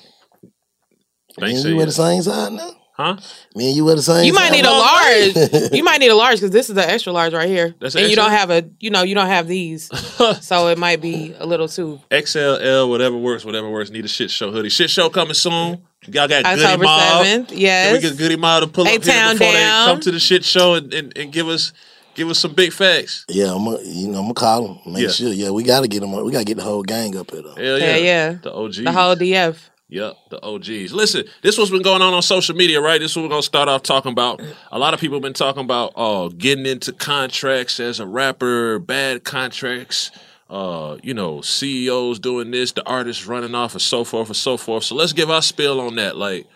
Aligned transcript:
Me 1.39 1.55
and 1.55 1.63
you 1.65 1.75
wear 1.77 1.85
the 1.85 1.91
same 1.91 2.21
size 2.21 2.51
now? 2.51 2.71
Huh? 2.93 3.15
Me 3.55 3.67
and 3.67 3.75
you 3.75 3.85
wear 3.85 3.95
the 3.95 4.01
same 4.01 4.25
You 4.25 4.33
might 4.33 4.49
size? 4.49 4.51
need 4.53 4.65
a 4.65 4.71
large. 4.71 5.71
you 5.71 5.83
might 5.83 5.99
need 5.99 6.09
a 6.09 6.15
large 6.15 6.37
because 6.37 6.49
this 6.49 6.67
is 6.67 6.73
the 6.73 6.89
extra 6.89 7.13
large 7.13 7.31
right 7.31 7.47
here, 7.47 7.75
That's 7.79 7.95
and 7.95 8.09
you 8.09 8.15
don't 8.15 8.31
have 8.31 8.49
a. 8.49 8.67
You 8.79 8.89
know, 8.89 9.03
you 9.03 9.13
don't 9.13 9.27
have 9.27 9.47
these, 9.47 9.85
so 10.41 10.67
it 10.69 10.79
might 10.79 10.99
be 10.99 11.35
a 11.37 11.45
little 11.45 11.67
too. 11.67 11.99
XLL, 12.09 12.89
whatever 12.89 13.15
works, 13.17 13.45
whatever 13.45 13.69
works. 13.69 13.91
Need 13.91 14.05
a 14.05 14.07
shit 14.07 14.31
show 14.31 14.51
hoodie. 14.51 14.69
Shit 14.69 14.89
show 14.89 15.09
coming 15.09 15.35
soon. 15.35 15.81
Y'all 16.07 16.27
got 16.27 16.43
Goodie 16.43 16.63
October 16.63 16.83
Mob. 16.85 17.25
7th, 17.25 17.47
Can 17.49 17.93
we 17.93 17.99
get 17.99 18.17
Goodie 18.17 18.35
Mob 18.37 18.63
to 18.63 18.67
pull 18.69 18.85
up 18.87 18.89
here 18.89 18.99
before 18.99 19.51
down. 19.51 19.87
they 19.87 19.91
come 19.93 19.99
to 20.01 20.11
the 20.11 20.19
shit 20.19 20.43
show 20.45 20.75
and, 20.75 20.91
and, 20.93 21.15
and 21.17 21.31
give 21.33 21.47
us 21.49 21.73
give 22.15 22.29
us 22.29 22.39
some 22.39 22.53
big 22.53 22.71
facts. 22.73 23.25
Yeah, 23.29 23.53
I'm 23.53 23.63
gonna, 23.65 23.77
you 23.83 24.07
know, 24.07 24.19
I'm 24.19 24.23
gonna 24.23 24.33
call 24.33 24.67
them. 24.83 24.93
Make 24.93 25.03
Yeah. 25.03 25.09
sure. 25.09 25.33
Yeah, 25.33 25.51
we 25.51 25.61
gotta 25.63 25.87
get 25.87 26.01
him. 26.01 26.11
We 26.23 26.31
gotta 26.31 26.45
get 26.45 26.57
the 26.57 26.63
whole 26.63 26.81
gang 26.81 27.15
up 27.17 27.29
here 27.29 27.43
though. 27.43 27.53
Hell 27.55 27.77
yeah. 27.79 27.95
Yeah, 27.95 27.97
yeah. 27.97 28.31
The 28.41 28.53
OG, 28.53 28.73
The 28.85 28.91
whole 28.91 29.15
DF. 29.15 29.57
Yep, 29.89 30.15
the 30.31 30.45
OGs. 30.45 30.91
Listen, 30.91 31.23
this 31.41 31.57
what's 31.57 31.71
been 31.71 31.81
going 31.81 32.01
on 32.01 32.13
on 32.13 32.21
social 32.21 32.55
media, 32.55 32.81
right? 32.81 32.99
This 32.99 33.11
is 33.11 33.17
what 33.17 33.23
we're 33.23 33.29
gonna 33.29 33.41
start 33.41 33.69
off 33.69 33.83
talking 33.83 34.11
about. 34.11 34.41
A 34.71 34.77
lot 34.77 34.93
of 34.93 34.99
people 34.99 35.15
have 35.15 35.23
been 35.23 35.33
talking 35.33 35.63
about 35.63 35.93
uh 35.95 36.27
getting 36.29 36.65
into 36.65 36.91
contracts 36.91 37.79
as 37.79 38.01
a 38.01 38.05
rapper, 38.05 38.79
bad 38.79 39.23
contracts, 39.23 40.11
uh, 40.49 40.97
you 41.03 41.13
know, 41.13 41.39
CEOs 41.39 42.19
doing 42.19 42.51
this, 42.51 42.73
the 42.73 42.85
artists 42.85 43.25
running 43.27 43.55
off 43.55 43.73
and 43.73 43.81
so 43.81 44.03
forth 44.03 44.27
and 44.27 44.35
so 44.35 44.57
forth. 44.57 44.83
So 44.83 44.95
let's 44.95 45.13
give 45.13 45.29
our 45.29 45.41
spill 45.41 45.79
on 45.79 45.95
that. 45.95 46.17
Like 46.17 46.47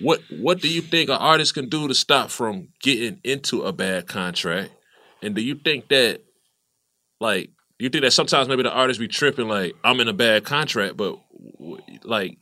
what 0.00 0.20
what 0.30 0.60
do 0.60 0.68
you 0.68 0.82
think 0.82 1.10
an 1.10 1.16
artist 1.16 1.54
can 1.54 1.68
do 1.68 1.88
to 1.88 1.94
stop 1.94 2.30
from 2.30 2.68
getting 2.80 3.18
into 3.24 3.62
a 3.62 3.72
bad 3.72 4.06
contract? 4.06 4.70
And 5.20 5.34
do 5.34 5.42
you 5.42 5.56
think 5.56 5.88
that 5.88 6.20
like 7.20 7.50
you 7.80 7.88
think 7.88 8.04
that 8.04 8.12
sometimes 8.12 8.46
maybe 8.46 8.62
the 8.62 8.72
artists 8.72 9.00
be 9.00 9.08
tripping 9.08 9.48
like 9.48 9.74
I'm 9.82 9.98
in 9.98 10.06
a 10.06 10.12
bad 10.12 10.44
contract, 10.44 10.96
but 10.96 11.18
like 12.04 12.38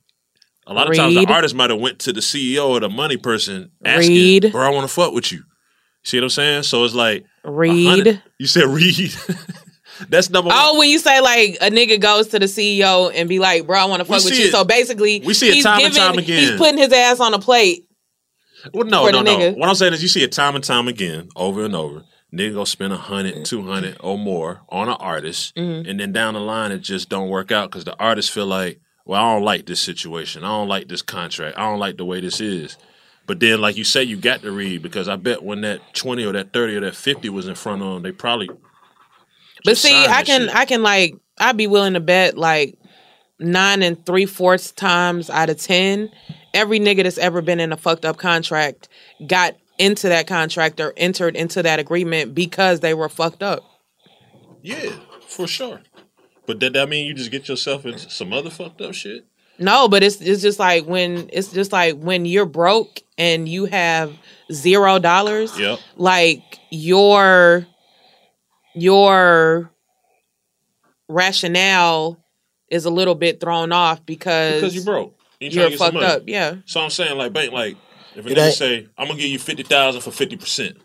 a 0.71 0.75
lot 0.75 0.89
of 0.89 0.97
times 0.97 1.15
the 1.15 1.27
artist 1.27 1.55
might 1.55 1.71
have 1.71 1.81
went 1.81 1.99
to 2.01 2.13
the 2.13 2.21
CEO 2.21 2.69
or 2.69 2.81
the 2.81 2.89
money 2.89 3.17
person 3.17 3.71
asking, 3.85 4.15
Read. 4.15 4.53
"Bro, 4.53 4.63
I 4.67 4.71
want 4.71 4.89
to 4.89 4.95
fuck 4.95 5.13
with 5.13 5.31
you." 5.33 5.43
See 6.05 6.17
what 6.19 6.25
I'm 6.25 6.31
saying? 6.31 6.63
So 6.63 6.85
it's 6.85 6.95
like 6.95 7.25
Read. 7.45 8.23
You 8.39 8.47
said 8.47 8.65
read. 8.65 9.13
That's 10.09 10.31
number 10.31 10.49
one. 10.49 10.57
Oh, 10.59 10.79
when 10.79 10.89
you 10.89 10.99
say 10.99 11.21
like 11.21 11.59
a 11.61 11.71
nigga 11.71 12.01
goes 12.01 12.29
to 12.29 12.39
the 12.39 12.47
CEO 12.47 13.13
and 13.15 13.29
be 13.29 13.39
like, 13.39 13.67
"Bro, 13.67 13.79
I 13.79 13.85
want 13.85 14.01
to 14.01 14.05
fuck 14.07 14.25
with 14.25 14.39
you," 14.39 14.47
it. 14.47 14.53
so 14.53 14.65
basically, 14.65 15.21
We 15.21 15.35
see 15.35 15.49
it 15.49 15.55
he's 15.55 15.65
time 15.65 15.85
and 15.85 15.95
time 15.95 16.17
again. 16.17 16.39
He's 16.39 16.57
putting 16.57 16.79
his 16.79 16.93
ass 16.93 17.21
on 17.21 17.35
a 17.35 17.39
plate. 17.39 17.87
Well, 18.73 18.87
no, 18.87 19.09
no, 19.11 19.21
no. 19.23 19.37
nigga. 19.37 19.57
What 19.59 19.69
I'm 19.69 19.75
saying 19.75 19.93
is, 19.95 20.03
you 20.03 20.09
see 20.09 20.23
it 20.23 20.33
time 20.33 20.55
and 20.55 20.65
time 20.65 20.89
again, 20.89 21.29
over 21.37 21.65
and 21.65 21.75
over. 21.75 22.05
Nigga 22.33 22.55
go 22.55 22.65
spend 22.65 22.93
a 22.93 22.97
hundred, 22.97 23.45
two 23.45 23.63
hundred, 23.63 23.97
or 24.01 24.17
more 24.17 24.63
on 24.71 24.89
an 24.89 24.97
artist, 25.01 25.55
Mhm. 25.57 25.89
and 25.91 25.99
then 26.01 26.13
down 26.13 26.35
the 26.35 26.41
line 26.41 26.71
it 26.73 26.79
just 26.81 27.09
don't 27.09 27.29
work 27.29 27.51
out 27.53 27.71
because 27.71 27.85
the 27.85 27.97
artist 27.99 28.31
feel 28.31 28.47
like, 28.47 28.81
well, 29.05 29.21
I 29.21 29.35
don't 29.35 29.45
like 29.45 29.67
this 29.67 29.81
situation, 29.81 30.45
I 30.45 30.49
don't 30.49 30.69
like 30.69 30.89
this 30.89 31.03
contract, 31.03 31.59
I 31.59 31.63
don't 31.63 31.79
like 31.79 31.97
the 31.97 32.05
way 32.05 32.21
this 32.21 32.41
is. 32.41 32.77
But 33.27 33.39
then, 33.39 33.61
like 33.61 33.77
you 33.77 33.85
say, 33.85 34.03
you 34.03 34.17
got 34.17 34.43
to 34.43 34.51
read 34.51 34.83
because 34.83 35.09
I 35.09 35.15
bet 35.15 35.45
when 35.45 35.61
that 35.61 35.95
twenty 35.95 36.25
or 36.25 36.33
that 36.33 36.53
thirty 36.53 36.75
or 36.75 36.81
that 36.81 36.97
fifty 36.97 37.29
was 37.29 37.47
in 37.47 37.55
front 37.55 37.81
of 37.81 37.95
them, 37.95 38.03
they 38.03 38.11
probably. 38.11 38.51
But 39.65 39.77
see, 39.77 39.95
I 40.05 40.25
can, 40.25 40.49
shit. 40.49 40.57
I 40.57 40.65
can 40.65 40.83
like, 40.83 41.15
I'd 41.39 41.57
be 41.57 41.69
willing 41.69 41.93
to 41.93 42.01
bet 42.01 42.37
like 42.37 42.77
nine 43.39 43.83
and 43.83 44.05
three 44.05 44.27
fourths 44.27 44.73
times 44.73 45.31
out 45.31 45.49
of 45.49 45.59
ten, 45.59 46.11
every 46.55 46.81
nigga 46.81 47.05
that's 47.05 47.19
ever 47.19 47.41
been 47.41 47.61
in 47.61 47.73
a 47.73 47.77
fucked 47.77 48.05
up 48.05 48.17
contract 48.17 48.89
got 49.27 49.55
into 49.79 50.09
that 50.09 50.27
contract 50.27 50.81
or 50.81 50.93
entered 50.97 51.37
into 51.37 51.63
that 51.63 51.79
agreement 51.79 52.35
because 52.35 52.81
they 52.81 52.95
were 52.95 53.09
fucked 53.09 53.43
up. 53.43 53.63
Yeah, 54.63 54.93
for 55.29 55.47
sure. 55.47 55.81
But 56.51 56.59
did 56.59 56.73
that 56.73 56.89
mean 56.89 57.07
you 57.07 57.15
just 57.15 57.31
get 57.31 57.49
yourself 57.49 57.87
into 57.87 58.11
some 58.11 58.33
other 58.33 58.51
fucked 58.51 58.81
up 58.81 58.93
shit? 58.93 59.25
No, 59.61 59.87
but 59.87 60.03
it's 60.03 60.21
it's 60.21 60.43
just 60.43 60.59
like 60.59 60.85
when 60.85 61.31
it's 61.33 61.53
just 61.53 61.71
like 61.71 61.95
when 61.95 62.27
you're 62.27 62.45
broke 62.45 63.03
and 63.17 63.49
you 63.49 63.67
have 63.67 64.13
zero 64.53 64.99
dollars. 64.99 65.57
Yep. 65.57 65.79
Like 65.97 66.43
your 66.69 67.69
your 68.75 69.71
rationale 71.09 72.19
is 72.69 72.85
a 72.85 72.91
little 72.91 73.15
bit 73.15 73.39
thrown 73.39 73.71
off 73.71 74.05
because 74.05 74.55
Because 74.55 74.75
you 74.75 74.83
broke. 74.83 75.17
You 75.39 75.53
trying 75.53 75.61
You're 75.61 75.65
to 75.67 75.71
get 75.71 75.79
some 75.79 75.93
fucked 75.93 76.05
up. 76.05 76.23
Yeah. 76.27 76.57
So 76.67 76.81
I'm 76.81 76.91
saying, 76.91 77.17
like, 77.17 77.33
bank, 77.33 77.53
like, 77.53 77.77
if 78.17 78.27
a 78.27 78.29
It 78.29 78.37
nigga 78.37 78.51
say, 78.51 78.89
I'm 78.99 79.07
gonna 79.07 79.21
give 79.21 79.31
you 79.31 79.39
fifty 79.39 79.63
thousand 79.63 80.01
for 80.01 80.11
fifty 80.11 80.37
percent, 80.37 80.79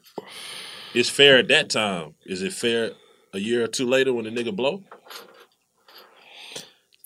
it's 0.93 1.09
fair 1.09 1.39
at 1.39 1.47
that 1.47 1.71
time. 1.71 2.13
Is 2.23 2.43
it 2.43 2.53
fair 2.53 2.91
a 3.33 3.39
year 3.39 3.63
or 3.63 3.67
two 3.67 3.87
later 3.87 4.13
when 4.13 4.25
the 4.25 4.31
nigga 4.31 4.55
blow? 4.55 4.83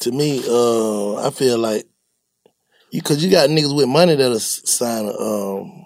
To 0.01 0.11
me, 0.11 0.41
uh, 0.47 1.27
I 1.27 1.29
feel 1.31 1.57
like 1.57 1.85
you 2.91 3.01
because 3.01 3.23
you 3.23 3.29
got 3.29 3.49
niggas 3.49 3.75
with 3.75 3.87
money 3.87 4.15
that'll 4.15 4.39
sign 4.39 5.05
a 5.05 5.11
um, 5.11 5.85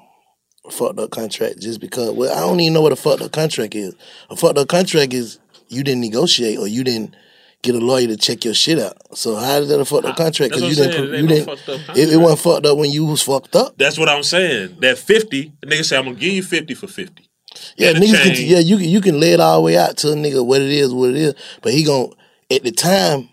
fucked 0.70 1.00
up 1.00 1.10
contract 1.12 1.60
just 1.60 1.80
because. 1.82 2.12
Well, 2.12 2.32
I 2.36 2.42
don't 2.42 2.60
even 2.60 2.74
know 2.74 2.82
what 2.82 2.92
a 2.92 2.96
fucked 2.96 3.22
up 3.24 3.32
contract 3.32 3.76
is. 3.76 3.96
A 4.30 4.36
fucked 4.36 4.58
up 4.58 4.68
contract 4.68 5.14
is 5.14 5.40
you 5.68 5.84
didn't 5.84 6.02
negotiate 6.02 6.60
or 6.60 6.68
you 6.68 6.84
didn't 6.84 7.16
get 7.64 7.74
a 7.76 7.80
lawyer 7.80 8.08
to 8.08 8.18
check 8.18 8.46
your 8.46 8.54
shit 8.54 8.78
out. 8.78 9.18
So 9.18 9.36
how 9.36 9.58
is 9.58 9.70
that 9.70 9.80
a 9.80 9.86
fucked 9.86 10.06
up 10.06 10.16
contract? 10.16 10.54
That's 10.54 10.62
Because 10.62 10.78
you 10.78 10.84
saying. 10.84 10.92
didn't, 10.92 11.14
It 11.16 11.22
you 11.22 11.28
didn't. 11.28 11.98
It, 11.98 12.14
it 12.14 12.18
wasn't 12.18 12.40
fucked 12.42 12.66
up 12.68 12.78
when 12.78 12.92
you 12.92 13.06
was 13.06 13.24
fucked 13.24 13.56
up. 13.56 13.78
That's 13.78 13.98
what 13.98 14.10
I'm 14.10 14.24
saying. 14.24 14.78
That 14.80 15.00
fifty, 15.00 15.54
the 15.62 15.68
nigga 15.68 15.86
say 15.86 15.98
I'm 15.98 16.06
gonna 16.06 16.18
give 16.18 16.34
you 16.34 16.44
fifty 16.44 16.76
for 16.76 16.88
fifty. 16.88 17.30
Yeah, 17.78 17.90
And 17.90 17.98
niggas 18.04 18.22
can, 18.22 18.46
yeah, 18.46 18.60
you 18.60 18.78
can 18.78 18.90
you 18.90 19.02
can 19.02 19.20
lay 19.20 19.34
it 19.34 19.40
all 19.40 19.58
the 19.58 19.62
way 19.62 19.78
out 19.78 19.98
to 19.98 20.12
a 20.12 20.16
nigga 20.16 20.46
what 20.46 20.62
it 20.62 20.72
is, 20.72 20.94
what 20.94 21.10
it 21.12 21.16
is. 21.16 21.36
But 21.62 21.74
he 21.74 21.84
gonna 21.84 22.10
at 22.52 22.64
the 22.64 22.72
time, 22.72 23.30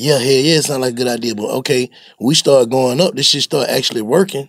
yeah, 0.00 0.18
hell 0.18 0.26
yeah, 0.26 0.56
it 0.56 0.64
sound 0.64 0.82
like 0.82 0.92
a 0.94 0.96
good 0.96 1.08
idea. 1.08 1.34
But 1.34 1.50
okay, 1.58 1.90
we 2.18 2.34
start 2.34 2.70
going 2.70 3.00
up, 3.00 3.14
this 3.14 3.26
shit 3.26 3.42
start 3.42 3.68
actually 3.68 4.02
working. 4.02 4.48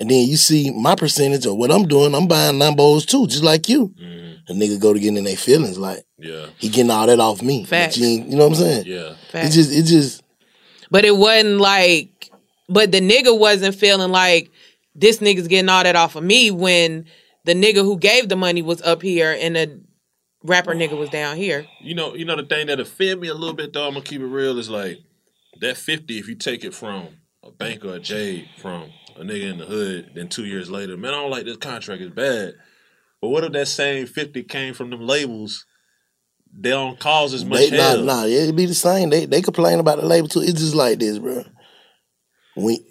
And 0.00 0.10
then 0.10 0.26
you 0.26 0.36
see 0.36 0.72
my 0.72 0.96
percentage 0.96 1.46
of 1.46 1.56
what 1.56 1.70
I'm 1.70 1.86
doing, 1.86 2.14
I'm 2.14 2.26
buying 2.26 2.56
Lambos 2.56 3.06
too, 3.06 3.28
just 3.28 3.44
like 3.44 3.68
you. 3.68 3.88
Mm-hmm. 3.88 4.52
A 4.52 4.52
nigga 4.52 4.80
go 4.80 4.92
to 4.92 4.98
getting 4.98 5.16
in 5.16 5.24
their 5.24 5.36
feelings 5.36 5.78
like 5.78 6.04
Yeah, 6.18 6.46
he 6.58 6.68
getting 6.68 6.90
all 6.90 7.06
that 7.06 7.20
off 7.20 7.40
me. 7.40 7.64
Facts. 7.64 7.96
You, 7.96 8.08
you 8.08 8.36
know 8.36 8.48
what 8.48 8.58
I'm 8.58 8.64
saying? 8.64 8.84
yeah. 8.86 9.14
It 9.32 9.50
just 9.50 9.72
it 9.72 9.84
just 9.84 10.22
But 10.90 11.04
it 11.04 11.16
wasn't 11.16 11.60
like, 11.60 12.30
but 12.68 12.90
the 12.90 13.00
nigga 13.00 13.38
wasn't 13.38 13.76
feeling 13.76 14.10
like 14.10 14.50
this 14.94 15.18
nigga's 15.18 15.48
getting 15.48 15.68
all 15.68 15.84
that 15.84 15.96
off 15.96 16.16
of 16.16 16.24
me 16.24 16.50
when 16.50 17.06
the 17.44 17.54
nigga 17.54 17.76
who 17.76 17.96
gave 17.98 18.28
the 18.28 18.36
money 18.36 18.60
was 18.60 18.82
up 18.82 19.02
here 19.02 19.36
and 19.40 19.56
the 19.56 19.80
rapper 20.44 20.74
nigga 20.74 20.96
was 20.96 21.10
down 21.10 21.36
here. 21.36 21.66
You 21.80 21.94
know, 21.94 22.14
you 22.14 22.24
know 22.24 22.36
the 22.36 22.44
thing 22.44 22.68
that 22.68 22.78
offend 22.78 23.20
me 23.20 23.28
a 23.28 23.34
little 23.34 23.54
bit 23.54 23.72
though. 23.72 23.86
I'm 23.86 23.94
gonna 23.94 24.04
keep 24.04 24.20
it 24.20 24.26
real. 24.26 24.58
Is 24.58 24.70
like 24.70 24.98
that 25.60 25.76
fifty. 25.76 26.18
If 26.18 26.28
you 26.28 26.36
take 26.36 26.64
it 26.64 26.74
from 26.74 27.08
a 27.42 27.50
bank 27.50 27.84
or 27.84 27.94
a 27.94 28.00
Jade 28.00 28.48
from 28.58 28.90
a 29.16 29.20
nigga 29.20 29.50
in 29.50 29.58
the 29.58 29.66
hood, 29.66 30.12
then 30.14 30.28
two 30.28 30.44
years 30.44 30.70
later, 30.70 30.96
man, 30.96 31.14
I 31.14 31.22
don't 31.22 31.30
like 31.30 31.44
this 31.44 31.56
contract. 31.56 32.02
It's 32.02 32.14
bad. 32.14 32.54
But 33.20 33.28
what 33.28 33.44
if 33.44 33.52
that 33.52 33.68
same 33.68 34.06
fifty 34.06 34.42
came 34.42 34.74
from 34.74 34.90
them 34.90 35.06
labels? 35.06 35.64
They 36.56 36.70
don't 36.70 37.00
cause 37.00 37.34
as 37.34 37.44
much 37.44 37.70
they 37.70 37.76
nah, 37.76 37.82
hell. 37.82 38.04
nah, 38.04 38.24
it'd 38.26 38.54
be 38.54 38.66
the 38.66 38.74
same. 38.74 39.10
They 39.10 39.26
they 39.26 39.42
complain 39.42 39.80
about 39.80 39.98
the 39.98 40.06
label 40.06 40.28
too. 40.28 40.40
It's 40.40 40.60
just 40.60 40.74
like 40.74 41.00
this, 41.00 41.18
bro. 41.18 41.44
We 42.56 42.84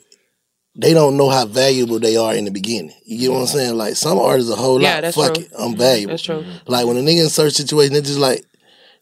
they 0.75 0.93
don't 0.93 1.17
know 1.17 1.29
how 1.29 1.45
valuable 1.45 1.99
they 1.99 2.15
are 2.17 2.33
in 2.33 2.45
the 2.45 2.51
beginning. 2.51 2.93
You 3.05 3.17
get 3.19 3.31
what 3.31 3.41
I'm 3.41 3.47
saying? 3.47 3.75
Like 3.75 3.95
some 3.95 4.17
artists 4.17 4.51
a 4.51 4.55
whole 4.55 4.81
Yeah, 4.81 4.95
lot. 4.95 5.01
that's 5.01 5.15
Fuck 5.15 5.35
true. 5.35 5.43
it, 5.43 5.51
I'm 5.57 5.75
valuable. 5.75 6.13
That's 6.13 6.23
true. 6.23 6.43
Like 6.65 6.85
when 6.87 6.97
a 6.97 7.01
nigga 7.01 7.23
in 7.23 7.29
search 7.29 7.53
situation, 7.53 7.95
it's 7.95 8.07
just 8.07 8.19
like 8.19 8.43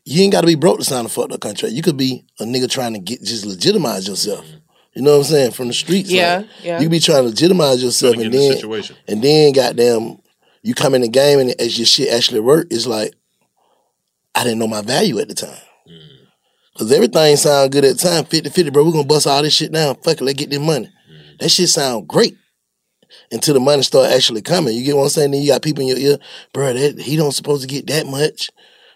you 0.03 0.21
ain't 0.23 0.33
got 0.33 0.41
to 0.41 0.47
be 0.47 0.55
broke 0.55 0.79
to 0.79 0.83
sign 0.85 1.05
a 1.05 1.09
fucked 1.09 1.31
up 1.31 1.39
contract. 1.39 1.73
You 1.73 1.81
could 1.81 1.95
be 1.97 2.25
a 2.39 2.43
nigga 2.43 2.69
trying 2.69 2.93
to 2.93 2.99
get 2.99 3.21
just 3.23 3.45
legitimize 3.45 4.07
yourself. 4.07 4.45
Mm-hmm. 4.45 4.57
You 4.95 5.01
know 5.03 5.11
what 5.11 5.17
I'm 5.19 5.31
saying? 5.31 5.51
From 5.51 5.67
the 5.69 5.73
streets, 5.73 6.11
Yeah, 6.11 6.37
like, 6.39 6.47
yeah. 6.63 6.81
You 6.81 6.89
be 6.89 6.99
trying 6.99 7.23
to 7.23 7.29
legitimize 7.29 7.81
yourself, 7.81 8.15
and 8.15 8.23
get 8.23 8.25
in 8.25 8.31
the 8.33 8.37
then 8.49 8.53
situation. 8.57 8.95
and 9.07 9.21
then 9.23 9.53
goddamn, 9.53 10.17
you 10.63 10.73
come 10.75 10.93
in 10.95 11.01
the 11.01 11.07
game 11.07 11.39
and 11.39 11.51
as 11.61 11.77
your 11.79 11.85
shit 11.85 12.09
actually 12.13 12.41
work, 12.41 12.67
it's 12.71 12.85
like 12.85 13.13
I 14.35 14.43
didn't 14.43 14.59
know 14.59 14.67
my 14.67 14.81
value 14.81 15.19
at 15.19 15.29
the 15.29 15.35
time. 15.35 15.57
Mm. 15.87 15.99
Cause 16.77 16.91
everything 16.91 17.35
sound 17.37 17.71
good 17.71 17.85
at 17.85 17.97
the 17.97 18.03
time, 18.03 18.25
50-50, 18.25 18.73
bro. 18.73 18.83
We're 18.83 18.91
gonna 18.91 19.03
bust 19.05 19.27
all 19.27 19.41
this 19.41 19.53
shit 19.53 19.71
down. 19.71 19.95
Fuck 19.95 20.19
it, 20.19 20.23
let's 20.25 20.37
get 20.37 20.49
this 20.49 20.59
money. 20.59 20.89
That 21.39 21.49
shit 21.49 21.69
sound 21.69 22.07
great. 22.07 22.37
Until 23.31 23.53
the 23.53 23.59
money 23.59 23.81
start 23.83 24.11
actually 24.11 24.41
coming. 24.41 24.75
You 24.75 24.83
get 24.83 24.95
what 24.95 25.03
I'm 25.03 25.09
saying? 25.09 25.31
Then 25.31 25.41
you 25.41 25.47
got 25.49 25.61
people 25.61 25.81
in 25.81 25.87
your 25.89 25.97
ear, 25.97 26.17
bro, 26.53 26.73
that 26.73 26.99
he 26.99 27.15
don't 27.17 27.31
supposed 27.31 27.61
to 27.61 27.67
get 27.67 27.87
that 27.87 28.05
much. 28.07 28.49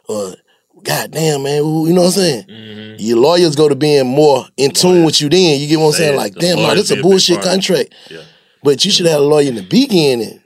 Or 0.08 0.36
God 0.84 1.12
damn, 1.12 1.44
man, 1.44 1.58
you 1.58 1.94
know 1.94 2.02
what 2.04 2.08
I'm 2.18 2.46
saying? 2.48 2.96
Your 3.00 3.18
lawyers 3.18 3.56
go 3.56 3.68
to 3.68 3.76
being 3.76 4.08
more 4.08 4.46
in 4.58 4.72
tune 4.72 5.04
with 5.04 5.20
you 5.22 5.28
then. 5.30 5.60
You 5.60 5.68
get 5.68 5.80
what 5.80 5.88
I'm 5.88 5.92
saying? 5.94 6.16
Like, 6.16 6.34
The 6.34 6.40
damn, 6.42 6.58
no, 6.58 6.64
lawyers 6.64 6.90
this 6.90 6.92
a 6.92 7.00
a 7.00 7.02
bullshit 7.02 7.40
it. 7.40 7.44
contract. 7.44 7.94
Yeah, 8.10 8.24
But 8.64 8.86
you 8.86 8.92
should 8.92 9.06
have 9.06 9.20
a 9.20 9.24
lawyer 9.24 9.50
in 9.50 9.56
the 9.56 9.64
beginning. 9.64 10.42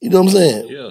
You 0.00 0.10
know 0.10 0.22
what 0.22 0.28
I'm 0.28 0.36
saying? 0.36 0.68
yeah. 0.70 0.90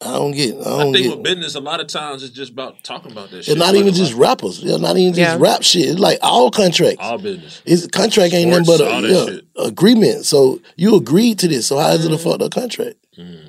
I 0.00 0.12
don't 0.12 0.30
get. 0.30 0.54
I 0.54 0.58
I 0.58 0.62
don't 0.84 0.92
think 0.92 1.06
get. 1.06 1.16
with 1.16 1.24
business, 1.24 1.54
a 1.56 1.60
lot 1.60 1.80
of 1.80 1.88
times 1.88 2.22
it's 2.22 2.32
just 2.32 2.52
about 2.52 2.84
talking 2.84 3.10
about 3.10 3.30
that 3.30 3.44
shit. 3.44 3.56
It's 3.56 3.58
not 3.58 3.74
even 3.74 3.92
just 3.92 4.12
lot- 4.12 4.20
rappers. 4.20 4.62
It's 4.62 4.78
not 4.78 4.96
even 4.96 5.12
just 5.12 5.18
Yeah. 5.18 5.36
rap 5.40 5.62
shit. 5.62 5.88
It's 5.88 5.98
like 5.98 6.20
all 6.22 6.50
contracts. 6.52 6.98
all 7.00 7.18
business. 7.18 7.60
It's 7.64 7.86
contract 7.88 8.32
ain't 8.32 8.50
nothing 8.50 8.66
but 8.66 8.80
a 8.80 9.08
yeah, 9.08 9.64
agreement. 9.64 10.24
So 10.24 10.60
you 10.76 10.94
agreed 10.94 11.40
to 11.40 11.48
this. 11.48 11.66
So 11.66 11.78
how 11.78 11.90
is 11.90 12.04
it 12.04 12.12
a 12.12 12.14
mm-hmm. 12.14 12.30
fucked 12.30 12.42
up 12.42 12.52
contract? 12.52 12.96
Mm. 13.18 13.40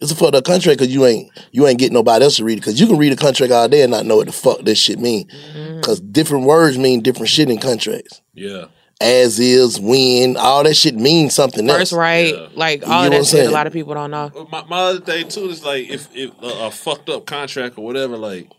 It's 0.00 0.12
a 0.12 0.14
fucked 0.14 0.36
up 0.36 0.44
contract 0.44 0.78
because 0.78 0.94
you 0.94 1.04
ain't 1.04 1.30
you 1.50 1.66
ain't 1.66 1.80
getting 1.80 1.94
nobody 1.94 2.24
else 2.24 2.36
to 2.36 2.44
read 2.44 2.58
it. 2.58 2.60
Because 2.60 2.78
you 2.80 2.86
can 2.86 2.98
read 2.98 3.12
a 3.12 3.16
contract 3.16 3.52
all 3.52 3.68
day 3.68 3.82
and 3.82 3.90
not 3.90 4.06
know 4.06 4.18
what 4.18 4.26
the 4.26 4.32
fuck 4.32 4.60
this 4.60 4.78
shit 4.78 5.00
mean. 5.00 5.26
Mm-hmm. 5.26 5.76
Because 5.76 6.00
different 6.00 6.44
words 6.44 6.78
mean 6.78 7.00
different 7.00 7.28
shit 7.28 7.50
in 7.50 7.58
contracts. 7.58 8.22
Yeah, 8.34 8.66
As 9.00 9.38
is, 9.38 9.78
when, 9.78 10.36
all 10.38 10.62
that 10.64 10.74
shit 10.74 10.94
means 10.94 11.34
something 11.34 11.68
else. 11.68 11.78
First 11.78 11.92
right, 11.92 12.34
Yeah. 12.34 12.48
like 12.54 12.82
all 12.88 13.02
get 13.08 13.18
of 13.20 13.26
that 13.26 13.26
shit. 13.26 13.46
A 13.46 13.50
lot 13.50 13.66
of 13.66 13.72
people 13.74 13.92
don't 13.92 14.10
know. 14.10 14.48
My, 14.50 14.64
my 14.64 14.78
other 14.78 15.00
thing 15.00 15.28
too 15.28 15.50
is 15.50 15.62
like 15.64 15.88
if 15.90 16.08
if 16.16 16.30
a, 16.42 16.66
a 16.66 16.70
fucked 16.70 17.10
up 17.10 17.26
contract 17.26 17.76
or 17.76 17.84
whatever, 17.84 18.16
like 18.16 18.50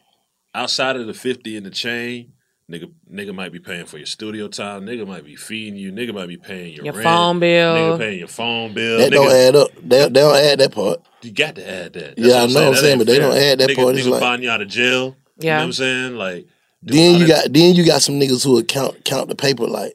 outside 0.53 0.95
of 0.95 1.07
the 1.07 1.13
fifty 1.15 1.55
in 1.57 1.63
the 1.63 1.71
chain, 1.71 2.33
nigga 2.71 2.91
nigga 3.11 3.33
might 3.33 3.51
be 3.51 3.57
paying 3.59 3.87
for 3.87 3.97
your 3.97 4.05
studio 4.05 4.47
time. 4.47 4.85
Nigga 4.85 5.07
might 5.07 5.25
be 5.25 5.35
feeding 5.35 5.75
you. 5.75 5.91
Nigga 5.91 6.13
might 6.13 6.27
be 6.27 6.37
paying 6.37 6.75
your, 6.75 6.85
Your 6.85 6.93
rent, 6.93 7.03
phone 7.05 7.39
bill. 7.39 7.75
Nigga 7.75 7.97
paying 7.97 8.19
your 8.19 8.27
phone 8.27 8.73
bill. 8.75 8.99
That 8.99 9.11
nigga, 9.11 9.15
don't 9.15 9.31
add 9.31 9.55
up. 9.55 9.69
They, 9.81 10.03
they 10.03 10.09
don't 10.09 10.35
add 10.35 10.59
that 10.59 10.71
part. 10.71 11.01
You 11.23 11.31
got 11.31 11.55
to 11.55 11.67
add 11.67 11.93
that. 11.93 12.15
That's 12.15 12.19
Yeah, 12.29 12.43
I 12.43 12.45
know 12.45 12.53
what 12.53 12.63
I'm 12.69 12.75
saying, 12.75 12.97
but 12.99 13.07
they 13.07 13.17
don't 13.17 13.35
add 13.35 13.57
that 13.59 13.69
nigga, 13.71 13.75
part. 13.75 13.95
It's 13.95 14.05
Nigga 14.05 14.11
like- 14.11 14.21
buying 14.21 14.43
you 14.43 14.51
out 14.51 14.61
of 14.61 14.67
jail. 14.67 15.03
You 15.05 15.09
know 15.09 15.15
Yeah. 15.39 15.57
what 15.57 15.63
I'm 15.63 15.73
saying? 15.73 16.15
Like 16.15 16.45
Then 16.83 17.19
you 17.19 17.27
got 17.27 17.51
then 17.51 17.73
you 17.73 17.83
got 17.83 18.03
some 18.03 18.19
niggas 18.19 18.43
who 18.43 18.51
would 18.53 18.67
count 18.67 19.03
count 19.03 19.29
the 19.29 19.35
paper 19.35 19.65
like 19.65 19.93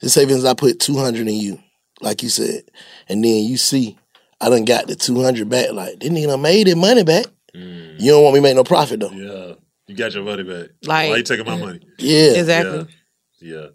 just 0.00 0.14
savings 0.14 0.44
I 0.44 0.54
put 0.54 0.80
two 0.80 0.96
hundred 0.96 1.28
in 1.28 1.34
you, 1.34 1.58
like 2.00 2.22
you 2.22 2.28
said, 2.28 2.62
and 3.08 3.22
then 3.24 3.44
you 3.44 3.56
see 3.56 3.98
I 4.40 4.48
done 4.48 4.64
got 4.64 4.86
the 4.86 4.96
two 4.96 5.22
hundred 5.22 5.48
back. 5.48 5.72
Like 5.72 6.00
this 6.00 6.10
nigga 6.10 6.28
done 6.28 6.42
made 6.42 6.66
that 6.66 6.76
money 6.76 7.04
back. 7.04 7.26
You 7.52 8.12
don't 8.12 8.22
want 8.22 8.34
me 8.34 8.38
to 8.38 8.42
make 8.42 8.56
no 8.56 8.64
profit 8.64 9.00
though. 9.00 9.10
Mm. 9.10 9.48
Yeah, 9.48 9.54
you 9.88 9.96
got 9.96 10.14
your 10.14 10.24
money 10.24 10.42
back. 10.44 10.70
Like- 10.84 11.10
why 11.10 11.16
you 11.16 11.22
taking 11.22 11.44
my 11.46 11.56
money? 11.56 11.80
Yeah, 11.98 12.32
Exactly. 12.32 12.86
Yeah. 13.40 13.66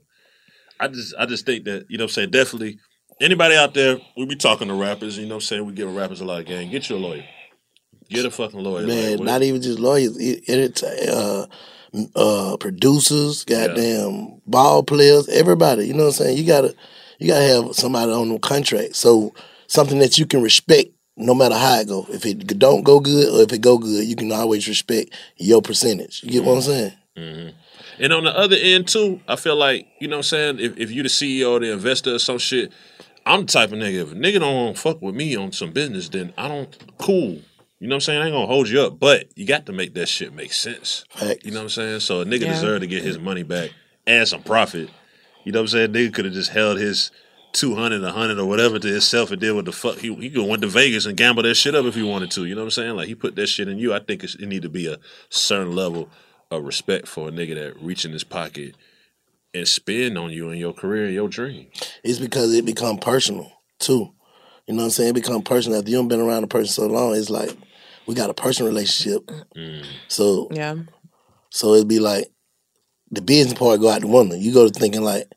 I 0.80 0.88
just 0.88 1.14
I 1.18 1.26
just 1.26 1.46
think 1.46 1.66
that, 1.66 1.86
you 1.90 1.98
know 1.98 2.04
what 2.04 2.12
I'm 2.12 2.14
saying, 2.14 2.32
definitely 2.32 2.80
anybody 3.22 3.56
out 3.56 3.74
there, 3.74 3.98
we 4.18 4.26
be 4.26 4.36
talking 4.36 4.68
to 4.68 4.74
rappers, 4.74 5.18
you 5.18 5.26
know 5.26 5.36
what 5.36 5.44
I'm 5.44 5.48
saying, 5.48 5.66
we 5.66 5.74
give 5.74 5.94
rappers 5.94 6.22
a 6.22 6.26
lot 6.26 6.40
of 6.42 6.46
game. 6.46 6.70
Get 6.70 6.90
you 6.90 6.96
a 6.96 6.98
lawyer. 6.98 7.24
Get 8.10 8.26
a 8.26 8.32
fucking 8.32 8.60
lawyer. 8.60 8.86
man. 8.86 9.18
like, 9.18 9.26
not 9.26 9.42
even 9.42 9.62
just 9.62 9.80
lawyers, 9.80 10.18
it, 10.18 10.44
it, 10.48 10.84
uh, 11.10 11.48
uh, 12.16 12.58
producers, 12.60 13.44
goddamn 13.44 14.42
ball 14.46 14.84
players, 14.84 15.28
everybody. 15.30 15.88
You 15.88 15.94
know 15.94 16.06
what 16.06 16.20
I'm 16.20 16.26
saying? 16.26 16.38
You 16.38 16.46
gotta 16.46 16.76
you 17.20 17.28
gotta 17.28 17.46
have 17.46 17.76
somebody 17.76 18.12
on 18.12 18.30
the 18.30 18.40
contract. 18.40 18.96
So 18.96 19.34
something 19.68 20.00
that 20.00 20.18
you 20.18 20.26
can 20.26 20.42
respect 20.42 20.90
no 21.18 21.34
matter 21.34 21.56
how 21.56 21.80
it 21.80 21.88
go. 21.88 22.06
If 22.10 22.26
it 22.26 22.60
don't 22.60 22.84
go 22.84 23.00
good 23.00 23.34
or 23.34 23.44
if 23.44 23.54
it 23.54 23.62
go 23.62 23.78
good, 23.78 24.06
you 24.06 24.16
can 24.16 24.32
always 24.32 24.68
respect 24.68 25.14
your 25.38 25.62
percentage. 25.62 26.24
You 26.24 26.32
get 26.32 26.44
what 26.44 26.56
I'm 26.56 26.62
saying? 26.62 26.94
And 27.98 28.12
on 28.12 28.26
the 28.26 28.38
other 28.38 28.58
end 28.60 28.88
too, 28.88 29.22
I 29.28 29.38
feel 29.38 29.56
like, 29.56 29.88
you 30.00 30.08
know 30.08 30.18
what 30.18 30.32
I'm 30.32 30.58
saying, 30.58 30.60
if, 30.60 30.78
if 30.78 30.92
you 30.92 31.04
the 31.04 31.10
CEO 31.10 31.52
or 31.52 31.60
the 31.60 31.72
investor 31.72 32.16
or 32.16 32.20
some 32.20 32.38
shit, 32.38 32.74
I'm 33.26 33.42
the 33.42 33.48
type 33.48 33.72
of 33.72 33.80
nigga, 33.80 34.04
if 34.04 34.12
a 34.12 34.16
nigga 34.16 34.40
don't 34.40 34.78
fuck 34.78 35.02
with 35.02 35.16
me 35.16 35.36
on 35.36 35.52
some 35.52 35.72
business, 35.72 36.10
then 36.10 36.34
I 36.38 36.48
don't 36.48 36.98
cool. 36.98 37.40
You 37.86 37.90
know 37.90 37.98
what 37.98 37.98
I'm 37.98 38.02
saying? 38.02 38.22
I 38.24 38.26
ain't 38.26 38.34
gonna 38.34 38.48
hold 38.48 38.68
you 38.68 38.82
up, 38.82 39.00
but 39.00 39.28
you 39.36 39.46
got 39.46 39.68
to 39.68 39.72
make 39.72 39.94
that 39.94 40.08
shit 40.08 40.34
make 40.34 40.54
sense. 40.54 41.06
Facts. 41.12 41.46
You 41.46 41.52
know 41.52 41.60
what 41.60 41.64
I'm 41.66 41.70
saying? 41.70 42.00
So 42.00 42.22
a 42.22 42.26
nigga 42.26 42.42
Yeah. 42.42 42.54
deserve 42.54 42.82
to 42.82 42.88
get 42.88 43.04
his 43.04 43.20
money 43.20 43.44
back 43.44 43.70
and 44.08 44.28
some 44.28 44.42
profit. 44.42 44.90
You 45.44 45.52
know 45.52 45.60
what 45.60 45.66
I'm 45.66 45.68
saying? 45.68 45.94
Nigga 45.94 46.12
could 46.12 46.26
have 46.26 46.34
just 46.34 46.50
held 46.50 46.80
his 46.80 47.12
200, 47.54 48.02
100 48.02 48.40
or 48.40 48.46
whatever 48.48 48.80
to 48.80 48.88
himself 48.88 49.30
and 49.30 49.40
did 49.40 49.52
what 49.52 49.66
the 49.66 49.72
fuck. 49.72 50.00
He, 50.00 50.12
he 50.16 50.32
could 50.32 50.42
have 50.42 50.50
went 50.50 50.64
to 50.64 50.68
Vegas 50.68 51.06
and 51.06 51.16
gamble 51.16 51.44
that 51.44 51.54
shit 51.54 51.76
up 51.76 51.86
if 51.86 51.94
he 51.94 52.02
wanted 52.02 52.32
to. 52.32 52.46
You 52.46 52.56
know 52.56 52.62
what 52.62 52.66
I'm 52.66 52.72
saying? 52.72 52.96
Like 52.96 53.08
he 53.08 53.14
put 53.14 53.36
that 53.36 53.46
shit 53.46 53.68
in 53.68 53.78
you. 53.78 53.94
I 53.94 54.00
think 54.00 54.24
it's, 54.24 54.34
it 54.34 54.48
need 54.48 54.64
to 54.64 54.70
be 54.70 54.88
a 54.92 54.98
certain 55.30 55.76
level 55.76 56.10
of 56.50 56.64
respect 56.64 57.08
for 57.08 57.28
a 57.28 57.32
nigga 57.32 57.54
that 57.54 57.80
reach 57.80 58.04
in 58.04 58.14
his 58.14 58.24
pocket 58.24 58.74
and 59.54 59.68
spend 59.68 60.18
on 60.18 60.32
you 60.32 60.50
and 60.50 60.60
your 60.60 60.74
career 60.74 61.06
and 61.06 61.14
your 61.14 61.28
dream. 61.30 61.68
It's 62.04 62.18
because 62.18 62.52
it 62.52 62.66
become 62.66 62.98
personal 62.98 63.52
too. 63.78 64.12
You 64.66 64.74
know 64.74 64.80
what 64.80 64.86
I'm 64.86 64.90
saying? 64.90 65.10
It 65.12 65.14
become 65.14 65.44
personal. 65.44 65.78
After 65.78 65.92
you 65.92 65.98
have 65.98 66.08
been 66.08 66.20
around 66.20 66.44
a 66.44 66.48
person 66.48 66.74
so 66.74 66.88
long, 66.88 67.14
it's 67.16 67.30
like 67.30 67.56
we 68.08 68.16
got 68.16 68.30
a 68.30 68.34
personal 68.34 68.72
relationship. 68.72 69.26
Mm. 69.56 69.86
So 70.08 70.48
Yeah. 70.52 70.76
so 71.50 71.74
it'd 71.74 71.88
be 71.88 72.00
like 72.00 72.26
the 73.12 73.22
business 73.22 73.58
part 73.58 73.80
go 73.80 73.90
out 73.90 74.02
the 74.02 74.08
window. 74.08 74.36
You 74.36 74.54
go 74.54 74.68
to 74.68 74.80
thinking 74.80 75.04
like, 75.04 75.28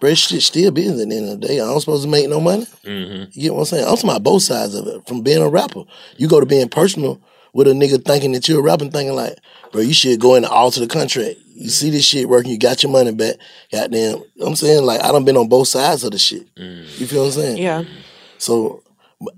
bro, 0.00 0.10
this 0.10 0.18
shit 0.18 0.42
still 0.42 0.70
business 0.70 1.02
at 1.02 1.08
the 1.08 1.16
end 1.16 1.28
of 1.30 1.40
the 1.40 1.46
day. 1.46 1.58
I'm 1.60 1.78
supposed 1.80 2.02
to 2.04 2.08
make 2.08 2.28
no 2.28 2.40
money. 2.40 2.66
Mm-hmm. 2.84 3.30
You 3.32 3.42
get 3.42 3.54
what 3.54 3.60
I'm 3.60 3.64
saying? 3.66 3.84
I'm 3.84 3.94
talking 3.96 4.10
about 4.10 4.22
both 4.22 4.42
sides 4.42 4.74
of 4.74 4.86
it. 4.86 5.06
From 5.06 5.22
being 5.22 5.42
a 5.42 5.48
rapper, 5.48 5.84
you 6.16 6.28
go 6.28 6.40
to 6.40 6.46
being 6.46 6.68
personal 6.68 7.20
with 7.54 7.66
a 7.68 7.72
nigga 7.72 8.04
thinking 8.04 8.32
that 8.32 8.48
you're 8.48 8.60
a 8.60 8.62
rapper, 8.62 8.84
thinking 8.88 9.14
like, 9.14 9.36
bro, 9.72 9.80
you 9.80 9.94
should 9.94 10.20
go 10.20 10.34
in 10.34 10.44
and 10.44 10.52
alter 10.52 10.80
the 10.80 10.86
contract. 10.86 11.38
You 11.54 11.70
see 11.70 11.90
this 11.90 12.04
shit 12.04 12.28
working, 12.28 12.52
you 12.52 12.58
got 12.58 12.82
your 12.82 12.92
money 12.92 13.12
back. 13.12 13.36
Goddamn, 13.72 14.22
I'm 14.40 14.54
saying 14.54 14.84
like 14.84 15.02
I 15.02 15.10
done 15.10 15.24
been 15.24 15.36
on 15.36 15.48
both 15.48 15.68
sides 15.68 16.04
of 16.04 16.12
the 16.12 16.18
shit. 16.18 16.54
Mm. 16.56 17.00
You 17.00 17.06
feel 17.06 17.20
what 17.22 17.34
I'm 17.36 17.40
saying? 17.40 17.56
Yeah. 17.58 17.82
Mm. 17.82 17.88
So 18.38 18.82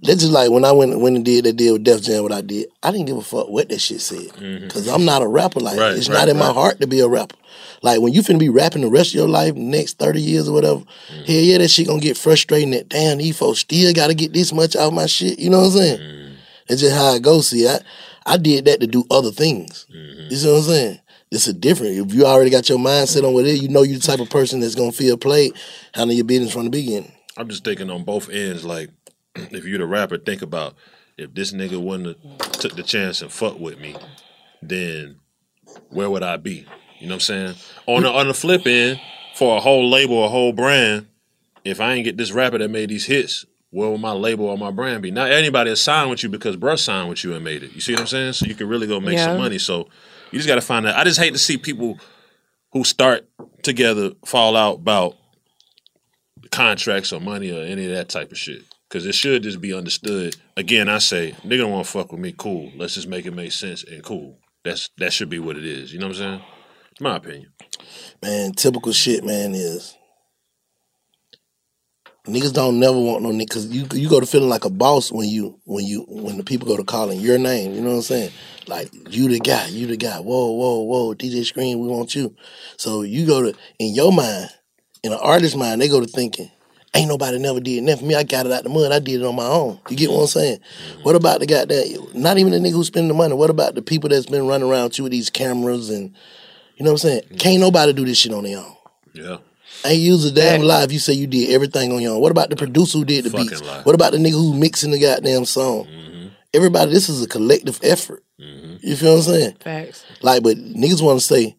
that's 0.03 0.21
just 0.21 0.33
like 0.33 0.51
when 0.51 0.65
I 0.65 0.73
went 0.73 0.99
went 1.01 1.17
and 1.17 1.25
did 1.25 1.45
that 1.45 1.55
deal 1.55 1.75
with 1.75 1.85
Def 1.85 2.03
Jam. 2.03 2.23
What 2.23 2.33
I 2.33 2.43
did, 2.43 2.69
I 2.83 2.91
didn't 2.91 3.07
give 3.07 3.17
a 3.17 3.23
fuck 3.23 3.49
what 3.49 3.69
that 3.71 3.81
shit 3.81 4.01
said 4.01 4.19
mm-hmm. 4.19 4.65
because 4.65 4.87
I'm 4.89 5.05
not 5.05 5.23
a 5.23 5.27
rapper. 5.27 5.61
Like 5.61 5.79
Right, 5.79 5.97
it's 5.97 6.09
right, 6.09 6.19
not 6.19 6.29
in 6.29 6.37
my 6.37 6.53
heart 6.53 6.81
to 6.81 6.87
be 6.87 7.01
a 7.01 7.09
rapper. 7.09 7.37
Like 7.83 8.01
when 8.01 8.13
you 8.13 8.21
finna 8.23 8.39
be 8.39 8.51
rapping 8.51 8.83
the 8.83 8.91
rest 8.91 9.11
of 9.11 9.15
your 9.15 9.29
life, 9.29 9.55
next 9.55 9.99
thirty 9.99 10.21
years 10.21 10.49
or 10.49 10.53
whatever, 10.53 10.81
mm-hmm. 10.81 11.25
hell 11.25 11.37
yeah, 11.37 11.59
that 11.59 11.69
shit 11.69 11.87
gonna 11.87 12.01
get 12.01 12.19
frustrating. 12.19 12.73
That 12.73 12.89
damn, 12.89 13.19
these 13.19 13.39
folks 13.39 13.61
still 13.61 13.93
got 13.95 14.09
to 14.09 14.15
get 14.15 14.33
this 14.33 14.53
much 14.53 14.77
out 14.77 14.89
of 14.89 14.95
my 14.95 15.07
shit. 15.07 15.39
You 15.39 15.51
know 15.51 15.61
what 15.61 15.67
I'm 15.67 15.73
saying? 15.73 15.99
Mm-hmm. 15.99 16.35
It's 16.69 16.83
just 16.83 16.97
how 16.97 17.15
it 17.15 17.23
goes. 17.23 17.49
See, 17.49 17.67
I 17.67 17.81
I 18.27 18.37
did 18.37 18.67
that 18.67 18.81
to 18.81 18.87
do 18.87 19.05
other 19.11 19.31
things. 19.31 19.87
You 19.89 20.37
see 20.37 20.49
what 20.49 20.59
I'm 20.59 20.63
saying? 20.63 21.01
it's 21.31 21.47
a 21.47 21.53
different. 21.53 21.97
If 21.97 22.15
you 22.15 22.27
already 22.27 22.51
got 22.51 22.69
your 22.69 22.79
mindset 22.79 23.25
on 23.25 23.35
what 23.35 23.45
it 23.47 23.51
is, 23.51 23.63
you 23.63 23.69
know 23.69 23.83
you're 23.83 23.99
the 23.99 24.07
type 24.07 24.21
of 24.21 24.31
person 24.31 24.61
that's 24.61 24.75
gonna 24.75 24.93
feel 24.93 25.17
played, 25.17 25.53
handle 25.95 26.15
your 26.15 26.25
business 26.25 26.53
from 26.53 26.65
the 26.65 26.71
beginning. 26.71 27.13
I'm 27.37 27.49
just 27.49 27.65
thinking 27.65 27.91
on 27.91 28.05
both 28.05 28.29
ends. 28.29 28.65
Like, 28.65 28.91
if 29.35 29.65
you're 29.65 29.79
the 29.79 29.87
rapper, 29.87 30.19
think 30.19 30.43
about 30.43 30.75
if 31.17 31.35
this 31.35 31.53
nigga 31.53 31.83
wouldn't 31.83 32.19
have 32.19 32.53
took 32.53 32.77
the 32.77 32.83
chance 32.83 33.23
and 33.23 33.31
fuck 33.31 33.59
with 33.59 33.79
me, 33.79 33.97
then 34.63 35.17
where 35.91 36.11
would 36.11 36.23
I 36.23 36.37
be? 36.37 36.67
You 36.99 37.07
know 37.07 37.15
what 37.15 37.15
I'm 37.15 37.21
saying? 37.21 37.55
On 37.87 38.03
the 38.03 38.11
on 38.11 38.29
the 38.29 38.35
flip 38.35 38.67
end, 38.67 39.01
for 39.35 39.57
a 39.57 39.61
whole 39.61 39.89
label, 39.89 40.25
a 40.25 40.29
whole 40.29 40.53
brand, 40.53 41.07
if 41.65 41.81
I 41.81 41.95
ain't 41.95 42.05
get 42.05 42.17
this 42.17 42.33
rapper 42.33 42.59
that 42.59 42.71
made 42.71 42.91
these 42.91 43.07
hits, 43.07 43.45
where 43.71 43.89
will 43.89 43.99
my 43.99 44.13
label 44.13 44.47
or 44.47 44.59
my 44.59 44.71
brand 44.71 45.03
be? 45.03 45.11
Not 45.11 45.31
anybody 45.31 45.71
has 45.71 45.81
signed 45.81 46.11
with 46.11 46.23
you 46.23 46.29
because 46.29 46.57
bruh 46.57 46.79
signed 46.79 47.09
with 47.09 47.25
you 47.25 47.35
and 47.35 47.45
made 47.45 47.63
it. 47.63 47.73
You 47.73 47.81
see 47.81 47.93
what 47.93 48.03
I'm 48.03 48.07
saying? 48.07 48.33
So 48.35 48.47
you 48.47 48.55
can 48.55 48.69
really 48.69 48.87
go 48.87 49.01
make 49.01 49.19
some 49.19 49.39
money. 49.39 49.59
So 49.59 49.89
you 50.31 50.39
just 50.39 50.49
got 50.49 50.57
to 50.57 50.61
find 50.61 50.87
out. 50.87 50.97
I 50.97 51.05
just 51.05 51.19
hate 51.21 51.33
to 51.33 51.39
see 51.39 51.57
people 51.57 51.99
who 52.73 52.85
start 52.85 53.29
together 53.63 54.13
fall 54.25 54.57
out 54.57 54.77
about 54.77 55.17
contracts 56.51 57.13
or 57.13 57.21
money 57.21 57.51
or 57.51 57.63
any 57.63 57.87
of 57.87 57.93
that 57.93 58.09
type 58.09 58.33
of 58.33 58.39
shit. 58.39 58.63
Cause 58.91 59.07
it 59.07 59.15
should 59.15 59.45
just 59.45 59.61
be 59.61 59.73
understood. 59.73 60.35
Again, 60.57 60.89
I 60.89 60.99
say, 60.99 61.31
nigga 61.45 61.59
don't 61.59 61.71
want 61.71 61.87
to 61.87 61.93
fuck 61.93 62.11
with 62.11 62.21
me. 62.21 62.35
Cool. 62.37 62.73
Let's 62.77 62.95
just 62.95 63.07
make 63.07 63.25
it 63.25 63.33
make 63.33 63.53
sense 63.53 63.85
and 63.85 64.03
cool. 64.03 64.41
That's 64.65 64.91
that 64.99 65.13
should 65.13 65.31
be 65.31 65.39
what 65.39 65.57
it 65.57 65.65
is. 65.65 65.93
You 65.93 66.01
know 66.01 66.09
what 66.09 66.17
I'm 66.17 66.23
saying? 66.23 66.43
It's 66.91 67.01
my 67.01 67.17
opinion. 67.17 67.53
Man, 68.21 68.51
typical 68.53 68.93
shit, 68.93 69.25
man, 69.25 69.55
is 69.55 69.97
niggas 72.27 72.53
don't 72.53 72.79
never 72.79 72.99
want 72.99 73.23
no 73.23 73.31
nigga 73.31 73.49
because 73.49 73.67
you 73.69 73.87
you 73.93 74.09
go 74.09 74.21
to 74.21 74.27
feeling 74.27 74.49
like 74.49 74.65
a 74.65 74.71
boss 74.71 75.11
when 75.11 75.29
you 75.29 75.59
when 75.65 75.85
you 75.85 76.05
when 76.09 76.37
the 76.37 76.45
people 76.45 76.67
go 76.67 76.77
to 76.77 76.85
calling 76.85 77.21
your 77.21 77.39
name. 77.39 77.73
You 77.75 77.81
know 77.81 77.91
what 77.91 77.97
I'm 77.97 78.03
saying? 78.03 78.31
Like 78.67 78.91
you 79.09 79.29
the 79.29 79.39
guy, 79.39 79.69
you 79.69 79.87
the 79.87 79.97
guy. 79.97 80.19
Whoa, 80.19 80.51
whoa, 80.51 80.81
whoa, 80.81 81.15
DJ 81.15 81.45
Scream, 81.45 81.79
we 81.79 81.89
want 81.89 82.15
you. 82.15 82.35
So 82.77 83.03
you 83.03 83.25
go 83.27 83.43
to 83.43 83.59
in 83.79 83.95
your 83.95 84.13
mind, 84.13 84.51
in 85.03 85.13
an 85.13 85.19
artist's 85.23 85.57
mind, 85.57 85.81
they 85.81 85.89
go 85.89 86.01
to 86.01 86.07
thinking. 86.07 86.51
Ain't 86.93 87.09
nobody 87.09 87.39
never 87.39 87.61
did 87.61 87.85
nothing 87.85 88.01
for 88.01 88.07
me. 88.07 88.15
I 88.17 88.25
got 88.25 88.47
it 88.47 88.53
out 88.53 88.65
the 88.65 88.69
mud. 88.69 88.91
I 88.91 88.99
did 88.99 89.21
it 89.21 89.25
on 89.25 89.37
my 89.37 89.47
own. 89.47 89.79
You 89.89 89.97
get 89.97 90.11
what 90.11 90.23
I'm 90.23 90.27
saying? 90.27 90.59
Mm-hmm. 90.59 91.03
What 91.03 91.15
about 91.15 91.39
the 91.39 91.47
goddamn? 91.47 92.21
Not 92.21 92.39
even 92.39 92.53
the 92.53 92.59
nigga 92.59 92.73
who's 92.73 92.89
spending 92.89 93.09
the 93.09 93.15
money. 93.15 93.35
What 93.35 93.49
about 93.51 93.77
the 93.77 93.83
people 93.83 94.09
that's 94.09 94.27
been 94.27 94.47
running 94.49 94.69
around 94.69 94.85
with 94.85 94.99
you 94.99 95.05
with 95.05 95.13
these 95.13 95.31
cameras 95.31 95.89
and 95.89 96.13
you 96.77 96.85
know 96.85 96.93
what 96.93 97.05
I'm 97.05 97.09
saying? 97.09 97.23
Mm-hmm. 97.23 97.37
Can't 97.37 97.61
nobody 97.61 97.93
do 97.93 98.05
this 98.05 98.19
shit 98.19 98.33
on 98.33 98.43
their 98.43 98.59
own. 98.59 98.75
Yeah. 99.13 99.37
Ain't 99.85 100.01
use 100.01 100.25
a 100.25 100.33
damn 100.33 100.63
lie 100.63 100.83
if 100.83 100.93
you 100.93 100.99
say 100.99 101.13
you 101.13 101.27
did 101.27 101.51
everything 101.51 101.93
on 101.93 102.03
your 102.03 102.15
own. 102.15 102.21
What 102.21 102.33
about 102.33 102.51
the 102.51 102.57
producer 102.57 102.99
who 102.99 103.05
did 103.05 103.25
the 103.25 103.31
Fucking 103.31 103.49
beats? 103.49 103.63
lie. 103.63 103.83
What 103.83 103.95
about 103.95 104.13
the 104.13 104.19
nigga 104.19 104.33
who 104.33 104.59
mixing 104.59 104.91
the 104.91 104.99
goddamn 104.99 105.45
song? 105.45 105.85
Mm-hmm. 105.85 106.29
Everybody, 106.53 106.91
this 106.91 107.09
is 107.09 107.23
a 107.23 107.29
collective 107.29 107.79
effort. 107.83 108.25
You 108.83 108.97
feel 108.97 109.13
what 109.13 109.27
I'm 109.27 109.35
saying? 109.35 109.57
Facts. 109.61 110.05
Like, 110.23 110.43
but 110.43 110.57
niggas 110.57 111.03
want 111.03 111.21
to 111.21 111.25
say, 111.25 111.55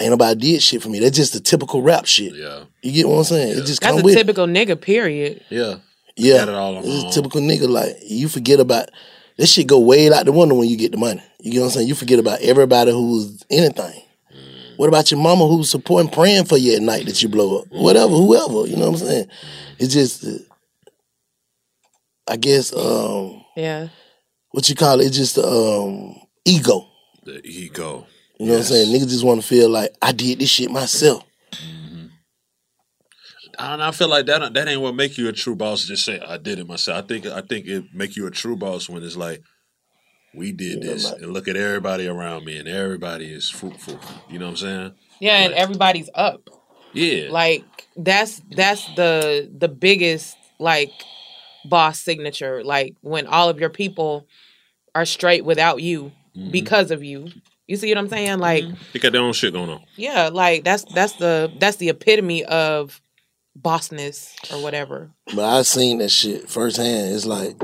ain't 0.00 0.10
nobody 0.10 0.38
did 0.52 0.62
shit 0.62 0.82
for 0.82 0.88
me. 0.88 0.98
That's 1.00 1.16
just 1.16 1.32
the 1.32 1.40
typical 1.40 1.82
rap 1.82 2.04
shit. 2.06 2.34
Yeah. 2.34 2.64
You 2.82 2.92
get 2.92 3.08
what 3.08 3.18
I'm 3.18 3.24
saying? 3.24 3.48
It 3.58 3.64
just 3.66 3.80
That's 3.80 3.92
come 3.92 4.00
a 4.00 4.02
with 4.04 4.14
it. 4.14 4.18
typical 4.18 4.46
nigga, 4.46 4.80
period. 4.80 5.42
Yeah. 5.50 5.76
Yeah, 6.18 6.38
Got 6.38 6.48
it 6.48 6.54
all 6.54 6.76
on 6.76 6.82
this 6.82 7.04
is 7.04 7.14
typical 7.14 7.40
nigga. 7.42 7.68
Like 7.68 7.96
you 8.02 8.28
forget 8.28 8.58
about 8.58 8.90
this 9.36 9.52
shit. 9.52 9.66
Go 9.66 9.78
way 9.80 10.10
out 10.10 10.24
the 10.24 10.32
window 10.32 10.54
when 10.54 10.68
you 10.68 10.76
get 10.78 10.92
the 10.92 10.96
money. 10.98 11.22
You 11.40 11.52
get 11.52 11.58
what 11.60 11.66
I'm 11.66 11.70
saying? 11.72 11.88
You 11.88 11.94
forget 11.94 12.18
about 12.18 12.40
everybody 12.40 12.90
who's 12.90 13.44
anything. 13.50 14.02
Mm. 14.34 14.78
What 14.78 14.88
about 14.88 15.10
your 15.10 15.20
mama 15.20 15.46
who's 15.46 15.68
supporting, 15.70 16.10
praying 16.10 16.46
for 16.46 16.56
you 16.56 16.74
at 16.74 16.80
night 16.80 17.04
that 17.04 17.22
you 17.22 17.28
blow 17.28 17.58
up? 17.60 17.66
Whatever, 17.70 18.14
whoever. 18.14 18.66
You 18.66 18.76
know 18.76 18.90
what 18.90 19.02
I'm 19.02 19.06
saying? 19.06 19.28
It's 19.78 19.92
just, 19.92 20.24
uh, 20.24 20.38
I 22.28 22.36
guess, 22.36 22.72
um, 22.74 23.44
Yeah. 23.54 23.88
what 24.52 24.68
you 24.68 24.74
call 24.74 25.00
it? 25.00 25.06
It's 25.08 25.16
just 25.16 25.38
um, 25.38 26.16
ego. 26.44 26.86
The 27.24 27.40
ego. 27.46 28.06
You 28.38 28.46
know 28.46 28.52
what 28.52 28.58
I'm 28.58 28.64
saying? 28.64 28.94
Niggas 28.94 29.08
just 29.08 29.24
want 29.24 29.40
to 29.40 29.46
feel 29.46 29.68
like 29.70 29.90
I 30.02 30.12
did 30.12 30.38
this 30.38 30.50
shit 30.50 30.70
myself. 30.70 31.24
And 33.58 33.80
I 33.82 33.86
don't 33.86 33.94
feel 33.94 34.08
like 34.08 34.26
that 34.26 34.52
that 34.52 34.68
ain't 34.68 34.80
what 34.82 34.94
make 34.94 35.16
you 35.16 35.28
a 35.28 35.32
true 35.32 35.56
boss. 35.56 35.84
Just 35.84 36.04
say 36.04 36.20
I 36.20 36.36
did 36.36 36.58
it 36.58 36.66
myself. 36.66 37.02
I 37.04 37.06
think 37.06 37.26
I 37.26 37.40
think 37.40 37.66
it 37.66 37.84
make 37.94 38.14
you 38.16 38.26
a 38.26 38.30
true 38.30 38.56
boss 38.56 38.88
when 38.88 39.02
it's 39.02 39.16
like 39.16 39.40
we 40.34 40.52
did 40.52 40.84
Yeah, 40.84 40.92
this 40.92 41.04
like- 41.10 41.22
and 41.22 41.32
look 41.32 41.48
at 41.48 41.56
everybody 41.56 42.06
around 42.06 42.44
me 42.44 42.58
and 42.58 42.68
everybody 42.68 43.26
is 43.32 43.48
fruitful. 43.48 43.98
You 44.28 44.38
know 44.38 44.46
what 44.46 44.50
I'm 44.50 44.56
saying? 44.58 44.92
Yeah, 45.20 45.38
and 45.38 45.54
everybody's 45.54 46.10
up. 46.14 46.50
Yeah. 46.92 47.28
Like 47.30 47.64
that's 47.96 48.42
that's 48.50 48.84
the 48.94 49.50
the 49.56 49.68
biggest 49.68 50.36
like 50.58 50.92
boss 51.64 51.98
signature. 52.00 52.62
Like 52.62 52.94
when 53.00 53.26
all 53.26 53.48
of 53.48 53.58
your 53.58 53.70
people 53.70 54.26
are 54.94 55.06
straight 55.06 55.44
without 55.44 55.80
you 55.82 56.12
Mm-hmm. 56.36 56.50
because 56.50 56.90
of 56.90 57.02
you. 57.02 57.28
You 57.66 57.76
see 57.76 57.88
what 57.90 57.98
I'm 57.98 58.08
saying? 58.08 58.38
Like 58.38 58.64
they 58.92 58.98
got 58.98 59.12
their 59.12 59.22
own 59.22 59.32
shit 59.32 59.52
going 59.52 59.70
on. 59.70 59.82
yeah, 59.96 60.28
like 60.32 60.64
that's 60.64 60.84
that's 60.84 61.14
the 61.14 61.52
that's 61.58 61.78
the 61.78 61.88
epitome 61.88 62.44
of 62.44 63.00
bossness 63.60 64.32
or 64.52 64.62
whatever. 64.62 65.10
But 65.34 65.44
I've 65.44 65.66
seen 65.66 65.98
that 65.98 66.10
shit 66.10 66.48
firsthand. 66.48 67.14
It's 67.14 67.26
like 67.26 67.60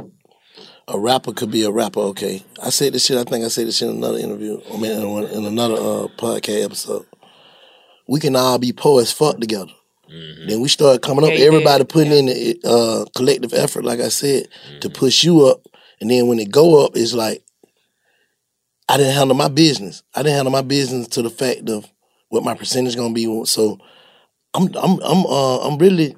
a 0.88 0.98
rapper 0.98 1.32
could 1.32 1.50
be 1.50 1.64
a 1.64 1.70
rapper. 1.70 2.00
Okay, 2.00 2.44
I 2.62 2.70
said 2.70 2.92
this 2.92 3.06
shit. 3.06 3.16
I 3.16 3.24
think 3.24 3.44
I 3.44 3.48
said 3.48 3.68
this 3.68 3.76
shit 3.76 3.88
in 3.88 3.96
another 3.96 4.18
interview. 4.18 4.60
I 4.72 4.76
mean, 4.76 5.26
in, 5.28 5.44
another 5.44 5.74
uh, 5.74 6.08
podcast 6.16 6.64
episode. 6.64 7.06
We 8.08 8.18
can 8.18 8.34
all 8.34 8.58
be 8.58 8.72
poor 8.72 9.00
as 9.00 9.12
fuck 9.12 9.38
together. 9.38 9.70
Then 10.46 10.60
we 10.60 10.68
start 10.68 11.00
coming 11.00 11.24
up. 11.24 11.30
Yeah, 11.30 11.46
everybody 11.46 11.84
did. 11.84 11.88
putting 11.88 12.12
in 12.12 12.26
the 12.26 12.60
uh, 12.64 13.04
collective 13.16 13.54
effort, 13.54 13.82
like 13.84 14.00
I 14.00 14.08
said, 14.08 14.48
to 14.80 14.90
push 14.90 15.24
you 15.24 15.46
up. 15.46 15.66
And 16.00 16.10
then 16.10 16.26
when 16.26 16.38
it 16.38 16.50
go 16.50 16.84
up, 16.84 16.92
it's 16.96 17.14
like 17.14 17.42
I 18.92 18.98
didn't 18.98 19.14
handle 19.14 19.34
my 19.34 19.48
business. 19.48 20.02
I 20.14 20.22
didn't 20.22 20.34
handle 20.36 20.52
my 20.52 20.60
business 20.60 21.08
to 21.08 21.22
the 21.22 21.30
fact 21.30 21.70
of 21.70 21.90
what 22.28 22.44
my 22.44 22.54
percentage 22.54 22.88
is 22.90 22.96
gonna 22.96 23.14
be. 23.14 23.24
So 23.46 23.78
I'm 24.52 24.64
I'm 24.76 25.00
I'm 25.02 25.24
uh, 25.24 25.58
I'm 25.66 25.78
really 25.78 26.14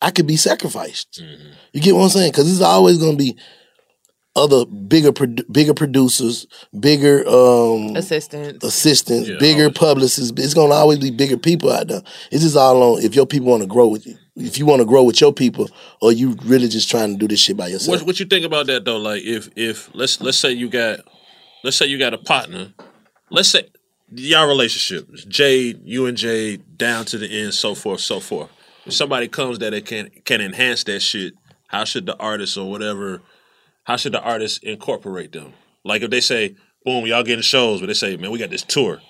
I 0.00 0.10
could 0.10 0.26
be 0.26 0.36
sacrificed. 0.36 1.22
You 1.74 1.80
get 1.82 1.94
what 1.94 2.04
I'm 2.04 2.08
saying? 2.08 2.32
Because 2.32 2.50
it's 2.50 2.62
always 2.62 2.96
gonna 2.96 3.18
be 3.18 3.36
other 4.34 4.64
bigger 4.64 5.12
produ- 5.12 5.44
bigger 5.52 5.74
producers, 5.74 6.46
bigger 6.78 7.28
um, 7.28 7.94
Assistants. 7.94 8.64
assistants, 8.64 9.28
Yeah, 9.28 9.36
bigger 9.38 9.70
publicists. 9.70 10.32
It's 10.38 10.54
gonna 10.54 10.72
always 10.72 11.00
be 11.00 11.10
bigger 11.10 11.36
people 11.36 11.70
out 11.70 11.88
there. 11.88 12.00
It's 12.30 12.44
just 12.44 12.56
all 12.56 12.94
on 12.94 13.02
if 13.02 13.14
your 13.14 13.26
people 13.26 13.48
want 13.48 13.62
to 13.62 13.68
grow 13.68 13.88
with 13.88 14.06
you. 14.06 14.16
If 14.36 14.58
you 14.58 14.66
want 14.66 14.80
to 14.80 14.86
grow 14.86 15.02
with 15.02 15.20
your 15.20 15.32
people, 15.32 15.68
or 16.02 16.12
you 16.12 16.36
really 16.44 16.68
just 16.68 16.90
trying 16.90 17.12
to 17.12 17.18
do 17.18 17.26
this 17.26 17.40
shit 17.40 17.56
by 17.56 17.68
yourself. 17.68 18.00
What 18.00 18.06
what 18.06 18.20
you 18.20 18.26
think 18.26 18.44
about 18.44 18.66
that 18.66 18.84
though? 18.84 18.98
Like 18.98 19.22
if 19.22 19.48
if 19.56 19.90
let's 19.94 20.20
let's 20.20 20.38
say 20.38 20.52
you 20.52 20.68
got 20.68 21.00
let's 21.64 21.76
say 21.76 21.86
you 21.86 21.98
got 21.98 22.14
a 22.14 22.18
partner. 22.18 22.72
Let's 23.30 23.48
say 23.48 23.68
y'all 24.12 24.46
relationship, 24.46 25.12
Jade, 25.28 25.80
you 25.84 26.06
and 26.06 26.16
Jade, 26.16 26.78
down 26.78 27.06
to 27.06 27.18
the 27.18 27.26
end, 27.26 27.54
so 27.54 27.74
forth, 27.74 28.00
so 28.00 28.20
forth. 28.20 28.50
If 28.84 28.92
somebody 28.92 29.26
comes 29.26 29.58
that 29.60 29.74
it 29.74 29.86
can 29.86 30.10
can 30.24 30.40
enhance 30.40 30.84
that 30.84 31.00
shit, 31.00 31.34
how 31.68 31.84
should 31.84 32.06
the 32.06 32.16
artist 32.18 32.56
or 32.56 32.70
whatever? 32.70 33.22
How 33.84 33.96
should 33.96 34.12
the 34.12 34.20
artist 34.20 34.62
incorporate 34.62 35.32
them? 35.32 35.52
Like 35.84 36.02
if 36.02 36.10
they 36.10 36.20
say, 36.20 36.56
"Boom, 36.84 37.06
y'all 37.06 37.22
getting 37.22 37.42
shows," 37.42 37.80
but 37.80 37.86
they 37.86 37.94
say, 37.94 38.16
"Man, 38.16 38.30
we 38.30 38.38
got 38.38 38.50
this 38.50 38.62
tour." 38.62 39.00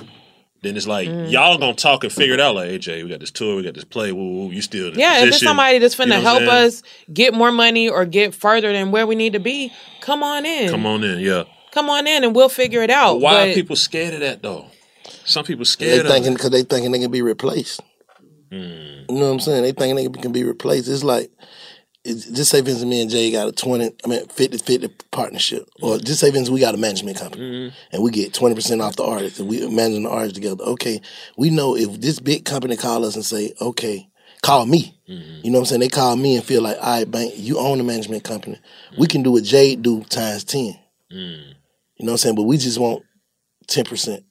Then 0.63 0.77
it's 0.77 0.87
like 0.87 1.09
Mm. 1.09 1.31
y'all 1.31 1.59
gonna 1.59 1.75
talk 1.75 2.03
and 2.03 2.13
figure 2.13 2.35
it 2.35 2.41
out. 2.41 2.55
Like, 2.55 2.71
"Hey, 2.71 2.79
Jay, 2.79 3.03
we 3.03 3.11
got 3.11 3.21
this 3.21 3.31
tour, 3.31 3.57
we 3.57 3.63
got 3.63 3.75
this 3.75 3.85
play. 3.85 4.11
Woo, 4.13 4.25
woo, 4.47 4.51
you 4.51 4.63
still 4.63 4.89
in 4.89 4.95
the 4.95 5.01
Yeah, 5.01 5.23
if 5.23 5.29
it's 5.29 5.41
somebody 5.41 5.79
that's 5.79 5.95
finna 5.95 6.05
You 6.07 6.11
know 6.15 6.21
help 6.23 6.43
us 6.43 6.83
get 7.13 7.35
more 7.35 7.53
money 7.53 7.89
or 7.89 8.05
get 8.05 8.35
further 8.35 8.73
than 8.73 8.91
where 8.91 9.07
we 9.07 9.15
need 9.15 9.35
to 9.35 9.39
be, 9.41 9.73
come 10.01 10.23
on 10.23 10.45
in. 10.47 10.69
Come 10.71 10.87
on 10.87 11.05
in, 11.05 11.21
yeah. 11.21 11.45
Come 11.73 11.91
on 11.91 12.07
in 12.07 12.25
and 12.25 12.35
we'll 12.35 12.49
figure 12.49 12.83
it 12.83 12.91
out. 12.91 13.21
Why 13.21 13.33
But 13.33 13.49
are 13.51 13.55
people 13.55 13.77
scared 13.77 14.15
of 14.15 14.21
that 14.21 14.43
though? 14.43 14.67
Some 15.25 15.45
people 15.45 15.65
scared 15.65 16.07
of 16.07 16.11
thinking 16.11 16.33
because 16.33 16.51
they 16.51 16.63
thinking 16.63 16.91
they 16.93 16.99
can 17.01 17.11
be 17.11 17.23
replaced. 17.23 17.81
Hmm. 18.51 18.57
You 18.59 19.05
know 19.11 19.27
what 19.27 19.33
I'm 19.33 19.41
saying? 19.41 19.63
They 19.63 19.73
thinking 19.73 19.97
they 19.97 20.21
can 20.21 20.33
be 20.33 20.45
replaced. 20.45 20.89
It's 20.89 21.05
like 21.05 21.31
it's, 21.31 21.37
just 22.07 22.51
say, 22.51 22.63
for 22.63 22.69
instance, 22.69 22.89
me 22.89 23.03
and 23.03 23.11
Jay 23.11 23.31
got 23.31 23.49
a 23.49 23.53
20, 23.53 23.93
I 24.05 24.09
mean, 24.09 24.27
50 24.29 24.59
50 24.59 24.89
partnership. 25.11 25.69
Or 25.83 25.99
just 25.99 26.21
say, 26.21 26.31
for 26.31 26.51
we 26.53 26.61
got 26.61 26.75
a 26.75 26.79
management 26.79 27.19
company 27.19 27.37
Mm-hmm. 27.37 27.77
and 27.93 28.03
we 28.03 28.11
get 28.11 28.33
20% 28.33 28.83
off 28.83 28.97
the 28.97 29.05
artist 29.05 29.41
and 29.41 29.49
we 29.49 29.67
managing 29.69 30.05
the 30.05 30.11
artist 30.11 30.35
together. 30.37 30.63
Okay, 30.65 31.01
we 31.37 31.51
know 31.51 31.77
if 31.77 32.01
this 32.01 32.19
big 32.21 32.45
company 32.45 32.77
call 32.77 33.05
us 33.05 33.15
and 33.15 33.25
say, 33.25 33.53
okay, 33.61 34.09
call 34.43 34.67
me. 34.67 34.99
Mm-hmm. 35.09 35.41
You 35.45 35.51
know 35.51 35.59
what 35.59 35.63
I'm 35.63 35.67
saying? 35.67 35.81
They 35.81 35.89
call 35.89 36.17
me 36.17 36.37
and 36.37 36.45
feel 36.45 36.63
like, 36.63 36.77
all 36.79 36.99
right, 36.99 37.11
bank, 37.11 37.35
you 37.37 37.59
own 37.59 37.79
the 37.79 37.85
management 37.85 38.25
company. 38.25 38.61
We 38.99 39.07
can 39.07 39.23
do 39.23 39.33
what 39.33 39.45
Jay 39.45 39.77
do 39.77 40.03
times 40.05 40.45
10. 40.45 40.79
Mm. 41.13 41.55
You 41.97 42.05
know 42.05 42.07
what 42.07 42.11
I'm 42.13 42.17
saying? 42.19 42.35
But 42.37 42.43
we 42.43 42.57
just 42.59 42.79
want 42.79 43.03
10%. 43.69 44.23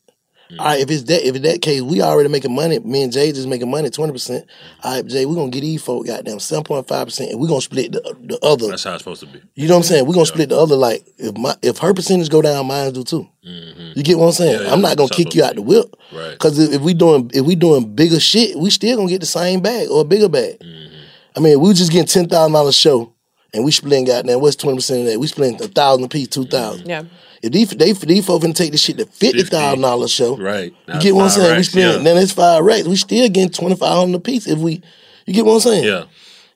Mm. 0.51 0.59
All 0.59 0.65
right, 0.65 0.79
if 0.79 0.91
it's 0.91 1.03
that 1.03 1.27
if 1.27 1.35
it's 1.35 1.45
that 1.45 1.61
case, 1.61 1.81
we 1.81 2.01
already 2.01 2.29
making 2.29 2.53
money. 2.53 2.77
Me 2.79 3.03
and 3.03 3.11
Jay 3.11 3.31
just 3.31 3.47
making 3.47 3.69
money, 3.69 3.89
twenty 3.89 4.13
percent. 4.13 4.45
All 4.83 4.95
right, 4.95 5.05
Jay, 5.05 5.25
we're 5.25 5.35
gonna 5.35 5.49
get 5.49 5.61
these 5.61 5.81
folk 5.81 6.05
goddamn 6.05 6.39
seven 6.39 6.63
point 6.63 6.87
five 6.87 7.07
percent 7.07 7.31
and 7.31 7.39
we're 7.39 7.47
gonna 7.47 7.61
split 7.61 7.91
the 7.91 8.01
the 8.21 8.39
other. 8.43 8.67
That's 8.67 8.83
how 8.83 8.93
it's 8.93 9.03
supposed 9.03 9.21
to 9.21 9.27
be. 9.27 9.41
You 9.55 9.67
know 9.67 9.73
what 9.73 9.79
I'm 9.79 9.83
saying? 9.83 10.05
We're 10.05 10.13
gonna 10.13 10.25
split 10.27 10.49
the 10.49 10.57
other 10.57 10.75
like 10.75 11.03
if 11.17 11.35
my 11.35 11.55
if 11.63 11.79
her 11.79 11.93
percentage 11.93 12.29
go 12.29 12.41
down, 12.41 12.67
mine 12.67 12.93
do 12.93 13.03
too. 13.03 13.27
You 13.41 14.03
get 14.03 14.17
what 14.17 14.27
I'm 14.27 14.31
saying? 14.33 14.53
Mm-hmm. 14.53 14.61
Yeah, 14.63 14.67
yeah, 14.67 14.73
I'm 14.73 14.81
not 14.81 14.97
gonna 14.97 15.07
that's 15.07 15.17
kick 15.17 15.35
you 15.35 15.43
out 15.43 15.55
the 15.55 15.61
whip. 15.61 15.95
Right. 16.13 16.31
Because 16.31 16.59
if, 16.59 16.73
if 16.73 16.81
we 16.81 16.93
doing 16.93 17.31
if 17.33 17.45
we 17.45 17.55
doing 17.55 17.95
bigger 17.95 18.19
shit, 18.19 18.57
we 18.57 18.69
still 18.69 18.97
gonna 18.97 19.09
get 19.09 19.21
the 19.21 19.27
same 19.27 19.61
bag 19.61 19.89
or 19.89 20.01
a 20.01 20.05
bigger 20.05 20.29
bag. 20.29 20.59
Mm-hmm. 20.59 20.95
I 21.37 21.39
mean, 21.39 21.59
we 21.59 21.73
just 21.73 21.91
getting 21.91 22.07
ten 22.07 22.29
thousand 22.29 22.53
dollars 22.53 22.75
show 22.75 23.13
and 23.53 23.63
we 23.63 23.71
splitting 23.71 24.05
goddamn 24.05 24.41
what's 24.41 24.55
twenty 24.55 24.77
percent 24.77 25.01
of 25.01 25.05
that? 25.07 25.19
We 25.19 25.27
splitting 25.27 25.61
a 25.63 25.67
thousand 25.67 26.03
apiece, 26.03 26.27
two 26.27 26.45
thousand. 26.45 26.87
Yeah. 26.87 27.03
If 27.41 27.51
these 27.51 27.69
they 27.71 27.91
these 27.91 28.25
folks 28.25 28.45
finna 28.45 28.55
take 28.55 28.71
this 28.71 28.81
shit 28.81 28.97
to 28.97 29.05
fifty 29.05 29.43
thousand 29.43 29.81
dollars 29.81 30.11
show, 30.11 30.37
Right. 30.37 30.73
You 30.87 30.99
get 30.99 31.15
what 31.15 31.23
I'm 31.23 31.29
Five 31.29 31.31
saying? 31.31 31.47
we 31.47 31.53
racks, 31.53 31.69
spend 31.69 31.97
yeah. 31.97 32.03
then 32.03 32.17
it's 32.17 32.31
five 32.31 32.63
racks. 32.63 32.87
We 32.87 32.95
still 32.95 33.29
getting 33.29 33.49
twenty 33.49 33.75
five 33.75 33.97
hundred 33.97 34.17
a 34.17 34.19
piece 34.19 34.47
if 34.47 34.59
we. 34.59 34.81
You 35.25 35.33
get 35.33 35.45
what 35.45 35.55
I'm 35.55 35.59
saying? 35.59 35.83
Yeah. 35.83 36.05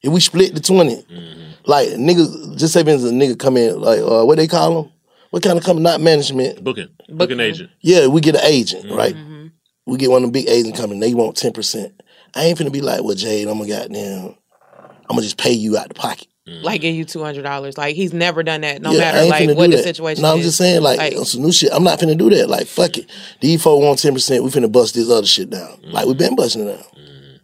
If 0.01 0.13
we 0.13 0.21
split 0.21 0.53
the 0.53 0.61
20 0.61 0.95
mm-hmm. 0.95 1.51
like 1.65 1.89
niggas, 1.89 2.57
just 2.57 2.73
say 2.73 2.83
for 2.83 2.89
instance, 2.91 3.11
a 3.11 3.15
nigga 3.15 3.37
come 3.37 3.57
in 3.57 3.81
like 3.81 3.99
uh, 3.99 4.23
what 4.23 4.37
they 4.37 4.47
call 4.47 4.83
them? 4.83 4.91
What 5.31 5.43
kind 5.43 5.57
of 5.57 5.63
company? 5.63 5.83
Not 5.83 6.01
management. 6.01 6.63
Booking. 6.63 6.87
Booking 7.09 7.39
agent. 7.39 7.69
Yeah, 7.81 8.07
we 8.07 8.21
get 8.21 8.35
an 8.35 8.41
agent, 8.45 8.85
mm-hmm. 8.85 8.95
right? 8.95 9.13
Mm-hmm. 9.13 9.47
We 9.85 9.97
get 9.97 10.09
one 10.09 10.23
of 10.23 10.29
the 10.31 10.39
big 10.39 10.49
agents 10.49 10.79
coming. 10.79 10.99
They 10.99 11.13
want 11.13 11.35
ten 11.35 11.51
percent. 11.51 12.01
I 12.33 12.45
ain't 12.45 12.57
finna 12.57 12.71
be 12.71 12.81
like, 12.81 13.03
well, 13.03 13.15
Jade, 13.15 13.47
I'm 13.47 13.57
gonna 13.57 13.69
goddamn, 13.69 14.35
I'm 14.77 15.15
gonna 15.15 15.21
just 15.21 15.37
pay 15.37 15.51
you 15.51 15.77
out 15.77 15.89
the 15.89 15.95
pocket. 15.95 16.27
Like 16.63 16.81
give 16.81 16.95
you 16.95 17.05
two 17.05 17.23
hundred 17.23 17.43
dollars. 17.43 17.77
Like 17.77 17.95
he's 17.95 18.13
never 18.13 18.43
done 18.43 18.61
that. 18.61 18.81
No 18.81 18.91
Yeah, 18.91 18.99
matter 18.99 19.25
like 19.29 19.47
what 19.57 19.65
do 19.65 19.71
the 19.71 19.77
that. 19.77 19.83
situation 19.83 20.21
No, 20.23 20.33
I'm 20.33 20.39
is. 20.39 20.45
just 20.45 20.57
saying, 20.57 20.81
like, 20.81 20.99
on 21.15 21.25
some 21.25 21.41
new 21.41 21.51
shit. 21.51 21.71
I'm 21.73 21.83
not 21.83 21.99
finna 21.99 22.17
do 22.17 22.29
that. 22.31 22.49
Like, 22.49 22.67
fuck 22.67 22.97
it. 22.97 23.09
These 23.41 23.61
folks 23.63 23.83
want 23.83 23.99
ten 23.99 24.13
percent. 24.13 24.43
We 24.43 24.49
finna 24.49 24.71
bust 24.71 24.95
this 24.95 25.09
other 25.09 25.27
shit 25.27 25.49
down. 25.49 25.79
Like 25.83 26.05
we've 26.07 26.17
been 26.17 26.35
busting 26.35 26.67
it 26.67 26.73
down. 26.73 26.83
Mm-hmm. 26.83 27.35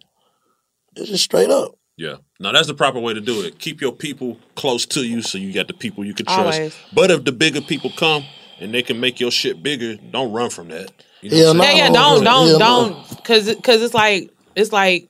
It's 0.96 1.10
just 1.10 1.24
straight 1.24 1.50
up. 1.50 1.76
Yeah. 1.96 2.16
Now 2.40 2.52
that's 2.52 2.66
the 2.66 2.74
proper 2.74 3.00
way 3.00 3.14
to 3.14 3.20
do 3.20 3.42
it. 3.42 3.58
Keep 3.58 3.80
your 3.80 3.92
people 3.92 4.38
close 4.54 4.84
to 4.86 5.04
you 5.06 5.22
so 5.22 5.38
you 5.38 5.52
got 5.52 5.66
the 5.68 5.74
people 5.74 6.04
you 6.04 6.14
can 6.14 6.26
trust. 6.26 6.58
Always. 6.58 6.76
But 6.92 7.10
if 7.10 7.24
the 7.24 7.32
bigger 7.32 7.60
people 7.62 7.90
come 7.96 8.24
and 8.60 8.72
they 8.74 8.82
can 8.82 9.00
make 9.00 9.18
your 9.20 9.30
shit 9.30 9.62
bigger, 9.62 9.96
don't 9.96 10.32
run 10.32 10.50
from 10.50 10.68
that. 10.68 10.90
You 11.22 11.30
know 11.30 11.36
Hell 11.38 11.54
what 11.54 11.62
yeah, 11.62 11.62
saying? 11.64 11.76
yeah. 11.78 11.88
Don't, 11.92 12.24
don't, 12.24 12.58
don't. 12.58 13.24
Cause, 13.24 13.54
cause 13.62 13.82
it's 13.82 13.94
like, 13.94 14.30
it's 14.54 14.72
like, 14.72 15.08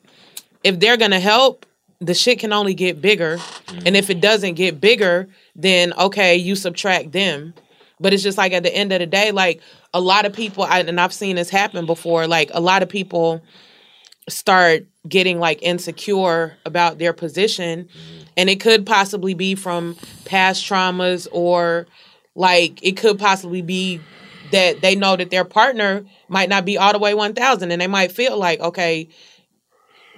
if 0.62 0.78
they're 0.78 0.96
gonna 0.96 1.20
help, 1.20 1.65
the 2.00 2.14
shit 2.14 2.38
can 2.38 2.52
only 2.52 2.74
get 2.74 3.00
bigger, 3.00 3.38
and 3.84 3.96
if 3.96 4.10
it 4.10 4.20
doesn't 4.20 4.54
get 4.54 4.80
bigger, 4.80 5.28
then 5.54 5.92
okay, 5.94 6.36
you 6.36 6.54
subtract 6.54 7.12
them. 7.12 7.54
But 7.98 8.12
it's 8.12 8.22
just 8.22 8.36
like 8.36 8.52
at 8.52 8.62
the 8.62 8.74
end 8.74 8.92
of 8.92 8.98
the 8.98 9.06
day, 9.06 9.32
like 9.32 9.60
a 9.94 10.00
lot 10.00 10.26
of 10.26 10.34
people, 10.34 10.64
I, 10.64 10.80
and 10.80 11.00
I've 11.00 11.14
seen 11.14 11.36
this 11.36 11.48
happen 11.48 11.86
before. 11.86 12.26
Like 12.26 12.50
a 12.52 12.60
lot 12.60 12.82
of 12.82 12.90
people 12.90 13.42
start 14.28 14.86
getting 15.08 15.38
like 15.38 15.62
insecure 15.62 16.56
about 16.64 16.98
their 16.98 17.12
position 17.12 17.88
and 18.36 18.50
it 18.50 18.60
could 18.60 18.84
possibly 18.84 19.34
be 19.34 19.54
from 19.54 19.96
past 20.24 20.64
traumas 20.64 21.28
or 21.30 21.86
like 22.34 22.82
it 22.82 22.96
could 22.96 23.18
possibly 23.18 23.62
be 23.62 24.00
that 24.50 24.80
they 24.80 24.96
know 24.96 25.16
that 25.16 25.30
their 25.30 25.44
partner 25.44 26.04
might 26.28 26.48
not 26.48 26.64
be 26.64 26.76
all 26.76 26.92
the 26.92 26.98
way 26.98 27.14
1000 27.14 27.70
and 27.70 27.80
they 27.80 27.86
might 27.86 28.10
feel 28.10 28.36
like 28.36 28.58
okay 28.60 29.08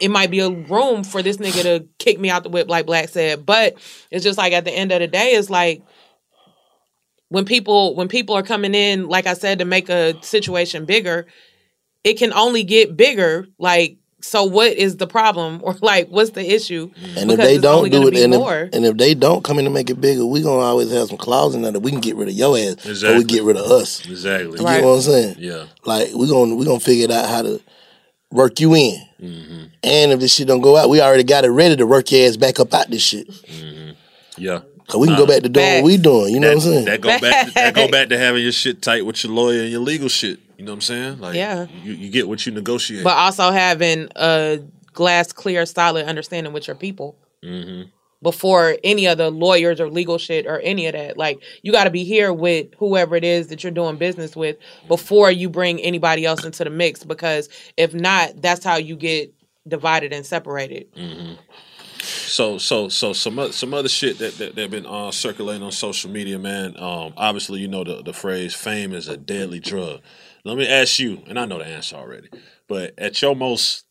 it 0.01 0.11
might 0.11 0.31
be 0.31 0.41
a 0.41 0.51
room 0.51 1.05
for 1.05 1.23
this 1.23 1.39
nigga 1.39 1.63
to 1.63 1.87
kick 1.99 2.19
me 2.19 2.31
out 2.31 2.43
the 2.43 2.49
whip 2.49 2.69
like 2.69 2.87
black 2.87 3.09
said 3.09 3.45
but 3.45 3.75
it's 4.11 4.25
just 4.25 4.39
like 4.39 4.53
at 4.53 4.65
the 4.65 4.73
end 4.73 4.93
of 4.93 5.01
the 5.01 5.07
day 5.07 5.33
it's 5.33 5.51
like 5.51 5.83
when 7.29 7.45
people 7.45 7.95
when 7.95 8.09
people 8.09 8.35
are 8.37 8.43
coming 8.43 8.75
in 8.75 9.09
like 9.09 9.27
i 9.27 9.35
said 9.35 9.59
to 9.59 9.65
make 9.65 9.89
a 9.89 10.15
situation 10.23 10.85
bigger 10.85 11.27
it 12.05 12.15
can 12.15 12.33
only 12.33 12.65
get 12.65 12.97
bigger 12.97 13.47
like 13.59 13.99
so 14.21 14.45
what 14.45 14.73
is 14.73 14.97
the 14.97 15.07
problem 15.07 15.61
or 15.63 15.75
like 15.81 16.09
what's 16.09 16.31
the 16.31 16.53
issue 16.55 16.91
And 17.17 17.31
if 17.31 17.39
they 17.39 17.59
don't 17.59 17.91
do 17.91 18.09
it, 18.09 18.13
be 18.13 18.23
and 18.23 18.35
if, 18.35 18.75
and 18.75 18.85
if 18.85 18.97
they 18.97 19.15
don't 19.15 19.45
come 19.45 19.59
in 19.59 19.65
to 19.65 19.71
make 19.71 19.91
it 19.91 20.01
bigger, 20.01 20.27
we 20.27 20.43
gonna 20.43 20.63
always 20.63 20.91
have 20.91 21.09
some 21.09 21.19
clauses 21.19 21.57
in 21.57 21.63
there 21.63 21.73
that 21.73 21.81
we 21.81 21.91
can 21.91 22.01
get 22.01 22.17
rid 22.17 22.29
of 22.29 22.35
your 22.35 22.57
ass, 22.59 23.05
or 23.05 23.17
we 23.17 23.25
get 23.25 23.45
rid 23.45 23.57
of 23.57 23.71
us. 23.71 24.05
Exactly. 24.05 24.59
You 24.59 24.65
know 24.65 24.89
what 24.89 24.97
I'm 24.97 25.01
saying? 25.03 25.37
Yeah. 25.39 25.67
Like 25.85 26.13
we 26.15 26.29
gonna 26.29 26.55
we 26.55 26.65
gonna 26.65 26.81
figure 26.81 27.05
it 27.05 27.11
out 27.11 27.29
how 27.29 27.43
to 27.43 27.61
work 28.31 28.61
you 28.61 28.75
in. 28.75 29.03
Mm-hmm. 29.21 29.65
And 29.83 30.13
if 30.13 30.21
this 30.21 30.35
shit 30.35 30.49
don't 30.49 30.61
go 30.61 30.77
out, 30.77 30.91
we 30.91 31.01
already 31.01 31.25
got 31.25 31.45
it 31.45 31.51
ready 31.51 31.77
to 31.77 31.87
work 31.87 32.11
your 32.13 32.29
ass 32.29 32.37
back 32.37 32.61
up 32.61 32.73
out 32.75 32.91
this 32.91 33.03
shit. 33.03 33.29
Yeah. 34.37 34.61
Cause 34.87 35.01
we 35.01 35.09
can 35.09 35.19
go 35.19 35.27
back 35.27 35.43
to 35.43 35.51
doing 35.51 35.83
what 35.83 35.85
we 35.85 35.99
doing. 35.99 36.33
You 36.33 36.41
know 36.41 36.49
that, 36.49 36.57
what 36.57 36.65
I'm 36.65 36.73
saying? 36.73 36.85
That 36.87 37.01
go 37.03 37.21
back. 37.21 37.47
To, 37.47 37.55
that 37.55 37.75
go 37.75 37.89
back 37.91 38.09
to 38.09 38.19
having 38.19 38.43
your 38.43 38.53
shit 38.53 38.81
tight 38.81 39.05
with 39.05 39.23
your 39.23 39.35
lawyer 39.35 39.61
and 39.61 39.71
your 39.71 39.83
legal 39.83 40.09
shit. 40.09 40.41
You 40.57 40.65
know 40.65 40.73
what 40.73 40.77
I'm 40.77 40.81
saying? 40.81 41.21
Like, 41.21 41.35
Yeah. 41.35 41.67
you, 41.83 41.93
you 41.93 42.11
get 42.11 42.27
what 42.27 42.47
you 42.47 42.53
negotiate. 42.53 43.05
but 43.05 43.17
also 43.17 43.51
having 43.51 44.09
a 44.17 44.61
glass 44.95 45.33
clear 45.33 45.67
solid 45.67 46.07
understanding 46.07 46.53
with 46.53 46.67
your 46.67 46.75
people 46.75 47.17
mm-hmm. 47.43 47.89
Before 48.23 48.77
any 48.83 49.07
of 49.07 49.19
the 49.19 49.31
lawyers 49.31 49.81
or 49.81 49.91
legal 49.91 50.19
shit 50.19 50.47
or 50.47 50.59
any 50.61 50.87
of 50.87 50.93
that 50.93 51.17
like 51.17 51.41
you 51.63 51.73
got 51.73 51.85
to 51.85 51.91
be 51.91 52.05
here 52.05 52.33
with 52.33 52.67
whoever 52.79 53.17
it 53.17 53.25
is 53.25 53.49
that 53.49 53.63
you're 53.63 53.73
doing 53.73 53.97
business 53.97 54.35
with 54.35 54.57
before 54.89 55.31
you 55.31 55.49
bring 55.49 55.81
anybody 55.81 56.25
else 56.25 56.45
into 56.45 56.65
the 56.65 56.71
mix 56.71 57.05
because 57.05 57.49
if 57.77 57.95
not 57.95 58.41
that's 58.43 58.65
how 58.65 58.77
you 58.77 58.97
get 58.97 59.33
divided 59.67 60.13
and 60.13 60.27
separated 60.27 60.87
Mm-hmm. 60.95 61.35
So 62.01 62.59
so 62.59 62.89
so 62.89 63.13
some 63.13 63.53
some 63.53 63.75
other 63.75 63.89
shit 63.89 64.19
that 64.19 64.35
that, 64.39 64.55
that 64.55 64.71
been 64.71 64.87
uh, 64.87 65.11
circulating 65.11 65.63
on 65.63 65.73
social 65.73 66.11
media, 66.11 66.39
man. 66.39 66.77
Um, 66.79 67.13
obviously, 67.17 67.61
you 67.61 67.69
know 67.69 67.83
the 67.85 68.03
the 68.03 68.13
phrase 68.13 68.55
"fame 68.55 68.93
is 68.93 69.09
a 69.09 69.17
deadly 69.17 69.59
drug." 69.59 70.01
Let 70.45 70.57
me 70.57 70.69
ask 70.69 70.99
you, 70.99 71.23
and 71.27 71.39
I 71.39 71.47
know 71.47 71.59
the 71.59 71.67
answer 71.67 71.97
already, 71.97 72.29
but 72.69 72.95
at 72.97 73.21
your 73.21 73.35
most 73.35 73.85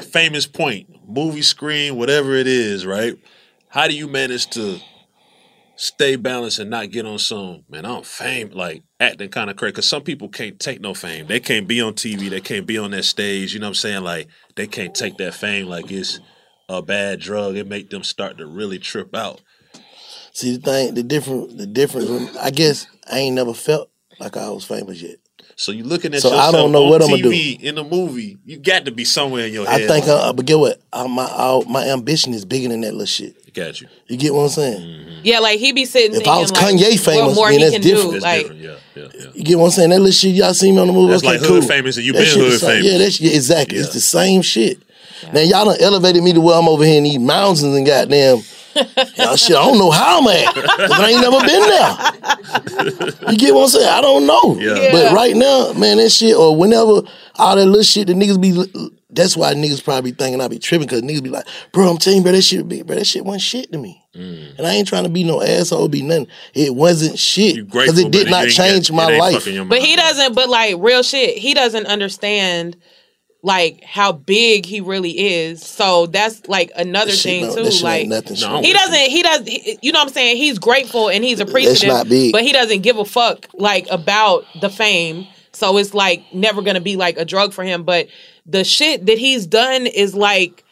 famous 0.00 0.46
point, 0.46 0.91
movie 1.06 1.42
screen, 1.42 1.96
whatever 1.96 2.34
it 2.34 2.46
is, 2.46 2.86
right? 2.86 3.16
How 3.68 3.88
do 3.88 3.94
you 3.94 4.08
manage 4.08 4.48
to 4.50 4.78
stay 5.76 6.16
balanced 6.16 6.58
and 6.58 6.70
not 6.70 6.90
get 6.90 7.06
on 7.06 7.18
some 7.18 7.64
man? 7.68 7.86
I'm 7.86 8.02
fame 8.02 8.50
like 8.50 8.82
acting 9.00 9.30
kind 9.30 9.50
of 9.50 9.56
crazy 9.56 9.72
because 9.72 9.88
some 9.88 10.02
people 10.02 10.28
can't 10.28 10.58
take 10.60 10.80
no 10.80 10.94
fame. 10.94 11.26
They 11.26 11.40
can't 11.40 11.66
be 11.66 11.80
on 11.80 11.94
TV. 11.94 12.28
They 12.28 12.40
can't 12.40 12.66
be 12.66 12.78
on 12.78 12.90
that 12.92 13.04
stage. 13.04 13.54
You 13.54 13.60
know 13.60 13.66
what 13.66 13.70
I'm 13.70 13.74
saying? 13.74 14.04
Like 14.04 14.28
they 14.56 14.66
can't 14.66 14.94
take 14.94 15.16
that 15.18 15.34
fame 15.34 15.66
like 15.66 15.90
it's 15.90 16.20
a 16.68 16.82
bad 16.82 17.20
drug. 17.20 17.56
It 17.56 17.68
make 17.68 17.90
them 17.90 18.04
start 18.04 18.38
to 18.38 18.46
really 18.46 18.78
trip 18.78 19.14
out. 19.14 19.40
See 20.32 20.56
the 20.56 20.62
thing, 20.62 20.94
the 20.94 21.02
different, 21.02 21.58
the 21.58 21.66
difference. 21.66 22.36
I 22.36 22.50
guess 22.50 22.86
I 23.10 23.18
ain't 23.18 23.36
never 23.36 23.52
felt 23.52 23.90
like 24.18 24.36
I 24.36 24.48
was 24.50 24.64
famous 24.64 25.02
yet. 25.02 25.16
So 25.56 25.72
you're 25.72 25.86
looking 25.86 26.14
at 26.14 26.20
So 26.22 26.32
I 26.34 26.50
don't 26.50 26.72
know 26.72 26.84
on 26.84 26.90
what 26.90 27.02
I'ma 27.02 27.16
TV 27.16 27.60
in 27.60 27.74
the 27.76 27.84
movie. 27.84 28.38
You 28.44 28.56
got 28.58 28.84
to 28.86 28.90
be 28.90 29.04
somewhere 29.04 29.46
in 29.46 29.52
your 29.52 29.68
I 29.68 29.78
head. 29.80 29.88
think, 29.88 30.08
uh, 30.08 30.32
but 30.32 30.46
get 30.46 30.58
what? 30.58 30.80
Uh, 30.92 31.06
my 31.08 31.24
uh, 31.24 31.62
my 31.68 31.86
ambition 31.88 32.32
is 32.34 32.44
bigger 32.44 32.68
than 32.68 32.80
that 32.82 32.92
little 32.92 33.06
shit. 33.06 33.52
got 33.54 33.80
you. 33.80 33.88
You 34.08 34.16
get 34.16 34.32
what 34.34 34.44
I'm 34.44 34.48
saying? 34.48 34.80
Mm-hmm. 34.80 35.20
yeah 35.24 35.38
like 35.40 35.58
he 35.60 35.72
be 35.72 35.84
sitting 35.84 36.18
If 36.20 36.26
I 36.26 36.38
was 36.38 36.50
thinking, 36.50 36.78
like, 36.78 36.86
Kanye 36.96 37.04
famous, 37.04 37.34
more 37.36 37.50
then 37.50 37.58
he 37.60 37.64
that's 37.70 37.84
different. 37.84 38.10
do 38.10 38.16
It's 38.16 38.24
like 38.24 38.40
different. 38.42 38.60
Yeah, 38.62 38.76
yeah, 38.96 39.08
yeah. 39.14 39.26
You 39.34 39.44
get 39.44 39.58
what 39.58 39.64
I'm 39.66 39.70
saying? 39.72 39.90
That 39.90 39.98
little 40.00 40.12
shit 40.12 40.34
y'all 40.34 40.54
see 40.54 40.72
me 40.72 40.78
on 40.78 40.86
the 40.88 40.92
movie. 40.92 41.10
That's 41.12 41.22
okay, 41.22 41.32
like 41.32 41.40
hood 41.40 41.60
cool. 41.60 41.68
famous 41.68 41.96
and 41.98 42.06
you 42.06 42.12
That 42.12 42.18
been 42.20 42.26
shit 42.28 42.36
hood 42.38 42.52
the 42.52 42.58
same- 42.58 42.70
famous. 42.82 42.92
Yeah, 42.92 42.98
that's 42.98 43.20
yeah, 43.20 43.32
exactly. 43.32 43.76
Yeah. 43.78 43.84
It's 43.84 43.94
the 43.94 44.00
same 44.00 44.42
shit. 44.42 44.78
Now 45.32 45.40
y'all 45.40 45.64
done 45.66 45.76
elevated 45.80 46.22
me 46.22 46.32
to 46.32 46.40
where 46.40 46.56
I'm 46.58 46.68
over 46.68 46.84
here 46.84 46.98
in 46.98 47.04
these 47.04 47.18
mountains 47.18 47.62
and 47.62 47.86
goddamn. 47.86 48.38
y'all 49.16 49.36
shit, 49.36 49.54
I 49.56 49.64
don't 49.64 49.78
know 49.78 49.90
how 49.90 50.20
I'm 50.20 50.28
at. 50.28 50.54
'cause 50.54 50.90
I 50.90 51.10
ain't 51.10 51.20
never 51.20 51.40
been 51.46 51.60
there. 51.60 53.12
You 53.30 53.36
get 53.38 53.54
what 53.54 53.62
I'm 53.64 53.68
saying? 53.68 53.88
I 53.88 54.00
don't 54.00 54.26
know. 54.26 54.56
Yeah. 54.58 54.90
But 54.92 55.12
right 55.14 55.34
now, 55.36 55.72
man, 55.74 55.98
that 55.98 56.10
shit 56.10 56.34
or 56.36 56.56
whenever 56.56 57.02
all 57.36 57.56
that 57.56 57.66
little 57.66 57.82
shit 57.82 58.06
the 58.08 58.14
niggas 58.14 58.40
be. 58.40 58.92
That's 59.14 59.36
why 59.36 59.52
niggas 59.52 59.84
probably 59.84 60.12
thinking 60.12 60.40
I 60.40 60.48
be 60.48 60.58
tripping 60.58 60.86
because 60.86 61.02
niggas 61.02 61.22
be 61.22 61.28
like, 61.28 61.46
bro, 61.72 61.86
I'm 61.90 61.98
telling 61.98 62.18
you, 62.18 62.22
bro, 62.22 62.32
that 62.32 62.40
shit 62.40 62.66
be, 62.66 62.80
bro, 62.82 62.96
that 62.96 63.04
shit 63.06 63.26
wasn't 63.26 63.42
shit 63.42 63.70
to 63.72 63.76
me. 63.78 64.02
Mm. 64.16 64.56
And 64.56 64.66
I 64.66 64.70
ain't 64.70 64.88
trying 64.88 65.04
to 65.04 65.10
be 65.10 65.22
no 65.22 65.42
asshole, 65.42 65.88
be 65.88 66.00
nothing. 66.00 66.28
It 66.54 66.74
wasn't 66.74 67.18
shit 67.18 67.56
You 67.56 67.64
because 67.66 67.98
it 67.98 68.10
did 68.10 68.30
not 68.30 68.48
change 68.48 68.88
got- 68.88 68.96
my 68.96 69.18
life. 69.18 69.44
fucking 69.44 69.68
but 69.68 69.80
he 69.82 69.96
doesn't 69.96 70.34
but 70.34 70.48
like 70.48 70.76
real 70.78 71.02
shit 71.02 71.36
he 71.36 71.52
doesn't 71.52 71.86
understand 71.86 72.76
like 73.44 73.82
how 73.82 74.12
big 74.12 74.64
he 74.64 74.80
really 74.80 75.10
is 75.18 75.60
so 75.66 76.06
that's 76.06 76.46
like 76.46 76.70
another 76.76 77.10
That 77.10 77.18
thing 77.18 77.46
no- 77.46 77.54
too 77.56 77.84
like 77.84 78.06
nothing. 78.06 78.36
No, 78.40 78.60
he 78.62 78.72
doesn't 78.72 79.10
he 79.10 79.22
does 79.22 79.46
he- 79.46 79.78
you 79.82 79.90
know 79.92 79.98
what 79.98 80.06
i'm 80.08 80.12
saying 80.14 80.36
he's 80.36 80.58
grateful 80.60 81.08
and 81.10 81.24
he's 81.24 81.40
appreciative 81.40 81.88
not 81.88 82.08
big. 82.08 82.32
but 82.32 82.42
he 82.42 82.52
doesn't 82.52 82.82
give 82.82 82.98
a 82.98 83.04
fuck 83.04 83.48
like 83.54 83.86
about 83.90 84.44
the 84.60 84.70
fame 84.70 85.26
so 85.52 85.76
it's 85.78 85.92
like 85.92 86.22
never 86.32 86.62
gonna 86.62 86.80
be 86.80 86.94
like 86.96 87.16
a 87.18 87.24
drug 87.24 87.52
for 87.52 87.64
him 87.64 87.82
but 87.82 88.06
the 88.46 88.62
shit 88.62 89.06
that 89.06 89.18
he's 89.18 89.44
done 89.46 89.86
is 89.86 90.14
like 90.14 90.64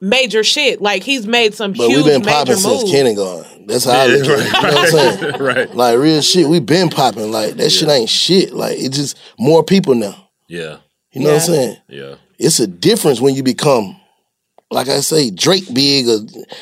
major 0.00 0.42
shit 0.44 0.80
like 0.80 1.02
he's 1.02 1.26
made 1.26 1.54
some 1.54 1.72
But 1.72 1.88
huge 1.88 1.96
we've 2.04 2.04
been 2.06 2.20
major 2.24 2.30
popping 2.38 2.52
moves 2.54 2.62
since 2.80 2.90
kindergarten. 2.90 3.66
That's 3.66 3.84
how 3.84 3.90
I 3.92 4.06
Yeah, 4.06 4.14
look 4.22 4.28
at 4.28 4.38
it. 4.38 4.44
You 4.46 4.52
know 4.52 4.68
what 4.68 4.78
I'm 4.78 4.86
saying? 4.88 5.36
right. 5.42 5.74
Like 5.74 5.98
real 5.98 6.22
shit, 6.22 6.48
We've 6.48 6.64
been 6.64 6.88
popping. 6.88 7.30
Like 7.32 7.54
that 7.54 7.70
shit 7.70 7.88
ain't 7.88 8.08
shit. 8.08 8.52
Like 8.54 8.78
it's 8.78 8.96
just 8.96 9.18
more 9.38 9.62
people 9.64 9.94
now. 9.94 10.28
Yeah, 10.46 10.78
You 11.12 11.22
know 11.22 11.30
what 11.34 11.42
I'm 11.42 11.46
saying? 11.46 11.76
yeah. 11.88 12.14
It's 12.38 12.60
a 12.60 12.66
difference 12.66 13.20
when 13.20 13.34
you 13.34 13.42
become, 13.42 13.96
like 14.70 14.88
I 14.88 15.00
say, 15.00 15.30
Drake 15.30 15.72
big. 15.74 16.06
Or, 16.06 16.18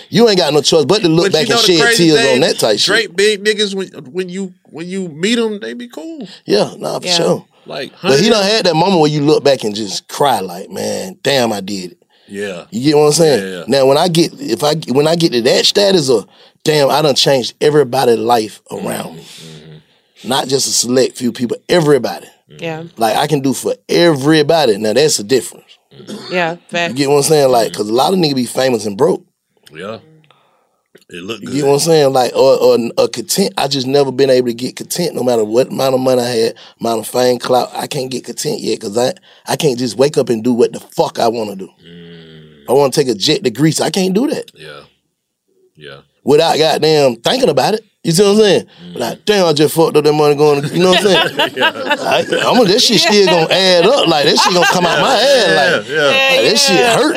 you 0.08 0.26
ain't 0.28 0.38
got 0.38 0.52
no 0.54 0.62
choice 0.62 0.84
but 0.86 1.02
to 1.02 1.08
look 1.08 1.26
But 1.26 1.32
back 1.32 1.42
you 1.48 1.54
know 1.54 1.56
and 1.56 1.66
shed 1.66 1.94
tears 1.96 2.16
thing? 2.20 2.34
on 2.34 2.40
that 2.40 2.58
type 2.58 2.78
Drake 2.78 2.78
shit. 2.78 3.16
Drake 3.16 3.16
big 3.16 3.44
niggas 3.44 3.74
when 3.74 3.88
when 4.12 4.28
you 4.28 4.54
when 4.70 4.86
you 4.88 5.08
meet 5.08 5.34
them, 5.34 5.60
they 5.60 5.74
be 5.74 5.88
cool. 5.88 6.26
Yeah, 6.46 6.74
nah, 6.78 6.98
for 7.00 7.06
Yeah. 7.06 7.12
sure. 7.14 7.46
Like, 7.66 7.90
But 8.00 8.20
he 8.20 8.30
100 8.30 8.30
done 8.30 8.44
had 8.44 8.66
that 8.66 8.74
moment 8.76 9.00
where 9.00 9.10
you 9.10 9.20
look 9.22 9.42
back 9.42 9.64
and 9.64 9.74
just 9.74 10.06
cry, 10.08 10.38
like, 10.38 10.70
man, 10.70 11.18
damn, 11.24 11.52
I 11.52 11.60
did 11.60 11.92
it. 11.92 11.98
Yeah, 12.28 12.66
You 12.70 12.82
get 12.82 12.96
what 12.96 13.06
I'm 13.06 13.12
saying? 13.12 13.42
Yeah, 13.52 13.58
yeah. 13.58 13.64
Now 13.68 13.86
when 13.86 13.98
I 13.98 14.08
get 14.08 14.32
if 14.40 14.62
I 14.64 14.74
when 14.92 15.06
I 15.06 15.14
get 15.16 15.32
to 15.32 15.42
that 15.42 15.64
status 15.66 16.08
of 16.08 16.26
damn, 16.64 16.90
I 16.90 17.02
done 17.02 17.14
changed 17.14 17.54
everybody's 17.60 18.18
life 18.18 18.62
around 18.70 19.16
me. 19.16 19.22
Mm-hmm. 19.22 19.55
Not 20.24 20.48
just 20.48 20.66
a 20.66 20.70
select 20.70 21.18
few 21.18 21.32
people, 21.32 21.56
everybody. 21.68 22.26
yeah 22.48 22.84
Like 22.96 23.16
I 23.16 23.26
can 23.26 23.40
do 23.40 23.52
for 23.52 23.74
everybody. 23.88 24.78
Now 24.78 24.92
that's 24.94 25.18
the 25.18 25.24
difference. 25.24 25.78
yeah 26.30 26.56
You 26.72 26.94
get 26.94 27.08
what 27.08 27.16
I'm 27.18 27.22
saying? 27.22 27.50
Like, 27.50 27.72
cause 27.72 27.88
a 27.88 27.92
lot 27.92 28.12
of 28.12 28.18
niggas 28.18 28.34
be 28.34 28.46
famous 28.46 28.86
and 28.86 28.96
broke. 28.96 29.24
yeah. 29.72 29.98
It 31.08 31.22
looked 31.22 31.42
You 31.42 31.46
good. 31.48 31.54
get 31.56 31.66
what 31.66 31.74
I'm 31.74 31.78
saying? 31.78 32.12
Like, 32.12 32.32
or, 32.34 32.56
or 32.60 32.78
a 32.98 33.06
content. 33.08 33.54
I 33.56 33.68
just 33.68 33.86
never 33.86 34.10
been 34.10 34.28
able 34.30 34.48
to 34.48 34.54
get 34.54 34.74
content, 34.74 35.14
no 35.14 35.22
matter 35.22 35.44
what 35.44 35.68
amount 35.70 35.94
of 35.94 36.00
money 36.00 36.20
I 36.20 36.28
had, 36.28 36.54
amount 36.80 37.00
of 37.00 37.06
fame, 37.06 37.38
clout. 37.38 37.70
I 37.74 37.86
can't 37.86 38.10
get 38.10 38.24
content 38.24 38.60
yet 38.60 38.80
because 38.80 38.98
I 38.98 39.12
I 39.46 39.54
can't 39.54 39.78
just 39.78 39.96
wake 39.96 40.16
up 40.18 40.30
and 40.30 40.42
do 40.42 40.52
what 40.52 40.72
the 40.72 40.80
fuck 40.80 41.20
I 41.20 41.28
want 41.28 41.50
to 41.50 41.56
do. 41.56 41.68
Mm. 41.86 42.64
I 42.68 42.72
want 42.72 42.92
to 42.92 43.00
take 43.04 43.14
a 43.14 43.16
jet 43.16 43.44
to 43.44 43.50
Greece. 43.50 43.80
I 43.80 43.90
can't 43.90 44.14
do 44.14 44.26
that 44.26 44.50
yeah. 44.54 44.80
Yeah. 45.76 46.00
without 46.24 46.58
goddamn 46.58 47.16
thinking 47.16 47.50
about 47.50 47.74
it. 47.74 47.84
You 48.06 48.12
see 48.12 48.22
what 48.22 48.30
I'm 48.30 48.36
saying? 48.36 48.66
Like, 48.94 49.24
damn, 49.24 49.46
I 49.46 49.52
just 49.52 49.74
fucked 49.74 49.96
up 49.96 50.04
that 50.04 50.12
money 50.12 50.36
going. 50.36 50.62
To, 50.62 50.68
you 50.68 50.80
know 50.80 50.90
what 50.90 50.98
I'm 51.00 51.06
saying? 51.06 51.60
I, 51.60 52.18
I'm 52.46 52.56
gonna, 52.56 52.68
that 52.68 52.80
shit 52.80 53.00
still 53.00 53.26
gonna 53.26 53.52
add 53.52 53.84
up. 53.84 54.06
Like 54.06 54.26
that 54.26 54.38
shit 54.38 54.54
gonna 54.54 54.64
come 54.66 54.86
out 54.86 55.00
my 55.00 55.10
head. 55.16 55.80
Like, 55.80 55.88
Yeah. 55.88 56.04
like, 56.04 56.46
that 56.46 56.56
shit 56.56 56.86
hurt. 56.86 57.16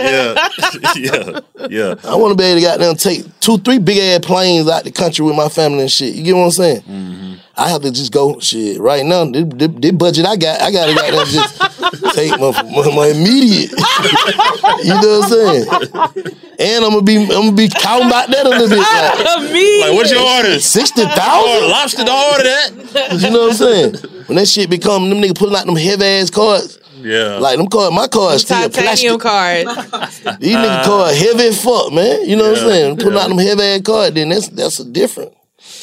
Yeah. 0.97 1.39
yeah. 1.69 1.69
Yeah. 1.69 2.11
I 2.11 2.15
want 2.15 2.31
to 2.31 2.35
be 2.35 2.43
able 2.43 2.59
to 2.59 2.65
goddamn 2.65 2.95
take 2.95 3.39
two, 3.39 3.59
three 3.59 3.77
big 3.77 3.99
ass 3.99 4.25
planes 4.25 4.67
out 4.67 4.83
the 4.83 4.91
country 4.91 5.23
with 5.23 5.35
my 5.35 5.47
family 5.47 5.81
and 5.81 5.91
shit. 5.91 6.15
You 6.15 6.23
get 6.23 6.35
what 6.35 6.45
I'm 6.45 6.51
saying? 6.51 6.81
Mm-hmm. 6.81 7.33
I 7.59 7.67
have 7.69 7.81
to 7.81 7.91
just 7.91 8.13
go 8.13 8.39
shit 8.39 8.79
right 8.79 9.05
now. 9.05 9.25
The, 9.25 9.43
the, 9.43 9.67
the 9.67 9.91
budget 9.91 10.25
I 10.25 10.37
got, 10.37 10.61
I 10.61 10.71
gotta 10.71 10.95
goddamn 10.95 11.25
just 11.27 12.15
take 12.15 12.31
my, 12.39 12.51
my, 12.63 12.95
my 12.95 13.07
immediate. 13.07 13.71
you 14.83 14.95
know 14.95 15.19
what 15.19 15.23
I'm 15.23 15.29
saying? 15.29 16.35
And 16.57 16.85
I'm 16.85 16.91
gonna 16.91 17.01
be, 17.01 17.17
I'm 17.17 17.27
gonna 17.27 17.51
be 17.51 17.67
counting 17.67 18.07
about 18.07 18.29
that 18.29 18.45
a 18.45 18.49
little 18.49 18.69
bit. 18.69 18.79
Like, 18.79 19.51
Me. 19.51 19.81
Like, 19.81 19.93
what's 19.93 20.09
your 20.09 20.23
order? 20.23 20.57
Sixty 20.59 21.01
Oh, 21.03 21.09
thousand. 21.09 21.69
lobster, 21.69 22.03
don't 22.05 22.31
order 22.31 22.43
that. 22.43 23.19
You 23.19 23.29
know 23.29 23.41
what 23.41 23.51
I'm 23.51 23.57
saying? 23.57 23.93
When 24.27 24.37
that 24.37 24.47
shit 24.47 24.69
become 24.69 25.09
them 25.09 25.19
niggas 25.19 25.37
pulling 25.37 25.55
out 25.57 25.65
them 25.65 25.75
heavy 25.75 26.05
ass 26.05 26.29
cards. 26.29 26.79
Yeah. 26.95 27.39
Like 27.39 27.57
them 27.57 27.67
cards, 27.67 27.93
my 27.93 28.07
cards 28.07 28.43
still 28.43 28.69
Titanium 28.69 29.19
plastic. 29.19 29.67
card. 29.67 30.39
These 30.39 30.55
niggas 30.55 30.79
ah. 30.79 30.83
card 30.85 31.15
heavy 31.15 31.51
fuck, 31.55 31.91
man. 31.93 32.27
You 32.29 32.37
know 32.37 32.51
what 32.51 32.61
I'm 32.61 32.67
saying? 32.69 32.97
Pulling 32.97 33.13
yeah. 33.15 33.19
out 33.21 33.27
them 33.29 33.37
heavy 33.37 33.63
ass 33.63 33.81
cards, 33.81 34.15
then 34.15 34.29
that's 34.29 34.47
that's 34.49 34.79
a 34.79 34.85
different. 34.85 35.33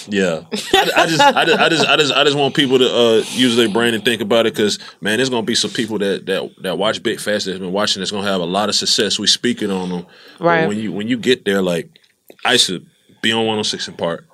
Yeah, 0.08 0.42
I, 0.72 0.90
I 0.96 1.06
just, 1.06 1.20
I 1.20 1.44
just, 1.44 1.58
I 1.60 1.68
just, 1.68 1.86
I 1.88 1.96
just, 1.96 2.12
I 2.12 2.24
just 2.24 2.36
want 2.36 2.54
people 2.54 2.78
to 2.78 2.84
uh, 2.88 3.24
use 3.32 3.56
their 3.56 3.68
brain 3.68 3.94
and 3.94 4.04
think 4.04 4.20
about 4.22 4.46
it 4.46 4.54
because 4.54 4.78
man, 5.00 5.18
there's 5.18 5.30
gonna 5.30 5.44
be 5.46 5.54
some 5.54 5.70
people 5.70 5.98
that 5.98 6.26
that 6.26 6.50
that 6.62 6.78
watch 6.78 7.02
Big 7.02 7.18
Facts 7.20 7.44
that's 7.44 7.58
been 7.58 7.72
watching. 7.72 8.00
That's 8.00 8.10
gonna 8.12 8.26
have 8.26 8.40
a 8.40 8.44
lot 8.44 8.68
of 8.68 8.74
success. 8.74 9.18
We 9.18 9.26
speaking 9.26 9.70
on 9.70 9.88
them, 9.88 10.06
But 10.38 10.44
Right. 10.44 10.66
when 10.68 10.78
you 10.78 10.92
when 10.92 11.08
you 11.08 11.16
get 11.18 11.44
there, 11.44 11.62
like 11.62 11.98
I 12.44 12.56
to 12.56 12.84
be 13.22 13.32
on 13.32 13.38
106 13.46 13.88
& 13.88 13.96
Park, 13.98 14.26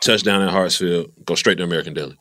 touchdown 0.00 0.42
in 0.42 0.48
Hartsfield, 0.48 1.10
go 1.24 1.34
straight 1.34 1.58
to 1.58 1.64
American 1.64 1.94
Deli. 1.94 2.16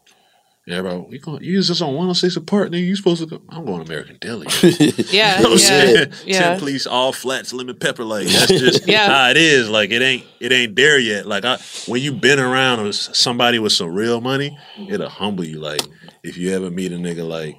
And 0.70 0.84
bro, 0.84 1.08
you 1.10 1.20
going, 1.20 1.42
you 1.42 1.54
use 1.54 1.70
this 1.70 1.82
on 1.82 1.90
106 1.90 2.38
& 2.40 2.46
Park, 2.46 2.72
nigga? 2.72 2.86
You 2.86 2.96
supposed 2.98 3.22
to 3.22 3.26
go? 3.26 3.42
I'm 3.48 3.66
going 3.66 3.82
American 3.82 4.18
Deli. 4.20 4.48
Yeah. 5.08 5.38
You 5.38 5.44
know 5.44 5.50
what 5.52 5.52
I'm 5.52 5.52
yeah. 5.52 5.58
saying? 5.58 6.14
Yeah. 6.26 6.40
Ten 6.40 6.60
police, 6.60 6.86
all 6.86 7.14
flats, 7.14 7.54
lemon 7.54 7.78
pepper. 7.78 8.04
Like 8.04 8.28
that's 8.28 8.48
just 8.48 8.88
Yeah. 8.88 9.08
how 9.08 9.30
it 9.30 9.38
is. 9.38 9.70
Like 9.70 9.92
it 9.92 10.02
ain't 10.02 10.26
it 10.42 10.52
ain't 10.52 10.76
there 10.76 11.00
yet. 11.00 11.26
Like 11.26 11.46
I 11.46 11.58
when 11.88 12.02
you 12.02 12.12
been 12.12 12.40
around 12.40 12.84
with 12.84 12.96
somebody 12.96 13.60
with 13.60 13.72
some 13.72 13.94
real 13.94 14.20
money, 14.20 14.58
it'll 14.90 15.08
humble 15.08 15.46
you. 15.46 15.60
Like 15.60 15.82
if 16.24 16.38
you 16.38 16.54
ever 16.54 16.70
meet 16.70 16.92
a 16.92 16.98
nigga 16.98 17.28
like 17.28 17.58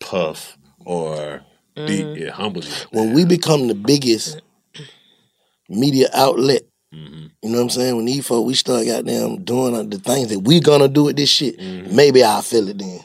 Puff 0.00 0.58
or 0.84 1.42
D, 1.74 1.82
mm-hmm. 2.02 2.22
it 2.22 2.30
humbles 2.30 2.68
you. 2.68 2.86
when 2.90 3.14
we 3.14 3.24
become 3.24 3.68
the 3.68 3.74
biggest 3.74 4.42
media 5.70 6.08
outlet, 6.12 6.62
Mm-hmm. 6.96 7.26
you 7.42 7.50
know 7.50 7.58
what 7.58 7.62
I'm 7.64 7.70
saying? 7.70 7.96
When 7.96 8.04
these 8.06 8.26
folk, 8.26 8.46
we 8.46 8.54
start 8.54 8.86
goddamn 8.86 9.44
doing 9.44 9.90
the 9.90 9.98
things 9.98 10.28
that 10.30 10.40
we 10.40 10.60
gonna 10.60 10.88
do 10.88 11.04
with 11.04 11.16
this 11.16 11.28
shit, 11.28 11.58
Mm-hmm. 11.58 11.94
maybe 11.94 12.22
I'll 12.24 12.42
feel 12.42 12.68
it 12.68 12.78
then. 12.78 13.00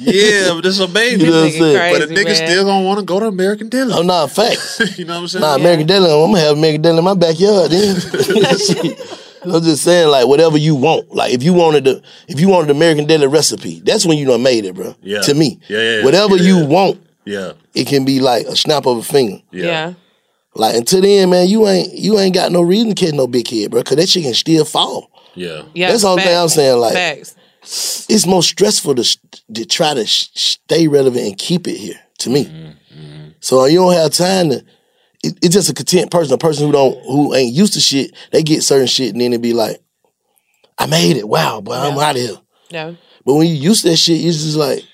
Yeah, 0.00 0.52
but 0.54 0.66
it's 0.66 0.78
a 0.80 0.88
baby. 0.88 1.24
You 1.24 1.30
know 1.30 1.42
what 1.42 1.46
I'm 1.46 1.50
Nigga 1.52 1.58
saying? 1.58 1.92
but 1.92 2.02
a 2.02 2.06
crazy, 2.06 2.14
nigga 2.22 2.26
man. 2.26 2.34
still 2.48 2.64
gonna 2.64 2.84
want 2.86 2.98
to 3.00 3.04
go 3.04 3.20
to 3.20 3.26
American 3.26 3.68
Deli. 3.68 3.92
Oh, 3.94 4.02
nah, 4.02 4.26
facts. 4.26 4.80
you 4.98 5.04
know 5.04 5.14
what 5.14 5.20
I'm 5.22 5.28
saying? 5.28 5.40
Nah, 5.42 5.54
American 5.56 5.86
Deli, 5.86 6.06
I'm 6.10 6.30
gonna 6.32 6.40
have 6.40 6.56
American 6.56 6.82
Deli 6.82 6.98
in 6.98 7.04
my 7.04 7.14
backyard 7.14 7.70
then. 7.70 7.96
I'm 9.44 9.62
just 9.62 9.82
saying, 9.84 10.08
like, 10.08 10.26
whatever 10.26 10.56
you 10.56 10.74
want. 10.74 11.14
Like, 11.14 11.34
if 11.34 11.42
you 11.42 11.52
wanted 11.52 11.84
the, 11.84 12.02
if 12.28 12.40
you 12.40 12.48
wanted 12.48 12.68
the 12.68 12.74
American 12.74 13.04
Deli 13.06 13.26
recipe, 13.26 13.80
that's 13.80 14.06
when 14.06 14.16
you 14.16 14.24
done 14.26 14.42
made 14.42 14.64
it, 14.64 14.74
bro. 14.74 14.96
Yeah. 15.02 15.20
To 15.20 15.34
me, 15.34 15.60
Yeah, 15.68 15.78
yeah, 15.78 15.96
yeah. 15.98 16.04
whatever 16.04 16.36
Yeah, 16.36 16.42
you 16.44 16.58
yeah. 16.60 16.66
want, 16.66 17.06
yeah, 17.26 17.52
it 17.74 17.86
can 17.86 18.06
be 18.06 18.20
like 18.20 18.46
a 18.46 18.56
snap 18.56 18.86
of 18.86 18.96
a 18.98 19.02
finger. 19.02 19.42
yeah, 19.50 19.64
Yeah. 19.66 19.94
Like 20.54 20.76
until 20.76 21.00
then, 21.00 21.30
man, 21.30 21.48
you 21.48 21.66
ain't 21.66 21.92
you 21.94 22.18
ain't 22.18 22.34
got 22.34 22.52
no 22.52 22.62
reason 22.62 22.94
to 22.94 22.94
catch 22.94 23.14
no 23.14 23.26
big 23.26 23.48
head, 23.48 23.70
bro. 23.70 23.82
Cause 23.82 23.96
that 23.96 24.08
shit 24.08 24.22
can 24.24 24.34
still 24.34 24.64
fall. 24.64 25.10
yeah. 25.34 25.62
Yeah. 25.74 25.90
That's 25.90 26.04
all 26.04 26.16
thing 26.16 26.36
I'm 26.36 26.48
saying. 26.48 26.78
Like 26.78 26.92
Facts. 26.94 28.06
it's 28.08 28.26
more 28.26 28.42
stressful 28.42 28.94
to 28.94 29.18
to 29.54 29.64
try 29.64 29.94
to 29.94 30.06
sh- 30.06 30.28
stay 30.34 30.86
relevant 30.88 31.26
and 31.26 31.38
keep 31.38 31.66
it 31.66 31.76
here. 31.76 31.98
To 32.18 32.30
me, 32.30 32.44
Mm-hmm, 32.44 33.28
so 33.40 33.64
you 33.66 33.78
don't 33.78 33.92
have 33.92 34.12
time 34.12 34.50
to. 34.50 34.56
It, 35.24 35.38
it's 35.42 35.54
just 35.54 35.68
a 35.68 35.74
content 35.74 36.10
person, 36.12 36.32
a 36.34 36.38
person 36.38 36.66
who 36.66 36.72
don't 36.72 36.94
who 37.04 37.34
ain't 37.34 37.52
used 37.52 37.74
to 37.74 37.80
shit. 37.80 38.14
They 38.30 38.42
get 38.44 38.62
certain 38.62 38.86
shit 38.86 39.12
and 39.12 39.20
then 39.20 39.32
it 39.32 39.42
be 39.42 39.52
like, 39.52 39.80
I 40.78 40.86
made 40.86 41.16
it. 41.16 41.28
Wow, 41.28 41.60
boy, 41.60 41.74
I'm 41.74 41.98
out 41.98 42.14
of 42.16 42.22
here. 42.22 42.36
Yeah. 42.70 42.94
But 43.26 43.34
when 43.34 43.48
you 43.48 43.54
used 43.54 43.82
to 43.82 43.90
that 43.90 43.96
shit, 43.96 44.20
you 44.20 44.30
just 44.30 44.56
like, 44.56 44.84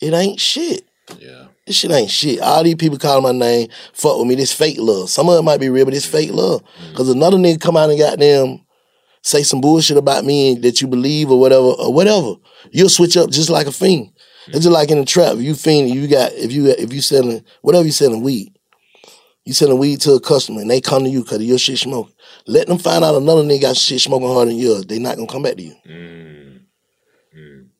it 0.00 0.14
ain't 0.14 0.40
shit. 0.40 0.84
Yeah. 1.18 1.43
This 1.66 1.76
shit 1.76 1.90
ain't 1.90 2.10
shit. 2.10 2.40
All 2.40 2.62
these 2.62 2.74
people 2.74 2.98
calling 2.98 3.22
my 3.22 3.32
name, 3.32 3.68
fuck 3.92 4.18
with 4.18 4.26
me. 4.26 4.34
This 4.34 4.52
fake 4.52 4.76
love. 4.78 5.08
Some 5.08 5.28
of 5.28 5.38
it 5.38 5.42
might 5.42 5.60
be 5.60 5.70
real, 5.70 5.86
but 5.86 5.94
it's 5.94 6.06
fake 6.06 6.32
love. 6.32 6.62
Mm. 6.62 6.96
Cause 6.96 7.08
another 7.08 7.38
nigga 7.38 7.60
come 7.60 7.76
out 7.76 7.88
and 7.90 7.98
got 7.98 8.18
them 8.18 8.60
say 9.22 9.42
some 9.42 9.60
bullshit 9.60 9.96
about 9.96 10.24
me 10.24 10.52
and 10.52 10.62
that 10.62 10.82
you 10.82 10.86
believe 10.86 11.30
or 11.30 11.40
whatever 11.40 11.62
or 11.62 11.92
whatever. 11.92 12.34
You'll 12.70 12.90
switch 12.90 13.16
up 13.16 13.30
just 13.30 13.48
like 13.48 13.66
a 13.66 13.72
fiend. 13.72 14.12
It's 14.48 14.58
just 14.58 14.68
like 14.68 14.90
in 14.90 14.98
the 14.98 15.06
trap. 15.06 15.36
If 15.36 15.40
you 15.42 15.54
fiend, 15.54 15.88
you 15.88 16.06
got 16.06 16.32
if 16.34 16.52
you 16.52 16.66
if 16.66 16.92
you 16.92 17.00
selling 17.00 17.42
whatever 17.62 17.86
you 17.86 17.92
selling 17.92 18.22
weed, 18.22 18.54
you 19.44 19.54
selling 19.54 19.78
weed 19.78 20.02
to 20.02 20.12
a 20.12 20.20
customer 20.20 20.60
and 20.60 20.70
they 20.70 20.82
come 20.82 21.04
to 21.04 21.10
you 21.10 21.22
because 21.22 21.42
your 21.42 21.58
shit 21.58 21.78
smoking. 21.78 22.14
Let 22.46 22.66
them 22.66 22.78
find 22.78 23.02
out 23.02 23.14
another 23.14 23.42
nigga 23.42 23.62
got 23.62 23.76
shit 23.76 24.00
smoking 24.00 24.28
harder 24.28 24.50
than 24.50 24.58
yours. 24.58 24.84
They 24.84 24.98
not 24.98 25.16
gonna 25.16 25.26
come 25.26 25.42
back 25.42 25.56
to 25.56 25.62
you. 25.62 25.74
Mm. 25.88 26.60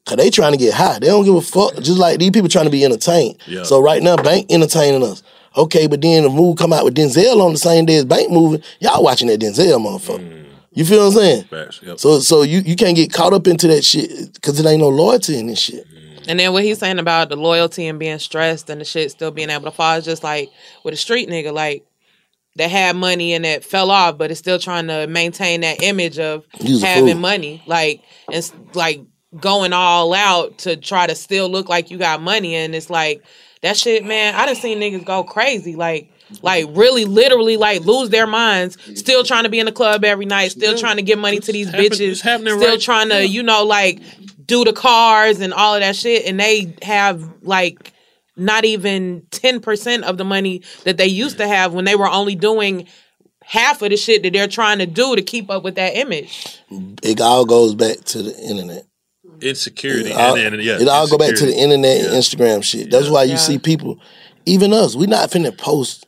Cause 0.07 0.17
they 0.17 0.29
trying 0.29 0.53
to 0.53 0.59
get 0.59 0.75
high. 0.75 0.99
They 0.99 1.07
don't 1.07 1.25
give 1.25 1.35
a 1.35 1.40
fuck. 1.40 1.77
Just 1.77 1.99
like 1.99 2.19
these 2.19 2.31
people 2.31 2.51
trying 2.51 2.67
to 2.67 2.71
be 2.71 2.85
entertained. 2.85 3.38
Yeah. 3.47 3.62
So 3.62 3.81
right 3.81 4.03
now, 4.03 4.17
Bank 4.17 4.47
entertaining 4.51 5.03
us. 5.03 5.23
Okay, 5.57 5.87
but 5.87 6.03
then 6.03 6.25
the 6.25 6.29
move 6.29 6.59
come 6.59 6.73
out 6.73 6.85
with 6.85 6.95
Denzel 6.95 7.40
on 7.40 7.53
the 7.53 7.59
same 7.59 7.87
day 7.87 7.97
as 7.97 8.05
Bank 8.05 8.31
moving. 8.31 8.62
Y'all 8.81 9.03
watching 9.03 9.29
that 9.29 9.40
Denzel 9.40 9.81
motherfucker. 9.81 10.19
Mm. 10.19 10.45
You 10.73 10.85
feel 10.85 10.99
what 10.99 11.07
I'm 11.07 11.12
saying? 11.12 11.45
Facts. 11.45 11.81
Yep. 11.83 11.99
So 12.01 12.21
so 12.21 12.43
you, 12.43 12.59
you 12.61 12.77
can't 12.77 12.97
get 12.97 13.12
caught 13.12 13.33
up 13.33 13.47
into 13.47 13.67
that 13.69 13.83
shit 13.85 14.35
because 14.35 14.61
it 14.61 14.67
ain't 14.67 14.81
no 14.81 14.88
loyalty 14.88 15.38
in 15.38 15.47
this 15.47 15.61
shit. 15.61 15.87
Mm. 15.88 16.29
And 16.29 16.40
then 16.40 16.53
what 16.53 16.64
he's 16.64 16.79
saying 16.79 16.99
about 16.99 17.29
the 17.29 17.37
loyalty 17.37 17.87
and 17.87 17.99
being 17.99 18.19
stressed 18.19 18.69
and 18.69 18.81
the 18.81 18.85
shit 18.85 19.11
still 19.11 19.31
being 19.31 19.51
able 19.51 19.64
to 19.64 19.71
fall 19.71 19.97
is 19.97 20.05
just 20.05 20.25
like 20.25 20.51
with 20.83 20.93
a 20.93 20.97
street 20.99 21.29
nigga, 21.31 21.53
like 21.53 21.87
that 22.57 22.71
had 22.71 22.97
money 22.97 23.33
and 23.33 23.45
that 23.45 23.64
fell 23.64 23.90
off, 23.90 24.19
but 24.19 24.31
it's 24.31 24.40
still 24.40 24.59
trying 24.59 24.88
to 24.88 25.07
maintain 25.07 25.62
that 25.62 25.83
image 25.83 26.19
of 26.19 26.45
having 26.81 27.07
fool. 27.07 27.21
money. 27.21 27.62
Like 27.67 28.03
it's 28.29 28.53
like 28.75 29.01
going 29.40 29.73
all 29.73 30.14
out 30.14 30.59
to 30.59 30.77
try 30.77 31.07
to 31.07 31.14
still 31.14 31.49
look 31.49 31.68
like 31.68 31.90
you 31.90 31.99
got 31.99 32.23
money. 32.23 32.55
And 32.55 32.75
it's 32.75 32.90
like 32.90 33.25
that 33.62 33.77
shit, 33.77 34.05
man, 34.05 34.35
I 34.35 34.47
done 34.47 34.57
seen 34.57 34.79
niggas 34.81 35.05
go 35.05 35.25
crazy. 35.25 35.75
Like 35.77 36.11
like 36.42 36.66
really 36.70 37.05
literally 37.05 37.57
like 37.57 37.83
lose 37.83 38.11
their 38.11 38.27
minds, 38.27 38.79
still 38.99 39.25
trying 39.25 39.44
to 39.44 39.51
be 39.51 39.61
in 39.61 39.66
the 39.66 39.73
club 39.73 40.05
every 40.05 40.27
night, 40.27 40.53
still 40.53 40.77
trying 40.77 40.97
to 40.97 41.03
get 41.03 41.18
money 41.18 41.38
to 41.40 41.53
these 41.53 41.68
happen- 41.68 41.85
bitches, 41.85 42.11
it's 42.12 42.20
happening 42.20 42.59
still 42.59 42.70
right- 42.70 42.81
trying 42.81 43.09
to, 43.11 43.27
you 43.27 43.42
know, 43.42 43.64
like 43.64 44.01
do 44.47 44.64
the 44.64 44.73
cars 44.73 45.40
and 45.40 45.53
all 45.53 45.75
of 45.75 45.81
that 45.81 45.97
shit, 45.97 46.27
and 46.27 46.38
they 46.40 46.75
have 46.83 47.23
like 47.42 47.92
not 48.37 48.64
even 48.64 49.27
ten 49.31 49.61
percent 49.61 50.05
of 50.05 50.16
the 50.16 50.25
money 50.25 50.62
that 50.85 50.97
they 50.97 51.07
used 51.07 51.38
to 51.38 51.47
have 51.47 51.73
when 51.73 51.85
they 51.85 51.94
were 51.94 52.09
only 52.09 52.35
doing 52.35 52.87
half 53.42 53.83
of 53.83 53.90
the 53.90 53.97
shit 53.97 54.23
that 54.23 54.33
they're 54.33 54.49
trying 54.49 54.79
to 54.79 54.87
do 54.87 55.14
to 55.14 55.23
keep 55.23 55.51
up 55.51 55.62
with 55.62 55.75
that 55.75 55.94
image. 55.97 56.59
It 57.03 57.20
all 57.20 57.44
goes 57.44 57.75
back 57.75 57.99
to 58.07 58.23
the 58.23 58.37
internet. 58.38 58.87
Insecurity. 59.40 60.11
It 60.11 60.16
all, 60.16 60.37
and, 60.37 60.55
and, 60.55 60.62
yeah, 60.62 60.81
it 60.81 60.88
all 60.88 61.09
go 61.09 61.18
back 61.18 61.35
to 61.37 61.47
the 61.47 61.53
insecurity. 61.53 61.62
internet 61.62 62.07
and 62.07 62.14
Instagram 62.14 62.64
shit. 62.64 62.90
That's 62.90 63.09
why 63.09 63.25
you 63.25 63.33
Yeah. 63.33 63.37
see 63.38 63.59
people, 63.59 63.99
even 64.47 64.73
us, 64.73 64.94
we 64.97 65.07
not 65.07 65.31
finna 65.31 65.57
post 65.57 66.07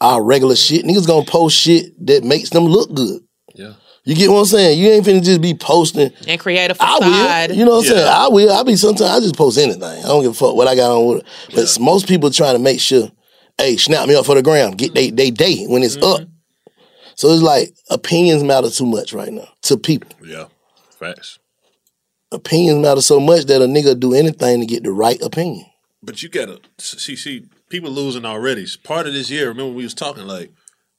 our 0.00 0.22
regular 0.22 0.56
shit. 0.56 0.84
Niggas 0.84 1.06
gonna 1.06 1.24
post 1.24 1.56
shit 1.56 2.06
that 2.06 2.24
makes 2.24 2.50
them 2.50 2.64
look 2.64 2.92
good. 2.94 3.22
Yeah. 3.54 3.72
You 4.04 4.14
get 4.14 4.30
what 4.30 4.38
I'm 4.40 4.44
saying? 4.46 4.78
You 4.78 4.88
ain't 4.88 5.04
finna 5.04 5.22
just 5.22 5.40
be 5.42 5.54
posting. 5.54 6.10
And 6.26 6.40
create 6.40 6.70
a 6.70 6.74
facade. 6.74 7.50
will. 7.50 7.56
You 7.56 7.64
know 7.64 7.72
what 7.72 7.78
I'm 7.78 7.84
saying? 7.84 8.08
I 8.08 8.28
will. 8.28 8.50
I 8.52 8.62
be 8.62 8.76
sometimes 8.76 9.10
I 9.10 9.20
just 9.20 9.36
post 9.36 9.58
anything. 9.58 9.82
I 9.82 10.02
don't 10.02 10.22
give 10.22 10.30
a 10.30 10.34
fuck 10.34 10.54
what 10.54 10.66
I 10.68 10.74
got 10.74 10.90
on 10.96 11.06
with 11.08 11.18
it. 11.18 11.26
But 11.54 11.78
most 11.80 12.08
people 12.08 12.30
trying 12.30 12.54
to 12.54 12.58
make 12.58 12.80
sure, 12.80 13.10
hey, 13.58 13.76
snap 13.76 14.08
me 14.08 14.14
up 14.14 14.24
for 14.24 14.34
the 14.34 14.42
gram. 14.42 14.70
Get 14.72 14.94
they 14.94 15.10
they 15.10 15.30
day 15.30 15.66
when 15.66 15.82
it's 15.82 15.96
up. 15.96 16.20
Mm-hmm. 16.20 16.30
So 17.16 17.30
it's 17.30 17.42
like 17.42 17.74
opinions 17.90 18.44
matter 18.44 18.70
too 18.70 18.86
much 18.86 19.12
right 19.12 19.32
now 19.32 19.48
to 19.62 19.76
people. 19.76 20.10
Yeah. 20.24 20.46
Facts. 20.98 21.38
Opinions 22.30 22.82
matter 22.82 23.00
so 23.00 23.20
much 23.20 23.44
that 23.46 23.62
a 23.62 23.66
nigga 23.66 23.98
do 23.98 24.12
anything 24.14 24.60
to 24.60 24.66
get 24.66 24.82
the 24.82 24.92
right 24.92 25.20
opinion. 25.22 25.64
But 26.02 26.22
you 26.22 26.28
gotta 26.28 26.60
see, 26.78 27.16
see, 27.16 27.46
people 27.70 27.90
losing 27.90 28.24
already. 28.26 28.66
Part 28.84 29.06
of 29.06 29.14
this 29.14 29.30
year, 29.30 29.48
remember 29.48 29.72
we 29.72 29.84
was 29.84 29.94
talking 29.94 30.24
like 30.26 30.52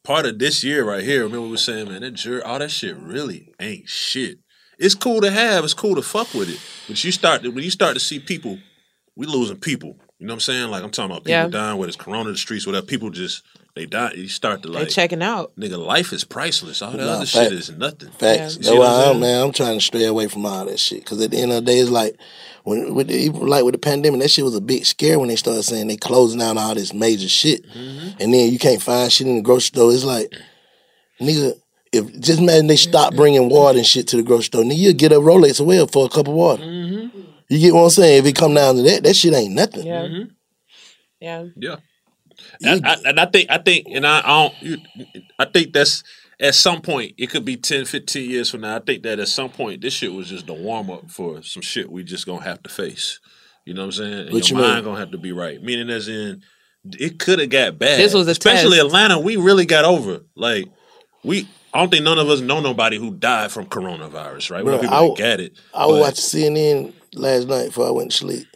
part 0.03 0.25
of 0.25 0.39
this 0.39 0.63
year 0.63 0.83
right 0.83 1.03
here. 1.03 1.23
Remember 1.23 1.45
we 1.45 1.51
was 1.51 1.63
saying, 1.63 1.87
man, 1.87 2.01
that 2.01 2.11
jury, 2.15 2.41
all 2.41 2.57
that 2.59 2.71
shit 2.71 2.97
really 2.97 3.53
ain't 3.59 3.87
shit. 3.87 4.39
It's 4.79 4.95
cool 4.95 5.21
to 5.21 5.29
have, 5.29 5.63
it's 5.63 5.73
cool 5.73 5.95
to 5.95 6.01
fuck 6.01 6.33
with 6.33 6.49
it. 6.49 6.59
But 6.87 7.03
you 7.03 7.11
start 7.11 7.43
to, 7.43 7.49
when 7.49 7.63
you 7.63 7.71
start 7.71 7.93
to 7.93 7.99
see 7.99 8.19
people, 8.19 8.57
we 9.15 9.25
losing 9.27 9.57
people. 9.57 9.97
You 10.17 10.25
know 10.25 10.31
what 10.33 10.35
I'm 10.37 10.39
saying? 10.41 10.69
Like 10.71 10.83
I'm 10.83 10.89
talking 10.89 11.11
about 11.11 11.25
people 11.25 11.31
Yeah. 11.41 11.47
dying, 11.47 11.77
whether 11.77 11.89
it's 11.89 11.97
corona, 11.97 12.31
the 12.31 12.37
streets, 12.37 12.65
whatever. 12.65 12.85
People 12.87 13.09
just 13.11 13.43
they 13.79 13.85
die. 13.85 14.11
You 14.15 14.27
start 14.27 14.61
to 14.63 14.67
They 14.69 14.79
like, 14.79 14.89
checking 14.89 15.23
out. 15.23 15.51
nigga, 15.57 15.77
life 15.83 16.11
is 16.13 16.23
priceless. 16.23 16.81
All 16.81 16.91
the 16.91 16.97
Nah, 16.97 17.13
other 17.13 17.25
fact. 17.25 17.49
shit 17.49 17.53
is 17.53 17.69
nothing. 17.71 18.09
Facts. 18.09 18.21
Yeah. 18.21 18.35
That's 18.37 18.57
You 18.57 18.63
see 18.63 18.77
what 18.77 18.89
I'm 18.89 19.15
I'm 19.15 19.19
man. 19.21 19.41
I'm 19.43 19.51
trying 19.53 19.77
to 19.79 19.83
stray 19.85 20.05
away 20.05 20.27
from 20.27 20.45
all 20.45 20.65
that 20.65 20.79
shit. 20.79 20.99
Because 21.03 21.21
at 21.21 21.31
the 21.31 21.37
end 21.37 21.51
of 21.51 21.63
the 21.65 21.71
day, 21.71 21.79
it's 21.79 21.89
like 21.89 22.15
when 22.63 22.93
with 22.93 23.07
the, 23.07 23.15
even 23.15 23.47
like 23.47 23.63
with 23.63 23.73
the 23.73 23.79
pandemic, 23.79 24.19
that 24.21 24.29
shit 24.29 24.43
was 24.43 24.55
a 24.55 24.61
big 24.61 24.85
scare 24.85 25.17
when 25.17 25.29
they 25.29 25.35
started 25.37 25.63
saying 25.63 25.87
they 25.87 25.95
closing 25.97 26.39
down 26.39 26.57
all 26.57 26.75
this 26.75 26.93
major 26.93 27.29
shit, 27.29 27.65
Mm-hmm. 27.69 28.21
and 28.21 28.33
then 28.33 28.51
you 28.51 28.59
can't 28.59 28.81
find 28.81 29.11
shit 29.11 29.27
in 29.27 29.35
the 29.37 29.41
grocery 29.41 29.67
store. 29.67 29.93
It's 29.93 30.03
like, 30.03 30.33
nigga, 31.21 31.53
if 31.91 32.19
just 32.19 32.39
imagine 32.39 32.67
they 32.67 32.75
stop 32.75 33.15
bringing 33.15 33.49
water 33.49 33.77
and 33.79 33.87
shit 33.87 34.07
to 34.09 34.17
the 34.17 34.23
grocery 34.23 34.43
store, 34.45 34.63
nigga, 34.63 34.77
you'll 34.77 34.93
get 34.93 35.11
a 35.11 35.15
Rolex 35.15 35.59
or 35.61 35.65
well 35.65 35.87
for 35.87 36.05
a 36.05 36.09
cup 36.09 36.27
of 36.27 36.33
water. 36.33 36.63
Mm-hmm. 36.63 37.19
You 37.49 37.59
get 37.59 37.73
what 37.73 37.83
I'm 37.83 37.89
saying? 37.89 38.19
If 38.19 38.25
it 38.27 38.35
come 38.35 38.53
down 38.53 38.75
to 38.75 38.81
that, 38.83 39.03
that 39.03 39.15
shit 39.15 39.33
ain't 39.33 39.53
nothing. 39.55 39.85
Yeah. 39.87 40.01
Mm-hmm. 40.03 40.29
Yeah. 41.19 41.45
Yeah. 41.57 41.75
And 42.61 42.85
I, 42.85 42.97
and 43.05 43.19
I 43.19 43.25
think 43.25 43.49
I 43.49 43.57
think 43.57 43.87
and 43.89 44.05
I, 44.05 44.19
I 44.19 44.27
don't 44.27 44.61
you, 44.61 44.77
I 45.37 45.45
think 45.45 45.73
that's 45.73 46.03
at 46.39 46.55
some 46.55 46.81
point 46.81 47.13
it 47.17 47.29
could 47.29 47.45
be 47.45 47.55
10 47.57 47.85
15 47.85 48.29
years 48.29 48.49
from 48.49 48.61
now 48.61 48.75
I 48.75 48.79
think 48.79 49.03
that 49.03 49.19
at 49.19 49.27
some 49.27 49.49
point 49.49 49.81
this 49.81 49.93
shit 49.93 50.13
was 50.13 50.29
just 50.29 50.47
the 50.47 50.53
warm 50.53 50.89
up 50.89 51.09
for 51.09 51.41
some 51.43 51.61
shit 51.61 51.89
we 51.91 52.03
just 52.03 52.25
going 52.25 52.39
to 52.39 52.45
have 52.45 52.61
to 52.63 52.69
face. 52.69 53.19
You 53.65 53.73
know 53.73 53.81
what 53.81 53.85
I'm 53.87 53.91
saying? 53.91 54.13
And 54.13 54.33
What 54.33 54.49
your 54.49 54.59
you 54.59 54.65
mean? 54.65 54.83
going 54.83 54.95
to 54.95 54.99
have 54.99 55.11
to 55.11 55.17
be 55.17 55.31
right. 55.31 55.61
Meaning 55.61 55.89
as 55.89 56.07
in 56.07 56.41
it 56.91 57.19
could 57.19 57.39
have 57.39 57.49
got 57.49 57.77
bad. 57.77 57.99
This 57.99 58.13
was 58.13 58.27
especially 58.27 58.77
test. 58.77 58.87
Atlanta 58.87 59.19
we 59.19 59.35
really 59.37 59.65
got 59.65 59.85
over. 59.85 60.21
Like 60.35 60.65
we 61.23 61.47
I 61.73 61.79
don't 61.79 61.89
think 61.89 62.03
none 62.03 62.17
of 62.17 62.29
us 62.29 62.41
know 62.41 62.61
nobody 62.61 62.97
who 62.97 63.13
died 63.13 63.51
from 63.51 63.67
coronavirus, 63.67 64.51
right? 64.51 64.65
We 64.65 64.71
Bruh, 64.71 64.81
people 64.81 64.95
I 64.95 65.15
got 65.17 65.39
it. 65.39 65.53
I 65.73 65.85
but- 65.85 65.99
watching 65.99 66.15
CNN 66.15 66.93
last 67.13 67.47
night 67.47 67.67
before 67.67 67.87
I 67.87 67.91
went 67.91 68.11
to 68.11 68.17
sleep. 68.17 68.47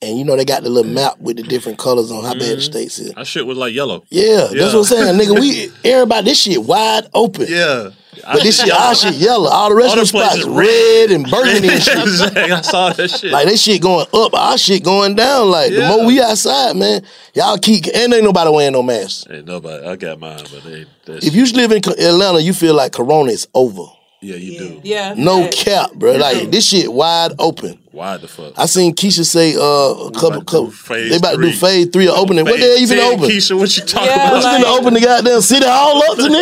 And 0.00 0.16
you 0.16 0.24
know 0.24 0.36
they 0.36 0.44
got 0.44 0.62
the 0.62 0.70
little 0.70 0.92
map 0.92 1.18
with 1.18 1.38
the 1.38 1.42
different 1.42 1.76
colors 1.78 2.12
on 2.12 2.22
how 2.22 2.32
bad 2.32 2.58
the 2.58 2.60
states 2.60 3.00
is. 3.00 3.12
That 3.14 3.26
shit 3.26 3.44
was 3.44 3.58
like 3.58 3.74
yellow. 3.74 4.04
Yeah, 4.10 4.46
that's 4.50 4.52
Mm-hmm. 4.52 4.62
What 4.62 4.74
I'm 4.76 4.84
saying, 4.84 5.18
nigga. 5.18 5.40
We 5.40 5.72
everybody 5.90 6.30
this 6.30 6.40
shit 6.40 6.62
wide 6.62 7.08
open. 7.14 7.46
Yeah. 7.48 7.90
But 8.24 8.42
this 8.44 8.60
shit, 8.60 8.70
our 8.72 8.94
shit 8.94 9.14
yellow. 9.14 9.50
All 9.50 9.70
the 9.70 9.74
rest 9.74 9.96
All 9.96 10.00
of 10.00 10.06
the 10.08 10.12
the 10.12 10.18
spots 10.18 10.44
places 10.44 10.48
red 10.48 11.10
and 11.10 11.28
burgundy 11.28 11.68
and 11.68 11.82
shit. 11.82 11.98
Exactly. 11.98 12.42
I 12.52 12.60
saw 12.60 12.92
that 12.92 13.08
shit. 13.10 13.32
Like 13.32 13.48
that 13.48 13.58
shit 13.58 13.82
going 13.82 14.06
up, 14.14 14.34
our 14.34 14.56
shit 14.56 14.84
going 14.84 15.16
down. 15.16 15.50
Like 15.50 15.70
the 15.72 15.78
Yeah. 15.80 15.88
more 15.88 16.06
we 16.06 16.20
outside, 16.22 16.76
man, 16.76 17.02
y'all 17.34 17.58
keep 17.58 17.86
and 17.92 18.14
ain't 18.14 18.22
nobody 18.22 18.50
wearing 18.52 18.74
no 18.74 18.84
mask. 18.84 19.26
Ain't 19.30 19.46
nobody. 19.46 19.84
I 19.84 19.96
got 19.96 20.20
mine, 20.20 20.38
but 20.52 20.62
they. 20.62 20.86
That's, 21.06 21.26
If 21.26 21.34
you 21.34 21.44
live 21.46 21.72
in 21.72 21.78
Atlanta, 21.78 22.38
you 22.40 22.52
feel 22.52 22.74
like 22.74 22.92
Corona 22.92 23.32
is 23.32 23.48
over. 23.52 23.82
yeah, 24.20 24.36
you 24.36 24.58
do. 24.58 24.80
Yeah. 24.84 25.14
No 25.16 25.40
Yeah. 25.40 25.48
cap, 25.48 25.92
bro. 25.94 26.12
Like 26.16 26.50
this 26.52 26.68
shit 26.68 26.92
wide 26.92 27.32
open. 27.40 27.80
Why 27.98 28.16
the 28.16 28.28
fuck? 28.28 28.52
I 28.56 28.66
seen 28.66 28.94
Keisha 28.94 29.24
say 29.24 29.56
uh, 29.56 29.60
a 29.60 30.10
couple, 30.12 30.28
about 30.28 30.46
couple 30.46 30.70
phase 30.70 31.10
they 31.10 31.16
about 31.16 31.32
to 31.32 31.36
do 31.42 31.50
three. 31.50 31.58
phase 31.58 31.86
three 31.92 32.06
of 32.06 32.14
opening. 32.14 32.44
What 32.44 32.60
the 32.60 32.66
hell 32.66 32.78
you 32.78 32.86
finna 32.86 32.96
Tell 32.96 33.12
open? 33.14 33.28
Keisha, 33.30 33.58
what 33.58 33.76
you 33.76 33.82
talking 33.84 34.06
Yeah, 34.08 34.30
What 34.30 34.42
you 34.42 34.48
about? 34.48 34.60
finna 34.60 34.78
open 34.80 34.94
the 34.94 35.00
goddamn 35.00 35.40
city 35.40 35.66
hall 35.66 36.02
up 36.04 36.16
to 36.16 36.22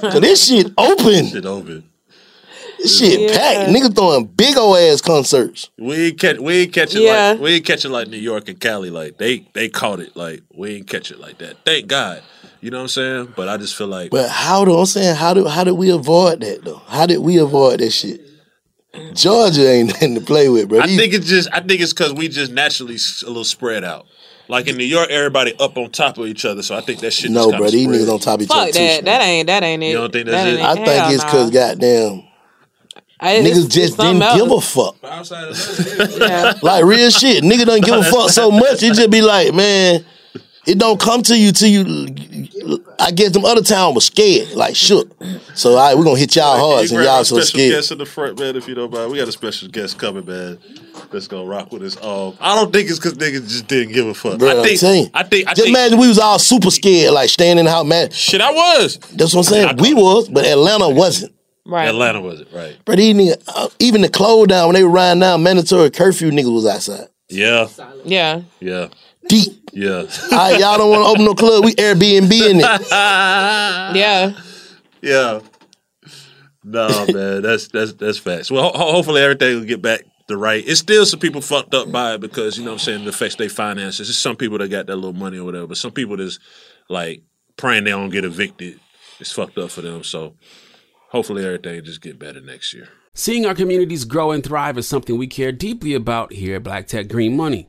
Cause 0.12 0.20
this 0.22 0.46
shit 0.48 0.72
open. 0.78 1.26
Shit 1.26 1.44
open. 1.44 1.84
This 2.78 2.98
shit 2.98 3.20
Yeah. 3.30 3.36
packed. 3.36 3.70
Nigga 3.76 3.94
throwing 3.94 4.24
big 4.24 4.56
old 4.56 4.78
ass 4.78 5.02
concerts. 5.02 5.68
We 5.78 5.96
ain't 6.06 6.18
catch. 6.18 6.38
We 6.38 6.54
ain't 6.62 6.72
catch 6.72 6.94
it 6.94 7.02
Yeah. 7.02 7.32
like 7.32 7.40
we 7.40 7.50
ain't 7.56 7.66
catch 7.66 7.84
it 7.84 7.90
like 7.90 8.08
New 8.08 8.16
York 8.16 8.48
and 8.48 8.58
Cali. 8.58 8.88
Like 8.88 9.18
they 9.18 9.46
they 9.52 9.68
caught 9.68 10.00
it. 10.00 10.16
Like 10.16 10.44
we 10.54 10.76
ain't 10.76 10.86
catch 10.88 11.10
it 11.10 11.20
like 11.20 11.36
that. 11.38 11.56
Thank 11.66 11.88
God. 11.88 12.22
You 12.62 12.70
know 12.70 12.78
what 12.78 12.82
I'm 12.84 12.88
saying? 12.88 13.34
But 13.36 13.48
I 13.50 13.58
just 13.58 13.76
feel 13.76 13.86
like 13.86 14.10
But 14.10 14.30
how 14.30 14.64
do 14.64 14.74
I'm 14.78 14.86
saying 14.86 15.16
how 15.16 15.34
do 15.34 15.46
how 15.46 15.62
did 15.62 15.72
we 15.72 15.90
avoid 15.90 16.40
that 16.40 16.64
though? 16.64 16.80
How 16.86 17.04
did 17.04 17.18
we 17.18 17.36
avoid 17.36 17.80
that 17.80 17.90
shit? 17.90 18.22
Georgia 19.14 19.68
ain't 19.70 19.88
nothing 19.92 20.14
to 20.14 20.20
play 20.20 20.48
with, 20.48 20.68
bro. 20.68 20.80
I 20.80 20.86
These- 20.86 20.98
think 20.98 21.14
it's 21.14 21.26
just 21.26 21.48
I 21.52 21.60
think 21.60 21.80
it's 21.80 21.92
because 21.92 22.12
we 22.12 22.28
just 22.28 22.52
naturally 22.52 22.94
s- 22.96 23.22
a 23.22 23.28
little 23.28 23.44
spread 23.44 23.84
out. 23.84 24.06
Like 24.48 24.68
in 24.68 24.76
New 24.76 24.84
York, 24.84 25.10
everybody 25.10 25.54
up 25.58 25.76
on 25.76 25.90
top 25.90 26.18
of 26.18 26.26
each 26.26 26.44
other. 26.44 26.62
So 26.62 26.76
I 26.76 26.80
think 26.80 27.00
that 27.00 27.12
shit. 27.12 27.30
no, 27.32 27.50
bro. 27.50 27.68
These 27.68 27.88
niggas 27.88 28.12
on 28.12 28.20
top 28.20 28.36
of 28.36 28.42
each 28.42 28.50
other 28.50 28.66
Fuck 28.66 28.74
too. 28.74 28.78
that. 28.80 28.92
Slim. 28.94 29.04
That 29.06 29.22
ain't 29.22 29.46
that 29.48 29.62
ain't 29.64 29.82
it. 29.82 29.86
You 29.88 29.96
don't 29.96 30.12
think 30.12 30.26
that's 30.26 30.44
That 30.44 30.48
it? 30.52 30.58
ain't 30.60 30.66
I 30.68 30.74
think 31.06 31.14
it's 31.14 31.24
cause 31.24 31.50
nah. 31.50 31.60
goddamn 31.60 32.22
I- 33.18 33.36
niggas 33.38 33.46
it's- 33.46 33.64
just 33.64 33.76
it's 33.76 33.96
didn't 33.96 34.20
give 34.36 34.50
a 34.52 34.60
fuck. 34.60 34.94
Of 35.02 35.28
that, 35.30 36.16
Yeah. 36.20 36.52
Like 36.62 36.84
real 36.84 37.10
shit. 37.10 37.42
Nigga 37.42 37.64
don't 37.66 37.84
give 37.84 37.94
a 37.94 38.04
fuck 38.10 38.30
so 38.30 38.50
much. 38.50 38.82
It 38.82 38.94
just 38.94 39.10
be 39.10 39.20
like, 39.22 39.52
man, 39.54 40.04
it 40.66 40.78
don't 40.78 41.00
come 41.00 41.22
to 41.22 41.38
you 41.38 41.52
till 41.52 41.68
you. 41.68 42.84
I 42.98 43.10
guess 43.12 43.30
them 43.30 43.44
other 43.44 43.62
town 43.62 43.94
was 43.94 44.06
scared, 44.06 44.50
like 44.52 44.74
shook. 44.74 45.10
So 45.54 45.70
all 45.70 45.76
right, 45.76 45.96
we're 45.96 46.04
gonna 46.04 46.18
hit 46.18 46.34
y'all 46.36 46.58
hard 46.58 46.82
You 46.82 46.88
since 46.88 47.04
y'all 47.04 47.24
so 47.24 47.40
scared. 47.40 47.72
guest 47.72 47.92
in 47.92 47.98
the 47.98 48.06
front, 48.06 48.38
man. 48.40 48.56
If 48.56 48.66
you 48.68 48.74
don't 48.74 48.92
mind, 48.92 49.10
we 49.12 49.18
got 49.18 49.28
a 49.28 49.32
special 49.32 49.68
guest 49.68 49.98
coming, 49.98 50.24
man. 50.26 50.58
That's 51.12 51.28
gonna 51.28 51.44
rock 51.44 51.70
with 51.72 51.82
us. 51.82 51.96
Um, 52.02 52.36
I 52.40 52.54
don't 52.56 52.72
think 52.72 52.88
it's 52.90 52.98
because 52.98 53.14
niggas 53.14 53.48
just 53.48 53.68
didn't 53.68 53.92
give 53.94 54.06
a 54.06 54.14
fuck. 54.14 54.38
Bro, 54.38 54.48
I 54.48 54.58
I'm 54.60 54.64
think. 54.76 55.10
I 55.14 55.22
think, 55.22 55.46
I 55.46 55.50
Just 55.54 55.66
think. 55.66 55.68
imagine 55.76 55.98
we 55.98 56.08
was 56.08 56.18
all 56.18 56.38
super 56.38 56.70
scared, 56.70 57.12
like 57.12 57.28
staying 57.28 57.58
in 57.58 57.66
the 57.66 57.70
house, 57.70 57.86
man. 57.86 58.10
shit, 58.10 58.40
I 58.40 58.50
was. 58.50 58.96
That's 59.12 59.34
what 59.34 59.46
I'm 59.46 59.52
saying. 59.52 59.76
We 59.78 59.94
was, 59.94 60.28
but 60.28 60.44
Atlanta 60.44 60.88
wasn't. 60.88 61.32
Right. 61.64 61.88
Atlanta 61.88 62.20
was 62.20 62.40
it 62.42 62.48
right? 62.52 62.76
But 62.84 62.96
these 62.98 63.14
niggas, 63.14 63.42
uh, 63.48 63.68
even 63.80 64.00
the 64.00 64.08
close 64.08 64.46
down 64.46 64.68
when 64.68 64.74
they 64.74 64.84
were 64.84 64.90
riding 64.90 65.20
down 65.20 65.42
mandatory 65.42 65.90
curfew, 65.90 66.30
niggas 66.30 66.52
was 66.54 66.64
outside. 66.66 67.08
Yeah, 67.28 67.66
Yeah. 68.04 68.42
yeah, 68.60 68.86
Deep. 69.28 69.70
yeah. 69.72 70.06
I, 70.32 70.56
y'all 70.58 70.78
don't 70.78 70.90
want 70.90 71.04
to 71.04 71.08
open 71.10 71.24
no 71.24 71.34
club. 71.34 71.64
We 71.64 71.74
Airbnb 71.74 72.32
in 72.50 72.60
it. 72.60 72.86
Yeah. 73.96 74.38
Yeah. 75.02 75.40
No, 76.64 76.88
man, 77.12 77.42
that's 77.42 77.68
that's 77.68 77.92
that's 77.94 78.18
facts. 78.18 78.50
Well, 78.50 78.70
ho- 78.72 78.92
hopefully 78.92 79.22
everything 79.22 79.54
will 79.60 79.64
get 79.66 79.80
back 79.80 80.02
the 80.26 80.36
right. 80.36 80.64
It's 80.66 80.80
still 80.80 81.06
some 81.06 81.20
people 81.20 81.40
fucked 81.40 81.74
up 81.74 81.92
by 81.92 82.14
it 82.14 82.20
because 82.20 82.58
you 82.58 82.64
know 82.64 82.70
what 82.72 82.80
I'm 82.80 82.84
saying 82.84 83.02
it 83.02 83.08
affects 83.08 83.36
their 83.36 83.48
finances. 83.48 84.08
It's 84.08 84.18
some 84.18 84.34
people 84.36 84.58
that 84.58 84.68
got 84.68 84.86
that 84.86 84.96
little 84.96 85.12
money 85.12 85.38
or 85.38 85.44
whatever, 85.44 85.68
but 85.68 85.76
some 85.76 85.92
people 85.92 86.16
that's 86.16 86.40
like 86.88 87.22
praying 87.56 87.84
they 87.84 87.90
don't 87.90 88.10
get 88.10 88.24
evicted. 88.24 88.80
It's 89.20 89.30
fucked 89.32 89.58
up 89.58 89.70
for 89.70 89.82
them. 89.82 90.02
So 90.02 90.34
hopefully 91.10 91.44
everything 91.44 91.84
just 91.84 92.00
get 92.00 92.18
better 92.18 92.40
next 92.40 92.74
year. 92.74 92.88
Seeing 93.14 93.46
our 93.46 93.54
communities 93.54 94.04
grow 94.04 94.32
and 94.32 94.42
thrive 94.42 94.76
is 94.76 94.88
something 94.88 95.16
we 95.16 95.26
care 95.28 95.52
deeply 95.52 95.94
about 95.94 96.32
here 96.32 96.56
at 96.56 96.64
Black 96.64 96.86
Tech 96.88 97.08
Green 97.08 97.36
Money. 97.36 97.68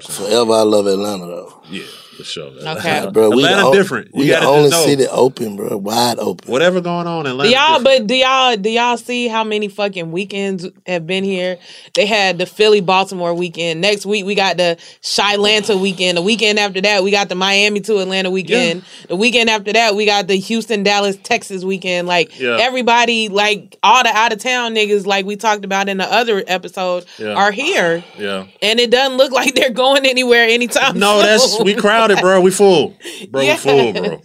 Forever, 0.00 0.52
I 0.52 0.62
love 0.62 0.86
Atlanta 0.86 1.26
though. 1.26 1.62
Yeah, 1.70 1.82
for 2.16 2.24
sure. 2.24 2.50
Okay. 2.60 3.08
Bro, 3.12 3.30
we 3.30 3.44
Atlanta 3.44 3.62
the 3.70 3.72
different. 3.72 4.06
You 4.08 4.20
We 4.22 4.26
gotta 4.28 4.46
the 4.46 4.50
only 4.52 4.70
city 4.70 5.06
open, 5.08 5.56
bro, 5.56 5.76
wide 5.76 6.18
open. 6.18 6.50
Whatever 6.50 6.80
going 6.80 7.06
on 7.06 7.20
in 7.20 7.36
Do 7.36 7.42
Atlanta. 7.42 7.50
y'all, 7.50 7.78
different. 7.78 8.00
but 8.02 8.06
do 8.08 8.14
y'all, 8.16 8.56
do 8.56 8.68
y'all 8.70 8.96
see 8.96 9.28
how 9.28 9.44
many 9.44 9.68
fucking 9.68 10.10
weekends 10.10 10.66
have 10.86 11.06
been 11.06 11.22
here? 11.24 11.58
They 11.94 12.04
had 12.06 12.38
the 12.38 12.46
Philly 12.46 12.80
Baltimore 12.80 13.32
weekend. 13.32 13.80
Next 13.80 14.04
week 14.04 14.24
we 14.26 14.34
got 14.34 14.56
the 14.56 14.76
Chilanta 15.02 15.80
weekend. 15.80 16.18
The 16.18 16.22
weekend 16.22 16.58
after 16.58 16.80
that 16.80 17.02
we 17.04 17.10
got 17.10 17.28
the 17.28 17.34
Miami 17.36 17.80
to 17.82 17.98
Atlanta 17.98 18.30
weekend. 18.30 18.82
The 19.08 19.16
weekend 19.16 19.48
after 19.50 19.72
that 19.72 19.94
we 19.94 20.04
got 20.04 20.26
the 20.26 20.36
Houston 20.36 20.82
Dallas 20.82 21.16
Texas 21.22 21.64
weekend. 21.64 22.08
Like 22.08 22.38
Yeah. 22.40 22.56
everybody, 22.60 23.28
like 23.28 23.76
all 23.82 24.02
the 24.02 24.10
out 24.10 24.32
of 24.32 24.38
town 24.40 24.74
niggas, 24.74 25.06
like 25.06 25.26
we 25.26 25.36
talked 25.36 25.64
about 25.64 25.88
in 25.88 25.98
the 25.98 26.12
other 26.12 26.42
episode, 26.46 27.04
Yeah. 27.18 27.34
are 27.34 27.52
here, 27.52 28.02
yeah. 28.18 28.46
and 28.60 28.80
it 28.80 28.90
doesn't 28.90 29.16
look 29.16 29.32
like 29.32 29.54
they're 29.54 29.70
going 29.72 30.06
anywhere 30.06 30.44
anytime. 30.46 30.98
No, 30.98 31.20
that's 31.20 31.60
we 31.62 31.74
crowded, 31.74 32.18
bro. 32.20 32.40
We 32.40 32.50
full, 32.50 32.96
bro. 33.30 33.42
Yes. 33.42 33.64
We 33.64 33.70
full, 33.70 33.92
bro. 33.92 34.22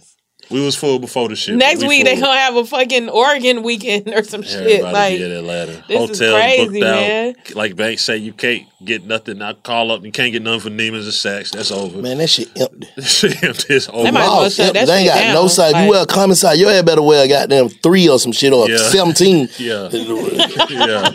We 0.50 0.64
was 0.64 0.74
full 0.76 0.98
before 0.98 1.28
the 1.28 1.36
shit. 1.36 1.56
Next 1.56 1.80
we 1.82 1.88
week 1.88 2.04
they 2.04 2.14
gonna 2.18 2.38
have 2.38 2.56
a 2.56 2.64
fucking 2.64 3.10
Oregon 3.10 3.62
weekend 3.62 4.08
or 4.08 4.22
some 4.22 4.42
shit. 4.42 4.62
Everybody 4.62 4.92
Like 4.92 5.18
be 5.18 5.22
in 5.24 5.30
Atlanta. 5.32 5.72
this 5.86 5.98
Hotels 5.98 6.20
is 6.22 6.32
crazy, 6.32 6.64
booked 6.66 6.80
man. 6.80 7.28
out. 7.38 7.54
Like 7.54 7.76
banks 7.76 8.02
say, 8.02 8.16
you 8.16 8.32
can't 8.32 8.66
get 8.82 9.04
nothing. 9.04 9.42
I 9.42 9.52
call 9.52 9.90
up, 9.92 10.04
you 10.04 10.10
can't 10.12 10.32
get 10.32 10.42
nothing 10.42 10.60
for 10.60 10.70
Neiman's 10.70 11.06
or 11.06 11.10
Saks. 11.10 11.50
That's 11.50 11.70
over. 11.70 12.00
Man, 12.00 12.16
that 12.18 12.28
shit 12.28 12.48
empty. 12.58 12.88
it's 12.96 13.88
over. 13.90 14.04
They 14.04 14.10
might 14.10 14.20
as 14.22 14.28
well 14.28 14.42
Wow, 14.42 14.48
shut 14.48 14.72
that 14.74 14.86
they 14.86 14.96
ain't 15.00 15.08
got 15.08 15.14
down. 15.20 15.34
no 15.34 15.48
side. 15.48 15.72
Like- 15.72 15.84
you 15.84 15.90
wear 15.90 16.02
a 16.02 16.06
common 16.06 16.34
size, 16.36 16.58
your 16.58 16.70
head 16.70 16.86
better 16.86 17.02
wear 17.02 17.24
a 17.24 17.28
goddamn 17.28 17.68
three 17.68 18.08
or 18.08 18.18
some 18.18 18.32
shit 18.32 18.52
or 18.54 18.70
Yeah. 18.70 18.78
seventeen. 18.78 19.48
Yeah, 19.58 19.88
yeah. 19.92 21.10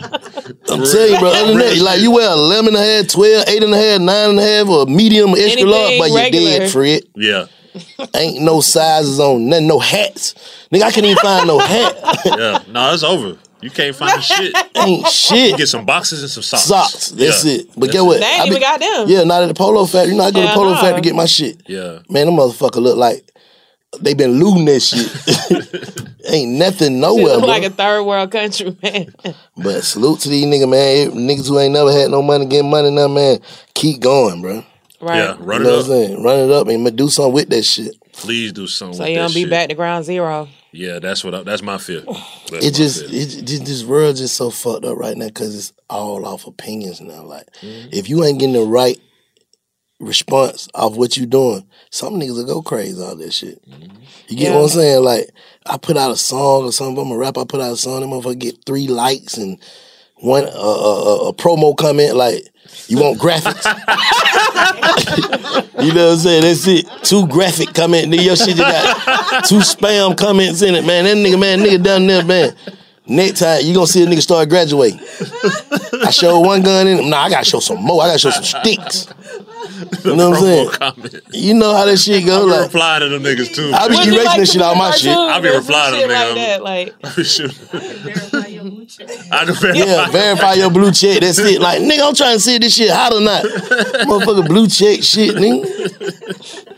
I'm 0.70 0.84
telling 0.84 1.12
you, 1.12 1.18
bro. 1.18 1.30
Other 1.30 1.46
than 1.48 1.58
that, 1.58 1.78
like 1.82 2.00
you 2.00 2.10
wear 2.12 2.30
11 2.30 2.68
and 2.68 2.76
a 2.76 2.80
half, 2.86 3.08
12, 3.08 3.44
8 3.48 3.62
and 3.62 3.74
a 3.74 3.76
half, 3.76 4.00
9 4.00 4.30
and 4.30 4.38
a 4.38 4.42
half, 4.42 4.68
or 4.68 4.86
medium, 4.86 5.30
extra 5.30 5.44
Anything 5.44 5.66
large, 5.68 5.98
but 5.98 6.08
you're 6.10 6.16
regular. 6.18 6.58
dead, 6.58 6.70
Fred. 6.70 7.02
Yeah, 7.16 7.46
Ain't 8.14 8.42
no 8.42 8.60
sizes 8.60 9.18
on 9.20 9.48
nothing, 9.48 9.66
no 9.66 9.78
hats. 9.78 10.34
Nigga, 10.72 10.82
I 10.82 10.90
can't 10.90 11.06
even 11.06 11.16
find 11.18 11.46
no 11.46 11.58
hat. 11.58 11.96
yeah. 12.26 12.62
No, 12.68 12.92
it's 12.92 13.02
over. 13.02 13.38
You 13.60 13.70
can't 13.70 13.96
find 13.96 14.22
shit. 14.24 14.54
Ain't 14.76 15.02
You 15.04 15.10
shit. 15.10 15.56
get 15.56 15.68
some 15.68 15.84
boxes 15.86 16.20
and 16.22 16.30
some 16.30 16.42
socks. 16.42 16.62
Socks. 16.64 17.08
That's 17.10 17.44
Yeah. 17.44 17.52
it. 17.54 17.68
But 17.74 17.80
That's 17.86 17.92
get 17.92 18.00
what? 18.04 18.20
They 18.20 18.26
ain't 18.26 18.42
I 18.42 18.46
even 18.46 18.60
got 18.60 18.80
them. 18.80 19.08
Yeah, 19.08 19.24
not 19.24 19.42
at 19.42 19.46
the 19.48 19.54
Polo 19.54 19.86
Factory. 19.86 20.12
You 20.12 20.18
know, 20.18 20.24
I 20.24 20.30
go 20.30 20.40
to 20.42 20.46
Hell 20.46 20.56
Polo 20.56 20.74
no. 20.74 20.80
Factory 20.80 21.00
to 21.00 21.08
get 21.08 21.14
my 21.16 21.24
shit. 21.26 21.62
Yeah. 21.66 22.00
Man, 22.10 22.26
them 22.26 22.36
motherfucker 22.36 22.76
look 22.82 22.96
like 22.98 23.28
they 24.00 24.12
been 24.14 24.32
looting 24.38 24.64
that 24.66 24.80
shit. 24.80 26.10
Ain't 26.30 26.52
nothing 26.52 27.00
nowhere, 27.00 27.36
look 27.36 27.46
like 27.46 27.64
a 27.64 27.70
third 27.70 28.02
world 28.02 28.30
country, 28.32 28.74
man. 28.82 29.14
But 29.56 29.82
salute 29.84 30.20
to 30.20 30.28
these 30.30 30.46
niggas, 30.46 30.68
man. 30.68 31.10
Niggas 31.28 31.48
who 31.48 31.58
ain't 31.58 31.74
never 31.74 31.92
had 31.92 32.10
no 32.10 32.22
money 32.22 32.46
getting 32.46 32.70
money 32.70 32.90
now, 32.90 33.08
man. 33.08 33.38
Keep 33.74 34.00
going, 34.00 34.40
bro. 34.40 34.64
Right. 35.04 35.18
Yeah, 35.18 35.36
run 35.38 35.60
you 35.60 35.66
know 35.68 35.74
it 35.74 35.76
what 35.76 35.78
I'm 35.78 35.78
up. 35.80 35.86
saying? 35.86 36.22
Run 36.22 36.38
it 36.38 36.50
up 36.50 36.68
and 36.68 36.96
do 36.96 37.08
something 37.08 37.32
with 37.34 37.48
that 37.50 37.62
shit. 37.62 37.94
Please 38.12 38.52
do 38.52 38.66
something. 38.66 38.94
So 38.96 39.02
with 39.02 39.10
you 39.10 39.16
that 39.16 39.22
don't 39.22 39.34
be 39.34 39.40
shit. 39.42 39.50
back 39.50 39.68
to 39.68 39.74
ground 39.74 40.04
zero. 40.04 40.48
Yeah, 40.72 40.98
that's 40.98 41.22
what. 41.22 41.34
I, 41.34 41.42
that's 41.44 41.62
my 41.62 41.78
fear. 41.78 42.00
That's 42.50 42.64
It 42.66 42.72
my 42.72 42.76
just, 42.76 43.06
fear. 43.06 43.20
it, 43.22 43.44
just 43.46 43.64
this 43.64 43.84
world 43.84 44.16
just 44.16 44.36
so 44.36 44.50
fucked 44.50 44.84
up 44.84 44.96
right 44.98 45.16
now 45.16 45.26
because 45.28 45.54
it's 45.56 45.72
all 45.88 46.26
off 46.26 46.46
opinions 46.46 47.00
now. 47.00 47.22
Like, 47.22 47.46
Mm-hmm. 47.62 47.88
if 47.92 48.08
you 48.08 48.24
ain't 48.24 48.38
getting 48.40 48.54
the 48.54 48.62
right 48.64 48.98
response 50.00 50.68
off 50.74 50.96
what 50.96 51.16
you 51.16 51.26
doing, 51.26 51.66
some 51.90 52.14
niggas 52.14 52.34
will 52.36 52.44
go 52.46 52.62
crazy 52.62 53.00
on 53.00 53.18
that 53.18 53.32
shit. 53.32 53.64
Mm-hmm. 53.68 53.96
You 54.28 54.36
get 54.36 54.48
Yeah. 54.50 54.56
what 54.56 54.62
I'm 54.64 54.68
saying? 54.68 55.04
Like, 55.04 55.30
I 55.66 55.76
put 55.78 55.96
out 55.96 56.10
a 56.10 56.16
song 56.16 56.64
or 56.64 56.72
something. 56.72 56.98
I'm 57.04 57.12
a 57.12 57.16
rap. 57.16 57.38
I 57.38 57.44
put 57.44 57.60
out 57.60 57.72
a 57.72 57.76
song. 57.76 58.00
Them 58.00 58.10
motherfucker 58.10 58.38
get 58.38 58.64
three 58.66 58.88
likes 58.88 59.36
and 59.36 59.58
one 60.24 60.44
uh, 60.44 60.48
uh, 60.48 61.26
uh, 61.26 61.28
a 61.28 61.32
promo 61.34 61.76
comment 61.76 62.16
like, 62.16 62.48
"You 62.88 62.98
want 62.98 63.20
graphics?" 63.20 63.64
you 65.84 65.92
know 65.92 66.06
what 66.06 66.12
I'm 66.14 66.18
saying? 66.18 66.42
That's 66.42 66.66
it. 66.66 66.86
Two 67.02 67.26
graphic 67.28 67.74
comment. 67.74 68.08
Nigga, 68.12 68.24
your 68.24 68.36
shit 68.36 68.56
just 68.56 68.58
got 68.58 69.44
two 69.44 69.58
spam 69.58 70.16
comments 70.16 70.62
in 70.62 70.74
it, 70.74 70.84
man. 70.84 71.04
That 71.04 71.16
nigga, 71.16 71.38
man, 71.38 71.58
nigga 71.60 71.82
down 71.82 72.06
there, 72.06 72.24
man. 72.24 72.54
Next 73.06 73.40
time 73.40 73.60
you 73.64 73.74
gonna 73.74 73.86
see 73.86 74.02
a 74.02 74.06
nigga 74.06 74.22
start 74.22 74.48
graduating. 74.48 74.98
I 76.06 76.10
showed 76.10 76.40
one 76.40 76.62
gun 76.62 76.86
in 76.86 76.98
him. 76.98 77.10
Nah, 77.10 77.24
I 77.24 77.28
gotta 77.30 77.44
show 77.44 77.60
some 77.60 77.82
more. 77.82 78.02
I 78.02 78.06
gotta 78.06 78.18
show 78.18 78.30
some 78.30 78.44
sticks. 78.44 79.08
You 80.04 80.14
know 80.16 80.30
what 80.30 80.38
I'm 80.38 80.42
saying? 80.44 80.68
Promo 80.68 80.78
comment. 80.78 81.14
You 81.32 81.54
know 81.54 81.74
how 81.76 81.84
that 81.84 81.98
shit 81.98 82.24
go. 82.24 82.38
I 82.38 82.40
be 82.44 82.50
Like, 82.50 82.60
replying 82.62 83.00
to 83.00 83.08
them 83.10 83.22
niggas 83.22 83.54
too. 83.54 83.70
I 83.74 83.88
be 83.88 83.96
Would 83.96 84.06
you 84.06 84.12
erasing 84.14 84.24
like 84.24 84.36
that 84.38 84.46
to 84.46 84.52
shit 84.52 84.62
out 84.62 84.76
my 84.78 84.90
shit. 84.92 85.14
cartoon 85.14 85.34
I 85.34 85.40
be 85.40 85.48
or 85.48 85.58
replying 85.58 85.94
to 85.94 85.98
shit 86.00 86.08
them, 86.08 86.62
like 86.62 86.94
nigga. 86.94 87.02
that. 87.02 87.10
Like, 88.40 88.43
I 88.64 88.70
be 88.70 88.88
shooting. 88.88 89.18
I 89.32 89.44
verify. 89.44 89.72
Yeah, 89.72 90.10
verify 90.10 90.52
your 90.54 90.70
blue 90.70 90.92
check. 90.92 91.20
That's 91.20 91.38
it. 91.38 91.60
Like, 91.60 91.82
nigga, 91.82 92.08
I'm 92.08 92.14
trying 92.14 92.36
to 92.36 92.40
see 92.40 92.54
if 92.56 92.62
this 92.62 92.74
shit 92.74 92.90
hot 92.90 93.12
or 93.12 93.20
not. 93.20 93.44
Motherfucker, 93.44 94.46
blue 94.48 94.66
check 94.68 95.02
shit, 95.02 95.34
nigga. 95.36 96.60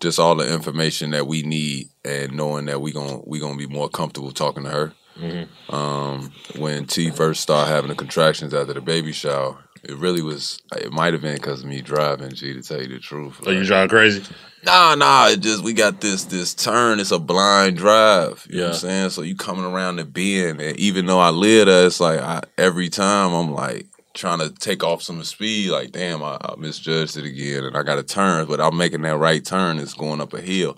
just 0.00 0.18
all 0.18 0.34
the 0.34 0.52
information 0.52 1.10
that 1.10 1.26
we 1.26 1.42
need, 1.42 1.88
and 2.04 2.32
knowing 2.32 2.66
that 2.66 2.80
we 2.80 2.92
gon' 2.92 3.22
we 3.26 3.38
gonna 3.38 3.56
be 3.56 3.66
more 3.66 3.88
comfortable 3.88 4.32
talking 4.32 4.64
to 4.64 4.70
her. 4.70 4.92
Mm-hmm. 5.18 5.74
Um, 5.74 6.32
when 6.56 6.86
T 6.86 7.10
first 7.10 7.42
started 7.42 7.70
having 7.70 7.90
the 7.90 7.94
contractions 7.94 8.54
after 8.54 8.72
the 8.72 8.80
baby 8.80 9.12
shower, 9.12 9.58
it 9.82 9.96
really 9.96 10.22
was. 10.22 10.60
It 10.76 10.92
might 10.92 11.12
have 11.12 11.22
been 11.22 11.36
because 11.36 11.60
of 11.62 11.66
me 11.68 11.80
driving. 11.80 12.30
G, 12.32 12.52
to 12.54 12.62
tell 12.62 12.80
you 12.80 12.88
the 12.88 12.98
truth. 12.98 13.46
Are 13.46 13.52
you 13.52 13.64
driving 13.64 13.88
crazy? 13.88 14.22
Nah, 14.64 14.94
nah. 14.94 15.28
It 15.28 15.40
just 15.40 15.62
we 15.64 15.72
got 15.72 16.00
this 16.00 16.24
this 16.24 16.54
turn. 16.54 17.00
It's 17.00 17.10
a 17.12 17.18
blind 17.18 17.76
drive. 17.78 18.46
You 18.50 18.56
know 18.58 18.62
what 18.64 18.68
Yeah. 18.68 18.74
I'm 18.74 18.80
saying? 18.80 19.10
So 19.10 19.22
you 19.22 19.34
coming 19.36 19.64
around 19.64 19.96
the 19.96 20.04
bend, 20.04 20.60
and 20.60 20.76
even 20.78 21.06
though 21.06 21.20
I 21.20 21.30
live 21.30 21.66
there, 21.66 21.86
it's 21.86 22.00
like 22.00 22.20
I, 22.20 22.42
every 22.58 22.88
time 22.90 23.32
I'm 23.32 23.52
like 23.52 23.86
trying 24.12 24.40
to 24.40 24.50
take 24.50 24.82
off 24.84 25.02
some 25.02 25.22
speed. 25.24 25.70
Like 25.70 25.92
damn, 25.92 26.22
I, 26.22 26.36
I 26.40 26.54
misjudged 26.58 27.16
it 27.16 27.24
again, 27.24 27.64
and 27.64 27.76
I 27.76 27.82
got 27.82 27.94
to 27.96 28.02
turn. 28.02 28.46
But 28.46 28.60
I'm 28.60 28.76
making 28.76 29.02
that 29.02 29.16
right 29.16 29.44
turn. 29.44 29.78
It's 29.78 29.94
going 29.94 30.20
up 30.20 30.34
a 30.34 30.40
hill, 30.40 30.76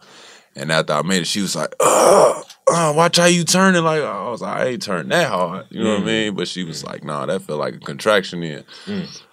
And 0.54 0.70
after 0.70 0.92
I 0.92 1.02
made 1.02 1.22
it, 1.22 1.26
she 1.26 1.40
was 1.40 1.56
like, 1.56 1.74
"Uh, 1.80 2.42
uh 2.70 2.92
watch 2.94 3.16
how 3.16 3.24
you 3.24 3.44
turning." 3.44 3.84
Like 3.84 4.02
I 4.02 4.28
was 4.28 4.42
like, 4.42 4.56
"I 4.56 4.66
ain't 4.68 4.82
turned 4.82 5.10
that 5.10 5.30
hard," 5.30 5.66
you 5.70 5.82
know 5.82 5.94
what 5.94 6.02
I 6.02 6.06
mean? 6.06 6.34
But 6.34 6.48
she 6.48 6.64
was 6.64 6.84
like, 6.84 7.04
"Nah, 7.04 7.26
that 7.26 7.42
felt 7.42 7.60
like 7.60 7.74
a 7.74 7.78
contraction 7.78 8.42
in." 8.42 8.64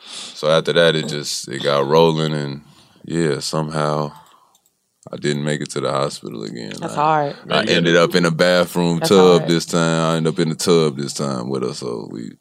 So 0.05 0.49
after 0.49 0.74
that, 0.74 0.95
it 0.95 1.07
just 1.07 1.47
it 1.47 1.61
got 1.61 1.88
rolling, 1.88 2.34
and 2.34 2.61
yeah, 3.03 3.39
somehow 3.39 4.13
I 5.11 5.17
didn't 5.17 5.43
make 5.43 5.61
it 5.61 5.72
to 5.72 5.82
the 5.82 5.91
hospital 5.91 6.43
again. 6.43 6.74
That's 6.80 6.93
I, 6.93 6.95
hard. 6.95 7.36
I 7.49 7.63
ended 7.65 7.95
up 7.95 8.15
in 8.15 8.26
a 8.26 8.32
bathroom 8.32 8.99
That's 8.99 9.09
tub 9.09 9.39
hard. 9.39 9.49
this 9.49 9.65
time. 9.65 10.13
I 10.13 10.17
ended 10.17 10.34
up 10.34 10.39
in 10.39 10.49
the 10.49 10.55
tub 10.55 10.97
this 10.97 11.13
time 11.13 11.49
with 11.49 11.63
her, 11.63 11.74
so 11.74 12.07
we 12.11 12.32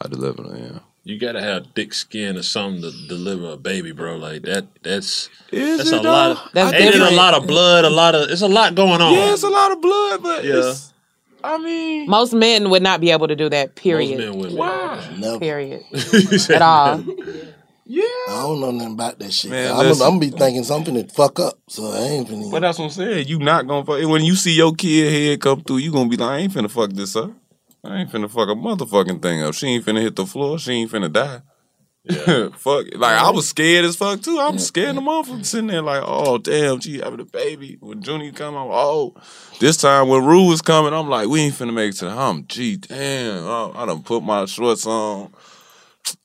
I 0.00 0.08
delivered 0.08 0.46
her. 0.46 0.56
Yeah. 0.56 0.78
You 1.02 1.18
gotta 1.18 1.40
have 1.40 1.66
thick 1.74 1.94
skin 1.94 2.36
or 2.36 2.42
something 2.42 2.82
to 2.82 2.90
deliver 3.08 3.52
a 3.52 3.56
baby, 3.56 3.92
bro. 3.92 4.16
Like 4.16 4.42
that. 4.42 4.66
That's 4.82 5.30
Is 5.50 5.78
that's 5.78 5.92
it 5.92 6.00
a 6.00 6.02
though? 6.02 6.10
lot. 6.12 6.30
Of, 6.32 6.52
That's 6.52 6.72
ain't 6.74 6.82
it 6.84 6.88
a 6.88 6.92
different. 6.98 7.16
lot 7.16 7.34
of 7.34 7.46
blood? 7.46 7.84
A 7.86 7.90
lot 7.90 8.14
of. 8.14 8.30
It's 8.30 8.42
a 8.42 8.48
lot 8.48 8.74
going 8.74 9.00
on. 9.00 9.14
Yeah, 9.14 9.32
it's 9.32 9.42
a 9.42 9.48
lot 9.48 9.72
of 9.72 9.80
blood, 9.80 10.22
but 10.22 10.44
Yeah. 10.44 10.56
it's, 10.70 10.92
I 11.42 11.56
mean, 11.56 12.06
Most 12.08 12.34
men 12.34 12.68
would 12.68 12.82
not 12.82 13.00
be 13.00 13.10
able 13.10 13.28
to 13.28 13.34
do 13.34 13.48
that. 13.48 13.68
Most 13.70 13.76
Period. 13.82 14.18
men 14.18 14.36
would. 14.38 14.52
why? 14.52 15.16
Never. 15.18 15.38
Period. 15.38 15.84
At 16.50 16.62
all. 16.62 17.02
Yeah. 17.92 18.02
I 18.28 18.42
don't 18.42 18.60
know 18.60 18.70
nothing 18.70 18.92
about 18.92 19.18
that 19.18 19.32
shit. 19.32 19.50
Man, 19.50 19.72
I'm, 19.72 19.78
listen. 19.78 20.06
I'm 20.06 20.10
gonna 20.20 20.20
be 20.20 20.30
thinking 20.30 20.62
something 20.62 20.94
to 20.94 21.12
fuck 21.12 21.40
up, 21.40 21.58
so 21.66 21.90
I 21.90 21.98
ain't 22.02 22.28
finna. 22.28 22.48
But 22.48 22.60
that's 22.60 22.78
what 22.78 22.84
I'm 22.84 22.90
saying. 22.92 23.26
You 23.26 23.40
not 23.40 23.66
gonna 23.66 23.84
fuck 23.84 24.08
when 24.08 24.22
you 24.24 24.36
see 24.36 24.52
your 24.54 24.72
kid 24.76 25.10
head 25.12 25.40
come 25.40 25.62
through. 25.62 25.78
You 25.78 25.90
gonna 25.90 26.08
be 26.08 26.16
like, 26.16 26.30
I 26.30 26.36
ain't 26.38 26.52
finna 26.52 26.70
fuck 26.70 26.90
this 26.92 27.16
up. 27.16 27.32
I 27.84 27.98
ain't 28.00 28.10
finna 28.10 28.30
fuck 28.30 28.48
a 28.48 28.52
motherfucking 28.54 29.22
thing 29.22 29.42
up. 29.42 29.54
She 29.54 29.68
ain't 29.68 29.84
finna 29.84 30.02
hit 30.02 30.16
the 30.16 30.26
floor. 30.26 30.58
She 30.58 30.72
ain't 30.72 30.90
finna 30.90 31.12
die. 31.12 31.40
fuck. 32.56 32.86
Like 32.94 33.18
I 33.18 33.30
was 33.30 33.48
scared 33.48 33.84
as 33.84 33.96
fuck 33.96 34.22
too. 34.22 34.38
I'm 34.38 34.58
scared 34.58 34.96
the 34.96 35.00
motherfucker 35.00 35.44
sitting 35.44 35.66
there 35.66 35.82
like, 35.82 36.02
oh 36.04 36.38
damn, 36.38 36.80
she 36.80 36.98
having 36.98 37.20
a 37.20 37.24
baby. 37.24 37.76
When 37.80 38.02
Junie 38.02 38.32
come, 38.32 38.54
I'm 38.56 38.68
oh. 38.70 39.14
This 39.60 39.76
time 39.76 40.08
when 40.08 40.24
Rue 40.24 40.48
was 40.48 40.62
coming, 40.62 40.94
I'm 40.94 41.08
like, 41.08 41.28
we 41.28 41.40
ain't 41.40 41.54
finna 41.54 41.74
make 41.74 41.90
it 41.94 41.98
to 41.98 42.06
the 42.06 42.12
home. 42.12 42.46
Gee, 42.48 42.76
damn. 42.76 43.46
I, 43.46 43.70
I 43.74 43.86
done 43.86 44.02
put 44.02 44.22
my 44.22 44.46
shorts 44.46 44.86
on. 44.86 45.32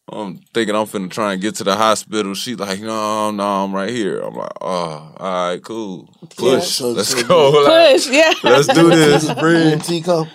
I'm 0.07 0.37
thinking 0.53 0.75
I'm 0.75 0.85
finna 0.85 1.09
try 1.09 1.33
and 1.33 1.41
get 1.41 1.55
to 1.55 1.63
the 1.63 1.75
hospital. 1.75 2.35
She 2.35 2.55
like, 2.55 2.79
no, 2.79 3.31
no, 3.31 3.43
I'm 3.43 3.73
right 3.75 3.89
here. 3.89 4.19
I'm 4.19 4.35
like, 4.35 4.51
oh, 4.61 5.13
all 5.17 5.49
right, 5.49 5.61
cool. 5.63 6.09
Push. 6.37 6.67
so- 6.67 6.91
Let's 6.91 7.09
so- 7.09 7.27
go. 7.27 7.63
Like, 7.65 7.95
Push. 7.95 8.09
Yeah. 8.09 8.33
let's 8.43 8.67
do 8.67 8.89
this. 8.89 9.33
Breathe. 9.33 9.83
Tico. 9.83 10.27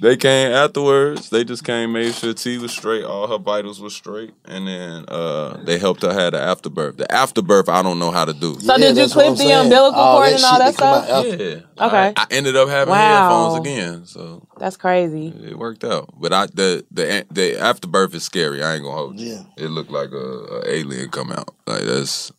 They 0.00 0.16
came 0.16 0.50
afterwards. 0.52 1.28
They 1.30 1.44
just 1.44 1.62
came, 1.64 1.92
made 1.92 2.14
sure 2.14 2.32
T 2.32 2.56
was 2.58 2.72
straight, 2.72 3.04
all 3.04 3.26
her 3.28 3.38
vitals 3.38 3.80
were 3.80 3.90
straight, 3.90 4.32
and 4.46 4.66
then 4.66 5.04
uh, 5.08 5.58
they 5.64 5.78
helped 5.78 6.02
her 6.02 6.12
have 6.12 6.32
the 6.32 6.40
afterbirth. 6.40 6.96
The 6.96 7.10
afterbirth, 7.12 7.68
I 7.68 7.82
don't 7.82 7.98
know 7.98 8.10
how 8.10 8.24
to 8.24 8.32
do. 8.32 8.58
So 8.60 8.78
did 8.78 8.96
you 8.96 9.08
clip 9.08 9.32
the 9.32 9.36
saying. 9.36 9.52
umbilical 9.64 10.00
All 10.00 10.16
cord 10.18 10.28
that 10.32 10.34
and 10.36 10.44
all 10.44 10.50
shit 10.52 10.58
that 10.60 10.74
stuff? 10.74 11.40
Yeah. 11.78 11.86
Okay. 11.86 12.12
I, 12.16 12.22
I 12.22 12.26
ended 12.30 12.56
up 12.56 12.68
having 12.68 12.92
Wow. 12.92 12.98
headphones 12.98 13.60
again, 13.66 14.06
so 14.06 14.46
That's 14.58 14.76
crazy. 14.76 15.28
it 15.28 15.58
worked 15.58 15.84
out. 15.84 16.10
But 16.18 16.32
I 16.32 16.46
the 16.46 16.84
the 16.90 17.26
the 17.30 17.58
afterbirth 17.60 18.14
is 18.14 18.22
scary. 18.24 18.62
I 18.62 18.74
ain't 18.74 18.84
gonna 18.84 18.96
hold 18.96 19.18
you. 19.20 19.32
Yeah. 19.34 19.42
It 19.64 19.68
looked 19.68 19.90
like 19.90 20.12
a, 20.12 20.16
a 20.16 20.62
alien 20.70 21.10
come 21.10 21.30
out. 21.32 21.54
Like 21.66 21.82
that's 21.82 22.32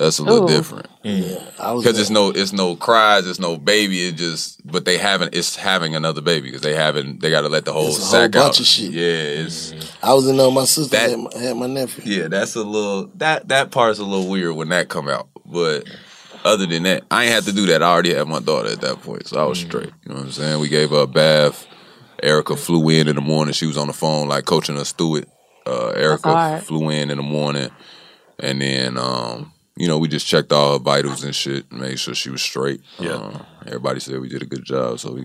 that's 0.00 0.18
a 0.18 0.22
little 0.24 0.44
Ooh. 0.44 0.48
different. 0.56 0.86
Yeah, 1.02 1.38
Because 1.56 1.98
it's 1.98 2.10
no, 2.10 2.30
it's 2.30 2.52
no 2.52 2.74
cries, 2.76 3.26
it's 3.26 3.38
no 3.38 3.56
baby. 3.56 4.06
It 4.08 4.16
just, 4.16 4.60
but 4.66 4.84
they 4.84 4.98
haven't. 4.98 5.34
It's 5.34 5.56
having 5.56 5.94
another 5.94 6.20
baby 6.20 6.48
because 6.48 6.62
they 6.62 6.74
haven't. 6.74 7.20
They 7.20 7.30
got 7.30 7.42
to 7.42 7.48
let 7.48 7.64
the 7.64 7.72
whole 7.72 7.88
It's 7.88 7.98
a 7.98 8.00
whole 8.02 8.10
sack 8.10 8.32
bunch 8.32 8.44
out. 8.56 8.60
of 8.60 8.66
shit. 8.66 8.90
Yeah, 8.92 9.02
it's 9.44 9.72
I 10.02 10.12
was 10.14 10.26
in 10.28 10.36
there. 10.36 10.50
My 10.50 10.64
sister 10.64 10.96
That- 10.96 11.10
had, 11.10 11.18
my, 11.18 11.30
had 11.38 11.56
my 11.56 11.66
nephew. 11.66 12.04
yeah. 12.22 12.28
That's 12.28 12.54
a 12.56 12.62
little 12.62 13.06
that 13.16 13.48
that 13.48 13.70
part's 13.70 13.98
a 13.98 14.04
little 14.04 14.28
weird 14.28 14.56
when 14.56 14.68
that 14.70 14.88
come 14.88 15.08
out. 15.08 15.28
But 15.46 15.88
other 16.44 16.66
than 16.66 16.82
that, 16.84 17.04
I 17.10 17.24
ain't 17.24 17.32
had 17.32 17.44
to 17.44 17.52
do 17.52 17.66
that. 17.66 17.82
I 17.82 17.86
already 17.90 18.14
had 18.14 18.26
my 18.28 18.40
daughter 18.40 18.70
at 18.70 18.80
that 18.82 19.00
point, 19.02 19.26
so 19.26 19.40
I 19.42 19.44
was 19.46 19.58
straight. 19.60 19.92
You 20.04 20.10
know 20.10 20.16
what 20.16 20.24
I'm 20.26 20.32
saying? 20.32 20.60
We 20.60 20.68
gave 20.68 20.90
her 20.90 21.02
a 21.02 21.06
bath. 21.06 21.66
Erykah 22.22 22.58
flew 22.58 22.88
in 22.90 23.08
in 23.08 23.14
the 23.16 23.22
morning. 23.22 23.54
She 23.54 23.66
was 23.66 23.78
on 23.78 23.86
the 23.86 23.92
phone 23.94 24.28
like 24.28 24.44
coaching 24.44 24.76
us 24.76 24.92
through 24.92 25.16
it. 25.16 25.28
Uh, 25.66 25.92
Erykah 25.96 26.22
hard. 26.32 26.62
flew 26.64 26.90
in 26.90 27.10
in 27.10 27.16
the 27.16 27.22
morning, 27.22 27.70
and 28.38 28.60
then 28.60 28.98
um, 28.98 29.52
you 29.80 29.88
know 29.88 29.96
we 29.96 30.08
just 30.08 30.26
checked 30.26 30.52
all 30.52 30.74
her 30.74 30.78
vitals 30.78 31.24
and 31.24 31.34
shit, 31.34 31.64
and 31.70 31.80
made 31.80 31.98
sure 31.98 32.14
she 32.14 32.28
was 32.28 32.42
straight. 32.42 32.82
Yeah. 32.98 33.12
Uh, 33.12 33.42
everybody 33.66 33.98
said 33.98 34.20
we 34.20 34.28
did 34.28 34.42
a 34.42 34.46
good 34.46 34.62
job, 34.62 35.00
so 35.00 35.12
we, 35.12 35.22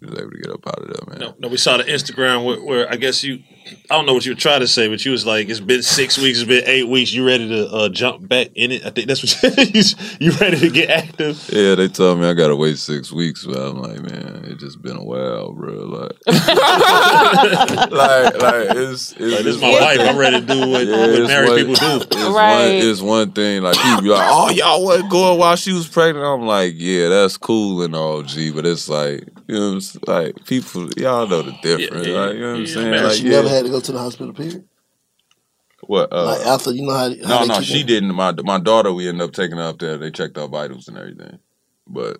we 0.00 0.08
was 0.08 0.18
able 0.18 0.30
to 0.30 0.38
get 0.38 0.50
up 0.50 0.66
out 0.66 0.78
of 0.78 0.86
there, 0.86 1.10
man. 1.10 1.18
No, 1.20 1.34
no, 1.38 1.48
we 1.48 1.58
saw 1.58 1.76
the 1.76 1.84
Instagram 1.84 2.46
where, 2.46 2.58
where 2.62 2.90
I 2.90 2.96
guess 2.96 3.22
you, 3.22 3.42
I 3.90 3.96
don't 3.96 4.06
know 4.06 4.14
what 4.14 4.24
you 4.26 4.32
were 4.32 4.38
trying 4.40 4.60
to 4.60 4.68
say, 4.68 4.88
but 4.88 5.04
you 5.04 5.12
was 5.12 5.24
like, 5.26 5.48
it's 5.48 5.60
been 5.60 5.82
six 5.82 6.18
weeks, 6.18 6.40
it's 6.40 6.48
been 6.48 6.64
eight 6.66 6.88
weeks. 6.88 7.12
You 7.12 7.26
ready 7.26 7.48
to 7.48 7.68
uh, 7.68 7.88
jump 7.88 8.26
back 8.28 8.48
in 8.54 8.70
it? 8.72 8.84
I 8.86 8.90
think 8.90 9.08
that's 9.08 9.22
what 9.42 9.58
you, 9.74 9.82
you 10.20 10.32
ready 10.38 10.58
to 10.60 10.70
get 10.70 10.90
active. 10.90 11.48
Yeah, 11.52 11.74
they 11.74 11.88
told 11.88 12.20
me 12.20 12.26
I 12.26 12.34
gotta 12.34 12.56
wait 12.56 12.78
six 12.78 13.10
weeks, 13.12 13.44
but 13.46 13.56
I'm 13.58 13.80
like, 13.80 14.00
man, 14.02 14.44
it 14.46 14.58
just 14.58 14.80
been 14.82 14.96
a 14.96 15.04
while, 15.04 15.52
bro. 15.52 15.72
Like, 15.72 16.12
like, 16.26 18.42
like 18.42 18.76
it's, 18.76 19.12
it's 19.12 19.20
Like, 19.20 19.44
this 19.44 19.56
is 19.56 19.60
my 19.60 19.70
one 19.70 19.80
life. 19.80 20.00
I'm 20.00 20.16
ready 20.16 20.40
to 20.40 20.46
do 20.46 20.70
what, 20.70 20.86
Yeah, 20.86 21.06
what 21.06 21.26
married 21.28 21.48
one- 21.50 21.58
people 21.58 21.74
do. 21.74 21.96
It's 22.06 22.16
Right. 22.28 22.58
one, 22.58 22.70
it's 22.90 23.00
one 23.00 23.32
thing. 23.32 23.62
Like 23.62 23.76
people 23.76 24.02
be 24.02 24.08
like, 24.08 24.28
"Oh, 24.30 24.50
y'all 24.50 24.84
wasn't 24.84 25.10
going 25.10 25.38
while 25.38 25.56
she 25.56 25.72
was 25.72 25.88
pregnant." 25.88 26.24
I'm 26.26 26.46
like, 26.46 26.74
"Yeah, 26.76 27.08
that's 27.08 27.36
cool 27.36 27.82
and 27.82 27.94
all, 27.96 28.22
G." 28.22 28.50
But 28.50 28.66
it's 28.66 28.88
like, 28.88 29.24
you 29.48 29.54
know, 29.54 29.68
what 29.68 29.74
I'm 29.74 29.80
saying? 29.80 30.04
like 30.06 30.44
people, 30.46 30.90
y'all 30.96 31.26
know 31.26 31.42
the 31.42 31.52
difference. 31.62 32.06
Yeah, 32.06 32.12
yeah, 32.14 32.20
like, 32.20 32.34
you 32.34 32.40
know 32.40 32.48
what 32.48 32.56
I'm 32.56 32.60
yeah, 32.66 32.74
saying? 32.74 32.90
man. 32.90 33.04
Like, 33.04 33.12
she 33.14 33.24
yeah. 33.24 33.30
never 33.30 33.48
had 33.48 33.64
to 33.64 33.70
go 33.70 33.80
to 33.80 33.92
the 33.92 33.98
hospital. 33.98 34.32
Period. 34.34 34.68
what? 35.86 36.12
Uh, 36.12 36.26
like 36.26 36.46
after 36.46 36.72
you 36.72 36.86
know 36.86 36.94
how. 36.94 37.08
how 37.08 37.08
no, 37.08 37.40
they 37.40 37.46
no, 37.48 37.54
keep 37.60 37.64
she 37.64 37.80
it? 37.80 37.86
didn't. 37.86 38.14
My 38.14 38.32
my 38.44 38.58
daughter, 38.60 38.92
we 38.92 39.08
ended 39.08 39.22
up 39.28 39.32
taking 39.34 39.56
her 39.56 39.64
up 39.64 39.78
there. 39.78 39.98
They 39.98 40.10
checked 40.10 40.36
her 40.36 40.46
vitals 40.46 40.88
and 40.88 40.98
everything, 40.98 41.38
but 41.86 42.18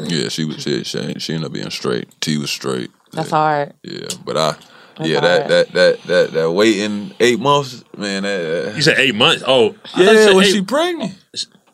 yeah, 0.00 0.28
she 0.28 0.44
was 0.44 0.62
she 0.62 0.84
she, 0.84 1.14
she 1.18 1.34
ended 1.34 1.46
up 1.48 1.52
being 1.52 1.70
straight. 1.70 2.08
T 2.20 2.38
was 2.38 2.50
straight. 2.50 2.90
That's 3.12 3.30
yeah. 3.30 3.36
hard. 3.36 3.74
Yeah, 3.82 4.08
but 4.24 4.36
I. 4.36 4.56
That's 4.96 5.08
yeah, 5.08 5.20
that, 5.20 5.38
hard. 5.40 5.50
that 5.50 5.72
that 5.72 6.02
that 6.04 6.32
that 6.32 6.52
waiting 6.52 7.12
eight 7.20 7.40
months, 7.40 7.82
man. 7.96 8.24
That, 8.24 8.74
You 8.76 8.82
said 8.82 8.98
eight 8.98 9.14
months. 9.14 9.42
Oh, 9.46 9.70
I 9.70 9.72
thought 9.72 9.98
you 9.98 10.04
Yeah, 10.04 10.26
said 10.26 10.34
when 10.34 10.44
eight- 10.44 10.52
she 10.52 10.62
pregnant. 10.62 11.18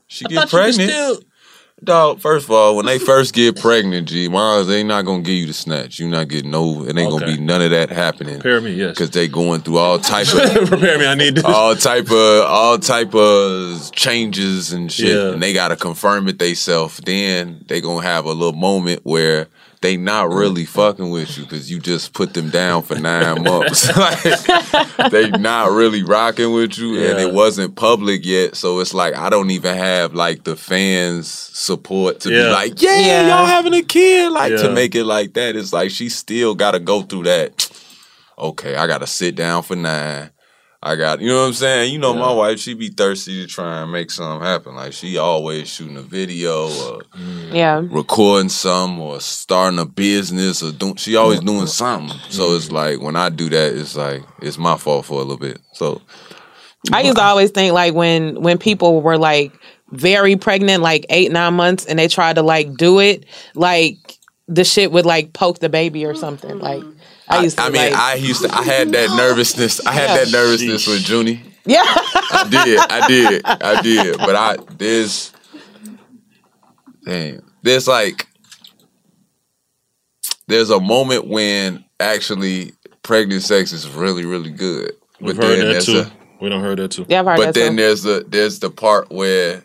She 0.07 0.25
I 0.25 0.29
get 0.29 0.35
thought 0.37 0.45
you 0.53 0.59
pregnant. 0.59 0.91
still- 0.91 1.21
Dog, 1.85 2.19
first 2.21 2.47
of 2.47 2.51
all, 2.51 2.75
when 2.75 2.87
they 2.87 2.99
first 2.99 3.33
get 3.35 3.57
pregnant, 3.61 4.09
G, 4.09 4.29
Mars, 4.29 4.67
they 4.67 4.83
not 4.83 5.03
gonna 5.05 5.23
give 5.23 5.35
you 5.37 5.47
the 5.47 5.53
snatch. 5.53 6.01
You 6.01 6.09
not 6.09 6.27
getting 6.27 6.51
no, 6.51 6.85
it 6.85 6.99
ain't 6.99 7.11
gonna 7.11 7.25
be 7.27 7.39
none 7.39 7.63
of 7.63 7.71
that 7.71 7.91
happening. 7.91 8.35
Prepare 8.41 8.61
me, 8.61 8.73
yes. 8.73 8.99
Cause 8.99 9.11
they 9.11 9.29
going 9.29 9.61
through 9.61 9.79
all 9.79 9.99
type 10.01 10.27
of 10.35 10.67
Prepare 10.69 10.99
me. 10.99 11.07
I 11.07 11.15
need 11.15 11.37
this. 11.37 11.45
all 11.45 11.77
type 11.77 12.11
of 12.11 12.45
all 12.47 12.79
type 12.79 13.15
of 13.15 13.93
changes 13.93 14.73
and 14.73 14.91
shit, 14.91 15.17
Yeah. 15.17 15.33
and 15.33 15.43
they 15.43 15.53
gotta 15.53 15.77
confirm 15.77 16.27
it 16.29 16.41
theyself. 16.41 16.97
Then 17.03 17.65
they 17.69 17.81
gonna 17.81 18.03
have 18.05 18.25
a 18.25 18.33
little 18.33 18.59
moment 18.59 19.01
where 19.05 19.47
they 19.81 19.97
not 19.97 20.31
really 20.31 20.65
fucking 20.65 21.11
with 21.11 21.37
you 21.39 21.45
because 21.45 21.71
you 21.71 21.79
just 21.79 22.13
put 22.13 22.35
them 22.35 22.51
down 22.51 22.83
for 22.83 22.97
nine 22.99 23.43
months. 23.43 23.87
like, 23.97 25.11
they 25.11 25.31
not 25.31 25.71
really 25.71 26.03
rocking 26.03 26.53
with 26.53 26.77
you, 26.79 26.99
and 27.01 27.19
it 27.19 27.33
wasn't 27.33 27.77
public 27.77 28.25
yet. 28.25 28.57
So 28.57 28.81
it's 28.81 28.93
like 28.95 29.15
I 29.15 29.31
don't 29.31 29.51
even 29.51 29.77
have 29.77 30.15
like 30.15 30.45
the 30.45 30.57
fans 30.57 31.29
support 31.29 32.21
to 32.21 32.31
Yeah. 32.31 32.43
be 32.45 32.51
like, 32.51 32.83
yeah, 32.83 32.99
Yeah. 32.99 33.29
y'all 33.29 33.47
having 33.47 33.75
a 33.75 33.83
kid, 33.83 34.33
like 34.33 34.53
Yeah. 34.53 34.63
to 34.63 34.71
make 34.73 34.95
it 34.95 35.05
like 35.05 35.35
that. 35.35 35.55
It's 35.57 35.73
like 35.73 35.91
she 35.91 36.09
still 36.09 36.55
got 36.55 36.73
to 36.73 36.81
go 36.81 37.03
through 37.03 37.25
that. 37.25 37.71
Okay, 38.39 38.77
I 38.77 38.87
got 38.87 38.99
to 38.99 39.07
sit 39.07 39.35
down 39.35 39.63
for 39.63 39.77
nine. 39.77 40.31
I 40.81 40.95
got, 40.95 41.21
you 41.21 41.29
know 41.29 41.41
what 41.41 41.49
I'm 41.49 41.53
saying? 41.55 41.93
You 41.93 41.99
know, 41.99 42.15
my 42.15 42.33
wife, 42.33 42.61
she 42.61 42.75
be 42.75 42.89
thirsty 42.89 43.43
to 43.45 43.49
try 43.49 43.83
and 43.83 43.91
make 43.91 44.13
something 44.13 44.47
happen. 44.47 44.77
Like 44.77 44.93
she 44.93 45.19
always 45.19 45.69
shooting 45.69 45.97
a 45.97 46.03
video 46.03 46.67
or 46.67 47.03
mm. 47.17 47.53
Yeah. 47.53 47.83
recording 47.85 48.49
some 48.49 49.01
or 49.01 49.21
starting 49.21 49.81
a 49.81 49.87
business 49.87 50.63
or 50.63 50.71
doing. 50.71 50.95
She 50.95 51.17
always 51.17 51.41
doing 51.41 51.67
something. 51.67 52.17
So 52.29 52.51
mm. 52.51 52.57
it's 52.57 52.71
like 52.71 53.01
when 53.01 53.17
I 53.17 53.29
do 53.29 53.49
that, 53.49 53.75
it's 53.75 53.97
like 53.97 54.23
it's 54.41 54.57
my 54.57 54.77
fault 54.77 55.07
for 55.07 55.15
a 55.15 55.25
little 55.25 55.37
bit. 55.37 55.59
So 55.73 56.01
I 56.93 57.01
used 57.01 57.17
to 57.17 57.25
always 57.25 57.51
think 57.51 57.75
like 57.75 57.95
when 57.95 58.41
when 58.41 58.57
people 58.59 59.03
were 59.03 59.19
like 59.19 59.53
very 59.91 60.37
pregnant, 60.37 60.83
like 60.83 61.07
eight 61.11 61.33
nine 61.33 61.55
months, 61.55 61.87
and 61.87 61.99
they 61.99 62.07
tried 62.07 62.37
to 62.37 62.43
like 62.43 62.77
do 62.77 63.01
it, 63.01 63.27
like 63.57 63.97
the 64.47 64.65
shit 64.65 64.93
would 64.93 65.07
like 65.07 65.33
poke 65.33 65.59
the 65.59 65.69
baby 65.69 66.05
or 66.07 66.15
something. 66.15 66.59
Like 66.59 66.83
I 67.31 67.43
used 67.43 67.57
to. 67.59 67.65
I 67.65 67.71
mean, 67.71 67.93
like, 67.93 67.95
I 67.95 68.15
used 68.15 68.43
to. 68.43 68.55
I 68.55 68.63
had 68.63 68.91
that 68.93 69.11
nervousness. 69.17 69.85
I 69.87 69.93
had 69.93 70.09
that 70.19 70.33
nervousness 70.33 70.87
with 70.87 71.09
Junie. 71.09 71.43
yeah. 71.67 71.83
I 71.85 72.47
did. 72.51 72.79
I 72.79 73.09
did. 73.09 73.43
I 73.45 73.83
did. 73.83 74.17
But 74.19 74.35
I 74.37 74.57
there's 74.77 75.33
damn. 77.05 77.43
There's 77.63 77.89
like 77.89 78.27
there's 80.47 80.71
a 80.71 80.81
moment 80.81 81.27
when 81.27 81.85
actually 82.01 82.73
pregnant 83.03 83.43
sex 83.43 83.73
is 83.73 83.89
really 83.89 84.25
really 84.25 84.51
good. 84.51 84.93
We've 85.21 85.37
but 85.37 85.45
heard 85.45 85.59
then 85.61 85.73
that 85.75 85.83
too. 85.83 86.01
a- 86.01 86.13
we 86.41 86.49
don't 86.49 86.63
heard 86.63 86.79
that 86.79 86.93
too. 86.93 87.05
yeah, 87.09 87.21
I've 87.21 87.27
heard 87.27 87.37
but 87.37 87.45
that 87.47 87.55
then 87.55 87.73
too. 87.73 87.77
there's 87.83 88.03
the 88.03 88.25
there's 88.29 88.61
the 88.61 88.71
part 88.71 89.11
where 89.11 89.65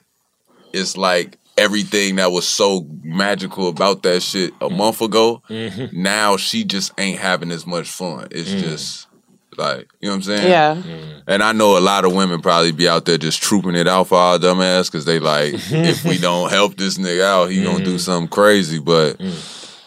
it's 0.73 0.97
like 0.97 1.37
everything 1.57 2.15
that 2.17 2.31
was 2.31 2.47
so 2.47 2.87
magical 3.03 3.67
about 3.67 4.03
that 4.03 4.21
shit 4.21 4.53
a 4.61 4.69
month 4.69 5.01
ago. 5.01 5.41
Mm-hmm. 5.49 6.01
Now 6.01 6.37
she 6.37 6.63
just 6.63 6.91
ain't 6.97 7.19
having 7.19 7.51
as 7.51 7.65
much 7.67 7.89
fun. 7.89 8.27
It's 8.31 8.49
Mm. 8.49 8.59
just 8.61 9.07
Like, 9.55 9.87
you 10.01 10.07
know 10.09 10.13
what 10.13 10.15
I'm 10.15 10.23
saying? 10.23 10.49
Yeah. 10.49 10.81
And 11.27 11.43
I 11.43 11.51
know 11.51 11.77
a 11.77 11.79
lot 11.79 12.05
of 12.05 12.15
women 12.15 12.41
probably 12.41 12.71
be 12.71 12.89
out 12.89 13.05
there 13.05 13.19
just 13.19 13.39
trooping 13.39 13.75
it 13.75 13.87
out 13.87 14.07
for 14.07 14.17
our 14.17 14.39
dumb 14.39 14.61
ass 14.61 14.89
because 14.89 15.05
they 15.05 15.19
like, 15.19 15.53
if 15.69 16.03
we 16.03 16.17
don't 16.17 16.49
help 16.49 16.75
this 16.75 16.97
nigga 16.97 17.21
out, 17.23 17.51
he 17.51 17.63
gonna 17.63 17.85
do 17.85 17.99
something 17.99 18.29
crazy. 18.29 18.79
But 18.79 19.21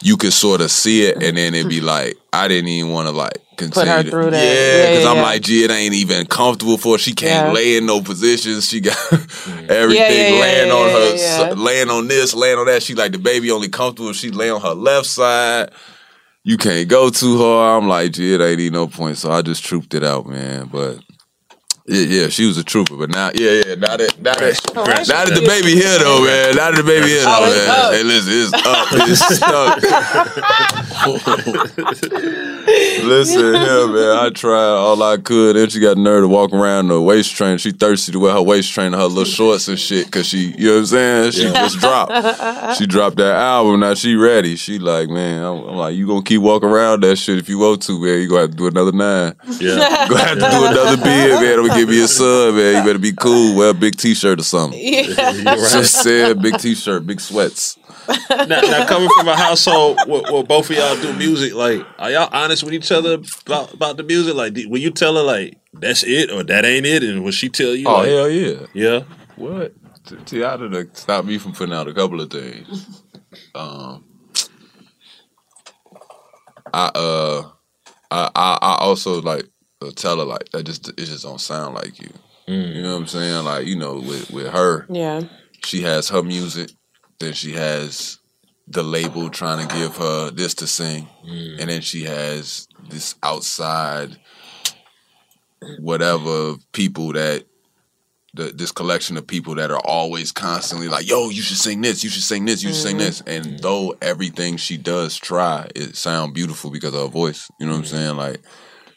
you 0.07 0.17
could 0.17 0.33
sort 0.33 0.61
of 0.61 0.71
see 0.71 1.03
it, 1.03 1.21
and 1.21 1.37
then 1.37 1.53
it'd 1.53 1.69
be 1.69 1.81
like, 1.95 2.17
I 2.33 2.47
didn't 2.47 2.69
even 2.69 2.93
want 2.93 3.09
to 3.09 3.13
like 3.13 3.39
continue. 3.57 3.91
her 3.93 4.03
to- 4.05 4.11
through 4.11 4.31
that. 4.31 4.45
Yeah, 4.45 4.79
Yeah, 4.79 4.87
because 4.91 5.03
yeah, 5.05 5.11
I'm 5.11 5.23
like, 5.23 5.43
gee, 5.43 5.65
it 5.65 5.71
ain't 5.73 5.95
even 5.95 6.27
comfortable 6.27 6.79
for 6.79 6.95
her. 6.95 6.99
She 6.99 7.13
can't 7.13 7.49
Yeah. 7.49 7.53
lay 7.53 7.77
in 7.77 7.87
no 7.87 8.01
positions. 8.01 8.69
She 8.69 8.81
got 8.81 8.97
everything 9.13 9.27
mm. 9.67 9.69
Yeah, 9.69 10.09
yeah, 10.09 10.29
yeah, 10.29 10.41
laying 10.41 10.71
on 10.71 10.87
yeah, 10.89 10.93
her, 10.95 11.17
yeah, 11.17 11.47
yeah. 11.49 11.55
laying 11.55 11.91
on 11.91 12.07
this, 12.07 12.35
laying 12.35 12.59
on 12.59 12.67
that. 12.67 12.83
She 12.85 12.95
like 12.95 13.11
the 13.13 13.19
baby 13.19 13.51
only 13.51 13.69
comfortable 13.69 14.11
if 14.11 14.17
she 14.17 14.31
lay 14.31 14.49
on 14.49 14.61
her 14.61 14.75
left 14.75 15.07
side. 15.07 15.71
You 16.45 16.57
can't 16.57 16.89
go 16.89 17.11
too 17.11 17.39
hard. 17.39 17.83
I'm 17.83 17.89
like, 17.89 18.13
gee, 18.13 18.33
it 18.35 18.41
ain't 18.41 18.61
even 18.61 18.75
no 18.75 18.87
point. 18.87 19.19
So 19.19 19.33
I 19.33 19.43
just 19.43 19.65
trooped 19.65 19.93
it 19.95 20.05
out, 20.05 20.27
man. 20.27 20.69
But 20.71 21.01
yeah, 21.89 22.23
yeah, 22.23 22.29
she 22.29 22.47
was 22.47 22.59
a 22.59 22.65
trooper. 22.65 22.97
But 22.97 23.11
now, 23.11 23.31
yeah, 23.35 23.63
yeah, 23.65 23.75
now 23.77 23.97
that, 23.97 24.21
now 24.21 24.35
that, 24.35 24.61
Congrats. 24.75 25.09
now 25.09 25.25
that 25.25 25.35
the 25.35 25.47
baby 25.47 25.75
here 25.75 25.99
though, 25.99 26.25
man. 26.25 26.57
Now 26.57 26.71
that 26.71 26.77
the 26.77 26.83
baby 26.83 27.07
here 27.09 27.23
though, 27.23 27.41
man. 27.47 27.69
up. 27.71 27.93
Hey, 27.93 28.03
listen, 28.03 28.33
it's 28.35 28.53
up. 28.67 28.89
It's 29.07 29.23
stuck. 29.37 29.83
Listen 32.67 33.55
here, 33.55 33.87
man. 33.89 34.19
I 34.19 34.31
tried 34.35 34.59
all 34.59 35.01
I 35.03 35.17
could. 35.19 35.55
Then 35.55 35.69
she 35.69 35.79
got 35.79 35.97
nerve 35.97 36.25
to 36.25 36.29
walk 36.29 36.53
around 36.53 36.89
the 36.89 37.01
waist 37.01 37.37
train. 37.37 37.59
She 37.59 37.71
thirsty 37.71 38.13
to 38.13 38.19
wear 38.19 38.33
her 38.33 38.43
waist 38.43 38.73
trainer, 38.73 38.97
her 38.97 39.05
little 39.05 39.25
shorts 39.25 39.69
and 39.69 39.79
shit. 39.79 40.11
Cause 40.11 40.27
she, 40.27 40.55
you 40.59 40.67
know 40.67 40.73
what 40.75 40.79
I'm 40.81 40.87
saying? 40.87 41.31
She 41.33 41.43
just 41.45 41.79
dropped. 41.79 42.77
She 42.79 42.87
dropped 42.87 43.17
that 43.19 43.37
album. 43.37 43.81
Now 43.81 43.95
she 43.95 44.17
ready. 44.17 44.57
She 44.57 44.79
like, 44.81 45.09
man, 45.09 45.45
I'm, 45.45 45.69
I'm 45.69 45.77
like, 45.77 45.95
you 45.95 46.07
gonna 46.07 46.23
keep 46.23 46.43
walking 46.43 46.69
around 46.69 47.03
that 47.05 47.17
shit 47.17 47.39
if 47.39 47.49
you 47.49 47.59
want 47.59 47.83
to, 47.83 48.01
man. 48.01 48.21
You 48.21 48.29
gonna 48.29 48.41
have 48.43 48.51
to 48.51 48.57
do 48.57 48.67
another 48.67 48.93
nine. 48.93 49.35
Yeah. 49.61 50.05
You 50.05 50.11
gonna 50.11 50.25
have 50.25 50.39
to 50.39 50.51
do 50.51 50.67
another 50.67 50.97
bid, 50.97 51.41
man. 51.41 51.63
I'm 51.77 51.85
gonna 51.85 51.93
give 51.93 51.99
me 51.99 52.05
a 52.05 52.09
sub, 52.09 52.55
man. 52.55 52.77
You 52.77 52.89
better 52.89 52.99
be 52.99 53.13
cool. 53.13 53.57
Wear 53.57 53.71
a 53.71 53.75
big 53.75 53.97
t-shirt 53.97 54.41
or 54.41 54.45
something. 54.45 54.81
Yeah. 54.81 55.05
Just 55.45 56.03
said 56.03 56.41
big 56.41 56.59
t-shirt, 56.59 57.07
big 57.07 57.21
sweats. 57.21 57.79
now, 58.31 58.47
now 58.47 58.87
coming 58.87 59.09
from 59.17 59.29
a 59.29 59.37
household 59.37 59.99
where, 60.07 60.23
where 60.33 60.43
both 60.45 60.71
of 60.71 60.77
y'all 60.77 60.97
do 60.97 61.13
music, 61.15 61.55
like, 61.55 61.85
are 61.99 62.11
y'all 62.11 62.29
honest 62.33 62.63
with 62.63 62.73
each 62.73 62.93
other 62.93 63.19
about, 63.47 63.75
about 63.75 63.97
the 63.97 64.03
music? 64.03 64.35
Like, 64.35 64.57
will 64.69 64.79
you 64.79 64.91
tell 64.91 65.17
her 65.17 65.23
like 65.23 65.59
that's 65.73 66.05
it 66.05 66.31
or 66.31 66.43
that 66.45 66.65
ain't 66.65 66.87
it, 66.87 67.03
and 67.03 67.25
will 67.25 67.33
she 67.33 67.49
tell 67.49 67.75
you? 67.75 67.89
Oh 67.89 67.99
like, 67.99 68.09
hell 68.09 68.31
yeah. 68.31 68.67
yeah. 68.73 69.01
What? 69.37 69.75
T- 70.05 70.15
Teyana 70.17 70.73
done 70.73 70.91
stop 70.95 71.25
me 71.25 71.37
from 71.39 71.53
putting 71.53 71.75
out 71.75 71.89
a 71.89 71.95
couple 71.95 72.21
of 72.21 72.31
things. 72.31 73.03
Um, 73.55 74.05
I 76.73 76.91
uh, 76.95 77.51
I 78.11 78.31
I, 78.35 78.59
I 78.63 78.77
also 78.81 79.21
like 79.21 79.45
uh, 79.87 79.93
tell 79.95 80.19
her 80.19 80.25
like 80.25 80.49
that 80.51 80.65
just 80.65 80.89
it 80.89 80.97
just 80.97 81.25
don't 81.25 81.41
sound 81.41 81.75
like 81.75 82.01
you. 82.01 82.11
Mm. 82.49 82.75
You 82.77 82.83
know 82.83 82.95
what 82.95 83.01
I'm 83.03 83.07
saying? 83.07 83.45
Like 83.45 83.67
you 83.67 83.77
know, 83.77 83.95
with 83.95 84.31
with 84.31 84.49
her, 84.49 84.87
Yeah. 84.89 85.23
she 85.65 85.83
has 85.83 86.09
her 86.09 86.23
music, 86.23 86.71
then 87.19 87.33
she 87.33 87.53
has 87.53 88.19
the 88.69 88.83
label 88.83 89.31
trying 89.31 89.67
to 89.67 89.75
give 89.75 89.97
her 89.97 90.31
this 90.31 90.55
to 90.55 90.67
sing, 90.67 91.09
mm. 91.27 91.61
and 91.61 91.71
then 91.71 91.81
she 91.81 92.05
has 92.05 92.69
this 92.89 93.15
outside 93.23 94.17
whatever 95.79 96.55
people 96.73 97.13
that 97.13 97.45
the, 98.35 98.53
this 98.53 98.71
collection 98.71 99.17
of 99.17 99.27
people 99.27 99.55
that 99.55 99.71
are 99.71 99.81
always 99.85 100.31
constantly 100.31 100.89
like, 100.89 101.09
"Yo, 101.09 101.31
you 101.31 101.43
should 101.43 101.57
sing 101.57 101.81
this, 101.81 102.05
you 102.05 102.11
should 102.11 102.23
sing 102.23 102.45
this, 102.45 102.63
you 102.63 102.69
should 102.69 102.83
sing 102.83 102.97
mm. 102.97 103.01
this." 103.01 103.23
And 103.23 103.59
though 103.61 103.97
everything 104.03 104.57
she 104.57 104.77
does 104.77 105.17
try, 105.17 105.69
it 105.75 105.97
sound 105.97 106.35
beautiful 106.35 106.71
because 106.71 106.95
of 106.95 107.01
her 107.01 107.09
voice. 107.09 107.51
You 107.59 107.67
know 107.67 107.73
what 107.73 107.79
I'm 107.79 107.85
saying? 107.87 108.17
Like 108.17 108.41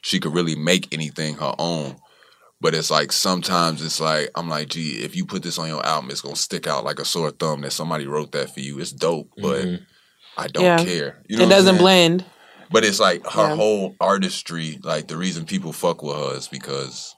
she 0.01 0.19
could 0.19 0.33
really 0.33 0.55
make 0.55 0.93
anything 0.93 1.35
her 1.35 1.53
own. 1.57 1.95
But 2.61 2.75
it's 2.75 2.91
like 2.91 3.11
sometimes 3.11 3.83
it's 3.83 4.01
like 4.01 4.29
I'm 4.35 4.49
like, 4.49 4.69
gee, 4.69 5.01
if 5.03 5.15
you 5.15 5.25
put 5.25 5.43
this 5.43 5.57
on 5.57 5.67
your 5.67 5.85
album, 5.85 6.11
it's 6.11 6.21
gonna 6.21 6.35
stick 6.35 6.67
out 6.67 6.83
like 6.83 6.99
a 6.99 7.05
sore 7.05 7.31
thumb 7.31 7.61
that 7.61 7.71
somebody 7.71 8.05
wrote 8.05 8.33
that 8.33 8.53
for 8.53 8.59
you. 8.59 8.79
It's 8.79 8.91
dope, 8.91 9.29
but 9.37 9.65
mm-hmm. 9.65 9.83
I 10.37 10.47
don't 10.47 10.63
Yeah. 10.63 10.83
care. 10.83 11.23
You 11.27 11.37
know 11.37 11.45
it 11.45 11.49
doesn't 11.49 11.77
blend. 11.77 12.25
But 12.71 12.83
it's 12.83 12.99
like 12.99 13.25
her 13.27 13.49
Yeah. 13.49 13.55
whole 13.55 13.95
artistry, 13.99 14.79
like 14.83 15.07
the 15.07 15.17
reason 15.17 15.45
people 15.45 15.73
fuck 15.73 16.03
with 16.03 16.15
her 16.15 16.37
is 16.37 16.47
because 16.47 17.15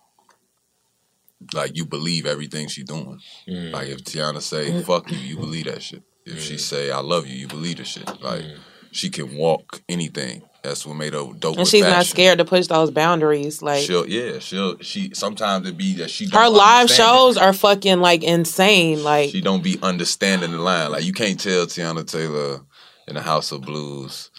like 1.53 1.75
you 1.75 1.85
believe 1.85 2.25
everything 2.25 2.67
she 2.67 2.83
doing. 2.83 3.19
Mm. 3.47 3.71
Like 3.71 3.89
if 3.89 4.03
Teyana 4.03 4.41
say 4.41 4.69
mm. 4.69 4.85
fuck 4.85 5.11
you, 5.11 5.17
you 5.17 5.37
believe 5.37 5.65
that 5.65 5.81
shit. 5.81 6.03
If 6.25 6.41
she 6.41 6.55
mm. 6.55 6.59
say 6.59 6.91
I 6.91 6.99
love 6.99 7.27
you, 7.27 7.35
you 7.35 7.47
believe 7.47 7.77
the 7.77 7.83
shit. 7.83 8.07
Like 8.21 8.43
she 8.91 9.09
can 9.09 9.35
walk 9.35 9.81
anything. 9.89 10.43
That's 10.63 10.85
what 10.85 10.95
made 10.95 11.13
her 11.13 11.23
dope. 11.37 11.53
And 11.53 11.57
with 11.61 11.69
she's 11.69 11.81
not 11.83 12.05
scared 12.05 12.37
to 12.37 12.45
push 12.45 12.67
those 12.67 12.91
boundaries. 12.91 13.61
Like 13.63 13.83
She'll 13.83 14.07
yeah, 14.07 14.37
she'll 14.39 14.77
she 14.79 15.11
sometimes 15.13 15.67
it 15.67 15.75
be 15.77 15.95
that 15.95 16.11
she 16.11 16.25
her 16.25 16.31
don't 16.31 16.53
live 16.53 16.81
understand 16.81 16.91
it. 16.91 17.03
shows 17.11 17.37
are 17.37 17.53
fucking 17.53 17.99
like 17.99 18.23
insane. 18.23 19.03
Like 19.03 19.31
She 19.31 19.41
don't 19.41 19.63
be 19.63 19.79
understanding 19.81 20.51
the 20.51 20.59
line. 20.59 20.91
Like 20.91 21.03
you 21.03 21.13
can't 21.13 21.39
tell 21.39 21.65
Teyana 21.65 22.05
Taylor 22.05 22.61
in 23.07 23.15
the 23.15 23.21
House 23.21 23.51
of 23.51 23.61
Blues. 23.61 24.29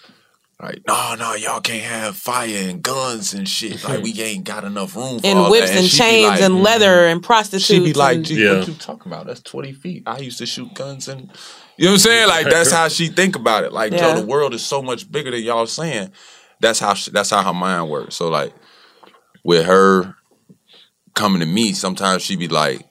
Like, 0.61 0.79
no, 0.87 1.15
no, 1.19 1.33
y'all 1.33 1.59
can't 1.59 1.83
have 1.83 2.15
fire 2.15 2.69
and 2.69 2.81
guns 2.81 3.33
and 3.33 3.49
shit. 3.49 3.83
Like, 3.83 4.01
we 4.01 4.13
ain't 4.21 4.45
got 4.45 4.63
enough 4.63 4.95
room 4.95 5.19
for 5.19 5.27
and 5.27 5.37
all 5.39 5.51
whips 5.51 5.71
that. 5.71 5.77
and 5.79 5.87
she 5.87 5.97
be 5.97 6.03
chains 6.03 6.25
like- 6.29 6.41
and 6.41 6.63
leather 6.63 7.07
and 7.07 7.21
prostitutes. 7.21 7.65
She 7.65 7.79
be 7.79 7.91
like, 7.91 8.17
and- 8.17 8.25
gee, 8.25 8.45
Yeah. 8.45 8.59
what 8.59 8.67
you 8.69 8.73
talking 8.75 9.11
about? 9.11 9.25
That's 9.25 9.41
20 9.41 9.73
feet. 9.73 10.03
I 10.05 10.19
used 10.19 10.37
to 10.37 10.45
shoot 10.45 10.73
guns 10.73 11.09
and 11.09 11.29
you 11.77 11.85
know 11.85 11.91
what 11.91 11.95
I'm 11.95 11.99
saying? 11.99 12.27
Like 12.27 12.49
that's 12.49 12.71
how 12.79 12.87
she 12.87 13.07
think 13.07 13.35
about 13.35 13.63
it. 13.63 13.73
Like, 13.73 13.91
Yeah. 13.91 14.13
Joe, 14.13 14.21
the 14.21 14.25
world 14.25 14.53
is 14.53 14.63
so 14.63 14.81
much 14.81 15.11
bigger 15.11 15.31
than 15.31 15.41
y'all 15.41 15.65
saying. 15.67 16.11
That's 16.59 16.79
how 16.79 16.93
she, 16.93 17.11
that's 17.11 17.29
how 17.29 17.43
her 17.43 17.53
mind 17.53 17.89
works. 17.89 18.15
So 18.15 18.29
like 18.29 18.53
with 19.43 19.65
her 19.65 20.15
coming 21.13 21.41
to 21.41 21.45
me, 21.45 21.73
sometimes 21.73 22.21
she 22.21 22.35
be 22.35 22.47
like, 22.47 22.85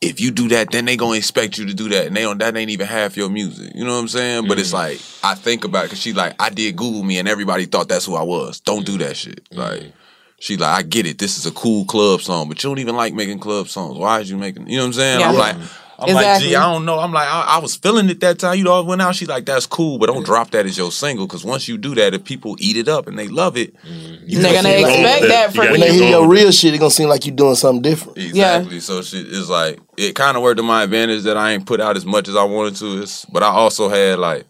if 0.00 0.20
you 0.20 0.30
do 0.30 0.48
that, 0.48 0.70
then 0.70 0.84
they 0.84 0.96
gonna 0.96 1.16
expect 1.16 1.58
you 1.58 1.66
to 1.66 1.74
do 1.74 1.88
that, 1.88 2.06
and 2.06 2.14
they 2.14 2.22
don't. 2.22 2.38
That 2.38 2.56
ain't 2.56 2.70
even 2.70 2.86
half 2.86 3.16
your 3.16 3.28
music. 3.28 3.72
You 3.74 3.84
know 3.84 3.94
what 3.94 4.00
I'm 4.00 4.08
saying? 4.08 4.46
But 4.46 4.58
it's 4.58 4.70
mm. 4.70 4.74
like 4.74 5.00
I 5.24 5.34
think 5.34 5.64
about 5.64 5.84
it 5.84 5.86
because 5.86 6.00
she 6.00 6.12
like 6.12 6.40
I 6.40 6.50
did 6.50 6.76
Google 6.76 7.02
me, 7.02 7.18
and 7.18 7.26
everybody 7.26 7.64
thought 7.66 7.88
that's 7.88 8.04
who 8.04 8.14
I 8.14 8.22
was. 8.22 8.60
Don't 8.60 8.86
do 8.86 8.98
that 8.98 9.16
shit. 9.16 9.48
Mm. 9.50 9.56
Like 9.56 9.92
she 10.38 10.56
like 10.56 10.78
I 10.78 10.82
get 10.82 11.06
it. 11.06 11.18
This 11.18 11.38
is 11.38 11.46
a 11.46 11.50
cool 11.52 11.84
club 11.84 12.20
song, 12.20 12.48
but 12.48 12.62
you 12.62 12.70
don't 12.70 12.78
even 12.78 12.96
like 12.96 13.14
making 13.14 13.38
club 13.38 13.68
songs. 13.68 13.98
Why 13.98 14.20
is 14.20 14.30
you 14.30 14.36
making? 14.36 14.68
You 14.68 14.76
know 14.76 14.82
what 14.82 14.86
I'm 14.88 14.92
saying? 14.92 15.20
Yeah. 15.20 15.28
I'm 15.30 15.36
like. 15.36 15.56
I'm 15.98 16.14
like, 16.14 16.40
gee, 16.40 16.54
I 16.54 16.72
don't 16.72 16.84
know. 16.84 17.00
I'm 17.00 17.12
like, 17.12 17.26
I, 17.26 17.56
I 17.56 17.58
was 17.58 17.74
feeling 17.74 18.08
it 18.08 18.20
that 18.20 18.38
time. 18.38 18.56
You 18.56 18.62
know, 18.62 18.78
I 18.78 18.86
went 18.86 19.02
out. 19.02 19.16
She's 19.16 19.28
like, 19.28 19.44
that's 19.46 19.66
cool, 19.66 19.98
but 19.98 20.06
don't 20.06 20.24
drop 20.24 20.52
that 20.52 20.64
as 20.64 20.78
your 20.78 20.92
single 20.92 21.26
because 21.26 21.44
once 21.44 21.66
you 21.66 21.76
do 21.76 21.94
that, 21.96 22.14
if 22.14 22.24
people 22.24 22.56
eat 22.60 22.76
it 22.76 22.88
up 22.88 23.08
and 23.08 23.18
they 23.18 23.26
love 23.26 23.56
it, 23.56 23.74
mm-hmm. 23.82 24.24
you 24.24 24.40
They're 24.40 24.52
gonna 24.54 24.68
seem 24.74 24.82
like- 24.84 24.98
expect 24.98 25.20
that. 25.22 25.28
that 25.28 25.46
You 25.48 25.54
from 25.54 25.64
gotta 25.64 25.72
When 25.72 25.80
they 25.80 25.92
hear 25.92 26.10
your 26.10 26.28
real 26.28 26.52
shit, 26.52 26.74
it 26.74 26.78
gonna 26.78 26.90
seem 26.90 27.08
like 27.08 27.26
you're 27.26 27.34
doing 27.34 27.56
something 27.56 27.82
different. 27.82 28.18
Exactly. 28.18 28.78
So 28.78 29.02
she, 29.02 29.20
it's 29.20 29.48
like 29.48 29.80
it 29.96 30.14
kind 30.14 30.36
of 30.36 30.42
worked 30.44 30.58
to 30.58 30.62
my 30.62 30.84
advantage 30.84 31.24
that 31.24 31.36
I 31.36 31.52
ain't 31.52 31.66
put 31.66 31.80
out 31.80 31.96
as 31.96 32.06
much 32.06 32.28
as 32.28 32.36
I 32.36 32.44
wanted 32.44 32.76
to. 32.76 33.02
It's, 33.02 33.24
but 33.24 33.42
I 33.42 33.48
also 33.48 33.88
had 33.88 34.20
like 34.20 34.46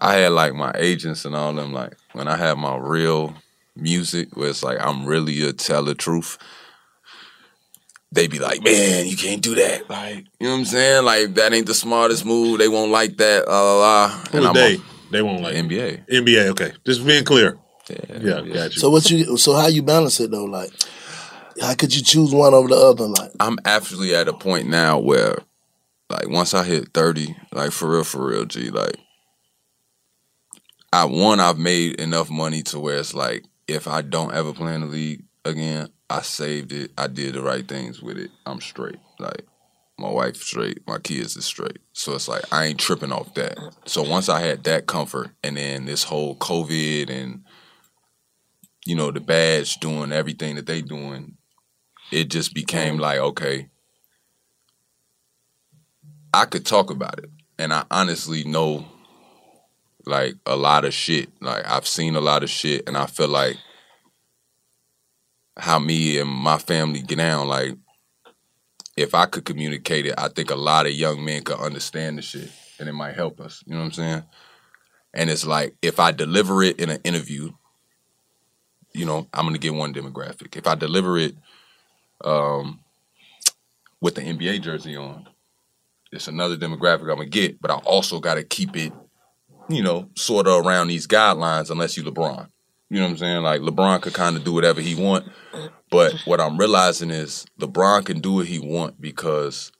I 0.00 0.14
had 0.14 0.32
like 0.32 0.54
my 0.54 0.72
agents 0.76 1.24
and 1.24 1.34
all 1.34 1.52
them. 1.52 1.72
Like 1.72 1.96
when 2.12 2.28
I 2.28 2.36
had 2.36 2.56
my 2.56 2.76
real 2.76 3.34
music, 3.74 4.36
where 4.36 4.50
it's 4.50 4.62
like 4.62 4.78
I'm 4.80 5.06
really 5.06 5.42
a 5.42 5.52
tell 5.52 5.82
the 5.82 5.96
truth. 5.96 6.38
They 8.10 8.26
be 8.26 8.38
like, 8.38 8.62
man, 8.62 9.06
you 9.06 9.16
can't 9.16 9.42
do 9.42 9.54
that. 9.56 9.88
Like, 9.90 10.24
you 10.40 10.46
know 10.46 10.52
what 10.52 10.58
I'm 10.60 10.64
saying? 10.64 11.04
Like 11.04 11.34
that 11.34 11.52
ain't 11.52 11.66
the 11.66 11.74
smartest 11.74 12.24
move. 12.24 12.58
They 12.58 12.68
won't 12.68 12.90
like 12.90 13.16
that. 13.18 13.46
La 13.46 13.60
la 13.62 13.78
la. 13.78 14.08
Who 14.32 14.46
I'm 14.46 14.54
they? 14.54 14.76
a- 14.76 14.80
They 15.10 15.22
won't 15.22 15.42
like 15.42 15.54
NBA. 15.56 16.06
NBA. 16.08 16.48
Okay, 16.52 16.72
just 16.86 17.04
being 17.06 17.24
clear. 17.24 17.58
Yeah, 17.88 18.18
Yeah, 18.20 18.40
got 18.52 18.74
you. 18.74 18.80
So 18.80 18.90
what 18.90 19.10
you? 19.10 19.36
So 19.36 19.54
how 19.54 19.66
you 19.68 19.82
balance 19.82 20.20
it 20.20 20.30
though? 20.30 20.44
Like, 20.44 20.70
how 21.60 21.74
could 21.74 21.94
you 21.94 22.02
choose 22.02 22.34
one 22.34 22.54
over 22.54 22.68
the 22.68 22.76
other? 22.76 23.06
Like, 23.06 23.30
I'm 23.40 23.58
actually 23.64 24.14
at 24.14 24.28
a 24.28 24.32
point 24.34 24.68
now 24.68 24.98
where, 24.98 25.38
like, 26.10 26.28
once 26.28 26.52
I 26.54 26.64
hit 26.64 26.92
30, 26.94 27.34
like, 27.52 27.72
for 27.72 27.90
real, 27.90 28.04
for 28.04 28.26
real, 28.26 28.44
G, 28.44 28.70
like, 28.70 28.96
I, 30.92 31.04
one, 31.04 31.40
I've 31.40 31.58
made 31.58 32.00
enough 32.00 32.30
money 32.30 32.62
to 32.64 32.78
where 32.80 32.98
it's 32.98 33.14
like, 33.14 33.44
if 33.66 33.86
I 33.86 34.02
don't 34.02 34.34
ever 34.34 34.52
play 34.52 34.74
in 34.74 34.80
the 34.82 34.86
league 34.86 35.24
again, 35.44 35.88
I 36.10 36.22
saved 36.22 36.72
it. 36.72 36.92
I 36.96 37.06
did 37.06 37.34
the 37.34 37.42
right 37.42 37.66
things 37.66 38.02
with 38.02 38.18
it. 38.18 38.30
I'm 38.46 38.60
straight. 38.60 38.98
Like, 39.18 39.44
my 39.98 40.10
wife 40.10 40.36
straight, 40.36 40.86
my 40.86 40.98
kids 40.98 41.36
is 41.36 41.44
straight. 41.44 41.80
So 41.92 42.14
it's 42.14 42.28
like, 42.28 42.44
I 42.52 42.66
ain't 42.66 42.78
tripping 42.78 43.12
off 43.12 43.34
that. 43.34 43.58
So 43.84 44.02
once 44.02 44.28
I 44.28 44.40
had 44.40 44.64
that 44.64 44.86
comfort, 44.86 45.30
and 45.42 45.56
then 45.56 45.86
this 45.86 46.04
whole 46.04 46.36
COVID 46.36 47.10
and, 47.10 47.44
you 48.86 48.94
know, 48.94 49.10
the 49.10 49.20
badge 49.20 49.78
doing 49.78 50.12
everything 50.12 50.54
that 50.56 50.66
they 50.66 50.82
doing, 50.82 51.36
it 52.10 52.30
just 52.30 52.54
became 52.54 52.98
like, 52.98 53.18
okay, 53.18 53.68
I 56.32 56.44
could 56.44 56.64
talk 56.64 56.90
about 56.90 57.18
it. 57.18 57.30
And 57.58 57.72
I 57.72 57.84
honestly 57.90 58.44
know 58.44 58.86
like 60.06 60.36
a 60.46 60.56
lot 60.56 60.84
of 60.84 60.94
shit. 60.94 61.30
Like 61.40 61.66
I've 61.66 61.86
seen 61.86 62.16
a 62.16 62.20
lot 62.20 62.42
of 62.42 62.50
shit 62.50 62.88
and 62.88 62.96
I 62.96 63.06
feel 63.06 63.28
like 63.28 63.56
how 65.58 65.78
me 65.78 66.18
and 66.18 66.30
my 66.30 66.58
family 66.58 67.02
get 67.02 67.18
down, 67.18 67.48
like 67.48 67.74
if 68.96 69.14
I 69.14 69.26
could 69.26 69.44
communicate 69.44 70.06
it, 70.06 70.14
I 70.18 70.28
think 70.28 70.50
a 70.50 70.56
lot 70.56 70.86
of 70.86 70.92
young 70.92 71.24
men 71.24 71.42
could 71.42 71.58
understand 71.58 72.18
the 72.18 72.22
shit 72.22 72.50
and 72.78 72.88
it 72.88 72.92
might 72.92 73.14
help 73.14 73.40
us. 73.40 73.62
You 73.66 73.74
know 73.74 73.80
what 73.80 73.86
I'm 73.86 73.92
saying? 73.92 74.22
And 75.14 75.30
it's 75.30 75.46
like 75.46 75.74
if 75.82 76.00
I 76.00 76.12
deliver 76.12 76.62
it 76.62 76.80
in 76.80 76.90
an 76.90 77.00
interview, 77.04 77.52
you 78.92 79.04
know, 79.04 79.26
I'm 79.32 79.46
gonna 79.46 79.58
get 79.58 79.74
one 79.74 79.94
demographic. 79.94 80.56
If 80.56 80.66
I 80.66 80.74
deliver 80.74 81.18
it 81.18 81.36
um 82.24 82.80
with 84.00 84.14
the 84.14 84.22
NBA 84.22 84.62
jersey 84.62 84.96
on, 84.96 85.28
it's 86.12 86.28
another 86.28 86.56
demographic 86.56 87.02
I'm 87.02 87.18
gonna 87.18 87.26
get, 87.26 87.60
but 87.60 87.70
I 87.70 87.76
also 87.76 88.20
gotta 88.20 88.44
keep 88.44 88.76
it, 88.76 88.92
you 89.68 89.82
know, 89.82 90.08
sort 90.16 90.46
of 90.46 90.64
around 90.64 90.88
these 90.88 91.06
guidelines 91.06 91.70
unless 91.70 91.96
you 91.96 92.04
LeBron. 92.04 92.48
You 92.90 92.98
know 92.98 93.04
what 93.04 93.10
I'm 93.12 93.18
saying? 93.18 93.42
Like 93.42 93.60
LeBron 93.60 94.00
could 94.02 94.14
kind 94.14 94.36
of 94.36 94.44
do 94.44 94.52
whatever 94.54 94.80
he 94.80 94.94
want, 94.94 95.26
but 95.90 96.14
what 96.24 96.40
I'm 96.40 96.56
realizing 96.56 97.10
is 97.10 97.44
LeBron 97.60 98.06
can 98.06 98.20
do 98.20 98.34
what 98.34 98.46
he 98.46 98.58
want 98.58 99.00
because 99.00 99.72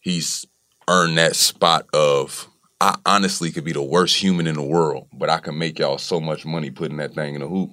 he's 0.00 0.46
earned 0.88 1.18
that 1.18 1.36
spot 1.36 1.86
of 1.92 2.48
I 2.80 2.96
honestly 3.06 3.52
could 3.52 3.64
be 3.64 3.72
the 3.72 3.82
worst 3.82 4.16
human 4.16 4.46
in 4.46 4.56
the 4.56 4.62
world, 4.62 5.06
but 5.12 5.30
I 5.30 5.38
can 5.38 5.56
make 5.56 5.78
y'all 5.78 5.98
so 5.98 6.20
much 6.20 6.44
money 6.44 6.70
putting 6.70 6.96
that 6.96 7.14
thing 7.14 7.34
in 7.34 7.40
the 7.40 7.46
hoop. 7.46 7.70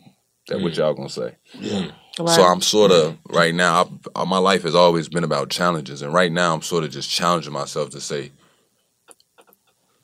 That 0.48 0.62
what 0.62 0.74
mm. 0.74 0.78
y'all 0.78 0.94
gonna 0.94 1.10
say? 1.10 1.36
Yeah. 1.54 1.92
So 2.18 2.44
I'm 2.44 2.62
sort 2.62 2.92
of 2.92 3.18
right 3.30 3.56
now. 3.56 3.90
I, 4.16 4.22
uh, 4.22 4.26
my 4.26 4.40
life 4.40 4.64
has 4.64 4.76
always 4.76 5.08
been 5.08 5.24
about 5.24 5.50
challenges, 5.50 6.02
and 6.02 6.14
right 6.14 6.32
now 6.32 6.54
I'm 6.54 6.62
sort 6.62 6.84
of 6.84 6.92
just 6.92 7.10
challenging 7.10 7.54
myself 7.54 7.92
to 7.92 8.02
say, 8.02 8.32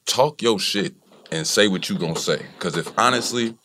talk 0.05 0.41
your 0.41 0.57
shit 0.57 0.95
and 1.31 1.45
say 1.45 1.67
what 1.67 1.89
you 1.89 1.97
gonna 1.97 2.15
say. 2.15 2.43
Because 2.57 2.77
if 2.77 2.97
honestly, 2.97 3.55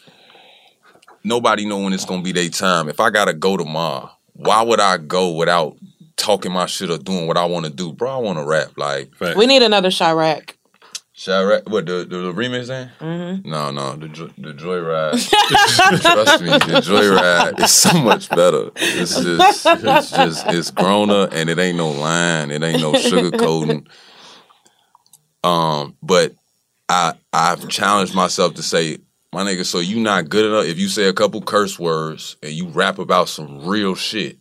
nobody 1.25 1.67
know 1.67 1.79
when 1.79 1.93
it's 1.93 2.05
gonna 2.05 2.23
be 2.23 2.33
their 2.33 2.49
time. 2.49 2.89
If 2.89 3.01
I 3.01 3.11
gotta 3.11 3.33
go 3.33 3.57
tomorrow, 3.57 4.11
why 4.33 4.63
would 4.63 4.81
I 4.81 4.99
go 4.99 5.33
without 5.33 5.77
talking 6.17 6.53
my 6.53 6.67
shit 6.67 6.91
or 6.91 6.99
doing 6.99 7.27
what 7.27 7.37
I 7.37 7.45
want 7.45 7.67
to 7.67 7.73
do, 7.73 7.93
bro? 7.93 8.11
I 8.11 8.17
want 8.17 8.39
to 8.39 8.45
rap. 8.45 8.73
Like 8.77 9.11
We 9.37 9.47
need 9.47 9.63
another 9.63 9.89
Chiraq. 9.89 10.55
Chiraq, 11.21 11.69
what 11.69 11.85
the 11.85 12.07
the, 12.09 12.17
the 12.17 12.33
remix 12.33 12.69
thing? 12.69 12.89
Mm-hmm. 12.99 13.51
No, 13.51 13.71
no, 13.71 13.97
the 13.97 14.09
the 14.39 14.55
Joyride. 14.55 16.01
Trust 16.01 16.43
me, 16.43 16.49
the 16.49 16.81
Joyride 16.81 17.61
is 17.63 17.71
so 17.71 17.93
much 18.01 18.31
better. 18.31 18.71
It's 18.77 19.15
just, 19.23 19.67
it's 19.67 20.11
just, 20.11 20.47
it's 20.47 20.71
growner, 20.71 21.29
and 21.31 21.51
it 21.51 21.59
ain't 21.59 21.77
no 21.77 21.91
line, 21.91 22.51
it 22.51 22.63
ain't 22.63 22.81
no 22.81 22.93
sugarcoating. 22.93 23.87
Um, 25.45 25.95
but 26.03 26.33
I 26.89 27.13
I've 27.35 27.69
challenged 27.69 28.15
myself 28.15 28.55
to 28.55 28.63
say, 28.63 28.99
my 29.33 29.45
nigga, 29.45 29.65
so 29.65 29.79
you 29.79 30.01
not 30.01 30.29
good 30.29 30.45
enough. 30.45 30.67
If 30.67 30.79
you 30.79 30.89
say 30.89 31.07
a 31.07 31.13
couple 31.13 31.41
curse 31.41 31.79
words 31.79 32.37
and 32.43 32.53
you 32.53 32.67
rap 32.69 32.99
about 32.99 33.29
some 33.29 33.67
real 33.67 33.95
shit, 33.95 34.39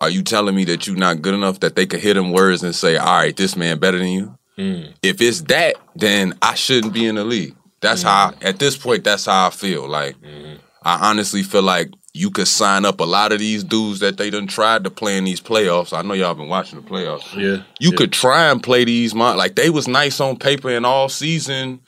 are 0.00 0.10
you 0.10 0.22
telling 0.22 0.54
me 0.54 0.64
that 0.64 0.86
you 0.86 0.96
not 0.96 1.22
good 1.22 1.34
enough 1.34 1.60
that 1.60 1.76
they 1.76 1.86
could 1.86 2.00
hit 2.00 2.14
them 2.14 2.32
words 2.32 2.62
and 2.62 2.74
say, 2.74 2.96
all 2.96 3.06
right, 3.06 3.36
this 3.36 3.56
man 3.56 3.78
better 3.78 3.98
than 3.98 4.08
you? 4.08 4.38
Mm. 4.58 4.94
If 5.02 5.20
it's 5.20 5.42
that, 5.42 5.76
then 5.94 6.34
I 6.42 6.54
shouldn't 6.54 6.94
be 6.94 7.06
in 7.06 7.14
the 7.14 7.24
league. 7.24 7.54
That's 7.80 8.02
how 8.02 8.30
mm. 8.30 8.44
at 8.44 8.58
this 8.58 8.76
point 8.76 9.04
that's 9.04 9.26
how 9.26 9.46
I 9.46 9.50
feel. 9.50 9.88
Like 9.88 10.16
mm-hmm. 10.20 10.56
I 10.82 11.10
honestly 11.10 11.42
feel 11.42 11.62
like 11.62 11.90
you 12.12 12.30
could 12.30 12.48
sign 12.48 12.84
up 12.84 13.00
a 13.00 13.04
lot 13.04 13.32
of 13.32 13.38
these 13.38 13.62
dudes 13.62 14.00
that 14.00 14.16
they 14.16 14.30
done 14.30 14.46
tried 14.46 14.84
to 14.84 14.90
play 14.90 15.18
in 15.18 15.24
these 15.24 15.40
playoffs. 15.40 15.96
I 15.96 16.02
know 16.02 16.14
y'all 16.14 16.34
been 16.34 16.48
watching 16.48 16.80
the 16.80 16.88
playoffs. 16.88 17.36
Yeah. 17.36 17.62
You 17.78 17.92
could 17.92 18.12
try 18.12 18.50
and 18.50 18.62
play 18.62 18.84
these 18.84 19.14
like 19.14 19.54
they 19.54 19.68
was 19.68 19.86
nice 19.86 20.18
on 20.20 20.36
paper 20.38 20.70
and 20.70 20.86
all 20.86 21.08
season. 21.08 21.80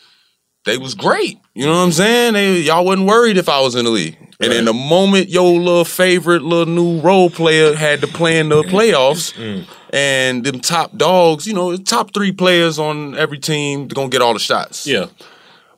They 0.69 0.79
was 0.79 0.95
great. 0.95 1.39
You 1.55 1.67
know 1.67 1.73
what 1.73 1.85
I'm 1.85 1.93
saying? 1.93 2.35
They, 2.35 2.61
y'all 2.61 2.85
wasn't 2.85 3.09
worried 3.09 3.37
if 3.37 3.49
I 3.49 3.61
was 3.61 3.75
in 3.75 3.85
the 3.85 3.91
league. 3.91 4.17
And 4.41 4.53
in 4.53 4.67
the 4.67 4.73
moment 4.73 5.29
your 5.29 5.51
little 5.59 5.85
favorite 5.85 6.43
little 6.43 6.73
new 6.73 7.01
role 7.01 7.29
player 7.29 7.75
had 7.75 8.01
to 8.03 8.07
play 8.07 8.39
in 8.39 8.49
the 8.49 8.63
mm-hmm. 8.63 8.77
playoffs, 8.77 9.35
mm-hmm. 9.35 9.69
and 9.93 10.45
them 10.45 10.61
top 10.61 10.97
dogs, 10.97 11.45
you 11.45 11.55
know, 11.55 11.77
top 11.77 12.15
three 12.15 12.31
players 12.31 12.79
on 12.79 13.17
every 13.17 13.39
team, 13.41 13.89
they're 13.89 13.97
gonna 13.97 14.09
get 14.09 14.23
all 14.23 14.35
the 14.35 14.39
shots. 14.39 14.87
Yeah. 14.87 15.07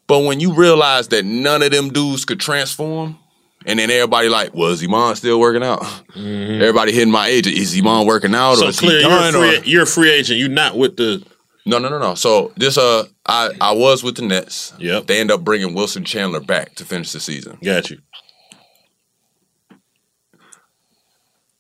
But 0.07 0.25
when 0.25 0.41
you 0.41 0.53
realize 0.53 1.09
that 1.09 1.25
none 1.25 1.63
of 1.63 1.71
them 1.71 1.89
dudes 1.89 2.27
could 2.27 2.41
transform, 2.41 3.19
and 3.65 3.79
then 3.79 3.91
everybody 3.91 4.29
like, 4.29 4.55
well, 4.55 4.71
is 4.71 4.83
Iman 4.83 5.17
still 5.17 5.41
working 5.41 5.63
out? 5.63 5.81
Mm-hmm. 5.81 6.61
Everybody 6.61 6.93
hitting 6.93 7.13
my 7.13 7.29
agent, 7.29 7.57
is 7.57 7.79
Iman 7.79 8.07
working 8.07 8.35
out 8.35 8.55
or 8.55 8.57
So 8.57 8.67
is 8.69 8.81
clear, 8.81 8.99
he 8.99 9.07
you're 9.07 9.29
a, 9.29 9.33
free, 9.33 9.59
or- 9.59 9.65
you're 9.65 9.83
a 9.85 9.87
free 9.87 10.11
agent. 10.11 10.39
You're 10.39 10.49
not 10.49 10.77
with 10.77 10.97
the. 10.97 11.25
No, 11.71 11.79
no, 11.79 11.89
no, 11.89 11.99
no. 11.99 12.15
So 12.15 12.53
this, 12.57 12.77
uh, 12.77 13.07
I 13.27 13.51
I 13.61 13.73
was 13.73 14.03
with 14.03 14.17
the 14.17 14.23
Nets. 14.23 14.73
Yep. 14.79 15.07
They 15.07 15.21
end 15.21 15.31
up 15.31 15.43
bringing 15.43 15.75
Wilson 15.75 16.05
Chandler 16.05 16.41
back 16.41 16.75
to 16.77 16.85
finish 16.85 17.13
the 17.13 17.21
season. 17.21 17.59
Got 17.63 17.91
you. 17.91 17.99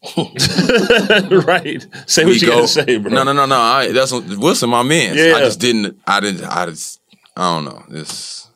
right. 0.16 1.86
Say 2.06 2.24
what 2.24 2.30
We 2.30 2.38
you 2.38 2.46
gotta 2.46 2.68
say, 2.68 2.96
bro. 2.96 3.12
No, 3.12 3.22
no, 3.22 3.32
no, 3.34 3.44
no. 3.44 3.56
I, 3.56 3.92
that's 3.92 4.12
Wilson, 4.12 4.70
my 4.70 4.82
man. 4.82 5.14
Yeah. 5.16 5.34
I 5.36 5.40
just 5.40 5.60
didn't. 5.60 6.00
I 6.06 6.20
didn't. 6.20 6.44
I 6.44 6.66
just. 6.66 7.00
I 7.36 7.54
don't 7.54 7.66
know. 7.66 7.84
This. 7.88 8.48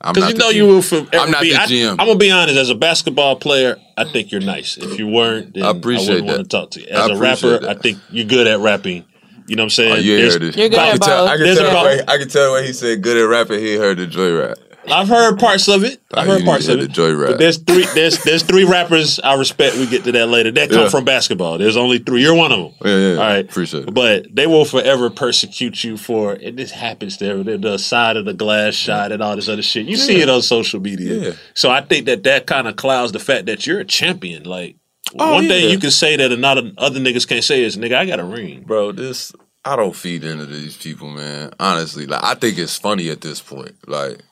I'm 0.00 0.12
Because 0.12 0.24
not 0.24 0.32
you 0.32 0.38
know 0.38 0.50
GM. 0.50 0.54
you 0.54 0.66
will. 0.66 0.82
For, 0.82 1.06
I'm 1.16 1.30
not 1.30 1.42
be, 1.42 1.52
the 1.52 1.60
I, 1.60 1.66
GM. 1.66 1.90
I'm 1.92 1.96
gonna 1.98 2.16
be 2.16 2.30
honest. 2.32 2.56
As 2.58 2.68
a 2.68 2.74
basketball 2.74 3.36
player, 3.36 3.76
I 3.96 4.04
think 4.04 4.32
you're 4.32 4.40
nice. 4.40 4.76
If 4.76 4.98
you 4.98 5.06
weren't, 5.08 5.54
then 5.54 5.62
I 5.62 5.70
appreciate 5.70 6.22
wouldn't 6.24 6.26
want 6.26 6.38
that. 6.38 6.44
to 6.44 6.48
talk 6.48 6.70
to 6.72 6.80
you. 6.80 6.88
As 6.88 7.08
a 7.08 7.16
rapper, 7.16 7.58
that. 7.60 7.76
I 7.78 7.80
think 7.80 7.98
you're 8.10 8.26
good 8.26 8.46
at 8.48 8.58
rapping. 8.58 9.04
You 9.48 9.56
know 9.56 9.62
what 9.62 9.66
I'm 9.66 9.70
saying? 9.70 9.92
Oh, 9.92 9.96
you 9.96 10.16
There's- 10.16 10.32
heard 10.34 10.42
it. 10.42 10.56
You're 10.56 10.68
good 10.68 10.78
I 10.78 10.86
at 10.88 10.90
can 10.92 11.00
tell. 11.00 11.24
both. 11.26 11.30
I 11.30 11.36
can 11.36 11.56
tell. 11.56 11.66
about- 11.70 11.84
Way, 11.86 12.00
I 12.08 12.18
can 12.18 12.28
tell 12.28 12.52
when 12.52 12.64
he 12.64 12.72
said 12.72 13.02
good 13.02 13.16
at 13.16 13.22
rapping. 13.28 13.60
He 13.60 13.74
heard 13.76 13.98
the 13.98 14.06
joyride. 14.06 14.54
I've 14.88 15.08
heard 15.08 15.40
parts 15.40 15.66
of 15.66 15.82
it. 15.82 15.98
I've 16.14 16.28
Oh, 16.28 16.30
heard 16.30 16.40
you 16.42 16.46
parts 16.46 16.66
heard 16.68 16.78
of 16.78 16.84
it. 16.84 16.94
the 16.94 17.02
joyride. 17.02 17.26
But 17.30 17.38
there's 17.38 17.56
three. 17.58 17.84
There's 17.92 18.22
there's 18.22 18.44
three 18.44 18.62
rappers 18.62 19.18
I 19.18 19.34
respect. 19.34 19.74
We 19.76 19.86
get 19.86 20.04
to 20.04 20.12
that 20.12 20.28
later. 20.28 20.52
That 20.52 20.70
come 20.70 20.82
Yeah. 20.82 20.88
from 20.90 21.04
basketball. 21.04 21.58
There's 21.58 21.76
only 21.76 21.98
three. 21.98 22.22
You're 22.22 22.36
one 22.36 22.52
of 22.52 22.58
them. 22.60 22.72
Yeah, 22.84 22.90
yeah, 22.96 23.08
yeah. 23.14 23.18
All 23.18 23.26
right. 23.26 23.44
Appreciate 23.50 23.88
it. 23.88 23.94
But 23.94 24.26
they 24.32 24.46
will 24.46 24.64
forever 24.64 25.10
persecute 25.10 25.82
you 25.82 25.96
for 25.96 26.34
and 26.34 26.56
this 26.56 26.70
happens 26.70 27.18
there. 27.18 27.42
The, 27.42 27.58
the 27.58 27.78
side 27.78 28.16
of 28.16 28.26
the 28.26 28.32
glass 28.32 28.74
shot 28.74 29.10
and 29.10 29.20
all 29.24 29.34
this 29.34 29.48
other 29.48 29.60
shit. 29.62 29.86
You 29.86 29.96
see 29.96 30.20
it 30.20 30.28
on 30.30 30.40
social 30.42 30.78
media. 30.78 31.14
Yeah. 31.14 31.30
So 31.54 31.68
I 31.68 31.80
think 31.80 32.06
that 32.06 32.22
that 32.22 32.46
kind 32.46 32.68
of 32.68 32.76
clouds 32.76 33.10
the 33.10 33.18
fact 33.18 33.46
that 33.46 33.66
you're 33.66 33.80
a 33.80 33.84
champion. 33.84 34.44
Like 34.44 34.76
Oh, 35.18 35.34
one 35.34 35.46
thing 35.46 35.64
yeah. 35.64 35.70
you 35.70 35.78
can 35.78 35.90
say 35.90 36.16
that 36.16 36.32
another 36.32 36.72
other 36.78 36.98
niggas 37.00 37.28
can't 37.28 37.44
say 37.44 37.62
is, 37.62 37.76
nigga, 37.76 37.96
I 37.96 38.06
got 38.06 38.20
a 38.20 38.24
ring. 38.24 38.62
bro. 38.62 38.92
This 38.92 39.32
I 39.64 39.76
don't 39.76 39.96
feed 39.96 40.24
into 40.24 40.46
these 40.46 40.76
people, 40.76 41.10
man. 41.10 41.50
Honestly, 41.58 42.06
like 42.06 42.22
I 42.22 42.34
think 42.34 42.58
it's 42.58 42.76
funny 42.76 43.10
at 43.10 43.20
this 43.20 43.40
point. 43.40 43.74
Like 43.88 44.22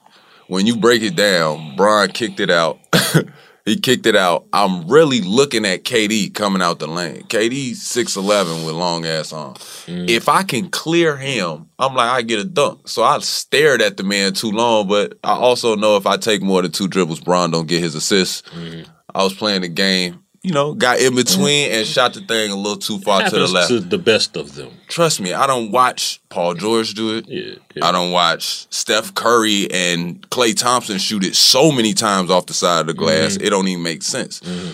when 0.46 0.66
you 0.66 0.76
break 0.76 1.02
it 1.02 1.16
down, 1.16 1.76
Brian 1.76 2.10
kicked 2.10 2.40
it 2.40 2.50
out. 2.50 2.78
he 3.64 3.76
kicked 3.76 4.06
it 4.06 4.14
out. 4.14 4.46
I'm 4.52 4.88
really 4.88 5.20
looking 5.20 5.64
at 5.64 5.84
KD 5.84 6.34
coming 6.34 6.62
out 6.62 6.78
the 6.78 6.86
lane. 6.86 7.22
KD 7.24 7.74
six 7.74 8.16
eleven 8.16 8.64
with 8.64 8.74
long 8.74 9.06
ass 9.06 9.32
arms. 9.32 9.58
Mm. 9.86 10.08
If 10.08 10.28
I 10.28 10.42
can 10.42 10.70
clear 10.70 11.16
him, 11.16 11.68
I'm 11.78 11.94
like 11.94 12.10
I 12.10 12.22
get 12.22 12.40
a 12.40 12.44
dunk. 12.44 12.88
So 12.88 13.02
I 13.02 13.18
stared 13.20 13.82
at 13.82 13.96
the 13.96 14.04
man 14.04 14.34
too 14.34 14.50
long, 14.50 14.86
but 14.86 15.18
I 15.24 15.32
also 15.32 15.76
know 15.76 15.96
if 15.96 16.06
I 16.06 16.16
take 16.16 16.42
more 16.42 16.62
than 16.62 16.72
two 16.72 16.88
dribbles, 16.88 17.20
Brian 17.20 17.50
don't 17.50 17.68
get 17.68 17.82
his 17.82 17.94
assist. 17.94 18.46
Mm. 18.46 18.86
I 19.14 19.22
was 19.22 19.34
playing 19.34 19.62
the 19.62 19.68
game. 19.68 20.23
You 20.44 20.52
know, 20.52 20.74
got 20.74 21.00
in 21.00 21.14
between 21.14 21.72
and 21.72 21.86
shot 21.86 22.12
the 22.12 22.20
thing 22.20 22.50
a 22.50 22.54
little 22.54 22.76
too 22.76 22.98
far 22.98 23.26
to 23.26 23.30
the 23.30 23.46
left 23.46 23.68
to 23.68 23.80
the 23.80 23.96
best 23.96 24.36
of 24.36 24.54
them. 24.54 24.72
trust 24.88 25.18
me, 25.18 25.32
I 25.32 25.46
don't 25.46 25.70
watch 25.70 26.20
Paul 26.28 26.52
George 26.52 26.92
do 26.92 27.16
it. 27.16 27.26
Yeah. 27.26 27.54
yeah. 27.74 27.86
I 27.86 27.92
don't 27.92 28.12
watch 28.12 28.66
Steph 28.70 29.14
Curry 29.14 29.70
and 29.72 30.20
Klay 30.28 30.54
Thompson 30.54 30.98
shoot 30.98 31.24
it 31.24 31.34
so 31.34 31.72
many 31.72 31.94
times 31.94 32.30
off 32.30 32.44
the 32.44 32.52
side 32.52 32.80
of 32.80 32.86
the 32.88 32.92
glass. 32.92 33.38
Mm-hmm. 33.38 33.46
It 33.46 33.50
don't 33.50 33.66
even 33.68 33.82
make 33.82 34.02
sense. 34.02 34.40
Mm-hmm. 34.40 34.72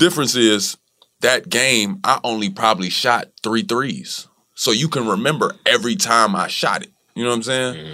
Difference 0.00 0.34
is 0.34 0.76
that 1.20 1.48
game, 1.48 2.00
I 2.02 2.18
only 2.24 2.50
probably 2.50 2.90
shot 2.90 3.28
three 3.44 3.62
threes. 3.62 4.26
So 4.54 4.72
you 4.72 4.88
can 4.88 5.06
remember 5.06 5.54
every 5.64 5.94
time 5.94 6.34
I 6.34 6.48
shot 6.48 6.82
it. 6.82 6.90
You 7.14 7.22
know 7.22 7.30
what 7.30 7.36
I'm 7.36 7.42
saying? 7.44 7.86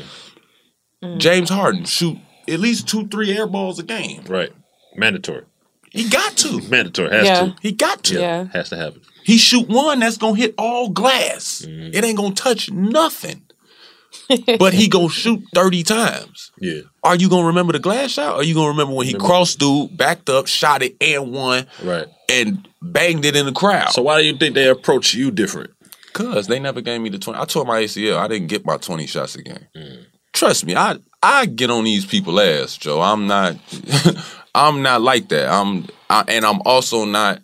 Mm-hmm. 1.03 1.19
James 1.19 1.51
Harden 1.51 1.85
shoot 1.85 2.17
at 2.49 2.59
least 2.59 2.89
two, 2.89 3.07
three 3.09 3.37
air 3.37 3.47
balls 3.47 3.79
a 3.79 3.83
game. 3.83 4.25
Right. 4.25 4.53
Mandatory. 4.97 5.45
He 5.93 6.09
got 6.09 6.36
to. 6.38 6.61
Mandatory. 6.68 7.11
Has 7.11 7.26
Yeah. 7.26 7.40
to. 7.47 7.57
He 7.61 7.72
got 7.72 8.03
to. 8.05 8.18
Yeah. 8.20 8.47
Has 8.53 8.70
to 8.70 8.76
happen. 8.76 9.03
He 9.24 9.36
shoot 9.38 9.68
one 9.68 10.01
that's 10.01 10.16
gonna 10.16 10.36
hit 10.36 10.55
all 10.59 10.88
glass. 10.88 11.64
Mm-hmm. 11.66 11.95
It 11.95 12.05
ain't 12.05 12.16
gonna 12.16 12.34
touch 12.34 12.70
nothing. 12.70 13.43
but 14.59 14.74
he 14.74 14.88
gonna 14.88 15.09
shoot 15.09 15.43
30 15.55 15.82
times. 15.82 16.51
Yeah. 16.61 16.80
Are 17.03 17.16
you 17.16 17.28
gonna 17.28 17.47
remember 17.47 17.72
the 17.72 17.78
glass 17.78 18.11
shot? 18.12 18.34
Or 18.34 18.40
are 18.40 18.43
you 18.43 18.55
gonna 18.55 18.68
remember 18.68 18.95
when 18.95 19.07
he 19.07 19.14
crossed 19.14 19.59
dude, 19.59 19.97
backed 19.97 20.28
up, 20.30 20.47
shot 20.47 20.82
it, 20.82 20.97
and 21.01 21.32
won, 21.32 21.66
Right. 21.82 22.07
and 22.28 22.66
banged 22.82 23.24
it 23.24 23.36
in 23.36 23.47
the 23.47 23.53
crowd? 23.53 23.90
So 23.90 24.03
why 24.03 24.20
do 24.20 24.26
you 24.26 24.36
think 24.36 24.55
they 24.55 24.68
approach 24.68 25.14
you 25.14 25.30
different? 25.30 25.70
Cause 26.12 26.47
they 26.47 26.59
never 26.59 26.80
gave 26.82 27.01
me 27.01 27.09
the 27.09 27.18
20. 27.18 27.38
I 27.40 27.45
tore 27.47 27.64
my 27.64 27.82
ACL. 27.82 28.18
I 28.18 28.28
didn't 28.28 28.49
get 28.49 28.66
my 28.66 28.76
20 28.76 29.07
shots 29.07 29.34
a 29.34 29.43
game. 29.43 29.66
Mm. 29.74 30.05
Trust 30.34 30.66
me, 30.66 30.74
I 30.76 30.97
I 31.22 31.47
get 31.47 31.70
on 31.70 31.84
these 31.84 32.05
people 32.05 32.38
ass, 32.40 32.76
Joe. 32.76 33.01
I'm 33.01 33.26
not 33.26 33.57
I'm 34.55 34.83
not 34.83 35.01
like 35.01 35.29
that. 35.31 35.49
I'm 35.49 35.87
I, 36.11 36.25
and 36.29 36.45
I'm 36.45 36.61
also 36.65 37.05
not 37.05 37.41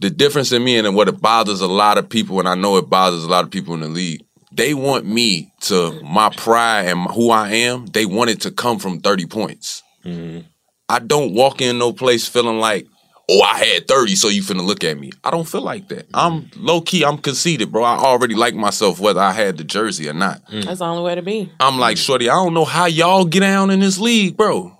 the 0.00 0.10
difference 0.10 0.52
in 0.52 0.64
me 0.64 0.78
and 0.78 0.94
what 0.94 1.08
it 1.08 1.20
bothers 1.20 1.60
a 1.60 1.66
lot 1.66 1.98
of 1.98 2.08
people, 2.08 2.38
and 2.38 2.48
I 2.48 2.54
know 2.54 2.76
it 2.76 2.88
bothers 2.88 3.24
a 3.24 3.28
lot 3.28 3.44
of 3.44 3.50
people 3.50 3.74
in 3.74 3.80
the 3.80 3.88
league. 3.88 4.24
They 4.52 4.72
want 4.72 5.04
me 5.04 5.52
to 5.62 6.00
my 6.02 6.30
pride 6.30 6.86
and 6.86 7.10
who 7.10 7.30
I 7.30 7.50
am. 7.50 7.86
They 7.86 8.06
want 8.06 8.30
it 8.30 8.40
to 8.42 8.50
come 8.50 8.78
from 8.78 9.00
thirty 9.00 9.26
points. 9.26 9.82
Mm-hmm. 10.04 10.46
I 10.88 10.98
don't 10.98 11.34
walk 11.34 11.60
in 11.60 11.78
no 11.78 11.92
place 11.92 12.28
feeling 12.28 12.58
like, 12.58 12.86
oh, 13.30 13.40
I 13.40 13.58
had 13.58 13.88
30, 13.88 14.16
so 14.16 14.28
you 14.28 14.42
finna 14.42 14.64
look 14.64 14.84
at 14.84 14.98
me. 14.98 15.12
I 15.22 15.30
don't 15.30 15.48
feel 15.48 15.62
like 15.62 15.88
that. 15.88 16.06
I'm 16.12 16.42
mm-hmm. 16.42 16.66
low 16.66 16.80
key, 16.82 17.04
I'm 17.04 17.18
conceited, 17.18 17.72
bro. 17.72 17.82
I 17.82 17.96
already 17.96 18.34
like 18.34 18.54
myself 18.54 19.00
whether 19.00 19.20
I 19.20 19.32
had 19.32 19.56
the 19.56 19.64
jersey 19.64 20.08
or 20.08 20.12
not. 20.12 20.44
Mm. 20.50 20.64
That's 20.64 20.80
the 20.80 20.84
only 20.84 21.02
way 21.02 21.14
to 21.14 21.22
be. 21.22 21.50
I'm 21.58 21.78
like, 21.78 21.96
mm. 21.96 22.04
shorty, 22.04 22.28
I 22.28 22.34
don't 22.34 22.54
know 22.54 22.66
how 22.66 22.86
y'all 22.86 23.24
get 23.24 23.40
down 23.40 23.70
in 23.70 23.80
this 23.80 23.98
league, 23.98 24.36
bro. 24.36 24.73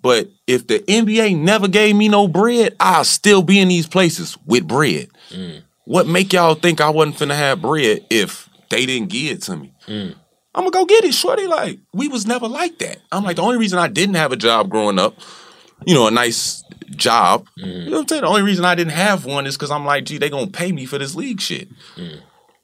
But 0.00 0.28
if 0.46 0.66
the 0.66 0.80
NBA 0.80 1.36
never 1.38 1.68
gave 1.68 1.96
me 1.96 2.08
no 2.08 2.28
bread, 2.28 2.76
I'll 2.78 3.04
still 3.04 3.42
be 3.42 3.58
in 3.58 3.68
these 3.68 3.86
places 3.86 4.38
with 4.46 4.66
bread. 4.66 5.08
Mm. 5.30 5.62
What 5.84 6.06
make 6.06 6.32
y'all 6.32 6.54
think 6.54 6.80
I 6.80 6.90
wasn't 6.90 7.16
finna 7.16 7.36
have 7.36 7.62
bread 7.62 8.06
if 8.10 8.48
they 8.70 8.86
didn't 8.86 9.08
give 9.08 9.32
it 9.32 9.42
to 9.42 9.56
me? 9.56 9.72
Mm. 9.86 10.14
I'm 10.54 10.64
gonna 10.64 10.70
go 10.70 10.84
get 10.86 11.04
it, 11.04 11.14
shorty. 11.14 11.46
Like, 11.46 11.78
we 11.92 12.08
was 12.08 12.26
never 12.26 12.48
like 12.48 12.78
that. 12.78 12.98
I'm 13.10 13.24
like, 13.24 13.36
the 13.36 13.42
only 13.42 13.58
reason 13.58 13.78
I 13.78 13.88
didn't 13.88 14.16
have 14.16 14.32
a 14.32 14.36
job 14.36 14.70
growing 14.70 14.98
up, 14.98 15.18
you 15.86 15.94
know, 15.94 16.06
a 16.06 16.10
nice 16.10 16.62
job, 16.90 17.46
mm. 17.58 17.84
you 17.84 17.90
know 17.90 17.98
what 17.98 18.02
I'm 18.02 18.08
saying? 18.08 18.22
The 18.22 18.28
only 18.28 18.42
reason 18.42 18.64
I 18.64 18.74
didn't 18.74 18.92
have 18.92 19.24
one 19.24 19.46
is 19.46 19.56
because 19.56 19.70
I'm 19.70 19.84
like, 19.84 20.04
gee, 20.04 20.18
they 20.18 20.30
gonna 20.30 20.48
pay 20.48 20.72
me 20.72 20.84
for 20.86 20.98
this 20.98 21.14
league 21.14 21.40
shit. 21.40 21.68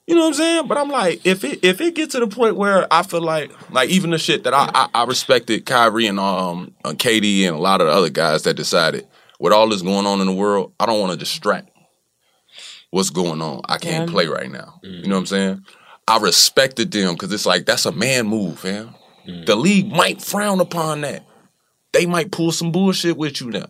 You 0.06 0.14
know 0.14 0.22
what 0.22 0.26
I'm 0.28 0.34
saying? 0.34 0.66
But 0.66 0.76
I'm 0.78 0.90
like, 0.90 1.24
if 1.24 1.44
it 1.44 1.64
if 1.64 1.80
it 1.80 1.94
gets 1.94 2.12
to 2.12 2.20
the 2.20 2.26
point 2.26 2.56
where 2.56 2.86
I 2.92 3.02
feel 3.02 3.22
like 3.22 3.50
like 3.70 3.88
even 3.88 4.10
the 4.10 4.18
shit 4.18 4.44
that 4.44 4.52
I 4.52 4.70
I, 4.74 4.88
I 4.94 5.04
respected 5.04 5.64
Kyrie 5.64 6.06
and 6.06 6.20
um 6.20 6.74
uh, 6.84 6.90
KD 6.90 7.46
and 7.46 7.56
a 7.56 7.58
lot 7.58 7.80
of 7.80 7.86
the 7.86 7.92
other 7.92 8.10
guys 8.10 8.42
that 8.42 8.54
decided 8.54 9.06
with 9.40 9.52
all 9.52 9.68
this 9.68 9.82
going 9.82 10.06
on 10.06 10.20
in 10.20 10.26
the 10.26 10.32
world, 10.32 10.72
I 10.78 10.86
don't 10.86 11.00
want 11.00 11.12
to 11.12 11.18
distract 11.18 11.70
what's 12.90 13.10
going 13.10 13.40
on. 13.40 13.62
I 13.68 13.78
can't 13.78 14.08
Yeah. 14.08 14.12
play 14.12 14.26
right 14.26 14.50
now. 14.50 14.78
You 14.82 15.08
know 15.08 15.14
what 15.16 15.20
I'm 15.20 15.26
saying? 15.26 15.64
I 16.06 16.18
respected 16.18 16.90
them 16.92 17.14
because 17.14 17.32
it's 17.32 17.46
like 17.46 17.64
that's 17.64 17.86
a 17.86 17.92
man 17.92 18.26
move, 18.26 18.58
fam. 18.60 18.94
The 19.46 19.56
league 19.56 19.90
might 19.90 20.20
frown 20.20 20.60
upon 20.60 21.00
that. 21.00 21.24
They 21.92 22.04
might 22.04 22.30
pull 22.30 22.52
some 22.52 22.72
bullshit 22.72 23.16
with 23.16 23.40
you 23.40 23.50
now. 23.50 23.66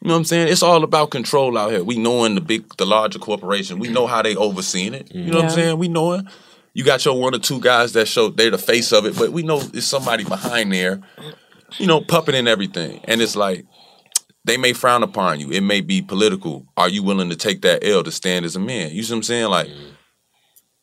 You 0.00 0.08
know 0.08 0.14
what 0.14 0.18
I'm 0.18 0.24
saying? 0.24 0.48
It's 0.48 0.62
all 0.62 0.84
about 0.84 1.10
control 1.10 1.58
out 1.58 1.72
here. 1.72 1.82
We 1.82 1.98
knowing 1.98 2.36
the 2.36 2.40
big, 2.40 2.76
the 2.76 2.86
larger 2.86 3.18
corporation. 3.18 3.80
We 3.80 3.88
know 3.88 4.06
how 4.06 4.22
they 4.22 4.36
overseeing 4.36 4.94
it. 4.94 5.12
You 5.12 5.32
know 5.32 5.36
what 5.38 5.44
I'm 5.46 5.50
saying? 5.50 5.78
We 5.78 5.88
know 5.88 6.12
it. 6.12 6.24
You 6.72 6.84
got 6.84 7.04
your 7.04 7.18
one 7.18 7.34
or 7.34 7.40
two 7.40 7.60
guys 7.60 7.94
that 7.94 8.06
show 8.06 8.28
they're 8.28 8.52
the 8.52 8.58
face 8.58 8.92
of 8.92 9.04
it, 9.06 9.18
but 9.18 9.32
we 9.32 9.42
know 9.42 9.60
it's 9.74 9.86
somebody 9.86 10.22
behind 10.22 10.72
there, 10.72 11.00
you 11.78 11.88
know, 11.88 12.00
puppeting 12.00 12.46
everything. 12.46 13.00
And 13.04 13.20
it's 13.20 13.34
like 13.34 13.66
they 14.44 14.56
may 14.56 14.72
frown 14.72 15.02
upon 15.02 15.40
you. 15.40 15.50
It 15.50 15.62
may 15.62 15.80
be 15.80 16.00
political. 16.00 16.66
Are 16.76 16.88
you 16.88 17.02
willing 17.02 17.30
to 17.30 17.36
take 17.36 17.62
that 17.62 17.84
L 17.84 18.04
to 18.04 18.12
stand 18.12 18.44
as 18.44 18.54
a 18.54 18.60
man? 18.60 18.92
You 18.92 19.02
see 19.02 19.12
what 19.12 19.18
I'm 19.18 19.22
saying? 19.24 19.50
Like, 19.50 19.68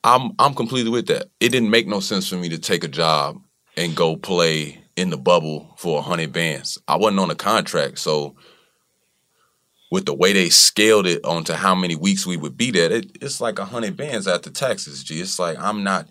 I'm 0.03 0.33
I'm 0.37 0.53
completely 0.53 0.91
with 0.91 1.07
that. 1.07 1.27
It 1.39 1.49
didn't 1.49 1.69
make 1.69 1.87
no 1.87 2.01
sense 2.01 2.27
for 2.27 2.35
me 2.35 2.49
to 2.49 2.59
take 2.59 2.83
a 2.83 2.89
job 2.89 3.37
and 3.77 3.95
go 3.95 4.17
play 4.17 4.83
in 4.97 5.09
the 5.09 5.17
bubble 5.17 5.73
for 5.77 5.99
a 5.99 6.01
hundred 6.01 6.33
bands. 6.33 6.77
I 6.89 6.97
wasn't 6.97 7.21
on 7.21 7.31
a 7.31 7.35
contract, 7.35 7.99
so 7.99 8.35
with 9.95 10.05
the 10.05 10.13
way 10.13 10.33
they 10.33 10.49
scaled 10.49 11.07
it 11.07 11.23
onto 11.23 11.53
how 11.53 11.73
many 11.73 11.95
weeks 11.95 12.25
we 12.25 12.35
would 12.35 12.57
be 12.57 12.69
there, 12.69 12.91
it, 12.91 13.17
it's 13.21 13.39
like 13.39 13.59
a 13.59 13.63
hundred 13.63 13.95
bands 13.95 14.27
after 14.27 14.49
taxes. 14.49 15.05
G, 15.05 15.21
it's 15.21 15.39
like 15.39 15.57
I'm 15.57 15.85
not. 15.85 16.09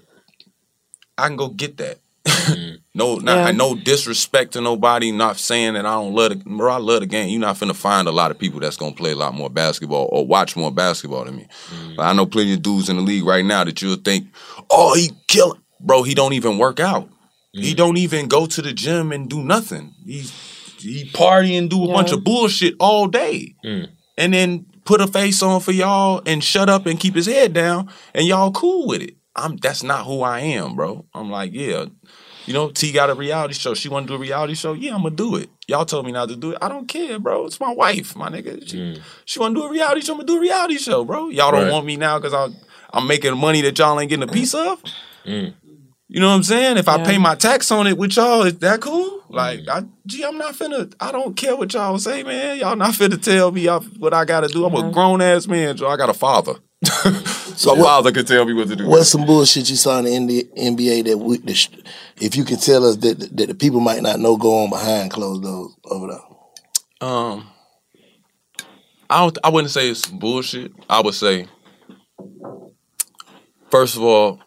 I 1.18 1.28
can 1.28 1.36
go 1.36 1.48
get 1.48 1.76
that. 1.76 1.98
Mm-hmm. 2.24 2.76
no, 2.94 3.16
not 3.16 3.36
Yeah. 3.36 3.50
no 3.50 3.74
disrespect 3.74 4.54
to 4.54 4.62
nobody. 4.62 5.12
Not 5.12 5.36
saying 5.36 5.74
that 5.74 5.84
I 5.84 5.92
don't 5.92 6.14
love 6.14 6.30
the. 6.30 6.36
Bro, 6.36 6.72
I 6.72 6.78
love 6.78 7.00
the 7.00 7.06
game. 7.06 7.28
You're 7.28 7.42
not 7.42 7.56
finna 7.56 7.76
find 7.76 8.08
a 8.08 8.10
lot 8.10 8.30
of 8.30 8.38
people 8.38 8.58
that's 8.58 8.78
gonna 8.78 8.94
play 8.94 9.12
a 9.12 9.16
lot 9.16 9.34
more 9.34 9.50
basketball 9.50 10.08
or 10.10 10.26
watch 10.26 10.56
more 10.56 10.72
basketball 10.72 11.26
than 11.26 11.36
me. 11.36 11.46
Mm-hmm. 11.66 11.96
But 11.96 12.04
I 12.04 12.14
know 12.14 12.24
plenty 12.24 12.54
of 12.54 12.62
dudes 12.62 12.88
in 12.88 12.96
the 12.96 13.02
league 13.02 13.26
right 13.26 13.44
now 13.44 13.64
that 13.64 13.82
you'll 13.82 13.96
think, 13.96 14.28
oh, 14.70 14.94
he 14.94 15.10
killing. 15.28 15.60
Bro, 15.78 16.04
he 16.04 16.14
don't 16.14 16.32
even 16.32 16.56
work 16.56 16.80
out. 16.80 17.10
He 17.52 17.60
mm-hmm. 17.60 17.76
don't 17.76 17.98
even 17.98 18.28
go 18.28 18.46
to 18.46 18.62
the 18.62 18.72
gym 18.72 19.12
and 19.12 19.28
do 19.28 19.42
nothing. 19.42 19.92
He's 20.06 20.32
he 20.84 21.10
party 21.10 21.56
and 21.56 21.68
do 21.70 21.84
a 21.84 21.88
bunch 21.92 22.12
of 22.12 22.24
bullshit 22.24 22.74
all 22.78 23.06
day, 23.06 23.54
mm. 23.64 23.88
and 24.16 24.34
then 24.34 24.66
put 24.84 25.00
a 25.00 25.06
face 25.06 25.42
on 25.42 25.60
for 25.60 25.72
y'all 25.72 26.22
and 26.26 26.44
shut 26.44 26.68
up 26.68 26.86
and 26.86 27.00
keep 27.00 27.14
his 27.14 27.26
head 27.26 27.52
down, 27.52 27.90
and 28.14 28.26
y'all 28.26 28.52
cool 28.52 28.86
with 28.86 29.02
it. 29.02 29.16
I'm 29.36 29.56
that's 29.56 29.82
not 29.82 30.06
who 30.06 30.22
I 30.22 30.40
am, 30.40 30.76
bro. 30.76 31.06
I'm 31.12 31.30
like, 31.30 31.52
yeah, 31.52 31.86
you 32.46 32.52
know, 32.54 32.70
T 32.70 32.92
got 32.92 33.10
a 33.10 33.14
reality 33.14 33.54
show. 33.54 33.74
She 33.74 33.88
want 33.88 34.06
to 34.06 34.12
do 34.12 34.16
a 34.16 34.18
reality 34.18 34.54
show. 34.54 34.74
Yeah, 34.74 34.94
I'm 34.94 35.02
gonna 35.02 35.16
do 35.16 35.36
it. 35.36 35.50
Y'all 35.66 35.84
told 35.86 36.06
me 36.06 36.12
not 36.12 36.28
to 36.28 36.36
do 36.36 36.52
it. 36.52 36.58
I 36.60 36.68
don't 36.68 36.86
care, 36.86 37.18
bro. 37.18 37.46
It's 37.46 37.58
my 37.58 37.72
wife, 37.72 38.14
my 38.14 38.28
nigga. 38.28 38.68
She, 38.68 38.76
mm. 38.76 39.00
she 39.24 39.38
want 39.40 39.54
to 39.54 39.62
do 39.62 39.66
a 39.66 39.70
reality 39.70 40.02
show. 40.02 40.12
I'm 40.12 40.18
gonna 40.18 40.26
do 40.26 40.36
a 40.36 40.40
reality 40.40 40.76
show, 40.76 41.04
bro. 41.04 41.30
Y'all 41.30 41.50
don't 41.50 41.64
Right. 41.64 41.72
want 41.72 41.86
me 41.86 41.96
now 41.96 42.18
because 42.18 42.34
I'm 42.34 42.54
I'm 42.92 43.08
making 43.08 43.36
money 43.36 43.60
that 43.62 43.76
y'all 43.78 43.98
ain't 43.98 44.08
getting 44.08 44.28
a 44.28 44.32
piece 44.32 44.54
of. 44.54 44.82
Mm. 45.24 45.54
You 46.14 46.20
know 46.20 46.28
what 46.28 46.34
I'm 46.36 46.42
saying? 46.44 46.76
If 46.76 46.88
I 46.88 47.02
pay 47.02 47.18
my 47.18 47.34
tax 47.34 47.72
on 47.72 47.88
it 47.88 47.98
with 47.98 48.14
y'all, 48.14 48.42
is 48.42 48.56
that 48.60 48.80
cool? 48.80 49.24
Like, 49.28 49.66
I, 49.68 49.82
gee, 50.06 50.22
I'm 50.22 50.38
not 50.38 50.54
finna. 50.54 50.94
I 51.00 51.10
don't 51.10 51.36
care 51.36 51.56
what 51.56 51.74
y'all 51.74 51.98
say, 51.98 52.22
man. 52.22 52.56
Y'all 52.58 52.76
not 52.76 52.92
finna 52.94 53.20
tell 53.20 53.50
me 53.50 53.68
I- 53.68 53.78
what 53.78 54.14
I 54.14 54.24
gotta 54.24 54.46
do. 54.46 54.64
I'm 54.64 54.76
a 54.76 54.92
grown 54.92 55.20
ass 55.20 55.48
man, 55.48 55.76
so 55.76 55.88
I 55.88 55.96
got 55.96 56.08
a 56.10 56.14
father. 56.14 56.54
so 57.56 57.72
a 57.72 57.74
what- 57.76 57.84
father 57.84 58.12
can 58.12 58.24
tell 58.24 58.44
me 58.44 58.52
what 58.52 58.68
to 58.68 58.76
do. 58.76 58.86
What's 58.86 59.08
some 59.08 59.26
bullshit 59.26 59.68
you 59.68 59.74
saw 59.74 59.98
in 59.98 60.28
the 60.28 60.44
ND 60.44 60.76
NBA 60.76 61.04
that 61.06 61.18
we, 61.18 61.38
that 61.38 61.68
if 62.20 62.36
you 62.36 62.44
can 62.44 62.58
tell 62.58 62.86
us 62.88 62.94
that 62.98 63.18
that 63.36 63.48
the 63.48 63.54
people 63.56 63.80
might 63.80 64.00
not 64.02 64.20
know 64.20 64.36
go 64.36 64.62
on 64.62 64.70
behind 64.70 65.10
closed 65.10 65.42
doors 65.42 65.72
over 65.86 66.06
there? 66.06 67.08
Um, 67.08 67.48
I 69.10 69.18
don't, 69.18 69.36
I 69.42 69.48
wouldn't 69.48 69.72
say 69.72 69.88
it's 69.90 70.06
bullshit. 70.06 70.70
I 70.88 71.00
would 71.00 71.14
say, 71.14 71.48
first 73.72 73.96
of 73.96 74.02
all, 74.04 74.38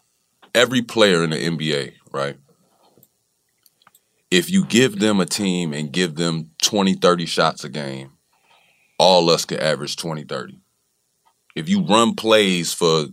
every 0.54 0.82
player 0.82 1.24
in 1.24 1.30
the 1.30 1.36
NBA, 1.36 1.94
right? 2.12 2.36
If 4.30 4.50
you 4.50 4.64
give 4.64 4.98
them 4.98 5.20
a 5.20 5.26
team 5.26 5.72
and 5.72 5.92
give 5.92 6.16
them 6.16 6.50
20, 6.62 6.94
30 6.94 7.26
shots 7.26 7.64
a 7.64 7.68
game, 7.68 8.10
all 8.98 9.30
us 9.30 9.44
could 9.44 9.60
average 9.60 9.96
20, 9.96 10.24
30. 10.24 10.60
If 11.56 11.68
you 11.68 11.82
run 11.84 12.14
plays 12.14 12.72
for, 12.72 13.06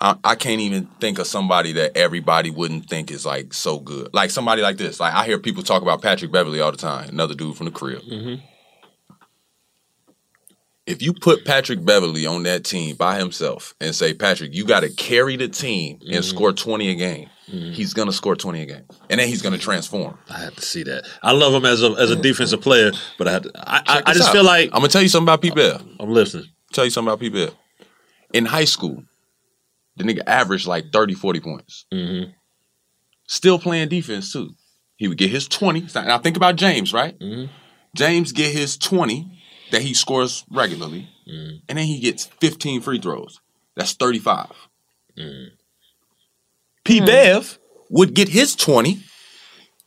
I, 0.00 0.16
I 0.22 0.34
can't 0.34 0.60
even 0.60 0.86
think 1.00 1.18
of 1.18 1.26
somebody 1.26 1.72
that 1.72 1.96
everybody 1.96 2.50
wouldn't 2.50 2.88
think 2.88 3.10
is 3.10 3.24
like 3.24 3.54
so 3.54 3.78
good. 3.78 4.12
Like 4.12 4.30
somebody 4.30 4.62
like 4.62 4.76
this. 4.76 5.00
Like 5.00 5.14
I 5.14 5.24
hear 5.24 5.38
people 5.38 5.62
talk 5.62 5.82
about 5.82 6.02
Patrick 6.02 6.32
Beverley 6.32 6.60
all 6.60 6.70
the 6.70 6.76
time, 6.76 7.08
another 7.08 7.34
dude 7.34 7.56
from 7.56 7.66
the 7.66 7.72
crib 7.72 8.02
mm-hmm. 8.02 8.44
If 10.84 11.00
you 11.00 11.12
put 11.12 11.44
Patrick 11.44 11.84
Beverley 11.84 12.26
on 12.26 12.42
that 12.42 12.64
team 12.64 12.96
by 12.96 13.16
himself 13.18 13.74
and 13.80 13.94
say, 13.94 14.14
Patrick, 14.14 14.52
you 14.52 14.64
got 14.64 14.80
to 14.80 14.90
carry 14.90 15.36
the 15.36 15.48
team 15.48 15.98
and 16.00 16.10
mm-hmm. 16.10 16.22
score 16.22 16.52
20 16.52 16.90
a 16.90 16.94
game, 16.96 17.28
mm-hmm. 17.48 17.72
he's 17.72 17.94
going 17.94 18.08
to 18.08 18.12
score 18.12 18.34
20 18.34 18.62
a 18.62 18.66
game. 18.66 18.84
And 19.08 19.20
then 19.20 19.28
he's 19.28 19.42
going 19.42 19.52
to 19.52 19.60
transform. 19.60 20.18
I 20.28 20.40
have 20.40 20.56
to 20.56 20.62
see 20.62 20.82
that. 20.82 21.06
I 21.22 21.32
love 21.32 21.54
him 21.54 21.64
as 21.64 21.84
a 21.84 21.90
as 21.92 22.10
a 22.10 22.16
mm. 22.16 22.22
defensive 22.22 22.60
player, 22.60 22.90
but 23.16 23.28
I 23.28 23.32
had 23.32 23.42
to, 23.44 23.52
I, 23.56 23.82
I, 23.86 24.02
I 24.06 24.12
just 24.12 24.28
out. 24.28 24.32
feel 24.32 24.44
like 24.44 24.70
I'm 24.72 24.80
going 24.80 24.88
to 24.88 24.92
tell 24.92 25.02
you 25.02 25.08
something 25.08 25.26
about 25.26 25.40
Pete 25.40 25.54
Bell. 25.54 25.80
I'm 26.00 26.10
listening. 26.10 26.46
Tell 26.72 26.84
you 26.84 26.90
something 26.90 27.08
about 27.08 27.20
Pete 27.20 27.32
Bell. 27.32 27.54
In 28.32 28.46
high 28.46 28.64
school, 28.64 29.04
the 29.96 30.04
nigga 30.04 30.22
averaged 30.26 30.66
like 30.66 30.90
30, 30.92 31.14
40 31.14 31.40
points. 31.40 31.86
Mm-hmm. 31.92 32.30
Still 33.28 33.58
playing 33.58 33.88
defense, 33.88 34.32
too. 34.32 34.54
He 34.96 35.06
would 35.06 35.18
get 35.18 35.30
his 35.30 35.46
20. 35.46 35.88
Now, 35.94 36.18
think 36.18 36.36
about 36.36 36.56
James, 36.56 36.92
right? 36.92 37.18
Mm-hmm. 37.18 37.52
James 37.94 38.32
get 38.32 38.52
his 38.52 38.76
20 38.76 39.41
that 39.72 39.82
he 39.82 39.94
scores 39.94 40.44
regularly, 40.50 41.08
mm. 41.26 41.60
and 41.68 41.78
then 41.78 41.86
he 41.86 41.98
gets 41.98 42.26
15 42.26 42.82
free 42.82 43.00
throws. 43.00 43.40
That's 43.74 43.94
35. 43.94 44.52
Mm. 45.18 45.48
P. 46.84 46.98
Hmm. 47.00 47.06
Bev 47.06 47.58
would 47.90 48.14
get 48.14 48.28
his 48.28 48.54
20, 48.54 49.02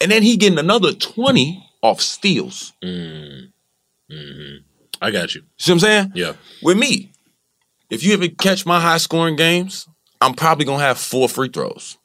and 0.02 0.12
then 0.12 0.24
he 0.24 0.38
getting 0.38 0.60
another 0.60 0.92
20 0.92 1.64
off 1.82 2.02
steals. 2.02 2.74
Mm. 2.84 3.52
Mm-hmm. 4.12 4.64
I 5.02 5.12
got 5.12 5.36
you. 5.36 5.44
See 5.58 5.72
what 5.72 5.76
I'm 5.76 5.80
saying? 5.80 6.12
Yeah. 6.16 6.34
With 6.64 6.78
me, 6.78 7.12
if 7.90 8.04
you 8.04 8.14
ever 8.14 8.28
catch 8.28 8.66
my 8.66 8.80
high 8.80 8.98
scoring 8.98 9.36
games, 9.36 9.88
I'm 10.20 10.34
probably 10.34 10.66
gonna 10.66 10.84
have 10.84 10.98
four 10.98 11.30
free 11.30 11.50
throws, 11.50 11.98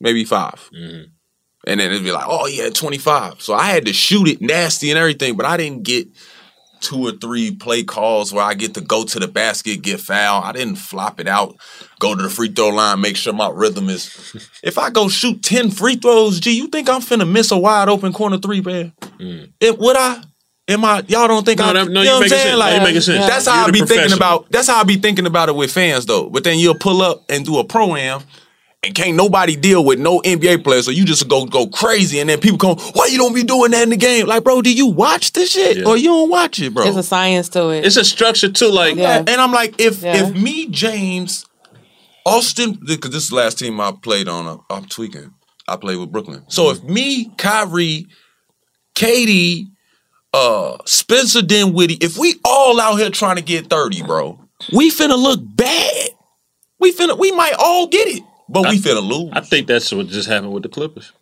maybe 0.00 0.24
5 0.24 0.70
mm-hmm. 0.72 1.02
And 1.64 1.78
then 1.78 1.92
it'd 1.92 2.02
be 2.02 2.10
like, 2.10 2.26
oh 2.26 2.46
yeah, 2.46 2.70
25. 2.70 3.40
So 3.40 3.54
I 3.54 3.66
had 3.66 3.86
to 3.86 3.92
shoot 3.92 4.28
it 4.28 4.40
nasty 4.40 4.90
and 4.90 4.98
everything, 4.98 5.36
but 5.36 5.46
I 5.46 5.56
didn't 5.56 5.84
get 5.84 6.08
two 6.82 7.06
or 7.06 7.12
three 7.12 7.50
play 7.54 7.82
calls 7.84 8.32
where 8.32 8.44
I 8.44 8.54
get 8.54 8.74
to 8.74 8.80
go 8.80 9.04
to 9.04 9.18
the 9.18 9.28
basket, 9.28 9.80
get 9.82 10.00
fouled. 10.00 10.44
I 10.44 10.52
didn't 10.52 10.76
flop 10.76 11.18
it 11.20 11.28
out, 11.28 11.56
go 12.00 12.14
to 12.14 12.22
the 12.22 12.28
free 12.28 12.48
throw 12.48 12.68
line, 12.68 13.00
make 13.00 13.16
sure 13.16 13.32
my 13.32 13.48
rhythm 13.48 13.88
is. 13.88 14.36
if 14.62 14.76
I 14.78 14.90
go 14.90 15.08
shoot 15.08 15.42
10 15.42 15.70
free 15.70 15.96
throws, 15.96 16.40
G, 16.40 16.50
you 16.52 16.66
think 16.68 16.90
I'm 16.90 17.00
finna 17.00 17.28
miss 17.30 17.50
a 17.50 17.58
wide 17.58 17.88
open 17.88 18.12
corner 18.12 18.36
three, 18.38 18.60
man? 18.60 18.92
Mm. 19.18 19.52
It, 19.60 19.78
would 19.78 19.96
I? 19.96 20.22
Am 20.68 20.84
I? 20.84 21.02
Y'all 21.08 21.26
don't 21.26 21.44
think 21.44 21.58
No, 21.58 21.66
I? 21.66 21.72
that- 21.72 21.88
no, 21.90 22.00
you 22.02 22.06
know 22.08 22.14
what 22.18 22.22
I'm 22.24 22.28
saying? 22.28 22.42
sense. 22.42 22.52
No, 22.52 22.58
Like 22.58 22.74
you 22.76 22.80
making 22.82 23.00
sense. 23.00 23.26
that's 23.26 23.46
You're 23.46 23.54
how 23.54 23.66
I 23.66 23.70
be 23.72 23.80
thinking 23.80 24.12
about. 24.16 24.50
That's 24.50 24.68
how 24.68 24.80
I 24.80 24.84
be 24.84 24.96
thinking 24.96 25.26
about 25.26 25.48
it 25.48 25.56
with 25.56 25.72
fans 25.72 26.06
though. 26.06 26.30
But 26.30 26.44
then 26.44 26.58
you'll 26.58 26.76
pull 26.76 27.02
up 27.02 27.24
and 27.28 27.44
do 27.44 27.58
a 27.58 27.64
pro 27.64 27.96
am. 27.96 28.22
And 28.84 28.96
can't 28.96 29.14
nobody 29.16 29.54
deal 29.54 29.84
with 29.84 30.00
no 30.00 30.18
NBA 30.22 30.64
player. 30.64 30.82
so 30.82 30.90
you 30.90 31.04
just 31.04 31.28
go 31.28 31.46
go 31.46 31.68
crazy, 31.68 32.18
and 32.18 32.28
then 32.28 32.40
people 32.40 32.58
come, 32.58 32.76
"Why 32.94 33.06
you 33.06 33.16
don't 33.16 33.32
be 33.32 33.44
doing 33.44 33.70
that 33.70 33.84
in 33.84 33.90
the 33.90 33.96
game?" 33.96 34.26
Like, 34.26 34.42
bro, 34.42 34.60
do 34.60 34.72
you 34.72 34.86
watch 34.88 35.32
this 35.32 35.52
shit 35.52 35.76
Yeah. 35.78 35.84
or 35.84 35.96
you 35.96 36.08
don't 36.08 36.28
watch 36.28 36.58
it, 36.60 36.74
bro? 36.74 36.84
It's 36.88 36.96
a 36.96 37.02
science 37.04 37.48
to 37.50 37.68
it. 37.68 37.84
It's 37.86 37.96
a 37.96 38.04
structure 38.04 38.50
too. 38.50 38.70
Like 38.70 38.96
Yeah. 38.96 39.18
And 39.24 39.40
I'm 39.40 39.52
like, 39.52 39.76
if 39.80 40.02
Yeah. 40.02 40.26
if 40.26 40.34
me, 40.34 40.66
James, 40.66 41.46
Austin, 42.26 42.76
because 42.84 43.12
this 43.12 43.22
is 43.24 43.28
the 43.28 43.36
last 43.36 43.60
team 43.60 43.80
I 43.80 43.92
played 43.92 44.26
on, 44.26 44.48
uh, 44.48 44.56
I'm 44.68 44.86
tweaking. 44.86 45.30
I 45.68 45.76
played 45.76 45.98
with 45.98 46.10
Brooklyn. 46.10 46.42
So 46.48 46.70
if 46.70 46.82
me, 46.82 47.30
Kyrie, 47.38 48.06
KD, 48.96 49.68
uh, 50.34 50.78
Spencer 50.86 51.42
Dinwiddie, 51.42 51.98
if 52.00 52.18
we 52.18 52.34
all 52.44 52.80
out 52.80 52.98
here 52.98 53.10
trying 53.10 53.36
to 53.36 53.42
get 53.42 53.70
30, 53.70 54.02
bro, 54.02 54.40
we 54.72 54.90
finna 54.90 55.16
look 55.16 55.38
bad. 55.44 56.10
We 56.80 56.92
finna, 56.92 57.16
we 57.16 57.30
might 57.30 57.54
all 57.60 57.86
get 57.86 58.08
it, 58.08 58.22
but 58.52 58.68
we 58.68 58.78
finna 58.78 59.02
lose. 59.02 59.30
I 59.32 59.40
think 59.40 59.66
that's 59.66 59.90
what 59.92 60.06
just 60.08 60.28
happened 60.28 60.52
with 60.52 60.62
the 60.62 60.68
Clippers. 60.68 61.12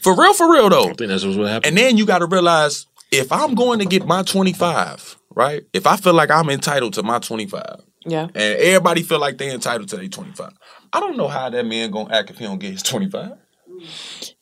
For 0.00 0.16
real, 0.16 0.34
for 0.34 0.50
real 0.52 0.68
though. 0.68 0.88
I 0.90 0.94
think 0.94 1.08
that's 1.10 1.24
what 1.24 1.36
happened. 1.48 1.66
And 1.66 1.76
then 1.76 1.96
you 1.96 2.06
got 2.06 2.18
to 2.18 2.26
realize 2.26 2.86
if 3.12 3.30
I'm 3.30 3.54
going 3.54 3.78
to 3.78 3.84
get 3.84 4.06
my 4.06 4.22
25, 4.22 5.16
right? 5.34 5.62
If 5.72 5.86
I 5.86 5.96
feel 5.96 6.14
like 6.14 6.30
I'm 6.30 6.50
entitled 6.50 6.94
to 6.94 7.02
my 7.02 7.18
25, 7.20 7.62
Yeah. 8.06 8.24
and 8.24 8.34
everybody 8.36 9.02
feel 9.02 9.20
like 9.20 9.38
they 9.38 9.50
entitled 9.52 9.88
to 9.90 9.96
their 9.96 10.08
25, 10.08 10.50
I 10.92 11.00
don't 11.00 11.16
know 11.16 11.28
how 11.28 11.48
that 11.50 11.64
man 11.66 11.90
gonna 11.90 12.12
act 12.14 12.30
if 12.30 12.38
he 12.38 12.44
don't 12.44 12.58
get 12.58 12.72
his 12.72 12.82
25. 12.82 13.32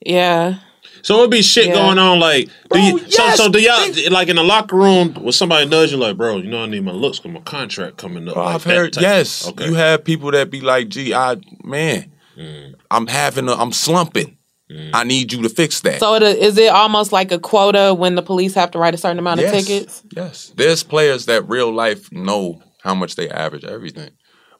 Yeah. 0.05 0.59
So 1.03 1.19
it'd 1.19 1.31
be 1.31 1.43
shit 1.43 1.67
Yeah. 1.69 1.75
going 1.75 1.99
on 1.99 2.21
like 2.21 2.47
do 2.47 2.53
Bro, 2.71 2.79
you, 2.81 2.99
yes, 3.07 3.37
so 3.37 3.45
so 3.45 3.49
do 3.51 3.61
y'all 3.61 4.11
like 4.11 4.29
in 4.29 4.37
the 4.37 4.43
locker 4.43 4.77
room 4.77 5.15
with 5.23 5.35
somebody 5.35 5.67
nudging 5.67 5.99
like 5.99 6.17
bro 6.17 6.37
you 6.39 6.51
know 6.51 6.63
I 6.63 6.67
need 6.67 6.85
my 6.85 6.93
looks 6.93 7.19
because 7.19 7.33
my 7.33 7.41
contract 7.41 7.97
coming 7.97 8.29
up. 8.29 8.35
Bro, 8.35 8.45
like 8.45 8.55
I've 8.57 8.65
heard 8.65 8.93
type. 8.93 9.03
yes. 9.03 9.49
Okay. 9.49 9.67
You 9.67 9.75
have 9.75 10.05
people 10.05 10.31
that 10.33 10.51
be 10.51 10.61
like, 10.61 10.89
"Gee, 10.91 11.15
I 11.15 11.37
man, 11.65 12.13
Mm. 12.41 12.75
I'm 12.91 13.07
having 13.07 13.49
a, 13.49 13.53
I'm 13.53 13.73
slumping. 13.73 14.39
Mm. 14.71 14.91
I 14.95 15.05
need 15.05 15.33
you 15.33 15.43
to 15.43 15.49
fix 15.49 15.81
that." 15.81 16.01
So 16.01 16.15
it, 16.15 16.23
is 16.23 16.57
it 16.57 16.71
almost 16.73 17.13
like 17.13 17.33
a 17.33 17.39
quota 17.39 17.93
when 17.93 18.15
the 18.15 18.23
police 18.23 18.55
have 18.55 18.71
to 18.73 18.79
write 18.79 18.95
a 18.95 18.99
certain 18.99 19.19
amount 19.19 19.41
of 19.41 19.51
tickets? 19.51 20.03
Yes. 20.17 20.53
There's 20.57 20.83
players 20.83 21.27
that 21.27 21.49
real 21.49 21.73
life 21.73 22.11
know 22.13 22.63
how 22.83 22.95
much 22.95 23.17
they 23.17 23.29
average 23.29 23.65
everything. 23.65 24.11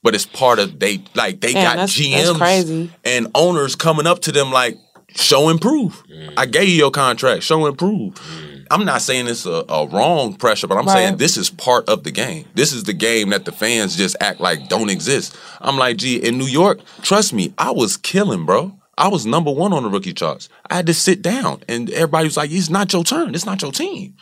But 0.03 0.15
it's 0.15 0.27
part 0.27 0.59
of 0.59 0.79
they 0.79 1.03
like 1.15 1.41
they 1.41 1.53
Damn, 1.53 1.65
got 1.65 1.77
that's- 1.77 1.93
GMs 1.97 2.25
that's 2.27 2.39
crazy. 2.39 2.91
and 3.05 3.29
owners 3.35 3.77
coming 3.77 4.07
up 4.07 4.21
to 4.23 4.33
them 4.33 4.51
like 4.51 4.77
show 5.15 5.49
and 5.49 5.61
prove. 5.61 6.03
Mm. 6.09 6.35
I 6.37 6.47
gave 6.47 6.69
you 6.69 6.75
your 6.75 6.91
contract, 6.91 7.43
show 7.43 7.67
and 7.67 7.77
prove. 7.77 8.15
Mm. 8.15 8.67
I'm 8.71 8.85
not 8.85 9.03
saying 9.03 9.27
it's 9.27 9.47
a, 9.47 9.65
a 9.69 9.87
wrong 9.89 10.35
pressure, 10.35 10.67
but 10.69 10.77
I'm 10.79 10.87
Right. 10.87 10.95
saying 10.95 11.17
this 11.17 11.37
is 11.37 11.51
part 11.51 11.89
of 11.89 12.05
the 12.05 12.11
game. 12.13 12.45
This 12.55 12.73
is 12.73 12.85
the 12.85 12.93
game 12.93 13.31
that 13.31 13.45
the 13.45 13.53
fans 13.53 13.97
just 13.97 14.17
act 14.21 14.41
like 14.41 14.69
don't 14.69 14.91
exist. 14.91 15.37
I'm 15.61 15.77
like, 15.77 15.97
gee, 15.97 16.17
in 16.17 16.39
New 16.39 16.47
York, 16.47 16.79
trust 17.03 17.33
me, 17.33 17.53
I 17.59 17.73
was 17.73 17.97
killing, 17.97 18.47
bro. 18.47 18.73
I 18.97 19.09
was 19.09 19.27
number 19.27 19.51
one 19.51 19.73
on 19.73 19.83
the 19.83 19.89
rookie 19.89 20.13
charts. 20.13 20.49
I 20.69 20.75
had 20.77 20.87
to 20.87 20.95
sit 20.95 21.23
down, 21.23 21.63
and 21.69 21.89
everybody 21.91 22.27
was 22.27 22.37
like, 22.37 22.51
"It's 22.53 22.69
not 22.71 22.93
your 22.93 23.03
turn. 23.03 23.35
It's 23.35 23.47
not 23.47 23.63
your 23.63 23.73
team." 23.73 24.15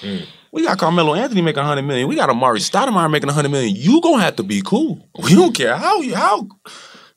Mm. 0.00 0.24
We 0.52 0.64
got 0.64 0.78
Carmelo 0.78 1.14
Anthony 1.14 1.40
making 1.42 1.60
100 1.60 1.82
million. 1.82 2.08
We 2.08 2.16
got 2.16 2.28
Amar'e 2.30 2.56
Stoudemire 2.58 3.10
making 3.10 3.28
100 3.28 3.50
million. 3.50 3.74
You 3.76 4.00
gonna 4.00 4.22
have 4.22 4.36
to 4.36 4.42
be 4.42 4.62
cool. 4.62 5.06
We 5.22 5.34
don't 5.34 5.54
care 5.54 5.76
how 5.76 6.00
you 6.00 6.14
how. 6.14 6.48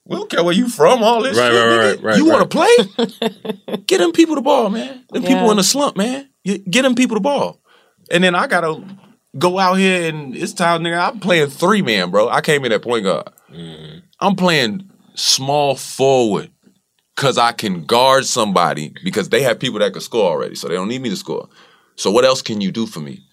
We 0.07 0.15
don't 0.17 0.29
care 0.29 0.43
where 0.43 0.53
you 0.53 0.69
from. 0.69 1.01
All 1.03 1.21
this 1.23 1.37
Right, 1.37 1.51
shit, 1.51 1.55
right, 1.55 1.67
nigga. 1.67 1.95
right, 1.95 2.03
right, 2.03 2.17
You 2.17 2.29
right. 2.31 2.37
want 2.39 2.51
to 2.51 3.65
play? 3.67 3.77
Get 3.87 3.97
them 3.99 4.11
people 4.11 4.35
the 4.35 4.41
ball, 4.41 4.69
man. 4.69 5.03
Them 5.11 5.23
people 5.23 5.49
in 5.51 5.57
the 5.57 5.63
slump, 5.63 5.97
man. 5.97 6.29
Get 6.43 6.83
them 6.83 6.93
people 6.95 7.15
the 7.15 7.21
ball. 7.21 7.59
And 8.11 8.23
then 8.23 8.35
I 8.35 8.45
gotta 8.45 8.83
go 9.39 9.57
out 9.57 9.75
here 9.75 10.07
and 10.07 10.35
it's 10.35 10.53
time, 10.53 10.81
nigga. 10.83 11.11
I'm 11.13 11.19
playing 11.19 11.49
three 11.49 11.81
man, 11.81 12.11
bro. 12.11 12.29
I 12.29 12.41
came 12.41 12.63
in 12.65 12.71
at 12.71 12.83
point 12.83 13.03
guard. 13.03 13.29
Mm-hmm. 13.51 13.99
I'm 14.19 14.35
playing 14.35 14.89
small 15.15 15.75
forward 15.75 16.51
because 17.15 17.39
I 17.39 17.51
can 17.51 17.83
guard 17.85 18.25
somebody 18.25 18.93
because 19.03 19.29
they 19.29 19.41
have 19.41 19.57
people 19.59 19.79
that 19.79 19.93
can 19.93 20.01
score 20.01 20.29
already, 20.31 20.53
so 20.53 20.67
they 20.67 20.75
don't 20.75 20.87
need 20.87 21.01
me 21.01 21.09
to 21.09 21.15
score. 21.15 21.49
So 21.95 22.11
what 22.11 22.25
else 22.25 22.43
can 22.43 22.61
you 22.61 22.71
do 22.71 22.85
for 22.85 22.99
me? 22.99 23.23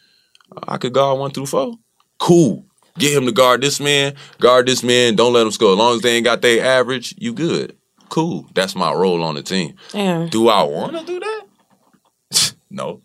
I 0.69 0.79
could 0.79 0.95
guard 0.95 1.19
one 1.19 1.33
through 1.33 1.47
four. 1.47 1.75
Cool. 2.19 2.65
Get 2.99 3.17
him 3.17 3.25
to 3.27 3.33
guard 3.33 3.63
this 3.63 3.81
man, 3.81 4.15
guard 4.39 4.67
this 4.67 4.83
man, 4.83 5.17
don't 5.17 5.33
let 5.33 5.47
him 5.47 5.51
score. 5.53 5.73
As 5.73 5.79
long 5.79 5.97
as 5.97 6.03
they 6.03 6.15
ain't 6.17 6.25
got 6.25 6.43
their 6.43 6.65
average, 6.65 7.15
you 7.19 7.33
good. 7.33 7.77
Cool. 8.11 8.47
That's 8.55 8.75
my 8.75 8.93
role 8.93 9.23
on 9.23 9.35
the 9.35 9.43
team. 9.43 9.75
Damn. 9.93 10.29
Do 10.29 10.49
I 10.49 10.63
want 10.65 10.93
to 10.99 11.05
do 11.05 11.19
that? 11.19 12.53
no. 12.71 13.01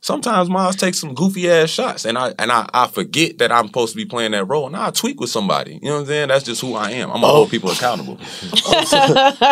Sometimes 0.00 0.48
Miles 0.50 0.74
takes 0.74 0.98
some 0.98 1.14
goofy 1.14 1.48
ass 1.48 1.70
shots, 1.70 2.04
and 2.06 2.18
I 2.18 2.34
and 2.36 2.50
I, 2.50 2.68
I 2.74 2.88
forget 2.88 3.38
that 3.38 3.52
I'm 3.52 3.68
supposed 3.68 3.92
to 3.92 3.96
be 3.96 4.04
playing 4.04 4.32
that 4.32 4.46
role, 4.46 4.66
and 4.66 4.74
I 4.76 4.90
tweak 4.90 5.20
with 5.20 5.30
somebody. 5.30 5.74
You 5.80 5.88
know 5.90 5.94
what 5.94 6.00
I'm 6.00 6.06
saying? 6.06 6.28
That's 6.28 6.44
just 6.44 6.60
who 6.60 6.74
I 6.74 6.90
am. 6.90 7.08
I'm 7.10 7.20
gonna 7.20 7.26
Oh. 7.32 7.36
hold 7.36 7.50
people 7.50 7.70
accountable. 7.70 8.18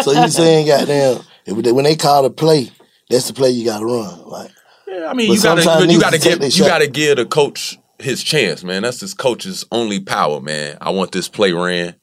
so 0.03 0.11
you 0.13 0.29
saying, 0.29 0.67
goddamn, 0.67 1.21
if 1.47 1.73
when 1.73 1.85
they 1.85 1.95
call 1.95 2.25
the 2.25 2.31
play, 2.31 2.73
that's 3.09 3.29
the 3.29 3.33
play 3.33 3.51
you 3.51 3.65
got 3.65 3.79
to 3.79 3.85
run. 3.87 4.23
Like, 4.27 4.51
Yeah, 4.89 5.07
I 5.09 5.15
mean, 5.15 5.29
But 5.29 5.35
you 5.37 5.43
gotta 5.43 5.87
you 5.93 6.01
gotta 6.01 6.19
take 6.19 6.41
give 6.41 6.43
you 6.43 6.51
shot. 6.51 6.67
gotta 6.67 6.87
give 6.89 7.17
the 7.19 7.27
coach 7.27 7.79
his 8.03 8.23
chance, 8.23 8.65
man. 8.65 8.83
That's 8.83 9.01
his 9.01 9.15
coach's 9.15 9.65
only 9.71 10.01
power, 10.01 10.41
man. 10.41 10.79
I 10.81 10.91
want 10.91 11.13
this 11.13 11.29
play 11.29 11.53
ran. 11.53 11.97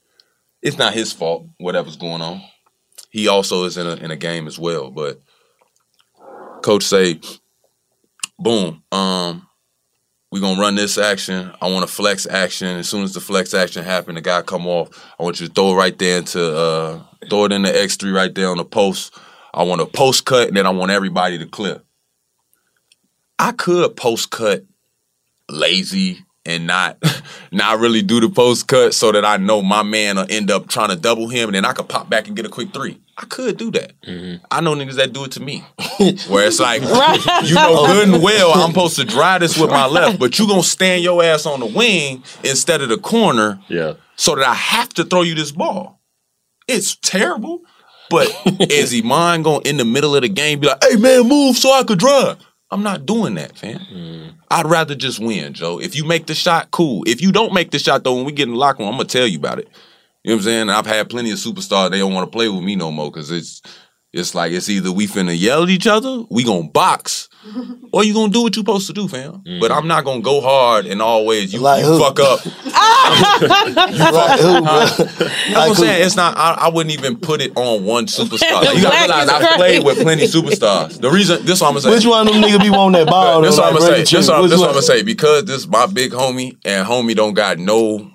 It's 0.62 0.78
not 0.78 0.94
his 0.94 1.14
fault, 1.14 1.48
whatever's 1.60 1.98
going 1.98 2.22
on. 2.22 2.42
He 3.10 3.28
also 3.28 3.64
is 3.64 3.78
in 3.78 3.88
a 3.88 3.96
in 3.96 4.12
a 4.12 4.16
game 4.16 4.48
as 4.48 4.60
well, 4.60 4.92
but 4.92 5.22
coach 6.62 6.84
say, 6.84 7.20
boom, 8.38 8.84
um, 8.92 9.48
we're 10.32 10.42
gonna 10.42 10.60
run 10.60 10.76
this 10.76 10.98
action. 10.98 11.52
I 11.62 11.72
want 11.72 11.86
a 11.86 11.88
flex 11.88 12.28
action. 12.28 12.68
As 12.78 12.90
soon 12.90 13.04
as 13.04 13.14
the 13.14 13.22
flex 13.22 13.54
action 13.54 13.84
happen, 13.84 14.16
the 14.16 14.22
guy 14.22 14.42
come 14.42 14.68
off. 14.68 14.90
I 15.20 15.24
want 15.24 15.40
you 15.40 15.48
to 15.48 15.54
throw 15.54 15.72
it 15.72 15.76
right 15.76 15.98
there 15.98 16.18
into 16.18 16.56
uh 16.56 17.02
throw 17.30 17.46
it 17.46 17.52
in 17.54 17.62
the 17.62 17.82
X 17.82 17.96
three 17.96 18.12
right 18.12 18.34
there 18.34 18.50
on 18.50 18.58
the 18.58 18.66
post. 18.66 19.18
I 19.54 19.64
want 19.64 19.82
a 19.82 19.86
post 19.86 20.26
cut, 20.26 20.50
and 20.50 20.58
then 20.58 20.66
I 20.66 20.72
want 20.72 20.92
everybody 20.92 21.38
to 21.38 21.46
clear. 21.46 21.82
I 23.40 23.52
could 23.52 23.96
post 23.96 24.32
cut 24.32 24.66
lazy 25.50 26.20
and 26.46 26.66
not 26.68 26.98
not 27.52 27.80
really 27.80 28.02
do 28.02 28.20
the 28.20 28.30
post 28.30 28.68
cut 28.68 28.94
so 28.94 29.12
that 29.12 29.26
I 29.26 29.38
know 29.38 29.62
my 29.62 29.84
man 29.84 30.16
will 30.16 30.26
end 30.30 30.50
up 30.50 30.68
trying 30.68 30.90
to 30.90 30.96
double 30.96 31.28
him 31.28 31.50
and 31.50 31.56
then 31.56 31.66
I 31.66 31.74
could 31.74 31.90
pop 31.90 32.10
back 32.10 32.28
and 32.28 32.36
get 32.36 32.46
a 32.46 32.50
quick 32.50 32.74
three. 32.74 33.02
I 33.18 33.26
could 33.26 33.58
do 33.58 33.72
that. 33.72 34.00
Mm-hmm. 34.02 34.46
I 34.52 34.62
know 34.62 34.76
niggas 34.76 34.96
that 34.96 35.12
do 35.12 35.24
it 35.24 35.32
to 35.32 35.40
me. 35.42 35.60
Where 36.30 36.46
it's 36.48 36.60
like, 36.60 36.84
right. 36.84 37.20
you 37.44 37.56
know 37.56 37.86
good 37.88 38.10
and 38.10 38.24
well 38.24 38.54
I'm 38.54 38.70
supposed 38.70 38.96
to 38.98 39.04
drive 39.06 39.42
this 39.42 39.58
with 39.58 39.72
my 39.72 39.88
left, 39.88 40.20
but 40.20 40.38
you 40.38 40.48
gonna 40.48 40.64
stand 40.64 41.04
your 41.04 41.24
ass 41.24 41.46
on 41.46 41.60
the 41.60 41.66
wing 41.66 42.24
instead 42.44 42.82
of 42.82 42.90
the 42.90 42.98
corner 42.98 43.60
Yeah. 43.68 43.94
so 44.16 44.36
that 44.36 44.46
I 44.46 44.54
have 44.54 44.90
to 44.96 45.04
throw 45.04 45.24
you 45.24 45.36
this 45.36 45.52
ball. 45.52 46.00
It's 46.68 46.96
terrible. 46.98 47.62
But 48.10 48.30
is 48.72 48.94
Iman 48.94 49.42
going 49.44 49.64
in 49.66 49.76
the 49.76 49.84
middle 49.84 50.16
of 50.16 50.22
the 50.22 50.30
game 50.30 50.62
be 50.62 50.68
like, 50.68 50.82
hey 50.82 50.96
man, 50.96 51.28
move 51.28 51.58
so 51.58 51.74
I 51.74 51.84
could 51.84 52.00
drive? 52.00 52.38
I'm 52.70 52.84
not 52.84 53.06
doing 53.06 53.36
that, 53.36 53.58
fam. 53.58 53.80
Mm. 53.80 54.34
I'd 54.52 54.66
rather 54.66 54.94
just 54.94 55.20
win, 55.20 55.54
Joe. 55.54 55.80
If 55.80 55.96
you 55.96 56.04
make 56.04 56.28
the 56.28 56.36
shot, 56.36 56.72
cool. 56.72 57.04
If 57.08 57.22
you 57.22 57.32
don't 57.32 57.54
make 57.54 57.72
the 57.72 57.80
shot, 57.80 58.04
though, 58.04 58.16
when 58.16 58.26
we 58.26 58.34
get 58.34 58.48
in 58.48 58.54
the 58.54 58.60
locker 58.60 58.80
room, 58.84 58.90
I'm 58.90 58.98
gonna 58.98 59.08
tell 59.08 59.28
you 59.28 59.38
about 59.38 59.60
it. 59.60 59.70
You 60.24 60.32
know 60.32 60.36
what 60.36 60.40
I'm 60.40 60.44
saying? 60.44 60.70
I've 60.70 60.86
had 60.86 61.10
plenty 61.10 61.32
of 61.32 61.38
superstars. 61.38 61.92
They 61.92 62.00
don't 62.00 62.14
want 62.14 62.30
to 62.30 62.36
play 62.36 62.50
with 62.50 62.64
me 62.64 62.76
no 62.76 62.92
more 62.92 63.10
because 63.10 63.32
it's 63.32 63.62
it's 64.18 64.34
like 64.34 64.52
it's 64.52 64.70
either 64.70 64.92
we 64.92 65.08
finna 65.08 65.40
yell 65.40 65.64
at 65.64 65.70
each 65.70 65.88
other, 65.88 66.24
we 66.30 66.44
gonna 66.44 66.68
box, 66.70 67.30
or 67.94 68.04
you 68.04 68.14
gonna 68.14 68.32
do 68.32 68.42
what 68.42 68.56
you 68.56 68.62
supposed 68.62 68.88
to 68.88 68.94
do, 68.94 69.08
fam. 69.08 69.44
Mm. 69.46 69.60
But 69.60 69.72
I'm 69.72 69.88
not 69.88 70.04
gonna 70.04 70.22
go 70.22 70.42
hard 70.42 70.86
and 70.86 71.02
always 71.02 71.54
you, 71.54 71.60
Like 71.60 71.84
you 71.84 71.92
who? 71.92 72.00
fuck 72.00 72.20
up. 72.20 72.46
like, 72.46 74.40
who, 74.40 74.62
bro? 74.62 74.86
That's 74.86 75.00
what 75.00 75.58
I'm 75.58 75.76
saying. 75.76 76.06
It's 76.06 76.16
not. 76.16 76.36
I, 76.38 76.54
I 76.62 76.70
wouldn't 76.70 76.98
even 76.98 77.18
put 77.18 77.42
it 77.42 77.56
on 77.56 77.86
one 77.86 78.06
superstar. 78.08 78.66
The 78.66 78.76
you 78.76 78.82
gotta 78.82 79.08
black 79.08 79.08
realize 79.08 79.30
I've 79.30 79.56
played 79.56 79.84
with 79.86 80.02
plenty 80.02 80.24
superstars. 80.24 81.00
The 81.00 81.10
reason. 81.10 81.46
This 81.46 81.62
what 81.62 81.68
I'm 81.68 81.74
gonna 81.74 81.82
say. 81.82 81.90
Which 81.92 82.06
one 82.06 82.28
of 82.28 82.34
them 82.34 82.42
niggas 82.42 82.62
be 82.62 82.70
wanting 82.70 83.06
that 83.06 83.10
ball? 83.10 83.42
This 83.42 83.58
what 83.58 83.68
I'm 83.68 83.74
gonna 83.74 83.86
say. 83.86 83.90
Brady 83.90 84.04
This 84.04 84.28
what, 84.28 84.50
this 84.50 84.60
what 84.60 84.68
I'm 84.70 84.74
gonna 84.74 84.82
say. 84.82 85.04
Because 85.04 85.46
this 85.46 85.68
my 85.68 85.86
big 85.86 86.12
homie 86.12 86.58
and 86.66 86.88
homie 86.88 87.16
don't 87.16 87.34
got 87.34 87.60
no 87.60 88.12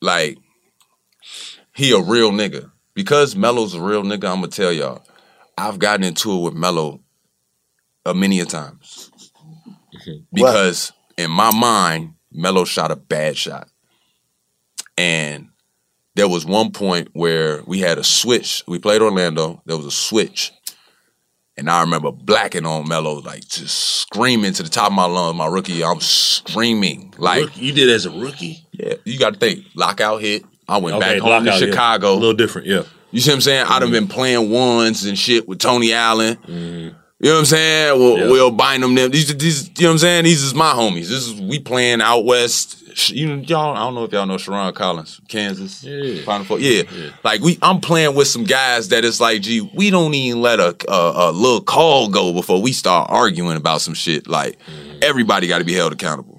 like. 0.00 0.38
He 1.76 1.92
a 1.92 2.00
real 2.00 2.30
nigga. 2.30 2.70
Because 2.94 3.34
Melo's 3.34 3.74
a 3.74 3.80
real 3.80 4.04
nigga. 4.04 4.30
I'm 4.30 4.40
gonna 4.40 4.48
tell 4.48 4.72
y'all. 4.72 5.04
I've 5.56 5.78
gotten 5.78 6.04
into 6.04 6.32
it 6.36 6.40
with 6.42 6.54
Melo 6.54 7.00
a 8.04 8.14
many 8.14 8.40
a 8.40 8.44
times. 8.44 9.10
Mm-hmm. 9.94 10.24
Because 10.32 10.92
in 11.16 11.30
my 11.30 11.54
mind, 11.54 12.14
Melo 12.32 12.64
shot 12.64 12.90
a 12.90 12.96
bad 12.96 13.36
shot. 13.36 13.68
And 14.98 15.48
there 16.14 16.28
was 16.28 16.44
one 16.46 16.70
point 16.72 17.08
where 17.12 17.62
we 17.66 17.80
had 17.80 17.98
a 17.98 18.04
switch. 18.04 18.62
We 18.66 18.78
played 18.78 19.02
Orlando. 19.02 19.62
There 19.66 19.76
was 19.76 19.86
a 19.86 19.90
switch. 19.90 20.52
And 21.56 21.70
I 21.70 21.82
remember 21.82 22.10
blacking 22.10 22.66
on 22.66 22.88
Melo, 22.88 23.20
like 23.20 23.46
just 23.46 23.76
screaming 24.00 24.52
to 24.54 24.62
the 24.64 24.68
top 24.68 24.88
of 24.88 24.92
my 24.94 25.04
lungs. 25.04 25.36
My 25.36 25.46
rookie, 25.46 25.84
I'm 25.84 26.00
screaming. 26.00 27.14
Like, 27.16 27.42
Rook- 27.42 27.56
you 27.56 27.72
did 27.72 27.90
as 27.90 28.06
a 28.06 28.10
rookie. 28.10 28.66
yeah, 28.72 28.94
you 29.04 29.18
got 29.20 29.34
to 29.34 29.38
think. 29.38 29.64
Lockout 29.76 30.20
hit. 30.20 30.44
I 30.68 30.78
went 30.78 30.96
Okay, 30.96 31.14
back 31.14 31.20
home 31.20 31.44
to 31.44 31.50
lockout, 31.50 31.60
yeah. 31.60 31.66
Chicago. 31.70 32.12
A 32.12 32.14
little 32.14 32.32
different, 32.34 32.66
yeah. 32.66 32.82
You 33.14 33.20
see 33.20 33.30
what 33.30 33.36
I'm 33.36 33.40
saying? 33.42 33.66
I'd 33.68 33.82
have 33.82 33.92
been 33.92 34.08
playing 34.08 34.50
ones 34.50 35.04
and 35.04 35.16
shit 35.16 35.46
with 35.46 35.60
Tony 35.60 35.92
Allen. 35.92 36.34
Mm-hmm. 36.34 36.96
You 37.20 37.30
know 37.30 37.34
what 37.34 37.38
I'm 37.38 37.44
saying? 37.44 37.98
Will, 38.00 38.18
Yeah. 38.18 38.28
Will 38.28 38.50
Bynum 38.50 38.92
them. 38.96 39.12
These, 39.12 39.36
these, 39.36 39.68
you 39.68 39.84
know 39.84 39.90
what 39.90 39.92
I'm 39.92 39.98
saying? 39.98 40.24
These 40.24 40.42
is 40.42 40.52
my 40.52 40.72
homies. 40.72 41.06
This 41.08 41.28
is 41.28 41.40
we 41.40 41.60
playing 41.60 42.02
out 42.02 42.24
west. 42.24 43.10
You 43.10 43.28
know, 43.28 43.42
y'all. 43.42 43.76
I 43.76 43.78
don't 43.78 43.94
know 43.94 44.02
if 44.02 44.12
y'all 44.12 44.26
know 44.26 44.34
Sherron 44.34 44.74
Collins, 44.74 45.20
Kansas. 45.28 45.84
Yeah. 45.84 46.24
Final 46.24 46.44
Four. 46.44 46.58
Yeah. 46.58 46.82
Like 47.22 47.40
we, 47.40 47.56
I'm 47.62 47.80
playing 47.80 48.16
with 48.16 48.26
some 48.26 48.42
guys 48.42 48.88
that 48.88 49.04
it's 49.04 49.20
like, 49.20 49.42
gee, 49.42 49.60
we 49.60 49.90
don't 49.90 50.12
even 50.12 50.42
let 50.42 50.58
a 50.58 50.76
a, 50.88 51.30
a 51.30 51.32
little 51.32 51.60
call 51.60 52.08
go 52.08 52.32
before 52.32 52.60
we 52.60 52.72
start 52.72 53.10
arguing 53.10 53.56
about 53.56 53.80
some 53.80 53.94
shit. 53.94 54.26
Like 54.26 54.58
mm-hmm. 54.58 54.98
everybody 55.02 55.46
got 55.46 55.58
to 55.58 55.64
be 55.64 55.72
held 55.72 55.92
accountable. 55.92 56.33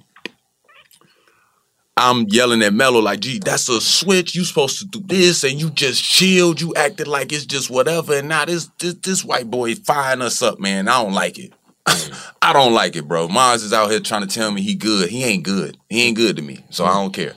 I'm 1.97 2.23
yelling 2.27 2.61
at 2.61 2.73
Melo 2.73 2.99
like, 2.99 3.21
gee, 3.21 3.39
that's 3.39 3.69
a 3.69 3.79
switch. 3.79 4.35
You 4.35 4.43
supposed 4.43 4.79
to 4.79 4.85
do 4.85 4.99
this, 5.05 5.45
and 5.45 5.59
you 5.59 5.69
just 5.69 6.03
chilled. 6.03 6.59
You 6.59 6.73
acted 6.75 7.07
like 7.07 7.31
it's 7.31 7.45
just 7.45 7.69
whatever. 7.69 8.15
And 8.15 8.27
now 8.27 8.43
this 8.45 8.69
this, 8.79 8.95
this 8.95 9.23
white 9.23 9.49
boy 9.49 9.75
firing 9.75 10.21
us 10.21 10.41
up, 10.41 10.59
man. 10.59 10.89
I 10.89 11.01
don't 11.01 11.13
like 11.13 11.39
it. 11.39 11.53
Mm. 11.85 12.33
I 12.41 12.51
don't 12.51 12.73
like 12.73 12.95
it, 12.95 13.07
bro. 13.07 13.27
Mars 13.29 13.63
is 13.63 13.71
out 13.71 13.91
here 13.91 14.01
trying 14.01 14.27
to 14.27 14.27
tell 14.27 14.51
me 14.51 14.61
he 14.61 14.75
good. 14.75 15.09
He 15.09 15.23
ain't 15.23 15.43
good. 15.43 15.77
He 15.89 16.03
ain't 16.03 16.17
good 16.17 16.35
to 16.35 16.41
me. 16.41 16.65
So 16.69 16.83
I 16.85 16.89
mm. 16.89 16.93
don't 16.95 17.13
care. 17.13 17.33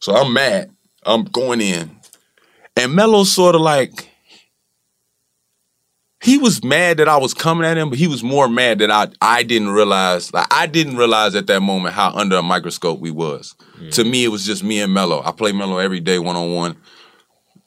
So 0.00 0.14
I'm 0.14 0.32
mad. 0.34 0.70
I'm 1.06 1.24
going 1.24 1.60
in. 1.60 1.98
And 2.76 2.94
Melo's 2.94 3.32
sort 3.32 3.54
of 3.54 3.62
like, 3.62 4.10
he 6.24 6.38
was 6.38 6.64
mad 6.64 6.96
that 6.96 7.08
I 7.08 7.18
was 7.18 7.34
coming 7.34 7.66
at 7.66 7.76
him, 7.76 7.90
but 7.90 7.98
he 7.98 8.08
was 8.08 8.22
more 8.22 8.48
mad 8.48 8.78
that 8.78 8.90
I 8.90 9.08
I 9.20 9.42
didn't 9.42 9.70
realize 9.70 10.32
like 10.32 10.46
I 10.50 10.66
didn't 10.66 10.96
realize 10.96 11.34
at 11.34 11.46
that 11.48 11.60
moment 11.60 11.94
how 11.94 12.12
under 12.12 12.36
a 12.36 12.42
microscope 12.42 12.98
we 12.98 13.10
was. 13.10 13.54
To 13.92 14.04
me, 14.04 14.24
it 14.24 14.28
was 14.28 14.46
just 14.46 14.64
me 14.64 14.80
and 14.80 14.94
Melo. 14.94 15.22
I 15.22 15.32
play 15.32 15.52
Melo 15.52 15.76
every 15.76 16.00
day 16.00 16.18
one 16.18 16.36
on 16.36 16.54
one. 16.54 16.76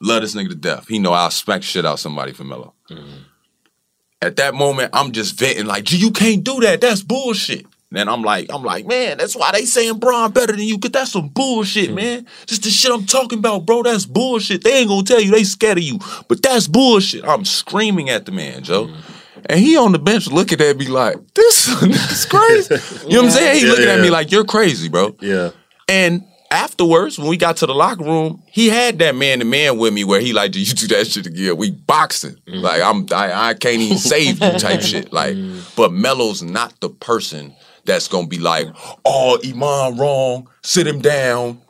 Love 0.00 0.22
this 0.22 0.34
nigga 0.34 0.48
to 0.48 0.54
death. 0.56 0.88
He 0.88 0.98
know 0.98 1.12
I'll 1.12 1.30
smack 1.30 1.62
shit 1.62 1.86
out 1.86 2.00
somebody 2.00 2.32
for 2.32 2.42
Melo. 2.42 2.74
Mm-hmm. 2.90 3.22
At 4.22 4.36
that 4.36 4.54
moment, 4.54 4.90
I'm 4.92 5.12
just 5.12 5.38
venting 5.38 5.66
like, 5.66 5.84
"Gee, 5.84 5.98
you 5.98 6.10
can't 6.10 6.42
do 6.42 6.58
that. 6.60 6.80
That's 6.80 7.02
bullshit." 7.02 7.64
Then 7.90 8.08
I'm 8.08 8.22
like, 8.22 8.48
I'm 8.52 8.62
like, 8.62 8.86
man, 8.86 9.16
that's 9.16 9.34
why 9.34 9.50
they 9.52 9.64
saying 9.64 9.98
Bron 9.98 10.32
better 10.32 10.52
than 10.52 10.62
you, 10.62 10.78
cause 10.78 10.90
that's 10.90 11.12
some 11.12 11.28
bullshit, 11.28 11.88
hmm. 11.88 11.94
man. 11.94 12.26
Just 12.46 12.62
the 12.62 12.70
shit 12.70 12.92
I'm 12.92 13.06
talking 13.06 13.38
about, 13.38 13.64
bro. 13.64 13.82
That's 13.82 14.04
bullshit. 14.04 14.62
They 14.62 14.74
ain't 14.74 14.88
gonna 14.88 15.04
tell 15.04 15.20
you 15.20 15.30
they 15.30 15.44
scared 15.44 15.78
of 15.78 15.84
you, 15.84 15.98
but 16.28 16.42
that's 16.42 16.66
bullshit. 16.66 17.26
I'm 17.26 17.46
screaming 17.46 18.10
at 18.10 18.26
the 18.26 18.32
man, 18.32 18.62
Joe. 18.62 18.88
Hmm. 18.88 19.12
And 19.48 19.60
he 19.60 19.76
on 19.76 19.92
the 19.92 19.98
bench 19.98 20.26
looking 20.26 20.60
at 20.60 20.76
me 20.76 20.88
like, 20.88 21.16
this, 21.34 21.66
this 21.80 22.10
is 22.10 22.24
crazy. 22.26 22.74
You 23.06 23.14
know 23.14 23.22
what 23.22 23.24
I'm 23.26 23.30
saying? 23.30 23.56
He 23.56 23.66
Yeah, 23.66 23.70
looking 23.70 23.88
at 23.88 24.00
me 24.00 24.10
like, 24.10 24.30
you're 24.30 24.44
crazy, 24.44 24.88
bro. 24.88 25.16
Yeah. 25.20 25.50
And 25.88 26.24
afterwards, 26.50 27.18
when 27.18 27.28
we 27.28 27.36
got 27.36 27.56
to 27.58 27.66
the 27.66 27.74
locker 27.74 28.04
room, 28.04 28.42
he 28.46 28.68
had 28.68 28.98
that 28.98 29.14
man 29.14 29.38
to 29.38 29.44
man 29.44 29.78
with 29.78 29.94
me 29.94 30.04
where 30.04 30.20
he 30.20 30.32
like, 30.32 30.52
do 30.52 30.60
you 30.60 30.74
do 30.74 30.88
that 30.88 31.06
shit 31.06 31.26
again? 31.26 31.56
We 31.56 31.70
boxing. 31.70 32.36
Hmm. 32.46 32.56
Like 32.56 32.82
I'm 32.82 33.06
I, 33.12 33.50
I 33.50 33.54
can't 33.54 33.80
even 33.80 33.98
save 33.98 34.42
you 34.42 34.58
type 34.58 34.80
shit. 34.82 35.12
Like, 35.12 35.36
but 35.76 35.92
Melo's 35.92 36.42
not 36.42 36.78
the 36.80 36.90
person 36.90 37.54
that's 37.88 38.06
gonna 38.06 38.28
be 38.28 38.38
like, 38.38 38.68
oh, 39.04 39.38
Iman 39.44 39.98
wrong, 39.98 40.48
sit 40.62 40.86
him 40.86 41.00
down. 41.00 41.60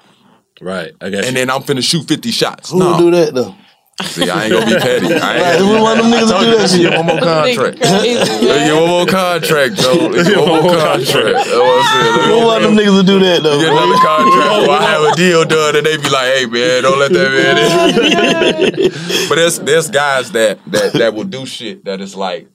Right. 0.60 0.92
I 1.00 1.10
got 1.10 1.24
And 1.24 1.36
then 1.36 1.50
I'm 1.50 1.62
finna 1.62 1.82
shoot 1.82 2.06
50 2.06 2.30
shots. 2.30 2.70
Who 2.70 2.80
no. 2.80 2.98
do 2.98 3.10
that 3.12 3.32
though? 3.32 3.54
See, 4.02 4.30
I 4.30 4.44
ain't 4.44 4.52
gonna 4.52 4.66
be 4.66 4.78
petty. 4.78 5.06
I 5.14 5.34
ain't 5.34 5.42
Right, 5.42 5.58
who 5.58 5.82
one 5.82 5.98
of 5.98 6.04
them 6.04 6.12
niggas 6.12 6.18
I 6.18 6.22
would 6.22 6.30
told 6.30 6.42
do 6.42 6.50
you, 6.50 6.58
that 6.58 6.70
shit? 6.70 6.82
Get 6.82 6.96
one 6.98 7.06
more 7.06 7.18
contract. 7.18 7.78
Get 7.82 8.74
one 8.74 8.88
more 8.90 9.06
contract, 9.06 9.74
Joe. 9.74 10.12
Get 10.12 10.38
one 10.38 10.62
more 10.62 10.70
contract. 10.70 11.34
That's 11.34 11.50
what 11.50 11.66
I 11.66 12.14
said. 12.14 12.30
Who 12.30 12.46
one 12.46 12.62
of 12.62 12.62
them 12.62 12.78
niggas 12.78 12.94
would 12.94 13.06
do 13.06 13.18
that 13.18 13.42
though? 13.42 13.58
You 13.58 13.66
Get 13.66 13.72
another 13.72 13.98
contract. 13.98 14.68
Or 14.68 14.70
I 14.70 14.82
have 14.86 15.02
a 15.02 15.16
deal 15.16 15.44
done, 15.44 15.76
and 15.76 15.86
they 15.86 15.96
be 15.96 16.10
like, 16.10 16.30
"Hey 16.34 16.46
man, 16.46 16.82
don't 16.82 16.98
let 16.98 17.12
that 17.12 17.30
man 17.34 18.78
in." 18.78 19.28
but 19.28 19.34
there's 19.34 19.58
there's 19.58 19.90
guys 19.90 20.30
that 20.30 20.60
that 20.70 20.92
that 20.92 21.14
will 21.14 21.24
do 21.24 21.44
shit 21.44 21.84
that 21.84 22.00
is 22.00 22.14
like 22.14 22.46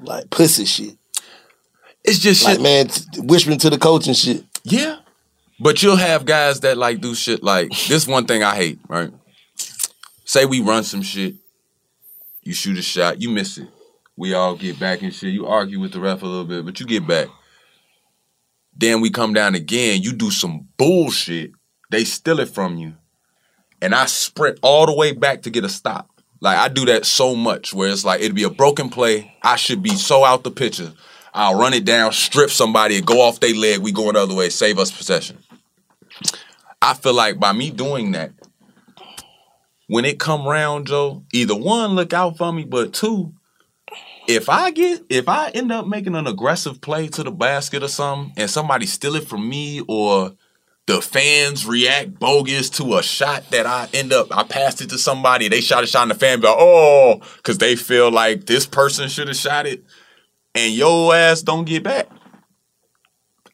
like 0.00 0.30
pussy 0.30 0.64
shit. 0.64 0.98
It's 2.06 2.18
just 2.18 2.44
like 2.44 2.54
shit. 2.54 2.62
man 2.62 2.88
whispering 3.26 3.58
to 3.58 3.70
the 3.70 3.78
coach 3.78 4.06
and 4.06 4.16
shit. 4.16 4.44
Yeah. 4.62 4.98
But 5.58 5.82
you'll 5.82 5.96
have 5.96 6.24
guys 6.24 6.60
that 6.60 6.76
like 6.76 7.00
do 7.00 7.14
shit 7.14 7.42
like 7.42 7.70
this 7.88 8.06
one 8.06 8.26
thing 8.26 8.42
I 8.42 8.54
hate, 8.54 8.78
right? 8.88 9.10
Say 10.24 10.44
we 10.44 10.60
run 10.60 10.84
some 10.84 11.02
shit, 11.02 11.34
you 12.42 12.52
shoot 12.52 12.78
a 12.78 12.82
shot, 12.82 13.22
you 13.22 13.30
miss 13.30 13.58
it. 13.58 13.68
We 14.16 14.34
all 14.34 14.56
get 14.56 14.78
back 14.78 15.02
and 15.02 15.14
shit. 15.14 15.32
You 15.32 15.46
argue 15.46 15.78
with 15.78 15.92
the 15.92 16.00
ref 16.00 16.22
a 16.22 16.26
little 16.26 16.44
bit, 16.44 16.64
but 16.64 16.80
you 16.80 16.86
get 16.86 17.06
back. 17.06 17.28
Then 18.76 19.00
we 19.00 19.10
come 19.10 19.32
down 19.32 19.54
again, 19.54 20.02
you 20.02 20.12
do 20.12 20.30
some 20.30 20.68
bullshit, 20.76 21.52
they 21.90 22.04
steal 22.04 22.40
it 22.40 22.48
from 22.48 22.76
you. 22.76 22.94
And 23.80 23.94
I 23.94 24.06
sprint 24.06 24.58
all 24.62 24.86
the 24.86 24.94
way 24.94 25.12
back 25.12 25.42
to 25.42 25.50
get 25.50 25.64
a 25.64 25.68
stop. 25.68 26.10
Like 26.40 26.58
I 26.58 26.68
do 26.68 26.84
that 26.86 27.06
so 27.06 27.34
much 27.34 27.72
where 27.72 27.88
it's 27.88 28.04
like 28.04 28.20
it'd 28.20 28.34
be 28.34 28.42
a 28.42 28.50
broken 28.50 28.90
play. 28.90 29.34
I 29.42 29.56
should 29.56 29.82
be 29.82 29.96
so 29.96 30.24
out 30.24 30.44
the 30.44 30.50
picture. 30.50 30.92
I'll 31.36 31.58
run 31.58 31.74
it 31.74 31.84
down, 31.84 32.12
strip 32.12 32.48
somebody, 32.48 33.00
go 33.02 33.20
off 33.20 33.40
their 33.40 33.54
leg. 33.54 33.80
We 33.80 33.92
going 33.92 34.14
the 34.14 34.20
other 34.20 34.34
way, 34.34 34.48
save 34.48 34.78
us 34.78 34.90
possession. 34.90 35.38
I 36.80 36.94
feel 36.94 37.12
like 37.12 37.38
by 37.38 37.52
me 37.52 37.70
doing 37.70 38.12
that, 38.12 38.32
when 39.86 40.06
it 40.06 40.18
come 40.18 40.46
round, 40.46 40.86
Joe, 40.86 41.24
either 41.34 41.54
one, 41.54 41.94
look 41.94 42.14
out 42.14 42.38
for 42.38 42.52
me, 42.52 42.64
but 42.64 42.94
two, 42.94 43.34
if 44.26 44.48
I 44.48 44.70
get 44.70 45.02
if 45.10 45.28
I 45.28 45.50
end 45.50 45.70
up 45.70 45.86
making 45.86 46.14
an 46.14 46.26
aggressive 46.26 46.80
play 46.80 47.08
to 47.08 47.22
the 47.22 47.30
basket 47.30 47.82
or 47.82 47.88
something, 47.88 48.32
and 48.38 48.50
somebody 48.50 48.86
steal 48.86 49.14
it 49.14 49.28
from 49.28 49.46
me, 49.46 49.82
or 49.86 50.32
the 50.86 51.02
fans 51.02 51.66
react 51.66 52.18
bogus 52.18 52.70
to 52.70 52.96
a 52.96 53.02
shot 53.02 53.50
that 53.50 53.66
I 53.66 53.88
end 53.92 54.12
up 54.12 54.34
I 54.36 54.42
passed 54.42 54.80
it 54.80 54.88
to 54.90 54.98
somebody, 54.98 55.48
they 55.48 55.60
shot 55.60 55.84
a 55.84 55.86
shot, 55.86 56.02
and 56.02 56.12
the 56.12 56.14
fan 56.14 56.40
but 56.40 56.56
oh, 56.58 57.20
because 57.36 57.58
they 57.58 57.76
feel 57.76 58.10
like 58.10 58.46
this 58.46 58.66
person 58.66 59.08
should 59.08 59.28
have 59.28 59.36
shot 59.36 59.66
it, 59.66 59.84
and 60.56 60.74
your 60.74 61.14
ass 61.14 61.42
don't 61.42 61.64
get 61.64 61.82
back. 61.82 62.08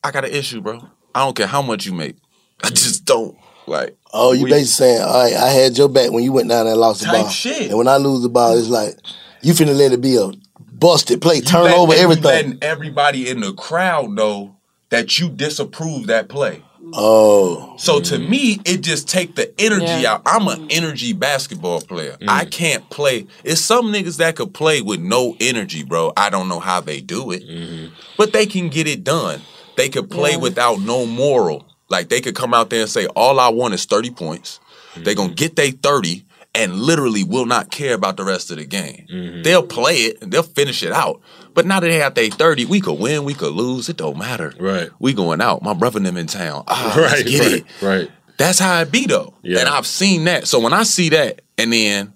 I 0.05 0.11
got 0.11 0.25
an 0.25 0.33
issue, 0.33 0.61
bro. 0.61 0.81
I 1.15 1.25
don't 1.25 1.37
care 1.37 1.47
how 1.47 1.63
much 1.63 1.85
you 1.85 1.93
make. 1.93 2.17
I 2.63 2.71
just 2.71 3.05
don't 3.05 3.37
like. 3.67 3.97
Oh, 4.13 4.33
you 4.33 4.45
we- 4.45 4.51
basically 4.51 4.87
saying, 4.87 5.03
all 5.03 5.23
right, 5.25 5.35
I 5.35 5.49
had 5.49 5.77
your 5.77 5.89
back 5.89 6.13
when 6.13 6.25
you 6.25 6.33
went 6.33 6.49
down 6.49 6.65
there 6.65 6.73
and 6.73 6.81
lost 6.81 7.03
the 7.03 7.09
ball. 7.09 7.29
shit. 7.29 7.69
And 7.69 7.79
when 7.79 7.89
I 7.89 7.97
lose 7.97 8.23
the 8.23 8.29
ball, 8.29 8.57
it's 8.57 8.69
like, 8.69 8.95
you 9.43 9.53
finna 9.53 9.77
let 9.77 9.93
it 9.93 10.01
be 10.01 10.17
a 10.17 10.31
busted 10.59 11.21
play, 11.21 11.41
turn 11.41 11.71
over 11.73 11.93
everything. 11.93 12.25
letting 12.25 12.59
everybody 12.63 13.29
in 13.29 13.41
the 13.41 13.53
crowd 13.53 14.11
know 14.11 14.57
that 14.91 15.19
you 15.19 15.29
disapprove 15.29 16.07
that 16.07 16.29
play. 16.29 16.63
Oh. 16.93 17.75
So 17.79 18.01
to 18.01 18.19
me, 18.19 18.61
it 18.65 18.83
just 18.83 19.09
take 19.09 19.35
the 19.35 19.53
energy 19.61 19.85
Yeah. 19.85 20.15
out. 20.15 20.23
I'm 20.27 20.49
an 20.49 20.67
energy 20.71 21.13
basketball 21.13 21.81
player. 21.81 22.17
I 22.29 22.45
mm. 22.45 22.51
can't 22.51 22.89
play. 22.91 23.27
It's 23.45 23.61
some 23.61 23.93
niggas 23.93 24.19
that 24.19 24.37
could 24.37 24.53
play 24.55 24.83
with 24.83 25.01
no 25.01 25.37
energy, 25.41 25.83
bro. 25.83 26.13
I 26.17 26.31
don't 26.31 26.49
know 26.49 26.61
how 26.61 26.81
they 26.81 27.01
do 27.01 27.31
it, 27.31 27.43
mm-hmm. 27.47 27.95
but 28.17 28.33
they 28.33 28.47
can 28.47 28.69
get 28.69 28.87
it 28.87 29.05
done. 29.05 29.41
They 29.77 29.89
could 29.89 30.11
play 30.11 30.33
Yeah. 30.33 30.39
without 30.39 30.81
no 30.81 31.07
moral. 31.07 31.67
Like 31.89 32.09
they 32.09 32.21
could 32.21 32.35
come 32.35 32.55
out 32.55 32.71
there 32.71 32.83
and 32.83 32.91
say, 32.91 33.07
"All 33.07 33.41
I 33.41 33.49
want 33.49 33.75
is 33.75 33.85
30 33.85 34.11
points." 34.11 34.61
They're 34.97 35.15
gonna 35.15 35.29
mm-hmm. 35.29 35.37
get 35.37 35.57
they 35.57 35.71
30 35.71 36.25
and 36.55 36.75
literally 36.75 37.25
will 37.25 37.47
not 37.47 37.71
care 37.71 37.95
about 37.95 38.17
the 38.17 38.25
rest 38.25 38.51
of 38.51 38.59
the 38.59 38.67
game. 38.67 39.07
Mm-hmm. 39.11 39.43
They'll 39.43 39.63
play 39.67 39.97
it 39.97 40.23
and 40.23 40.33
they'll 40.33 40.43
finish 40.43 40.83
it 40.83 40.93
out. 40.93 41.21
But 41.55 41.67
now 41.67 41.81
that 41.81 41.89
they 41.89 41.99
have 41.99 42.15
they 42.15 42.31
30, 42.31 42.67
we 42.67 42.81
could 42.81 42.99
win, 42.99 43.25
we 43.25 43.35
could 43.35 43.53
lose. 43.53 43.89
It 43.89 43.97
don't 43.97 44.19
matter. 44.19 44.53
Right. 44.59 44.91
We 44.99 45.13
going 45.13 45.41
out. 45.41 45.63
My 45.63 45.75
brother 45.75 45.99
and 45.99 46.07
them 46.07 46.17
in 46.17 46.27
town. 46.27 46.65
Ah, 46.67 46.95
let's 46.97 47.13
right. 47.15 47.27
get 47.27 47.41
right. 47.41 47.53
it. 47.53 47.83
Right. 47.83 48.11
That's 48.39 48.59
how 48.59 48.81
it 48.81 48.91
be 48.91 49.07
though. 49.07 49.35
Yeah. 49.43 49.61
And 49.61 49.69
I've 49.69 49.87
seen 49.87 50.25
that. 50.25 50.49
So 50.49 50.59
when 50.59 50.73
I 50.73 50.83
see 50.83 51.11
that, 51.11 51.43
and 51.59 51.73
then 51.73 52.15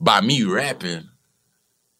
by 0.00 0.20
me 0.20 0.44
rapping, 0.44 1.08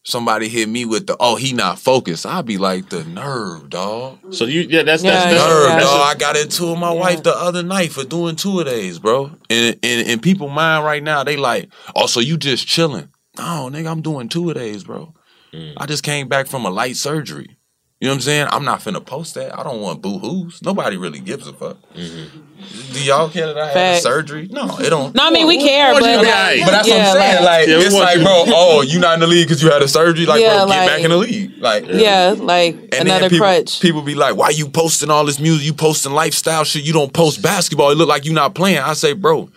somebody 0.03 0.47
hit 0.47 0.67
me 0.67 0.85
with 0.85 1.07
the 1.07 1.15
oh 1.19 1.35
he 1.35 1.53
not 1.53 1.79
focused. 1.79 2.25
I'll 2.25 2.43
be 2.43 2.57
like 2.57 2.89
the 2.89 3.03
nerve, 3.03 3.69
dog. 3.69 4.33
So 4.33 4.45
you 4.45 4.61
yeah 4.61 4.83
that's 4.83 5.03
Nerve, 5.03 5.13
that's, 5.13 5.33
that's, 5.33 5.67
that's 5.67 5.85
dog. 5.85 6.15
I 6.15 6.17
got 6.17 6.37
into 6.37 6.67
it 6.67 6.71
with 6.71 6.79
my 6.79 6.91
wife 6.91 7.23
the 7.23 7.35
other 7.35 7.63
night 7.63 7.91
for 7.91 8.03
doing 8.03 8.35
two 8.35 8.59
of 8.59 8.65
days, 8.65 8.99
bro. 8.99 9.31
And 9.49 9.77
and 9.83 10.07
and 10.07 10.21
people 10.21 10.49
mind 10.49 10.85
right 10.85 11.03
now, 11.03 11.23
they 11.23 11.37
like, 11.37 11.69
oh, 11.95 12.07
so 12.07 12.19
you 12.19 12.37
just 12.37 12.67
chilling. 12.67 13.09
No, 13.37 13.69
nigga, 13.71 13.89
I'm 13.89 14.01
doing 14.01 14.29
two 14.29 14.49
of 14.49 14.55
days, 14.55 14.83
bro. 14.83 15.13
Mm. 15.53 15.73
I 15.77 15.85
just 15.85 16.03
came 16.03 16.27
back 16.27 16.47
from 16.47 16.65
a 16.65 16.69
light 16.69 16.95
surgery. 16.97 17.57
You 17.99 18.07
know 18.07 18.13
what 18.13 18.15
I'm 18.15 18.21
saying? 18.21 18.47
I'm 18.51 18.63
not 18.63 18.79
finna 18.79 19.05
post 19.05 19.35
that. 19.35 19.57
I 19.59 19.61
don't 19.61 19.81
want 19.81 20.01
boo-hoos. 20.01 20.61
Nobody 20.61 20.95
really 20.95 21.19
gives 21.19 21.45
a 21.47 21.51
fuck. 21.53 21.75
Do 21.93 23.03
y'all 23.03 23.29
care 23.29 23.47
that 23.47 23.57
I 23.57 23.67
had 23.67 23.95
a 23.97 23.99
surgery? 24.01 24.47
No, 24.49 24.77
it 24.79 24.89
don't. 24.89 25.13
No, 25.13 25.27
I 25.27 25.31
mean, 25.31 25.47
we 25.47 25.57
care, 25.57 25.91
What 25.91 26.03
but 26.03 26.09
you- 26.11 26.15
like, 26.17 26.61
but 26.63 26.71
that's 26.71 26.87
yeah, 26.87 26.95
what 27.13 27.17
I'm 27.17 27.21
saying. 27.21 27.43
Like, 27.43 27.67
Yeah, 27.67 27.75
it's 27.79 27.93
like, 27.93 28.17
you- 28.19 28.23
bro, 28.23 28.43
oh, 28.47 28.81
you 28.83 28.99
not 28.99 29.15
in 29.15 29.19
the 29.19 29.27
league 29.27 29.47
because 29.47 29.61
you 29.61 29.69
had 29.69 29.81
a 29.81 29.87
surgery? 29.89 30.25
Like, 30.25 30.39
Yeah, 30.39 30.59
bro, 30.59 30.67
get 30.67 30.77
like- 30.77 30.87
back 30.89 31.01
in 31.01 31.09
the 31.11 31.17
league. 31.17 31.51
Like, 31.59 31.85
yeah, 31.89 32.35
like 32.37 32.75
and 32.97 33.09
another 33.09 33.29
people, 33.29 33.45
crutch. 33.45 33.81
People 33.81 34.01
be 34.01 34.15
like, 34.15 34.37
"Why 34.37 34.49
you 34.51 34.69
posting 34.69 35.09
all 35.09 35.25
this 35.25 35.37
music? 35.39 35.65
You 35.65 35.73
posting 35.73 36.13
lifestyle 36.13 36.63
shit? 36.63 36.83
You 36.85 36.93
don't 36.93 37.11
post 37.11 37.41
basketball. 37.41 37.89
It 37.91 37.95
look 37.95 38.07
like 38.07 38.23
you 38.23 38.31
not 38.31 38.55
playing." 38.55 38.77
I 38.79 38.93
say, 38.93 39.11
bro, 39.11 39.49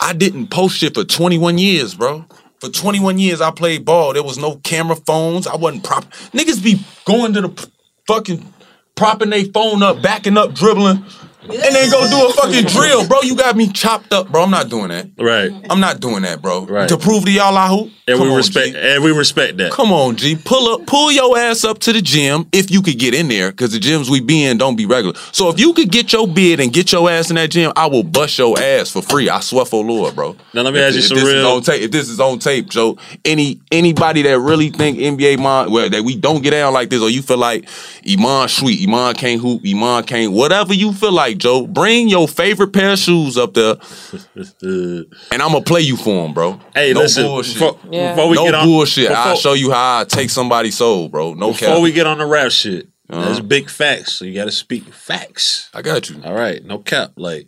I 0.00 0.12
didn't 0.12 0.46
post 0.48 0.76
shit 0.78 0.94
for 0.94 1.02
21 1.02 1.58
years, 1.58 1.94
bro. 1.94 2.24
For 2.62 2.68
21 2.68 3.18
years, 3.18 3.40
I 3.40 3.50
played 3.50 3.84
ball. 3.84 4.12
There 4.12 4.22
was 4.22 4.38
no 4.38 4.54
camera 4.54 4.94
phones. 4.94 5.48
I 5.48 5.56
wasn't 5.56 5.82
prop. 5.82 6.04
Niggas 6.30 6.62
be 6.62 6.78
going 7.04 7.32
to 7.32 7.40
the 7.40 7.68
fucking 8.06 8.54
propping 8.94 9.30
their 9.30 9.46
phone 9.46 9.82
up, 9.82 10.00
backing 10.00 10.38
up, 10.38 10.54
dribbling, 10.54 11.04
and 11.42 11.74
then 11.74 11.90
go 11.90 12.08
do 12.08 12.28
a 12.28 12.32
fucking 12.32 12.64
drill, 12.66 13.06
bro. 13.08 13.20
You 13.22 13.34
got 13.36 13.56
me 13.56 13.68
chopped 13.68 14.12
up, 14.12 14.30
bro. 14.30 14.42
I'm 14.44 14.50
not 14.50 14.68
doing 14.68 14.88
that. 14.88 15.08
Right. 15.18 15.50
I'm 15.70 15.80
not 15.80 16.00
doing 16.00 16.22
that, 16.22 16.40
bro. 16.42 16.66
Right. 16.66 16.88
To 16.88 16.96
prove 16.96 17.24
to 17.24 17.30
y'all 17.32 17.56
I 17.56 17.68
hoop. 17.68 17.90
And 18.08 18.18
Come 18.18 18.30
we 18.30 18.36
respect 18.36 18.74
and 18.74 19.04
we 19.04 19.12
respect 19.12 19.58
that. 19.58 19.70
Come 19.72 19.92
on, 19.92 20.16
G. 20.16 20.34
Pull 20.36 20.74
up, 20.74 20.86
pull 20.86 21.12
your 21.12 21.38
ass 21.38 21.64
up 21.64 21.78
to 21.80 21.92
the 21.92 22.02
gym 22.02 22.48
if 22.52 22.68
you 22.70 22.82
could 22.82 22.98
get 22.98 23.14
in 23.14 23.28
there, 23.28 23.50
because 23.52 23.72
the 23.72 23.78
gyms 23.78 24.10
we 24.10 24.20
be 24.20 24.42
in 24.44 24.58
don't 24.58 24.74
be 24.74 24.86
regular. 24.86 25.14
So 25.30 25.48
if 25.50 25.60
you 25.60 25.72
could 25.72 25.90
get 25.92 26.12
your 26.12 26.26
bid 26.26 26.58
and 26.58 26.72
get 26.72 26.90
your 26.90 27.08
ass 27.08 27.30
in 27.30 27.36
that 27.36 27.52
gym, 27.52 27.72
I 27.76 27.86
will 27.86 28.02
bust 28.02 28.38
your 28.38 28.58
ass 28.60 28.90
for 28.90 29.02
free. 29.02 29.28
I 29.28 29.38
swear 29.40 29.64
for 29.64 29.84
Lord, 29.84 30.16
bro. 30.16 30.36
Now 30.52 30.62
let 30.62 30.74
me 30.74 30.80
If- 30.80 30.86
ask 30.86 30.94
you 30.94 30.98
if 31.00 31.06
some 31.06 31.18
this 31.18 31.28
Is 31.28 31.34
real- 31.34 31.46
on 31.46 31.62
tape, 31.62 31.82
if 31.82 31.90
this 31.92 32.08
is 32.08 32.18
on 32.18 32.40
tape, 32.40 32.68
Joe, 32.68 32.96
any 33.24 33.60
anybody 33.70 34.22
that 34.22 34.38
really 34.40 34.70
think 34.70 34.98
NBA 34.98 35.36
mind 35.38 35.70
well 35.72 35.88
that 35.88 36.02
we 36.02 36.16
don't 36.16 36.42
get 36.42 36.50
down 36.50 36.72
like 36.72 36.90
this, 36.90 37.00
or 37.00 37.08
you 37.08 37.22
feel 37.22 37.38
like 37.38 37.68
Iman 38.10 38.48
sweet, 38.48 38.82
Iman 38.86 39.14
can't 39.14 39.40
hoop, 39.40 39.62
Iman 39.64 40.02
can't 40.04 40.32
whatever 40.32 40.74
you 40.74 40.92
feel 40.92 41.12
like, 41.12 41.31
Joe, 41.34 41.66
bring 41.66 42.08
your 42.08 42.26
favorite 42.28 42.72
pair 42.72 42.92
of 42.92 42.98
shoes 42.98 43.36
up 43.38 43.54
there, 43.54 43.76
and 44.62 45.06
I'm 45.32 45.52
gonna 45.52 45.62
play 45.62 45.80
you 45.80 45.96
for 45.96 46.22
them, 46.22 46.34
bro. 46.34 46.60
Hey, 46.74 46.92
no 46.92 47.00
listen, 47.00 47.24
bullshit. 47.24 47.54
before- 47.54 47.78
Yeah. 47.90 48.14
before 48.14 48.28
we 48.30 48.36
no 48.36 48.44
get 48.44 48.54
on- 48.54 48.66
bullshit. 48.66 49.10
I'll 49.10 49.36
show 49.36 49.52
you 49.54 49.70
how 49.70 50.00
I 50.00 50.04
take 50.04 50.30
somebody's 50.30 50.76
soul, 50.76 51.08
bro. 51.08 51.34
No 51.34 51.48
Before 51.52 51.68
cap. 51.68 51.82
we 51.82 51.92
get 51.92 52.06
on 52.06 52.18
the 52.18 52.26
rap 52.26 52.50
shit, 52.50 52.88
Uh-huh. 53.10 53.24
there's 53.24 53.40
big 53.40 53.68
facts. 53.70 54.12
So 54.12 54.24
you 54.24 54.34
got 54.34 54.44
to 54.46 54.52
speak 54.52 54.84
facts. 54.92 55.68
I 55.74 55.82
got 55.82 56.08
you. 56.10 56.20
All 56.24 56.34
right, 56.34 56.64
no 56.64 56.78
cap. 56.78 57.12
Like, 57.16 57.46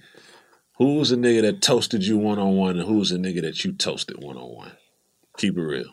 who's 0.79 1.11
the 1.11 1.17
nigga 1.17 1.43
that 1.43 1.63
toasted 1.63 2.05
you 2.05 2.19
one 2.19 2.39
on 2.39 2.57
one, 2.57 2.79
and 2.79 2.87
who's 2.89 3.11
the 3.11 3.17
nigga 3.19 3.43
that 3.43 3.65
you 3.65 3.73
toasted 3.73 4.17
one 4.23 4.37
on 4.37 4.55
one? 4.55 4.73
Keep 5.39 5.57
it 5.59 5.63
real. 5.63 5.87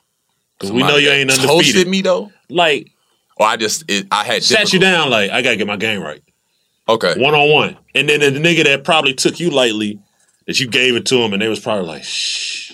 Because 0.58 0.72
we 0.72 0.84
know 0.84 0.98
you 0.98 1.10
ain't 1.10 1.30
undefeated. 1.32 1.50
Toasted 1.50 1.76
undefeated. 1.76 1.88
me 1.92 2.02
though, 2.02 2.32
Like 2.50 2.92
or 3.38 3.48
I 3.48 3.58
just 3.58 3.84
it, 3.90 4.06
I 4.12 4.24
had 4.24 4.44
sat 4.44 4.72
you 4.74 4.80
down. 4.80 5.10
Like 5.10 5.32
I 5.32 5.42
gotta 5.42 5.56
get 5.56 5.66
my 5.66 5.76
game 5.78 6.02
right. 6.02 6.22
Okay, 6.90 7.14
one 7.22 7.34
on 7.36 7.50
one, 7.52 7.78
and 7.96 8.10
then 8.10 8.20
the 8.20 8.32
nigga 8.32 8.64
that 8.66 8.84
probably 8.84 9.14
took 9.14 9.40
you 9.40 9.50
lightly, 9.50 10.00
that 10.48 10.60
you 10.60 10.68
gave 10.68 10.96
it 10.96 11.06
to 11.08 11.18
him, 11.18 11.34
and 11.34 11.42
they 11.42 11.48
was 11.48 11.60
probably 11.60 11.86
like, 11.86 12.04
"Shh, 12.04 12.74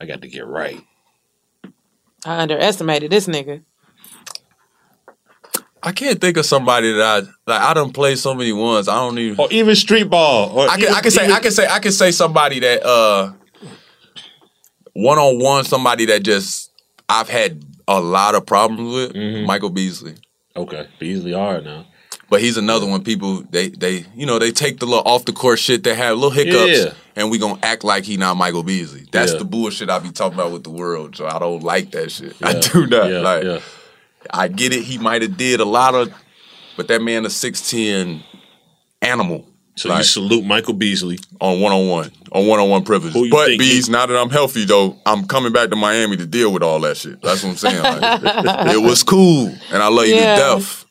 I 0.00 0.06
got 0.06 0.22
to 0.22 0.28
get 0.28 0.46
right." 0.46 0.80
I 2.26 2.38
underestimated 2.42 3.10
this 3.10 3.26
nigga. 3.26 3.62
I 5.82 5.92
can't 5.92 6.20
think 6.20 6.36
of 6.36 6.44
somebody 6.44 6.92
that 6.92 7.02
I 7.02 7.18
like. 7.50 7.62
I 7.62 7.72
done 7.74 7.92
played 7.92 8.18
so 8.18 8.34
many 8.34 8.52
ones. 8.52 8.88
I 8.88 8.96
don't 8.96 9.18
even. 9.18 9.38
Or 9.38 9.46
even 9.52 9.76
street 9.76 10.10
ball. 10.10 10.50
Or 10.58 10.68
I 10.68 10.74
can, 10.74 10.82
even- 10.82 10.94
I 10.94 11.00
can 11.00 11.10
say 11.12 11.24
even- 11.24 11.36
I 11.36 11.40
can 11.40 11.50
say 11.52 11.66
I 11.68 11.78
can 11.78 11.92
say 11.92 12.10
somebody 12.10 12.58
that 12.60 12.82
uh 12.84 13.32
one 14.92 15.18
on 15.18 15.38
one 15.38 15.64
somebody 15.64 16.06
that 16.06 16.24
just 16.24 16.72
I've 17.08 17.28
had 17.28 17.62
a 17.86 18.00
lot 18.00 18.34
of 18.34 18.44
problems 18.44 18.92
with 18.92 19.12
Mm-hmm. 19.14 19.46
Michael 19.46 19.70
Beasley. 19.70 20.16
Okay, 20.56 20.88
Beasley 20.98 21.32
hard 21.32 21.64
now. 21.64 21.86
But 22.30 22.42
he's 22.42 22.56
another 22.58 22.84
one. 22.86 23.02
People 23.02 23.42
they 23.50 23.68
they 23.68 24.04
you 24.14 24.26
know 24.26 24.38
they 24.38 24.50
take 24.52 24.80
the 24.80 24.86
little 24.86 25.02
off 25.06 25.24
the 25.24 25.32
court 25.32 25.58
shit. 25.58 25.82
They 25.82 25.94
have 25.94 26.16
little 26.16 26.30
hiccups, 26.30 26.78
Yeah. 26.84 26.92
and 27.16 27.30
we 27.30 27.38
gonna 27.38 27.58
act 27.62 27.84
like 27.84 28.04
he 28.04 28.16
not 28.18 28.36
Michael 28.36 28.62
Beasley. 28.62 29.06
That's 29.10 29.32
Yeah. 29.32 29.38
the 29.38 29.44
bullshit 29.46 29.88
I 29.88 29.98
be 29.98 30.10
talking 30.10 30.34
about 30.38 30.52
with 30.52 30.62
the 30.64 30.70
world. 30.70 31.16
So 31.16 31.26
I 31.26 31.38
don't 31.38 31.62
like 31.62 31.90
that 31.92 32.12
shit. 32.12 32.36
I 32.42 32.52
do 32.60 32.86
not 32.86 33.10
Yeah, 33.10 33.20
like. 33.20 33.44
yeah. 33.44 33.60
I 34.30 34.48
get 34.48 34.74
it. 34.74 34.82
He 34.84 34.98
might 34.98 35.22
have 35.22 35.36
did 35.38 35.60
a 35.60 35.64
lot 35.64 35.94
of, 35.94 36.12
but 36.76 36.88
that 36.88 37.00
man 37.00 37.24
a 37.24 37.30
six 37.30 37.70
ten 37.70 38.22
animal. 39.00 39.46
So 39.76 39.96
you 39.96 40.02
salute 40.02 40.44
Michael 40.44 40.74
Beasley 40.74 41.20
on 41.40 41.60
one 41.60 41.72
on 41.72 41.86
one 41.88 42.10
on 42.32 42.46
one 42.48 42.58
on 42.60 42.68
one 42.68 42.84
privilege. 42.84 43.12
Who 43.14 43.24
you 43.26 43.30
But 43.30 43.46
think 43.46 43.60
bees, 43.60 43.88
now 43.88 44.04
that 44.06 44.16
I'm 44.18 44.28
healthy 44.28 44.64
though, 44.64 44.96
I'm 45.06 45.24
coming 45.26 45.52
back 45.52 45.70
to 45.70 45.76
Miami 45.76 46.16
to 46.16 46.26
deal 46.26 46.52
with 46.52 46.64
all 46.64 46.80
that 46.80 46.96
shit. 46.96 47.22
That's 47.22 47.44
what 47.44 47.50
I'm 47.50 47.56
saying. 47.56 47.80
Like, 47.82 48.02
it 48.74 48.82
was 48.82 49.04
cool, 49.04 49.54
and 49.72 49.80
I 49.82 49.86
love 49.88 50.06
you 50.08 50.16
Yeah. 50.16 50.34
to 50.34 50.40
death. 50.56 50.84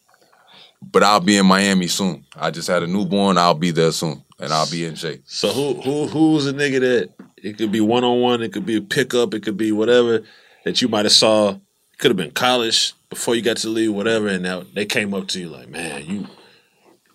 But 0.92 1.04
I'll 1.04 1.20
be 1.20 1.38
in 1.38 1.46
Miami 1.46 1.88
soon. 1.88 2.26
I 2.36 2.52
just 2.52 2.68
had 2.68 2.84
a 2.84 2.88
newborn. 2.88 3.38
I'll 3.38 3.54
be 3.54 3.72
there 3.72 3.92
soon, 3.92 4.24
and 4.40 4.52
I'll 4.54 4.70
be 4.70 4.86
in 4.86 4.96
shape. 4.96 5.24
So 5.26 5.50
who 5.50 5.74
who 5.82 6.08
who's 6.08 6.46
a 6.48 6.54
nigga 6.54 6.80
that 6.80 7.10
it 7.38 7.58
could 7.58 7.72
be 7.72 7.82
one 7.82 8.04
on 8.04 8.22
one, 8.22 8.42
it 8.42 8.54
could 8.54 8.66
be 8.66 8.78
a 8.78 8.82
pickup, 8.82 9.34
it 9.34 9.44
could 9.44 9.58
be 9.58 9.72
whatever 9.72 10.24
that 10.66 10.82
you 10.82 10.88
might 10.88 11.06
have 11.06 11.12
saw. 11.12 11.50
It 11.52 11.98
could 12.00 12.10
have 12.12 12.18
been 12.18 12.32
college 12.32 12.94
before 13.10 13.36
you 13.36 13.42
got 13.42 13.58
to 13.58 13.70
leave, 13.70 13.94
whatever, 13.94 14.28
and 14.28 14.44
now 14.44 14.64
they 14.74 14.86
came 14.86 15.14
up 15.14 15.28
to 15.30 15.40
you 15.40 15.50
like, 15.50 15.68
man, 15.70 16.06
you, 16.06 16.28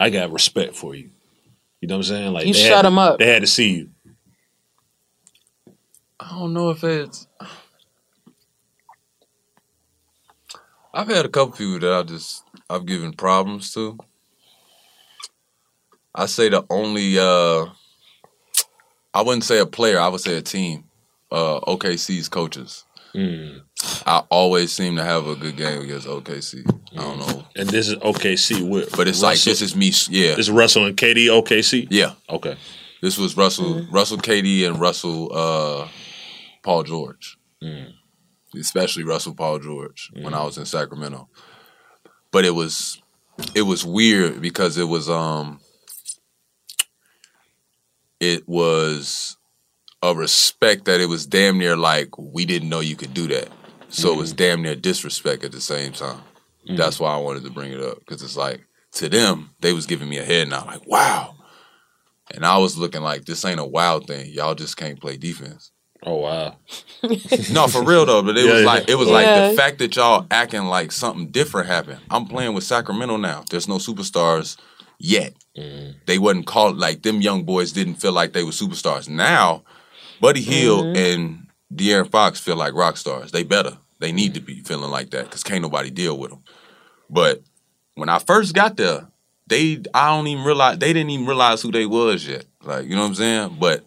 I 0.00 0.10
got 0.10 0.30
respect 0.32 0.74
for 0.74 0.94
you. 0.94 1.10
You 1.80 1.88
know 1.88 1.96
what 1.96 2.06
I'm 2.06 2.14
saying? 2.16 2.32
Like 2.32 2.46
You 2.46 2.52
they 2.54 2.58
shut 2.60 2.76
had 2.76 2.82
to- 2.82 2.86
'em 2.88 2.98
up. 2.98 3.18
They 3.18 3.26
had 3.32 3.42
to 3.42 3.46
see 3.46 3.74
you. 3.74 3.90
I 6.20 6.28
don't 6.30 6.52
know 6.52 6.70
if 6.70 6.82
it's. 6.84 7.26
I've 10.94 11.08
had 11.08 11.24
a 11.24 11.28
couple 11.28 11.56
people 11.56 11.78
that 11.80 11.92
I 11.92 12.02
just 12.02 12.41
I've 12.72 12.86
given 12.86 13.12
problems 13.12 13.72
to. 13.74 13.98
I 16.14 16.26
say 16.26 16.48
the 16.48 16.64
only 16.70 17.18
uh 17.18 17.66
I 19.14 19.20
wouldn't 19.22 19.44
say 19.44 19.58
a 19.58 19.66
player, 19.66 20.00
I 20.00 20.08
would 20.08 20.20
say 20.20 20.36
a 20.36 20.42
team. 20.42 20.84
Uh 21.30 21.60
OKC's 21.60 22.28
coaches. 22.28 22.84
I 24.06 24.22
always 24.30 24.72
seem 24.72 24.96
to 24.96 25.04
have 25.04 25.26
a 25.26 25.36
good 25.36 25.56
game 25.56 25.82
against 25.82 26.06
OKC. 26.06 26.64
I 26.92 26.96
don't 26.96 27.18
know. 27.18 27.44
And 27.56 27.68
this 27.68 27.88
is 27.88 27.96
OKC 27.96 28.66
with, 28.66 28.96
But 28.96 29.06
it's 29.06 29.20
like 29.22 29.40
this 29.42 29.60
is 29.60 29.76
me 29.76 29.92
yeah. 30.08 30.30
This 30.30 30.46
is 30.48 30.50
Russell 30.50 30.86
and 30.86 30.96
KD 30.96 31.26
OKC. 31.26 31.88
Yeah. 31.90 32.12
Okay. 32.30 32.56
This 33.02 33.18
was 33.18 33.36
Russell, 33.36 33.84
Russell 33.90 34.16
KD 34.18 34.64
and 34.66 34.78
Russell 34.78 35.30
uh, 35.34 35.88
Paul 36.62 36.84
George, 36.84 37.36
especially 38.56 39.02
Russell 39.02 39.34
Paul 39.34 39.58
George 39.58 40.10
when 40.22 40.32
I 40.34 40.44
was 40.44 40.56
in 40.56 40.64
Sacramento. 40.66 41.28
But 42.32 42.44
it 42.44 42.54
was 42.54 43.00
it 43.54 43.62
was 43.62 43.84
weird 43.84 44.40
because 44.40 44.78
it 44.78 44.84
was 44.88 45.08
um 45.08 45.60
it 48.20 48.48
was 48.48 49.36
a 50.02 50.14
respect 50.14 50.86
that 50.86 51.00
it 51.00 51.06
was 51.06 51.26
damn 51.26 51.58
near 51.58 51.76
like 51.76 52.16
we 52.18 52.44
didn't 52.44 52.68
know 52.68 52.80
you 52.80 52.96
could 52.96 53.14
do 53.14 53.28
that. 53.28 53.48
So 53.88 54.12
it 54.12 54.16
was 54.16 54.32
damn 54.32 54.62
near 54.62 54.74
disrespect 54.74 55.44
at 55.44 55.52
the 55.52 55.60
same 55.60 55.92
time. 55.92 56.20
That's 56.76 56.98
why 56.98 57.12
I 57.12 57.18
wanted 57.18 57.44
to 57.44 57.50
bring 57.50 57.72
it 57.72 57.80
up 57.80 57.98
because 57.98 58.22
it's 58.22 58.36
like 58.36 58.66
to 58.92 59.08
them 59.08 59.50
they 59.60 59.72
was 59.72 59.86
giving 59.86 60.08
me 60.08 60.18
a 60.18 60.24
head 60.24 60.48
nod 60.48 60.66
like 60.66 60.86
wow. 60.86 61.34
And 62.34 62.46
I 62.46 62.56
was 62.58 62.78
looking 62.78 63.02
like 63.02 63.24
this 63.26 63.44
ain't 63.44 63.60
a 63.60 63.64
wild 63.64 64.06
thing. 64.06 64.30
Y'all 64.32 64.54
just 64.54 64.76
can't 64.76 65.00
play 65.00 65.16
defense. 65.18 65.70
Oh 66.04 66.16
wow. 66.16 66.56
No, 67.52 67.68
for 67.68 67.84
real 67.84 68.06
though. 68.06 68.22
But 68.22 68.36
it 68.36 68.44
Yeah, 68.44 68.52
was 68.52 68.60
yeah. 68.60 68.66
like 68.66 68.88
it 68.88 68.94
was 68.96 69.08
Yeah. 69.08 69.14
like 69.14 69.50
the 69.50 69.56
fact 69.56 69.78
that 69.78 69.96
y'all 69.96 70.26
acting 70.30 70.64
like 70.64 70.92
something 70.92 71.28
different 71.28 71.68
happened. 71.68 72.00
I'm 72.10 72.26
playing 72.26 72.54
with 72.54 72.64
Sacramento 72.64 73.16
now. 73.16 73.44
There's 73.50 73.68
no 73.68 73.76
superstars 73.76 74.56
yet. 74.98 75.34
Mm-hmm. 75.56 75.98
They 76.06 76.18
wasn't 76.18 76.46
called 76.46 76.78
like 76.78 77.02
them 77.02 77.20
young 77.20 77.44
boys 77.44 77.72
didn't 77.72 77.96
feel 77.96 78.12
like 78.12 78.32
they 78.32 78.44
were 78.44 78.50
superstars. 78.50 79.08
Now, 79.08 79.62
Buddy 80.20 80.40
Hield 80.40 80.86
mm-hmm. 80.86 80.96
and 80.96 81.46
De'Aaron 81.74 82.10
Fox 82.10 82.40
feel 82.40 82.56
like 82.56 82.74
rock 82.74 82.96
stars. 82.96 83.32
They 83.32 83.42
better. 83.44 83.76
They 83.98 84.12
need 84.12 84.34
to 84.34 84.40
mm-hmm. 84.40 84.46
be 84.46 84.60
feeling 84.62 84.90
like 84.90 85.10
that 85.10 85.24
because 85.24 85.42
can't 85.44 85.62
nobody 85.62 85.90
deal 85.90 86.18
with 86.18 86.30
them. 86.30 86.40
But 87.10 87.42
when 87.94 88.08
I 88.08 88.18
first 88.18 88.54
got 88.54 88.76
there, 88.76 89.06
they 89.46 89.82
I 89.94 90.08
don't 90.08 90.26
even 90.26 90.44
realize 90.44 90.78
they 90.78 90.92
didn't 90.92 91.10
even 91.10 91.26
realize 91.26 91.62
who 91.62 91.70
they 91.70 91.86
was 91.86 92.26
yet. 92.26 92.44
Like 92.62 92.86
you 92.86 92.96
know 92.96 93.02
what 93.02 93.08
I'm 93.08 93.14
saying? 93.14 93.56
But 93.60 93.84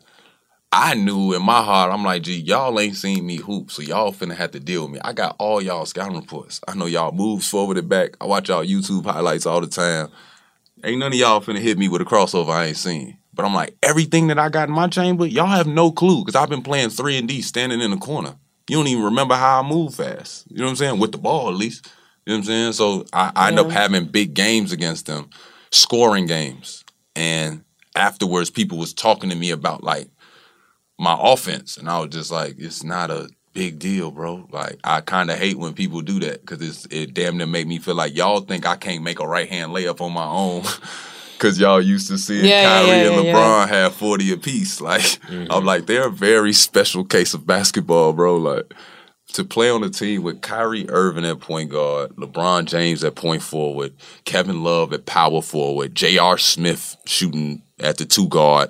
I 0.78 0.93
knew 0.93 1.34
in 1.34 1.41
my 1.41 1.63
heart, 1.63 1.89
I'm 1.93 2.03
like, 2.03 2.23
gee, 2.23 2.36
y'all 2.36 2.78
ain't 2.82 2.97
seen 2.97 3.26
me 3.26 3.38
hoop, 3.38 3.71
so 3.71 3.82
y'all 3.82 4.11
finna 4.11 4.36
have 4.36 4.51
to 4.51 4.59
deal 4.59 4.82
with 4.82 4.91
me. 4.91 4.99
I 5.05 5.13
got 5.13 5.38
all 5.39 5.61
y'all 5.61 5.86
scouting 5.86 6.17
reports. 6.17 6.59
I 6.67 6.76
know 6.76 6.86
y'all 6.86 7.13
moves 7.13 7.47
forward 7.47 7.78
and 7.78 7.88
back. 7.88 8.17
I 8.19 8.26
watch 8.26 8.49
y'all 8.49 8.61
YouTube 8.61 9.05
highlights 9.05 9.45
all 9.45 9.61
the 9.61 9.67
time. 9.67 10.09
Ain't 10.84 10.99
none 10.99 11.13
of 11.13 11.17
y'all 11.17 11.39
finna 11.39 11.59
hit 11.59 11.78
me 11.78 11.88
with 11.88 12.01
a 12.01 12.05
crossover 12.05 12.49
I 12.49 12.65
ain't 12.65 12.76
seen. 12.76 13.17
But 13.34 13.45
I'm 13.45 13.53
like, 13.53 13.78
everything 13.82 14.28
that 14.28 14.38
I 14.38 14.49
got 14.49 14.67
in 14.67 14.76
my 14.76 14.89
chamber, 14.89 15.26
y'all 15.26 15.47
have 15.47 15.65
no 15.65 15.93
clue 15.93 16.26
because 16.26 16.36
I've 16.36 16.49
been 16.49 16.61
playing 16.61 16.89
three 16.89 17.17
and 17.17 17.26
D 17.26 17.41
standing 17.41 17.80
in 17.80 17.91
the 17.91 17.97
corner. 17.97 18.36
You 18.67 18.76
don't 18.76 18.88
even 18.88 19.05
remember 19.05 19.36
how 19.36 19.61
I 19.61 19.65
move 19.65 19.95
fast. 19.95 20.43
You 20.51 20.57
know 20.57 20.65
what 20.65 20.71
I'm 20.71 20.76
saying? 20.76 20.99
With 20.99 21.13
the 21.13 21.17
ball, 21.17 21.47
at 21.47 21.55
least. 21.55 21.89
You 22.26 22.34
know 22.34 22.39
what 22.39 22.39
I'm 22.39 22.45
saying? 22.47 22.73
So 22.73 23.05
I, 23.13 23.32
I 23.34 23.47
end 23.47 23.59
up 23.59 23.69
having 23.69 24.07
big 24.07 24.34
games 24.34 24.73
against 24.73 25.05
them, 25.05 25.30
scoring 25.71 26.26
games. 26.26 26.84
And 27.15 27.63
afterwards, 27.95 28.49
people 28.49 28.78
was 28.78 28.93
talking 28.93 29.30
to 29.30 29.38
me 29.38 29.51
about 29.51 29.82
like 29.82 30.09
my 30.97 31.17
offense, 31.19 31.77
and 31.77 31.89
I 31.89 31.99
was 31.99 32.09
just 32.09 32.31
like, 32.31 32.55
it's 32.57 32.83
not 32.83 33.11
a 33.11 33.29
big 33.55 33.79
deal, 33.79 34.11
bro. 34.11 34.47
Like 34.51 34.79
I 34.83 35.01
kind 35.01 35.31
of 35.31 35.39
hate 35.39 35.57
when 35.57 35.73
people 35.73 36.01
do 36.01 36.19
that 36.19 36.41
because 36.41 36.61
it's 36.61 36.85
it 36.91 37.15
damn 37.15 37.37
near 37.37 37.47
make 37.47 37.65
me 37.65 37.79
feel 37.79 37.95
like 37.95 38.15
y'all 38.15 38.41
think 38.41 38.67
I 38.67 38.75
can't 38.75 39.03
make 39.03 39.19
a 39.19 39.27
right 39.27 39.49
hand 39.49 39.71
layup 39.71 40.01
on 40.01 40.13
my 40.13 40.25
own. 40.25 40.63
Cause 41.37 41.59
y'all 41.59 41.81
used 41.81 42.07
to 42.07 42.17
seeing 42.17 42.45
Yeah, 42.45 42.63
Kyrie 42.63 42.87
yeah, 42.87 43.11
and 43.11 43.25
yeah, 43.25 43.33
LeBron 43.33 43.67
have 43.67 43.95
forty 43.95 44.31
apiece. 44.31 44.79
Like 44.85 45.01
I'm 45.27 45.47
mm-hmm. 45.47 45.65
like 45.65 45.85
they're 45.85 46.07
a 46.07 46.11
very 46.11 46.53
special 46.53 47.03
case 47.03 47.33
of 47.33 47.45
basketball, 47.45 48.13
bro. 48.13 48.37
Like 48.37 48.73
to 49.33 49.43
play 49.43 49.69
on 49.69 49.83
a 49.83 49.89
team 49.89 50.23
with 50.23 50.41
Kyrie 50.41 50.89
Irving 50.89 51.25
at 51.25 51.41
point 51.41 51.71
guard, 51.71 52.15
LeBron 52.15 52.65
James 52.65 53.03
at 53.03 53.15
point 53.15 53.41
forward, 53.41 53.93
Kevin 54.23 54.63
Love 54.63 54.93
at 54.93 55.05
power 55.05 55.41
forward, 55.41 55.93
J.R. 55.93 56.37
Smith 56.37 56.95
shooting 57.05 57.61
at 57.79 57.97
the 57.97 58.05
two 58.05 58.29
guard. 58.29 58.69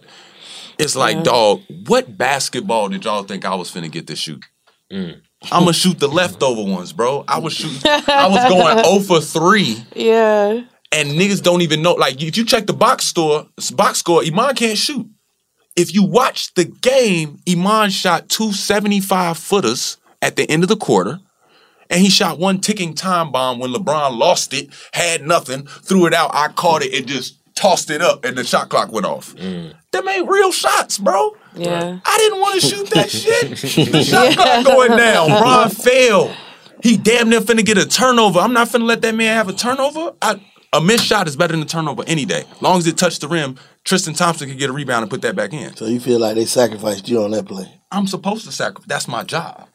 It's 0.78 0.96
like, 0.96 1.24
dog, 1.24 1.62
what 1.88 2.18
basketball 2.18 2.90
did 2.90 3.06
y'all 3.06 3.24
think 3.24 3.46
I 3.46 3.56
was 3.56 3.72
finna 3.72 3.90
get 3.92 4.08
to 4.08 4.16
shoot? 4.16 4.44
I'm 4.92 5.22
gonna 5.52 5.74
shoot 5.74 6.00
the 6.00 6.08
leftover 6.08 6.64
ones, 6.64 6.94
bro. 6.94 7.24
I 7.28 7.40
was 7.40 7.54
shooting, 7.54 7.82
I 7.86 8.28
was 8.28 8.50
going 8.50 8.84
0 8.84 9.00
for 9.02 9.22
3, 9.22 9.84
Yeah. 9.96 10.62
and 10.92 11.10
niggas 11.12 11.42
don't 11.44 11.62
even 11.62 11.82
know. 11.82 11.94
Like, 11.94 12.22
if 12.22 12.38
you 12.38 12.46
check 12.46 12.66
the 12.68 12.74
box 12.74 13.06
store, 13.06 13.48
box 13.74 14.00
score, 14.00 14.24
Iman 14.24 14.56
can't 14.56 14.78
shoot. 14.78 15.08
If 15.76 15.94
you 15.94 16.04
watch 16.04 16.54
the 16.54 16.66
game, 16.66 17.40
Iman 17.50 17.90
shot 17.90 18.30
two 18.30 18.54
75 18.54 19.38
footers 19.38 19.98
at 20.22 20.36
the 20.38 20.50
end 20.50 20.64
of 20.64 20.70
the 20.70 20.78
quarter. 20.78 21.20
And 21.90 22.02
he 22.02 22.10
shot 22.10 22.40
one 22.40 22.62
ticking 22.62 22.96
time 22.96 23.32
bomb 23.32 23.60
when 23.60 23.72
LeBron 23.72 24.18
lost 24.18 24.54
it, 24.56 24.70
had 24.94 25.22
nothing, 25.22 25.68
threw 25.68 26.08
it 26.08 26.14
out. 26.16 26.32
I 26.34 26.48
caught 26.48 26.82
it 26.82 26.94
It 26.94 27.06
just 27.06 27.38
tossed 27.56 27.90
it 27.90 28.02
up, 28.02 28.26
and 28.26 28.38
the 28.38 28.44
shot 28.44 28.70
clock 28.70 28.92
went 28.92 29.06
off. 29.06 29.36
Mm. 29.36 29.74
Them 29.92 30.08
ain't 30.08 30.30
real 30.30 30.52
shots, 30.52 30.98
bro. 30.98 31.36
Yeah. 31.56 32.00
I 32.06 32.18
didn't 32.18 32.42
want 32.42 32.62
to 32.62 32.68
shoot 32.68 32.90
that 32.92 33.10
shit. 33.12 33.92
The 33.92 34.04
shot 34.04 34.34
clock 34.34 34.66
going 34.66 34.98
down. 34.98 35.30
Bron 35.30 35.70
failed. 35.70 36.36
He 36.84 36.98
damn 36.98 37.30
near 37.30 37.42
finna 37.42 37.66
get 37.66 37.78
a 37.78 37.88
turnover. 37.88 38.40
I'm 38.40 38.54
not 38.54 38.68
finna 38.68 38.84
let 38.86 39.02
that 39.02 39.16
man 39.16 39.36
have 39.36 39.50
a 39.50 39.54
turnover. 39.54 40.14
I, 40.22 40.40
a 40.74 40.82
missed 40.82 41.06
shot 41.06 41.28
is 41.28 41.36
better 41.36 41.54
than 41.54 41.62
a 41.62 41.66
turnover 41.66 42.04
any 42.06 42.26
day. 42.26 42.44
Long 42.62 42.78
as 42.78 42.86
it 42.88 42.98
touched 42.98 43.22
the 43.22 43.28
rim, 43.28 43.58
Tristan 43.86 44.14
Thompson 44.14 44.50
could 44.50 44.60
get 44.60 44.70
a 44.70 44.74
rebound 44.74 45.04
and 45.04 45.10
put 45.10 45.22
that 45.22 45.36
back 45.36 45.54
in. 45.54 45.76
So 45.76 45.86
you 45.86 46.00
feel 46.00 46.20
like 46.20 46.36
they 46.36 46.46
sacrificed 46.46 47.08
you 47.08 47.24
on 47.24 47.32
that 47.32 47.46
play? 47.46 47.72
I'm 47.92 48.08
supposed 48.08 48.46
to 48.46 48.52
sacrifice. 48.52 48.88
That's 48.88 49.08
my 49.08 49.24
job. 49.24 49.70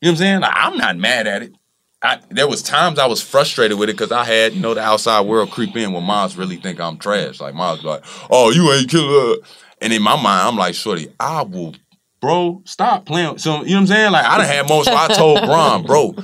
You 0.00 0.08
know 0.08 0.10
what 0.10 0.10
I'm 0.10 0.16
saying? 0.16 0.40
I'm 0.44 0.76
not 0.76 0.96
mad 0.98 1.26
at 1.26 1.42
it. 1.42 1.54
I, 2.02 2.18
there 2.30 2.48
was 2.48 2.62
times 2.62 2.98
I 2.98 3.06
was 3.06 3.22
frustrated 3.22 3.78
with 3.78 3.88
it 3.88 3.92
because 3.92 4.10
I 4.10 4.24
had, 4.24 4.54
you 4.54 4.60
know, 4.60 4.74
the 4.74 4.80
outside 4.80 5.26
world 5.26 5.50
creep 5.50 5.76
in 5.76 5.92
when 5.92 6.02
moms 6.02 6.36
really 6.36 6.56
think 6.56 6.80
I'm 6.80 6.98
trash. 6.98 7.40
Like 7.40 7.54
moms 7.54 7.84
like, 7.84 8.02
"Oh, 8.30 8.50
you 8.50 8.72
ain't 8.72 8.90
killer," 8.90 9.36
and 9.80 9.92
in 9.92 10.02
my 10.02 10.16
mind, 10.16 10.48
I'm 10.48 10.56
like, 10.56 10.74
"Shorty, 10.74 11.08
I 11.20 11.42
will 11.42 11.74
bro, 12.22 12.62
stop 12.64 13.04
playing. 13.04 13.36
So 13.36 13.62
you 13.62 13.70
know 13.70 13.74
what 13.74 13.80
I'm 13.80 13.86
saying? 13.88 14.12
Like 14.12 14.24
I 14.24 14.38
done 14.38 14.46
had 14.46 14.68
most. 14.68 14.86
So 14.86 14.94
I 14.94 15.08
told 15.08 15.42
Bron, 15.42 15.84
bro, 15.84 16.14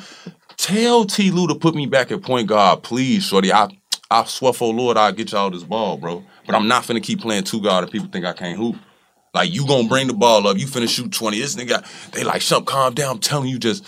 tell 0.56 1.04
Ty 1.04 1.24
Lue 1.24 1.48
to 1.48 1.54
put 1.54 1.74
me 1.74 1.84
back 1.84 2.10
at 2.10 2.22
point 2.22 2.48
guard, 2.48 2.82
please, 2.82 3.24
shorty. 3.24 3.52
I 3.52 3.68
I 4.10 4.24
swear 4.24 4.54
for 4.54 4.72
Lord, 4.72 4.96
I'll 4.96 5.12
get 5.12 5.32
y'all 5.32 5.50
this 5.50 5.64
ball, 5.64 5.98
bro. 5.98 6.24
But 6.46 6.54
I'm 6.54 6.66
not 6.66 6.84
finna 6.84 7.02
keep 7.02 7.20
playing 7.20 7.44
two 7.44 7.60
guard 7.60 7.84
and 7.84 7.92
people 7.92 8.08
think 8.08 8.24
I 8.24 8.32
can't 8.32 8.56
hoop. 8.56 8.76
Like 9.34 9.52
you 9.52 9.66
gonna 9.66 9.86
bring 9.86 10.06
the 10.06 10.14
ball 10.14 10.46
up, 10.48 10.56
you 10.56 10.66
finna 10.66 10.88
shoot 10.88 11.12
20. 11.12 11.38
This 11.38 11.54
nigga, 11.56 11.84
they 12.12 12.24
like, 12.24 12.40
Shump, 12.40 12.64
calm 12.64 12.94
down. 12.94 13.16
I'm 13.16 13.18
telling 13.20 13.48
you, 13.48 13.58
just 13.58 13.84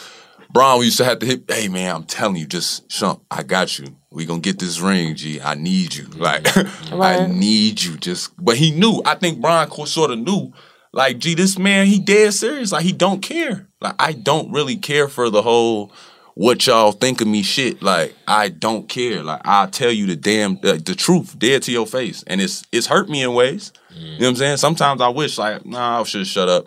Bron, 0.52 0.80
we 0.80 0.86
used 0.86 0.98
to 0.98 1.04
have 1.04 1.20
to 1.20 1.26
hit, 1.26 1.44
hey 1.48 1.68
man, 1.68 1.94
I'm 1.94 2.04
telling 2.04 2.36
you, 2.36 2.46
just 2.46 2.88
Shump, 2.88 3.20
I 3.30 3.42
got 3.42 3.78
you. 3.78 3.96
We 4.10 4.26
gonna 4.26 4.40
get 4.40 4.58
this 4.58 4.80
ring, 4.80 5.14
G. 5.14 5.40
I 5.40 5.54
need 5.54 5.94
you. 5.94 6.06
Like, 6.16 6.46
I 6.92 7.26
need 7.26 7.82
you. 7.82 7.96
Just 7.96 8.32
but 8.42 8.56
he 8.56 8.72
knew. 8.72 9.00
I 9.04 9.14
think 9.14 9.40
Brian 9.40 9.70
sort 9.86 10.10
of 10.10 10.18
knew, 10.18 10.52
like, 10.92 11.18
gee, 11.18 11.34
this 11.34 11.58
man, 11.58 11.86
he 11.86 12.00
dead 12.00 12.34
serious. 12.34 12.72
Like, 12.72 12.84
he 12.84 12.92
don't 12.92 13.20
care. 13.20 13.68
Like, 13.80 13.94
I 13.98 14.12
don't 14.12 14.50
really 14.50 14.76
care 14.76 15.08
for 15.08 15.30
the 15.30 15.42
whole 15.42 15.92
what 16.34 16.66
y'all 16.66 16.92
think 16.92 17.20
of 17.20 17.28
me 17.28 17.42
shit. 17.42 17.80
Like, 17.80 18.14
I 18.26 18.48
don't 18.48 18.88
care. 18.88 19.22
Like, 19.22 19.42
I'll 19.44 19.68
tell 19.68 19.92
you 19.92 20.06
the 20.06 20.16
damn 20.16 20.56
the, 20.60 20.74
the 20.74 20.96
truth, 20.96 21.38
dead 21.38 21.62
to 21.62 21.72
your 21.72 21.86
face. 21.86 22.24
And 22.26 22.40
it's 22.40 22.64
it's 22.72 22.88
hurt 22.88 23.08
me 23.08 23.22
in 23.22 23.34
ways. 23.34 23.72
You 23.94 24.12
know 24.12 24.16
what 24.18 24.28
I'm 24.28 24.36
saying? 24.36 24.56
Sometimes 24.56 25.00
I 25.00 25.08
wish, 25.08 25.38
like, 25.38 25.64
nah, 25.64 26.00
I 26.00 26.02
should 26.02 26.26
shut 26.26 26.48
up. 26.48 26.66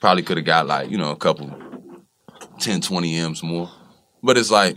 Probably 0.00 0.22
could 0.22 0.38
have 0.38 0.46
got 0.46 0.66
like, 0.66 0.90
you 0.90 0.96
know, 0.96 1.10
a 1.10 1.16
couple 1.16 1.50
10, 2.58 2.80
20 2.80 3.16
M's 3.16 3.42
more. 3.42 3.70
But 4.22 4.36
it's 4.36 4.50
like, 4.50 4.76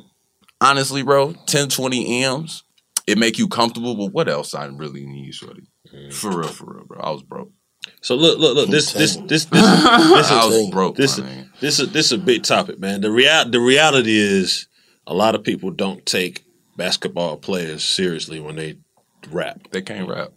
honestly, 0.60 1.04
bro, 1.04 1.34
10, 1.48 1.70
20 1.70 2.24
M's, 2.24 2.64
it 3.08 3.18
make 3.18 3.38
you 3.38 3.48
comfortable, 3.48 3.96
but 3.96 4.14
what 4.14 4.30
else 4.30 4.54
I 4.54 4.66
really 4.66 5.06
need, 5.06 5.34
shorty? 5.34 5.64
Mm. 5.94 6.14
For 6.14 6.30
real, 6.30 6.48
for 6.48 6.74
real, 6.74 6.86
bro. 6.86 7.00
I 7.00 7.10
was 7.10 7.24
broke. 7.24 7.52
So 8.02 8.16
look, 8.16 8.38
look, 8.40 8.56
look. 8.56 8.70
This, 8.70 8.94
this, 8.94 9.16
this, 9.16 9.46
this, 9.46 9.46
this, 9.50 10.32
I 10.32 10.46
was 10.46 10.56
is 10.56 10.70
broke. 10.70 10.96
this, 10.96 11.18
my 11.18 11.26
nigga. 11.26 11.60
this 11.60 11.80
is 11.80 11.92
this 11.92 12.06
is 12.08 12.12
a 12.12 12.18
big 12.18 12.44
topic, 12.44 12.80
man. 12.80 13.02
The 13.02 13.12
real, 13.12 13.50
the 13.50 13.60
reality 13.60 14.16
is, 14.16 14.68
a 15.08 15.14
lot 15.14 15.34
of 15.34 15.44
people 15.44 15.72
don't 15.72 16.06
take 16.06 16.46
basketball 16.78 17.38
players 17.38 17.84
seriously 17.84 18.40
when 18.40 18.56
they 18.56 18.78
rap. 19.32 19.68
They 19.72 19.82
can't 19.82 20.08
rap. 20.08 20.30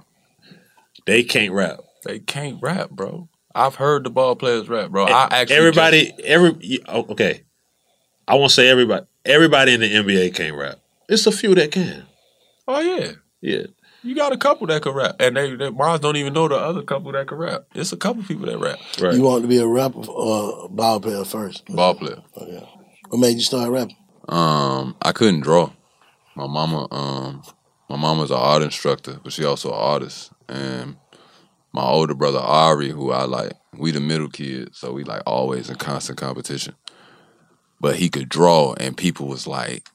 They 1.07 1.23
can't 1.23 1.53
rap. 1.53 1.81
They 2.05 2.19
can't 2.19 2.61
rap, 2.63 2.91
bro. 2.91 3.29
I've 3.55 3.77
heard 3.77 4.05
the 4.05 4.11
ball 4.11 4.35
players 4.37 4.69
rap, 4.69 4.91
bro. 4.91 5.05
I 5.07 5.29
actually 5.31 5.57
everybody, 5.57 6.13
every 6.25 6.81
oh, 6.89 7.07
okay. 7.11 7.43
I 8.27 8.35
won't 8.35 8.51
say 8.51 8.69
everybody. 8.69 9.07
Everybody 9.25 9.75
in 9.75 9.81
the 9.81 9.93
NBA 9.95 10.35
can't 10.35 10.57
rap. 10.57 10.79
It's 11.09 11.27
a 11.27 11.33
few 11.33 11.55
that 11.55 11.71
can. 11.73 12.05
oh 12.67 12.81
yeah, 12.81 13.13
Yeah. 13.41 13.67
you 14.03 14.15
got 14.15 14.33
a 14.33 14.37
couple 14.39 14.67
that 14.69 14.83
can 14.83 14.93
rap, 14.93 15.17
and 15.21 15.37
they, 15.37 15.55
they 15.55 15.71
Mars 15.71 16.01
don't 16.01 16.17
even 16.17 16.33
know 16.33 16.49
the 16.49 16.57
other 16.57 16.83
couple 16.83 17.13
that 17.13 17.29
can 17.29 17.39
rap. 17.39 17.65
It's 17.75 17.93
a 17.93 17.97
couple 17.97 18.23
people 18.25 18.47
that 18.47 18.59
rap. 18.59 18.79
Right. 19.01 19.15
You 19.15 19.23
want 19.23 19.43
to 19.43 19.49
be 19.49 19.59
a 19.59 19.67
rapper 19.67 20.07
or 20.09 20.65
a 20.65 20.69
ball 20.69 21.01
player 21.01 21.25
first? 21.25 21.67
Ball 21.67 21.95
player. 21.95 22.23
Okay. 22.37 22.69
What 23.09 23.19
made 23.21 23.35
you 23.35 23.41
start 23.43 23.71
rapping? 23.71 23.97
Um, 24.29 24.97
I 25.03 25.13
couldn't 25.13 25.41
draw. 25.41 25.71
My 26.35 26.47
mama, 26.47 26.89
um, 26.91 27.43
my 27.89 27.97
mama's 27.97 28.31
an 28.31 28.39
art 28.39 28.63
instructor, 28.63 29.21
but 29.23 29.33
she 29.33 29.45
also 29.45 29.69
an 29.71 29.79
artist. 29.79 30.33
And 30.49 30.97
my 31.75 31.83
older 31.83 32.15
brother 32.15 32.39
Ari, 32.39 32.91
who 32.91 33.11
I 33.11 33.25
like, 33.25 33.53
we 33.77 33.91
the 33.91 33.99
middle 33.99 34.29
kid, 34.29 34.77
so 34.77 34.93
we 34.93 35.03
like 35.03 35.23
always 35.27 35.69
in 35.69 35.75
constant 35.75 36.19
competition. 36.19 36.77
But 37.81 37.97
he 37.97 38.09
could 38.09 38.29
draw, 38.29 38.75
and 38.75 38.97
people 38.97 39.27
was 39.27 39.49
like 39.49 39.89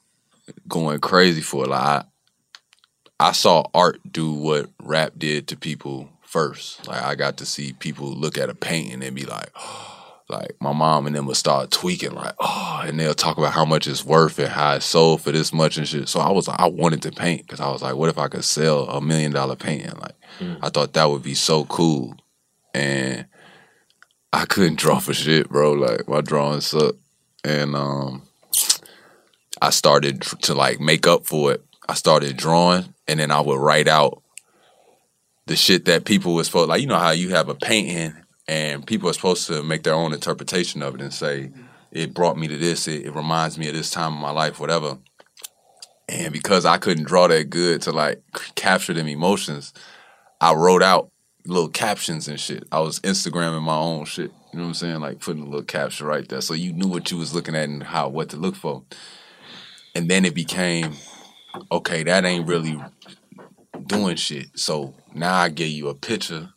going 0.68 1.00
crazy 1.00 1.40
for 1.40 1.64
it. 1.64 1.70
Like 1.70 1.80
I, 1.80 2.04
I 3.18 3.32
saw 3.32 3.64
art 3.72 4.00
do 4.10 4.30
what 4.30 4.68
rap 4.82 5.14
did 5.16 5.48
to 5.48 5.56
people 5.56 6.10
first. 6.20 6.86
Like 6.86 7.02
I 7.02 7.14
got 7.14 7.38
to 7.38 7.46
see 7.46 7.72
people 7.72 8.12
look 8.12 8.36
at 8.36 8.50
a 8.50 8.54
painting 8.54 9.02
and 9.02 9.16
be 9.16 9.24
like, 9.24 9.48
oh, 9.56 9.89
like 10.30 10.56
my 10.60 10.72
mom 10.72 11.06
and 11.06 11.14
them 11.14 11.26
would 11.26 11.36
start 11.36 11.70
tweaking, 11.70 12.12
like, 12.12 12.34
oh, 12.38 12.82
and 12.84 12.98
they'll 12.98 13.14
talk 13.14 13.38
about 13.38 13.52
how 13.52 13.64
much 13.64 13.86
it's 13.86 14.04
worth 14.04 14.38
and 14.38 14.48
how 14.48 14.74
it's 14.74 14.86
sold 14.86 15.22
for 15.22 15.32
this 15.32 15.52
much 15.52 15.76
and 15.76 15.86
shit. 15.86 16.08
So 16.08 16.20
I 16.20 16.30
was 16.30 16.48
like, 16.48 16.60
I 16.60 16.66
wanted 16.68 17.02
to 17.02 17.12
paint 17.12 17.42
because 17.42 17.60
I 17.60 17.70
was 17.70 17.82
like, 17.82 17.96
what 17.96 18.08
if 18.08 18.18
I 18.18 18.28
could 18.28 18.44
sell 18.44 18.88
a 18.88 19.00
million 19.00 19.32
dollar 19.32 19.56
painting? 19.56 19.98
Like, 19.98 20.14
I 20.62 20.70
thought 20.70 20.94
that 20.94 21.10
would 21.10 21.22
be 21.22 21.34
so 21.34 21.64
cool, 21.66 22.14
and 22.72 23.26
I 24.32 24.46
couldn't 24.46 24.78
draw 24.78 24.98
for 24.98 25.12
shit, 25.12 25.48
bro. 25.48 25.72
Like 25.72 26.08
my 26.08 26.20
drawing 26.20 26.60
sucked, 26.60 26.98
and 27.44 27.74
um, 27.74 28.22
I 29.60 29.70
started 29.70 30.22
to 30.22 30.54
like 30.54 30.80
make 30.80 31.06
up 31.06 31.26
for 31.26 31.52
it. 31.52 31.64
I 31.88 31.94
started 31.94 32.36
drawing, 32.36 32.94
and 33.06 33.20
then 33.20 33.30
I 33.30 33.40
would 33.40 33.58
write 33.58 33.88
out 33.88 34.22
the 35.46 35.56
shit 35.56 35.84
that 35.86 36.04
people 36.04 36.34
was 36.34 36.46
supposed 36.46 36.68
like 36.68 36.80
you 36.80 36.86
know 36.86 36.98
how 36.98 37.10
you 37.10 37.30
have 37.30 37.48
a 37.48 37.54
painting 37.54 38.14
and 38.50 38.84
people 38.84 39.08
are 39.08 39.12
supposed 39.12 39.46
to 39.46 39.62
make 39.62 39.84
their 39.84 39.94
own 39.94 40.12
interpretation 40.12 40.82
of 40.82 40.96
it 40.96 41.00
and 41.00 41.14
say 41.14 41.52
it 41.92 42.12
brought 42.12 42.36
me 42.36 42.48
to 42.48 42.56
this 42.56 42.88
it, 42.88 43.06
it 43.06 43.14
reminds 43.14 43.56
me 43.56 43.68
of 43.68 43.74
this 43.74 43.90
time 43.90 44.14
of 44.14 44.20
my 44.20 44.30
life 44.30 44.58
whatever. 44.58 44.98
And 46.08 46.32
because 46.32 46.66
i 46.66 46.76
couldn't 46.76 47.04
draw 47.04 47.28
that 47.28 47.48
good 47.48 47.82
to 47.82 47.92
like 47.92 48.20
capture 48.56 48.92
them 48.92 49.06
emotions 49.06 49.72
i 50.40 50.52
wrote 50.52 50.82
out 50.82 51.08
little 51.46 51.68
captions 51.68 52.28
and 52.28 52.38
shit. 52.38 52.64
I 52.70 52.80
was 52.80 53.00
instagramming 53.00 53.62
my 53.62 53.76
own 53.76 54.04
shit 54.04 54.32
you 54.52 54.58
know 54.58 54.64
what 54.64 54.68
i'm 54.70 54.74
saying? 54.74 55.00
Like 55.00 55.20
putting 55.20 55.42
a 55.42 55.46
little 55.46 55.62
caption 55.62 56.06
right 56.06 56.28
there. 56.28 56.40
So 56.40 56.54
you 56.54 56.72
knew 56.72 56.88
what 56.88 57.10
you 57.12 57.18
was 57.18 57.32
looking 57.32 57.54
at 57.54 57.68
and 57.68 57.84
how 57.84 58.08
what 58.08 58.30
to 58.30 58.36
look 58.36 58.56
for. 58.56 58.82
And 59.94 60.10
then 60.10 60.24
it 60.24 60.34
became 60.34 60.94
okay 61.70 62.02
that 62.02 62.24
ain't 62.24 62.48
really 62.48 62.80
doing 63.86 64.16
shit. 64.16 64.58
So 64.58 64.94
now 65.14 65.34
I 65.34 65.50
give 65.50 65.68
you 65.68 65.88
a 65.88 65.94
picture, 65.94 66.52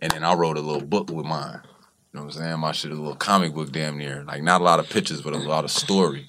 and 0.00 0.12
then 0.12 0.24
I 0.24 0.34
wrote 0.34 0.56
a 0.56 0.60
little 0.60 0.86
book 0.86 1.10
with 1.10 1.26
mine. 1.26 1.60
You 1.62 2.20
know 2.20 2.26
what 2.26 2.36
I'm 2.36 2.42
saying? 2.42 2.60
My 2.60 2.72
shit, 2.72 2.90
a 2.90 2.94
little 2.94 3.14
comic 3.14 3.54
book, 3.54 3.70
damn 3.70 3.98
near. 3.98 4.24
Like 4.24 4.42
not 4.42 4.60
a 4.60 4.64
lot 4.64 4.80
of 4.80 4.88
pictures, 4.88 5.20
but 5.20 5.34
a 5.34 5.38
lot 5.38 5.64
of 5.64 5.70
story. 5.70 6.26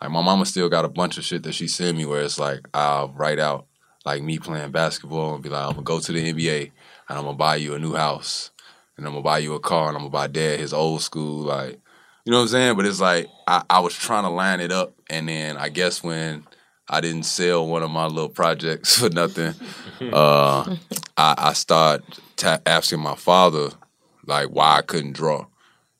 Like 0.00 0.10
my 0.10 0.22
mama 0.22 0.44
still 0.46 0.68
got 0.68 0.84
a 0.84 0.88
bunch 0.88 1.16
of 1.16 1.24
shit 1.24 1.42
that 1.44 1.54
she 1.54 1.68
sent 1.68 1.96
me 1.96 2.04
where 2.04 2.22
it's 2.22 2.38
like 2.38 2.66
I'll 2.74 3.08
write 3.08 3.38
out 3.38 3.66
like 4.04 4.22
me 4.22 4.38
playing 4.38 4.72
basketball 4.72 5.34
and 5.34 5.42
be 5.42 5.48
like, 5.48 5.64
I'm 5.64 5.72
gonna 5.72 5.82
go 5.82 6.00
to 6.00 6.12
the 6.12 6.32
NBA 6.32 6.72
and 7.08 7.18
I'm 7.18 7.24
gonna 7.24 7.36
buy 7.36 7.56
you 7.56 7.74
a 7.74 7.78
new 7.78 7.94
house 7.94 8.50
and 8.96 9.06
I'm 9.06 9.12
gonna 9.12 9.22
buy 9.22 9.38
you 9.38 9.54
a 9.54 9.60
car 9.60 9.88
and 9.88 9.96
I'm 9.96 10.02
gonna 10.02 10.10
buy 10.10 10.26
dad 10.26 10.60
his 10.60 10.72
old 10.72 11.02
school 11.02 11.44
like. 11.44 11.78
You 12.24 12.30
know 12.30 12.38
what 12.38 12.42
I'm 12.42 12.48
saying? 12.48 12.76
But 12.76 12.86
it's 12.86 13.00
like 13.00 13.28
I, 13.48 13.62
I 13.68 13.80
was 13.80 13.94
trying 13.94 14.22
to 14.22 14.30
line 14.30 14.60
it 14.60 14.70
up, 14.70 14.94
and 15.10 15.28
then 15.28 15.56
I 15.56 15.70
guess 15.70 16.04
when 16.04 16.46
I 16.92 17.00
didn't 17.00 17.22
sell 17.22 17.66
one 17.66 17.82
of 17.82 17.90
my 17.90 18.04
little 18.06 18.28
projects 18.28 18.98
for 18.98 19.08
nothing. 19.08 19.54
Uh, 20.12 20.76
I, 21.16 21.34
I 21.38 21.52
started 21.54 22.04
ta- 22.36 22.60
asking 22.66 23.00
my 23.00 23.14
father 23.14 23.70
like 24.26 24.48
why 24.48 24.76
I 24.76 24.82
couldn't 24.82 25.12
draw, 25.12 25.46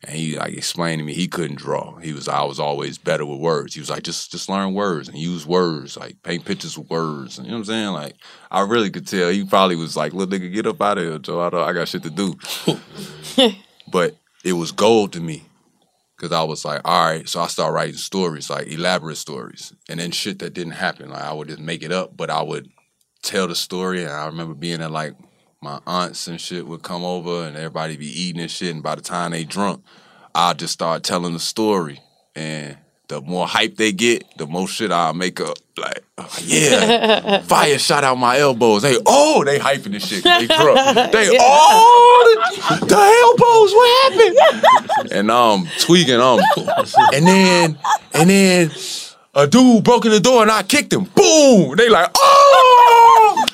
and 0.04 0.14
he 0.14 0.36
like 0.36 0.52
explained 0.52 1.00
to 1.00 1.04
me 1.04 1.14
he 1.14 1.28
couldn't 1.28 1.56
draw. 1.56 1.96
He 1.96 2.12
was 2.12 2.28
I 2.28 2.44
was 2.44 2.60
always 2.60 2.98
better 2.98 3.24
with 3.24 3.40
words. 3.40 3.72
He 3.72 3.80
was 3.80 3.88
like 3.88 4.02
just 4.02 4.30
just 4.30 4.50
learn 4.50 4.74
words 4.74 5.08
and 5.08 5.16
use 5.16 5.46
words, 5.46 5.96
like 5.96 6.22
paint 6.22 6.44
pictures 6.44 6.76
with 6.76 6.90
words. 6.90 7.38
You 7.38 7.44
know 7.44 7.50
what 7.52 7.58
I'm 7.58 7.64
saying? 7.64 7.92
Like 7.92 8.16
I 8.50 8.60
really 8.60 8.90
could 8.90 9.06
tell 9.06 9.30
he 9.30 9.44
probably 9.46 9.76
was 9.76 9.96
like, 9.96 10.12
"Little 10.12 10.38
nigga, 10.38 10.52
get 10.52 10.66
up 10.66 10.82
out 10.82 10.98
of 10.98 11.04
here, 11.04 11.18
Joe. 11.18 11.40
I, 11.40 11.48
don't, 11.48 11.68
I 11.68 11.72
got 11.72 11.88
shit 11.88 12.02
to 12.02 12.10
do." 12.10 12.38
but 13.90 14.16
it 14.44 14.52
was 14.52 14.72
gold 14.72 15.14
to 15.14 15.20
me 15.20 15.44
because 16.22 16.32
I 16.32 16.44
was 16.44 16.64
like, 16.64 16.82
all 16.84 17.04
right. 17.04 17.28
So 17.28 17.40
I 17.40 17.48
started 17.48 17.74
writing 17.74 17.96
stories, 17.96 18.48
like 18.48 18.68
elaborate 18.68 19.16
stories, 19.16 19.72
and 19.88 19.98
then 19.98 20.12
shit 20.12 20.38
that 20.38 20.54
didn't 20.54 20.74
happen. 20.74 21.10
Like 21.10 21.24
I 21.24 21.32
would 21.32 21.48
just 21.48 21.58
make 21.58 21.82
it 21.82 21.90
up, 21.90 22.16
but 22.16 22.30
I 22.30 22.42
would 22.42 22.70
tell 23.22 23.48
the 23.48 23.56
story. 23.56 24.04
And 24.04 24.12
I 24.12 24.26
remember 24.26 24.54
being 24.54 24.80
at 24.82 24.92
like 24.92 25.14
my 25.60 25.80
aunts 25.84 26.28
and 26.28 26.40
shit 26.40 26.68
would 26.68 26.84
come 26.84 27.04
over, 27.04 27.44
and 27.44 27.56
everybody 27.56 27.96
be 27.96 28.06
eating 28.06 28.40
and 28.40 28.50
shit. 28.50 28.72
And 28.72 28.84
by 28.84 28.94
the 28.94 29.02
time 29.02 29.32
they 29.32 29.42
drunk, 29.42 29.82
I 30.32 30.52
just 30.52 30.74
start 30.74 31.02
telling 31.02 31.32
the 31.32 31.40
story, 31.40 31.98
and 32.36 32.78
the 33.08 33.20
more 33.20 33.48
hype 33.48 33.76
they 33.76 33.90
get, 33.90 34.22
the 34.38 34.46
more 34.46 34.68
shit 34.68 34.92
I 34.92 35.10
make 35.10 35.40
up. 35.40 35.58
Like, 35.78 36.04
oh, 36.18 36.38
yeah, 36.42 37.40
fire 37.42 37.78
shot 37.78 38.04
out 38.04 38.18
my 38.18 38.38
elbows. 38.38 38.82
They 38.82 38.98
oh, 39.06 39.42
they 39.42 39.58
hyping 39.58 39.92
this 39.92 40.06
shit. 40.06 40.22
They 40.22 40.46
drunk. 40.46 40.78
They 41.12 41.28
oh, 41.40 42.54
the, 42.78 42.86
the 42.86 42.96
elbows. 42.96 43.72
What 43.72 44.12
happened? 44.12 45.12
and 45.12 45.30
um, 45.30 45.66
tweaking 45.80 46.20
um, 46.20 46.40
and 47.14 47.26
then 47.26 47.78
and 48.12 48.28
then 48.28 48.70
a 49.34 49.46
dude 49.46 49.82
broke 49.82 50.04
in 50.04 50.10
the 50.10 50.20
door 50.20 50.42
and 50.42 50.50
I 50.50 50.62
kicked 50.62 50.92
him. 50.92 51.04
Boom. 51.04 51.76
They 51.76 51.88
like 51.88 52.10
oh. 52.14 53.46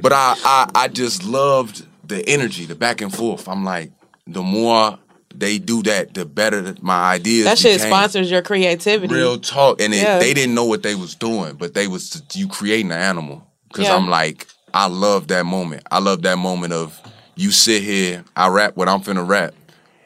But 0.00 0.12
I 0.12 0.36
I 0.44 0.70
I 0.74 0.88
just 0.88 1.24
loved 1.24 1.84
the 2.06 2.24
energy, 2.28 2.66
the 2.66 2.76
back 2.76 3.00
and 3.00 3.12
forth. 3.12 3.48
I'm 3.48 3.64
like, 3.64 3.90
the 4.28 4.42
more 4.42 4.98
they 5.34 5.58
do 5.58 5.82
that, 5.84 6.14
the 6.14 6.24
better 6.24 6.74
my 6.80 7.12
ideas. 7.12 7.44
That 7.44 7.58
shit 7.58 7.76
became. 7.76 7.90
sponsors 7.90 8.30
your 8.30 8.42
creativity. 8.42 9.12
Real 9.12 9.38
talk, 9.38 9.80
and 9.80 9.92
it, 9.92 10.02
Yeah. 10.02 10.18
they 10.18 10.34
didn't 10.34 10.54
know 10.54 10.64
what 10.64 10.82
they 10.82 10.94
was 10.94 11.14
doing, 11.14 11.54
but 11.54 11.74
they 11.74 11.86
was 11.88 12.22
you 12.34 12.48
creating 12.48 12.92
an 12.92 12.98
animal. 12.98 13.46
Because 13.68 13.86
Yeah. 13.86 13.96
I'm 13.96 14.08
like, 14.08 14.46
I 14.74 14.86
love 14.86 15.28
that 15.28 15.46
moment. 15.46 15.82
I 15.90 15.98
love 15.98 16.22
that 16.22 16.38
moment 16.38 16.72
of 16.72 16.98
you 17.34 17.50
sit 17.50 17.82
here, 17.82 18.24
I 18.36 18.48
rap 18.48 18.76
what 18.76 18.88
I'm 18.88 19.00
finna 19.00 19.26
rap, 19.26 19.54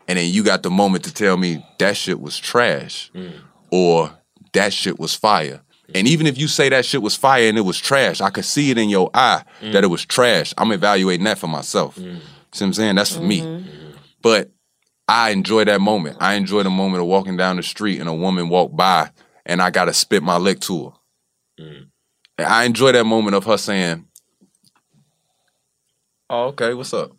and 0.09 0.19
then 0.19 0.31
you 0.31 0.43
got 0.43 0.63
the 0.63 0.71
moment 0.71 1.05
to 1.05 1.13
tell 1.13 1.37
me 1.37 1.65
that 1.79 1.97
shit 1.97 2.21
was 2.21 2.39
trash, 2.39 3.11
mm. 3.15 3.33
or 3.71 4.13
that 4.53 4.73
shit 4.73 4.99
was 4.99 5.15
fire. 5.15 5.61
And 5.95 6.07
mm. 6.07 6.11
even 6.11 6.27
if 6.27 6.39
you 6.39 6.49
say 6.49 6.69
that 6.69 6.85
shit 6.85 7.03
was 7.03 7.17
fire 7.17 7.49
and 7.49 7.59
it 7.59 7.63
was 7.63 7.79
trash, 7.79 8.21
I 8.21 8.31
could 8.31 8.45
see 8.45 8.71
it 8.71 8.79
in 8.79 8.89
your 8.89 9.11
eye 9.15 9.43
that 9.61 9.73
mm. 9.73 9.83
it 9.83 9.89
was 9.89 10.05
trash. 10.05 10.55
I'm 10.59 10.73
evaluating 10.73 11.25
that 11.25 11.39
for 11.39 11.49
myself. 11.49 11.97
See 11.97 12.65
what 12.65 12.69
I'm 12.69 12.73
saying? 12.73 12.95
That's 12.95 13.15
for 13.17 13.23
me. 13.23 13.41
Mm-hmm. 13.41 13.69
Mm-hmm. 13.69 13.91
But 14.23 14.51
I 15.09 15.31
enjoy 15.31 15.65
that 15.65 15.81
moment. 15.81 16.17
I 16.21 16.35
enjoy 16.35 16.63
the 16.63 16.71
moment 16.71 17.03
of 17.03 17.09
walking 17.09 17.37
down 17.37 17.57
the 17.57 17.63
street 17.63 18.01
and 18.01 18.09
a 18.09 18.15
woman 18.15 18.49
walk 18.49 18.75
by 18.75 19.11
and 19.45 19.63
I 19.63 19.71
gotta 19.71 19.95
spit 19.95 20.23
my 20.23 20.37
lick 20.37 20.61
to 20.61 20.87
her. 20.87 21.63
Mm. 21.63 21.87
And 22.39 22.47
I 22.47 22.65
enjoy 22.65 22.93
that 22.93 23.05
moment 23.05 23.37
of 23.37 23.45
her 23.45 23.57
saying, 23.57 24.07
"Oh, 26.29 26.49
okay, 26.49 26.75
what's 26.75 26.93
up?" 26.93 27.13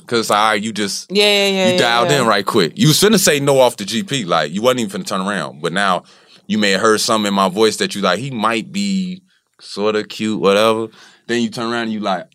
Because 0.00 0.30
all 0.30 0.36
right, 0.36 0.62
you 0.62 0.72
just 0.72 1.10
Yeah, 1.10 1.24
yeah, 1.24 1.48
yeah. 1.48 1.66
you 1.68 1.72
yeah, 1.72 1.78
dialed 1.78 2.10
yeah. 2.10 2.20
in 2.20 2.28
right 2.28 2.46
quick. 2.46 2.74
You 2.76 2.88
was 2.88 3.00
finna 3.00 3.18
say 3.18 3.40
no 3.40 3.58
off 3.58 3.76
the 3.76 3.84
GP, 3.84 4.26
like 4.26 4.52
you 4.52 4.62
wasn't 4.62 4.80
even 4.80 5.02
finna 5.02 5.06
turn 5.06 5.20
around. 5.22 5.60
But 5.60 5.72
now 5.72 6.04
you 6.46 6.58
may 6.58 6.72
have 6.72 6.80
heard 6.80 7.00
something 7.00 7.28
in 7.28 7.34
my 7.34 7.48
voice 7.48 7.78
that 7.78 7.94
you 7.94 8.02
like. 8.02 8.18
He 8.20 8.30
might 8.30 8.70
be 8.70 9.22
sort 9.60 9.96
of 9.96 10.08
cute, 10.08 10.40
whatever. 10.40 10.88
Then 11.26 11.42
you 11.42 11.50
turn 11.50 11.72
around 11.72 11.84
and 11.84 11.92
you 11.92 12.00
like, 12.00 12.26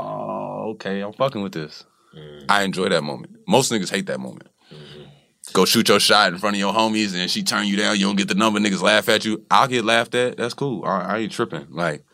oh, 0.00 0.70
okay, 0.74 1.00
I'm 1.00 1.12
fucking 1.12 1.42
with 1.42 1.52
this. 1.52 1.84
Mm-hmm. 2.16 2.46
I 2.48 2.62
enjoy 2.62 2.88
that 2.88 3.02
moment. 3.02 3.36
Most 3.46 3.70
niggas 3.70 3.90
hate 3.90 4.06
that 4.06 4.20
moment. 4.20 4.48
Mm-hmm. 4.72 5.04
Go 5.52 5.64
shoot 5.64 5.88
your 5.88 6.00
shot 6.00 6.32
in 6.32 6.38
front 6.38 6.56
of 6.56 6.60
your 6.60 6.72
homies 6.72 7.14
and 7.14 7.30
she 7.30 7.42
turn 7.42 7.66
you 7.66 7.76
down. 7.76 7.98
You 7.98 8.06
don't 8.06 8.16
get 8.16 8.28
the 8.28 8.34
number. 8.34 8.58
Niggas 8.58 8.82
laugh 8.82 9.08
at 9.08 9.24
you. 9.24 9.44
I'll 9.50 9.68
get 9.68 9.84
laughed 9.84 10.14
at. 10.14 10.36
That's 10.36 10.54
cool. 10.54 10.84
I, 10.84 11.00
I 11.00 11.18
ain't 11.18 11.32
tripping. 11.32 11.66
Like 11.70 12.04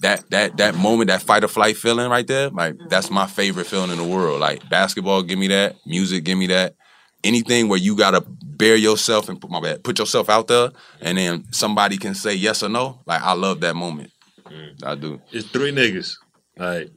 that 0.00 0.28
that 0.30 0.56
that 0.58 0.74
moment, 0.74 1.08
that 1.08 1.22
fight 1.22 1.44
or 1.44 1.48
flight 1.48 1.76
feeling 1.76 2.10
right 2.10 2.26
there. 2.26 2.50
Like 2.50 2.74
mm-hmm. 2.74 2.88
that's 2.88 3.10
my 3.10 3.26
favorite 3.26 3.66
feeling 3.66 3.90
in 3.90 3.98
the 3.98 4.04
world. 4.04 4.40
Like 4.40 4.68
basketball, 4.68 5.22
give 5.22 5.38
me 5.38 5.48
that. 5.48 5.76
Music, 5.86 6.24
give 6.24 6.38
me 6.38 6.46
that. 6.48 6.74
Anything 7.24 7.68
where 7.68 7.78
you 7.78 7.96
gotta 7.96 8.22
bear 8.42 8.76
yourself 8.76 9.28
and 9.28 9.40
put 9.40 9.50
my 9.50 9.60
bad, 9.60 9.82
put 9.82 9.98
yourself 9.98 10.28
out 10.28 10.46
there, 10.46 10.70
and 11.00 11.18
then 11.18 11.44
somebody 11.52 11.96
can 11.96 12.14
say 12.14 12.34
yes 12.34 12.62
or 12.62 12.68
no. 12.68 13.00
Like 13.06 13.22
I 13.22 13.32
love 13.32 13.60
that 13.60 13.74
moment. 13.74 14.12
I 14.82 14.94
do. 14.94 15.20
It's 15.32 15.48
three 15.48 15.72
niggas. 15.72 16.16
All 16.58 16.66
right. 16.66 16.90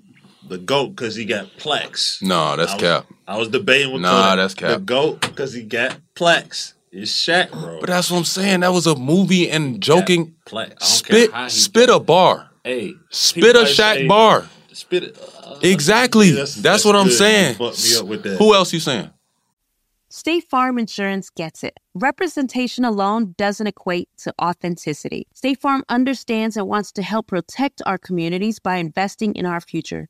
The 0.47 0.57
GOAT 0.57 0.89
because 0.89 1.15
he 1.15 1.25
got 1.25 1.47
plaques. 1.57 2.21
No, 2.21 2.55
that's 2.55 2.71
I 2.71 2.75
was, 2.75 2.81
cap. 2.81 3.05
I 3.27 3.37
was 3.37 3.47
debating 3.49 3.93
with 3.93 4.01
Nah, 4.01 4.23
Clint. 4.23 4.37
that's 4.37 4.53
cap. 4.53 4.69
The 4.71 4.79
GOAT 4.79 5.21
because 5.21 5.53
he 5.53 5.63
got 5.63 5.97
plaques. 6.15 6.73
It's 6.91 7.11
Shaq, 7.11 7.51
bro. 7.51 7.79
But 7.79 7.87
that's 7.87 8.11
what 8.11 8.17
I'm 8.17 8.25
saying. 8.25 8.59
That 8.61 8.73
was 8.73 8.85
a 8.87 8.95
movie 8.95 9.49
and 9.49 9.81
joking. 9.81 10.35
Plaque. 10.45 10.81
Spit, 10.81 11.29
care 11.31 11.37
how 11.37 11.43
he 11.45 11.49
spit 11.49 11.89
a 11.89 11.99
bar. 11.99 12.49
Hey, 12.65 12.95
Spit 13.09 13.55
a 13.55 13.59
like 13.59 13.67
Shaq 13.69 13.93
say, 13.95 14.07
bar. 14.07 14.45
Spit 14.73 15.03
it. 15.03 15.17
Uh, 15.41 15.57
Exactly. 15.63 16.29
yeah, 16.29 16.35
that's, 16.37 16.55
that's- 16.55 16.83
what 16.85 16.93
that's 16.93 17.05
I'm 17.05 17.11
saying. 17.11 17.55
You 17.59 17.65
me 17.65 17.97
up 17.99 18.05
with 18.07 18.23
that. 18.23 18.37
Who 18.39 18.53
else 18.53 18.73
you 18.73 18.79
saying? 18.79 19.09
State 20.09 20.43
Farm 20.49 20.77
Insurance 20.77 21.29
gets 21.29 21.63
it. 21.63 21.77
Representation 21.93 22.83
alone 22.83 23.33
doesn't 23.37 23.67
equate 23.67 24.09
to 24.17 24.33
authenticity. 24.41 25.25
State 25.33 25.61
Farm 25.61 25.83
understands 25.87 26.57
and 26.57 26.67
wants 26.67 26.91
to 26.93 27.01
help 27.01 27.27
protect 27.27 27.81
our 27.85 27.97
communities 27.97 28.59
by 28.59 28.75
investing 28.75 29.33
in 29.35 29.45
our 29.45 29.61
future, 29.61 30.09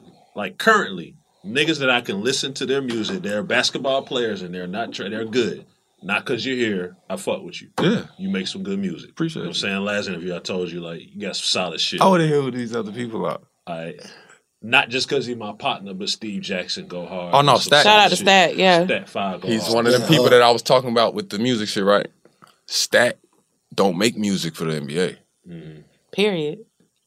like 0.35 0.57
currently, 0.57 1.15
niggas 1.45 1.79
that 1.79 1.89
I 1.89 2.01
can 2.01 2.21
listen 2.23 2.53
to 2.55 2.65
their 2.65 2.81
music, 2.81 3.21
they're 3.23 3.43
basketball 3.43 4.03
players 4.03 4.41
and 4.41 4.53
they're 4.53 4.67
not, 4.67 4.93
tra- 4.93 5.09
they're 5.09 5.25
good. 5.25 5.65
Not 6.03 6.25
because 6.25 6.43
you're 6.45 6.55
here, 6.55 6.97
I 7.09 7.15
fuck 7.15 7.43
with 7.43 7.61
you. 7.61 7.69
Yeah. 7.79 8.05
You 8.17 8.29
make 8.29 8.47
some 8.47 8.63
good 8.63 8.79
music. 8.79 9.11
Appreciate 9.11 9.41
you 9.41 9.43
know 9.45 9.49
what 9.49 9.57
I'm 9.57 9.59
saying? 9.61 9.81
Last 9.85 10.07
interview, 10.07 10.35
I 10.35 10.39
told 10.39 10.71
you, 10.71 10.79
like, 10.81 11.01
you 11.13 11.21
got 11.21 11.35
some 11.35 11.43
solid 11.45 11.79
shit. 11.79 12.01
I 12.01 12.07
would 12.07 12.21
have 12.21 12.29
held 12.29 12.53
these 12.55 12.75
other 12.75 12.91
people 12.91 13.23
out. 13.27 13.43
I, 13.67 13.95
not 14.63 14.89
just 14.89 15.07
because 15.07 15.27
he's 15.27 15.35
my 15.37 15.53
partner, 15.53 15.93
but 15.93 16.09
Steve 16.09 16.41
Jackson 16.41 16.87
go 16.87 17.05
hard. 17.05 17.35
Oh, 17.35 17.41
no, 17.41 17.57
Stat- 17.57 17.83
Shout 17.83 17.99
out 17.99 18.09
to 18.09 18.15
shit. 18.15 18.25
Stat, 18.25 18.55
yeah. 18.57 18.85
Stat 18.85 19.09
five 19.09 19.41
go 19.41 19.47
He's 19.47 19.61
hard. 19.63 19.75
one 19.75 19.85
of 19.87 19.93
the 19.93 19.99
Yeah, 19.99 20.07
people 20.07 20.29
that 20.29 20.41
I 20.41 20.49
was 20.49 20.63
talking 20.63 20.89
about 20.89 21.13
with 21.13 21.29
the 21.29 21.37
music 21.37 21.69
shit, 21.69 21.83
right? 21.83 22.07
Stat 22.65 23.19
don't 23.75 23.97
make 23.97 24.17
music 24.17 24.55
for 24.55 24.65
the 24.65 24.79
NBA. 24.81 25.17
Mm-hmm. 25.47 25.81
Period. 26.11 26.65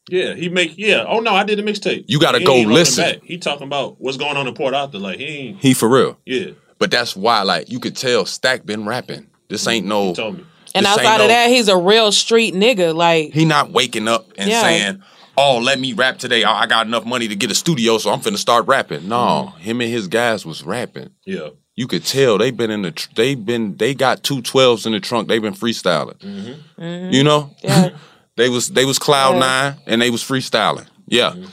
Yeah, 0.08 0.34
he 0.34 0.48
make 0.48 0.74
yeah. 0.76 1.04
Oh 1.08 1.20
no, 1.20 1.32
I 1.34 1.44
did 1.44 1.58
a 1.58 1.62
mixtape. 1.62 2.04
You 2.08 2.20
gotta 2.20 2.38
He 2.40 2.44
go 2.44 2.60
listen. 2.60 3.04
back. 3.04 3.22
He 3.24 3.38
talking 3.38 3.66
about 3.66 4.00
what's 4.00 4.16
going 4.18 4.36
on 4.36 4.46
in 4.46 4.54
Port 4.54 4.74
Arthur. 4.74 4.98
Like 4.98 5.18
he 5.18 5.24
ain't. 5.24 5.60
He 5.60 5.72
for 5.74 5.88
real. 5.88 6.18
Yeah, 6.26 6.50
But 6.78 6.90
that's 6.90 7.16
why, 7.16 7.42
like, 7.42 7.70
you 7.70 7.80
could 7.80 7.96
tell 7.96 8.26
Stack 8.26 8.66
been 8.66 8.84
rapping. 8.84 9.26
This 9.48 9.66
ain't 9.66 9.86
no. 9.86 10.08
he 10.08 10.14
told 10.14 10.38
me. 10.38 10.44
And 10.74 10.84
outside 10.86 11.18
no- 11.18 11.24
of 11.24 11.28
that, 11.30 11.48
he's 11.48 11.68
a 11.68 11.76
real 11.76 12.10
street 12.12 12.52
nigga. 12.54 12.94
Like, 12.94 13.32
He 13.32 13.44
not 13.44 13.70
waking 13.70 14.08
up 14.08 14.30
and 14.36 14.50
Yeah. 14.50 14.60
saying, 14.60 15.02
"Oh, 15.38 15.58
let 15.58 15.78
me 15.80 15.92
rap 15.94 16.18
today. 16.18 16.44
I 16.44 16.62
I 16.62 16.66
got 16.66 16.86
enough 16.86 17.04
money 17.06 17.28
to 17.28 17.36
get 17.36 17.50
a 17.50 17.54
studio, 17.54 17.96
so 17.98 18.10
I'm 18.10 18.20
finna 18.20 18.36
start 18.38 18.66
rapping." 18.66 19.08
No, 19.08 19.16
mm-hmm. 19.54 19.58
him 19.60 19.80
and 19.80 19.90
his 19.90 20.08
guys 20.08 20.44
was 20.44 20.62
rapping. 20.64 21.10
Yeah, 21.24 21.48
You 21.76 21.86
could 21.86 22.04
tell 22.04 22.36
they 22.38 22.50
been 22.50 22.70
in 22.70 22.82
the. 22.82 22.90
Tr- 22.90 23.08
they 23.16 23.34
been. 23.36 23.76
They 23.76 23.94
got 23.94 24.22
two 24.22 24.42
twelves 24.42 24.84
in 24.84 24.92
the 24.92 25.00
trunk. 25.00 25.28
They 25.28 25.38
been 25.38 25.54
freestyling. 25.54 26.18
Mm-hmm. 26.18 26.82
Mm-hmm. 26.82 27.12
You 27.12 27.24
know. 27.24 27.50
Yeah. 27.62 27.90
they 28.36 28.48
was 28.48 28.68
they 28.68 28.84
was 28.84 28.98
cloud 28.98 29.34
Yeah. 29.34 29.38
nine 29.40 29.74
and 29.86 30.02
they 30.02 30.10
was 30.10 30.22
freestyling. 30.22 30.86
Yeah, 31.06 31.30
mm-hmm. 31.30 31.46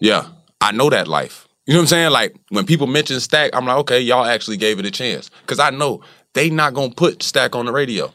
yeah. 0.00 0.28
I 0.60 0.72
know 0.72 0.90
that 0.90 1.06
life. 1.08 1.46
You 1.66 1.74
know 1.74 1.80
what 1.80 1.84
I'm 1.84 1.88
saying? 1.88 2.10
Like 2.12 2.36
when 2.50 2.64
people 2.66 2.86
mention 2.86 3.20
Stack, 3.20 3.50
I'm 3.54 3.66
like, 3.66 3.76
okay, 3.78 4.00
y'all 4.00 4.24
actually 4.24 4.56
gave 4.56 4.78
it 4.78 4.86
a 4.86 4.90
chance 4.90 5.30
because 5.42 5.58
I 5.58 5.70
know 5.70 6.00
they 6.32 6.50
not 6.50 6.74
gonna 6.74 6.94
put 6.94 7.22
Stack 7.22 7.54
on 7.54 7.66
the 7.66 7.72
radio. 7.72 8.12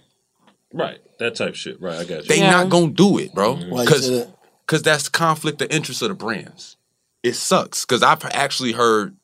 right. 0.74 1.00
That 1.20 1.36
type 1.36 1.54
shit. 1.54 1.80
Right. 1.80 1.98
I 2.00 2.04
got 2.04 2.24
you. 2.24 2.30
They 2.30 2.40
Yeah. 2.40 2.50
not 2.50 2.70
gonna 2.70 2.88
do 2.90 3.20
it, 3.20 3.32
bro. 3.36 3.56
Mm-hmm. 3.56 3.70
Why 3.70 3.82
you 3.84 3.86
Because 3.86 4.26
because 4.66 4.82
that's 4.82 5.08
conflict 5.10 5.62
of 5.62 5.70
interest 5.72 6.02
of 6.02 6.10
the 6.10 6.16
brands. 6.16 6.78
It 7.22 7.34
sucks 7.36 7.86
because 7.86 8.02
I've 8.02 8.24
actually 8.26 8.72
heard 8.72 9.16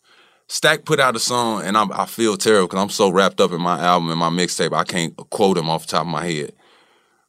Stack 0.47 0.85
put 0.85 0.99
out 0.99 1.15
a 1.15 1.19
song, 1.19 1.63
and 1.63 1.75
I'm, 1.77 1.91
I 1.91 2.05
feel 2.05 2.37
terrible 2.37 2.67
because 2.67 2.81
I'm 2.81 2.89
so 2.89 3.09
wrapped 3.09 3.41
up 3.41 3.51
in 3.51 3.61
my 3.61 3.79
album 3.79 4.09
and 4.11 4.19
my 4.19 4.29
mixtape, 4.29 4.73
I 4.73 4.83
can't 4.83 5.15
quote 5.31 5.57
him 5.57 5.69
off 5.69 5.87
the 5.87 5.91
top 5.91 6.01
of 6.01 6.07
my 6.07 6.25
head. 6.25 6.53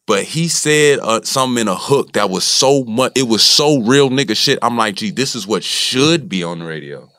But 0.09 0.25
he 0.25 0.49
said 0.49 1.01
uh, 1.01 1.21
something 1.23 1.61
in 1.61 1.69
a 1.69 1.77
hook 1.77 2.13
that 2.13 2.31
was 2.31 2.43
so 2.43 2.83
much, 2.85 3.13
it 3.15 3.29
was 3.29 3.43
so 3.45 3.83
real 3.83 4.09
nigga 4.09 4.35
shit. 4.35 4.59
I'm 4.63 4.75
like, 4.75 4.95
gee, 4.95 5.11
this 5.11 5.35
is 5.35 5.47
what 5.47 5.63
should 5.63 6.31
be 6.31 6.43
on 6.43 6.61
the 6.61 6.65
radio. 6.65 7.11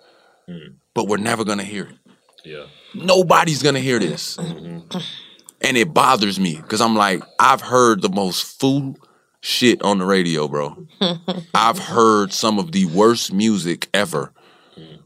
But 0.95 1.07
we're 1.07 1.17
never 1.17 1.45
gonna 1.45 1.63
hear 1.63 1.83
it. 1.83 2.13
Yeah. 2.43 2.65
Nobody's 2.95 3.61
gonna 3.61 3.79
hear 3.79 3.99
this. 3.99 4.39
And 4.39 5.77
it 5.77 5.93
bothers 5.93 6.39
me 6.39 6.55
because 6.55 6.81
I'm 6.81 6.95
like, 6.95 7.21
I've 7.37 7.61
heard 7.61 8.01
the 8.01 8.09
most 8.09 8.59
fool 8.59 8.97
shit 9.39 9.83
on 9.83 9.99
the 9.99 10.05
radio, 10.05 10.47
bro. 10.47 10.87
I've 11.53 11.77
heard 11.77 12.33
some 12.33 12.57
of 12.57 12.71
the 12.71 12.87
worst 12.87 13.31
music 13.31 13.87
ever 13.93 14.33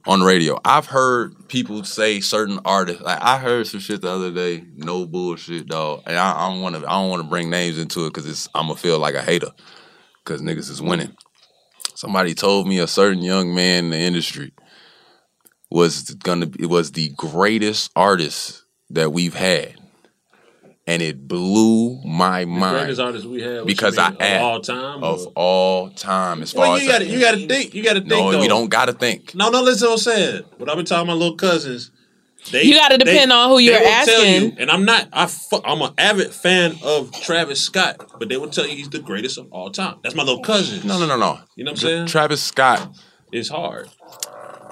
on 0.05 0.19
the 0.19 0.25
radio. 0.25 0.59
I've 0.65 0.87
heard 0.87 1.47
people 1.47 1.83
say 1.83 2.19
certain 2.19 2.59
artists. 2.65 3.01
Like 3.01 3.21
I 3.21 3.37
heard 3.37 3.67
some 3.67 3.79
shit 3.79 4.01
the 4.01 4.09
other 4.09 4.31
day. 4.31 4.63
No 4.75 5.05
bullshit, 5.05 5.67
dog. 5.67 6.03
And 6.05 6.17
I, 6.17 6.45
I 6.45 6.49
don't 6.49 6.61
want 6.61 6.75
to. 6.75 6.85
I 6.87 7.01
don't 7.01 7.09
want 7.09 7.23
to 7.23 7.29
bring 7.29 7.49
names 7.49 7.77
into 7.77 8.05
it 8.05 8.09
because 8.09 8.27
it's. 8.27 8.49
I'm 8.53 8.67
gonna 8.67 8.75
feel 8.77 8.99
like 8.99 9.15
a 9.15 9.21
hater 9.21 9.51
because 10.23 10.41
niggas 10.41 10.69
is 10.69 10.81
winning. 10.81 11.15
Somebody 11.95 12.33
told 12.33 12.67
me 12.67 12.79
a 12.79 12.87
certain 12.87 13.21
young 13.21 13.53
man 13.53 13.85
in 13.85 13.89
the 13.91 13.97
industry 13.97 14.51
was 15.69 16.01
gonna. 16.15 16.47
It 16.59 16.67
was 16.67 16.91
the 16.91 17.09
greatest 17.15 17.91
artist 17.95 18.63
that 18.89 19.11
we've 19.13 19.35
had. 19.35 19.75
And 20.85 21.01
it 21.01 21.27
blew 21.29 22.01
my 22.03 22.41
The 22.41 22.45
mind 22.47 22.77
greatest 22.77 22.99
artist 22.99 23.25
we 23.25 23.41
have 23.41 23.65
because 23.65 23.97
I 23.97 24.09
of 24.09 24.17
all 24.41 24.59
time. 24.59 25.01
of 25.03 25.27
all 25.35 25.89
time 25.91 26.41
as 26.43 26.51
far 26.51 26.63
Well, 26.63 26.75
as 26.75 26.83
you 26.83 26.89
got 26.89 26.99
to 26.99 27.05
you 27.05 27.19
got 27.21 27.31
to 27.35 27.47
think. 27.47 27.73
You 27.73 27.81
got 27.83 27.93
to 27.93 27.99
think. 28.01 28.09
no, 28.09 28.31
though. 28.33 28.39
we 28.41 28.49
don't 28.49 28.67
gotta 28.67 28.91
think. 28.91 29.33
No, 29.33 29.49
no, 29.49 29.61
listen 29.61 29.87
what 29.87 29.93
I'm 29.93 29.97
saying. 29.99 30.43
What 30.57 30.69
I've 30.69 30.75
been 30.75 30.85
talking 30.85 31.07
my 31.07 31.13
little 31.13 31.37
cousins. 31.37 31.89
They, 32.51 32.63
You 32.63 32.75
gotta 32.75 32.97
depend 32.97 33.31
on 33.31 33.47
who 33.47 33.59
you're 33.59 33.75
they 33.79 33.85
will 33.85 34.05
tell 34.05 34.21
asking. 34.21 34.41
you, 34.51 34.55
and 34.59 34.69
I'm 34.69 34.83
not. 34.83 35.07
I 35.13 35.27
fu- 35.27 35.61
I'm 35.63 35.81
an 35.81 35.93
avid 35.97 36.33
fan 36.33 36.75
of 36.83 37.13
Travis 37.13 37.61
Scott, 37.61 38.05
but 38.19 38.27
they 38.27 38.35
will 38.35 38.49
tell 38.49 38.67
you 38.67 38.75
he's 38.75 38.89
the 38.89 38.99
greatest 38.99 39.37
of 39.37 39.47
all 39.53 39.69
time. 39.69 39.99
That's 40.03 40.13
my 40.15 40.23
little 40.23 40.41
cousin. 40.43 40.85
No, 40.85 40.99
no, 40.99 41.05
no, 41.05 41.15
no. 41.15 41.39
You 41.55 41.63
know 41.63 41.71
what 41.71 41.77
I'm 41.79 41.87
saying? 41.87 42.07
Travis 42.07 42.43
Scott, 42.43 42.89
It's 43.31 43.47
hard. 43.47 43.87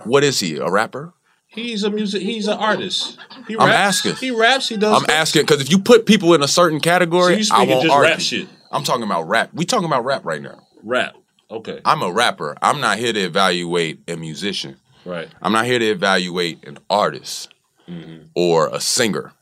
what 0.03 0.25
is 0.25 0.41
he? 0.41 0.57
A 0.57 0.69
rapper? 0.69 1.13
He's 1.51 1.83
a 1.83 1.89
music. 1.89 2.21
He's 2.21 2.47
an 2.47 2.57
artist. 2.57 3.17
He 3.47 3.55
I'm 3.55 3.67
raps. 3.67 3.97
asking. 4.05 4.15
He 4.15 4.31
raps. 4.31 4.69
He 4.69 4.77
does. 4.77 5.03
I'm 5.03 5.09
asking 5.09 5.43
because 5.43 5.61
if 5.61 5.69
you 5.69 5.79
put 5.79 6.05
people 6.05 6.33
in 6.33 6.41
a 6.41 6.47
certain 6.47 6.79
category, 6.79 7.37
you 7.37 7.45
I 7.51 7.65
won't 7.65 7.83
just 7.83 7.93
argue. 7.93 8.09
rap 8.11 8.19
shit. 8.21 8.47
I'm 8.71 8.83
talking 8.83 9.03
about 9.03 9.27
rap. 9.27 9.49
We 9.53 9.65
talking 9.65 9.85
about 9.85 10.05
rap 10.05 10.23
right 10.25 10.41
now. 10.41 10.65
Rap. 10.83 11.15
Okay. 11.49 11.81
I'm 11.83 12.01
a 12.01 12.11
rapper. 12.11 12.55
I'm 12.61 12.79
not 12.79 12.97
here 12.97 13.11
to 13.11 13.19
evaluate 13.19 13.99
a 14.07 14.15
musician. 14.15 14.77
Right. 15.03 15.27
I'm 15.41 15.51
not 15.51 15.65
here 15.65 15.79
to 15.79 15.85
evaluate 15.85 16.65
an 16.65 16.77
artist 16.89 17.53
Mm-hmm. 17.89 18.27
or 18.35 18.69
a 18.69 18.79
singer. 18.79 19.33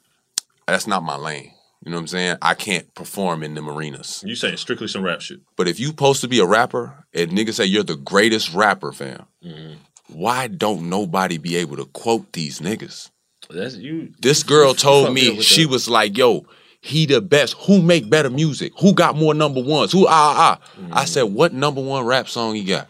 That's 0.66 0.88
not 0.88 1.04
my 1.04 1.18
lane. 1.18 1.52
You 1.86 1.92
know 1.92 1.98
what 1.98 2.02
I'm 2.02 2.08
saying? 2.08 2.38
I 2.42 2.56
can't 2.56 2.92
perform 2.96 3.44
in 3.44 3.54
them 3.54 3.70
arenas. 3.70 4.24
You 4.26 4.36
saying 4.36 4.58
strictly 4.58 4.88
some 4.88 5.04
rap 5.04 5.22
shit? 5.22 5.42
But 5.56 5.68
if 5.68 5.80
you 5.80 5.88
supposed 5.88 6.22
to 6.22 6.28
be 6.28 6.40
a 6.40 6.46
rapper 6.46 7.06
and 7.14 7.32
niggas 7.32 7.56
say 7.56 7.66
you're 7.66 7.84
the 7.84 7.96
greatest 7.96 8.54
rapper, 8.56 8.92
fam, 8.92 9.26
Mm-hmm. 9.46 9.74
Why 10.14 10.48
don't 10.48 10.90
nobody 10.90 11.38
be 11.38 11.56
able 11.58 11.78
to 11.78 11.86
quote 11.86 12.32
these 12.34 12.60
niggas? 12.60 13.10
That's 13.50 13.76
you. 13.76 14.14
This 14.20 14.44
girl 14.44 14.74
told 14.74 15.14
me 15.14 15.42
she 15.42 15.64
that. 15.64 15.72
was 15.72 15.90
like, 15.90 16.18
"Yo, 16.18 16.46
he 16.82 17.06
the 17.06 17.22
best. 17.22 17.56
Who 17.66 17.82
make 17.82 18.10
better 18.10 18.30
music? 18.30 18.74
Who 18.80 18.94
got 18.94 19.16
more 19.16 19.34
number 19.34 19.62
ones? 19.62 19.92
Who 19.92 20.06
ah 20.08 20.12
ah?" 20.12 20.60
Mm-hmm. 20.80 20.94
I 20.94 21.06
said, 21.06 21.24
"What 21.24 21.54
number 21.54 21.82
one 21.82 22.06
rap 22.06 22.30
song 22.30 22.56
he 22.56 22.64
got?" 22.64 22.88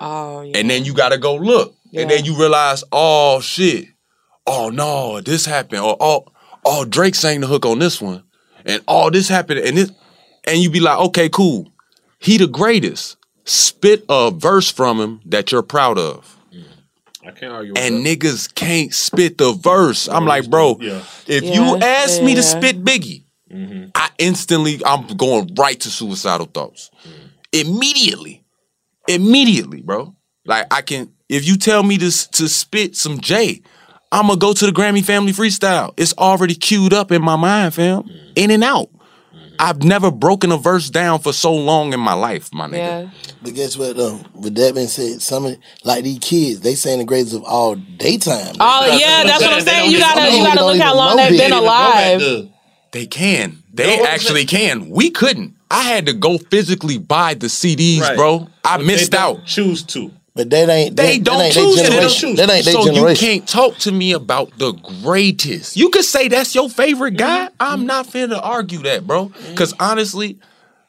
Oh 0.00 0.42
yeah. 0.42 0.58
And 0.58 0.70
then 0.70 0.84
you 0.84 0.94
gotta 0.94 1.18
go 1.18 1.34
look, 1.36 1.74
and 1.94 2.10
then 2.10 2.24
you 2.24 2.36
realize, 2.36 2.84
oh 2.92 3.40
shit, 3.40 3.86
oh 4.46 4.70
no, 4.70 5.20
this 5.20 5.46
happened, 5.46 5.82
or 5.82 5.96
oh, 6.00 6.26
oh 6.64 6.84
Drake 6.84 7.14
sang 7.14 7.40
the 7.40 7.46
hook 7.46 7.64
on 7.66 7.78
this 7.78 8.00
one, 8.00 8.22
and 8.64 8.82
all 8.86 9.10
this 9.10 9.28
happened, 9.28 9.60
and 9.60 9.76
this, 9.76 9.92
and 10.44 10.58
you 10.58 10.70
be 10.70 10.80
like, 10.80 10.98
okay, 10.98 11.28
cool, 11.28 11.72
he 12.18 12.36
the 12.38 12.46
greatest. 12.46 13.16
Spit 13.44 14.04
a 14.08 14.30
verse 14.30 14.70
from 14.70 14.98
him 15.00 15.20
that 15.26 15.52
you're 15.52 15.62
proud 15.62 15.98
of. 15.98 16.38
I 17.26 17.30
can't 17.30 17.52
argue. 17.52 17.72
With 17.72 17.82
And 17.82 18.04
that. 18.04 18.18
niggas 18.18 18.54
can't 18.54 18.92
spit 18.92 19.38
the 19.38 19.52
verse. 19.52 20.08
I'm 20.08 20.26
like, 20.26 20.48
bro, 20.50 20.76
Yeah. 20.80 21.02
if 21.26 21.42
Yeah, 21.42 21.54
you 21.54 21.76
ask 21.78 22.22
me 22.22 22.34
to 22.34 22.42
spit 22.42 22.84
Biggie, 22.84 23.22
Mm-hmm. 23.52 23.90
I 23.94 24.08
instantly 24.18 24.80
I'm 24.84 25.06
going 25.16 25.54
right 25.56 25.78
to 25.78 25.88
suicidal 25.88 26.46
thoughts. 26.46 26.90
Mm. 27.06 27.66
Immediately. 27.66 28.42
Immediately, 29.06 29.82
bro. 29.82 30.16
Like 30.44 30.66
I 30.72 30.82
can 30.82 31.12
if 31.28 31.46
you 31.46 31.56
tell 31.56 31.82
me 31.84 31.96
to 31.98 32.10
to 32.32 32.48
spit 32.48 32.96
some 32.96 33.20
J, 33.20 33.62
I'm 34.10 34.26
gonna 34.26 34.38
go 34.40 34.54
to 34.54 34.66
the 34.66 34.72
Grammy 34.72 35.04
Family 35.04 35.32
Freestyle. 35.32 35.92
It's 35.96 36.12
already 36.18 36.54
queued 36.56 36.92
up 36.92 37.12
in 37.12 37.22
my 37.22 37.36
mind, 37.36 37.74
fam. 37.74 38.02
Mm. 38.02 38.32
In 38.36 38.50
and 38.50 38.64
out. 38.64 38.88
I've 39.58 39.82
never 39.82 40.10
broken 40.10 40.52
a 40.52 40.56
verse 40.56 40.90
down 40.90 41.20
for 41.20 41.32
so 41.32 41.54
long 41.54 41.92
in 41.92 42.00
my 42.00 42.14
life, 42.14 42.52
my 42.52 42.66
nigga. 42.66 42.72
yeah. 42.76 43.10
But 43.42 43.54
guess 43.54 43.76
what? 43.76 43.98
Um, 43.98 44.24
with 44.34 44.54
that 44.56 44.74
being 44.74 44.86
said, 44.88 45.20
some 45.22 45.46
of 45.46 45.56
like 45.84 46.04
these 46.04 46.18
kids, 46.18 46.60
they 46.60 46.74
saying 46.74 46.98
the 46.98 47.04
greatest 47.04 47.34
of 47.34 47.44
all 47.44 47.74
daytime. 47.74 48.54
Oh 48.60 48.96
yeah, 48.98 49.24
that's 49.24 49.42
what 49.42 49.52
I'm 49.54 49.60
saying. 49.62 49.90
You 49.92 49.98
gotta 49.98 50.36
you 50.36 50.44
gotta 50.44 50.64
look 50.64 50.78
how 50.78 50.96
long 50.96 51.16
know 51.16 51.22
they've 51.22 51.30
been 51.30 51.38
They 51.38 51.44
didn't 51.48 51.60
go 51.60 51.66
back 51.66 52.20
alive. 52.20 52.50
They 52.92 53.06
can. 53.06 53.62
They 53.72 53.86
what 53.98 54.08
I'm 54.08 54.14
actually 54.14 54.44
can. 54.44 54.88
We 54.88 55.10
couldn't. 55.10 55.56
I 55.70 55.82
had 55.82 56.06
to 56.06 56.12
go 56.12 56.38
physically 56.38 56.98
buy 56.98 57.34
the 57.34 57.48
CDs, 57.48 58.00
Right. 58.00 58.16
bro. 58.16 58.48
I 58.64 58.76
But 58.76 58.86
missed 58.86 59.10
they 59.10 59.18
out. 59.18 59.44
Choose 59.44 59.82
to. 59.84 60.12
But 60.34 60.50
that 60.50 60.68
ain't 60.68 60.96
They 60.96 61.18
that, 61.18 61.24
don't 61.24 61.38
that 61.38 61.44
ain't 61.44 61.54
choose 61.54 61.76
their 61.76 61.86
it. 61.86 61.90
They 61.90 62.00
don't 62.00 62.10
choose. 62.10 62.36
That 62.38 62.50
ain't 62.50 62.64
their 62.64 62.74
so 62.74 62.90
you 62.90 63.16
can't 63.16 63.46
talk 63.46 63.76
to 63.78 63.92
me 63.92 64.12
about 64.12 64.58
the 64.58 64.72
greatest. 65.02 65.76
You 65.76 65.90
could 65.90 66.04
say 66.04 66.26
that's 66.26 66.54
your 66.54 66.68
favorite 66.68 67.16
guy. 67.16 67.46
Mm-hmm. 67.46 67.54
I'm 67.60 67.86
not 67.86 68.06
finna 68.06 68.40
argue 68.42 68.80
that, 68.80 69.06
bro. 69.06 69.30
Cause 69.54 69.74
honestly, 69.78 70.40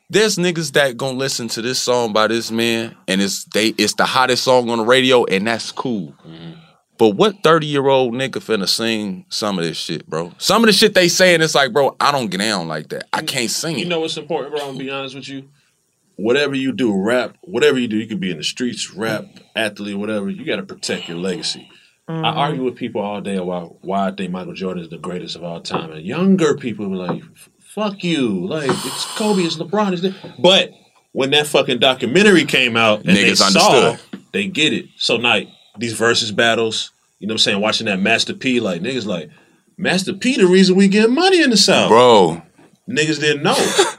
there's 0.10 0.38
niggas 0.38 0.74
that 0.74 0.98
gonna 0.98 1.18
listen 1.18 1.48
to 1.50 1.62
this 1.62 1.80
song 1.80 2.12
by 2.12 2.28
this 2.28 2.50
man, 2.50 2.96
and 3.08 3.22
it's 3.22 3.46
they 3.46 3.68
it's 3.70 3.94
the 3.94 4.06
hottest 4.06 4.44
song 4.44 4.70
on 4.70 4.80
the 4.80 4.86
radio, 4.86 5.26
and 5.26 5.46
that's 5.46 5.72
cool. 5.72 6.16
Mm-hmm. 6.28 6.60
But 6.98 7.10
what 7.10 7.44
30 7.44 7.68
year 7.68 7.88
old 7.88 8.14
nigga 8.14 8.38
finna 8.38 8.70
sing 8.70 9.26
some 9.30 9.60
of 9.60 9.66
this 9.66 9.78
shit, 9.78 10.08
bro? 10.08 10.32
Some 10.38 10.64
of 10.64 10.68
the 10.68 10.74
shit 10.74 10.94
they 10.94 11.10
saying, 11.10 11.42
it's 11.42 11.54
like, 11.54 11.74
bro, 11.74 11.96
I 12.00 12.12
don't 12.12 12.32
get 12.32 12.40
down 12.40 12.68
like 12.68 12.90
that. 12.90 13.08
I 13.12 13.22
can't 13.22 13.52
sing 13.52 13.76
it. 13.76 13.80
You 13.80 13.86
know 13.86 14.00
what's 14.00 14.18
important, 14.18 14.56
bro? 14.56 14.62
I'm 14.62 14.74
gonna 14.74 14.80
be 14.80 14.90
honest 14.90 15.16
with 15.16 15.28
you. 15.28 15.50
Whatever 16.18 16.56
you 16.56 16.72
do, 16.72 16.96
rap, 16.96 17.38
whatever 17.42 17.78
you 17.78 17.88
do, 17.88 17.98
you 17.98 18.08
could 18.08 18.20
be 18.20 18.32
in 18.32 18.38
the 18.38 18.44
streets, 18.44 18.92
rap, 18.92 19.26
athlete, 19.56 19.98
whatever. 19.98 20.30
You 20.30 20.46
got 20.46 20.58
to 20.58 20.64
protect 20.64 21.10
your 21.10 21.18
legacy. 21.18 21.70
I 22.08 22.12
mm-hmm. 22.12 22.38
argue 22.38 22.64
with 22.64 22.76
people 22.76 23.02
all 23.02 23.20
day 23.20 23.36
about 23.36 23.84
why 23.84 24.08
I 24.08 24.12
think 24.12 24.32
Michael 24.32 24.54
Jordan 24.54 24.84
is 24.84 24.90
the 24.90 24.98
greatest 24.98 25.36
of 25.36 25.44
all 25.44 25.60
time, 25.60 25.92
and 25.92 26.06
younger 26.06 26.56
people 26.56 26.88
be 26.88 26.96
like, 26.96 27.24
"Fuck 27.74 28.04
you!" 28.04 28.48
Like 28.48 28.70
it's 28.70 29.06
Kobe, 29.18 29.42
it's 29.42 29.58
LeBron, 29.58 29.92
it's 29.94 30.04
this. 30.04 30.16
but 30.38 30.72
when 31.14 31.32
that 31.32 31.48
fucking 31.48 31.80
documentary 31.80 32.44
came 32.44 32.76
out 32.76 33.00
and 33.06 33.16
they 33.16 33.32
Niggas 33.32 33.38
saw, 33.38 33.86
understood. 33.86 34.22
they 34.34 34.48
get 34.48 34.74
it. 34.74 34.88
So 34.98 35.18
now 35.18 35.40
these 35.78 35.94
versus 35.94 36.32
battles, 36.32 36.92
you 37.20 37.28
know 37.28 37.34
what 37.34 37.36
I'm 37.36 37.40
saying? 37.40 37.62
Watching 37.62 37.86
that 37.86 38.00
Master 38.00 38.34
P, 38.34 38.60
like 38.60 38.82
niggas 38.82 39.06
like 39.06 39.30
Master 39.78 40.14
P, 40.14 40.36
the 40.36 40.46
reason 40.46 40.76
we 40.76 40.88
get 40.88 41.10
money 41.10 41.42
in 41.42 41.50
the 41.50 41.58
South, 41.58 41.90
Bro, 41.90 42.44
niggas 42.90 43.20
didn't 43.20 43.44
know. 43.44 43.56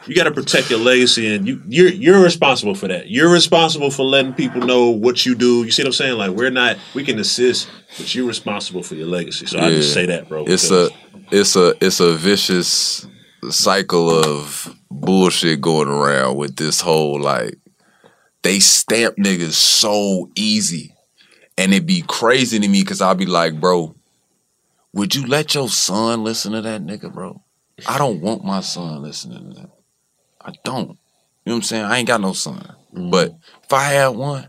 you 0.07 0.15
got 0.15 0.25
to 0.25 0.31
protect 0.31 0.71
your 0.71 0.79
legacy, 0.79 1.35
and 1.35 1.47
you 1.47 1.63
you're 1.67 1.89
you're 1.89 2.23
responsible 2.23 2.75
for 2.75 2.89
that. 2.89 3.11
You're 3.11 3.31
responsible 3.33 3.91
for 3.91 4.05
letting 4.05 4.35
people 4.35 4.61
know 4.63 4.91
what 4.91 5.27
you 5.27 5.35
do. 5.35 5.65
You 5.65 5.71
see 5.71 5.83
what 5.83 5.89
I'm 5.89 5.93
saying? 5.93 6.19
Like 6.19 6.31
we're 6.31 6.51
not, 6.51 6.77
we 6.95 7.05
can 7.05 7.19
assist, 7.19 7.69
but 7.97 8.15
you're 8.15 8.27
responsible 8.27 8.83
for 8.83 8.95
your 8.95 9.09
legacy. 9.09 9.47
So 9.47 9.59
I 9.59 9.71
just 9.71 9.93
say 9.93 10.07
that, 10.07 10.29
bro. 10.29 10.45
It's 10.47 10.65
because- 10.69 10.91
a 10.91 10.97
it's 11.31 11.57
a 11.57 11.75
it's 11.85 12.01
a 12.01 12.15
vicious 12.15 13.07
cycle 13.51 14.11
of 14.11 14.75
bullshit 14.91 15.61
going 15.61 15.89
around 15.89 16.37
with 16.37 16.57
this 16.57 16.81
whole 16.81 17.21
like 17.21 17.57
they 18.43 18.61
stamp 18.61 19.17
niggas 19.17 19.53
so 19.53 20.31
easy. 20.37 20.93
And 21.59 21.73
it'd 21.73 21.87
be 21.87 22.03
crazy 22.07 22.61
to 22.61 22.69
me 22.69 22.83
because 22.83 23.01
I'll 23.01 23.15
be 23.15 23.25
like, 23.27 23.59
bro, 23.59 23.95
would 24.93 25.15
you 25.15 25.27
let 25.27 25.55
your 25.55 25.69
son 25.71 26.23
listen 26.23 26.53
to 26.53 26.61
that 26.61 26.83
nigga, 26.83 27.13
bro? 27.13 27.43
I 27.87 27.99
don't 27.99 28.21
want 28.21 28.45
my 28.45 28.61
son 28.61 29.03
listening 29.03 29.53
to 29.55 29.61
that. 29.61 29.71
I 30.41 30.53
don't. 30.65 30.89
You 30.91 30.95
know 31.51 31.53
what 31.53 31.55
I'm 31.57 31.63
saying? 31.63 31.85
I 31.85 31.99
ain't 31.99 32.09
got 32.09 32.21
no 32.21 32.33
son. 32.33 32.75
Mm-hmm. 32.95 33.11
But 33.11 33.35
if 33.63 33.73
I 33.73 33.85
had 33.85 34.09
one, 34.09 34.49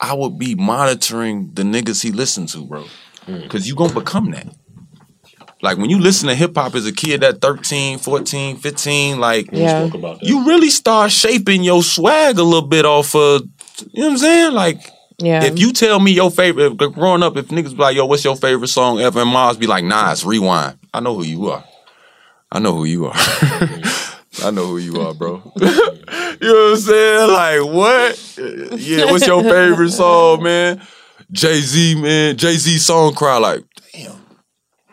I 0.00 0.14
would 0.14 0.38
be 0.38 0.54
monitoring 0.54 1.52
the 1.52 1.62
niggas 1.62 2.02
he 2.02 2.10
listened 2.12 2.48
to, 2.50 2.64
bro. 2.64 2.84
Mm. 3.26 3.48
Cause 3.48 3.68
you 3.68 3.74
gonna 3.74 3.94
become 3.94 4.30
that. 4.32 4.46
Like 5.60 5.78
when 5.78 5.90
you 5.90 6.00
listen 6.00 6.28
to 6.28 6.34
hip 6.34 6.56
hop 6.56 6.74
as 6.74 6.86
a 6.86 6.92
kid 6.92 7.22
at 7.22 7.40
13, 7.40 7.98
14, 7.98 8.56
15, 8.56 9.20
like 9.20 9.48
Yeah. 9.52 9.86
spoke 9.86 9.94
about 10.00 10.20
that. 10.20 10.26
you 10.26 10.44
really 10.44 10.70
start 10.70 11.12
shaping 11.12 11.62
your 11.62 11.84
swag 11.84 12.38
a 12.38 12.42
little 12.42 12.66
bit 12.66 12.84
off 12.84 13.14
of 13.14 13.42
you 13.92 14.00
know 14.00 14.06
what 14.06 14.12
I'm 14.12 14.18
saying? 14.18 14.52
Like 14.54 14.80
Yeah. 15.18 15.44
if 15.44 15.58
you 15.60 15.72
tell 15.72 16.00
me 16.00 16.10
your 16.10 16.32
favorite 16.32 16.76
growing 16.76 17.22
up, 17.22 17.36
if 17.36 17.46
niggas 17.48 17.70
be 17.70 17.82
like, 17.82 17.94
yo, 17.96 18.06
what's 18.06 18.24
your 18.24 18.34
favorite 18.36 18.68
song 18.68 19.00
ever? 19.00 19.20
And 19.20 19.30
Mars 19.30 19.56
be 19.56 19.68
like, 19.68 19.84
nah, 19.84 20.10
it's 20.10 20.24
rewind. 20.24 20.78
I 20.92 20.98
know 20.98 21.14
who 21.14 21.22
you 21.24 21.48
are. 21.50 21.62
I 22.54 22.58
know 22.58 22.74
who 22.76 22.84
you 22.84 23.06
are. 23.06 23.14
I 24.44 24.50
know 24.52 24.66
who 24.66 24.76
you 24.78 25.00
are, 25.00 25.14
bro. 25.14 25.42
you 25.56 25.66
know 25.66 25.74
what 26.38 26.70
I'm 26.72 26.76
saying? 26.76 27.30
Like, 27.30 27.74
what? 27.74 28.34
Yeah, 28.80 29.10
what's 29.10 29.26
your 29.26 29.42
favorite 29.42 29.90
song, 29.90 30.42
man? 30.42 30.82
Jay 31.30 31.60
Z, 31.60 31.94
man, 32.00 32.36
Jay 32.36 32.54
Z 32.56 32.76
song 32.78 33.14
cry 33.14 33.38
like, 33.38 33.64
damn, 33.94 34.20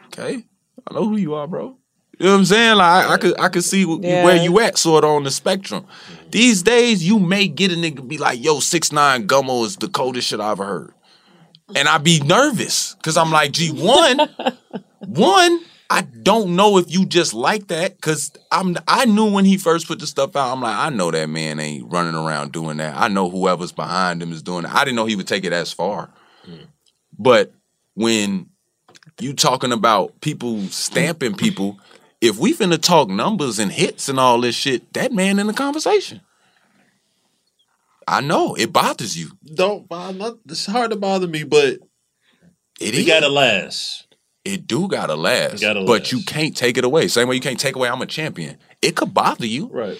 okay, 0.05 0.45
I 0.89 0.93
know 0.93 1.05
who 1.09 1.17
you 1.17 1.33
are, 1.33 1.47
bro. 1.47 1.75
You 2.17 2.25
know 2.27 2.31
what 2.33 2.37
I'm 2.39 2.45
saying? 2.45 2.77
Like 2.77 3.05
I, 3.07 3.13
I 3.13 3.17
could 3.17 3.39
I 3.39 3.49
could 3.49 3.63
see 3.65 3.83
wh- 3.83 4.01
Yeah. 4.01 4.23
where 4.23 4.35
you 4.37 4.57
at 4.61 4.77
sort 4.77 5.03
of 5.03 5.09
on 5.09 5.23
the 5.23 5.31
spectrum. 5.31 5.85
These 6.31 6.63
days, 6.63 7.05
you 7.05 7.19
may 7.19 7.47
get 7.49 7.71
a 7.73 7.75
nigga 7.75 8.07
be 8.07 8.17
like, 8.17 8.41
yo, 8.41 8.55
6ix9ine 8.57 9.25
Gummo 9.27 9.65
is 9.65 9.75
the 9.77 9.87
coldest 9.89 10.27
shit 10.29 10.39
I 10.39 10.51
ever 10.51 10.63
heard. 10.65 10.93
And 11.75 11.87
I'd 11.89 12.03
be 12.03 12.19
nervous. 12.21 12.95
Cause 13.03 13.17
I'm 13.17 13.31
like, 13.31 13.51
gee, 13.51 13.69
one, 13.71 14.19
one, 15.07 15.59
I 15.91 16.01
don't 16.01 16.55
know 16.55 16.77
if 16.77 16.91
you 16.91 17.05
just 17.05 17.33
like 17.33 17.67
that. 17.67 17.99
Cause 17.99 18.31
I'm 18.51 18.77
I 18.87 19.05
knew 19.05 19.31
when 19.31 19.45
he 19.45 19.57
first 19.57 19.87
put 19.87 19.99
the 19.99 20.05
stuff 20.07 20.35
out, 20.35 20.53
I'm 20.53 20.61
like, 20.61 20.75
I 20.77 20.89
know 20.89 21.09
that 21.09 21.27
man 21.29 21.59
ain't 21.59 21.91
running 21.91 22.13
around 22.15 22.51
doing 22.51 22.77
that. 22.77 22.95
I 22.95 23.07
know 23.07 23.29
whoever's 23.29 23.71
behind 23.71 24.21
him 24.21 24.31
is 24.31 24.43
doing 24.43 24.65
it. 24.65 24.71
I 24.73 24.83
didn't 24.85 24.97
know 24.97 25.05
he 25.05 25.15
would 25.15 25.27
take 25.27 25.45
it 25.45 25.53
as 25.53 25.73
far. 25.73 26.11
Mm. 26.47 26.67
But 27.17 27.51
when 27.95 28.49
you 29.19 29.33
talking 29.33 29.71
about 29.71 30.21
people 30.21 30.61
stamping 30.67 31.33
people, 31.33 31.79
if 32.21 32.37
we 32.37 32.53
finna 32.53 32.79
talk 32.79 33.09
numbers 33.09 33.57
and 33.57 33.71
hits 33.71 34.09
and 34.09 34.19
all 34.19 34.39
this 34.41 34.55
shit, 34.55 34.93
that 34.93 35.11
man 35.11 35.39
in 35.39 35.47
the 35.47 35.53
conversation. 35.53 36.21
I 38.07 38.21
know 38.21 38.55
it 38.55 38.73
bothers 38.73 39.17
you. 39.17 39.31
Don't 39.53 39.87
bother. 39.87 40.33
It's 40.47 40.65
hard 40.65 40.91
to 40.91 40.97
bother 40.97 41.27
me, 41.27 41.43
but 41.43 41.75
It 42.79 42.93
It 42.93 42.95
is. 42.95 43.05
gotta 43.07 43.29
last. 43.29 44.05
It 44.49 44.67
do 44.67 44.87
gotta 44.87 45.15
last. 45.15 45.55
It 45.55 45.61
gotta 45.61 45.81
but 45.85 46.01
last. 46.01 46.11
you 46.11 46.23
can't 46.23 46.55
take 46.57 46.77
it 46.77 46.83
away. 46.83 47.07
Same 47.07 47.27
way 47.27 47.35
you 47.35 47.41
can't 47.41 47.59
take 47.59 47.75
away 47.75 47.87
I'm 47.89 48.01
a 48.01 48.05
champion. 48.05 48.57
It 48.81 48.95
could 48.95 49.13
bother 49.13 49.45
you. 49.45 49.67
right. 49.67 49.99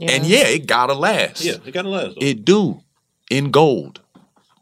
And 0.00 0.26
yeah, 0.26 0.46
it 0.48 0.66
gotta 0.66 0.92
last. 0.92 1.42
Yeah, 1.42 1.54
it 1.64 1.72
gotta 1.72 1.88
last. 1.88 2.16
though. 2.20 2.26
It 2.26 2.44
do. 2.44 2.82
In 3.30 3.50
gold. 3.50 4.00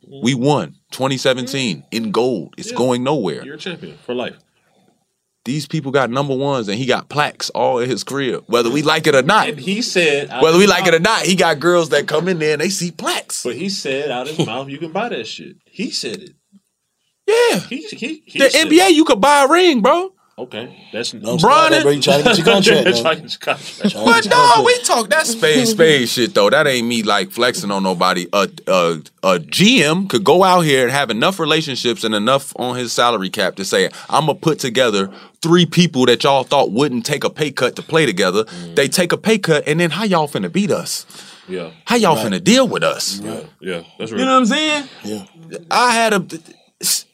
Mm-hmm. 0.05 0.25
We 0.25 0.35
won 0.35 0.77
2017 0.93 1.79
mm. 1.79 1.85
in 1.91 2.13
gold. 2.13 2.55
It's 2.57 2.71
Yeah. 2.71 2.77
going 2.77 3.03
nowhere. 3.03 3.45
You're 3.45 3.57
a 3.57 3.59
champion 3.59 3.97
for 3.99 4.15
life. 4.15 4.37
These 5.45 5.67
people 5.67 5.93
got 5.93 6.09
number 6.09 6.35
ones 6.35 6.69
and 6.69 6.79
he 6.79 6.87
got 6.87 7.11
plaques 7.11 7.51
all 7.51 7.79
in 7.79 7.91
his 7.91 8.03
crib. 8.03 8.45
Whether 8.47 8.71
we 8.71 8.83
like 8.83 9.07
it 9.07 9.15
or 9.15 9.23
not. 9.23 9.49
And 9.49 9.59
he 9.59 9.83
said, 9.83 10.29
Whether 10.41 10.57
his 10.57 10.67
we 10.67 10.67
like 10.67 10.87
it 10.87 10.95
or 10.95 11.01
not, 11.01 11.23
he 11.23 11.35
got 11.35 11.61
girls 11.61 11.91
that 11.91 12.07
come 12.07 12.29
in 12.29 12.39
there 12.39 12.53
and 12.53 12.63
they 12.63 12.71
see 12.71 12.91
plaques. 12.91 13.43
But 13.43 13.57
he 13.57 13.69
said 13.69 14.11
out 14.11 14.27
his 14.27 14.47
mouth, 14.47 14.69
you 14.69 14.79
can 14.79 14.93
buy 14.93 15.11
that 15.11 15.27
shit. 15.27 15.57
He 15.67 15.91
said 15.91 16.23
it. 16.23 16.35
Yeah. 17.27 17.59
He 17.61 17.83
he, 17.89 18.23
he 18.27 18.39
The 18.39 18.51
said 18.51 18.67
NBA, 18.69 18.91
you 18.95 19.05
could 19.05 19.21
buy 19.21 19.45
a 19.45 19.49
ring, 19.49 19.81
bro. 19.81 20.13
Okay, 20.37 20.89
that's 20.93 21.13
Don't 21.13 21.23
Bron- 21.23 21.39
start 21.39 21.71
that, 21.71 21.83
bro. 21.85 21.93
You 21.93 22.03
trying 22.03 22.19
to 22.19 22.25
get 22.25 22.39
your 22.39 22.45
contract, 22.47 22.85
That's 22.85 22.97
man. 22.97 23.05
like 23.05 23.23
his 23.23 23.37
contract. 23.37 23.95
But 23.95 24.27
no, 24.29 24.63
we 24.67 24.77
talk 24.83 25.09
that 25.11 25.29
spade 25.29 25.69
spade 25.69 26.09
shit 26.09 26.35
though. 26.35 26.51
That 26.51 26.67
ain't 26.67 26.89
me 26.89 27.05
like 27.05 27.31
flexing 27.31 27.71
on 27.71 27.85
nobody. 27.85 28.27
A, 28.33 28.49
a 28.67 29.01
a 29.23 29.39
GM 29.39 30.11
could 30.11 30.25
go 30.25 30.43
out 30.43 30.63
here 30.63 30.83
and 30.83 30.91
have 30.91 31.11
enough 31.11 31.39
relationships 31.39 32.03
and 32.03 32.17
enough 32.17 32.53
on 32.57 32.75
his 32.75 32.93
salary 32.93 33.31
cap 33.31 33.55
to 33.55 33.65
say, 33.65 33.87
I'm 34.11 34.27
gonna 34.27 34.35
put 34.35 34.59
together 34.59 35.09
three 35.41 35.67
people 35.67 36.05
that 36.07 36.25
y'all 36.25 36.43
thought 36.43 36.73
wouldn't 36.73 37.07
take 37.07 37.23
a 37.23 37.31
pay 37.31 37.53
cut 37.53 37.77
to 37.77 37.83
play 37.83 38.05
together. 38.05 38.43
Mm-hmm. 38.43 38.75
They 38.75 38.89
take 38.89 39.13
a 39.13 39.17
pay 39.17 39.39
cut, 39.39 39.69
and 39.69 39.79
then 39.79 39.91
how 39.93 40.03
y'all 40.03 40.27
finna 40.27 40.51
beat 40.53 40.73
us? 40.73 41.07
Yeah, 41.47 41.71
How 41.85 41.95
y'all 41.95 42.17
finna 42.17 42.43
deal 42.43 42.67
with 42.67 42.83
us? 42.83 43.21
yeah, 43.21 43.41
yeah. 43.61 43.83
That's 44.01 44.11
You 44.11 44.17
know 44.17 44.25
what 44.25 44.39
I'm 44.39 44.47
saying? 44.47 44.89
Yeah. 45.05 45.25
I 45.71 45.93
had 45.93 46.13
a 46.15 46.27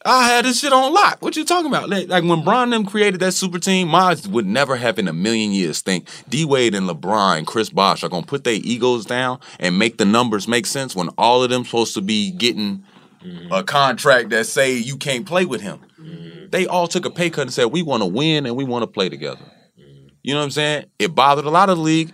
I 0.05 0.29
had 0.29 0.47
this 0.47 0.61
shit 0.61 0.73
on 0.73 0.93
lock. 0.95 1.21
What 1.21 1.37
you 1.37 1.45
talking 1.45 1.67
about? 1.67 1.91
Like, 1.91 2.09
like 2.09 2.25
when 2.25 2.43
Bron 2.43 2.71
them 2.71 2.87
created 2.87 3.21
that 3.21 3.33
super 3.33 3.59
team, 3.59 3.89
Miles 3.89 4.27
would 4.27 4.47
never 4.47 4.77
have 4.77 4.99
in 4.99 5.09
a 5.09 5.13
million 5.13 5.53
years 5.53 5.83
think 5.83 6.09
D 6.29 6.45
Wade 6.45 6.75
and 6.75 6.89
LeBron 6.89 7.39
and 7.39 7.47
Chris 7.47 7.69
Bosh 7.69 8.03
are 8.03 8.09
gonna 8.09 8.27
put 8.27 8.45
their 8.45 8.55
egos 8.55 9.05
down 9.05 9.39
and 9.59 9.79
make 9.79 9.99
the 9.99 10.07
numbers 10.07 10.49
make 10.49 10.67
sense 10.67 10.97
when 10.97 11.09
all 11.19 11.43
of 11.43 11.51
them 11.51 11.65
supposed 11.65 11.95
to 11.95 12.01
be 12.01 12.31
getting 12.31 12.83
mm-hmm. 13.23 13.53
a 13.53 13.63
contract 13.63 14.31
that 14.31 14.47
say 14.47 14.75
you 14.75 14.97
can't 14.97 15.27
play 15.27 15.45
with 15.45 15.61
him. 15.61 15.81
Mm-hmm. 16.01 16.47
They 16.49 16.67
all 16.67 16.89
took 16.89 17.05
a 17.05 17.11
pay 17.11 17.29
cut 17.29 17.43
and 17.43 17.53
said 17.53 17.67
we 17.67 17.83
want 17.83 18.03
to 18.03 18.07
win 18.07 18.47
and 18.47 18.57
we 18.57 18.65
want 18.65 18.83
to 18.83 18.87
play 18.87 19.11
together. 19.11 19.45
Mm-hmm. 19.79 20.07
You 20.23 20.33
know 20.33 20.41
what 20.41 20.45
I'm 20.45 20.51
saying? 20.51 20.87
It 20.99 21.15
bothered 21.15 21.45
a 21.45 21.51
lot 21.51 21.69
of 21.69 21.77
the 21.77 21.83
league. 21.83 22.13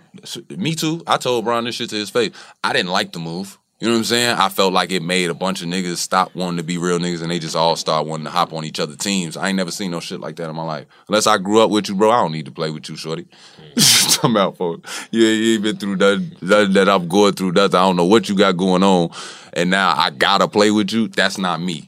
Me 0.49 0.75
too. 0.75 1.03
I 1.07 1.15
told 1.15 1.45
Bron 1.45 1.63
this 1.63 1.75
shit 1.75 1.89
to 1.91 1.95
his 1.95 2.09
face. 2.09 2.31
I 2.65 2.73
didn't 2.73 2.91
like 2.91 3.13
the 3.13 3.19
move. 3.19 3.57
You 3.79 3.87
know 3.87 3.93
what 3.93 3.99
I'm 3.99 4.03
saying? 4.05 4.37
I 4.37 4.49
felt 4.49 4.73
like 4.73 4.91
it 4.91 5.03
made 5.03 5.29
a 5.29 5.35
bunch 5.35 5.61
of 5.61 5.67
niggas 5.67 5.97
stop 5.97 6.33
wanting 6.33 6.57
to 6.57 6.63
be 6.63 6.79
real 6.79 6.97
niggas 6.97 7.21
and 7.21 7.29
they 7.29 7.37
just 7.37 7.55
all 7.55 7.75
start 7.75 8.07
wanting 8.07 8.25
to 8.25 8.31
hop 8.31 8.51
on 8.51 8.63
each 8.63 8.79
other's 8.79 8.97
teams. 8.97 9.37
I 9.37 9.49
ain't 9.49 9.55
never 9.55 9.69
seen 9.69 9.91
no 9.91 9.99
shit 9.99 10.19
like 10.19 10.35
that 10.37 10.49
in 10.49 10.55
my 10.55 10.63
life. 10.63 10.87
Unless 11.07 11.27
I 11.27 11.37
grew 11.37 11.61
up 11.61 11.69
with 11.69 11.87
you, 11.87 11.93
bro, 11.93 12.09
I 12.09 12.19
don't 12.19 12.31
need 12.31 12.45
to 12.45 12.51
play 12.51 12.71
with 12.71 12.89
you, 12.89 12.95
shorty. 12.95 13.27
Talking 13.77 14.31
about 14.31 14.57
for 14.57 14.79
you, 15.11 15.23
you 15.23 15.53
ain't 15.53 15.63
been 15.63 15.77
through 15.77 15.97
nothing, 15.97 16.35
nothing 16.41 16.73
that 16.73 16.89
I'm 16.89 17.07
going 17.07 17.33
through. 17.33 17.51
Nothing. 17.51 17.75
I 17.75 17.83
don't 17.83 17.95
know 17.97 18.05
what 18.05 18.27
you 18.27 18.35
got 18.35 18.57
going 18.57 18.81
on, 18.81 19.11
and 19.53 19.69
now 19.69 19.95
I 19.95 20.09
gotta 20.09 20.47
play 20.47 20.71
with 20.71 20.91
you. 20.91 21.07
That's 21.07 21.37
not 21.37 21.61
me. 21.61 21.87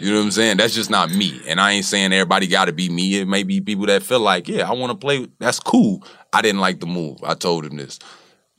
You 0.00 0.10
know 0.10 0.18
what 0.18 0.24
I'm 0.24 0.30
saying? 0.32 0.56
That's 0.56 0.74
just 0.74 0.90
not 0.90 1.10
me. 1.10 1.40
And 1.46 1.60
I 1.60 1.72
ain't 1.72 1.84
saying 1.84 2.12
everybody 2.12 2.46
got 2.46 2.64
to 2.64 2.72
be 2.72 2.88
me. 2.88 3.20
It 3.20 3.28
may 3.28 3.42
be 3.42 3.60
people 3.60 3.84
that 3.86 4.02
feel 4.02 4.20
like, 4.20 4.48
yeah, 4.48 4.68
I 4.68 4.72
want 4.72 4.90
to 4.92 4.96
play. 4.96 5.28
That's 5.38 5.60
cool. 5.60 6.02
I 6.32 6.40
didn't 6.40 6.62
like 6.62 6.80
the 6.80 6.86
move. 6.86 7.18
I 7.22 7.34
told 7.34 7.66
him 7.66 7.76
this. 7.76 7.98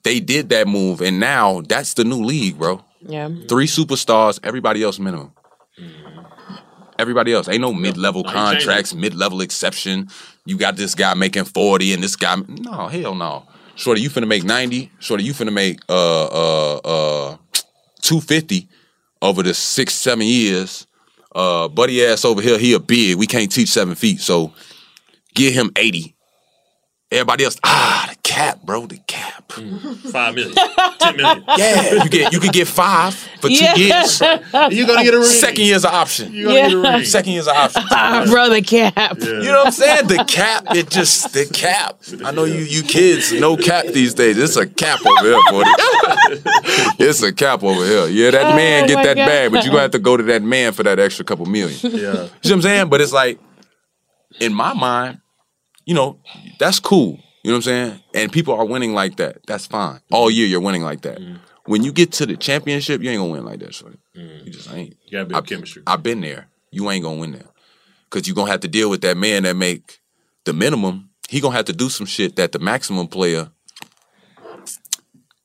They 0.03 0.19
did 0.19 0.49
that 0.49 0.67
move, 0.67 1.01
and 1.01 1.19
now 1.19 1.61
that's 1.61 1.93
the 1.93 2.03
new 2.03 2.23
league, 2.23 2.57
bro. 2.57 2.83
Yeah. 3.01 3.29
Three 3.47 3.67
superstars, 3.67 4.39
everybody 4.43 4.83
else 4.83 4.99
minimum. 4.99 5.33
Everybody 6.99 7.33
else. 7.33 7.47
Ain't 7.47 7.61
no 7.61 7.73
mid 7.73 7.97
level 7.97 8.23
No, 8.23 8.29
you 8.29 8.35
changed 8.35 8.65
contracts, 8.65 8.93
mid 8.93 9.15
level 9.15 9.41
exception. 9.41 10.09
You 10.45 10.57
got 10.57 10.75
this 10.75 10.93
guy 10.93 11.13
making 11.15 11.45
40 11.45 11.93
and 11.93 12.03
this 12.03 12.15
guy. 12.15 12.35
No, 12.47 12.87
hell 12.87 13.15
no. 13.15 13.47
Shorty, 13.75 14.01
you 14.01 14.09
finna 14.09 14.27
make 14.27 14.43
90. 14.43 14.91
Shorty, 14.99 15.23
you 15.23 15.33
finna 15.33 15.53
make 15.53 15.79
uh 15.89 16.25
uh 16.25 16.75
uh 16.83 17.37
250 18.01 18.67
over 19.21 19.41
the 19.41 19.53
six, 19.53 19.93
seven 19.95 20.25
years. 20.27 20.85
Uh 21.33 21.67
buddy 21.67 22.05
ass 22.05 22.23
over 22.25 22.41
here, 22.41 22.59
he 22.59 22.73
a 22.73 22.79
big. 22.79 23.17
We 23.17 23.25
can't 23.25 23.51
teach 23.51 23.69
seven 23.69 23.95
feet. 23.95 24.19
So 24.21 24.53
get 25.33 25.53
him 25.53 25.71
80. 25.75 26.15
Everybody 27.11 27.43
else, 27.43 27.57
ah, 27.65 28.05
the 28.09 28.15
cap, 28.23 28.61
bro, 28.63 28.85
the 28.85 28.97
cap. 29.05 29.51
Five 29.51 30.33
million, 30.33 30.55
ten 30.97 31.17
million. 31.17 31.43
Yeah, 31.57 32.03
you 32.03 32.09
get 32.09 32.31
you 32.31 32.39
could 32.39 32.53
get 32.53 32.69
five 32.69 33.13
for 33.13 33.49
two 33.49 33.53
Yeah. 33.55 33.75
years. 33.75 34.21
You're 34.71 34.87
gonna 34.87 35.03
get 35.03 35.13
a 35.13 35.17
ring. 35.19 35.25
Second 35.25 35.65
year's 35.65 35.83
an 35.83 35.93
option. 35.93 36.31
You're 36.31 36.47
gonna 36.47 36.69
get 36.69 36.71
a 36.71 36.77
ring. 36.97 37.03
Second 37.03 37.33
year's 37.33 37.47
an 37.47 37.55
option. 37.57 37.83
Ah, 37.91 38.25
brother 38.29 38.61
cap. 38.61 39.17
You 39.19 39.43
know 39.43 39.57
what 39.57 39.65
I'm 39.67 39.71
saying? 39.73 40.07
The 40.07 40.23
cap, 40.25 40.67
it 40.73 40.89
just 40.89 41.33
the 41.33 41.45
cap. 41.47 41.99
I 42.23 42.31
know 42.31 42.45
you 42.45 42.61
you 42.61 42.81
kids 42.81 43.33
no 43.33 43.57
cap 43.57 43.87
these 43.87 44.13
days. 44.13 44.37
It's 44.37 44.55
a 44.55 44.65
cap 44.65 45.05
over 45.05 45.21
here, 45.27 45.41
buddy. 45.51 46.41
It's 46.99 47.21
a 47.23 47.33
cap 47.33 47.61
over 47.63 47.85
here. 47.85 48.07
Yeah, 48.07 48.31
that 48.31 48.53
Oh 48.53 48.55
man 48.55 48.87
get 48.87 49.03
that 49.03 49.17
God. 49.17 49.25
bag, 49.25 49.51
but 49.51 49.63
you're 49.65 49.71
gonna 49.71 49.81
have 49.81 49.91
to 49.91 49.99
go 49.99 50.15
to 50.15 50.23
that 50.23 50.43
man 50.43 50.71
for 50.71 50.83
that 50.83 50.97
extra 50.99 51.25
couple 51.25 51.45
million. 51.45 51.77
Yeah. 51.83 51.89
You 51.89 52.01
know 52.03 52.21
what 52.41 52.51
I'm 52.51 52.61
saying? 52.61 52.89
But 52.89 53.01
it's 53.01 53.11
like, 53.13 53.37
in 54.39 54.53
my 54.53 54.73
mind, 54.73 55.19
you 55.91 55.95
know, 55.95 56.17
that's 56.57 56.79
cool. 56.79 57.19
You 57.43 57.51
know 57.51 57.57
what 57.57 57.57
I'm 57.57 57.61
saying? 57.63 57.99
And 58.13 58.31
people 58.31 58.53
are 58.53 58.63
winning 58.63 58.93
like 58.93 59.17
that. 59.17 59.45
That's 59.45 59.65
fine. 59.65 59.99
All 60.09 60.31
year 60.31 60.47
you're 60.47 60.61
winning 60.61 60.83
like 60.83 61.01
that. 61.01 61.19
Mm-hmm. 61.19 61.35
When 61.65 61.83
you 61.83 61.91
get 61.91 62.13
to 62.13 62.25
the 62.25 62.37
championship, 62.37 63.03
you 63.03 63.09
ain't 63.09 63.19
gonna 63.19 63.29
win 63.29 63.43
like 63.43 63.59
that, 63.59 63.75
shorty. 63.75 63.97
Mm-hmm. 64.15 64.45
You 64.45 64.53
just 64.53 64.71
ain't. 64.71 64.95
You 65.03 65.11
gotta 65.11 65.25
build 65.25 65.47
chemistry. 65.47 65.83
I've 65.85 66.01
been 66.01 66.21
there. 66.21 66.47
You 66.71 66.89
ain't 66.89 67.03
gonna 67.03 67.19
win 67.19 67.33
there. 67.33 67.43
Cause 68.09 68.25
you're 68.25 68.35
gonna 68.35 68.51
have 68.51 68.61
to 68.61 68.69
deal 68.69 68.89
with 68.89 69.01
that 69.01 69.17
man 69.17 69.43
that 69.43 69.57
make 69.57 69.99
the 70.45 70.53
minimum. 70.53 71.09
He 71.27 71.41
gonna 71.41 71.57
have 71.57 71.65
to 71.65 71.73
do 71.73 71.89
some 71.89 72.05
shit 72.05 72.37
that 72.37 72.53
the 72.53 72.59
maximum 72.59 73.09
player 73.09 73.51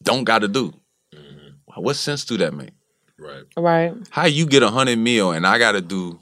don't 0.04 0.22
gotta 0.22 0.46
do. 0.46 0.72
Mm-hmm. 1.12 1.82
What 1.82 1.96
sense 1.96 2.24
do 2.24 2.36
that 2.36 2.54
make? 2.54 2.70
Right. 3.18 3.42
Right. 3.56 3.94
How 4.10 4.26
you 4.26 4.46
get 4.46 4.62
a 4.62 4.70
hundred 4.70 5.00
mil 5.00 5.32
and 5.32 5.44
I 5.44 5.58
gotta 5.58 5.80
do 5.80 6.20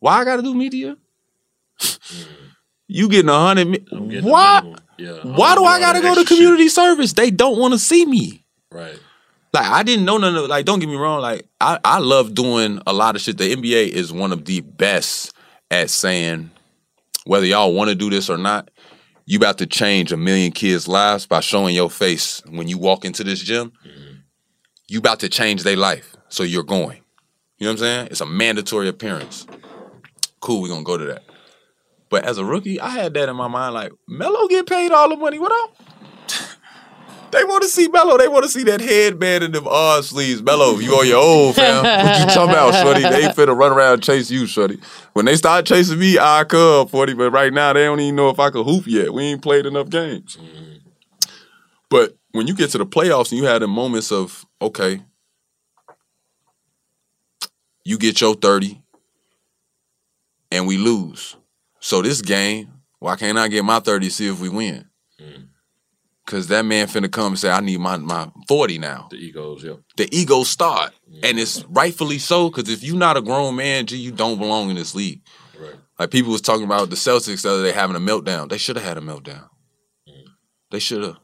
why 0.00 0.18
I 0.18 0.24
gotta 0.24 0.42
do 0.42 0.52
media? 0.52 0.96
You 2.88 3.08
getting 3.08 3.28
a 3.28 3.38
hundred 3.38 3.62
I'm 3.62 3.70
mil. 3.70 3.80
getting 4.08 4.24
the 4.24 4.30
Why. 4.30 4.74
Yeah. 4.98 5.18
why 5.24 5.54
do 5.54 5.64
I 5.64 5.78
gotta 5.78 6.00
go 6.00 6.14
to 6.14 6.24
community 6.24 6.68
service? 6.68 7.12
They 7.12 7.30
don't 7.30 7.58
wanna 7.58 7.78
see 7.78 8.06
me. 8.06 8.44
Right. 8.70 8.98
Like 9.52 9.66
I 9.66 9.82
didn't 9.82 10.04
know 10.04 10.18
none 10.18 10.34
of 10.36 10.48
like 10.48 10.64
don't 10.64 10.80
get 10.80 10.88
me 10.88 10.96
wrong, 10.96 11.20
like 11.20 11.46
I, 11.60 11.78
I 11.84 11.98
love 11.98 12.34
doing 12.34 12.80
a 12.86 12.92
lot 12.92 13.16
of 13.16 13.22
shit. 13.22 13.38
The 13.38 13.54
NBA 13.54 13.88
is 13.88 14.12
one 14.12 14.32
of 14.32 14.44
the 14.44 14.60
best 14.60 15.34
at 15.70 15.90
saying 15.90 16.50
whether 17.24 17.44
y'all 17.46 17.74
want 17.74 17.88
to 17.88 17.94
do 17.94 18.08
this 18.08 18.30
or 18.30 18.38
not, 18.38 18.70
you 19.24 19.36
about 19.36 19.58
to 19.58 19.66
change 19.66 20.12
a 20.12 20.16
million 20.16 20.52
kids' 20.52 20.86
lives 20.86 21.26
by 21.26 21.40
showing 21.40 21.74
your 21.74 21.90
face 21.90 22.40
when 22.48 22.68
you 22.68 22.78
walk 22.78 23.04
into 23.04 23.24
this 23.24 23.40
gym. 23.40 23.72
You 24.88 25.00
about 25.00 25.18
to 25.20 25.28
change 25.28 25.64
their 25.64 25.76
life. 25.76 26.14
So 26.28 26.42
you're 26.44 26.62
going. 26.62 27.00
You 27.58 27.64
know 27.66 27.72
what 27.72 27.72
I'm 27.72 27.78
saying? 27.78 28.08
It's 28.12 28.20
a 28.20 28.26
mandatory 28.26 28.88
appearance. 28.88 29.46
Cool, 30.40 30.62
we're 30.62 30.68
gonna 30.68 30.84
go 30.84 30.96
to 30.96 31.04
that. 31.06 31.24
But 32.08 32.24
as 32.24 32.38
a 32.38 32.44
rookie, 32.44 32.80
I 32.80 32.90
had 32.90 33.14
that 33.14 33.28
in 33.28 33.36
my 33.36 33.48
mind, 33.48 33.74
like, 33.74 33.92
Melo 34.06 34.46
get 34.48 34.66
paid 34.66 34.92
all 34.92 35.08
the 35.08 35.16
money. 35.16 35.38
What 35.38 35.52
up? 35.52 35.76
They 37.32 37.42
want 37.44 37.62
to 37.64 37.68
see 37.68 37.88
Melo. 37.88 38.16
They 38.16 38.28
want 38.28 38.44
to 38.44 38.48
see 38.48 38.62
that 38.64 38.80
headband 38.80 39.44
and 39.44 39.54
them 39.54 39.66
arm 39.66 40.02
sleeves. 40.02 40.42
Melo, 40.42 40.78
you 40.78 40.92
on 40.94 41.06
your 41.06 41.22
own, 41.22 41.52
fam. 41.52 41.84
What 41.84 42.20
you 42.20 42.26
talking 42.26 42.50
about, 42.50 42.74
shorty? 42.82 43.02
They 43.02 43.24
ain't 43.26 43.36
finna 43.36 43.56
run 43.56 43.72
around 43.72 43.94
and 43.94 44.02
chase 44.02 44.30
you, 44.30 44.46
shorty. 44.46 44.78
When 45.12 45.24
they 45.26 45.34
start 45.36 45.66
chasing 45.66 45.98
me, 45.98 46.18
I 46.18 46.44
come, 46.44 46.86
40. 46.86 47.14
But 47.14 47.32
right 47.32 47.52
now, 47.52 47.72
they 47.72 47.84
don't 47.84 48.00
even 48.00 48.14
know 48.14 48.30
if 48.30 48.38
I 48.38 48.50
can 48.50 48.64
hoop 48.64 48.86
yet. 48.86 49.12
We 49.12 49.24
ain't 49.24 49.42
played 49.42 49.66
enough 49.66 49.90
games. 49.90 50.38
But 51.90 52.16
when 52.32 52.46
you 52.46 52.54
get 52.54 52.70
to 52.70 52.78
the 52.78 52.86
playoffs 52.86 53.32
and 53.32 53.40
you 53.40 53.46
have 53.46 53.60
the 53.60 53.68
moments 53.68 54.12
of, 54.12 54.46
okay, 54.62 55.02
you 57.84 57.98
get 57.98 58.20
your 58.20 58.34
30, 58.34 58.80
and 60.52 60.66
we 60.66 60.78
lose. 60.78 61.36
So 61.86 62.02
this 62.02 62.20
game, 62.20 62.68
why 62.98 63.14
can't 63.14 63.38
I 63.38 63.46
get 63.46 63.64
my 63.64 63.78
30 63.78 64.08
to 64.08 64.12
see 64.12 64.26
if 64.26 64.40
we 64.40 64.48
win? 64.48 64.86
Mm. 65.20 65.50
Cause 66.26 66.48
that 66.48 66.64
man 66.64 66.88
finna 66.88 67.08
come 67.08 67.28
and 67.28 67.38
say, 67.38 67.48
I 67.48 67.60
need 67.60 67.78
my, 67.78 67.96
my 67.96 68.28
40 68.48 68.78
now. 68.78 69.06
The 69.08 69.18
egos, 69.18 69.62
yeah. 69.62 69.74
The 69.96 70.08
ego 70.10 70.42
start. 70.42 70.92
Mm. 71.08 71.20
And 71.22 71.38
it's 71.38 71.64
rightfully 71.66 72.18
so, 72.18 72.50
because 72.50 72.68
if 72.68 72.82
you're 72.82 72.96
not 72.96 73.16
a 73.16 73.22
grown 73.22 73.54
man, 73.54 73.86
G, 73.86 73.98
you 73.98 74.10
don't 74.10 74.36
belong 74.36 74.70
in 74.70 74.74
this 74.74 74.96
league. 74.96 75.22
Right. 75.56 75.76
Like 75.96 76.10
people 76.10 76.32
was 76.32 76.40
talking 76.40 76.64
about 76.64 76.90
the 76.90 76.96
Celtics 76.96 77.42
the 77.42 77.50
other 77.50 77.62
day 77.62 77.70
having 77.70 77.94
a 77.94 78.00
meltdown. 78.00 78.48
They 78.48 78.58
should 78.58 78.74
have 78.74 78.84
had 78.84 78.98
a 78.98 79.00
meltdown. 79.00 79.48
Mm. 80.08 80.24
They 80.72 80.80
should 80.80 81.04
have. 81.04 81.18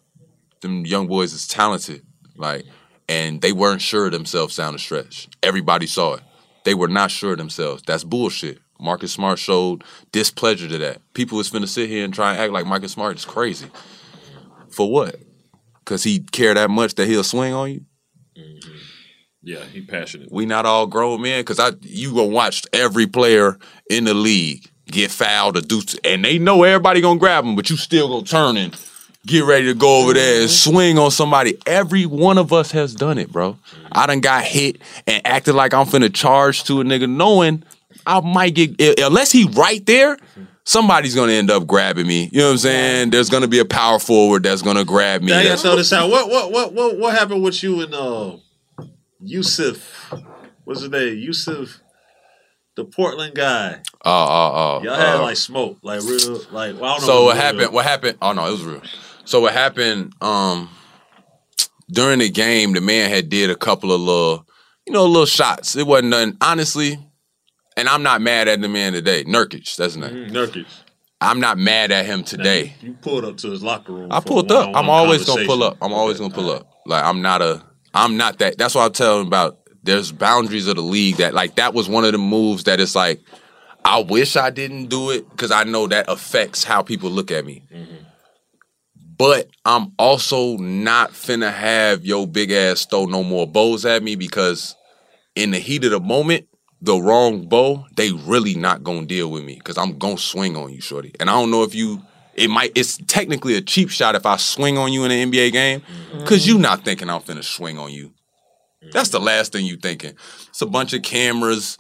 Them 0.61 0.87
young 0.87 1.09
boys 1.09 1.33
is 1.33 1.49
talented. 1.49 2.07
Like, 2.37 2.67
and 3.09 3.41
they 3.43 3.51
weren't 3.51 3.83
sure 3.83 4.07
of 4.07 4.13
themselves 4.13 4.55
down 4.55 4.75
the 4.75 4.79
stretch. 4.79 5.27
Everybody 5.43 5.89
saw 5.89 6.15
it. 6.15 6.23
They 6.65 6.75
were 6.75 6.87
not 6.87 7.11
sure 7.11 7.33
of 7.33 7.39
themselves. 7.39 7.83
That's 7.85 8.05
bullshit. 8.05 8.61
Marcus 8.83 9.13
Smart 9.13 9.39
showed 9.39 9.85
displeasure 10.11 10.69
to 10.69 10.79
that. 10.79 11.01
People 11.15 11.39
was 11.39 11.51
finna 11.51 11.69
sit 11.69 11.89
here 11.89 12.05
and 12.05 12.13
try 12.13 12.33
and 12.33 12.41
act 12.41 12.53
like 12.53 12.67
Marcus 12.67 12.93
Smart 12.93 13.17
is 13.17 13.25
crazy. 13.25 13.69
For 14.71 14.91
what? 14.91 15.17
Cause 15.85 16.05
he 16.05 16.21
care 16.21 16.55
that 16.55 16.71
much 16.71 16.95
that 16.95 17.07
he'll 17.07 17.25
swing 17.25 17.53
on 17.53 17.71
you? 17.71 17.85
Mm-hmm. 18.37 18.77
Yeah, 19.43 19.65
he 19.65 19.83
passionate. 19.83 20.31
We 20.31 20.47
not 20.47 20.67
all 20.67 20.87
grown 20.87 21.23
men, 21.23 21.45
cause 21.45 21.59
I 21.59 21.73
you 21.83 22.15
gonna 22.15 22.27
watch 22.27 22.65
every 22.73 23.07
player 23.07 23.59
in 23.91 24.05
the 24.05 24.15
league 24.15 24.69
get 24.87 25.11
fouled 25.11 25.57
or 25.57 25.61
do, 25.61 25.81
and 26.05 26.25
they 26.25 26.39
know 26.39 26.63
everybody 26.63 27.01
gonna 27.01 27.19
grab 27.19 27.45
them, 27.45 27.57
but 27.57 27.71
you 27.71 27.77
still 27.77 28.09
gonna 28.09 28.25
turn 28.25 28.57
and 28.57 28.77
get 29.27 29.45
ready 29.45 29.67
to 29.67 29.75
go 29.75 30.03
over 30.03 30.15
there 30.15 30.41
and 30.41 30.49
mm-hmm. 30.49 30.71
swing 30.71 30.99
on 30.99 31.11
somebody. 31.11 31.57
Every 31.67 32.07
one 32.07 32.39
of 32.39 32.53
us 32.53 32.71
has 32.73 32.95
done 32.95 33.19
it, 33.19 33.31
bro. 33.31 33.59
I 33.91 34.07
done 34.07 34.21
got 34.21 34.45
hit 34.45 34.79
and 35.07 35.25
acted 35.27 35.55
like 35.55 35.75
I'm 35.75 35.87
finna 35.87 36.13
charge 36.13 36.65
to 36.65 36.81
a 36.81 36.85
nigga, 36.85 37.09
knowing 37.09 37.63
I 38.07 38.21
might 38.21 38.55
get 38.55 38.81
unless 39.01 39.33
he 39.33 39.45
right 39.45 39.85
there. 39.87 40.17
Somebody's 40.65 41.15
gonna 41.15 41.33
end 41.33 41.51
up 41.51 41.67
grabbing 41.67 42.07
me. 42.07 42.29
You 42.33 42.39
know 42.39 42.47
what 42.47 42.53
I'm 42.53 42.59
saying? 42.59 43.11
There's 43.11 43.29
gonna 43.29 43.49
be 43.49 43.59
a 43.59 43.65
power 43.65 43.99
forward 43.99 44.45
that's 44.45 44.63
gonna 44.63 44.85
grab 44.85 45.23
me. 45.23 45.33
Now 45.33 45.43
gotta 45.43 45.57
throw 45.57 45.77
this 45.77 45.93
out. 45.93 46.09
What 46.11 46.29
what 46.29 46.53
what 46.53 46.73
what 46.73 46.99
what 46.99 47.15
happened 47.19 47.43
with 47.43 47.63
you 47.63 47.81
and 47.83 47.95
uh 47.95 48.37
Jusuf? 49.25 49.81
What's 50.65 50.83
his 50.83 50.91
name? 50.91 51.17
Jusuf, 51.17 51.81
the 52.77 52.85
Portland 52.85 53.35
guy. 53.35 53.83
Oh, 54.05 54.11
oh, 54.11 54.53
oh. 54.55 54.83
Y'all 54.85 54.95
had 54.95 55.17
uh, 55.17 55.23
like 55.23 55.37
smoke, 55.37 55.79
like 55.83 56.01
real, 56.03 56.41
like 56.53 56.81
well, 56.81 56.85
I 56.85 56.99
don't 56.99 57.01
know. 57.01 57.07
So 57.07 57.25
what 57.25 57.37
if 57.37 57.37
it 57.37 57.37
was 57.37 57.37
happened? 57.37 57.61
real. 57.61 57.73
What 57.73 57.85
happened? 57.85 58.19
Oh 58.23 58.33
no, 58.33 58.47
it 58.47 58.51
was 58.53 58.65
real. 58.65 58.83
So 59.25 59.41
what 59.41 59.53
happened? 59.53 60.15
Um, 60.21 60.69
during 61.91 62.21
the 62.21 62.31
game, 62.31 62.73
the 62.73 62.81
man 62.81 63.11
had 63.11 63.29
did 63.29 63.51
a 63.51 63.57
couple 63.57 63.93
of 63.93 64.01
little, 64.01 64.47
you 64.87 64.93
know, 64.93 65.07
little 65.07 65.27
shots. 65.27 65.77
It 65.77 65.87
wasn't 65.87 66.11
nothing, 66.11 66.37
honestly. 66.41 66.99
And 67.77 67.89
I'm 67.89 68.03
not 68.03 68.21
mad 68.21 68.49
at 68.49 68.61
the 68.61 68.69
man 68.69 68.93
today. 68.93 69.25
Nurkic, 69.25 69.77
that's 69.77 69.95
his 69.95 69.97
name. 69.97 70.11
Mm, 70.11 70.31
Nurkic. 70.31 70.67
I'm 71.21 71.41
not 71.41 71.57
mad 71.57 71.93
at 71.93 72.05
him 72.05 72.25
today. 72.25 72.75
You 72.81 72.95
pulled 72.95 73.25
up 73.25 73.37
to 73.39 73.51
his 73.51 73.63
locker 73.63 73.93
room. 73.93 74.11
I 74.11 74.21
pulled 74.21 74.51
up. 74.51 74.75
I'm 74.75 74.91
always 74.91 75.25
gonna 75.25 75.47
pull 75.47 75.63
up. 75.63 75.79
I'm 75.81 75.93
always 75.93 76.19
gonna 76.19 76.35
pull 76.35 76.51
up. 76.51 76.67
Like 76.85 77.05
I'm 77.05 77.23
not 77.23 77.41
a. 77.41 77.63
I'm 77.95 78.17
not 78.17 78.39
that. 78.41 78.59
That's 78.59 78.75
what 78.75 78.87
I'm 78.87 78.93
telling 78.93 79.27
about. 79.27 79.59
There's 79.85 80.11
boundaries 80.13 80.67
of 80.67 80.77
the 80.77 80.83
league 80.83 81.17
that 81.17 81.33
like 81.33 81.57
that 81.57 81.75
was 81.75 81.89
one 81.89 82.05
of 82.05 82.13
the 82.13 82.19
moves 82.19 82.65
that 82.65 82.81
it's 82.81 82.95
like. 82.95 83.21
I 83.85 84.01
wish 84.01 84.37
I 84.37 84.51
didn't 84.51 84.87
do 84.87 85.11
it 85.11 85.29
because 85.31 85.51
I 85.51 85.65
know 85.65 85.89
that 85.89 86.07
affects 86.09 86.63
how 86.63 86.83
people 86.83 87.11
look 87.11 87.31
at 87.33 87.45
me. 87.45 87.63
But 89.17 89.49
I'm 89.65 89.93
also 89.99 90.57
not 90.57 91.13
finna 91.13 91.53
have 91.53 92.05
your 92.05 92.27
big 92.27 92.51
ass 92.51 92.87
throw 92.87 93.07
no 93.07 93.23
more 93.23 93.47
bows 93.47 93.85
at 93.85 94.03
me 94.03 94.17
because 94.17 94.75
in 95.37 95.51
the 95.53 95.59
heat 95.59 95.85
of 95.85 95.91
the 95.93 96.01
moment, 96.01 96.49
the 96.83 97.01
wrong 97.01 97.47
bow, 97.47 97.87
they 97.95 98.11
really 98.11 98.55
not 98.55 98.83
gonna 98.83 99.07
deal 99.07 99.31
with 99.31 99.45
me 99.45 99.55
because 99.55 99.79
I'm 99.79 99.97
gonna 99.99 100.19
swing 100.19 100.57
on 100.57 100.73
you, 100.73 100.81
shorty. 100.81 101.13
And 101.21 101.31
I 101.31 101.35
don't 101.35 101.51
know 101.51 101.63
if 101.63 101.75
you, 101.75 102.03
it 102.35 102.49
might, 102.49 102.73
it's 102.75 102.99
technically 103.07 103.55
a 103.55 103.61
cheap 103.61 103.89
shot 103.89 104.17
if 104.17 104.27
I 104.27 104.37
swing 104.37 104.77
on 104.77 104.93
you 104.93 105.05
in 105.05 105.13
an 105.13 105.31
NBA 105.31 105.53
game 105.53 105.81
mm-hmm. 105.81 106.19
because 106.19 106.47
you 106.47 106.59
not 106.59 106.85
thinking 106.85 107.09
I'm 107.09 107.21
finna 107.21 107.45
swing 107.45 107.79
on 107.79 107.93
you. 107.93 108.13
That's 108.91 109.11
the 109.11 109.21
last 109.21 109.53
thing 109.53 109.65
you 109.65 109.77
thinking. 109.77 110.15
It's 110.49 110.61
a 110.61 110.67
bunch 110.67 110.93
of 110.93 111.03
cameras. 111.03 111.79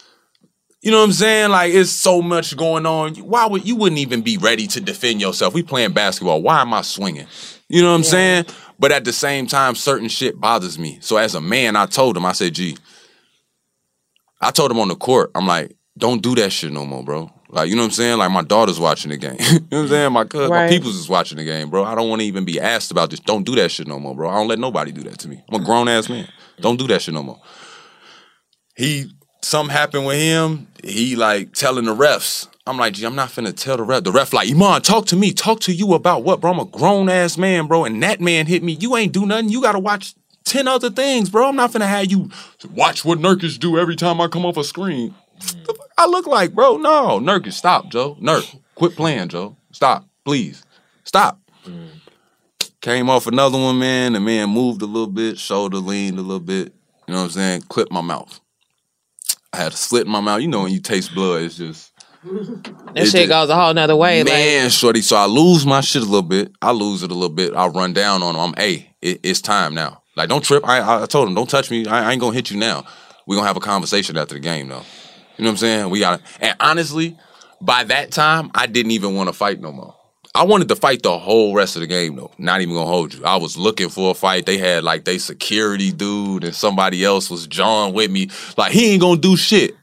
You 0.82 0.92
know 0.92 0.98
what 0.98 1.06
I'm 1.06 1.12
saying? 1.12 1.50
Like 1.50 1.72
it's 1.72 1.90
so 1.90 2.22
much 2.22 2.56
going 2.56 2.86
on. 2.86 3.16
Why 3.16 3.46
would 3.46 3.66
you 3.66 3.74
wouldn't 3.74 3.98
even 3.98 4.22
be 4.22 4.36
ready 4.36 4.68
to 4.68 4.80
defend 4.80 5.20
yourself? 5.20 5.52
We 5.52 5.64
playing 5.64 5.92
basketball. 5.92 6.42
Why 6.42 6.60
am 6.60 6.72
I 6.72 6.82
swinging? 6.82 7.26
You 7.68 7.82
know 7.82 7.90
what 7.90 7.96
I'm 7.96 8.04
saying? 8.04 8.46
But 8.78 8.92
at 8.92 9.04
the 9.04 9.12
same 9.12 9.48
time, 9.48 9.74
certain 9.74 10.08
shit 10.08 10.40
bothers 10.40 10.78
me. 10.78 10.98
So 11.00 11.16
as 11.16 11.34
a 11.34 11.40
man, 11.40 11.74
I 11.74 11.86
told 11.86 12.16
him, 12.16 12.24
I 12.24 12.32
said, 12.32 12.54
"Gee," 12.54 12.76
I 14.42 14.50
told 14.50 14.70
him 14.70 14.80
on 14.80 14.88
the 14.88 14.96
court, 14.96 15.30
I'm 15.34 15.46
like, 15.46 15.76
"Don't 15.96 16.22
do 16.22 16.34
that 16.36 16.50
shit 16.52 16.72
no 16.72 16.84
more, 16.84 17.02
bro." 17.02 17.30
Like 17.48 17.68
you 17.68 17.76
know 17.76 17.82
what 17.82 17.86
I'm 17.86 17.92
saying? 17.92 18.18
Like 18.18 18.30
my 18.30 18.42
daughter's 18.42 18.80
watching 18.80 19.10
the 19.10 19.16
game. 19.16 19.36
you 19.40 19.58
know 19.58 19.66
what 19.68 19.78
I'm 19.78 19.88
saying? 19.88 20.12
My 20.12 20.24
cuz, 20.24 20.50
my 20.50 20.68
people's 20.68 20.96
is 20.96 21.08
watching 21.08 21.38
the 21.38 21.44
game, 21.44 21.70
bro. 21.70 21.84
I 21.84 21.94
don't 21.94 22.08
want 22.08 22.20
to 22.20 22.26
even 22.26 22.44
be 22.44 22.60
asked 22.60 22.90
about 22.90 23.10
this. 23.10 23.20
Don't 23.20 23.44
do 23.44 23.54
that 23.56 23.70
shit 23.70 23.86
no 23.86 23.98
more, 23.98 24.14
bro. 24.14 24.28
I 24.28 24.34
don't 24.34 24.48
let 24.48 24.58
nobody 24.58 24.92
do 24.92 25.02
that 25.02 25.18
to 25.20 25.28
me. 25.28 25.42
I'm 25.48 25.60
a 25.60 25.64
grown 25.64 25.88
ass 25.88 26.08
man. 26.08 26.28
Don't 26.60 26.78
do 26.78 26.86
that 26.88 27.02
shit 27.02 27.14
no 27.14 27.22
more 27.22 27.40
he 28.76 29.10
something 29.42 29.74
happened 29.74 30.06
with 30.06 30.18
him. 30.18 30.68
He 30.82 31.16
like 31.16 31.52
telling 31.52 31.84
the 31.84 31.94
refs. 31.94 32.48
I'm 32.64 32.76
like, 32.76 32.94
gee, 32.94 33.04
I'm 33.04 33.16
not 33.16 33.30
finna 33.30 33.56
tell 33.56 33.76
the 33.76 33.82
ref. 33.82 34.04
The 34.04 34.12
ref 34.12 34.32
like, 34.32 34.48
Iman, 34.48 34.82
talk 34.82 35.06
to 35.06 35.16
me. 35.16 35.32
Talk 35.32 35.60
to 35.60 35.72
you 35.72 35.94
about 35.94 36.22
what, 36.22 36.40
bro? 36.40 36.52
I'm 36.52 36.60
a 36.60 36.64
grown 36.64 37.08
ass 37.08 37.36
man, 37.36 37.66
bro. 37.66 37.84
And 37.84 38.00
that 38.04 38.20
man 38.20 38.46
hit 38.46 38.62
me. 38.62 38.74
You 38.74 38.96
ain't 38.96 39.12
do 39.12 39.26
nothing. 39.26 39.48
You 39.48 39.60
gotta 39.62 39.80
watch 39.80 40.14
ten 40.44 40.68
other 40.68 40.90
things, 40.90 41.30
bro. 41.30 41.48
I'm 41.48 41.56
not 41.56 41.72
finna 41.72 41.86
have 41.88 42.10
you 42.10 42.30
watch 42.70 43.04
what 43.04 43.18
Nurkic 43.18 43.58
do 43.58 43.78
every 43.78 43.96
time 43.96 44.20
I 44.20 44.28
come 44.28 44.44
off 44.46 44.56
a 44.56 44.64
screen. 44.64 45.14
The 45.40 45.74
fuck 45.74 45.88
I 45.98 46.06
look 46.06 46.26
like, 46.26 46.54
bro. 46.54 46.76
No, 46.76 47.18
Nurkic, 47.20 47.52
stop, 47.52 47.88
Joe. 47.90 48.16
Nurk, 48.20 48.58
quit 48.74 48.94
playing, 48.96 49.28
Joe. 49.28 49.56
Stop, 49.72 50.06
please. 50.24 50.64
Stop. 51.04 51.38
Came 52.80 53.08
off 53.08 53.26
another 53.28 53.58
one, 53.58 53.78
man. 53.78 54.14
The 54.14 54.20
man 54.20 54.50
moved 54.50 54.82
a 54.82 54.86
little 54.86 55.06
bit, 55.06 55.38
shoulder 55.38 55.78
leaned 55.78 56.18
a 56.18 56.22
little 56.22 56.40
bit. 56.40 56.72
You 57.06 57.14
know 57.14 57.20
what 57.20 57.24
I'm 57.26 57.30
saying? 57.30 57.62
Clipped 57.62 57.92
my 57.92 58.00
mouth. 58.00 58.40
I 59.52 59.58
had 59.58 59.72
a 59.72 59.76
slit 59.76 60.06
in 60.06 60.12
my 60.12 60.20
mouth. 60.20 60.40
You 60.40 60.48
know 60.48 60.62
when 60.62 60.72
you 60.72 60.80
taste 60.80 61.14
blood, 61.14 61.42
it's 61.42 61.56
just 61.56 61.92
That 62.24 62.92
It 62.96 63.04
shit 63.06 63.12
just- 63.12 63.28
goes 63.28 63.48
a 63.50 63.54
whole 63.56 63.74
nother 63.74 63.94
way. 63.96 64.22
man, 64.24 64.64
Like, 64.64 64.72
shorty. 64.72 65.00
So 65.02 65.16
I 65.16 65.26
lose 65.26 65.64
my 65.66 65.80
shit 65.80 66.02
a 66.02 66.04
little 66.04 66.22
bit. 66.22 66.52
I 66.62 66.70
lose 66.72 67.02
it 67.02 67.10
a 67.10 67.14
little 67.14 67.28
bit. 67.34 67.54
I 67.54 67.66
run 67.66 67.92
down 67.92 68.22
on 68.22 68.34
him. 68.34 68.40
I'm, 68.40 68.54
hey, 68.56 68.90
it, 69.00 69.20
it's 69.22 69.40
time 69.40 69.74
now. 69.74 70.01
Like, 70.16 70.28
don't 70.28 70.44
trip. 70.44 70.66
I, 70.66 71.02
I 71.02 71.06
told 71.06 71.28
him, 71.28 71.34
don't 71.34 71.48
touch 71.48 71.70
me. 71.70 71.86
I, 71.86 72.08
I 72.08 72.12
ain't 72.12 72.20
gonna 72.20 72.34
hit 72.34 72.50
you 72.50 72.58
now. 72.58 72.84
We 73.26 73.36
gonna 73.36 73.46
have 73.46 73.56
a 73.56 73.60
conversation 73.60 74.16
after 74.16 74.34
the 74.34 74.40
game, 74.40 74.68
though. 74.68 74.82
You 75.36 75.44
know 75.44 75.48
what 75.48 75.52
I'm 75.52 75.56
saying? 75.56 75.90
We 75.90 76.00
got. 76.00 76.18
to 76.18 76.44
And 76.44 76.56
honestly, 76.60 77.16
by 77.60 77.84
that 77.84 78.10
time, 78.10 78.50
I 78.54 78.66
didn't 78.66 78.92
even 78.92 79.14
want 79.14 79.28
to 79.28 79.32
fight 79.32 79.60
no 79.60 79.72
more. 79.72 79.94
I 80.34 80.44
wanted 80.44 80.68
to 80.68 80.76
fight 80.76 81.02
the 81.02 81.18
whole 81.18 81.54
rest 81.54 81.76
of 81.76 81.80
the 81.80 81.86
game, 81.86 82.16
though. 82.16 82.30
Not 82.38 82.62
even 82.62 82.74
gonna 82.74 82.86
hold 82.86 83.14
you. 83.14 83.24
I 83.24 83.36
was 83.36 83.56
looking 83.56 83.90
for 83.90 84.12
a 84.12 84.14
fight. 84.14 84.46
They 84.46 84.56
had 84.58 84.82
like 84.82 85.04
they 85.04 85.18
security 85.18 85.92
dude 85.92 86.44
and 86.44 86.54
somebody 86.54 87.04
else 87.04 87.30
was 87.30 87.46
John 87.46 87.92
with 87.92 88.10
me. 88.10 88.30
Like 88.56 88.72
he 88.72 88.92
ain't 88.92 89.02
gonna 89.02 89.20
do 89.20 89.36
shit. 89.36 89.76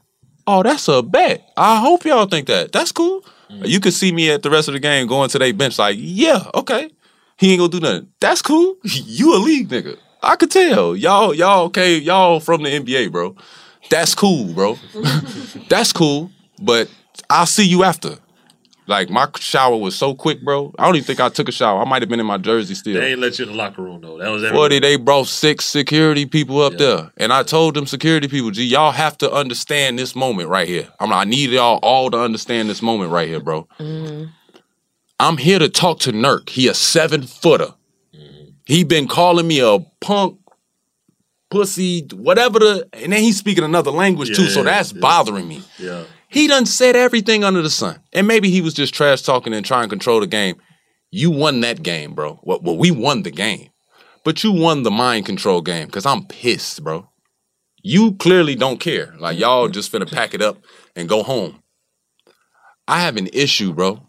Oh, 0.48 0.64
that's 0.64 0.88
a 0.88 1.04
bet. 1.04 1.48
I 1.56 1.80
hope 1.80 2.06
y'all 2.06 2.26
think 2.26 2.48
that. 2.48 2.72
That's 2.72 2.92
cool. 2.92 3.22
Mm-hmm. 3.52 3.66
You 3.66 3.80
could 3.80 3.94
see 3.94 4.12
me 4.12 4.32
at 4.32 4.42
the 4.42 4.50
rest 4.50 4.68
of 4.68 4.74
the 4.74 4.80
game 4.80 5.06
going 5.06 5.30
to 5.30 5.40
their 5.40 5.54
bench 5.54 5.78
like, 5.78 5.98
yeah, 6.00 6.44
okay. 6.56 6.90
He 7.38 7.52
ain't 7.52 7.60
gonna 7.60 7.70
do 7.72 7.80
nothing. 7.80 8.10
That's 8.20 8.42
cool. 8.42 8.76
you 8.84 9.36
a 9.36 9.38
league 9.38 9.70
nigga. 9.70 9.98
I 10.22 10.36
could 10.36 10.52
tell. 10.52 10.96
Y'all, 10.96 11.34
y'all 11.34 11.66
okay, 11.66 11.98
y'all 11.98 12.40
from 12.40 12.64
the 12.64 12.70
NBA, 12.70 13.12
bro. 13.12 13.36
That's 13.90 14.14
cool, 14.14 14.54
bro. 14.54 14.78
That's 15.70 15.94
cool. 15.94 16.32
But 16.62 16.90
I'll 17.30 17.46
see 17.46 17.66
you 17.66 17.84
after. 17.84 18.18
Like 18.86 19.12
my 19.12 19.28
shower 19.38 19.78
was 19.78 19.96
so 19.96 20.16
quick, 20.16 20.44
bro. 20.44 20.74
I 20.80 20.86
don't 20.86 20.96
even 20.96 21.06
think 21.06 21.20
I 21.20 21.30
took 21.30 21.48
a 21.48 21.52
shower. 21.52 21.80
I 21.80 21.86
might 21.88 22.02
have 22.02 22.10
been 22.10 22.20
in 22.20 22.26
my 22.26 22.40
jersey 22.40 22.74
still. 22.74 23.00
They 23.00 23.12
ain't 23.12 23.20
let 23.20 23.38
you 23.38 23.46
in 23.46 23.52
the 23.52 23.56
locker 23.58 23.84
room 23.84 24.02
though. 24.02 24.18
That 24.18 24.30
was 24.30 24.42
Forty, 24.42 24.78
everything. 24.78 24.82
they 24.82 24.96
brought 24.96 25.28
six 25.28 25.66
security 25.66 26.26
people 26.26 26.60
up 26.62 26.74
there. 26.78 27.12
And 27.18 27.32
I 27.32 27.44
told 27.44 27.76
them 27.76 27.86
security 27.86 28.28
people, 28.28 28.50
"Gee, 28.50 28.64
y'all 28.66 28.92
have 28.92 29.16
to 29.20 29.32
understand 29.32 30.00
this 30.00 30.16
moment 30.16 30.50
right 30.50 30.68
here. 30.68 30.88
I'm 31.00 31.12
like, 31.12 31.28
I 31.28 31.30
need 31.30 31.52
y'all 31.52 31.78
all 31.84 32.10
to 32.10 32.20
understand 32.20 32.68
this 32.68 32.82
moment 32.82 33.12
right 33.12 33.28
here, 33.28 33.40
bro. 33.40 33.68
Mm-hmm. 33.80 34.26
I'm 35.20 35.38
here 35.38 35.60
to 35.60 35.70
talk 35.70 36.00
to 36.02 36.12
Nurk. 36.12 36.50
He 36.50 36.68
a 36.68 36.74
seven 36.74 37.22
footer. 37.22 37.76
He 38.70 38.84
been 38.84 39.08
calling 39.08 39.48
me 39.48 39.62
a 39.62 39.80
punk, 40.00 40.40
pussy, 41.50 42.08
whatever 42.14 42.60
the 42.60 42.88
and 42.94 43.12
then 43.12 43.24
he's 43.24 43.36
speaking 43.36 43.64
another 43.64 43.90
language 43.90 44.36
too, 44.36 44.46
so 44.46 44.62
that's 44.62 44.94
yeah. 44.94 45.00
bothering 45.00 45.48
me. 45.48 45.64
Yeah. 45.80 46.04
He 46.28 46.48
done 46.48 46.68
said 46.68 46.96
everything 46.96 47.44
under 47.44 47.64
the 47.64 47.72
sun. 47.72 48.00
And 48.14 48.28
maybe 48.28 48.52
he 48.52 48.62
was 48.62 48.76
just 48.76 48.94
trash 48.94 49.24
talking 49.24 49.56
and 49.56 49.66
trying 49.66 49.86
to 49.86 49.90
control 49.90 50.20
the 50.20 50.28
game. 50.28 50.58
You 51.10 51.32
won 51.32 51.62
that 51.62 51.82
game, 51.82 52.14
bro. 52.14 52.40
Well, 52.44 52.60
well 52.62 52.78
we 52.78 52.92
won 52.92 53.24
the 53.24 53.32
game. 53.32 53.72
But 54.24 54.44
you 54.44 54.52
won 54.52 54.84
the 54.84 54.92
mind 54.92 55.26
control 55.26 55.64
game 55.64 55.88
because 55.88 56.06
I'm 56.06 56.28
pissed, 56.28 56.84
bro. 56.84 57.10
You 57.82 58.14
clearly 58.18 58.54
don't 58.54 58.80
care. 58.80 59.16
Like, 59.18 59.40
y'all 59.40 59.68
just 59.68 59.92
finna 59.92 60.08
pack 60.08 60.36
it 60.36 60.44
up 60.44 60.60
and 60.96 61.10
go 61.10 61.24
home. 61.24 61.64
I 62.88 63.00
have 63.00 63.18
an 63.18 63.30
issue, 63.34 63.74
bro, 63.74 64.06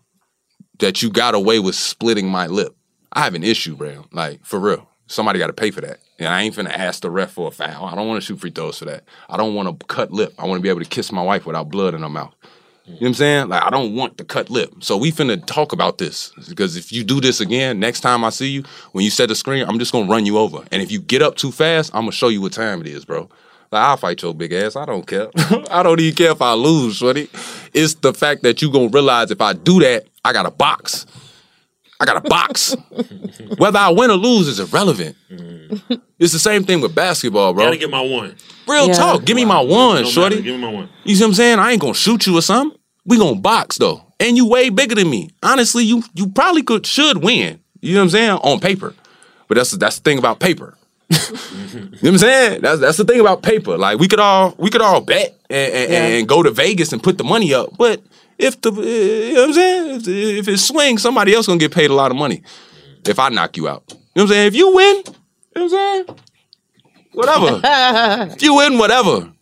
that 0.80 1.00
you 1.00 1.08
got 1.08 1.34
away 1.34 1.60
with 1.60 1.76
splitting 1.76 2.28
my 2.28 2.46
lip. 2.46 2.76
I 3.12 3.24
have 3.24 3.34
an 3.34 3.42
issue, 3.42 3.76
bro. 3.76 4.06
Like, 4.12 4.44
for 4.44 4.58
real. 4.58 4.86
Somebody 5.06 5.40
got 5.40 5.48
to 5.48 5.52
pay 5.52 5.72
for 5.72 5.80
that. 5.80 5.98
And 6.20 6.28
I 6.28 6.42
ain't 6.42 6.54
finna 6.54 6.70
ask 6.70 7.02
the 7.02 7.10
ref 7.10 7.32
for 7.32 7.48
a 7.48 7.50
foul. 7.50 7.86
I 7.86 7.96
don't 7.96 8.06
want 8.06 8.22
to 8.22 8.26
shoot 8.26 8.38
free 8.38 8.50
throws 8.50 8.78
for 8.78 8.84
that. 8.84 9.02
I 9.28 9.36
don't 9.36 9.54
want 9.54 9.80
to 9.80 9.86
cut 9.86 10.12
lip. 10.12 10.34
I 10.38 10.46
want 10.46 10.58
to 10.58 10.62
be 10.62 10.68
able 10.68 10.80
to 10.80 10.88
kiss 10.88 11.10
my 11.10 11.22
wife 11.22 11.46
without 11.46 11.68
blood 11.68 11.94
in 11.94 12.02
her 12.02 12.08
mouth. 12.08 12.32
You 12.86 12.92
know 12.92 12.98
what 13.00 13.08
I'm 13.08 13.14
saying? 13.14 13.48
Like 13.48 13.62
I 13.62 13.70
don't 13.70 13.94
want 13.94 14.18
to 14.18 14.24
cut 14.24 14.50
lip. 14.50 14.72
So 14.80 14.96
we 14.96 15.12
finna 15.12 15.44
talk 15.46 15.72
about 15.72 15.98
this 15.98 16.32
because 16.48 16.76
if 16.76 16.90
you 16.90 17.04
do 17.04 17.20
this 17.20 17.40
again, 17.40 17.78
next 17.78 18.00
time 18.00 18.24
I 18.24 18.30
see 18.30 18.48
you, 18.48 18.64
when 18.92 19.04
you 19.04 19.10
set 19.10 19.28
the 19.28 19.34
screen, 19.34 19.64
I'm 19.68 19.78
just 19.78 19.92
gonna 19.92 20.10
run 20.10 20.26
you 20.26 20.38
over. 20.38 20.64
And 20.72 20.82
if 20.82 20.90
you 20.90 21.00
get 21.00 21.22
up 21.22 21.36
too 21.36 21.52
fast, 21.52 21.94
I'm 21.94 22.02
gonna 22.02 22.12
show 22.12 22.28
you 22.28 22.40
what 22.40 22.52
time 22.52 22.80
it 22.80 22.88
is, 22.88 23.04
bro. 23.04 23.28
Like 23.70 23.82
I'll 23.82 23.96
fight 23.96 24.22
your 24.22 24.34
big 24.34 24.52
ass. 24.52 24.74
I 24.74 24.86
don't 24.86 25.06
care. 25.06 25.28
I 25.70 25.82
don't 25.82 26.00
even 26.00 26.16
care 26.16 26.32
if 26.32 26.42
I 26.42 26.54
lose, 26.54 26.96
shorty. 26.96 27.28
It's 27.72 27.94
the 27.94 28.12
fact 28.12 28.42
that 28.42 28.60
you 28.60 28.72
gonna 28.72 28.88
realize 28.88 29.30
if 29.30 29.40
I 29.40 29.52
do 29.52 29.78
that, 29.80 30.06
I 30.24 30.32
got 30.32 30.46
a 30.46 30.50
box. 30.50 31.06
I 32.00 32.06
got 32.06 32.16
a 32.16 32.28
box. 32.28 32.74
Whether 33.58 33.78
I 33.78 33.90
win 33.90 34.10
or 34.10 34.14
lose 34.14 34.48
is 34.48 34.58
irrelevant. 34.58 35.16
Mm-hmm. 35.30 35.94
It's 36.18 36.32
the 36.32 36.38
same 36.38 36.64
thing 36.64 36.80
with 36.80 36.94
basketball, 36.94 37.52
bro. 37.54 37.64
I 37.64 37.66
gotta 37.68 37.76
get 37.78 37.90
my 37.90 38.00
one. 38.00 38.34
Real 38.66 38.88
Yeah. 38.88 38.92
talk. 38.94 39.24
Give 39.24 39.36
me 39.36 39.44
my 39.44 39.60
one, 39.60 40.02
No 40.02 40.08
shorty. 40.08 40.36
matter, 40.36 40.44
Give 40.44 40.54
me 40.56 40.62
my 40.66 40.72
one. 40.72 40.88
You 41.04 41.14
see 41.14 41.22
what 41.22 41.28
I'm 41.28 41.34
saying? 41.34 41.58
I 41.58 41.72
ain't 41.72 41.80
gonna 41.80 41.94
shoot 41.94 42.26
you 42.26 42.36
or 42.38 42.42
something. 42.42 42.78
We 43.04 43.18
gonna 43.18 43.36
box 43.36 43.76
though. 43.78 44.02
And 44.18 44.36
you 44.36 44.46
way 44.48 44.70
bigger 44.70 44.94
than 44.94 45.08
me. 45.10 45.30
Honestly, 45.42 45.84
you 45.84 46.02
you 46.14 46.28
probably 46.28 46.62
could 46.62 46.86
should 46.86 47.18
win. 47.22 47.60
You 47.80 47.94
know 47.94 48.00
what 48.00 48.04
I'm 48.04 48.10
saying? 48.10 48.30
On 48.30 48.60
paper. 48.60 48.94
But 49.48 49.56
that's 49.56 49.72
that's 49.72 49.96
the 49.98 50.02
thing 50.02 50.18
about 50.18 50.40
paper. 50.40 50.76
you 51.10 51.16
know 51.18 51.88
what 52.00 52.04
I'm 52.04 52.18
saying? 52.18 52.60
That's 52.62 52.80
that's 52.80 52.96
the 52.98 53.04
thing 53.04 53.20
about 53.20 53.42
paper. 53.42 53.76
Like 53.76 53.98
we 53.98 54.08
could 54.08 54.20
all 54.20 54.54
we 54.58 54.70
could 54.70 54.82
all 54.82 55.00
bet 55.00 55.36
and, 55.50 55.72
and, 55.72 55.92
Yeah. 55.92 56.06
and 56.06 56.28
go 56.28 56.42
to 56.42 56.50
Vegas 56.50 56.92
and 56.92 57.02
put 57.02 57.18
the 57.18 57.24
money 57.24 57.52
up. 57.54 57.76
But 57.76 58.02
if 58.40 58.60
the 58.60 58.70
eh, 58.72 59.28
you 59.28 59.34
know 59.34 59.40
what 59.40 59.48
I'm 59.48 59.54
saying? 59.54 59.90
If, 60.00 60.08
if 60.08 60.48
it 60.48 60.58
swings, 60.58 61.02
somebody 61.02 61.34
else 61.34 61.46
gonna 61.46 61.58
get 61.58 61.72
paid 61.72 61.90
a 61.90 61.94
lot 61.94 62.10
of 62.10 62.16
money. 62.16 62.42
If 63.06 63.18
I 63.18 63.28
knock 63.28 63.56
you 63.56 63.68
out. 63.68 63.84
You 63.88 63.94
know 63.94 64.00
what 64.14 64.22
I'm 64.22 64.28
saying? 64.28 64.46
If 64.48 64.54
you 64.54 64.74
win, 64.74 64.96
you 64.96 65.02
know 65.04 65.12
what 65.52 65.62
I'm 65.62 65.68
saying? 65.70 66.18
Whatever. 67.12 67.60
if 68.34 68.42
you 68.42 68.54
win, 68.56 68.78
whatever. 68.78 69.32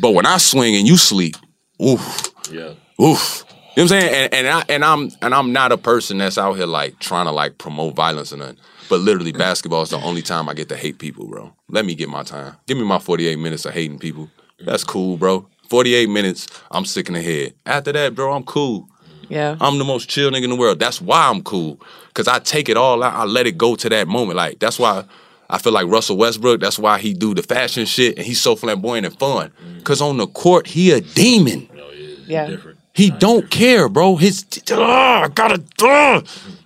But 0.00 0.12
when 0.12 0.26
I 0.26 0.38
swing 0.38 0.76
and 0.76 0.86
you 0.86 0.96
sleep, 0.96 1.36
oof, 1.82 2.32
Yeah. 2.50 2.74
oof. 3.00 3.44
You 3.76 3.84
know 3.84 3.90
what 3.90 3.92
I'm 3.92 4.00
saying? 4.00 4.14
And, 4.14 4.34
and 4.34 4.48
I 4.48 4.64
and 4.68 4.84
I'm 4.84 5.10
and 5.22 5.34
I'm 5.34 5.52
not 5.52 5.70
a 5.70 5.76
person 5.78 6.18
that's 6.18 6.36
out 6.38 6.54
here 6.54 6.66
like 6.66 6.98
trying 6.98 7.26
to 7.26 7.32
like 7.32 7.58
promote 7.58 7.94
violence 7.94 8.32
or 8.32 8.36
nothing. 8.38 8.56
But 8.88 9.00
literally 9.00 9.32
basketball 9.32 9.82
is 9.82 9.90
the 9.90 9.98
only 9.98 10.22
time 10.22 10.48
I 10.48 10.54
get 10.54 10.68
to 10.70 10.76
hate 10.76 10.98
people, 10.98 11.26
bro. 11.28 11.52
Let 11.68 11.84
me 11.84 11.94
get 11.94 12.08
my 12.08 12.22
time. 12.24 12.56
Give 12.66 12.76
me 12.76 12.84
my 12.84 12.98
48 12.98 13.38
minutes 13.38 13.66
of 13.66 13.74
hating 13.74 13.98
people. 13.98 14.30
That's 14.64 14.82
cool, 14.82 15.16
bro. 15.16 15.46
48 15.68 16.08
minutes, 16.08 16.46
I'm 16.70 16.84
sick 16.84 17.08
in 17.08 17.14
the 17.14 17.22
head. 17.22 17.54
After 17.66 17.92
that, 17.92 18.14
bro, 18.14 18.32
I'm 18.32 18.44
cool. 18.44 18.88
Yeah. 19.28 19.56
I'm 19.60 19.78
the 19.78 19.84
most 19.84 20.08
chill 20.08 20.30
nigga 20.30 20.44
in 20.44 20.50
the 20.50 20.56
world. 20.56 20.78
That's 20.78 21.00
why 21.00 21.28
I'm 21.28 21.42
cool. 21.42 21.80
Cause 22.14 22.26
I 22.26 22.38
take 22.38 22.68
it 22.68 22.76
all 22.76 23.02
out. 23.02 23.14
I 23.14 23.24
let 23.24 23.46
it 23.46 23.56
go 23.56 23.76
to 23.76 23.88
that 23.88 24.08
moment. 24.08 24.36
Like 24.36 24.58
that's 24.58 24.78
why 24.78 25.04
I 25.50 25.58
feel 25.58 25.72
like 25.72 25.86
Russell 25.86 26.16
Westbrook. 26.16 26.60
That's 26.60 26.78
why 26.78 26.98
he 26.98 27.14
do 27.14 27.34
the 27.34 27.42
fashion 27.42 27.86
shit 27.86 28.16
and 28.16 28.26
he's 28.26 28.40
so 28.40 28.56
flamboyant 28.56 29.06
and 29.06 29.18
fun. 29.18 29.52
Mm. 29.62 29.84
Cause 29.84 30.00
on 30.00 30.16
the 30.16 30.26
court 30.26 30.66
he 30.66 30.90
a 30.90 31.00
demon. 31.00 31.68
Oh, 31.78 31.90
yeah. 32.26 32.46
Different. 32.46 32.78
He 32.98 33.10
don't 33.10 33.48
care, 33.48 33.88
bro. 33.88 34.16
His 34.16 34.44
oh, 34.72 34.82
I 34.82 35.28
gotta 35.28 35.62
uh, 35.82 36.20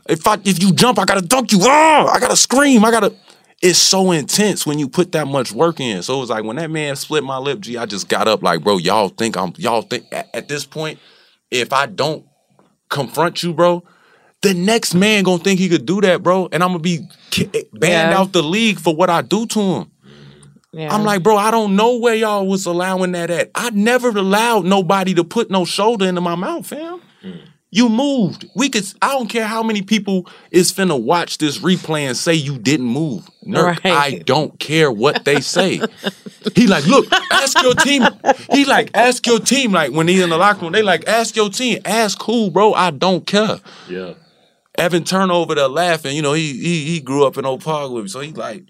if 0.09 0.27
I 0.27 0.39
if 0.45 0.63
you 0.63 0.73
jump, 0.73 0.99
I 0.99 1.05
gotta 1.05 1.21
dunk 1.21 1.53
you. 1.53 1.59
Oh, 1.61 2.11
I 2.11 2.19
gotta 2.19 2.37
scream. 2.37 2.87
I 2.87 2.91
gotta. 2.91 3.15
It's 3.63 3.79
so 3.79 4.11
intense 4.11 4.67
when 4.67 4.81
you 4.81 4.89
put 4.89 5.13
that 5.13 5.29
much 5.29 5.53
work 5.53 5.79
in. 5.79 6.03
So 6.03 6.17
it 6.17 6.21
was 6.21 6.31
like 6.31 6.43
when 6.45 6.57
that 6.57 6.71
man 6.71 6.97
split 6.97 7.23
my 7.23 7.39
lip, 7.39 7.61
G, 7.61 7.79
I 7.79 7.87
just 7.87 8.09
got 8.09 8.27
up 8.27 8.43
like, 8.43 8.63
bro, 8.65 8.77
y'all 8.79 9.09
think 9.09 9.37
I'm 9.37 9.53
y'all 9.57 9.83
think 9.83 10.07
at, 10.11 10.29
at 10.35 10.49
this 10.49 10.67
point, 10.67 10.99
if 11.51 11.73
I 11.73 11.87
don't 11.87 12.27
confront 12.89 13.43
you, 13.43 13.55
bro, 13.55 13.85
the 14.43 14.53
next 14.53 14.95
man 14.95 15.23
gonna 15.23 15.43
think 15.43 15.61
he 15.61 15.69
could 15.69 15.87
do 15.87 16.01
that, 16.01 16.23
bro, 16.25 16.49
and 16.51 16.63
I'm 16.63 16.71
gonna 16.71 16.81
be 16.81 17.07
eh, 17.39 17.63
banned 17.73 18.11
Yeah. 18.11 18.19
out 18.19 18.33
the 18.33 18.43
league 18.43 18.81
for 18.81 18.95
what 18.97 19.09
I 19.11 19.23
do 19.23 19.47
to 19.47 19.61
him. 19.61 19.91
Yeah. 20.73 20.93
I'm 20.93 21.05
like, 21.05 21.23
bro, 21.23 21.37
I 21.37 21.51
don't 21.51 21.77
know 21.77 21.99
where 21.99 22.15
y'all 22.15 22.47
was 22.47 22.67
allowing 22.67 23.13
that 23.13 23.31
at. 23.31 23.51
I 23.55 23.71
never 23.71 24.09
allowed 24.09 24.65
nobody 24.65 25.15
to 25.15 25.23
put 25.23 25.51
no 25.51 25.65
shoulder 25.65 26.07
into 26.07 26.23
my 26.23 26.35
mouth, 26.35 26.67
fam. 26.67 27.01
Mm. 27.23 27.41
You 27.75 27.89
moved. 27.89 28.45
We 28.55 28.69
could. 28.69 28.85
I 29.01 29.13
don't 29.13 29.29
care 29.29 29.47
how 29.47 29.63
many 29.63 29.81
people 29.81 30.27
is 30.51 30.71
finna 30.71 31.01
watch 31.03 31.39
this 31.39 31.57
replay 31.59 32.01
and 32.03 32.15
say 32.15 32.35
you 32.35 32.59
didn't 32.59 32.87
move. 32.87 33.29
Nurk, 33.47 33.83
Right. 33.83 33.87
I 33.87 34.11
don't 34.27 34.59
care 34.61 34.93
what 34.93 35.25
they 35.25 35.41
say. 35.41 35.81
he 36.55 36.67
like, 36.67 36.87
look, 36.87 37.07
ask 37.31 37.61
your 37.63 37.75
team. 37.75 38.03
He 38.53 38.67
like, 38.67 38.91
ask 38.95 39.27
your 39.27 39.41
team. 39.41 39.73
Like 39.73 39.91
when 39.91 40.07
he 40.07 40.21
in 40.21 40.29
the 40.29 40.37
locker 40.37 40.61
room, 40.61 40.73
they 40.73 40.83
like, 40.83 41.09
ask 41.09 41.35
your 41.35 41.49
team. 41.49 41.81
Ask 41.87 42.23
who, 42.23 42.51
bro. 42.51 42.75
I 42.75 42.91
don't 42.91 43.27
care. 43.27 43.59
Yeah. 43.89 44.15
Evan 44.77 45.05
Turner 45.05 45.33
over 45.33 45.55
there 45.55 45.67
laughing. 45.69 46.15
You 46.15 46.21
know, 46.23 46.35
he 46.35 46.53
he 46.53 46.85
he 46.85 47.01
grew 47.01 47.27
up 47.27 47.39
in 47.39 47.47
Oak 47.47 47.63
Park 47.63 47.91
with 47.91 48.05
me, 48.05 48.09
so 48.09 48.21
he 48.21 48.33
like 48.33 48.65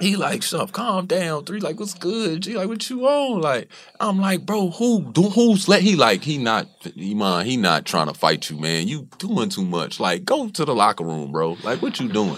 he 0.00 0.16
like, 0.16 0.42
shut 0.42 0.72
calm 0.72 1.06
down. 1.06 1.44
Three 1.44 1.60
like, 1.60 1.78
what's 1.80 1.94
good? 1.94 2.42
G 2.42 2.56
like, 2.56 2.68
what 2.68 2.88
you 2.90 3.06
on? 3.06 3.40
Like, 3.40 3.68
I'm 3.98 4.18
like, 4.20 4.44
bro, 4.44 4.70
who 4.70 5.02
do 5.12 5.22
who's 5.22 5.68
let 5.68 5.82
he 5.82 5.96
like 5.96 6.22
he 6.22 6.38
not 6.38 6.68
he 6.94 7.14
mind 7.14 7.48
he 7.48 7.56
not 7.56 7.84
trying 7.86 8.06
to 8.08 8.14
fight 8.14 8.50
you, 8.50 8.58
man. 8.58 8.88
You 8.88 9.08
doing 9.18 9.48
too 9.48 9.64
much. 9.64 9.98
Like, 9.98 10.24
go 10.24 10.48
to 10.48 10.64
the 10.64 10.74
locker 10.74 11.04
room, 11.04 11.32
bro. 11.32 11.56
Like, 11.62 11.80
what 11.82 11.98
you 11.98 12.08
doing? 12.08 12.36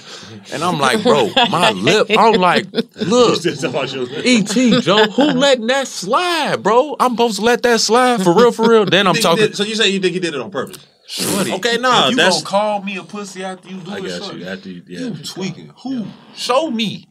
And 0.53 0.63
I'm 0.63 0.79
like, 0.79 1.03
bro, 1.03 1.31
my 1.51 1.71
lip. 1.73 2.07
I'm 2.17 2.35
like, 2.35 2.67
look. 2.97 3.45
ET 3.47 4.83
Joe, 4.83 5.05
who 5.11 5.25
letting 5.25 5.67
that 5.69 5.89
slide, 5.89 6.63
bro? 6.63 6.97
I'm 7.01 7.13
supposed 7.13 7.37
to 7.39 7.43
let 7.45 7.63
that 7.63 7.81
slide 7.81 8.23
for 8.23 8.35
real, 8.35 8.53
for 8.53 8.69
real. 8.69 8.85
Then 8.85 9.07
I'm 9.07 9.15
talking. 9.15 9.47
did- 9.47 9.57
so 9.57 9.65
you 9.65 9.75
say 9.75 9.89
you 9.89 10.01
think 10.01 10.15
he 10.15 10.21
did 10.21 10.35
it 10.35 10.41
on 10.41 10.51
purpose? 10.51 10.79
Shorty, 11.11 11.55
Okay, 11.55 11.79
nah, 11.79 12.05
if 12.05 12.11
you 12.11 12.17
that's- 12.17 12.43
gonna 12.43 12.47
call 12.47 12.83
me 12.83 12.99
a 12.99 13.03
pussy 13.03 13.43
after 13.43 13.71
you 13.71 13.79
do 13.79 13.91
I 13.91 13.97
it, 13.99 14.03
got 14.09 14.23
shorty, 14.25 14.39
you. 14.41 14.47
After 14.47 14.69
you, 14.69 14.83
yeah. 14.87 15.01
you 15.07 15.15
tweaking. 15.25 15.73
Who? 15.83 16.07
Show 16.37 16.71
me. 16.71 17.08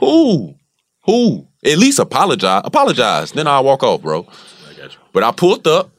Who? 0.00 0.54
Who? 1.04 1.46
At 1.64 1.78
least 1.78 1.98
apologize. 1.98 2.62
Apologize. 2.64 3.32
Then 3.32 3.46
I'll 3.46 3.64
walk 3.64 3.82
off, 3.82 4.02
bro. 4.02 4.26
I 4.68 4.74
got 4.74 4.92
you. 4.92 4.98
But 5.12 5.22
I 5.22 5.30
pulled 5.30 5.66
up. 5.66 5.90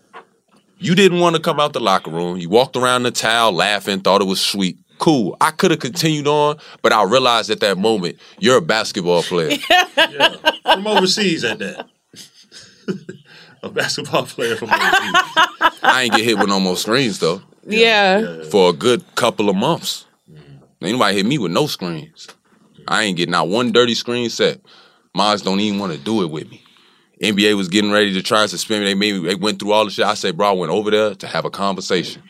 You 0.79 0.95
didn't 0.95 1.19
want 1.19 1.35
to 1.35 1.41
come 1.41 1.59
out 1.59 1.73
the 1.73 1.79
locker 1.79 2.09
room. 2.09 2.37
You 2.37 2.49
walked 2.49 2.75
around 2.75 3.03
the 3.03 3.11
towel 3.11 3.51
laughing, 3.51 3.99
thought 4.01 4.21
it 4.21 4.25
was 4.25 4.41
sweet. 4.41 4.79
Cool. 4.97 5.37
I 5.39 5.51
could 5.51 5.69
have 5.71 5.79
continued 5.79 6.27
on, 6.27 6.57
but 6.81 6.91
I 6.91 7.03
realized 7.03 7.51
at 7.51 7.59
that 7.59 7.77
moment, 7.77 8.17
you're 8.39 8.57
a 8.57 8.61
basketball 8.61 9.21
player. 9.21 9.57
From 10.63 10.87
overseas 10.87 11.43
at 11.43 11.59
that. 11.59 11.87
a 13.63 13.69
basketball 13.69 14.25
player 14.25 14.55
from 14.55 14.69
overseas. 14.69 14.91
I 15.83 16.03
ain't 16.03 16.13
get 16.15 16.23
hit 16.23 16.37
with 16.37 16.49
no 16.49 16.59
more 16.59 16.77
screens, 16.77 17.19
though, 17.19 17.41
yeah. 17.65 18.43
for 18.49 18.69
a 18.69 18.73
good 18.73 19.03
couple 19.15 19.49
of 19.49 19.55
months. 19.55 20.05
Mm-hmm. 20.29 20.85
Ain't 20.85 20.93
nobody 20.93 21.17
hit 21.17 21.25
me 21.25 21.37
with 21.37 21.51
no 21.51 21.67
screens. 21.67 22.27
I 22.91 23.03
ain't 23.03 23.17
getting 23.17 23.31
not 23.31 23.47
one 23.47 23.71
dirty 23.71 23.95
screen 23.95 24.29
set. 24.29 24.59
Mods 25.15 25.41
don't 25.41 25.59
even 25.59 25.79
want 25.79 25.93
to 25.93 25.97
do 25.97 26.23
it 26.23 26.29
with 26.29 26.49
me. 26.49 26.61
NBA 27.21 27.55
was 27.55 27.69
getting 27.69 27.91
ready 27.91 28.13
to 28.13 28.21
try 28.21 28.41
and 28.41 28.49
suspend 28.49 28.83
me. 28.83 28.89
They 28.89 28.95
made 28.95 29.13
me, 29.13 29.27
they 29.27 29.35
went 29.35 29.59
through 29.59 29.71
all 29.71 29.85
the 29.85 29.91
shit. 29.91 30.05
I 30.05 30.15
said, 30.15 30.35
bro, 30.35 30.49
I 30.49 30.51
went 30.51 30.71
over 30.71 30.91
there 30.91 31.15
to 31.15 31.27
have 31.27 31.45
a 31.45 31.49
conversation. 31.49 32.23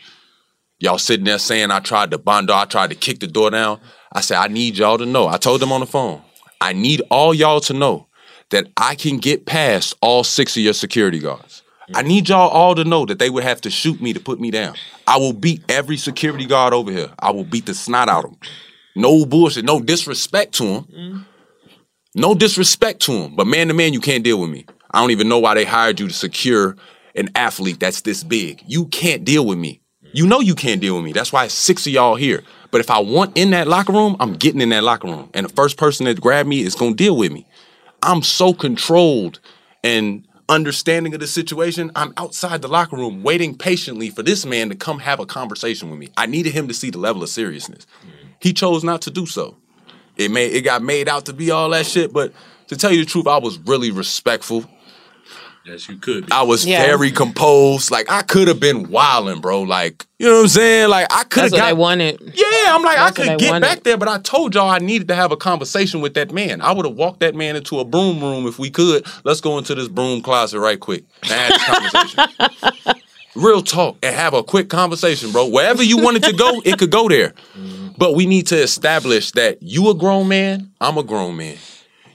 Y'all 0.80 0.98
sitting 0.98 1.26
there 1.26 1.40
saying 1.40 1.72
I 1.72 1.80
tried 1.80 2.12
to 2.12 2.18
bondo, 2.18 2.54
I 2.54 2.66
tried 2.66 2.90
to 2.90 2.96
kick 2.96 3.20
the 3.20 3.28
door 3.28 3.52
down. 3.52 3.80
I 4.12 4.22
said, 4.22 4.38
I 4.38 4.48
need 4.48 4.78
y'all 4.78 4.98
to 4.98 5.06
know. 5.06 5.28
I 5.28 5.38
told 5.38 5.62
them 5.62 5.72
on 5.72 5.80
the 5.80 5.86
phone, 5.86 6.22
I 6.60 6.74
need 6.74 7.02
all 7.10 7.34
y'all 7.34 7.62
to 7.62 7.74
know 7.74 8.08
that 8.50 8.68
I 8.78 8.96
can 8.96 9.18
get 9.18 9.46
past 9.46 9.96
all 10.02 10.24
six 10.24 10.58
of 10.58 10.64
your 10.64 10.74
security 10.74 11.20
guards. 11.20 11.64
I 11.94 12.04
need 12.04 12.30
y'all 12.30 12.50
all 12.50 12.76
to 12.76 12.84
know 12.84 13.06
that 13.06 13.20
they 13.20 13.30
would 13.30 13.44
have 13.44 13.62
to 13.62 13.70
shoot 13.70 14.02
me 14.02 14.14
to 14.14 14.20
put 14.20 14.40
me 14.40 14.52
down. 14.52 14.76
I 15.08 15.18
will 15.18 15.34
beat 15.34 15.64
every 15.70 15.98
security 15.98 16.46
guard 16.46 16.74
over 16.74 16.92
here. 16.92 17.10
I 17.20 17.32
will 17.32 17.44
beat 17.44 17.66
the 17.66 17.74
snot 17.74 18.10
out 18.10 18.26
of 18.26 18.32
them. 18.32 18.40
No 18.96 19.26
bullshit, 19.26 19.66
no 19.66 19.80
disrespect 19.80 20.54
to 20.56 20.66
them. 20.66 20.84
Mm-hmm. 20.84 21.18
No 22.16 22.36
disrespect 22.36 23.02
to 23.04 23.14
him, 23.14 23.36
but 23.36 23.48
man 23.48 23.70
to 23.70 23.74
man, 23.74 23.94
you 23.94 24.02
can't 24.02 24.24
deal 24.24 24.40
with 24.40 24.50
me. 24.50 24.66
I 24.92 25.00
don't 25.00 25.12
even 25.12 25.30
know 25.30 25.40
why 25.40 25.54
they 25.54 25.64
hired 25.64 26.00
you 26.00 26.10
to 26.10 26.14
secure 26.14 26.76
an 27.16 27.30
athlete 27.36 27.80
that's 27.80 28.02
this 28.02 28.24
big. 28.24 28.62
You 28.68 28.88
can't 28.88 29.24
deal 29.24 29.46
with 29.46 29.58
me. 29.58 29.82
You 30.14 30.28
know 30.28 30.42
you 30.42 30.56
can't 30.56 30.82
deal 30.82 30.96
with 30.96 31.06
me. 31.06 31.14
That's 31.14 31.32
why 31.32 31.48
six 31.48 31.88
of 31.88 31.94
y'all 31.94 32.16
here. 32.16 32.44
But 32.70 32.82
if 32.82 32.90
I 32.90 33.00
want 33.00 33.38
in 33.38 33.52
that 33.52 33.68
locker 33.68 33.94
room, 33.94 34.18
I'm 34.20 34.34
getting 34.34 34.60
in 34.62 34.70
that 34.70 34.84
locker 34.84 35.08
room. 35.08 35.30
And 35.34 35.46
the 35.46 35.54
first 35.54 35.78
person 35.78 36.06
that 36.06 36.20
grab 36.20 36.46
me 36.46 36.62
is 36.62 36.76
gonna 36.76 36.96
deal 36.96 37.16
with 37.16 37.32
me. 37.32 37.48
I'm 38.04 38.22
so 38.24 38.54
controlled 38.54 39.40
and 39.84 40.28
understanding 40.50 41.14
of 41.14 41.22
the 41.22 41.28
situation. 41.28 41.92
I'm 41.96 42.14
outside 42.18 42.62
the 42.62 42.68
locker 42.68 42.98
room 42.98 43.24
waiting 43.24 43.58
patiently 43.58 44.10
for 44.10 44.22
this 44.24 44.46
man 44.46 44.70
to 44.70 44.76
come 44.76 45.00
have 45.00 45.20
a 45.20 45.26
conversation 45.26 45.90
with 45.90 46.00
me. 46.00 46.10
I 46.18 46.26
needed 46.26 46.54
him 46.54 46.68
to 46.68 46.74
see 46.74 46.90
the 46.90 46.98
level 46.98 47.24
of 47.24 47.30
seriousness. 47.30 47.88
He 48.42 48.54
chose 48.54 48.84
not 48.84 49.02
to 49.04 49.12
do 49.12 49.26
so. 49.26 49.56
It 50.18 50.32
made 50.32 50.54
it 50.54 50.62
got 50.62 50.82
made 50.84 51.08
out 51.08 51.26
to 51.28 51.34
be 51.34 51.52
all 51.52 51.70
that 51.70 51.86
shit, 51.86 52.12
but 52.12 52.34
to 52.68 52.76
tell 52.78 52.92
you 52.92 53.06
the 53.06 53.10
truth, 53.10 53.28
I 53.28 53.38
was 53.38 53.58
really 53.60 53.92
respectful. 53.92 54.66
Yes, 55.64 55.88
you 55.88 55.98
could. 55.98 56.26
Be. 56.26 56.32
I 56.32 56.42
was 56.42 56.66
Yeah. 56.66 56.84
very 56.84 57.12
composed. 57.12 57.92
Like 57.92 58.10
I 58.10 58.24
could 58.24 58.48
have 58.48 58.60
been 58.60 58.90
wilding, 58.90 59.42
bro. 59.42 59.62
Like 59.62 60.06
you 60.18 60.28
know 60.28 60.38
what 60.38 60.42
I'm 60.42 60.48
saying? 60.48 60.90
Like 60.90 61.08
I 61.14 61.24
could 61.24 61.44
have 61.44 61.52
got. 61.52 61.58
what 61.60 61.64
I 61.66 61.74
wanted. 61.74 62.20
Yeah, 62.34 62.76
I'm 62.76 62.82
like 62.82 62.98
I 62.98 63.06
That's 63.06 63.20
what 63.20 63.28
could 63.30 63.40
get 63.40 63.50
wanted. 63.52 63.62
back 63.68 63.84
there, 63.84 63.98
but 63.98 64.08
I 64.08 64.18
told 64.20 64.56
y'all 64.56 64.70
I 64.70 64.80
needed 64.80 65.08
to 65.10 65.16
have 65.16 65.32
a 65.32 65.38
conversation 65.38 66.02
with 66.02 66.16
that 66.16 66.32
man. 66.32 66.62
I 66.62 66.72
would 66.72 66.86
have 66.86 66.96
walked 66.96 67.20
that 67.20 67.36
man 67.36 67.56
into 67.56 67.80
a 67.80 67.86
broom 67.86 68.22
room 68.22 68.48
if 68.48 68.58
we 68.58 68.72
could. 68.72 69.06
Let's 69.24 69.40
go 69.40 69.60
into 69.60 69.76
this 69.76 69.88
broom 69.88 70.22
closet 70.24 70.60
right 70.60 70.80
quick 70.80 71.04
and 71.22 71.32
have 71.32 71.54
this 71.54 71.64
conversation. 71.64 72.20
Real 73.36 73.62
talk 73.62 73.98
and 74.04 74.16
have 74.16 74.34
a 74.34 74.44
quick 74.44 74.70
conversation, 74.70 75.32
bro. 75.32 75.48
Wherever 75.48 75.82
you 75.82 75.98
wanted 75.98 76.24
to 76.24 76.34
go, 76.34 76.62
it 76.66 76.78
could 76.78 76.92
go 76.92 77.08
there. 77.08 77.30
Mm-hmm. 77.56 77.90
But 77.98 78.16
we 78.16 78.26
need 78.26 78.48
to 78.48 78.58
establish 78.58 79.32
that 79.32 79.62
you 79.62 79.90
a 79.90 79.94
grown 79.94 80.28
man, 80.28 80.72
I'm 80.82 80.98
a 80.98 81.04
grown 81.04 81.38
man. 81.38 81.58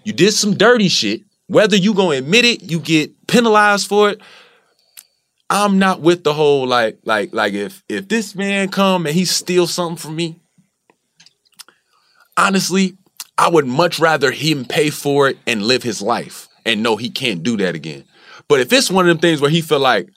You 0.05 0.13
did 0.13 0.33
some 0.33 0.57
dirty 0.57 0.89
shit. 0.89 1.23
Whether 1.49 1.77
you 1.77 1.95
gonna 1.95 2.19
admit 2.19 2.45
it, 2.45 2.71
you 2.71 2.81
get 2.81 3.27
penalized 3.27 3.89
for 3.89 4.11
it. 4.11 4.21
I'm 5.49 5.79
not 5.79 6.01
with 6.01 6.25
the 6.25 6.35
whole 6.35 6.67
like 6.67 6.99
like 7.05 7.33
like 7.33 7.55
if 7.55 7.83
if 7.89 8.09
this 8.09 8.35
man 8.35 8.69
come 8.69 9.07
and 9.07 9.15
he 9.15 9.25
steals 9.25 9.73
something 9.73 9.97
from 9.97 10.17
me. 10.17 10.41
Honestly, 12.37 12.99
I 13.39 13.49
would 13.49 13.67
much 13.67 13.99
rather 13.99 14.31
him 14.31 14.65
pay 14.65 14.91
for 14.91 15.29
it 15.29 15.39
and 15.47 15.63
live 15.63 15.83
his 15.83 16.03
life 16.03 16.49
and 16.65 16.83
know 16.83 16.97
he 16.97 17.11
can't 17.11 17.43
do 17.43 17.57
that 17.59 17.75
again. 17.75 18.05
But 18.49 18.61
if 18.61 18.73
it's 18.73 18.91
one 18.91 19.07
of 19.07 19.09
them 19.09 19.19
things 19.19 19.41
where 19.41 19.51
he 19.51 19.61
feel 19.61 19.81
like, 19.81 20.09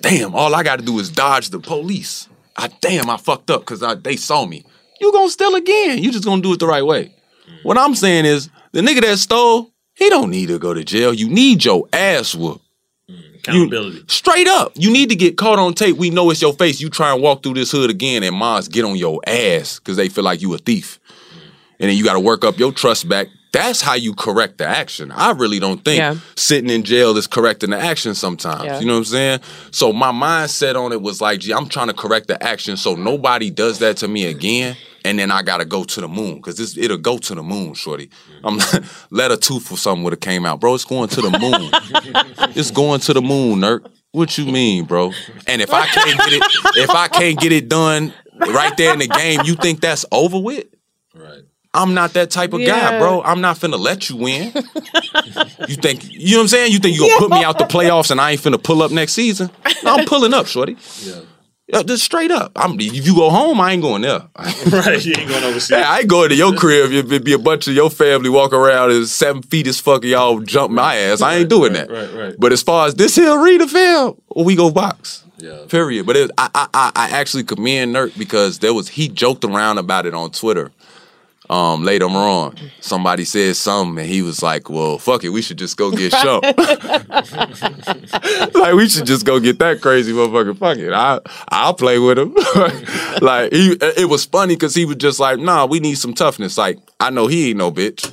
damn, 0.00 0.34
all 0.34 0.54
I 0.54 0.62
got 0.62 0.78
to 0.78 0.84
do 0.84 0.98
is 0.98 1.10
dodge 1.10 1.50
the 1.50 1.60
police. 1.60 2.28
I 2.56 2.68
damn, 2.80 3.08
I 3.08 3.16
fucked 3.16 3.50
up 3.50 3.60
because 3.60 3.84
they 4.02 4.16
saw 4.16 4.44
me. 4.44 4.64
You 5.00 5.12
gonna 5.12 5.30
steal 5.30 5.54
again? 5.54 6.02
You 6.02 6.10
just 6.10 6.24
gonna 6.24 6.42
do 6.42 6.52
it 6.52 6.58
the 6.58 6.66
right 6.66 6.84
way. 6.84 7.14
What 7.62 7.78
I'm 7.78 7.94
saying 7.94 8.24
is, 8.24 8.50
the 8.72 8.80
nigga 8.80 9.00
that 9.02 9.18
stole, 9.18 9.72
he 9.94 10.08
don't 10.10 10.30
need 10.30 10.48
to 10.48 10.58
go 10.58 10.74
to 10.74 10.84
jail. 10.84 11.14
You 11.14 11.28
need 11.28 11.64
your 11.64 11.88
ass 11.92 12.34
whooped. 12.34 12.64
Mm, 13.08 13.36
accountability. 13.36 14.04
Straight 14.08 14.48
up, 14.48 14.72
you 14.74 14.92
need 14.92 15.08
to 15.10 15.16
get 15.16 15.36
caught 15.36 15.58
on 15.58 15.74
tape. 15.74 15.96
We 15.96 16.10
know 16.10 16.30
it's 16.30 16.42
your 16.42 16.52
face. 16.52 16.80
You 16.80 16.90
try 16.90 17.12
and 17.12 17.22
walk 17.22 17.42
through 17.42 17.54
this 17.54 17.70
hood 17.70 17.90
again, 17.90 18.22
and 18.22 18.34
moms 18.34 18.68
get 18.68 18.84
on 18.84 18.96
your 18.96 19.20
ass 19.26 19.78
because 19.78 19.96
they 19.96 20.08
feel 20.08 20.24
like 20.24 20.42
you 20.42 20.52
a 20.54 20.58
thief, 20.58 20.98
and 21.78 21.88
then 21.88 21.96
you 21.96 22.04
got 22.04 22.14
to 22.14 22.20
work 22.20 22.44
up 22.44 22.58
your 22.58 22.72
trust 22.72 23.08
back. 23.08 23.28
That's 23.52 23.80
how 23.80 23.94
you 23.94 24.14
correct 24.14 24.58
the 24.58 24.66
action. 24.66 25.10
I 25.10 25.30
really 25.32 25.58
don't 25.58 25.82
think 25.84 25.98
Yeah. 25.98 26.16
sitting 26.36 26.68
in 26.70 26.82
jail 26.82 27.16
is 27.16 27.26
correcting 27.26 27.70
the 27.70 27.78
action 27.78 28.14
sometimes. 28.14 28.64
Yeah. 28.64 28.80
You 28.80 28.86
know 28.86 28.94
what 28.94 28.98
I'm 28.98 29.04
saying? 29.06 29.40
So 29.70 29.92
my 29.92 30.12
mindset 30.12 30.74
on 30.76 30.92
it 30.92 31.00
was 31.00 31.20
like, 31.20 31.40
gee, 31.40 31.52
I'm 31.52 31.68
trying 31.68 31.86
to 31.88 31.94
correct 31.94 32.28
the 32.28 32.42
action 32.42 32.76
so 32.76 32.94
nobody 32.94 33.50
does 33.50 33.78
that 33.78 33.96
to 33.98 34.08
me 34.08 34.26
again. 34.26 34.76
And 35.04 35.18
then 35.18 35.30
I 35.30 35.42
gotta 35.42 35.64
go 35.64 35.84
to 35.84 36.00
the 36.00 36.08
moon 36.08 36.36
because 36.36 36.76
it'll 36.76 36.98
go 36.98 37.16
to 37.18 37.34
the 37.34 37.42
moon, 37.42 37.72
shorty. 37.74 38.10
I'm 38.44 38.58
let 39.10 39.30
a 39.30 39.36
tooth 39.36 39.72
or 39.72 39.78
something 39.78 40.02
would 40.04 40.12
have 40.12 40.20
came 40.20 40.44
out, 40.44 40.60
bro. 40.60 40.74
It's 40.74 40.84
going 40.84 41.08
to 41.10 41.20
the 41.22 41.30
moon. 41.38 41.70
it's 42.56 42.70
going 42.70 43.00
to 43.00 43.14
the 43.14 43.22
moon, 43.22 43.60
nerd. 43.60 43.86
What 44.12 44.36
you 44.36 44.46
mean, 44.46 44.84
bro? 44.84 45.12
And 45.46 45.62
if 45.62 45.72
I 45.72 45.86
can't 45.86 46.18
get 46.18 46.32
it, 46.32 46.42
if 46.76 46.90
I 46.90 47.08
can't 47.08 47.38
get 47.38 47.52
it 47.52 47.68
done 47.68 48.12
right 48.38 48.76
there 48.76 48.92
in 48.92 48.98
the 48.98 49.06
game, 49.06 49.40
you 49.44 49.54
think 49.54 49.80
that's 49.80 50.04
over 50.10 50.38
with? 50.38 50.66
Right. 51.14 51.42
I'm 51.74 51.94
not 51.94 52.14
that 52.14 52.30
type 52.30 52.52
of 52.52 52.64
guy, 52.64 52.98
bro. 52.98 53.22
I'm 53.22 53.40
not 53.40 53.56
finna 53.58 53.78
let 53.78 54.08
you 54.08 54.16
win. 54.16 54.52
you 55.68 55.76
think 55.76 56.10
you 56.10 56.32
know 56.32 56.38
what 56.38 56.42
I'm 56.42 56.48
saying? 56.48 56.72
You 56.72 56.78
think 56.78 56.96
you 56.96 57.06
gonna 57.08 57.18
put 57.18 57.30
me 57.30 57.44
out 57.44 57.58
the 57.58 57.64
playoffs 57.76 58.10
and 58.10 58.20
I 58.20 58.32
ain't 58.32 58.40
finna 58.40 58.62
pull 58.62 58.82
up 58.82 58.90
next 58.90 59.12
season? 59.12 59.50
No, 59.84 59.96
I'm 59.96 60.06
pulling 60.06 60.34
up, 60.34 60.46
shorty. 60.46 60.76
Yeah. 61.02 61.20
Yeah, 61.70 61.82
just 61.82 62.02
straight 62.02 62.30
up. 62.30 62.52
I'm 62.56 62.80
if 62.80 63.06
you 63.06 63.14
go 63.14 63.28
home, 63.28 63.60
I 63.60 63.72
ain't 63.72 63.82
going 63.82 64.00
there. 64.00 64.22
right. 64.72 65.04
You 65.04 65.14
ain't 65.18 65.28
going 65.28 65.44
overseas. 65.44 65.76
Hey, 65.76 65.82
I 65.82 65.98
ain't 65.98 66.08
going 66.08 66.30
to 66.30 66.34
your 66.34 66.54
crib 66.54 66.92
if 66.92 67.12
it 67.12 67.24
be 67.24 67.34
a 67.34 67.38
bunch 67.38 67.68
of 67.68 67.74
your 67.74 67.90
family 67.90 68.30
walk 68.30 68.54
around 68.54 68.90
and 68.90 69.06
seven 69.06 69.42
feet 69.42 69.66
as 69.66 69.78
fuck 69.78 70.02
and 70.02 70.10
y'all 70.10 70.40
jump 70.40 70.72
my 70.72 70.96
ass. 70.96 71.20
I 71.20 71.36
ain't 71.36 71.50
doing 71.50 71.74
that. 71.74 71.90
Right, 71.90 72.14
right. 72.14 72.34
But 72.38 72.52
as 72.52 72.62
far 72.62 72.86
as 72.86 72.94
this 72.94 73.16
here 73.16 73.38
arena 73.38 73.68
fam, 73.68 74.14
well, 74.30 74.46
we 74.46 74.56
go 74.56 74.70
box. 74.70 75.24
Yeah. 75.36 75.66
Period. 75.68 76.06
But 76.06 76.16
it, 76.16 76.30
I, 76.38 76.48
I 76.54 76.68
I 76.72 76.92
I 76.96 77.10
actually 77.10 77.44
commend 77.44 77.94
Nurk 77.94 78.16
because 78.18 78.60
there 78.60 78.72
was 78.72 78.88
he 78.88 79.08
joked 79.08 79.44
around 79.44 79.76
about 79.76 80.06
it 80.06 80.14
on 80.14 80.30
Twitter. 80.30 80.72
Um, 81.50 81.82
later 81.82 82.06
on, 82.06 82.56
somebody 82.80 83.24
said 83.24 83.56
something 83.56 83.98
and 84.02 84.08
he 84.08 84.20
was 84.20 84.42
like, 84.42 84.68
"Well, 84.68 84.98
fuck 84.98 85.24
it, 85.24 85.30
we 85.30 85.40
should 85.40 85.56
just 85.56 85.76
go 85.76 85.90
get 85.90 86.12
shump." 86.12 86.42
like 88.54 88.74
we 88.74 88.88
should 88.88 89.06
just 89.06 89.24
go 89.24 89.40
get 89.40 89.58
that 89.60 89.80
crazy 89.80 90.12
motherfucker. 90.12 90.56
Fuck 90.58 90.78
it, 90.78 90.92
I 90.92 91.20
I'll 91.48 91.74
play 91.74 91.98
with 91.98 92.18
him. 92.18 92.34
like 93.22 93.52
he, 93.52 93.76
it 93.80 94.08
was 94.08 94.24
funny 94.26 94.56
because 94.56 94.74
he 94.74 94.84
was 94.84 94.96
just 94.96 95.20
like, 95.20 95.38
"Nah, 95.38 95.64
we 95.66 95.80
need 95.80 95.94
some 95.94 96.12
toughness." 96.12 96.58
Like 96.58 96.78
I 97.00 97.10
know 97.10 97.26
he 97.26 97.50
ain't 97.50 97.58
no 97.58 97.72
bitch. 97.72 98.12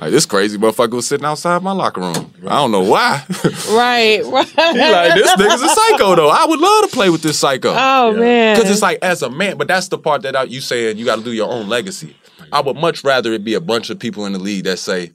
Like 0.00 0.10
this 0.10 0.26
crazy 0.26 0.58
motherfucker 0.58 0.92
was 0.92 1.06
sitting 1.06 1.24
outside 1.24 1.62
my 1.62 1.72
locker 1.72 2.00
room. 2.02 2.32
I 2.46 2.56
don't 2.56 2.72
know 2.72 2.82
why. 2.82 3.24
Right, 3.70 4.20
right. 4.24 4.46
He 4.74 4.90
like 4.92 5.14
this 5.14 5.34
nigga's 5.36 5.62
a 5.62 5.68
psycho 5.68 6.16
though. 6.16 6.28
I 6.28 6.44
would 6.46 6.60
love 6.60 6.84
to 6.84 6.94
play 6.94 7.08
with 7.08 7.22
this 7.22 7.38
psycho. 7.38 7.72
Oh 7.74 8.12
man. 8.12 8.56
Because 8.56 8.70
it's 8.70 8.82
like 8.82 8.98
as 9.02 9.22
a 9.22 9.30
man, 9.30 9.56
but 9.56 9.68
that's 9.68 9.88
the 9.88 9.96
part 9.96 10.22
that 10.22 10.36
I, 10.36 10.42
you 10.42 10.60
saying 10.60 10.98
you 10.98 11.04
got 11.04 11.16
to 11.16 11.24
do 11.24 11.32
your 11.32 11.50
own 11.50 11.68
legacy. 11.68 12.14
I 12.52 12.60
would 12.60 12.76
much 12.76 13.04
rather 13.04 13.32
it 13.32 13.44
be 13.44 13.54
a 13.54 13.60
bunch 13.60 13.90
of 13.90 13.98
people 13.98 14.26
in 14.26 14.32
the 14.32 14.38
league 14.38 14.64
that 14.64 14.78
say, 14.78 15.12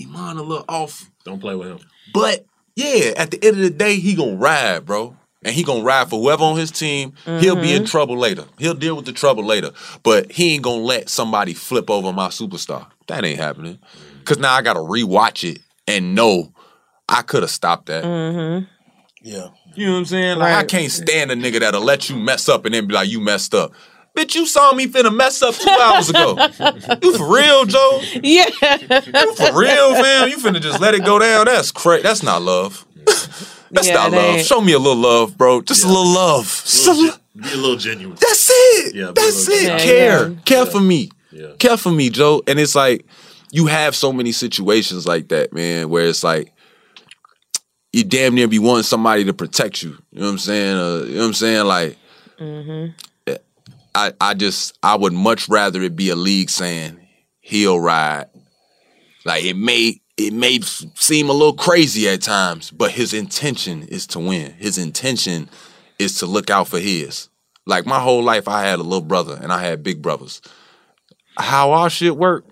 Iman 0.00 0.38
a 0.38 0.42
little 0.42 0.64
off, 0.68 1.10
Don't 1.24 1.40
play 1.40 1.54
with 1.54 1.68
him. 1.68 1.78
but 2.12 2.46
yeah, 2.76 3.12
at 3.16 3.30
the 3.30 3.42
end 3.44 3.56
of 3.56 3.62
the 3.62 3.70
day, 3.70 3.96
he 3.96 4.14
gonna 4.14 4.36
ride, 4.36 4.84
bro. 4.84 5.16
And 5.44 5.54
he 5.54 5.62
gonna 5.62 5.84
ride 5.84 6.08
for 6.08 6.20
whoever 6.20 6.42
on 6.42 6.56
his 6.56 6.70
team. 6.70 7.12
He'll 7.24 7.54
be 7.54 7.72
in 7.72 7.82
mm-hmm. 7.82 7.84
trouble 7.84 8.16
later. 8.16 8.46
He'll 8.58 8.74
deal 8.74 8.96
with 8.96 9.04
the 9.04 9.12
trouble 9.12 9.44
later. 9.44 9.72
But 10.02 10.32
he 10.32 10.54
ain't 10.54 10.62
gonna 10.62 10.82
let 10.82 11.10
somebody 11.10 11.52
flip 11.52 11.90
over 11.90 12.12
my 12.12 12.28
superstar. 12.28 12.86
That 13.08 13.24
ain't 13.24 13.38
happening. 13.38 13.74
Mm. 13.74 14.24
Cause 14.24 14.38
now 14.38 14.54
I 14.54 14.62
gotta 14.62 14.80
rewatch 14.80 15.48
it 15.48 15.60
and 15.86 16.14
know 16.14 16.54
I 17.08 17.20
could 17.20 17.42
have 17.42 17.50
stopped 17.50 17.86
that. 17.86 18.04
Mm-hmm. 18.04 18.64
Yeah. 19.22 19.48
You 19.74 19.86
know 19.86 19.92
what 19.92 19.98
I'm 19.98 20.04
saying? 20.06 20.38
Like 20.38 20.54
I 20.54 20.64
can't 20.64 20.90
stand 20.90 21.30
a 21.30 21.34
nigga 21.34 21.60
that'll 21.60 21.82
let 21.82 22.08
you 22.08 22.16
mess 22.16 22.48
up 22.48 22.64
and 22.64 22.74
then 22.74 22.86
be 22.86 22.94
like, 22.94 23.08
you 23.08 23.20
messed 23.20 23.54
up. 23.54 23.72
Bitch, 24.16 24.34
you 24.36 24.46
saw 24.46 24.72
me 24.72 24.86
finna 24.86 25.14
mess 25.14 25.42
up 25.42 25.54
two 25.56 25.68
hours 25.70 26.08
ago. 26.10 26.36
you 27.02 27.16
for 27.18 27.32
real, 27.32 27.64
Joe? 27.64 28.00
yeah. 28.22 28.46
You 28.60 29.34
for 29.34 29.58
real, 29.58 29.94
fam? 29.94 30.28
You 30.28 30.36
finna 30.36 30.60
just 30.60 30.80
let 30.80 30.94
it 30.94 31.04
go 31.04 31.18
down? 31.18 31.46
That's 31.46 31.72
crazy. 31.72 32.02
That's 32.04 32.22
not 32.22 32.40
love. 32.42 32.86
That's 33.72 33.88
Yeah, 33.88 33.94
not 33.94 34.12
love. 34.12 34.36
ain't. 34.36 34.46
Show 34.46 34.60
me 34.60 34.72
a 34.72 34.78
little 34.78 35.00
love, 35.02 35.36
bro. 35.36 35.60
Just 35.62 35.82
a 35.84 35.88
little 35.88 36.06
love. 36.06 36.62
A 36.64 36.88
Little 36.90 37.02
li- 37.04 37.10
be 37.42 37.52
a 37.52 37.56
little 37.56 37.76
genuine. 37.76 38.16
that's 38.20 38.48
it. 38.52 38.94
Yeah, 38.94 39.10
That's 39.12 39.48
it. 39.48 39.62
genuine. 39.66 39.78
Care. 39.80 40.28
Yeah. 40.28 40.40
Care 40.44 40.66
for 40.66 40.80
me. 40.80 41.10
Yeah. 41.32 41.48
Care 41.58 41.76
for 41.76 41.90
me, 41.90 42.08
Joe. 42.08 42.40
And 42.46 42.60
it's 42.60 42.76
like 42.76 43.04
you 43.50 43.66
have 43.66 43.96
so 43.96 44.12
many 44.12 44.30
situations 44.30 45.08
like 45.08 45.26
that, 45.30 45.52
man, 45.52 45.88
where 45.88 46.06
it's 46.06 46.22
like 46.22 46.52
you 47.92 48.04
damn 48.04 48.36
near 48.36 48.46
be 48.46 48.60
wanting 48.60 48.84
somebody 48.84 49.24
to 49.24 49.32
protect 49.34 49.82
you. 49.82 49.98
You 50.12 50.20
know 50.20 50.26
what 50.26 50.32
I'm 50.32 50.38
saying? 50.38 50.76
Uh, 50.76 51.04
you 51.06 51.14
know 51.14 51.20
what 51.22 51.26
I'm 51.26 51.34
saying? 51.34 51.66
Like 51.66 51.98
I, 53.94 54.12
I 54.20 54.34
just 54.34 54.76
I 54.82 54.96
would 54.96 55.12
much 55.12 55.48
rather 55.48 55.82
it 55.82 55.96
be 55.96 56.10
a 56.10 56.16
league 56.16 56.50
saying 56.50 56.98
he'll 57.40 57.80
ride. 57.80 58.26
Like 59.24 59.44
it 59.44 59.56
may 59.56 60.00
it 60.16 60.32
may 60.32 60.60
seem 60.60 61.28
a 61.28 61.32
little 61.32 61.54
crazy 61.54 62.08
at 62.08 62.22
times, 62.22 62.70
but 62.70 62.92
his 62.92 63.12
intention 63.12 63.82
is 63.82 64.06
to 64.08 64.20
win. 64.20 64.52
His 64.52 64.78
intention 64.78 65.48
is 65.98 66.18
to 66.18 66.26
look 66.26 66.50
out 66.50 66.68
for 66.68 66.78
his. 66.78 67.28
Like 67.66 67.86
my 67.86 67.98
whole 67.98 68.22
life, 68.22 68.46
I 68.46 68.64
had 68.64 68.78
a 68.78 68.82
little 68.82 69.00
brother 69.00 69.38
and 69.40 69.52
I 69.52 69.62
had 69.62 69.82
big 69.82 70.02
brothers. 70.02 70.40
How 71.36 71.72
our 71.72 71.90
shit 71.90 72.16
work, 72.16 72.44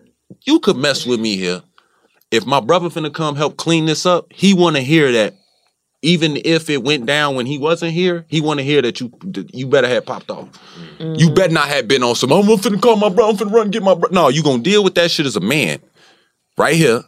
you 0.43 0.59
could 0.60 0.77
mess 0.77 1.06
with 1.06 1.20
me 1.20 1.36
here. 1.36 1.62
If 2.31 2.47
my 2.47 2.60
brother 2.60 2.89
finna 2.89 3.12
come 3.12 3.36
help 3.36 3.56
clean 3.56 3.86
this 3.86 4.06
up, 4.06 4.32
he 4.32 4.55
wanna 4.55 4.81
hear 4.81 5.12
that. 5.12 5.35
Even 6.03 6.37
if 6.45 6.69
it 6.69 6.83
went 6.83 7.07
down 7.07 7.37
when 7.37 7.47
he 7.47 7.59
wasn't 7.59 7.93
here, 7.93 8.24
he 8.29 8.41
wanna 8.41 8.62
hear 8.62 8.83
that 8.83 9.01
you 9.01 9.12
that 9.24 9.55
you 9.55 9.66
better 9.69 9.89
have 9.89 10.05
popped 10.05 10.31
off. 10.31 10.49
Mm-hmm. 10.99 11.15
You 11.15 11.31
better 11.31 11.53
not 11.53 11.69
have 11.69 11.87
been 11.87 12.03
on 12.03 12.16
some. 12.16 12.33
I'm 12.33 12.43
finna 12.43 12.81
call 12.81 12.97
my 12.97 13.09
brother. 13.09 13.31
I'm 13.31 13.37
finna 13.37 13.53
run 13.53 13.70
get 13.70 13.83
my 13.83 13.95
brother. 13.95 14.15
No, 14.15 14.29
you 14.29 14.43
gonna 14.43 14.62
deal 14.62 14.83
with 14.83 14.97
that 14.97 15.11
shit 15.11 15.27
as 15.27 15.37
a 15.37 15.41
man, 15.41 15.79
right 16.59 16.74
here. 16.74 17.03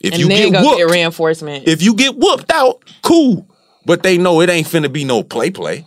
If 0.00 0.14
and 0.14 0.20
you 0.20 0.28
get 0.28 0.62
whooped, 0.62 0.78
get 0.78 0.90
reinforcement. 0.90 1.68
if 1.68 1.82
you 1.82 1.94
get 1.94 2.16
whooped 2.16 2.50
out, 2.52 2.82
cool. 3.02 3.48
But 3.84 4.02
they 4.02 4.18
know 4.18 4.40
it 4.40 4.50
ain't 4.50 4.66
finna 4.66 4.92
be 4.92 5.04
no 5.04 5.22
play 5.22 5.50
play. 5.50 5.86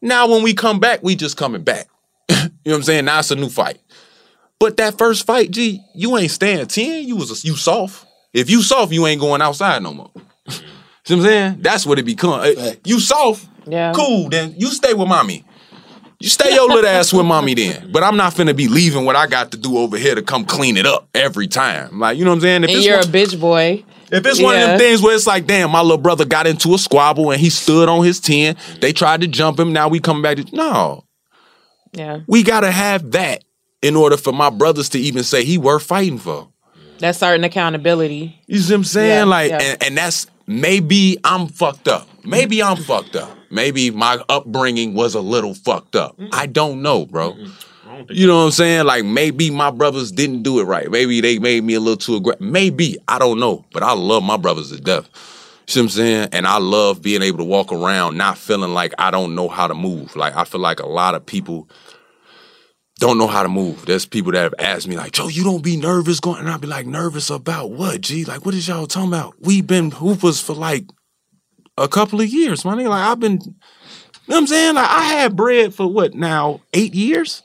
Now 0.00 0.28
when 0.28 0.42
we 0.42 0.54
come 0.54 0.80
back, 0.80 1.02
we 1.02 1.14
just 1.14 1.36
coming 1.36 1.62
back. 1.62 1.88
you 2.28 2.36
know 2.36 2.50
what 2.64 2.74
I'm 2.74 2.82
saying? 2.82 3.04
Now 3.04 3.20
it's 3.20 3.30
a 3.30 3.36
new 3.36 3.48
fight. 3.48 3.80
But 4.58 4.76
that 4.76 4.98
first 4.98 5.26
fight, 5.26 5.50
G, 5.50 5.80
you 5.94 6.16
ain't 6.16 6.30
staying 6.30 6.64
10. 6.66 7.04
You 7.04 7.16
was 7.16 7.30
a, 7.30 7.46
you 7.46 7.56
soft. 7.56 8.06
If 8.32 8.48
you 8.48 8.62
soft, 8.62 8.92
you 8.92 9.06
ain't 9.06 9.20
going 9.20 9.42
outside 9.42 9.82
no 9.82 9.92
more. 9.92 10.10
Mm-hmm. 10.48 10.66
See 11.04 11.14
what 11.14 11.20
I'm 11.20 11.26
saying? 11.26 11.56
That's 11.60 11.84
what 11.86 11.98
it 11.98 12.04
become. 12.04 12.40
Eh, 12.44 12.54
Fact. 12.54 12.86
You 12.86 13.00
soft, 13.00 13.48
yeah. 13.66 13.92
cool, 13.94 14.28
then 14.28 14.54
you 14.56 14.68
stay 14.68 14.94
with 14.94 15.08
mommy. 15.08 15.44
You 16.20 16.28
stay 16.28 16.54
your 16.54 16.68
little 16.68 16.86
ass 16.88 17.12
with 17.12 17.26
mommy 17.26 17.54
then. 17.54 17.90
But 17.90 18.04
I'm 18.04 18.16
not 18.16 18.32
finna 18.32 18.54
be 18.56 18.68
leaving 18.68 19.04
what 19.04 19.16
I 19.16 19.26
got 19.26 19.50
to 19.52 19.56
do 19.56 19.76
over 19.78 19.96
here 19.98 20.14
to 20.14 20.22
come 20.22 20.44
clean 20.44 20.76
it 20.76 20.86
up 20.86 21.08
every 21.14 21.48
time. 21.48 21.98
Like, 21.98 22.16
you 22.16 22.24
know 22.24 22.30
what 22.30 22.36
I'm 22.36 22.40
saying? 22.42 22.62
If 22.64 22.70
And 22.70 22.76
it's 22.78 22.86
you're 22.86 22.98
one- 22.98 23.08
a 23.08 23.10
bitch 23.10 23.40
boy. 23.40 23.84
if 24.12 24.24
it's 24.24 24.40
one 24.40 24.54
of 24.54 24.60
them 24.60 24.78
things 24.78 25.02
where 25.02 25.16
it's 25.16 25.26
like, 25.26 25.48
damn, 25.48 25.72
my 25.72 25.80
little 25.80 25.98
brother 25.98 26.24
got 26.24 26.46
into 26.46 26.74
a 26.74 26.78
squabble 26.78 27.32
and 27.32 27.40
he 27.40 27.50
stood 27.50 27.88
on 27.88 28.04
his 28.04 28.20
10, 28.20 28.56
they 28.80 28.92
tried 28.92 29.22
to 29.22 29.26
jump 29.26 29.58
him, 29.58 29.72
now 29.72 29.88
we 29.88 29.98
come 29.98 30.22
back 30.22 30.36
to 30.36 30.44
no. 30.54 31.02
Yeah. 31.92 32.20
We 32.28 32.44
gotta 32.44 32.70
have 32.70 33.10
that 33.10 33.42
in 33.82 33.96
order 33.96 34.16
for 34.16 34.32
my 34.32 34.48
brothers 34.48 34.88
to 34.90 35.00
even 35.00 35.24
say 35.24 35.44
he 35.44 35.58
worth 35.58 35.82
fighting 35.82 36.18
for. 36.18 36.51
That's 37.02 37.18
certain 37.18 37.42
accountability. 37.42 38.40
You 38.46 38.60
see 38.60 38.72
what 38.72 38.76
I'm 38.76 38.84
saying? 38.84 39.18
Yeah, 39.18 39.24
like, 39.24 39.50
yeah. 39.50 39.58
And, 39.60 39.82
and 39.82 39.98
that's 39.98 40.28
maybe 40.46 41.18
I'm 41.24 41.48
fucked 41.48 41.88
up. 41.88 42.08
Maybe 42.24 42.62
I'm 42.62 42.76
fucked 42.76 43.16
up. 43.16 43.36
Maybe 43.50 43.90
my 43.90 44.22
upbringing 44.28 44.94
was 44.94 45.16
a 45.16 45.20
little 45.20 45.52
fucked 45.52 45.96
up. 45.96 46.16
I 46.30 46.46
don't 46.46 46.80
know, 46.80 47.04
bro. 47.04 47.36
You 48.08 48.28
know 48.28 48.36
what 48.36 48.44
I'm 48.44 48.50
saying? 48.52 48.86
Like 48.86 49.04
maybe 49.04 49.50
my 49.50 49.72
brothers 49.72 50.12
didn't 50.12 50.44
do 50.44 50.60
it 50.60 50.64
right. 50.64 50.88
Maybe 50.92 51.20
they 51.20 51.40
made 51.40 51.64
me 51.64 51.74
a 51.74 51.80
little 51.80 51.96
too 51.96 52.14
aggressive. 52.14 52.40
Maybe 52.40 52.96
I 53.08 53.18
don't 53.18 53.40
know, 53.40 53.64
but 53.72 53.82
I 53.82 53.94
love 53.94 54.22
my 54.22 54.36
brothers 54.36 54.70
to 54.70 54.80
death. 54.80 55.08
You 55.66 55.72
see 55.72 55.80
what 55.80 55.84
I'm 55.84 55.88
saying? 55.88 56.28
And 56.30 56.46
I 56.46 56.58
love 56.58 57.02
being 57.02 57.22
able 57.22 57.38
to 57.38 57.44
walk 57.44 57.72
around 57.72 58.16
not 58.16 58.38
feeling 58.38 58.74
like 58.74 58.94
I 58.98 59.10
don't 59.10 59.34
know 59.34 59.48
how 59.48 59.66
to 59.66 59.74
move. 59.74 60.14
Like 60.14 60.36
I 60.36 60.44
feel 60.44 60.60
like 60.60 60.78
a 60.78 60.86
lot 60.86 61.16
of 61.16 61.26
people 61.26 61.68
don't 63.02 63.18
know 63.18 63.26
how 63.26 63.42
to 63.42 63.48
move. 63.48 63.84
There's 63.84 64.06
people 64.06 64.30
that 64.30 64.42
have 64.42 64.54
asked 64.60 64.86
me 64.86 64.96
like, 64.96 65.10
Joe, 65.10 65.26
you 65.26 65.42
don't 65.42 65.62
be 65.62 65.76
nervous 65.76 66.20
going, 66.20 66.38
and 66.38 66.48
I'll 66.48 66.58
be 66.58 66.68
like, 66.68 66.86
nervous 66.86 67.30
about 67.30 67.72
what? 67.72 68.00
G, 68.00 68.24
like, 68.24 68.46
what 68.46 68.54
is 68.54 68.68
y'all 68.68 68.86
talking 68.86 69.08
about? 69.08 69.34
We've 69.40 69.66
been 69.66 69.90
hoopers 69.90 70.40
for 70.40 70.52
like 70.52 70.84
a 71.76 71.88
couple 71.88 72.20
of 72.20 72.28
years, 72.28 72.64
my 72.64 72.76
nigga. 72.76 72.90
Like, 72.90 73.08
I've 73.08 73.18
been, 73.18 73.32
you 73.32 73.38
know 73.38 73.54
what 74.26 74.36
I'm 74.36 74.46
saying? 74.46 74.76
Like, 74.76 74.88
I 74.88 75.00
had 75.00 75.34
bread 75.34 75.74
for 75.74 75.88
what 75.88 76.14
now? 76.14 76.60
Eight 76.74 76.94
years. 76.94 77.42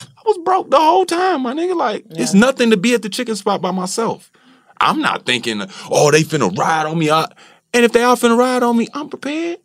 I 0.00 0.22
was 0.24 0.38
broke 0.38 0.70
the 0.70 0.80
whole 0.80 1.04
time, 1.04 1.42
my 1.42 1.52
nigga. 1.52 1.76
Like, 1.76 2.06
it's 2.10 2.32
nothing 2.32 2.70
to 2.70 2.78
be 2.78 2.94
at 2.94 3.02
the 3.02 3.10
chicken 3.10 3.36
spot 3.36 3.60
by 3.60 3.72
myself. 3.72 4.32
I'm 4.80 5.02
not 5.02 5.26
thinking, 5.26 5.62
oh, 5.90 6.10
they 6.10 6.22
finna 6.22 6.56
ride 6.56 6.86
on 6.86 6.98
me. 6.98 7.10
I, 7.10 7.26
and 7.74 7.84
if 7.84 7.92
they 7.92 8.02
all 8.02 8.16
finna 8.16 8.38
ride 8.38 8.62
on 8.62 8.78
me, 8.78 8.88
I'm 8.94 9.10
prepared. 9.10 9.58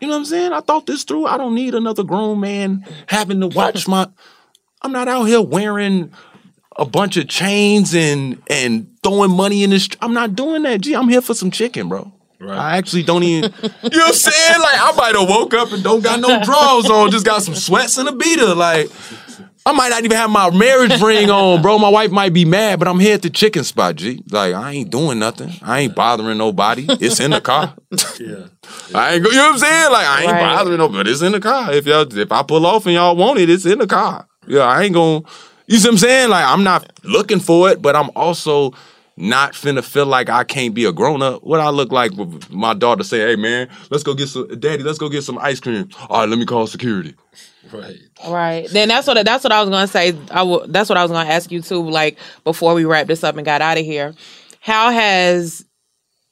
You 0.00 0.08
know 0.08 0.14
what 0.14 0.18
I'm 0.18 0.24
saying? 0.24 0.52
I 0.52 0.60
thought 0.60 0.86
this 0.86 1.04
through. 1.04 1.26
I 1.26 1.38
don't 1.38 1.54
need 1.54 1.74
another 1.76 2.02
grown 2.02 2.40
man 2.40 2.84
having 3.06 3.40
to 3.42 3.46
watch 3.46 3.86
my. 3.88 4.08
I'm 4.82 4.92
not 4.92 5.08
out 5.08 5.24
here 5.24 5.40
wearing 5.40 6.12
a 6.76 6.84
bunch 6.84 7.16
of 7.16 7.28
chains 7.28 7.94
and 7.94 8.40
and 8.50 8.86
throwing 9.02 9.30
money 9.30 9.64
in 9.64 9.70
the. 9.70 9.80
Str- 9.80 9.98
I'm 10.00 10.14
not 10.14 10.34
doing 10.36 10.62
that. 10.62 10.80
Gee, 10.82 10.94
I'm 10.94 11.08
here 11.08 11.22
for 11.22 11.34
some 11.34 11.50
chicken, 11.50 11.88
bro. 11.88 12.12
Right. 12.38 12.58
I 12.58 12.76
actually 12.76 13.02
don't 13.02 13.22
even. 13.22 13.44
you 13.62 13.68
know 13.70 13.72
what 13.82 14.08
I'm 14.08 14.12
saying? 14.14 14.60
Like 14.60 14.78
I 14.78 14.92
might 14.96 15.14
have 15.18 15.28
woke 15.28 15.54
up 15.54 15.72
and 15.72 15.82
don't 15.82 16.02
got 16.04 16.20
no 16.20 16.42
drawers 16.44 16.90
on, 16.90 17.10
just 17.10 17.24
got 17.24 17.42
some 17.42 17.54
sweats 17.54 17.96
and 17.98 18.08
a 18.08 18.12
beater. 18.12 18.54
Like 18.54 18.90
I 19.64 19.72
might 19.72 19.88
not 19.88 20.04
even 20.04 20.16
have 20.16 20.28
my 20.30 20.50
marriage 20.50 21.00
ring 21.00 21.30
on, 21.30 21.62
bro. 21.62 21.78
My 21.78 21.88
wife 21.88 22.10
might 22.10 22.34
be 22.34 22.44
mad, 22.44 22.78
but 22.78 22.86
I'm 22.88 23.00
here 23.00 23.14
at 23.14 23.22
the 23.22 23.30
chicken 23.30 23.64
spot, 23.64 23.96
G. 23.96 24.22
Like 24.30 24.52
I 24.54 24.72
ain't 24.72 24.90
doing 24.90 25.18
nothing. 25.18 25.50
I 25.62 25.80
ain't 25.80 25.94
bothering 25.96 26.36
nobody. 26.36 26.84
It's 26.88 27.18
in 27.20 27.30
the 27.30 27.40
car. 27.40 27.74
Yeah. 28.20 28.46
I 28.94 29.14
ain't 29.14 29.24
go, 29.24 29.30
you 29.30 29.36
know 29.36 29.42
what 29.44 29.52
I'm 29.54 29.58
saying? 29.58 29.92
Like 29.92 30.06
I 30.06 30.22
ain't 30.24 30.32
Right. 30.32 30.56
bothering 30.56 30.78
nobody. 30.78 31.10
It's 31.10 31.22
in 31.22 31.32
the 31.32 31.40
car. 31.40 31.72
If 31.72 31.86
y'all 31.86 32.18
if 32.18 32.30
I 32.32 32.42
pull 32.42 32.66
off 32.66 32.84
and 32.86 32.94
y'all 32.94 33.16
want 33.16 33.38
it, 33.38 33.48
it's 33.48 33.64
in 33.64 33.78
the 33.78 33.86
car. 33.86 34.26
Yeah, 34.46 34.62
I 34.62 34.82
ain't 34.82 34.94
gonna 34.94 35.22
you 35.66 35.78
see 35.78 35.88
what 35.88 35.94
I'm 35.94 35.98
saying? 35.98 36.30
Like 36.30 36.44
I'm 36.44 36.64
not 36.64 36.90
looking 37.04 37.40
for 37.40 37.70
it, 37.70 37.82
but 37.82 37.96
I'm 37.96 38.10
also 38.14 38.72
not 39.16 39.54
finna 39.54 39.82
feel 39.82 40.06
like 40.06 40.28
I 40.28 40.44
can't 40.44 40.74
be 40.74 40.84
a 40.84 40.92
grown 40.92 41.22
up. 41.22 41.42
What 41.42 41.60
I 41.60 41.70
look 41.70 41.90
like 41.90 42.12
with 42.12 42.50
my 42.50 42.74
daughter 42.74 43.02
say, 43.02 43.20
hey 43.20 43.36
man, 43.36 43.68
let's 43.90 44.02
go 44.04 44.14
get 44.14 44.28
some 44.28 44.48
daddy, 44.60 44.82
let's 44.82 44.98
go 44.98 45.08
get 45.08 45.22
some 45.22 45.38
ice 45.38 45.58
cream. 45.58 45.88
All 46.08 46.20
right, 46.20 46.28
let 46.28 46.38
me 46.38 46.46
call 46.46 46.66
security. 46.66 47.14
Right. 47.72 47.96
Right. 48.28 48.68
Then 48.70 48.88
that's 48.88 49.08
what 49.08 49.24
that's 49.24 49.42
what 49.42 49.52
I 49.52 49.60
was 49.60 49.70
gonna 49.70 49.88
say. 49.88 50.16
I 50.30 50.60
that's 50.68 50.88
what 50.88 50.98
I 50.98 51.02
was 51.02 51.10
gonna 51.10 51.28
ask 51.28 51.50
you 51.50 51.62
too. 51.62 51.82
Like 51.82 52.18
before 52.44 52.74
we 52.74 52.84
wrap 52.84 53.08
this 53.08 53.24
up 53.24 53.36
and 53.36 53.44
got 53.44 53.60
out 53.60 53.78
of 53.78 53.84
here, 53.84 54.14
how 54.60 54.92
has 54.92 55.64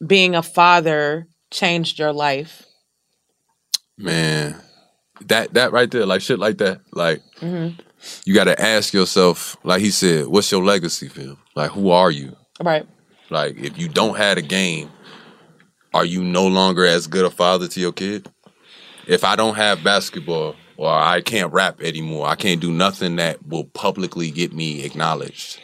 being 0.06 0.36
a 0.36 0.42
father 0.42 1.26
changed 1.50 1.98
your 1.98 2.12
life? 2.12 2.64
Man, 3.98 4.60
that 5.26 5.54
that 5.54 5.72
right 5.72 5.90
there, 5.90 6.06
like 6.06 6.20
shit 6.20 6.38
like 6.38 6.58
that. 6.58 6.82
Like 6.92 7.20
Mm-hmm. 7.40 7.80
You 8.24 8.34
gotta 8.34 8.60
ask 8.60 8.92
yourself, 8.92 9.56
like 9.64 9.80
he 9.80 9.90
said, 9.90 10.26
what's 10.26 10.50
your 10.50 10.64
legacy, 10.64 11.08
Phil? 11.08 11.38
Like 11.54 11.70
who 11.70 11.90
are 11.90 12.10
you? 12.10 12.36
Right. 12.62 12.86
Like, 13.30 13.56
if 13.58 13.78
you 13.78 13.88
don't 13.88 14.16
have 14.16 14.38
a 14.38 14.42
game, 14.42 14.90
are 15.92 16.04
you 16.04 16.22
no 16.22 16.46
longer 16.46 16.84
as 16.84 17.06
good 17.06 17.24
a 17.24 17.30
father 17.30 17.68
to 17.68 17.80
your 17.80 17.92
kid? 17.92 18.30
If 19.06 19.24
I 19.24 19.36
don't 19.36 19.54
have 19.54 19.84
basketball 19.84 20.56
or 20.76 20.90
I 20.92 21.20
can't 21.20 21.52
rap 21.52 21.80
anymore, 21.80 22.26
I 22.26 22.36
can't 22.36 22.60
do 22.60 22.72
nothing 22.72 23.16
that 23.16 23.46
will 23.46 23.64
publicly 23.64 24.30
get 24.30 24.52
me 24.52 24.84
acknowledged. 24.84 25.60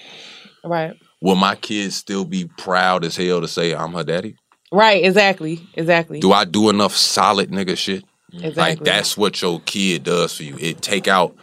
Right. 0.65 0.95
Will 1.21 1.37
my 1.37 1.55
kids 1.55 1.97
still 1.97 2.25
be 2.25 2.47
proud 2.59 3.05
as 3.05 3.17
hell 3.17 3.41
to 3.41 3.49
say 3.49 3.75
I'm 3.75 3.93
her 3.93 4.05
daddy? 4.05 4.37
Right. 4.73 5.05
Exactly. 5.05 5.67
Exactly. 5.75 6.21
Do 6.21 6.33
I 6.33 6.45
do 6.45 6.71
enough 6.71 6.97
solid 6.97 7.51
nigga 7.51 7.77
shit? 7.77 8.05
Exactly. 8.33 8.63
Like 8.63 8.85
that's 8.85 9.17
what 9.17 9.41
your 9.43 9.61
kid 9.61 10.05
does 10.05 10.37
for 10.37 10.45
you. 10.45 10.57
It 10.59 10.81
take 10.81 11.09
out 11.09 11.35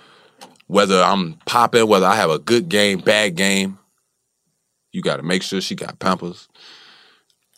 whether 0.67 1.01
I'm 1.01 1.33
popping, 1.45 1.87
whether 1.87 2.05
I 2.05 2.15
have 2.15 2.29
a 2.29 2.39
good 2.39 2.69
game, 2.69 2.99
bad 2.99 3.35
game. 3.35 3.79
You 4.91 5.01
got 5.01 5.17
to 5.17 5.23
make 5.23 5.43
sure 5.43 5.61
she 5.61 5.75
got 5.75 5.99
pampers. 5.99 6.47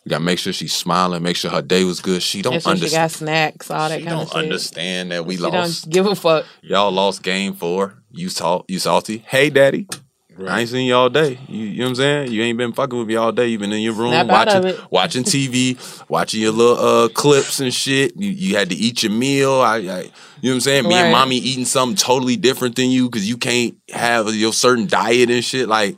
You 0.04 0.10
got 0.10 0.18
to 0.18 0.24
make 0.24 0.38
sure 0.38 0.52
she's 0.52 0.74
smiling. 0.74 1.22
Make 1.22 1.36
sure 1.36 1.50
her 1.50 1.62
day 1.62 1.84
was 1.84 2.00
good. 2.00 2.22
She 2.22 2.42
don't 2.42 2.54
understand. 2.54 2.80
she 2.90 2.90
got 2.96 3.10
snacks, 3.10 3.70
all 3.70 3.88
that 3.88 4.02
kind 4.02 4.02
of 4.02 4.02
stuff. 4.02 4.02
She 4.02 4.04
kind 4.04 4.16
don't 4.16 4.22
of 4.22 4.28
shit. 4.32 4.36
understand 4.44 5.10
that 5.12 5.26
we 5.26 5.36
She 5.36 5.42
lost. 5.42 5.84
don't 5.84 5.92
give 5.92 6.06
a 6.06 6.14
fuck. 6.14 6.46
Y'all 6.62 6.90
lost 6.90 7.22
game 7.22 7.54
four. 7.54 8.02
You 8.10 8.28
salt. 8.28 8.64
You 8.68 8.78
salty. 8.78 9.18
Hey, 9.26 9.50
daddy. 9.50 9.86
I 10.48 10.60
ain't 10.60 10.68
seen 10.68 10.86
you 10.86 10.94
all 10.94 11.08
day. 11.08 11.38
You, 11.48 11.64
you 11.64 11.78
know 11.78 11.84
what 11.84 11.88
I'm 11.90 11.94
saying? 11.96 12.32
You 12.32 12.42
ain't 12.42 12.58
been 12.58 12.72
fucking 12.72 12.98
with 12.98 13.08
me 13.08 13.16
all 13.16 13.32
day. 13.32 13.48
You 13.48 13.58
been 13.58 13.72
in 13.72 13.80
your 13.80 13.94
room 13.94 14.10
Snap 14.10 14.26
watching 14.26 14.74
watching 14.90 15.24
TV, 15.24 16.08
watching 16.08 16.40
your 16.40 16.52
little 16.52 16.78
uh, 16.78 17.08
clips 17.08 17.60
and 17.60 17.72
shit. 17.72 18.16
You, 18.16 18.30
you 18.30 18.56
had 18.56 18.70
to 18.70 18.76
eat 18.76 19.02
your 19.02 19.12
meal. 19.12 19.54
I, 19.54 19.76
I 19.76 19.78
you 19.78 19.84
know 19.84 19.92
what 20.42 20.52
I'm 20.52 20.60
saying? 20.60 20.88
Me 20.88 20.94
and 20.94 21.12
mommy 21.12 21.36
eating 21.36 21.64
something 21.64 21.96
totally 21.96 22.36
different 22.36 22.76
than 22.76 22.90
you 22.90 23.08
because 23.08 23.28
you 23.28 23.36
can't 23.36 23.76
have 23.90 24.34
your 24.34 24.52
certain 24.52 24.86
diet 24.86 25.30
and 25.30 25.44
shit. 25.44 25.68
Like 25.68 25.96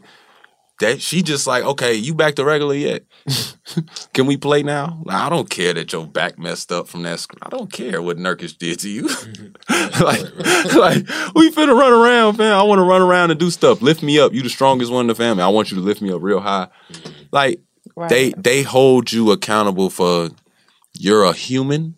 that. 0.82 1.01
She 1.01 1.23
just 1.23 1.47
like, 1.47 1.64
okay, 1.64 1.94
you 1.94 2.14
back 2.14 2.35
to 2.35 2.44
regular 2.44 2.74
yet? 2.74 3.05
Can 4.15 4.27
we 4.27 4.36
play 4.36 4.62
now? 4.62 5.03
I 5.09 5.28
don't 5.28 5.49
care 5.49 5.73
that 5.74 5.93
your 5.93 6.07
back 6.07 6.39
messed 6.39 6.73
up 6.73 6.89
from 6.89 7.03
that. 7.03 7.20
Sc- 7.20 7.35
I 7.43 7.49
don't 7.49 7.73
care 7.73 8.03
what 8.03 8.16
Nurkic 8.19 8.59
did 8.59 8.81
to 8.81 8.89
you. 8.89 9.05
Mm-hmm. 9.09 10.03
like, 10.05 10.74
like 10.74 11.35
we 11.35 11.51
finna 11.53 11.78
run 11.78 11.93
around, 11.93 12.36
fam. 12.36 12.53
I 12.59 12.62
want 12.62 12.78
to 12.78 12.85
run 12.85 13.01
around 13.03 13.31
and 13.31 13.39
do 13.40 13.51
stuff. 13.51 13.81
Lift 13.82 14.03
me 14.03 14.19
up. 14.19 14.32
You 14.32 14.43
the 14.43 14.49
strongest 14.51 14.90
one 14.93 15.03
in 15.03 15.07
the 15.09 15.15
family. 15.15 15.43
I 15.43 15.49
want 15.49 15.70
you 15.70 15.77
to 15.77 15.82
lift 15.82 16.03
me 16.03 16.12
up 16.12 16.23
real 16.23 16.40
high. 16.40 16.69
Mm-hmm. 16.93 17.11
Like 17.32 17.61
Right. 17.94 18.09
they 18.09 18.31
they 18.31 18.62
hold 18.62 19.12
you 19.12 19.32
accountable 19.32 19.90
for 19.90 20.31
you're 20.94 21.24
a 21.24 21.32
human, 21.35 21.97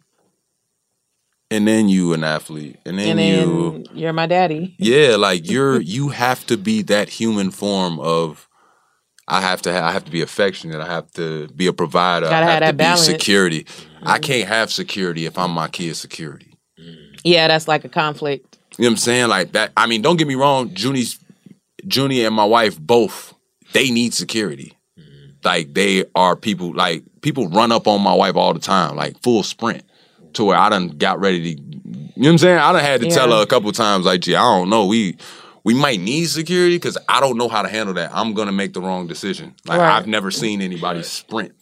and 1.51 1.69
then 1.69 1.89
you 1.89 2.13
an 2.15 2.25
athlete, 2.25 2.79
and 2.85 2.99
then, 2.99 3.11
and 3.11 3.19
then 3.19 3.49
you 3.49 3.85
you're 3.93 4.13
my 4.13 4.27
daddy. 4.27 4.75
yeah, 4.79 5.15
like 5.17 5.49
you're 5.49 5.81
you 5.81 6.09
have 6.09 6.45
to 6.47 6.57
be 6.57 6.83
that 6.83 7.09
human 7.11 7.51
form 7.53 8.01
of 8.01 8.49
I 9.27 9.41
have 9.41 9.63
to 9.63 9.73
ha- 9.73 9.89
I 9.89 9.93
have 9.93 10.05
to 10.05 10.11
be 10.11 10.21
affectionate. 10.23 10.81
I 10.81 10.87
have 10.87 11.11
to 11.13 11.49
be 11.49 11.67
a 11.67 11.73
provider. 11.73 12.27
Gotta 12.27 12.37
I 12.37 12.41
have 12.41 12.49
have 12.51 12.61
that 12.61 12.71
to 12.73 12.77
balance. 12.77 13.03
Mm-hmm. 13.03 13.13
be 13.13 13.19
security. 13.19 13.67
I 14.03 14.19
can't 14.19 14.49
have 14.49 14.71
security 14.71 15.27
if 15.27 15.39
I'm 15.39 15.51
my 15.51 15.69
kid's 15.69 15.99
security. 15.99 16.59
Yeah, 17.23 17.49
that's 17.49 17.67
like 17.67 17.85
a 17.85 17.89
conflict. 17.89 18.59
You 18.77 18.83
know 18.83 18.89
what 18.89 18.93
I'm 18.93 18.97
saying? 18.99 19.29
Like 19.29 19.53
that. 19.53 19.73
I 19.77 19.87
mean, 19.87 20.03
don't 20.03 20.17
get 20.19 20.29
me 20.29 20.35
wrong. 20.35 20.75
Junie's 20.75 21.19
Junie 21.91 22.25
and 22.25 22.35
my 22.35 22.45
wife 22.45 22.79
both 22.79 23.35
they 23.73 23.91
need 23.91 24.15
security. 24.15 24.77
Like 25.45 25.75
they 25.75 26.05
are 26.15 26.37
people. 26.37 26.73
Like 26.75 27.03
people 27.21 27.49
run 27.49 27.71
up 27.73 27.87
on 27.87 28.01
my 28.01 28.15
wife 28.15 28.37
all 28.37 28.55
the 28.55 28.61
time, 28.61 28.97
like 28.97 29.23
full 29.23 29.43
sprint, 29.43 29.83
to 30.35 30.45
where 30.45 30.57
I 30.57 30.71
done 30.71 30.89
got 30.89 31.21
ready 31.21 31.55
to. 31.57 31.61
You 31.61 32.23
know 32.23 32.29
what 32.29 32.29
I'm 32.29 32.39
saying? 32.39 32.59
I 32.59 32.73
done 32.73 32.83
had 32.83 33.01
to 33.03 33.11
tell 33.11 33.31
her 33.31 33.43
a 33.43 33.47
couple 33.47 33.71
times, 33.73 34.07
like, 34.07 34.21
gee, 34.21 34.37
I 34.37 34.41
don't 34.41 34.71
know. 34.71 34.87
We 34.87 35.17
we 35.65 35.75
might 35.75 36.01
need 36.01 36.27
security 36.27 36.77
because 36.77 36.99
I 37.09 37.21
don't 37.21 37.37
know 37.37 37.49
how 37.49 37.63
to 37.63 37.69
handle 37.69 37.95
that. 37.95 38.11
I'm 38.15 38.35
gonna 38.35 38.53
make 38.53 38.75
the 38.75 38.81
wrong 38.81 39.07
decision. 39.07 39.55
Like 39.67 39.81
Right. 39.81 39.97
I've 39.97 40.07
never 40.07 40.31
seen 40.31 40.61
anybody 40.61 41.03
sprint. 41.03 41.53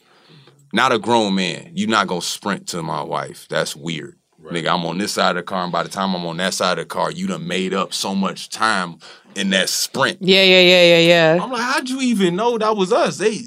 Not 0.73 0.93
a 0.93 0.99
grown 0.99 1.35
man. 1.35 1.71
You're 1.75 1.89
not 1.89 2.09
gonna 2.09 2.23
sprint 2.23 2.67
to 2.69 2.83
my 2.83 3.03
wife. 3.03 3.47
That's 3.49 3.77
weird. 3.77 4.17
Nigga, 4.43 4.75
I'm 4.75 4.85
on 4.87 4.99
this 4.99 5.13
side 5.13 5.31
of 5.31 5.37
the 5.37 5.43
car, 5.45 5.63
and 5.63 5.71
by 5.71 5.85
the 5.85 5.89
time 5.89 6.17
I'm 6.17 6.27
on 6.27 6.37
that 6.39 6.53
side 6.53 6.79
of 6.79 6.85
the 6.85 6.89
car, 6.89 7.13
you 7.13 7.29
done 7.29 7.47
made 7.47 7.73
up 7.73 7.95
so 7.95 8.13
much 8.13 8.49
time 8.49 8.97
in 9.37 9.51
that 9.51 9.69
sprint. 9.69 10.19
Yeah, 10.21 10.43
yeah, 10.43 10.61
yeah, 10.61 10.83
yeah, 10.99 11.35
yeah. 11.35 11.43
I'm 11.43 11.51
like, 11.53 11.63
how'd 11.63 11.89
you 11.89 12.01
even 12.01 12.35
know 12.35 12.59
that 12.59 12.77
was 12.77 12.93
us? 12.93 13.19
They 13.19 13.43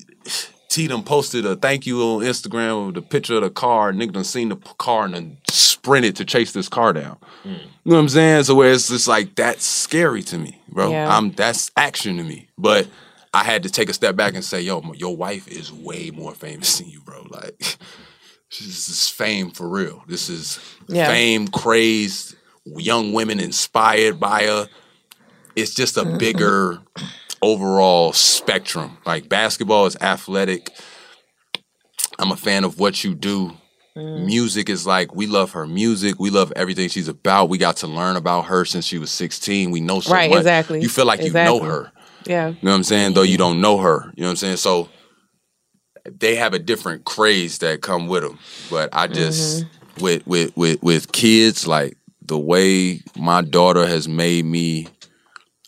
T 0.70 0.88
done 0.88 1.04
posted 1.04 1.46
a 1.46 1.56
thank 1.56 1.86
you 1.86 2.02
on 2.02 2.22
Instagram 2.24 2.88
with 2.88 2.96
the 2.96 3.02
picture 3.02 3.36
of 3.36 3.42
the 3.44 3.50
car. 3.50 3.94
Nigga 3.94 4.14
done 4.14 4.24
seen 4.24 4.50
the 4.50 4.56
car 4.56 5.06
and 5.06 5.14
then 5.14 5.38
sprinted 5.50 6.16
to 6.18 6.26
chase 6.26 6.52
this 6.52 6.68
car 6.68 6.92
down. 6.94 7.18
Hmm. 7.44 7.50
You 7.50 7.56
know 7.86 7.96
what 7.96 8.00
I'm 8.00 8.10
saying? 8.10 8.44
So 8.44 8.56
where 8.56 8.72
it's 8.72 8.90
just 8.90 9.08
like 9.08 9.36
that's 9.36 9.66
scary 9.66 10.24
to 10.24 10.38
me, 10.38 10.62
bro. 10.70 10.90
Yeah. 10.92 11.16
I'm 11.16 11.32
that's 11.32 11.72
action 11.78 12.18
to 12.18 12.24
me. 12.24 12.50
But 12.58 12.88
I 13.34 13.44
had 13.44 13.64
to 13.64 13.70
take 13.70 13.90
a 13.90 13.94
step 13.94 14.16
back 14.16 14.34
and 14.34 14.44
say, 14.44 14.62
yo, 14.62 14.82
your 14.94 15.16
wife 15.16 15.48
is 15.48 15.72
way 15.72 16.10
more 16.12 16.34
famous 16.34 16.78
than 16.80 16.90
you, 16.90 17.02
bro. 17.02 17.26
Like 17.30 17.58
this 18.50 18.90
is 18.90 19.08
fame 19.10 19.52
for 19.52 19.68
real. 19.68 20.04
This 20.08 20.30
is 20.30 20.60
Yeah. 20.88 21.08
fame, 21.08 21.48
crazed, 21.48 22.36
young 22.66 23.14
women 23.14 23.40
inspired 23.40 24.20
by 24.20 24.44
her. 24.46 24.68
It's 25.56 25.74
just 25.74 25.96
a 25.98 26.06
bigger 26.18 26.80
overall 27.46 28.12
spectrum. 28.12 28.98
Like 29.06 29.30
basketball 29.30 29.86
is 29.86 29.96
athletic. 30.02 30.72
I'm 32.18 32.32
a 32.32 32.36
fan 32.36 32.64
of 32.64 32.80
what 32.80 33.04
you 33.04 33.14
do. 33.14 33.56
Mm. 33.96 34.26
Music 34.26 34.68
is 34.70 34.86
like 34.88 35.14
we 35.16 35.28
love 35.28 35.52
her 35.52 35.68
music. 35.68 36.20
We 36.20 36.30
love 36.32 36.52
everything 36.56 36.90
she's 36.90 37.08
about. 37.08 37.50
We 37.50 37.58
got 37.58 37.78
to 37.78 37.88
learn 37.88 38.16
about 38.16 38.46
her 38.46 38.66
since 38.66 38.86
she 38.86 38.98
was 38.98 39.12
16. 39.12 39.70
We 39.72 39.80
know 39.80 40.00
so 40.00 40.12
Right, 40.12 40.30
much. 40.30 40.40
exactly. 40.40 40.82
You 40.82 40.90
feel 40.90 41.06
like 41.06 41.22
you 41.22 41.32
know 41.32 41.60
her. 41.62 41.92
Yeah. 42.26 42.48
You 42.50 42.54
know 42.64 42.72
what 42.72 42.78
I'm 42.78 42.84
saying? 42.84 43.14
Though 43.14 43.22
you 43.22 43.38
don't 43.38 43.62
know 43.62 43.78
her. 43.78 44.12
You 44.16 44.24
know 44.24 44.28
what 44.28 44.32
I'm 44.32 44.36
saying? 44.38 44.58
So 44.58 44.90
they 46.20 46.36
have 46.36 46.54
a 46.54 46.60
different 46.60 47.06
craze 47.06 47.60
that 47.60 47.82
come 47.82 48.08
with 48.08 48.24
them. 48.24 48.40
But 48.70 48.90
I 48.92 49.08
just 49.08 49.66
with 50.02 50.26
with 50.26 50.56
with 50.58 50.82
with 50.82 51.12
kids 51.12 51.68
like 51.68 51.96
the 52.22 52.40
way 52.40 53.02
my 53.16 53.42
daughter 53.44 53.86
has 53.86 54.08
made 54.08 54.46
me 54.46 54.88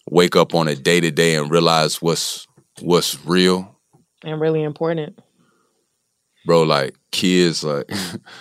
wake 0.09 0.35
up 0.35 0.53
on 0.55 0.67
a 0.67 0.75
day 0.75 0.99
to 0.99 1.11
day 1.11 1.35
and 1.35 1.51
realize 1.51 2.01
what's 2.01 2.47
what's 2.81 3.23
real, 3.25 3.75
And 4.23 4.39
really 4.39 4.63
important. 4.63 5.19
bro. 6.45 6.63
Like 6.63 6.95
kids, 7.11 7.63
like 7.63 7.89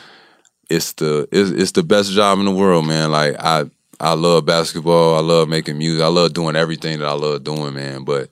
it's 0.71 0.93
the 0.95 1.29
it's, 1.33 1.51
it's 1.51 1.73
the 1.73 1.83
best 1.83 2.13
job 2.13 2.39
in 2.39 2.45
the 2.45 2.51
world, 2.51 2.87
man. 2.87 3.11
Like 3.11 3.37
I 3.39 3.71
I 4.01 4.15
love 4.15 4.45
basketball. 4.45 5.17
I 5.17 5.21
love 5.21 5.49
making 5.49 5.79
music. 5.79 6.05
I 6.05 6.09
love 6.09 6.35
doing 6.35 6.57
everything 6.57 6.99
that 6.99 7.09
I 7.09 7.13
love 7.15 7.45
doing, 7.45 7.75
man. 7.75 8.05
But 8.05 8.31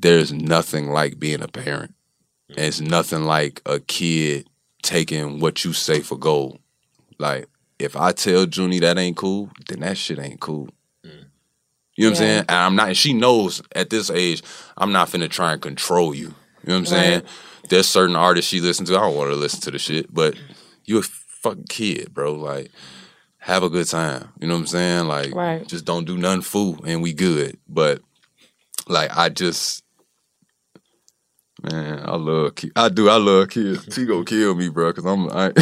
there's 0.00 0.32
nothing 0.32 0.90
like 0.90 1.18
being 1.18 1.42
a 1.42 1.48
parent. 1.48 1.94
And 2.50 2.58
it's 2.58 2.80
nothing 2.80 3.24
like 3.24 3.62
a 3.64 3.80
kid 3.80 4.48
taking 4.82 5.40
what 5.40 5.64
you 5.64 5.72
say 5.72 6.00
for 6.00 6.18
gold. 6.18 6.58
Like, 7.18 7.46
if 7.78 7.96
I 7.96 8.12
tell 8.12 8.44
Junie 8.46 8.80
that 8.80 8.98
ain't 8.98 9.16
cool, 9.16 9.50
then 9.68 9.80
that 9.80 9.96
shit 9.96 10.18
ain't 10.18 10.40
cool. 10.40 10.68
You 12.00 12.06
know 12.06 12.10
what 12.12 12.20
I'm 12.20 12.26
saying? 12.26 12.38
And 12.48 12.50
I'm 12.50 12.76
not, 12.76 12.88
and 12.88 12.96
she 12.96 13.12
knows 13.12 13.60
at 13.74 13.90
this 13.90 14.10
age, 14.10 14.42
I'm 14.78 14.90
not 14.92 15.08
finna 15.08 15.28
try 15.28 15.52
and 15.52 15.60
control 15.60 16.14
you. 16.14 16.22
You 16.22 16.68
know 16.68 16.74
what 16.74 16.78
I'm 16.78 16.86
saying? 16.86 17.22
There's 17.68 17.88
certain 17.88 18.16
artists 18.16 18.50
she 18.50 18.60
listens 18.60 18.88
to. 18.88 18.96
I 18.96 19.00
don't 19.00 19.16
want 19.16 19.28
her 19.28 19.34
to 19.34 19.40
listen 19.40 19.60
to 19.62 19.70
the 19.70 19.78
shit, 19.78 20.12
but 20.12 20.34
you 20.86 20.98
a 20.98 21.02
fucking 21.02 21.66
kid, 21.68 22.12
bro. 22.14 22.32
Like, 22.34 22.70
have 23.38 23.62
a 23.62 23.68
good 23.70 23.86
time. 23.86 24.30
You 24.40 24.48
know 24.48 24.54
what 24.54 24.60
I'm 24.60 24.66
saying? 24.66 25.08
Like, 25.08 25.34
Right. 25.34 25.66
just 25.66 25.84
don't 25.84 26.06
do 26.06 26.16
nothing 26.16 26.40
fool 26.42 26.82
and 26.86 27.02
we 27.02 27.12
good. 27.12 27.58
But 27.68 28.00
like, 28.86 29.14
I 29.16 29.28
just, 29.28 29.82
man, 31.62 32.00
I 32.04 32.16
love 32.16 32.54
kids. 32.54 32.72
I 32.76 32.88
do. 32.88 33.08
I 33.08 33.16
love 33.16 33.48
kids. 33.50 33.86
T 33.94 34.06
gonna 34.06 34.24
kill 34.24 34.54
me, 34.54 34.68
bro, 34.68 34.90
because 34.92 35.06
I'm, 35.06 35.28
I, 35.30 35.52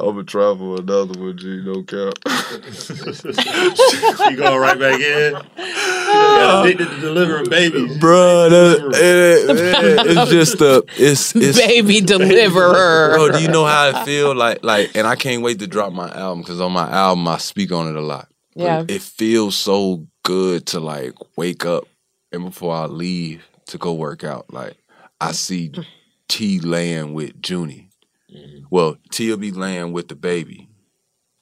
I'm 0.00 0.14
gonna 0.14 0.24
try 0.24 0.54
for 0.56 0.80
another 0.80 1.18
one. 1.18 1.36
G, 1.36 1.62
no 1.64 1.82
cap. 1.82 2.14
you 4.30 4.36
going 4.36 4.60
right 4.60 4.78
back 4.78 5.00
in. 5.00 5.34
You 5.34 6.14
done 6.14 6.38
got 6.38 6.66
addicted 6.66 6.88
to 6.90 7.00
delivering 7.00 7.48
babies. 7.50 7.98
Bro, 7.98 8.50
that, 8.50 8.78
it- 8.94 9.50
it- 9.50 10.06
it's 10.18 10.30
just 10.30 10.60
a 10.60 10.82
it's 10.96 11.34
it's 11.36 11.58
Baby 11.66 12.00
deliverer. 12.00 13.14
Bro, 13.14 13.32
do 13.32 13.42
you 13.42 13.48
know 13.48 13.64
how 13.64 13.92
I 13.94 14.04
feel? 14.04 14.34
Like 14.34 14.62
like, 14.64 14.96
and 14.96 15.06
I 15.06 15.16
can't 15.16 15.42
wait 15.42 15.58
to 15.60 15.66
drop 15.66 15.92
my 15.92 16.08
album 16.10 16.40
because 16.42 16.60
on 16.60 16.72
my 16.72 16.90
album 16.90 17.26
I 17.28 17.38
speak 17.38 17.72
on 17.72 17.88
it 17.88 17.96
a 17.96 18.00
lot. 18.00 18.28
But 18.56 18.64
Yeah. 18.64 18.84
it 18.88 19.02
feels 19.02 19.56
so 19.56 20.06
good 20.24 20.66
to 20.66 20.80
like 20.80 21.14
wake 21.36 21.64
up 21.64 21.84
and 22.32 22.44
before 22.44 22.74
I 22.74 22.86
leave 22.86 23.44
to 23.66 23.78
go 23.78 23.92
work 23.92 24.24
out, 24.24 24.52
like 24.52 24.76
I 25.20 25.32
see 25.32 25.68
hmm. 25.74 25.82
T 26.28 26.60
laying 26.60 27.14
with 27.14 27.34
Junie. 27.42 27.90
Mm-hmm. 28.34 28.66
Well, 28.70 28.96
T 29.10 29.30
will 29.30 29.38
be 29.38 29.50
laying 29.50 29.92
with 29.92 30.08
the 30.08 30.14
baby, 30.14 30.68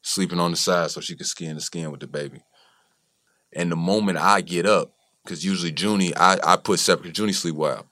sleeping 0.03 0.39
on 0.39 0.53
the 0.53 0.57
side 0.57 0.91
so 0.91 1.01
she 1.01 1.17
can 1.17 1.27
skin 1.27 1.57
to 1.57 1.61
skin 1.61 1.91
with 1.91 2.01
the 2.01 2.07
baby. 2.07 2.43
And 3.55 3.71
the 3.73 3.77
moment 3.77 4.19
I 4.19 4.41
get 4.41 4.67
up, 4.67 4.93
because 5.25 5.45
usually 5.45 5.73
Junie, 5.77 6.17
I, 6.17 6.39
I 6.45 6.57
put 6.57 6.79
separate, 6.79 7.17
Junie 7.17 7.33
sleep 7.33 7.57
well. 7.57 7.87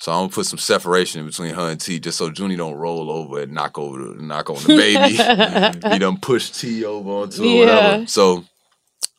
So 0.00 0.12
I'm 0.12 0.18
gonna 0.22 0.28
put 0.28 0.46
some 0.46 0.60
separation 0.60 1.20
in 1.20 1.26
between 1.26 1.54
her 1.54 1.70
and 1.70 1.80
T, 1.80 1.98
just 1.98 2.18
so 2.18 2.30
Junie 2.30 2.54
don't 2.54 2.76
roll 2.76 3.10
over 3.10 3.40
and 3.40 3.52
knock 3.52 3.76
over, 3.78 3.98
the, 3.98 4.22
knock 4.22 4.48
on 4.48 4.56
the 4.56 4.76
baby. 4.76 5.88
he 5.92 5.98
done 5.98 6.18
push 6.18 6.50
T 6.50 6.84
over 6.84 7.10
onto 7.10 7.42
it, 7.42 7.46
Yeah. 7.48 7.58
whatever. 7.58 8.06
So 8.06 8.44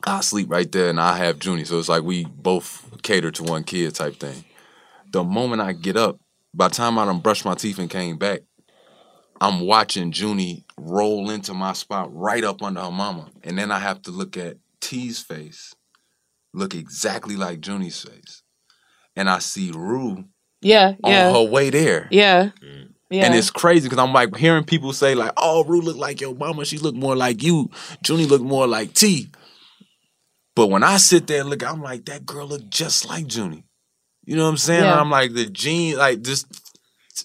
I 0.04 0.22
sleep 0.22 0.50
right 0.50 0.70
there, 0.72 0.88
and 0.88 0.98
I 0.98 1.18
have 1.18 1.44
Junie. 1.44 1.66
So 1.66 1.78
it's 1.78 1.90
like 1.90 2.02
we 2.02 2.24
both 2.24 3.02
cater 3.02 3.30
to 3.30 3.42
one 3.42 3.64
kid 3.64 3.94
type 3.94 4.16
thing. 4.18 4.44
The 5.10 5.24
moment 5.24 5.60
I 5.62 5.72
get 5.72 5.96
up, 5.96 6.18
by 6.54 6.68
the 6.68 6.74
time 6.74 6.98
I 6.98 7.04
done 7.04 7.20
brushed 7.20 7.44
my 7.44 7.54
teeth 7.54 7.78
and 7.78 7.90
came 7.90 8.16
back, 8.16 8.40
I'm 9.40 9.60
watching 9.60 10.12
Junie 10.12 10.64
roll 10.78 11.30
into 11.30 11.54
my 11.54 11.72
spot 11.72 12.14
right 12.14 12.44
up 12.44 12.62
under 12.62 12.80
her 12.80 12.90
mama, 12.90 13.30
and 13.42 13.58
then 13.58 13.70
I 13.70 13.78
have 13.78 14.02
to 14.02 14.10
look 14.10 14.36
at 14.36 14.58
T's 14.80 15.20
face, 15.20 15.74
look 16.52 16.74
exactly 16.74 17.36
like 17.36 17.60
Junie's 17.60 18.00
face, 18.02 18.42
and 19.16 19.28
I 19.28 19.38
see 19.38 19.72
Rue 19.74 20.24
Yeah, 20.60 20.94
on 21.02 21.10
yeah. 21.10 21.32
her 21.32 21.42
way 21.42 21.70
there. 21.70 22.06
Yeah. 22.10 22.50
Yeah. 23.10 23.24
And 23.26 23.34
it's 23.34 23.50
crazy 23.50 23.88
because 23.88 23.98
I'm 24.02 24.12
like 24.12 24.36
hearing 24.36 24.62
people 24.62 24.92
say 24.92 25.16
like, 25.16 25.32
"Oh, 25.36 25.64
Rue 25.64 25.80
look 25.80 25.96
like 25.96 26.20
your 26.20 26.34
mama. 26.34 26.64
She 26.64 26.78
look 26.78 26.94
more 26.94 27.16
like 27.16 27.42
you. 27.42 27.68
Junie 28.06 28.26
look 28.26 28.42
more 28.42 28.68
like 28.68 28.94
T." 28.94 29.30
But 30.54 30.68
when 30.68 30.84
I 30.84 30.96
sit 30.98 31.26
there 31.26 31.40
and 31.40 31.50
look, 31.50 31.64
I'm 31.64 31.82
like, 31.82 32.04
that 32.04 32.24
girl 32.24 32.46
look 32.46 32.68
just 32.70 33.08
like 33.08 33.34
Junie. 33.34 33.64
You 34.24 34.36
know 34.36 34.44
what 34.44 34.50
I'm 34.50 34.56
saying? 34.58 34.84
Yeah. 34.84 35.00
I'm 35.00 35.10
like 35.10 35.32
the 35.34 35.46
gene, 35.46 35.96
like 35.96 36.22
just. 36.22 36.46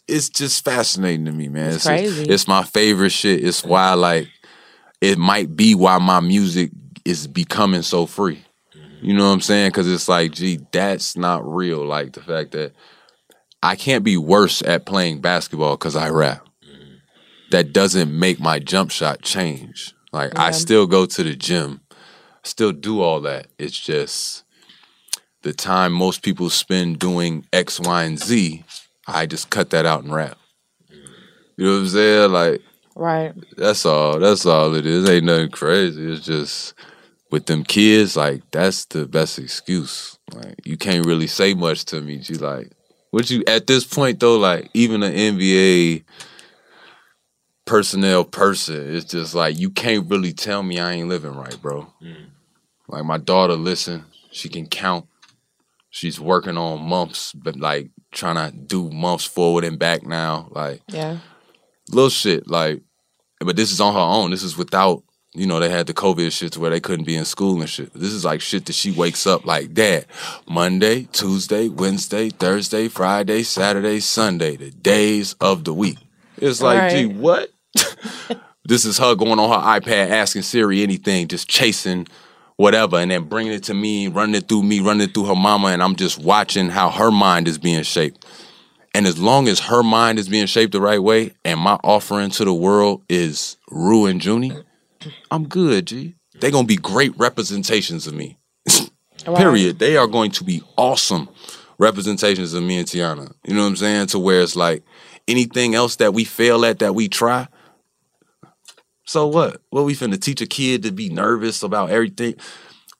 It's 0.07 0.29
just 0.29 0.65
fascinating 0.65 1.25
to 1.25 1.31
me, 1.31 1.47
man. 1.47 1.67
It's 1.67 1.75
just- 1.77 1.87
crazy. 1.87 2.23
it's 2.25 2.47
my 2.47 2.63
favorite 2.63 3.11
shit. 3.11 3.43
It's 3.43 3.63
why 3.63 3.93
like 3.93 4.27
it 4.99 5.17
might 5.17 5.55
be 5.55 5.73
why 5.73 5.97
my 5.99 6.19
music 6.19 6.71
is 7.05 7.27
becoming 7.27 7.81
so 7.81 8.05
free. 8.05 8.43
You 9.01 9.13
know 9.13 9.27
what 9.27 9.33
I'm 9.33 9.41
saying? 9.41 9.69
Because 9.69 9.91
it's 9.91 10.09
like, 10.09 10.31
gee, 10.31 10.59
that's 10.71 11.15
not 11.15 11.47
real. 11.47 11.85
Like 11.85 12.13
the 12.13 12.21
fact 12.21 12.51
that 12.51 12.73
I 13.61 13.75
can't 13.75 14.03
be 14.03 14.17
worse 14.17 14.61
at 14.63 14.85
playing 14.85 15.21
basketball 15.21 15.77
because 15.77 15.95
I 15.95 16.09
rap. 16.09 16.45
That 17.51 17.71
doesn't 17.71 18.17
make 18.17 18.39
my 18.39 18.59
jump 18.59 18.89
shot 18.91 19.21
change. 19.21 19.93
Like 20.11 20.37
I 20.37 20.51
still 20.51 20.87
go 20.87 21.05
to 21.05 21.23
the 21.23 21.35
gym, 21.35 21.81
still 22.43 22.71
do 22.71 23.01
all 23.01 23.21
that. 23.21 23.47
It's 23.59 23.79
just 23.79 24.43
the 25.45 25.53
time 25.53 25.93
most 25.93 26.23
people 26.23 26.49
spend 26.49 26.97
doing 26.97 27.45
X, 27.53 27.79
Y, 27.79 28.03
and 28.03 28.19
Z. 28.19 28.63
I 29.07 29.27
just 29.27 29.51
cut 29.51 29.69
that 29.69 29.85
out 29.85 30.03
and 30.03 30.13
rap. 30.13 30.39
You 31.55 31.65
know 31.65 31.73
what 31.73 31.77
I'm 31.81 31.87
saying? 31.87 32.31
Like 32.31 32.61
Right. 32.95 33.33
that's 33.55 33.85
all. 33.85 34.19
That's 34.19 34.45
all 34.47 34.73
it 34.73 34.87
is. 34.87 35.07
Ain't 35.07 35.25
nothing 35.25 35.51
crazy. 35.51 36.11
It's 36.11 36.25
just 36.25 36.73
with 37.29 37.45
them 37.45 37.63
kids, 37.63 38.17
like 38.17 38.41
that's 38.49 38.85
the 38.85 39.05
best 39.05 39.37
excuse. 39.37 40.17
Like 40.33 40.55
you 40.65 40.77
can't 40.77 41.05
really 41.05 41.27
say 41.27 41.53
much 41.53 41.85
to 41.85 42.01
me. 42.01 42.21
You 42.23 42.37
like 42.37 42.71
what 43.11 43.29
you 43.29 43.43
at 43.45 43.67
this 43.67 43.83
point 43.85 44.19
though, 44.19 44.37
like 44.37 44.71
even 44.73 45.03
an 45.03 45.13
NBA 45.13 46.05
personnel 47.65 48.23
person, 48.23 48.95
it's 48.95 49.05
just 49.05 49.35
like 49.35 49.59
you 49.59 49.69
can't 49.69 50.09
really 50.09 50.33
tell 50.33 50.63
me 50.63 50.79
I 50.79 50.93
ain't 50.93 51.09
living 51.09 51.35
right, 51.35 51.61
bro. 51.61 51.93
Mm. 52.01 52.29
Like 52.87 53.05
my 53.05 53.19
daughter, 53.19 53.53
listen, 53.53 54.05
she 54.31 54.49
can 54.49 54.65
count. 54.65 55.05
She's 55.95 56.19
working 56.19 56.57
on 56.57 56.81
months, 56.81 57.31
but 57.31 57.55
like 57.55 57.89
trying 58.11 58.35
to 58.35 58.55
do 58.57 58.89
months 58.91 59.23
forward 59.23 59.63
and 59.63 59.79
back 59.79 60.05
now. 60.05 60.49
Like 60.51 60.81
Yeah. 60.89 61.19
little 61.89 62.09
shit 62.09 62.49
like 62.49 62.81
but 63.39 63.55
this 63.55 63.71
is 63.71 63.79
on 63.79 63.93
her 63.93 63.99
own. 63.99 64.31
This 64.31 64.43
is 64.43 64.57
without 64.57 65.03
you 65.33 65.47
know 65.47 65.61
they 65.61 65.69
had 65.69 65.87
the 65.87 65.93
covid 65.93 66.33
shit 66.33 66.51
to 66.53 66.59
where 66.59 66.69
they 66.69 66.81
couldn't 66.81 67.05
be 67.05 67.15
in 67.15 67.23
school 67.23 67.61
and 67.61 67.69
shit. 67.69 67.93
This 67.93 68.11
is 68.11 68.25
like 68.25 68.41
shit 68.41 68.65
that 68.65 68.73
she 68.75 68.91
wakes 68.91 69.25
up 69.25 69.45
like 69.45 69.73
dad 69.73 70.05
monday 70.49 71.07
tuesday 71.13 71.69
wednesday 71.69 72.29
thursday 72.29 72.89
friday 72.89 73.43
saturday 73.43 74.01
sunday 74.01 74.57
the 74.57 74.71
days 74.71 75.33
of 75.39 75.63
the 75.63 75.73
week. 75.73 75.97
It's 76.37 76.61
like 76.61 76.91
gee 76.91 77.05
what? 77.05 77.51
This 78.67 78.83
is 78.83 78.97
her 78.97 79.13
going 79.15 79.37
on 79.39 79.49
her 79.49 79.79
ipad 79.79 80.09
asking 80.09 80.41
siri 80.41 80.81
anything 80.83 81.27
just 81.29 81.47
chasing 81.47 82.07
whatever 82.57 82.97
and 82.97 83.11
then 83.11 83.23
bringing 83.23 83.53
it 83.53 83.63
to 83.63 83.73
me 83.73 84.07
running 84.07 84.35
it 84.35 84.47
through 84.47 84.63
me 84.63 84.79
running 84.79 85.07
it 85.09 85.13
through 85.13 85.25
her 85.25 85.35
mama 85.35 85.67
and 85.67 85.83
i'm 85.83 85.95
just 85.95 86.19
watching 86.19 86.69
how 86.69 86.89
her 86.89 87.11
mind 87.11 87.47
is 87.47 87.57
being 87.57 87.83
shaped 87.83 88.25
and 88.95 89.05
as 89.05 89.19
long 89.19 89.49
as 89.49 89.59
her 89.59 89.83
mind 89.83 90.19
is 90.19 90.29
being 90.29 90.45
shaped 90.45 90.71
the 90.71 90.79
right 90.79 91.03
way 91.03 91.33
and 91.43 91.59
my 91.59 91.77
offering 91.83 92.29
to 92.29 92.45
the 92.45 92.53
world 92.53 93.03
is 93.09 93.57
Rue 93.69 94.05
and 94.05 94.23
Junie, 94.23 94.53
I'm 95.29 95.49
good, 95.49 95.87
G. 95.87 96.15
They're 96.39 96.49
gonna 96.49 96.65
be 96.65 96.77
great 96.77 97.11
representations 97.17 98.07
of 98.07 98.13
me. 98.13 98.37
Period. 99.35 99.79
They 99.79 99.97
are 99.97 100.07
going 100.07 100.31
to 100.31 100.45
be 100.45 100.61
awesome 100.77 101.27
representations 101.77 102.53
of 102.53 102.63
me 102.63 102.77
and 102.77 102.87
Teyana. 102.87 103.33
You 103.45 103.53
know 103.53 103.63
what 103.63 103.67
I'm 103.67 103.75
saying? 103.75 104.07
To 104.07 104.19
where 104.19 104.41
it's 104.41 104.55
like 104.55 104.81
anything 105.27 105.75
else 105.75 105.97
that 105.97 106.13
we 106.13 106.23
fail 106.23 106.63
at 106.63 106.79
that 106.79 106.95
we 106.95 107.09
try. 107.09 107.49
So 109.05 109.27
what? 109.27 109.61
What 109.69 109.85
we 109.85 109.93
finna 109.93 110.19
teach 110.19 110.41
a 110.41 110.47
kid 110.47 110.83
to 110.83 110.91
be 110.91 111.09
nervous 111.09 111.63
about 111.63 111.91
everything? 111.91 112.35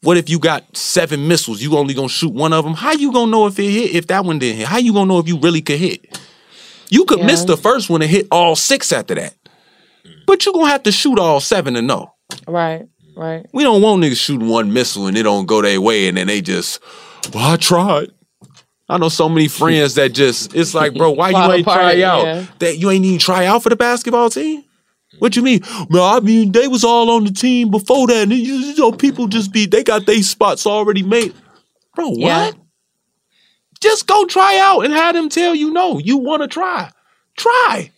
What 0.02 0.18
if 0.18 0.30
you 0.30 0.38
got 0.38 0.78
seven 0.78 1.28
missiles? 1.28 1.62
You 1.62 1.76
only 1.78 1.94
gonna 1.94 2.10
shoot 2.10 2.34
one 2.34 2.54
of 2.54 2.64
them? 2.64 2.76
How 2.76 2.92
you 2.92 3.12
gonna 3.12 3.32
know 3.32 3.48
if 3.48 3.58
it 3.58 3.72
hit? 3.72 3.96
If 3.96 4.08
that 4.08 4.24
one 4.24 4.38
didn't 4.40 4.58
hit? 4.58 4.68
How 4.68 4.78
you 4.78 4.94
gonna 4.94 5.08
know 5.08 5.20
if 5.20 5.28
you 5.28 5.38
really 5.40 5.62
could 5.62 5.80
hit? 5.80 6.20
You 6.90 7.06
could 7.06 7.24
miss 7.24 7.44
the 7.44 7.58
first 7.58 7.90
one 7.90 8.02
and 8.04 8.12
hit 8.12 8.28
all 8.32 8.56
six 8.56 8.92
after 8.92 9.16
that. 9.16 9.34
Mm. 10.06 10.26
But 10.28 10.46
you 10.46 10.54
gonna 10.54 10.68
have 10.68 10.84
to 10.84 10.92
shoot 10.92 11.18
all 11.18 11.40
seven 11.40 11.74
to 11.74 11.82
know. 11.82 12.14
Right. 12.48 12.88
Right. 13.16 13.46
We 13.54 13.64
don't 13.64 13.82
want 13.82 14.04
niggas 14.04 14.18
shooting 14.18 14.50
one 14.50 14.74
missile 14.74 15.08
and 15.08 15.18
it 15.18 15.24
don't 15.24 15.46
go 15.46 15.62
their 15.62 15.80
way 15.80 16.08
and 16.08 16.18
then 16.18 16.28
they 16.28 16.42
just, 16.42 16.82
well, 17.34 17.54
I 17.54 17.56
tried. 17.56 18.12
I 18.90 18.98
know 18.98 19.10
so 19.10 19.30
many 19.30 19.48
friends 19.48 19.96
that 19.96 20.14
just, 20.14 20.54
it's 20.54 20.76
like, 20.76 20.94
bro, 20.94 21.12
why 21.12 21.30
you 21.30 21.38
ain't 21.54 21.62
apart, 21.62 21.80
try 21.80 22.02
out? 22.04 22.26
yeah. 22.26 22.46
That 22.60 22.78
you 22.78 22.92
ain't 22.92 23.06
even 23.06 23.18
try 23.18 23.46
out 23.46 23.64
for 23.64 23.70
the 23.70 23.76
basketball 23.76 24.30
team? 24.30 24.65
What 25.20 25.36
you 25.36 25.42
mean? 25.42 25.62
Man, 25.90 26.02
I 26.02 26.20
mean, 26.20 26.52
they 26.52 26.68
was 26.68 26.84
all 26.84 27.10
on 27.12 27.24
the 27.24 27.32
team 27.32 27.72
before 27.72 28.08
that. 28.08 28.24
And 28.24 28.32
you, 28.34 28.56
you 28.56 28.76
know, 28.76 28.92
people 28.92 29.28
just 29.28 29.52
be, 29.52 29.66
they 29.66 29.84
got 29.84 30.06
their 30.06 30.22
spots 30.22 30.66
already 30.66 31.04
made. 31.04 31.34
Bro, 31.96 32.10
what? 32.10 32.18
Yeah. 32.20 32.52
Just 33.82 34.08
go 34.08 34.26
try 34.26 34.58
out 34.60 34.82
and 34.82 34.94
have 34.94 35.16
them 35.16 35.30
tell 35.30 35.54
you 35.56 35.72
no. 35.72 36.00
You 36.00 36.18
want 36.18 36.42
to 36.42 36.48
try. 36.48 36.92
Try. 37.38 37.92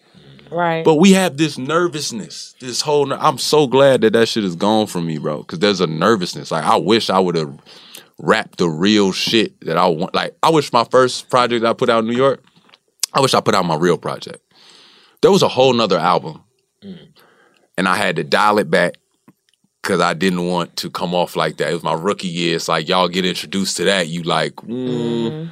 Right. 0.51 0.83
But 0.85 0.95
we 0.95 1.11
have 1.13 1.37
this 1.37 1.57
nervousness, 1.57 2.55
this 2.59 2.81
whole. 2.81 3.05
ner- 3.05 3.17
I'm 3.19 3.37
so 3.37 3.67
glad 3.67 4.01
that 4.01 4.13
that 4.13 4.27
shit 4.27 4.43
is 4.43 4.55
gone 4.55 4.87
from 4.87 5.05
me, 5.05 5.17
bro. 5.17 5.39
Because 5.39 5.59
there's 5.59 5.81
a 5.81 5.87
nervousness. 5.87 6.51
Like 6.51 6.63
I 6.63 6.77
wish 6.77 7.09
I 7.09 7.19
would 7.19 7.35
have 7.35 7.59
rapped 8.17 8.57
the 8.57 8.69
real 8.69 9.11
shit 9.11 9.59
that 9.61 9.77
I 9.77 9.87
want. 9.87 10.15
Like 10.15 10.35
I 10.41 10.49
wish 10.49 10.71
my 10.71 10.83
first 10.85 11.29
project 11.29 11.65
I 11.65 11.73
put 11.73 11.89
out 11.89 11.99
in 11.99 12.07
New 12.07 12.15
York. 12.15 12.43
I 13.13 13.19
wish 13.19 13.33
I 13.33 13.41
put 13.41 13.55
out 13.55 13.65
my 13.65 13.75
real 13.75 13.97
project. 13.97 14.39
There 15.21 15.31
was 15.31 15.41
a 15.41 15.47
whole 15.47 15.73
nother 15.73 15.97
album, 15.97 16.43
and 16.81 17.87
I 17.87 17.95
had 17.95 18.15
to 18.17 18.23
dial 18.23 18.59
it 18.59 18.69
back, 18.69 18.95
because 19.81 20.01
I 20.01 20.13
didn't 20.13 20.47
want 20.47 20.75
to 20.77 20.89
come 20.89 21.13
off 21.13 21.35
like 21.35 21.57
that. 21.57 21.69
It 21.69 21.73
was 21.73 21.83
my 21.83 21.93
rookie 21.93 22.27
year. 22.27 22.55
It's 22.55 22.67
like 22.67 22.87
y'all 22.89 23.07
get 23.07 23.25
introduced 23.25 23.77
to 23.77 23.85
that, 23.85 24.07
you 24.07 24.23
like. 24.23 24.55
mm. 24.55 25.49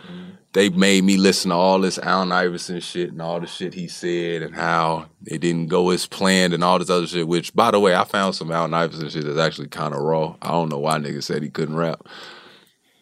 They 0.51 0.69
made 0.69 1.03
me 1.03 1.17
listen 1.17 1.49
to 1.49 1.55
all 1.55 1.81
this 1.81 1.97
Allen 1.97 2.31
Iverson 2.31 2.79
shit 2.79 3.11
and 3.11 3.21
all 3.21 3.41
the 3.41 3.45
shit 3.45 3.73
he 3.73 3.89
said 3.89 4.41
and 4.41 4.55
how 4.55 5.07
it 5.25 5.41
didn't 5.41 5.67
go 5.67 5.89
as 5.89 6.05
planned 6.07 6.53
and 6.53 6.63
all 6.63 6.79
this 6.79 6.89
other 6.89 7.07
shit. 7.07 7.27
Which, 7.27 7.53
by 7.53 7.71
the 7.71 7.79
way, 7.81 7.93
I 7.93 8.05
found 8.05 8.35
some 8.35 8.53
Allen 8.53 8.73
Iverson 8.73 9.09
shit 9.09 9.25
that's 9.25 9.37
actually 9.37 9.67
kind 9.67 9.93
of 9.93 9.99
raw. 9.99 10.37
I 10.41 10.51
don't 10.51 10.69
know 10.69 10.79
why 10.79 10.97
niggas 10.97 11.23
said 11.23 11.43
he 11.43 11.49
couldn't 11.49 11.75
rap. 11.75 12.07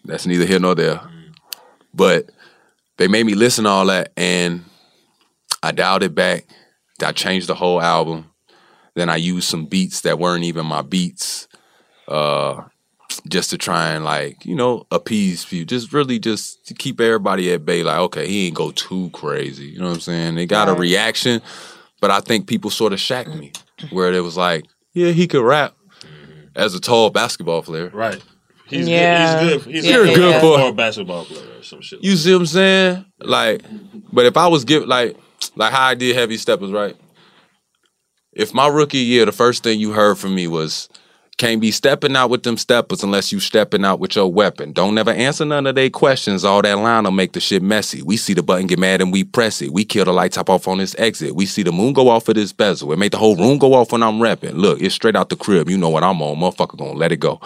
That's 0.04 0.26
neither 0.26 0.46
here 0.48 0.60
nor 0.60 0.74
there. 0.74 1.00
But 1.94 2.32
they 2.98 3.08
made 3.08 3.28
me 3.28 3.36
listen 3.36 3.66
to 3.66 3.70
all 3.70 3.86
that 3.86 4.14
and 4.18 4.66
I 5.62 5.74
dialed 5.74 6.02
it 6.02 6.16
back. 6.16 6.46
I 7.04 7.12
changed 7.12 7.48
the 7.48 7.56
whole 7.56 7.82
album. 7.82 8.32
Then 8.96 9.10
I 9.10 9.16
used 9.16 9.50
some 9.50 9.66
beats 9.66 10.02
that 10.02 10.20
weren't 10.20 10.44
even 10.44 10.66
my 10.66 10.82
beats. 10.82 11.48
Uh 12.08 12.64
just 13.30 13.52
to 13.52 13.58
try 13.58 13.90
and 13.92 14.04
like, 14.04 14.44
you 14.46 14.56
know, 14.56 14.86
appease 14.92 15.46
people. 15.46 15.66
Just 15.68 15.94
really 15.94 16.18
just 16.20 16.66
to 16.68 16.74
keep 16.74 17.00
everybody 17.00 17.54
at 17.54 17.64
bay, 17.66 17.84
like, 17.84 18.00
okay, 18.00 18.28
he 18.28 18.48
ain't 18.48 18.56
go 18.56 18.72
too 18.72 19.10
crazy. 19.12 19.66
You 19.66 19.80
know 19.80 19.88
what 19.88 19.94
I'm 19.96 20.00
saying? 20.02 20.36
They 20.36 20.46
got 20.48 20.68
a 20.68 20.74
reaction, 20.74 21.42
but 22.02 22.10
I 22.12 22.20
think 22.22 22.48
people 22.48 22.70
sort 22.72 22.92
of 22.92 23.00
shacked 23.00 23.34
me 23.36 23.52
where 23.92 24.12
it 24.12 24.22
was 24.22 24.36
like, 24.36 24.66
yeah, 24.94 25.12
he 25.12 25.28
could 25.28 25.44
rap 25.46 25.76
as 26.56 26.74
a 26.76 26.80
tall 26.82 27.12
basketball 27.12 27.62
player. 27.62 27.90
Right. 27.94 28.22
He's 28.66 28.88
Yeah. 28.90 29.40
good. 29.42 29.52
He's 29.54 29.64
good. 29.64 29.74
He's 29.76 29.86
Yeah, 29.86 29.92
You're 29.94 30.06
a 30.06 30.12
a 30.12 30.16
good 30.16 30.30
yeah. 30.32 30.42
boy. 30.42 30.58
for 30.58 30.70
a 30.70 30.74
basketball 30.74 31.26
player 31.26 31.60
or 31.60 31.64
some 31.64 31.82
shit. 31.82 32.04
You 32.04 32.16
see 32.16 32.34
what 32.34 32.40
I'm 32.40 32.46
saying? 32.48 33.06
Like, 33.20 33.62
but 34.12 34.26
if 34.26 34.38
I 34.38 34.48
was 34.48 34.66
give 34.66 34.88
like 34.88 35.16
like 35.56 35.72
how 35.72 35.88
I 35.88 35.96
did 35.96 36.16
heavy 36.16 36.38
steppers, 36.38 36.72
right? 36.72 36.96
If 38.32 38.54
my 38.54 38.68
rookie 38.68 38.98
year, 38.98 39.26
the 39.26 39.32
first 39.32 39.64
thing 39.64 39.80
you 39.80 39.92
heard 39.92 40.18
from 40.18 40.34
me 40.36 40.48
was 40.48 40.90
can't 41.38 41.62
be 41.62 41.72
stepping 41.72 42.16
out 42.16 42.30
with 42.30 42.44
them 42.44 42.58
steppers 42.58 43.04
unless 43.04 43.32
you 43.32 43.40
stepping 43.40 43.84
out 43.84 44.00
with 44.00 44.16
your 44.16 44.32
weapon. 44.32 44.72
Don't 44.72 44.94
never 44.94 45.12
answer 45.12 45.46
none 45.46 45.66
of 45.66 45.76
their 45.76 45.90
questions. 45.90 46.46
All 46.46 46.62
that 46.62 46.78
line 46.78 47.04
will 47.06 47.12
make 47.12 47.34
the 47.34 47.40
shit 47.40 47.64
messy. 47.64 48.02
We 48.02 48.18
see 48.18 48.34
the 48.34 48.44
button 48.44 48.68
get 48.68 48.80
mad 48.80 49.02
and 49.02 49.12
we 49.12 49.24
press 49.24 49.62
it. 49.62 49.74
We 49.74 49.84
kill 49.84 50.06
the 50.06 50.14
light 50.14 50.32
top 50.32 50.50
off 50.50 50.68
on 50.68 50.78
this 50.78 50.96
exit. 51.00 51.36
We 51.36 51.46
see 51.46 51.64
the 51.64 51.72
moon 51.72 51.94
go 51.94 52.10
off 52.10 52.30
of 52.30 52.36
this 52.36 52.54
bezel. 52.54 52.92
It 52.94 53.00
make 53.00 53.12
the 53.12 53.18
whole 53.18 53.36
room 53.36 53.58
go 53.58 53.74
off 53.74 53.92
when 53.92 54.04
I'm 54.04 54.22
rapping. 54.22 54.56
Look, 54.56 54.82
it's 54.82 54.96
straight 54.96 55.16
out 55.16 55.30
the 55.30 55.36
crib. 55.36 55.70
You 55.70 55.78
know 55.78 55.90
what 55.90 56.04
I'm 56.04 56.22
on. 56.22 56.38
Motherfucker 56.38 56.78
gonna 56.78 56.94
let 56.94 57.12
it 57.12 57.18
go. 57.18 57.42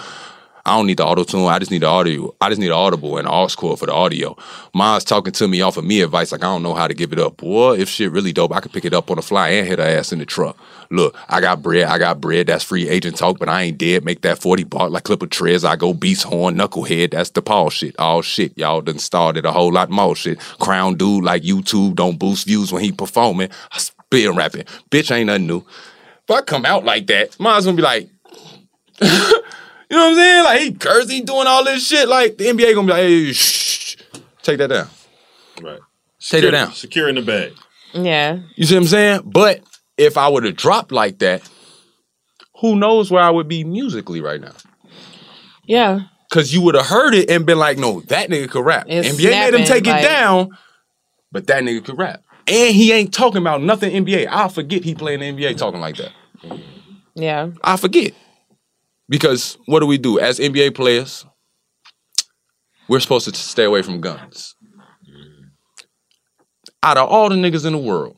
I 0.67 0.75
don't 0.75 0.85
need 0.87 0.97
the 0.97 1.05
auto 1.05 1.23
tune. 1.23 1.45
I 1.45 1.59
just 1.59 1.71
need 1.71 1.81
the 1.81 1.87
audio. 1.87 2.35
I 2.41 2.49
just 2.49 2.59
need 2.59 2.67
an 2.67 2.73
audible 2.73 3.17
and 3.17 3.27
an 3.27 3.33
aux 3.33 3.47
cord 3.55 3.79
for 3.79 3.85
the 3.85 3.93
audio. 3.93 4.35
Mine's 4.73 5.03
talking 5.03 5.33
to 5.33 5.47
me 5.47 5.61
off 5.61 5.77
of 5.77 5.85
me 5.85 6.01
advice, 6.01 6.31
like 6.31 6.43
I 6.43 6.47
don't 6.47 6.63
know 6.63 6.73
how 6.73 6.87
to 6.87 6.93
give 6.93 7.13
it 7.13 7.19
up. 7.19 7.37
Boy, 7.37 7.77
if 7.77 7.89
shit 7.89 8.11
really 8.11 8.33
dope, 8.33 8.53
I 8.53 8.59
could 8.59 8.73
pick 8.73 8.85
it 8.85 8.93
up 8.93 9.09
on 9.09 9.15
the 9.15 9.21
fly 9.21 9.49
and 9.49 9.67
hit 9.67 9.79
her 9.79 9.85
ass 9.85 10.11
in 10.11 10.19
the 10.19 10.25
truck. 10.25 10.57
Look, 10.91 11.15
I 11.29 11.41
got 11.41 11.61
bread. 11.61 11.85
I 11.85 11.97
got 11.97 12.21
bread. 12.21 12.47
That's 12.47 12.63
free 12.63 12.87
agent 12.87 13.17
talk, 13.17 13.39
but 13.39 13.49
I 13.49 13.63
ain't 13.63 13.77
dead. 13.77 14.05
Make 14.05 14.21
that 14.21 14.39
40 14.39 14.65
bar 14.65 14.89
like 14.89 15.03
Clipper 15.03 15.27
Trez. 15.27 15.63
I 15.67 15.75
go 15.75 15.93
beast 15.93 16.23
horn, 16.23 16.55
knucklehead. 16.55 17.11
That's 17.11 17.29
the 17.31 17.41
Paul 17.41 17.69
shit. 17.69 17.97
All 17.97 18.21
shit. 18.21 18.57
Y'all 18.57 18.81
done 18.81 18.99
started 18.99 19.45
a 19.45 19.51
whole 19.51 19.71
lot 19.71 19.89
more 19.89 20.15
shit. 20.15 20.39
Crown 20.59 20.95
dude 20.95 21.23
like 21.23 21.43
YouTube 21.43 21.95
don't 21.95 22.19
boost 22.19 22.45
views 22.45 22.71
when 22.71 22.83
he 22.83 22.91
performing. 22.91 23.49
I 23.71 23.79
been 24.09 24.35
rapping. 24.35 24.63
Bitch 24.89 25.13
ain't 25.13 25.27
nothing 25.27 25.47
new. 25.47 25.65
If 26.23 26.31
I 26.31 26.41
come 26.41 26.65
out 26.65 26.83
like 26.85 27.07
that, 27.07 27.39
mine's 27.39 27.65
gonna 27.65 27.77
be 27.77 27.83
like, 27.83 28.09
you 29.89 29.97
know 29.97 30.03
what 30.03 30.09
I'm 30.11 30.15
saying? 30.15 30.43
Like 30.43 30.59
he 30.61 30.71
cursing, 30.73 31.25
doing 31.25 31.47
all 31.47 31.63
this 31.63 31.87
shit. 31.87 32.07
Like 32.07 32.37
the 32.37 32.45
NBA 32.45 32.73
gonna 32.75 32.87
be 32.87 32.93
like, 32.93 33.01
hey, 33.01 33.33
shh, 33.33 33.97
take 34.41 34.57
that 34.57 34.67
down. 34.67 34.89
Right. 35.61 35.79
Take 36.19 36.43
that 36.43 36.51
down. 36.51 36.71
Secure 36.73 37.07
in 37.09 37.15
the 37.15 37.21
bag. 37.21 37.53
Yeah. 37.93 38.39
You 38.55 38.65
see 38.65 38.75
what 38.75 38.81
I'm 38.81 38.87
saying? 38.87 39.21
But 39.25 39.61
if 39.97 40.17
I 40.17 40.27
would 40.27 40.43
have 40.43 40.55
dropped 40.55 40.91
like 40.91 41.19
that, 41.19 41.47
who 42.59 42.75
knows 42.75 43.09
where 43.11 43.23
I 43.23 43.29
would 43.29 43.47
be 43.47 43.63
musically 43.63 44.21
right 44.21 44.41
now? 44.41 44.53
Yeah. 45.65 46.01
Cause 46.29 46.51
you 46.51 46.61
would 46.63 46.75
have 46.75 46.87
heard 46.87 47.13
it 47.13 47.29
and 47.29 47.45
been 47.45 47.57
like, 47.57 47.77
no, 47.77 48.01
that 48.01 48.29
nigga 48.29 48.49
could 48.49 48.65
rap. 48.65 48.85
It's 48.89 49.07
NBA 49.07 49.31
made 49.31 49.53
him 49.53 49.65
take 49.65 49.85
like- 49.85 50.03
it 50.03 50.07
down, 50.07 50.49
but 51.31 51.47
that 51.47 51.63
nigga 51.63 51.85
could 51.85 51.97
rap. 51.97 52.21
And 52.47 52.73
he 52.75 52.91
ain't 52.93 53.13
talking 53.13 53.41
about 53.41 53.61
nothing 53.61 54.05
NBA. 54.05 54.27
I'll 54.29 54.49
forget 54.49 54.83
he 54.83 54.95
playing 54.95 55.19
the 55.19 55.31
NBA 55.31 55.57
talking 55.57 55.79
like 55.81 55.97
that. 55.97 56.11
Yeah. 57.15 57.51
I 57.63 57.77
forget. 57.77 58.13
Because 59.09 59.57
what 59.65 59.79
do 59.79 59.85
we 59.85 59.97
do? 59.97 60.19
As 60.19 60.39
NBA 60.39 60.75
players, 60.75 61.25
we're 62.89 62.99
supposed 62.99 63.27
to 63.27 63.35
stay 63.35 63.63
away 63.63 63.81
from 63.81 64.01
guns. 64.01 64.55
Mm-hmm. 65.03 65.43
Out 66.83 66.97
of 66.97 67.09
all 67.09 67.29
the 67.29 67.35
niggas 67.35 67.65
in 67.65 67.73
the 67.73 67.79
world, 67.79 68.17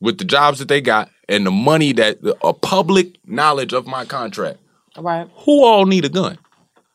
with 0.00 0.18
the 0.18 0.24
jobs 0.24 0.58
that 0.58 0.68
they 0.68 0.80
got 0.80 1.10
and 1.28 1.46
the 1.46 1.50
money 1.50 1.92
that 1.92 2.18
a 2.42 2.52
public 2.52 3.16
knowledge 3.26 3.72
of 3.72 3.86
my 3.86 4.04
contract, 4.04 4.58
Right. 4.98 5.28
who 5.44 5.64
all 5.64 5.86
need 5.86 6.04
a 6.04 6.08
gun? 6.08 6.38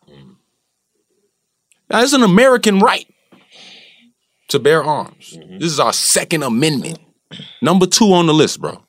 Mm-hmm. 0.09 0.31
Now, 1.89 2.01
it's 2.01 2.13
an 2.13 2.23
American 2.23 2.79
right 2.79 3.07
to 4.49 4.59
bear 4.59 4.83
arms. 4.83 5.37
Mm-hmm. 5.37 5.59
This 5.59 5.71
is 5.71 5.79
our 5.79 5.93
Second 5.93 6.43
Amendment. 6.43 6.99
Number 7.61 7.85
two 7.85 8.13
on 8.13 8.25
the 8.25 8.33
list, 8.33 8.61
bro. 8.61 8.83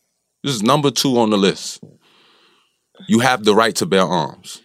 This 0.44 0.54
is 0.54 0.62
number 0.62 0.90
two 0.90 1.18
on 1.18 1.30
the 1.30 1.38
list. 1.38 1.82
You 3.06 3.20
have 3.20 3.44
the 3.44 3.54
right 3.54 3.74
to 3.76 3.86
bear 3.86 4.02
arms, 4.02 4.62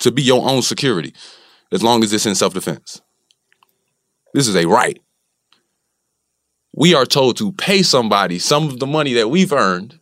to 0.00 0.10
be 0.10 0.22
your 0.22 0.48
own 0.48 0.62
security, 0.62 1.14
as 1.72 1.82
long 1.82 2.02
as 2.02 2.12
it's 2.12 2.26
in 2.26 2.34
self 2.34 2.54
defense. 2.54 3.00
This 4.32 4.48
is 4.48 4.56
a 4.56 4.66
right. 4.66 4.98
We 6.72 6.94
are 6.94 7.04
told 7.04 7.36
to 7.38 7.52
pay 7.52 7.82
somebody 7.82 8.38
some 8.38 8.68
of 8.68 8.78
the 8.78 8.86
money 8.86 9.14
that 9.14 9.28
we've 9.28 9.52
earned 9.52 9.98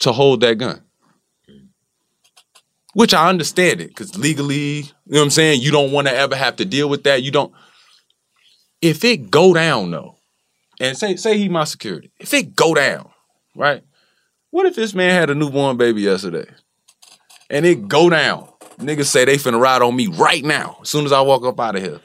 to 0.00 0.12
hold 0.12 0.40
that 0.40 0.58
gun. 0.58 0.82
Which 2.94 3.12
I 3.12 3.28
understand 3.28 3.80
it, 3.80 3.88
because 3.88 4.16
legally, 4.16 4.78
you 4.78 4.82
know 5.06 5.20
what 5.20 5.24
I'm 5.24 5.30
saying? 5.30 5.60
You 5.60 5.70
don't 5.70 5.92
want 5.92 6.08
to 6.08 6.14
ever 6.14 6.34
have 6.34 6.56
to 6.56 6.64
deal 6.64 6.88
with 6.88 7.04
that. 7.04 7.22
You 7.22 7.30
don't. 7.30 7.52
If 8.80 9.04
it 9.04 9.30
go 9.30 9.52
down 9.52 9.90
though, 9.90 10.16
and 10.80 10.96
say 10.96 11.16
say 11.16 11.36
he 11.38 11.48
my 11.48 11.64
security, 11.64 12.10
if 12.18 12.32
it 12.32 12.56
go 12.56 12.74
down, 12.74 13.10
right? 13.54 13.82
What 14.50 14.66
if 14.66 14.74
this 14.74 14.94
man 14.94 15.10
had 15.10 15.30
a 15.30 15.34
newborn 15.34 15.76
baby 15.76 16.02
yesterday? 16.02 16.46
And 17.50 17.66
it 17.66 17.88
go 17.88 18.08
down. 18.10 18.48
Niggas 18.78 19.06
say 19.06 19.24
they 19.24 19.36
finna 19.36 19.60
ride 19.60 19.82
on 19.82 19.94
me 19.96 20.06
right 20.06 20.44
now, 20.44 20.78
as 20.82 20.88
soon 20.88 21.04
as 21.04 21.12
I 21.12 21.20
walk 21.20 21.44
up 21.44 21.58
out 21.58 21.76
of 21.76 21.82
here. 21.82 22.00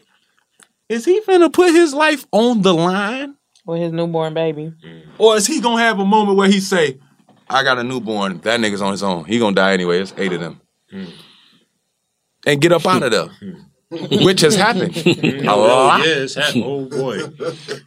Is 0.90 1.06
he 1.06 1.22
finna 1.22 1.52
put 1.52 1.72
his 1.72 1.94
life 1.94 2.26
on 2.32 2.61
the 2.61 2.74
line? 2.74 3.36
With 3.65 3.82
his 3.82 3.94
newborn 3.94 4.34
baby. 4.34 4.74
Or 5.18 5.38
is 5.38 5.48
he 5.48 5.61
gonna 5.61 5.82
have 5.82 5.99
a 5.99 6.06
moment 6.06 6.38
where 6.38 6.49
he 6.49 6.60
say, 6.60 6.99
I 7.49 7.64
got 7.64 7.80
a 7.80 7.84
newborn, 7.84 8.40
that 8.40 8.60
nigga's 8.60 8.82
on 8.82 8.91
his 8.91 9.03
own. 9.03 9.26
He 9.26 9.40
gonna 9.40 9.56
die 9.56 9.74
anyway. 9.74 9.99
It's 9.99 10.14
eight 10.18 10.34
of 10.34 10.40
them. 10.40 10.60
Hmm. 10.90 11.06
And 12.45 12.61
get 12.61 12.72
up 12.72 12.86
out 12.86 13.03
of 13.03 13.11
there. 13.11 13.28
Hmm. 13.28 13.61
Which 14.24 14.41
has 14.41 14.56
happened. 14.56 14.95
a 15.06 15.48
Oh, 15.52 15.60
lot. 15.61 15.99
yeah, 15.99 16.14
it's 16.15 16.36
happening. 16.36 16.64
Oh, 16.65 16.86
boy. 16.86 17.18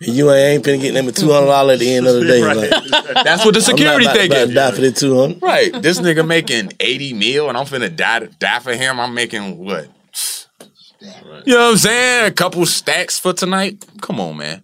You 0.01 0.31
ain't 0.33 0.65
finna 0.65 0.81
get 0.81 0.95
them 0.95 1.09
a 1.09 1.12
two 1.12 1.31
hundred 1.33 1.47
dollar 1.47 1.73
at 1.74 1.78
the 1.81 1.93
end 1.95 2.07
of 2.07 2.15
the 2.15 2.24
day. 2.27 2.43
Right. 2.43 2.57
Like, 2.57 3.24
That's 3.24 3.45
what 3.45 3.55
the 3.55 3.61
security 3.61 4.07
I'm 4.07 4.15
not 4.15 4.16
about, 4.16 4.16
thinking. 4.16 4.39
about 4.39 4.49
to 4.49 4.55
die 4.55 4.70
for 4.73 4.81
the 4.83 4.93
two 4.93 5.19
hundred. 5.19 5.43
Right. 5.43 5.73
This 5.83 6.01
nigga 6.01 6.27
making 6.27 6.73
80 6.81 7.12
mil 7.15 7.49
and 7.49 7.59
I'm 7.59 7.66
finna 7.66 7.95
die, 7.95 8.28
die 8.39 8.59
for 8.61 8.74
him. 8.74 9.01
I'm 9.01 9.15
making 9.15 9.59
what? 9.59 9.89
You 11.45 11.53
know 11.55 11.65
what 11.66 11.70
I'm 11.73 11.77
saying? 11.77 12.27
A 12.28 12.31
couple 12.33 12.65
stacks 12.66 13.19
for 13.19 13.33
tonight. 13.33 13.85
Come 14.01 14.19
on, 14.20 14.37
man. 14.37 14.62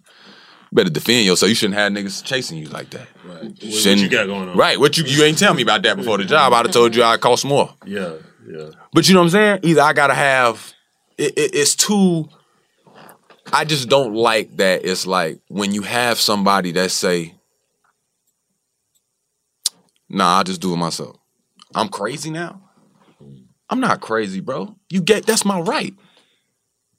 Better 0.71 0.89
defend 0.89 1.25
yourself. 1.25 1.49
You 1.49 1.55
shouldn't 1.55 1.77
have 1.77 1.91
niggas 1.93 2.23
chasing 2.23 2.57
you 2.57 2.65
like 2.67 2.89
that. 2.89 3.07
Right. 3.23 3.43
What, 3.43 3.61
what 3.61 3.85
you 3.97 4.09
got 4.09 4.25
going 4.25 4.49
on? 4.49 4.57
Right. 4.57 4.79
What 4.79 4.97
you 4.97 5.03
you 5.03 5.23
ain't 5.23 5.37
tell 5.37 5.53
me 5.53 5.61
about 5.61 5.83
that 5.83 5.95
before 5.97 6.17
the 6.17 6.25
job. 6.25 6.51
I'd 6.51 6.65
have 6.65 6.73
told 6.73 6.95
you 6.95 7.03
I'd 7.03 7.21
cost 7.21 7.45
more. 7.45 7.73
Yeah, 7.85 8.13
yeah. 8.49 8.69
But 8.91 9.07
you 9.07 9.13
know 9.13 9.19
what 9.21 9.25
I'm 9.25 9.29
saying? 9.31 9.59
Either 9.63 9.81
I 9.81 9.93
gotta 9.93 10.15
have 10.15 10.73
it, 11.17 11.33
it- 11.37 11.55
it's 11.55 11.75
too. 11.75 12.27
I 13.51 13.65
just 13.65 13.89
don't 13.89 14.13
like 14.15 14.55
that. 14.57 14.85
It's 14.85 15.05
like 15.05 15.39
when 15.49 15.73
you 15.73 15.81
have 15.83 16.19
somebody 16.19 16.71
that 16.73 16.91
say, 16.91 17.35
"Nah, 20.09 20.39
I 20.39 20.43
just 20.43 20.61
do 20.61 20.73
it 20.73 20.77
myself." 20.77 21.15
I'm 21.75 21.89
crazy 21.89 22.29
now. 22.29 22.61
I'm 23.69 23.79
not 23.79 24.01
crazy, 24.01 24.39
bro. 24.39 24.75
You 24.89 25.01
get 25.01 25.25
that's 25.25 25.45
my 25.45 25.59
right. 25.59 25.93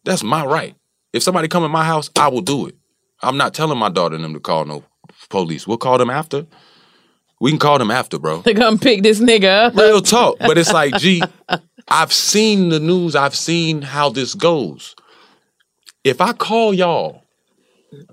That's 0.05 0.23
my 0.23 0.45
right. 0.45 0.75
If 1.13 1.23
somebody 1.23 1.49
come 1.49 1.65
in 1.65 1.71
my 1.71 1.85
house, 1.85 2.11
I 2.19 2.29
will 2.29 2.41
do 2.43 2.67
it. 2.67 2.75
I'm 3.23 3.37
not 3.37 3.55
telling 3.55 3.79
my 3.79 3.89
daughter 3.89 4.17
and 4.17 4.25
them 4.25 4.35
to 4.35 4.41
call 4.41 4.65
no 4.65 4.85
police. 5.31 5.67
We'll 5.67 5.79
call 5.79 5.99
them 5.99 6.11
after. 6.11 6.47
We 7.41 7.51
can 7.51 7.59
call 7.59 7.79
them 7.79 7.91
after, 7.91 8.19
bro. 8.19 8.41
They 8.45 8.55
gonna 8.55 8.77
pick 8.79 9.03
this 9.03 9.21
nigga 9.21 9.67
up. 9.67 9.77
Real 9.77 10.01
talk. 10.03 10.39
But 10.39 10.59
it's 10.59 10.73
like, 10.73 10.97
gee, 10.97 11.23
I've 11.89 12.13
seen 12.13 12.71
the 12.71 12.81
news. 12.81 13.15
I've 13.15 13.35
seen 13.35 13.83
how 13.83 14.11
this 14.11 14.35
goes. 14.35 14.95
If 16.03 16.21
I 16.21 16.33
call 16.33 16.75
y'all, 16.75 17.23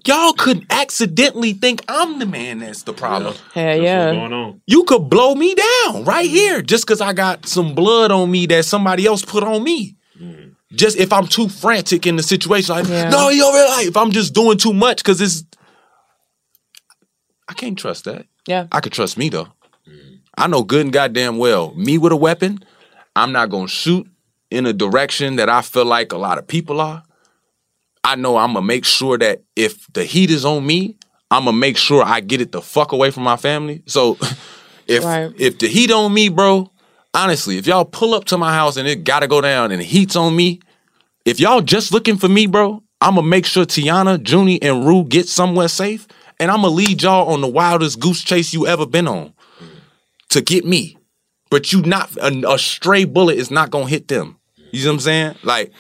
y'all 0.06 0.34
could 0.34 0.66
accidentally 0.70 1.54
think 1.54 1.84
I'm 1.88 2.20
the 2.20 2.26
man 2.26 2.60
that's 2.60 2.84
the 2.84 2.94
problem. 2.94 3.36
Hell 3.54 3.66
What's 3.66 3.82
yeah. 3.84 4.12
going 4.12 4.34
on? 4.34 4.62
You 4.66 4.84
could 4.84 5.10
blow 5.10 5.36
me 5.36 5.56
down 5.56 6.04
right 6.04 6.26
mm-hmm. 6.26 6.36
here 6.36 6.62
just 6.62 6.86
because 6.86 7.02
I 7.02 7.14
got 7.14 7.46
some 7.46 7.76
blood 7.76 8.12
on 8.12 8.30
me 8.32 8.46
that 8.48 8.66
somebody 8.66 9.06
else 9.06 9.24
put 9.24 9.44
on 9.44 9.64
me. 9.64 9.98
Mm-hmm. 10.20 10.52
Just 10.74 10.98
if 10.98 11.12
I'm 11.12 11.28
too 11.28 11.50
frantic 11.50 12.08
in 12.08 12.16
the 12.16 12.24
situation, 12.24 12.76
like, 12.76 12.88
Yeah. 12.88 13.10
no, 13.10 13.30
you 13.30 13.46
over 13.46 13.58
like 13.70 13.88
if 13.88 13.98
I'm 13.98 14.12
just 14.12 14.34
doing 14.34 14.58
too 14.58 14.74
much 14.74 14.98
because 14.98 15.20
it's 15.20 15.44
I 17.48 17.54
can't 17.54 17.78
trust 17.78 18.06
that. 18.06 18.26
Yeah. 18.48 18.68
I 18.72 18.80
could 18.80 18.94
trust 18.94 19.18
me 19.18 19.30
though. 19.30 19.50
Mm-hmm. 19.88 20.16
I 20.38 20.48
know 20.48 20.64
good 20.64 20.82
and 20.82 20.94
goddamn 20.94 21.38
well, 21.38 21.74
me 21.76 21.98
with 21.98 22.14
a 22.14 22.16
weapon, 22.18 22.64
I'm 23.16 23.32
not 23.32 23.50
gonna 23.50 23.68
shoot 23.68 24.08
in 24.50 24.66
a 24.66 24.74
direction 24.74 25.38
that 25.38 25.50
I 25.50 25.62
feel 25.62 25.86
like 25.86 26.12
a 26.12 26.18
lot 26.18 26.38
of 26.38 26.48
people 26.48 26.82
are. 26.82 27.04
I 28.04 28.16
know 28.16 28.38
I'm 28.38 28.54
gonna 28.54 28.66
make 28.66 28.86
sure 28.86 29.18
that 29.18 29.42
if 29.56 29.86
the 29.94 30.04
heat 30.04 30.32
is 30.32 30.46
on 30.46 30.66
me, 30.66 30.98
I'm 31.30 31.46
gonna 31.46 31.58
make 31.58 31.78
sure 31.78 32.04
I 32.04 32.20
get 32.20 32.42
it 32.42 32.52
the 32.52 32.62
fuck 32.62 32.92
away 32.92 33.12
from 33.12 33.24
my 33.24 33.38
family. 33.38 33.84
So 33.86 34.18
if 34.88 35.04
Right. 35.04 35.32
if 35.38 35.60
the 35.60 35.68
heat 35.68 35.92
on 35.92 36.14
me, 36.14 36.30
bro, 36.30 36.72
honestly, 37.14 37.58
if 37.58 37.68
y'all 37.68 37.86
pull 37.86 38.14
up 38.14 38.26
to 38.26 38.38
my 38.38 38.54
house 38.54 38.78
and 38.78 38.88
it 38.88 39.04
gotta 39.04 39.28
go 39.28 39.42
down 39.42 39.72
and 39.72 39.82
the 39.82 39.86
heat's 39.86 40.16
on 40.16 40.36
me, 40.36 40.60
if 41.26 41.40
y'all 41.40 41.62
just 41.62 41.92
looking 41.92 42.18
for 42.18 42.28
me, 42.28 42.48
bro, 42.48 42.82
I'm 43.00 43.16
gonna 43.16 43.28
make 43.28 43.46
sure 43.46 43.66
Teyana, 43.66 44.28
Junie, 44.28 44.62
and 44.62 44.86
Rue 44.86 45.04
get 45.06 45.28
somewhere 45.28 45.68
safe, 45.68 46.08
and 46.40 46.50
I'm 46.50 46.62
gonna 46.62 46.74
lead 46.74 47.04
y'all 47.04 47.34
on 47.34 47.42
the 47.42 47.48
wildest 47.48 48.00
goose 48.00 48.22
chase 48.24 48.54
you 48.54 48.68
ever 48.68 48.86
been 48.86 49.08
on 49.08 49.34
to 50.30 50.42
get 50.42 50.66
me. 50.66 50.98
But 51.52 51.72
you 51.72 51.82
not 51.84 52.16
a, 52.18 52.54
a 52.54 52.58
stray 52.58 53.04
bullet 53.06 53.38
is 53.38 53.52
not 53.52 53.70
gonna 53.70 53.88
hit 53.88 54.08
them. 54.08 54.38
You 54.72 54.86
know 54.86 54.92
what 54.92 54.94
I'm 54.96 55.00
saying? 55.02 55.36
Like, 55.44 55.72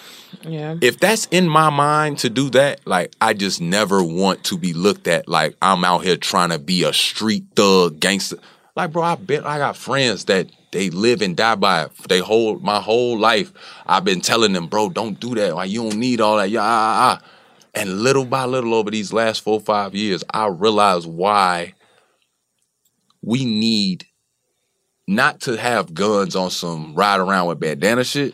Yeah. 0.43 0.75
if 0.81 0.99
that's 0.99 1.27
in 1.31 1.47
my 1.47 1.69
mind 1.69 2.19
to 2.19 2.29
do 2.29 2.49
that, 2.51 2.85
like 2.85 3.13
I 3.21 3.33
just 3.33 3.61
never 3.61 4.03
want 4.03 4.43
to 4.45 4.57
be 4.57 4.73
looked 4.73 5.07
at 5.07 5.27
like 5.29 5.55
I'm 5.61 5.83
out 5.85 6.03
here 6.03 6.17
trying 6.17 6.49
to 6.49 6.59
be 6.59 6.83
a 6.83 6.91
street 6.93 7.45
thug 7.55 7.99
gangster. 7.99 8.37
Like, 8.75 8.91
bro, 8.91 9.03
I 9.03 9.15
bet 9.15 9.45
I 9.45 9.57
got 9.57 9.75
friends 9.77 10.25
that 10.25 10.49
they 10.71 10.89
live 10.89 11.21
and 11.21 11.35
die 11.37 11.55
by 11.55 11.83
it. 11.85 11.91
They 12.09 12.19
whole 12.19 12.59
my 12.59 12.81
whole 12.81 13.17
life. 13.17 13.51
I've 13.85 14.03
been 14.03 14.21
telling 14.21 14.53
them, 14.53 14.67
bro, 14.67 14.89
don't 14.89 15.19
do 15.19 15.35
that. 15.35 15.55
Like, 15.55 15.69
you 15.69 15.83
don't 15.83 15.99
need 15.99 16.19
all 16.21 16.37
that. 16.37 16.49
Yeah, 16.49 16.61
ah, 16.63 17.19
ah. 17.19 17.27
And 17.73 18.01
little 18.01 18.25
by 18.25 18.43
little 18.45 18.73
over 18.73 18.91
these 18.91 19.13
last 19.13 19.41
four 19.41 19.59
five 19.61 19.95
years, 19.95 20.23
I 20.33 20.47
realized 20.47 21.07
why 21.07 21.75
we 23.21 23.45
need 23.45 24.05
not 25.11 25.41
to 25.41 25.57
have 25.57 25.93
guns 25.93 26.35
on 26.35 26.49
some 26.49 26.95
ride 26.95 27.19
around 27.19 27.47
with 27.47 27.59
bandana 27.59 28.03
shit. 28.03 28.33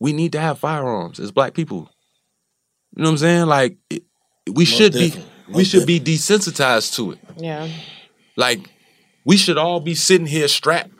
We 0.00 0.12
need 0.12 0.32
to 0.32 0.40
have 0.40 0.58
firearms 0.58 1.20
as 1.20 1.30
black 1.30 1.54
people. 1.54 1.90
You 2.96 3.02
know 3.02 3.10
what 3.10 3.12
I'm 3.12 3.18
saying? 3.18 3.46
Like 3.46 3.76
it, 3.88 4.02
we 4.52 4.64
should 4.64 4.92
be 4.92 5.08
definitely. 5.10 5.32
we 5.48 5.54
Most 5.54 5.70
should 5.70 5.86
be 5.86 6.00
desensitized 6.00 6.96
to 6.96 7.12
it. 7.12 7.18
Yeah. 7.36 7.68
Like 8.36 8.68
we 9.24 9.36
should 9.36 9.58
all 9.58 9.80
be 9.80 9.94
sitting 9.94 10.26
here 10.26 10.48
strapped. 10.48 10.90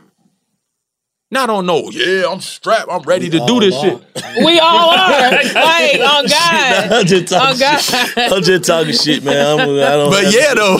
Not 1.31 1.51
on 1.51 1.67
no, 1.67 1.91
yeah, 1.91 2.25
I'm 2.27 2.41
strapped. 2.41 2.91
I'm 2.91 3.03
ready 3.03 3.29
to 3.29 3.47
do 3.47 3.61
this 3.61 3.75
all 3.75 3.83
shit. 3.83 4.03
We 4.45 4.59
all 4.61 4.91
are. 4.91 5.31
like, 5.31 5.53
oh, 5.55 6.19
on 6.19 6.27
God. 6.27 6.93
I'm 6.93 7.07
just 7.07 7.33
oh, 7.35 7.39
talking 7.39 7.57
Oh, 7.57 7.59
God. 7.59 7.79
shit. 7.81 8.33
I'm 8.33 8.43
just 8.43 8.65
talking 8.65 8.93
shit, 8.95 9.25
man. 9.25 9.61
I'm, 9.61 9.61
I 9.61 9.91
don't. 9.91 10.11
But 10.11 10.33
yeah, 10.33 10.55
though, 10.55 10.77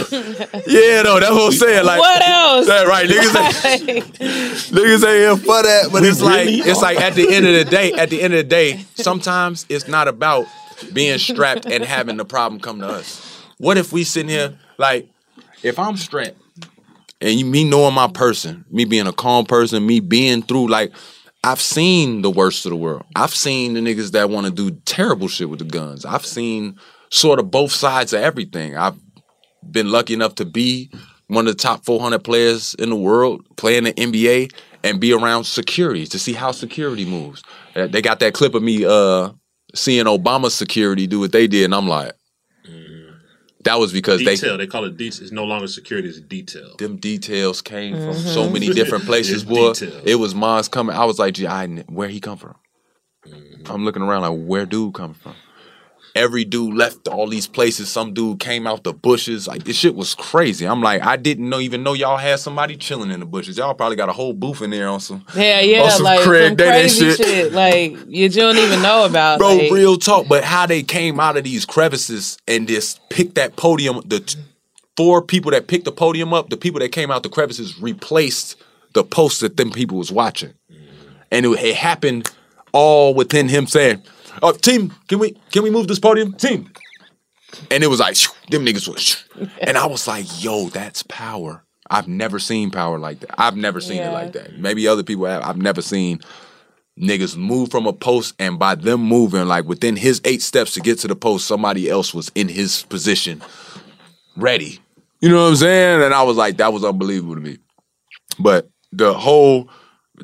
yeah, 0.67 1.03
though, 1.03 1.21
that's 1.21 1.33
what 1.33 1.47
I'm 1.47 1.53
saying. 1.53 1.85
Like, 1.85 2.01
what 2.01 2.23
else? 2.27 2.67
That 2.67 2.87
right, 2.87 3.07
niggas 3.07 3.35
Like, 3.35 4.15
niggas 4.15 5.07
ain't 5.07 5.19
here 5.19 5.37
for 5.37 5.63
that. 5.63 5.89
But 5.93 6.01
We 6.01 6.09
it's 6.09 6.23
like 6.23 6.47
really 6.47 6.61
it's 6.61 6.81
like 6.81 6.99
at 6.99 7.15
the 7.15 7.31
end 7.31 7.47
of 7.47 7.53
the 7.53 7.65
day, 7.67 7.93
at 7.93 8.09
the 8.09 8.23
end 8.23 8.33
of 8.33 8.39
the 8.39 8.49
day, 8.49 8.87
sometimes 8.95 9.67
it's 9.69 9.87
not 9.87 10.09
about 10.09 10.47
being 10.95 11.19
strapped 11.19 11.67
and 11.67 11.85
having 11.85 12.17
the 12.17 12.25
problem 12.25 12.59
come 12.59 12.81
to 12.81 12.89
us. 12.89 13.21
What 13.59 13.77
if 13.77 13.93
we 13.93 14.03
sitting 14.05 14.31
here 14.31 14.59
like, 14.79 15.09
if 15.63 15.79
I'm 15.79 15.99
strapped 15.99 16.37
and 17.21 17.39
you, 17.39 17.45
me 17.45 17.65
knowing 17.65 17.95
my 17.95 18.09
person, 18.09 18.65
me 18.71 18.85
being 18.85 19.07
a 19.07 19.13
calm 19.13 19.45
person, 19.45 19.87
me 19.87 20.01
being 20.01 20.43
through 20.43 20.69
like. 20.69 20.93
I've 21.45 21.61
seen 21.61 22.23
the 22.23 22.31
worst 22.33 22.67
of 22.67 22.71
the 22.71 22.77
world. 22.77 23.05
I've 23.15 23.35
seen 23.35 23.75
the 23.75 23.81
niggas 23.81 24.11
that 24.11 24.29
want 24.29 24.47
to 24.47 24.53
do 24.53 24.77
terrible 24.85 25.29
shit 25.29 25.49
with 25.49 25.61
the 25.61 25.65
guns. 25.65 26.05
I've 26.05 26.27
seen 26.27 26.77
sort 27.11 27.39
of 27.39 27.49
both 27.49 27.71
sides 27.71 28.13
of 28.13 28.21
everything. 28.21 28.77
I've 28.77 28.99
been 29.71 29.91
lucky 29.91 30.15
enough 30.15 30.35
to 30.37 30.45
be 30.45 30.91
one 31.29 31.47
of 31.47 31.57
the 31.57 31.63
top 31.63 31.85
400 31.85 32.25
players 32.25 32.75
in 32.75 32.91
the 32.91 32.97
world, 32.97 33.47
playing 33.57 33.85
the 33.85 33.93
NBA, 33.93 34.53
and 34.83 35.01
be 35.01 35.13
around 35.13 35.45
security 35.45 36.07
to 36.07 36.19
see 36.19 36.33
how 36.33 36.51
security 36.53 37.05
moves. 37.05 37.43
They 37.75 38.03
got 38.03 38.21
that 38.21 38.35
clip 38.35 38.55
of 38.55 38.63
me 38.63 38.85
uh, 38.85 39.31
seeing 39.75 40.07
Obama 40.07 40.51
security 40.51 41.07
do 41.07 41.21
what 41.21 41.33
they 41.33 41.47
did, 41.47 41.65
and 41.67 41.75
I'm 41.75 41.89
like, 41.89 42.13
that 43.65 43.79
was 43.79 43.93
because 43.93 44.21
Detail. 44.21 44.57
they 44.57 44.65
They, 44.65 44.71
call 44.71 44.85
it 44.85 44.97
detail. 44.97 45.23
It's 45.23 45.33
no 45.33 45.45
longer 45.45 45.67
security. 45.67 46.09
It's 46.09 46.21
detail. 46.21 46.77
them 46.77 46.97
details 46.97 47.61
came 47.61 47.95
from 47.97 48.15
Mm-hmm. 48.15 48.29
so 48.29 48.49
many 48.49 48.69
different 48.81 49.05
places. 49.05 49.43
It's 49.43 49.45
Boy, 49.45 49.73
detail. 49.73 50.01
it 50.05 50.15
was 50.17 50.35
mine's 50.35 50.69
coming. 50.69 50.95
I 50.97 51.05
was 51.05 51.19
like, 51.19 51.35
gee, 51.35 51.47
I 51.47 51.67
kn- 51.67 51.85
where 51.89 52.09
he 52.09 52.21
come 52.21 52.39
from? 52.39 52.55
Mm-hmm. 53.27 53.71
I'm 53.73 53.85
looking 53.85 54.03
around 54.03 54.23
like, 54.23 54.47
where 54.49 54.65
dude 54.67 54.95
come 54.95 55.15
from? 55.15 55.35
Every 56.19 56.45
dude 56.45 56.75
left 56.75 57.07
all 57.07 57.29
these 57.29 57.47
places. 57.47 57.89
Some 57.89 58.13
dude 58.13 58.41
came 58.41 58.67
out 58.67 58.83
the 58.83 58.93
bushes. 58.93 59.47
Like 59.47 59.63
this 59.63 59.77
shit 59.77 59.95
was 59.95 60.17
crazy. 60.17 60.67
I'm 60.67 60.83
like, 60.83 61.01
I 61.01 61.17
didn't 61.17 61.49
know 61.49 61.61
even 61.61 61.85
know 61.85 61.93
y'all 61.93 62.17
had 62.17 62.41
somebody 62.41 62.77
chilling 62.77 63.13
in 63.13 63.21
the 63.21 63.27
bushes. 63.27 63.57
Y'all 63.57 63.73
probably 63.73 63.95
got 63.95 64.09
a 64.09 64.13
whole 64.13 64.33
booth 64.33 64.61
in 64.61 64.71
there 64.71 64.89
on 64.89 64.99
some. 64.99 65.25
yeah, 65.37 65.61
yeah, 65.61 65.83
on 65.83 65.91
some 65.93 66.03
like 66.03 66.21
Craig 66.23 66.49
some 66.49 66.57
crazy 66.57 67.11
shit. 67.11 67.17
shit. 67.19 67.53
like 67.53 67.97
you 68.09 68.29
don't 68.29 68.57
even 68.57 68.83
know 68.83 69.05
about. 69.05 69.39
Bro, 69.39 69.55
like, 69.55 69.71
real 69.71 69.97
talk. 69.97 70.27
But 70.27 70.43
how 70.43 70.67
they 70.67 70.83
came 70.83 71.21
out 71.21 71.37
of 71.37 71.45
these 71.45 71.65
crevices 71.65 72.37
and 72.49 72.67
just 72.67 73.01
picked 73.11 73.37
that 73.37 73.55
podium, 73.55 74.03
the 74.05 74.19
t- 74.19 74.41
four 74.97 75.23
people 75.23 75.53
that 75.53 75.69
picked 75.69 75.85
the 75.85 75.93
podium 75.93 76.35
up, 76.35 76.51
the 76.51 76.57
people 76.57 76.81
that 76.81 76.91
came 76.91 77.13
out 77.13 77.23
the 77.23 77.29
crevices 77.29 77.81
replaced 77.81 78.57
the 78.95 79.05
post 79.05 79.41
that 79.43 79.57
them 79.57 79.71
people 79.71 79.99
was 79.99 80.11
watching. 80.11 80.53
And 81.31 81.47
it, 81.47 81.51
it 81.63 81.77
happened 81.77 82.29
all 82.73 83.15
within 83.15 83.49
him 83.49 83.69
saying, 83.69 84.03
Oh, 84.43 84.53
team, 84.53 84.95
can 85.09 85.19
we 85.19 85.37
can 85.51 85.63
we 85.63 85.71
move 85.71 85.89
this 85.89 85.99
podium? 85.99 86.33
Team. 86.35 86.71
And 87.71 87.83
it 87.83 87.87
was 87.87 88.01
like, 88.01 88.17
shoo, 88.17 88.33
them 88.51 88.65
niggas 88.65 88.87
was 88.87 89.01
shoo. 89.03 89.49
and 89.61 89.79
I 89.79 89.87
was 89.87 90.07
like, 90.07 90.27
yo, 90.43 90.69
that's 90.69 91.03
power. 91.05 91.65
I've 91.91 92.09
never 92.09 92.39
seen 92.39 92.71
power 92.71 92.99
like 92.99 93.21
that. 93.21 93.41
I've 93.41 93.57
never 93.57 93.81
seen 93.81 94.03
it 94.03 94.13
like 94.13 94.33
that. 94.33 94.59
Maybe 94.59 94.87
other 94.87 95.03
people 95.03 95.25
have. 95.25 95.43
I've 95.43 95.57
never 95.57 95.81
seen 95.81 96.21
niggas 97.01 97.37
move 97.37 97.71
from 97.71 97.87
a 97.87 97.93
post 97.93 98.35
and 98.39 98.59
by 98.59 98.75
them 98.75 99.01
moving 99.01 99.47
like 99.47 99.65
within 99.65 99.97
his 99.97 100.21
eight 100.25 100.43
steps 100.43 100.75
to 100.75 100.81
get 100.81 100.99
to 100.99 101.09
the 101.09 101.15
post 101.17 101.47
somebody 101.47 101.89
else 101.89 102.13
was 102.13 102.31
in 102.35 102.49
his 102.49 102.83
position 102.85 103.41
ready 104.37 104.81
you 105.21 105.29
know 105.29 105.45
what 105.45 105.51
i'm 105.51 105.57
saying 105.57 106.03
and 106.03 106.13
i 106.13 106.23
was 106.23 106.37
like 106.37 106.57
that 106.57 106.73
was 106.73 106.85
unbelievable 106.85 107.37
to 107.37 107.41
me 107.41 107.57
but 108.39 108.69
the 108.91 109.15
whole 109.15 109.71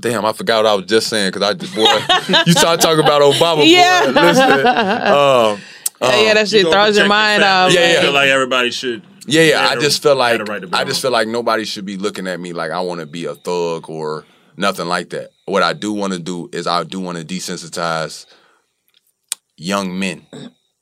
damn 0.01 0.25
i 0.25 0.33
forgot 0.33 0.65
what 0.65 0.71
i 0.71 0.75
was 0.75 0.87
just 0.87 1.09
saying 1.09 1.31
because 1.31 1.43
i 1.43 1.55
just 1.55 1.75
boy 1.75 1.83
you 2.47 2.53
start 2.53 2.81
talking 2.81 3.03
about 3.05 3.23
obama 3.23 3.57
boy 3.57 3.62
Yeah. 3.62 4.05
listen 4.07 4.66
um, 4.66 5.61
yeah, 6.01 6.21
yeah, 6.23 6.35
that 6.35 6.49
shit 6.49 6.65
You 6.65 6.71
throws 6.73 6.99
your 6.99 7.09
mind 7.09 7.43
family. 7.43 7.69
off. 7.69 7.73
Yeah, 7.73 7.81
I 7.89 7.93
yeah. 7.95 8.01
feel 8.03 8.12
like 8.12 8.29
everybody 8.29 8.71
should. 8.71 9.03
Yeah, 9.27 9.43
yeah. 9.43 9.62
Had 9.69 9.77
I 9.79 9.79
a- 9.79 9.81
just 9.81 10.03
feel 10.03 10.16
like 10.16 10.43
right 10.49 10.62
I 10.75 10.85
just 10.85 11.01
feel 11.01 11.12
like 11.12 11.29
nobody 11.29 11.65
should 11.65 11.87
be 11.87 11.97
looking 11.97 12.27
at 12.27 12.39
me 12.41 12.53
like 12.53 12.73
I 12.73 12.81
want 12.81 13.01
to 13.01 13.07
be 13.07 13.25
a 13.25 13.35
thug 13.35 13.89
or 13.89 14.27
nothing 14.57 14.87
like 14.87 15.11
that. 15.11 15.31
What 15.47 15.62
I 15.62 15.73
do 15.73 15.93
want 15.95 16.12
to 16.12 16.19
do 16.19 16.51
is 16.53 16.66
I 16.66 16.83
do 16.85 17.01
want 17.01 17.16
to 17.16 17.25
desensitize 17.25 18.27
young 19.57 19.99
men 19.99 20.27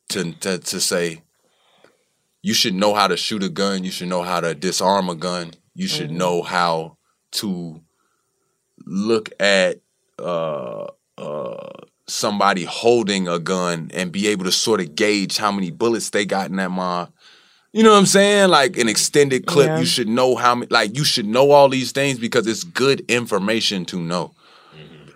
to, 0.08 0.32
to 0.32 0.58
to 0.58 0.80
say 0.80 1.22
you 2.42 2.54
should 2.54 2.74
know 2.74 2.94
how 2.94 3.06
to 3.06 3.16
shoot 3.16 3.42
a 3.44 3.48
gun, 3.48 3.84
you 3.84 3.90
should 3.92 4.08
know 4.08 4.22
how 4.22 4.40
to 4.40 4.54
disarm 4.54 5.08
a 5.08 5.14
gun, 5.14 5.52
you 5.74 5.86
should 5.86 6.10
know 6.10 6.42
how 6.42 6.96
to 7.32 7.80
look 8.86 9.30
at 9.40 9.80
uh 10.18 10.86
uh 11.18 11.68
somebody 12.06 12.64
holding 12.64 13.28
a 13.28 13.38
gun 13.38 13.90
and 13.94 14.12
be 14.12 14.28
able 14.28 14.44
to 14.44 14.52
sort 14.52 14.80
of 14.80 14.94
gauge 14.94 15.36
how 15.38 15.50
many 15.52 15.70
bullets 15.70 16.10
they 16.10 16.24
got 16.26 16.50
in 16.50 16.56
that 16.56 16.70
mob. 16.70 17.10
You 17.72 17.82
know 17.82 17.92
what 17.92 17.98
I'm 17.98 18.06
saying? 18.06 18.50
Like 18.50 18.76
an 18.76 18.88
extended 18.88 19.46
clip, 19.46 19.66
Yeah. 19.68 19.78
you 19.78 19.86
should 19.86 20.08
know 20.08 20.36
how 20.36 20.54
many. 20.56 20.66
Like 20.70 20.94
you 20.96 21.04
should 21.04 21.24
know 21.26 21.52
all 21.52 21.68
these 21.70 21.92
things 21.92 22.18
because 22.18 22.46
it's 22.46 22.64
good 22.64 23.00
information 23.08 23.84
to 23.86 23.98
know. 24.00 24.34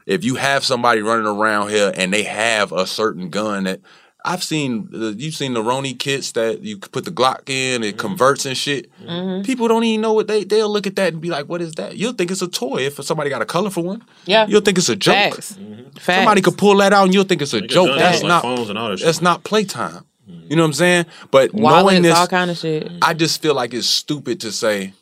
If 0.07 0.25
you 0.25 0.37
have 0.37 0.65
somebody 0.65 1.03
running 1.03 1.27
around 1.27 1.69
here 1.71 1.93
and 1.95 2.13
they 2.13 2.23
have 2.23 2.73
a 2.73 2.87
certain 2.87 3.29
gun 3.29 3.65
that 3.65 3.81
I've 4.27 4.43
seen, 4.43 4.91
uh, 4.93 5.13
you've 5.17 5.37
seen 5.37 5.55
the 5.55 5.63
Roni 5.63 5.97
kits 5.97 6.33
that 6.33 6.61
you 6.63 6.79
put 6.79 7.05
the 7.05 7.13
Glock 7.13 7.49
in, 7.49 7.85
it 7.85 7.91
mm-hmm. 7.91 7.99
converts 7.99 8.45
and 8.45 8.57
shit. 8.57 8.91
Mm-hmm. 9.01 9.43
People 9.43 9.69
don't 9.69 9.85
even 9.85 10.01
know 10.01 10.13
what 10.13 10.27
they 10.27 10.43
they'll 10.43 10.69
look 10.69 10.87
at 10.87 10.97
that 10.97 11.13
and 11.13 11.23
be 11.23 11.31
like, 11.31 11.47
"What 11.47 11.63
is 11.63 11.75
that?" 11.75 11.97
You'll 11.97 12.13
think 12.13 12.33
it's 12.33 12.43
a 12.43 12.49
toy 12.49 12.79
if 12.79 13.03
somebody 13.05 13.31
got 13.31 13.41
a 13.41 13.47
colorful 13.47 13.85
one. 13.85 14.05
Yeah. 14.25 14.47
You'll 14.49 14.63
think 14.63 14.79
it's 14.79 14.89
a 14.89 14.97
joke. 14.97 15.15
Facts. 15.15 15.53
Mm-hmm. 15.53 15.91
Facts. 15.91 16.05
Somebody 16.05 16.41
could 16.43 16.59
pull 16.59 16.77
that 16.79 16.93
out 16.93 17.05
and 17.05 17.15
you'll 17.15 17.25
think 17.25 17.41
it's 17.41 17.55
a 17.55 17.61
Niggas 17.61 17.71
joke. 17.71 17.97
That's 17.97 18.21
that, 18.23 18.27
not 18.27 18.45
like 18.45 18.57
phones 18.57 18.69
and 18.69 18.79
all 18.79 18.91
that 18.91 18.99
shit. 18.99 19.07
that's 19.07 19.23
not 19.23 19.45
playtime. 19.45 20.05
You 20.27 20.57
know 20.57 20.63
what 20.63 20.69
I'm 20.69 20.73
saying? 20.75 21.07
But 21.31 21.55
knowing 21.55 22.03
this, 22.03 22.17
all 22.17 22.27
kind 22.27 22.51
of 22.51 22.57
shit. 22.57 22.91
I 23.03 23.15
just 23.15 23.41
feel 23.41 23.55
like 23.55 23.73
it's 23.73 23.87
stupid 23.87 24.41
to 24.41 24.51
say, 24.51 24.93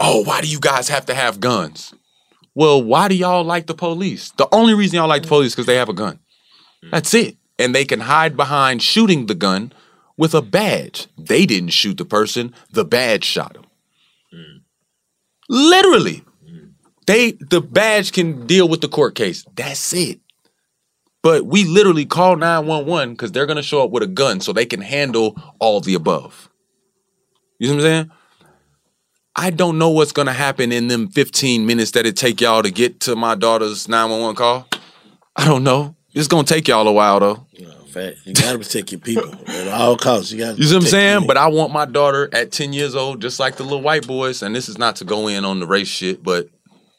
"Oh, 0.00 0.24
why 0.24 0.40
do 0.40 0.48
you 0.48 0.58
guys 0.58 0.88
have 0.88 1.06
to 1.06 1.14
have 1.14 1.38
guns?" 1.38 1.94
Well, 2.56 2.82
why 2.82 3.08
do 3.08 3.14
y'all 3.14 3.44
like 3.44 3.66
the 3.66 3.74
police? 3.74 4.30
The 4.32 4.48
only 4.52 4.74
reason 4.74 4.96
y'all 4.96 5.08
like 5.08 5.22
the 5.22 5.28
police 5.28 5.48
is 5.48 5.54
because 5.54 5.66
they 5.66 5.76
have 5.76 5.88
a 5.88 5.94
gun. 5.94 6.18
That's 6.90 7.14
it, 7.14 7.36
and 7.58 7.74
they 7.74 7.84
can 7.84 8.00
hide 8.00 8.36
behind 8.36 8.82
shooting 8.82 9.26
the 9.26 9.34
gun 9.34 9.72
with 10.16 10.34
a 10.34 10.42
badge. 10.42 11.08
They 11.18 11.46
didn't 11.46 11.70
shoot 11.70 11.98
the 11.98 12.04
person; 12.04 12.54
the 12.70 12.84
badge 12.84 13.24
shot 13.24 13.56
him. 13.56 13.64
Literally, 15.48 16.24
they 17.06 17.32
the 17.32 17.60
badge 17.60 18.12
can 18.12 18.46
deal 18.46 18.68
with 18.68 18.80
the 18.80 18.88
court 18.88 19.14
case. 19.14 19.44
That's 19.54 19.92
it. 19.92 20.20
But 21.22 21.46
we 21.46 21.64
literally 21.64 22.04
call 22.04 22.36
911 22.36 23.14
because 23.14 23.32
they're 23.32 23.46
gonna 23.46 23.62
show 23.62 23.82
up 23.82 23.90
with 23.90 24.02
a 24.02 24.06
gun 24.06 24.40
so 24.40 24.52
they 24.52 24.66
can 24.66 24.82
handle 24.82 25.36
all 25.58 25.80
the 25.80 25.94
above. 25.94 26.50
You 27.58 27.68
know 27.68 27.74
what 27.76 27.84
I'm 27.84 27.86
saying? 27.86 28.10
I 29.36 29.50
don't 29.50 29.78
know 29.78 29.90
what's 29.90 30.12
gonna 30.12 30.32
happen 30.32 30.70
in 30.70 30.88
them 30.88 31.08
15 31.08 31.66
minutes 31.66 31.92
that 31.92 32.06
it 32.06 32.16
take 32.16 32.40
y'all 32.40 32.62
to 32.62 32.70
get 32.70 33.00
to 33.00 33.16
my 33.16 33.34
daughter's 33.34 33.88
911 33.88 34.36
call. 34.36 34.68
I 35.34 35.46
don't 35.46 35.64
know. 35.64 35.96
It's 36.14 36.28
gonna 36.28 36.44
take 36.44 36.68
y'all 36.68 36.86
a 36.88 36.92
while 36.92 37.20
though. 37.20 37.46
Fact. 37.88 38.18
You 38.24 38.34
gotta 38.34 38.58
protect 38.58 38.90
your 38.90 39.00
people 39.00 39.32
at 39.46 39.68
all 39.68 39.96
costs. 39.96 40.32
You 40.32 40.38
gotta. 40.38 40.56
You 40.58 40.64
see 40.64 40.74
what 40.74 40.82
I'm 40.84 40.88
saying? 40.90 41.26
But 41.28 41.36
I 41.36 41.46
want 41.46 41.72
my 41.72 41.84
daughter 41.84 42.28
at 42.32 42.50
10 42.50 42.72
years 42.72 42.96
old, 42.96 43.22
just 43.22 43.38
like 43.38 43.54
the 43.56 43.62
little 43.62 43.82
white 43.82 44.04
boys, 44.04 44.42
and 44.42 44.52
this 44.54 44.68
is 44.68 44.78
not 44.78 44.96
to 44.96 45.04
go 45.04 45.28
in 45.28 45.44
on 45.44 45.60
the 45.60 45.66
race 45.66 45.86
shit, 45.86 46.20
but 46.22 46.48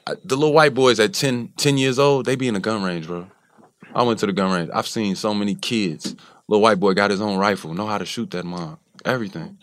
I- 0.08 0.14
the 0.24 0.38
little 0.38 0.54
white 0.54 0.74
boys 0.74 1.02
at 1.02 1.14
10, 1.14 1.50
10 1.58 1.78
years 1.78 2.00
old, 2.00 2.26
they 2.26 2.38
be 2.38 2.48
in 2.48 2.56
a 2.56 2.62
gun 2.62 2.82
range, 2.82 3.08
bro. 3.08 3.28
I 3.94 4.04
went 4.04 4.20
to 4.20 4.26
the 4.26 4.32
gun 4.32 4.52
range. 4.54 4.70
I've 4.74 4.88
seen 4.88 5.16
so 5.18 5.34
many 5.34 5.56
kids. 5.56 6.16
Little 6.48 6.62
white 6.62 6.80
boy 6.80 6.94
got 6.94 7.12
his 7.12 7.20
own 7.20 7.38
rifle, 7.38 7.74
know 7.74 7.88
how 7.88 7.98
to 7.98 8.06
shoot 8.06 8.32
that 8.32 8.46
mom. 8.46 8.78
Everything. 9.04 9.58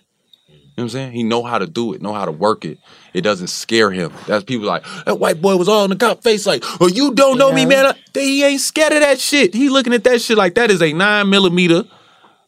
You 0.75 0.81
know 0.81 0.85
what 0.85 0.95
I'm 0.95 1.01
saying? 1.01 1.13
He 1.13 1.23
know 1.23 1.43
how 1.43 1.59
to 1.59 1.67
do 1.67 1.93
it, 1.93 2.01
know 2.01 2.15
how 2.15 2.25
to 2.25 2.33
work 2.33 2.65
it. 2.65 2.79
It 3.13 3.21
doesn't 3.21 3.49
scare 3.49 3.91
him. 3.91 4.11
That's 4.27 4.43
people 4.43 4.67
like, 4.67 4.85
that 5.05 5.19
white 5.19 5.43
boy 5.43 5.57
was 5.57 5.69
all 5.69 5.85
in 5.85 5.91
the 5.91 5.97
cop 5.97 6.23
face 6.23 6.47
like, 6.47 6.65
oh, 6.81 6.89
you 6.89 7.13
don't 7.13 7.37
know 7.37 7.53
me, 7.53 7.67
man. 7.67 7.95
He 8.15 8.43
ain't 8.43 8.63
scared 8.63 8.95
of 8.95 9.01
that 9.01 9.21
shit. 9.21 9.53
He 9.53 9.69
looking 9.69 9.93
at 9.93 10.05
that 10.05 10.23
shit 10.23 10.39
like 10.39 10.55
that 10.55 10.71
is 10.71 10.81
a 10.81 10.95
nine 10.95 11.29
millimeter. 11.29 11.85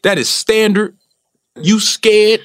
That 0.05 0.17
is 0.17 0.31
standard. 0.31 0.97
You 1.61 1.81
scared. 1.81 2.41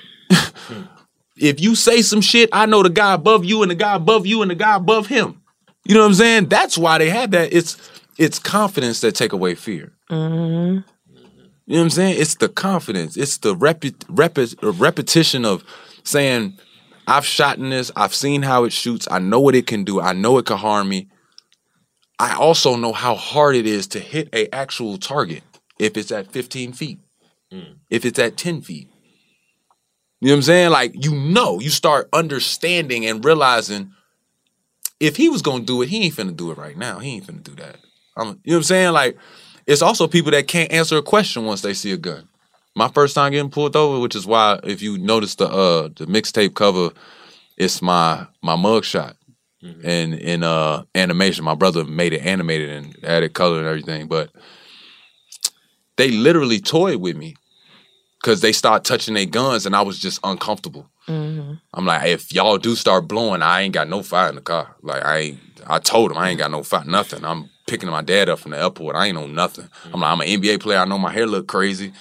if 1.38 1.62
you 1.62 1.76
say 1.76 2.02
some 2.02 2.20
shit, 2.20 2.50
I 2.52 2.66
know 2.66 2.84
the 2.84 2.90
guy 2.90 3.14
above 3.14 3.46
you 3.46 3.62
and 3.62 3.72
the 3.72 3.76
guy 3.76 3.96
above 3.96 4.26
you 4.26 4.42
and 4.42 4.52
the 4.52 4.56
guy 4.56 4.76
above 4.76 5.08
him. 5.08 5.42
You 5.86 5.96
know 5.96 6.02
what 6.02 6.08
I'm 6.08 6.14
saying? 6.16 6.50
That's 6.50 6.78
why 6.78 6.98
they 6.98 7.10
have 7.10 7.32
that. 7.32 7.54
It's 7.54 7.78
it's 8.18 8.38
confidence 8.38 9.00
that 9.00 9.16
take 9.16 9.32
away 9.32 9.56
fear. 9.56 9.94
Mm-hmm. 10.12 10.80
You 11.70 11.76
know 11.76 11.82
what 11.82 11.86
I'm 11.86 11.90
saying? 11.92 12.16
It's 12.20 12.34
the 12.34 12.50
confidence. 12.50 13.16
It's 13.16 13.38
the 13.38 13.52
uh, 13.52 14.72
repetition 14.74 15.46
of 15.46 15.64
saying, 16.04 16.58
I've 17.06 17.28
shot 17.28 17.60
in 17.60 17.70
this. 17.70 17.92
I've 17.96 18.16
seen 18.16 18.42
how 18.42 18.64
it 18.64 18.74
shoots. 18.74 19.08
I 19.12 19.20
know 19.20 19.40
what 19.40 19.54
it 19.54 19.68
can 19.68 19.84
do. 19.84 20.02
I 20.02 20.14
know 20.14 20.40
it 20.40 20.48
can 20.48 20.58
harm 20.58 20.90
me. 20.90 21.10
I 22.18 22.34
also 22.34 22.76
know 22.76 22.92
how 22.92 23.14
hard 23.14 23.56
it 23.56 23.68
is 23.68 23.86
to 23.90 24.00
hit 24.00 24.30
a 24.34 24.52
actual 24.54 24.98
target 24.98 25.44
if 25.78 25.96
it's 25.96 26.12
at 26.12 26.32
15 26.32 26.74
feet, 26.74 27.02
if 27.92 28.04
it's 28.04 28.18
at 28.18 28.36
10 28.36 28.62
feet. 28.62 28.90
You 30.22 30.30
know 30.30 30.34
what 30.34 30.38
I'm 30.38 30.42
saying? 30.42 30.72
Like, 30.72 31.06
you 31.06 31.14
know, 31.14 31.60
you 31.60 31.70
start 31.70 32.10
understanding 32.12 33.06
and 33.06 33.24
realizing 33.24 33.92
if 35.00 35.18
he 35.18 35.30
was 35.30 35.44
gonna 35.44 35.64
do 35.64 35.84
it, 35.84 35.90
he 35.90 36.04
ain't 36.06 36.16
finna 36.16 36.36
do 36.36 36.50
it 36.50 36.58
right 36.58 36.76
now. 36.76 36.98
He 36.98 37.12
ain't 37.12 37.28
finna 37.28 37.44
do 37.44 37.54
that. 37.58 37.78
I'm, 38.18 38.28
you 38.28 38.32
know 38.32 38.40
what 38.46 38.56
I'm 38.56 38.64
saying? 38.64 38.94
Like, 38.94 39.18
it's 39.70 39.84
also 39.84 40.08
people 40.08 40.32
that 40.32 40.48
can't 40.48 40.72
answer 40.72 40.98
a 40.98 41.04
question 41.04 41.46
once 41.46 41.62
they 41.62 41.76
see 41.76 41.92
a 41.92 41.98
gun. 41.98 42.28
My 42.76 42.88
first 42.88 43.14
time 43.14 43.32
getting 43.32 43.52
pulled 43.52 43.76
over, 43.76 44.00
which 44.00 44.16
is 44.16 44.26
why 44.26 44.60
if 44.64 44.82
you 44.82 44.98
notice 44.98 45.36
the 45.36 45.48
uh 45.48 45.90
the 45.96 46.08
mixtape 46.08 46.56
cover, 46.56 46.90
it's 47.56 47.80
my 47.82 48.26
my 48.42 48.56
mug 48.56 48.84
shot. 48.84 49.16
And 49.62 50.16
in 50.16 50.44
uh 50.44 50.86
animation, 50.96 51.46
my 51.46 51.54
brother 51.54 51.86
made 51.86 52.14
it 52.14 52.26
animated 52.26 52.70
and 52.70 52.98
added 53.04 53.34
color 53.34 53.60
and 53.60 53.68
everything, 53.68 54.08
but 54.08 54.32
they 55.98 56.10
literally 56.10 56.60
toyed 56.60 57.00
with 57.00 57.16
me 57.16 57.36
because 58.20 58.42
they 58.42 58.54
start 58.54 58.84
touching 58.84 59.14
their 59.14 59.26
guns 59.28 59.68
and 59.68 59.76
I 59.76 59.84
was 59.84 60.00
just 60.00 60.20
uncomfortable. 60.24 60.90
Mm-hmm. 61.08 61.56
I'm 61.76 61.86
like, 61.86 62.08
if 62.08 62.34
y'all 62.34 62.58
do 62.58 62.74
start 62.76 63.08
blowing, 63.08 63.44
I 63.44 63.62
ain't 63.62 63.76
got 63.76 63.88
no 63.88 64.02
fire 64.02 64.30
in 64.30 64.36
the 64.36 64.42
car. 64.42 64.76
Like 64.82 65.06
I 65.06 65.18
ain't, 65.18 65.40
I 65.68 65.78
told 65.78 66.10
him 66.10 66.18
I 66.18 66.30
ain't 66.30 66.40
got 66.40 66.50
no 66.50 66.64
fire, 66.64 66.86
nothing. 66.86 67.24
I'm 67.24 67.50
picking 67.70 67.90
my 67.90 68.02
dad 68.02 68.30
up 68.30 68.40
from 68.40 68.52
the 68.52 68.62
airport. 68.62 68.96
I 68.96 69.08
ain't 69.08 69.16
know 69.16 69.28
nothing. 69.28 69.70
I'm 69.94 70.02
like, 70.02 70.12
I'm 70.12 70.22
an 70.22 70.28
NBA 70.28 70.60
player. 70.62 70.80
I 70.80 70.86
know 70.86 70.98
my 70.98 71.12
hair 71.12 71.28
look 71.28 71.48
crazy. 71.48 71.94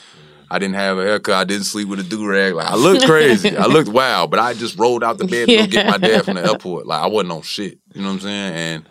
I 0.50 0.58
didn't 0.58 0.76
have 0.76 0.98
a 0.98 1.02
haircut. 1.02 1.34
I 1.34 1.44
didn't 1.44 1.64
sleep 1.64 1.88
with 1.88 2.00
a 2.00 2.02
do 2.02 2.26
rag. 2.26 2.54
Like 2.54 2.70
I 2.70 2.74
looked 2.74 3.04
crazy. 3.04 3.56
I 3.56 3.66
looked 3.66 3.90
wild, 3.90 4.30
but 4.30 4.40
I 4.40 4.54
just 4.54 4.78
rolled 4.78 5.04
out 5.04 5.18
the 5.18 5.26
bed 5.26 5.46
to 5.48 5.56
go 5.56 5.66
get 5.66 5.86
my 5.86 5.98
dad 5.98 6.24
from 6.24 6.36
the 6.36 6.44
airport. 6.44 6.86
Like 6.86 7.02
I 7.02 7.06
wasn't 7.06 7.32
on 7.32 7.42
shit. 7.42 7.78
You 7.92 8.00
know 8.00 8.08
what 8.08 8.14
I'm 8.14 8.20
saying? 8.20 8.54
And 8.54 8.88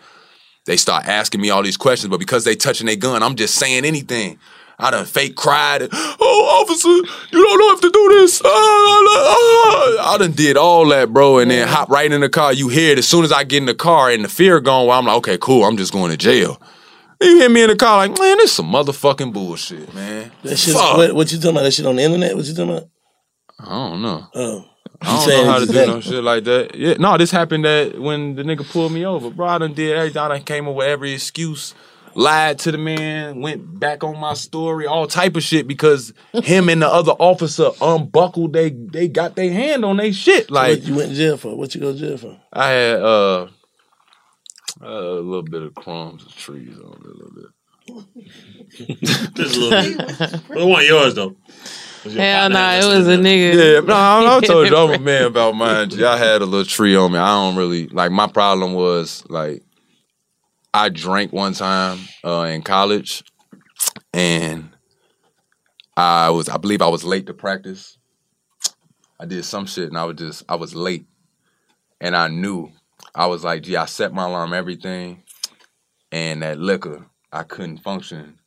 they 0.66 0.78
start 0.78 1.08
asking 1.08 1.42
me 1.42 1.50
all 1.50 1.64
these 1.64 1.78
questions, 1.78 2.12
but 2.12 2.20
because 2.20 2.44
they 2.44 2.56
touching 2.56 2.86
their 2.86 2.96
gun, 2.96 3.24
I'm 3.24 3.36
just 3.36 3.56
saying 3.56 3.86
anything. 3.86 4.38
I 4.80 4.92
done 4.92 5.06
fake 5.06 5.36
cried. 5.36 5.90
Oh, 5.92 6.62
officer, 6.62 6.88
you 6.88 7.44
don't 7.44 7.60
know 7.60 7.74
if 7.74 7.82
to 7.82 7.90
do 7.90 8.10
this. 8.20 8.42
Ah, 8.46 8.48
ah, 8.48 10.04
ah." 10.06 10.14
I 10.14 10.18
done 10.20 10.34
did 10.34 10.56
all 10.56 10.88
that, 10.90 11.12
bro, 11.12 11.40
and 11.40 11.50
then 11.50 11.68
hop 11.68 11.90
right 11.90 12.12
in 12.12 12.22
the 12.22 12.30
car. 12.30 12.54
You 12.54 12.68
hear 12.70 12.92
it 12.92 13.00
as 13.00 13.08
soon 13.08 13.24
as 13.24 13.32
I 13.32 13.44
get 13.44 13.58
in 13.58 13.66
the 13.66 13.74
car 13.74 14.12
and 14.12 14.24
the 14.24 14.30
fear 14.30 14.60
gone. 14.60 14.88
Well, 14.88 15.00
I'm 15.00 15.06
like, 15.06 15.18
okay, 15.18 15.38
cool. 15.40 15.64
I'm 15.64 15.78
just 15.78 15.94
going 15.94 16.12
to 16.12 16.18
jail. 16.18 16.62
You 17.20 17.40
hear 17.40 17.50
me 17.50 17.64
in 17.64 17.70
the 17.70 17.76
car 17.76 17.98
like, 17.98 18.20
man, 18.20 18.38
this 18.38 18.54
some 18.54 18.72
motherfucking 18.72 19.34
bullshit, 19.34 19.92
man. 19.96 20.32
That 20.44 20.58
shit, 20.58 20.76
what, 20.76 21.16
what 21.16 21.32
you 21.32 21.40
talking 21.40 21.52
about? 21.52 21.64
That 21.64 21.74
shit 21.74 21.86
on 21.86 21.96
the 21.96 22.04
internet? 22.04 22.36
What 22.36 22.46
you 22.46 22.54
talking 22.54 22.78
about? 22.78 22.90
I 23.60 23.90
don't 23.90 24.02
know. 24.04 24.28
Oh. 24.36 24.66
I 25.02 25.26
don't 25.26 25.46
know 25.46 25.52
how 25.52 25.60
to 25.60 25.66
do 25.66 25.74
no 25.74 26.02
shit 26.02 26.24
like 26.24 26.44
that. 26.46 26.76
Yeah, 26.76 26.96
no, 27.00 27.18
this 27.18 27.32
happened 27.32 27.66
that 27.66 28.00
when 28.00 28.36
the 28.36 28.44
nigga 28.44 28.70
pulled 28.70 28.92
me 28.92 29.06
over, 29.06 29.30
bro. 29.30 29.48
I 29.48 29.58
done 29.58 29.74
did 29.74 29.96
everything. 29.96 30.22
I 30.22 30.28
done 30.28 30.44
came 30.44 30.68
up 30.68 30.76
with 30.76 30.88
every 30.88 31.14
excuse, 31.14 31.74
lied 32.16 32.60
to 32.60 32.72
the 32.72 32.78
man, 32.78 33.42
went 33.42 33.80
back 33.80 34.04
on 34.04 34.20
my 34.20 34.34
story, 34.34 34.86
all 34.86 35.08
type 35.08 35.36
of 35.36 35.44
shit 35.44 35.68
because 35.68 36.14
him 36.44 36.70
and 36.70 36.82
the 36.82 36.88
other 36.88 37.14
officer 37.14 37.70
unbuckled. 37.82 38.54
They 38.54 38.70
they 38.70 39.08
got 39.08 39.36
their 39.36 39.52
hand 39.52 39.86
on 39.86 39.98
their 39.98 40.14
shit. 40.14 40.50
Like 40.52 40.80
what 40.80 40.88
you 40.88 40.96
went 40.96 41.10
to 41.10 41.16
jail 41.16 41.38
for? 41.38 41.56
What 41.56 41.76
you 41.76 41.82
go 41.82 41.94
to 41.94 42.00
jail 42.00 42.18
for? 42.18 42.40
I 42.54 42.70
had 42.70 43.02
uh, 43.02 43.48
a 44.82 44.92
little 44.92 45.44
bit 45.44 45.62
of 45.62 45.76
crumbs 45.76 46.26
of 46.26 46.36
trees 46.36 46.78
on 46.78 46.94
it, 46.94 47.06
a 47.06 47.14
little 47.14 47.34
bit. 47.36 47.46
Just 49.36 49.58
a 49.58 49.60
little 49.60 49.98
bit. 49.98 50.42
But 50.48 50.58
it 50.58 50.66
wasn't 50.66 50.88
yours 50.88 51.14
though. 51.16 51.36
Hell 52.04 52.50
nah, 52.50 52.74
it 52.74 52.86
was 52.86 53.08
a 53.08 53.18
nigga. 53.18 53.76
Yeah, 53.76 53.80
no, 53.82 53.94
I, 53.94 54.38
I 54.38 54.40
told 54.46 54.70
you 54.70 54.76
I'm 54.76 54.94
a 54.94 55.00
man 55.00 55.26
about 55.26 55.56
mine. 55.56 55.90
G. 55.90 56.04
I 56.04 56.18
had 56.18 56.42
a 56.42 56.46
little 56.46 56.66
tree 56.66 56.96
on 56.96 57.12
me. 57.12 57.20
I 57.20 57.28
don't 57.28 57.56
really 57.56 57.88
like. 57.88 58.12
My 58.12 58.28
problem 58.28 58.74
was 58.74 59.24
like, 59.30 59.64
I 60.78 60.90
drank 60.90 61.34
one 61.34 61.54
time 61.54 61.98
uh, 62.24 62.44
in 62.44 62.62
college, 62.62 63.24
and 64.14 64.70
I 65.96 66.30
was, 66.30 66.50
I 66.50 66.58
believe, 66.58 66.84
I 66.84 66.88
was 66.88 67.04
late 67.04 67.26
to 67.26 67.34
practice. 67.34 67.98
I 69.20 69.26
did 69.26 69.44
some 69.44 69.66
shit, 69.66 69.90
and 69.90 69.98
I 69.98 70.04
was 70.04 70.18
just, 70.18 70.44
I 70.48 70.54
was 70.54 70.76
late, 70.76 71.08
and 72.00 72.16
I 72.16 72.28
knew. 72.28 72.72
I 73.16 73.26
was 73.26 73.44
like, 73.44 73.64
gee, 73.64 73.76
I 73.76 73.86
set 73.86 74.14
my 74.14 74.26
alarm, 74.26 74.54
everything, 74.54 75.24
and 76.12 76.44
that 76.44 76.60
liquor, 76.60 77.08
I 77.34 77.42
couldn't 77.42 77.80
function 77.80 78.38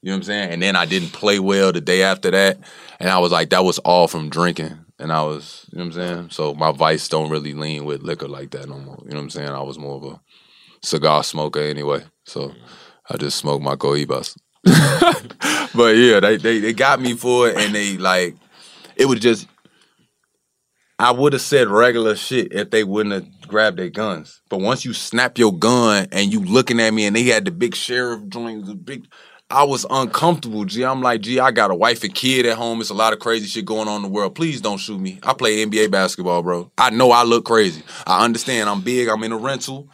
you 0.00 0.10
know 0.10 0.14
what 0.14 0.18
I'm 0.18 0.22
saying? 0.24 0.50
And 0.52 0.62
then 0.62 0.76
I 0.76 0.86
didn't 0.86 1.12
play 1.12 1.40
well 1.40 1.72
the 1.72 1.80
day 1.80 2.02
after 2.02 2.30
that. 2.30 2.58
And 3.00 3.10
I 3.10 3.18
was 3.18 3.32
like, 3.32 3.50
that 3.50 3.64
was 3.64 3.78
all 3.80 4.06
from 4.06 4.30
drinking. 4.30 4.78
And 5.00 5.12
I 5.12 5.22
was, 5.22 5.66
you 5.72 5.78
know 5.78 5.86
what 5.86 5.96
I'm 5.96 6.00
saying? 6.00 6.30
So 6.30 6.54
my 6.54 6.70
vice 6.70 7.08
don't 7.08 7.30
really 7.30 7.52
lean 7.52 7.84
with 7.84 8.02
liquor 8.02 8.28
like 8.28 8.50
that 8.50 8.68
no 8.68 8.78
more. 8.78 8.98
You 9.02 9.10
know 9.10 9.16
what 9.16 9.22
I'm 9.22 9.30
saying? 9.30 9.48
I 9.48 9.62
was 9.62 9.78
more 9.78 9.96
of 9.96 10.04
a 10.04 10.20
cigar 10.82 11.22
smoker 11.24 11.60
anyway. 11.60 12.04
So 12.24 12.48
mm. 12.48 12.54
I 13.10 13.16
just 13.16 13.38
smoked 13.38 13.62
my 13.62 13.76
cohibas. 13.76 14.36
but 15.74 15.96
yeah, 15.96 16.20
they, 16.20 16.36
they 16.36 16.58
they 16.58 16.72
got 16.72 17.00
me 17.00 17.14
for 17.14 17.48
it 17.48 17.56
and 17.56 17.74
they 17.74 17.96
like 17.96 18.36
it 18.96 19.06
was 19.06 19.20
just 19.20 19.46
I 20.98 21.12
would 21.12 21.32
have 21.32 21.42
said 21.42 21.68
regular 21.68 22.16
shit 22.16 22.52
if 22.52 22.70
they 22.70 22.82
wouldn't 22.82 23.14
have 23.14 23.48
grabbed 23.48 23.78
their 23.78 23.88
guns. 23.88 24.42
But 24.48 24.60
once 24.60 24.84
you 24.84 24.92
snap 24.92 25.38
your 25.38 25.56
gun 25.56 26.08
and 26.10 26.32
you 26.32 26.40
looking 26.40 26.80
at 26.80 26.92
me 26.92 27.06
and 27.06 27.14
they 27.14 27.22
had 27.22 27.44
the 27.44 27.52
big 27.52 27.76
sheriff 27.76 28.26
joint, 28.28 28.66
the 28.66 28.74
big 28.74 29.06
I 29.50 29.62
was 29.64 29.86
uncomfortable, 29.88 30.66
G. 30.66 30.84
I'm 30.84 31.00
like, 31.00 31.22
G, 31.22 31.40
I 31.40 31.52
got 31.52 31.70
a 31.70 31.74
wife 31.74 32.04
and 32.04 32.14
kid 32.14 32.44
at 32.44 32.58
home. 32.58 32.82
It's 32.82 32.90
a 32.90 32.94
lot 32.94 33.14
of 33.14 33.18
crazy 33.18 33.46
shit 33.46 33.64
going 33.64 33.88
on 33.88 33.96
in 33.96 34.02
the 34.02 34.08
world. 34.08 34.34
Please 34.34 34.60
don't 34.60 34.76
shoot 34.76 35.00
me. 35.00 35.20
I 35.22 35.32
play 35.32 35.64
NBA 35.64 35.90
basketball, 35.90 36.42
bro. 36.42 36.70
I 36.76 36.90
know 36.90 37.12
I 37.12 37.22
look 37.22 37.46
crazy. 37.46 37.82
I 38.06 38.24
understand 38.26 38.68
I'm 38.68 38.82
big. 38.82 39.08
I'm 39.08 39.24
in 39.24 39.32
a 39.32 39.38
rental. 39.38 39.88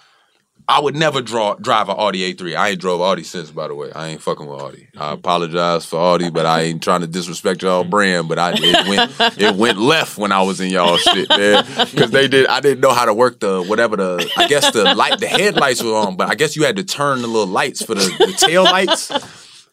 I 0.67 0.81
would 0.81 0.97
never 0.97 1.21
draw 1.21 1.55
drive 1.55 1.91
an 1.91 1.97
Audi 1.99 2.33
A3. 2.33 2.57
I 2.57 2.71
ain't 2.71 2.81
drove 2.81 3.03
Audi 3.03 3.23
since, 3.23 3.51
by 3.51 3.69
the 3.69 3.75
way. 3.75 3.93
I 3.93 4.09
ain't 4.09 4.23
fucking 4.23 4.47
with 4.47 4.61
Audi. 4.61 4.89
I 4.97 5.13
apologize 5.13 5.85
for 5.85 5.99
Audi, 5.99 6.31
but 6.31 6.47
I 6.47 6.63
ain't 6.63 6.83
trying 6.83 7.03
to 7.03 7.07
disrespect 7.07 7.63
y'all 7.63 7.85
brand. 7.85 8.29
But 8.29 8.39
I 8.39 8.55
it 8.57 8.89
went 8.89 9.13
it 9.39 9.57
went 9.57 9.79
left 9.79 10.17
when 10.17 10.33
I 10.33 10.43
was 10.43 10.63
in 10.63 10.71
y'all 10.71 10.97
shit, 10.97 11.29
man. 11.29 11.67
Because 11.91 12.11
they 12.11 12.29
did. 12.29 12.47
I 12.47 12.61
didn't 12.61 12.81
know 12.81 12.93
how 12.93 13.05
to 13.05 13.13
work 13.13 13.41
the 13.41 13.63
whatever 13.63 13.97
the. 13.97 14.33
I 14.39 14.49
guess 14.49 14.71
the 14.73 14.95
light, 14.95 15.21
the 15.21 15.29
headlights 15.29 15.83
were 15.83 15.95
on, 15.95 16.17
but 16.17 16.31
I 16.31 16.35
guess 16.35 16.57
you 16.57 16.65
had 16.65 16.77
to 16.77 16.85
turn 16.85 17.21
the 17.21 17.29
little 17.29 17.47
lights 17.47 17.85
for 17.85 17.95
the, 17.95 18.05
the 18.19 18.33
tail 18.33 18.65
lights. 18.65 19.13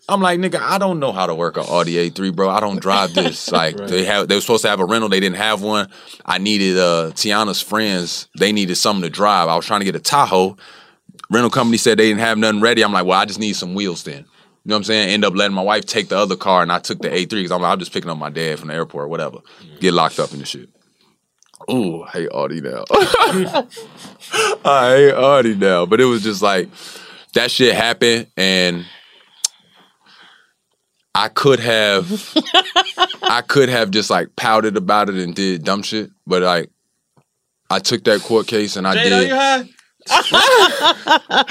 I'm 0.09 0.19
like, 0.19 0.39
nigga, 0.39 0.59
I 0.59 0.77
don't 0.77 0.99
know 0.99 1.13
how 1.13 1.25
to 1.25 1.33
work 1.33 1.55
an 1.55 1.63
Audi 1.69 2.09
A3, 2.09 2.35
bro. 2.35 2.49
I 2.49 2.59
don't 2.59 2.81
drive 2.81 3.13
this. 3.13 3.49
Like 3.61 3.77
they 3.77 4.03
have, 4.05 4.27
they 4.27 4.35
were 4.35 4.41
supposed 4.41 4.63
to 4.63 4.69
have 4.69 4.79
a 4.81 4.85
rental. 4.85 5.07
They 5.07 5.19
didn't 5.19 5.37
have 5.37 5.61
one. 5.61 5.89
I 6.25 6.37
needed 6.37 6.77
uh 6.77 7.11
Teyana's 7.13 7.61
friends. 7.61 8.27
They 8.37 8.51
needed 8.51 8.75
something 8.75 9.03
to 9.03 9.09
drive. 9.09 9.47
I 9.47 9.55
was 9.55 9.65
trying 9.65 9.79
to 9.81 9.85
get 9.85 9.95
a 9.95 9.99
Tahoe. 9.99 10.57
Rental 11.31 11.49
company 11.49 11.77
said 11.77 11.97
they 11.97 12.09
didn't 12.09 12.19
have 12.19 12.37
nothing 12.37 12.59
ready. 12.59 12.83
I'm 12.83 12.91
like, 12.91 13.05
well, 13.05 13.19
I 13.19 13.25
just 13.25 13.39
need 13.39 13.53
some 13.53 13.73
wheels 13.73 14.03
then. 14.03 14.19
You 14.19 14.69
know 14.69 14.75
what 14.75 14.79
I'm 14.79 14.83
saying? 14.83 15.09
End 15.09 15.25
up 15.25 15.33
letting 15.33 15.55
my 15.55 15.63
wife 15.63 15.85
take 15.85 16.09
the 16.09 16.17
other 16.17 16.35
car, 16.35 16.61
and 16.61 16.71
I 16.71 16.79
took 16.79 17.01
the 17.01 17.07
A3 17.07 17.29
because 17.29 17.51
I'm 17.51 17.61
like, 17.61 17.71
I'm 17.71 17.79
just 17.79 17.93
picking 17.93 18.11
up 18.11 18.17
my 18.17 18.29
dad 18.29 18.59
from 18.59 18.67
the 18.67 18.75
airport 18.75 19.05
or 19.05 19.07
whatever. 19.07 19.39
Get 19.79 19.93
locked 19.93 20.19
up 20.19 20.33
in 20.33 20.39
the 20.39 20.45
shit. 20.45 20.69
Ooh, 21.71 22.03
I 22.03 22.09
hate 22.09 22.29
Audi 22.31 22.59
now. 22.59 22.83
I 24.65 24.95
hate 24.95 25.13
Audi 25.13 25.55
now. 25.55 25.85
But 25.85 26.01
it 26.01 26.05
was 26.05 26.21
just 26.21 26.41
like 26.41 26.69
that 27.33 27.49
shit 27.49 27.73
happened, 27.75 28.27
and 28.35 28.85
I 31.15 31.29
could 31.29 31.61
have, 31.61 32.35
I 33.23 33.41
could 33.41 33.69
have 33.69 33.89
just 33.89 34.09
like 34.09 34.35
pouted 34.35 34.75
about 34.75 35.09
it 35.09 35.15
and 35.15 35.33
did 35.33 35.63
dumb 35.63 35.81
shit, 35.81 36.11
but 36.27 36.41
like, 36.41 36.69
I 37.69 37.79
took 37.79 38.03
that 38.03 38.21
court 38.21 38.47
case 38.47 38.75
and 38.75 38.85
I 38.85 38.91
are 38.91 39.63
did. 39.63 39.69
You 40.07 40.15
high? 40.15 41.45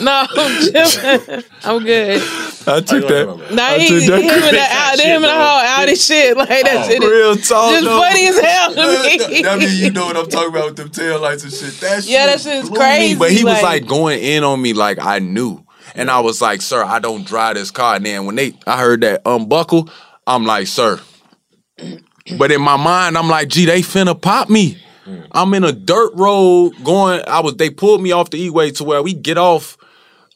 No, 0.00 0.26
I'm 0.30 0.62
chilling. 0.62 1.42
I'm 1.64 1.82
good. 1.84 2.22
I 2.68 2.80
took 2.80 3.08
that. 3.08 3.48
Nah, 3.52 3.62
I 3.62 3.78
he, 3.78 3.88
took 3.88 4.02
him 4.02 4.10
that 4.10 4.22
and 4.22 4.44
the 4.44 4.50
court- 4.50 4.54
out, 4.70 4.98
him 5.00 5.14
and 5.16 5.24
the 5.24 5.32
whole 5.32 5.42
out 5.42 5.88
and 5.88 5.98
shit. 5.98 6.36
Like 6.36 6.48
that 6.48 6.84
oh, 6.84 6.88
shit 6.88 7.02
is 7.02 7.10
Real 7.10 7.34
talk, 7.36 7.70
just 7.72 7.84
though. 7.84 7.98
funny 7.98 8.26
as 8.28 8.38
hell 8.38 8.74
to 8.74 9.02
me. 9.02 9.42
That 9.48 9.58
mean 9.58 9.84
you 9.84 9.90
know 9.90 10.06
what 10.06 10.16
I'm 10.16 10.28
talking 10.28 10.50
about 10.50 10.66
with 10.66 10.76
them 10.76 10.90
tail 10.90 11.20
lights 11.20 11.42
and 11.42 11.52
shit. 11.52 11.80
That 11.80 12.04
shit 12.04 12.12
Yeah, 12.12 12.26
that 12.26 12.40
shit 12.40 12.54
is 12.64 12.68
blew 12.68 12.78
me. 12.78 12.84
crazy, 12.84 13.18
But 13.18 13.32
he 13.32 13.42
was 13.44 13.54
like- 13.54 13.62
like 13.62 13.86
going 13.86 14.20
in 14.22 14.44
on 14.44 14.60
me 14.62 14.72
like 14.72 14.98
I 15.00 15.18
knew. 15.18 15.64
And 15.94 16.10
I 16.10 16.20
was 16.20 16.40
like, 16.40 16.62
sir, 16.62 16.84
I 16.84 17.00
don't 17.00 17.26
drive 17.26 17.56
this 17.56 17.70
car. 17.72 17.96
And 17.96 18.06
then 18.06 18.24
when 18.26 18.36
they 18.36 18.52
I 18.66 18.78
heard 18.78 19.00
that 19.00 19.22
unbuckle, 19.26 19.88
I'm 20.26 20.44
like, 20.44 20.66
sir. 20.68 21.00
But 22.36 22.52
in 22.52 22.60
my 22.60 22.76
mind, 22.76 23.16
I'm 23.16 23.28
like, 23.28 23.48
gee, 23.48 23.64
they 23.64 23.80
finna 23.80 24.20
pop 24.20 24.50
me. 24.50 24.78
Mm. 25.08 25.26
I'm 25.32 25.54
in 25.54 25.64
a 25.64 25.72
dirt 25.72 26.12
road 26.14 26.72
going. 26.84 27.22
I 27.26 27.40
was 27.40 27.54
they 27.56 27.70
pulled 27.70 28.02
me 28.02 28.12
off 28.12 28.30
the 28.30 28.42
E-way 28.42 28.70
to 28.72 28.84
where 28.84 29.02
we 29.02 29.14
get 29.14 29.38
off. 29.38 29.78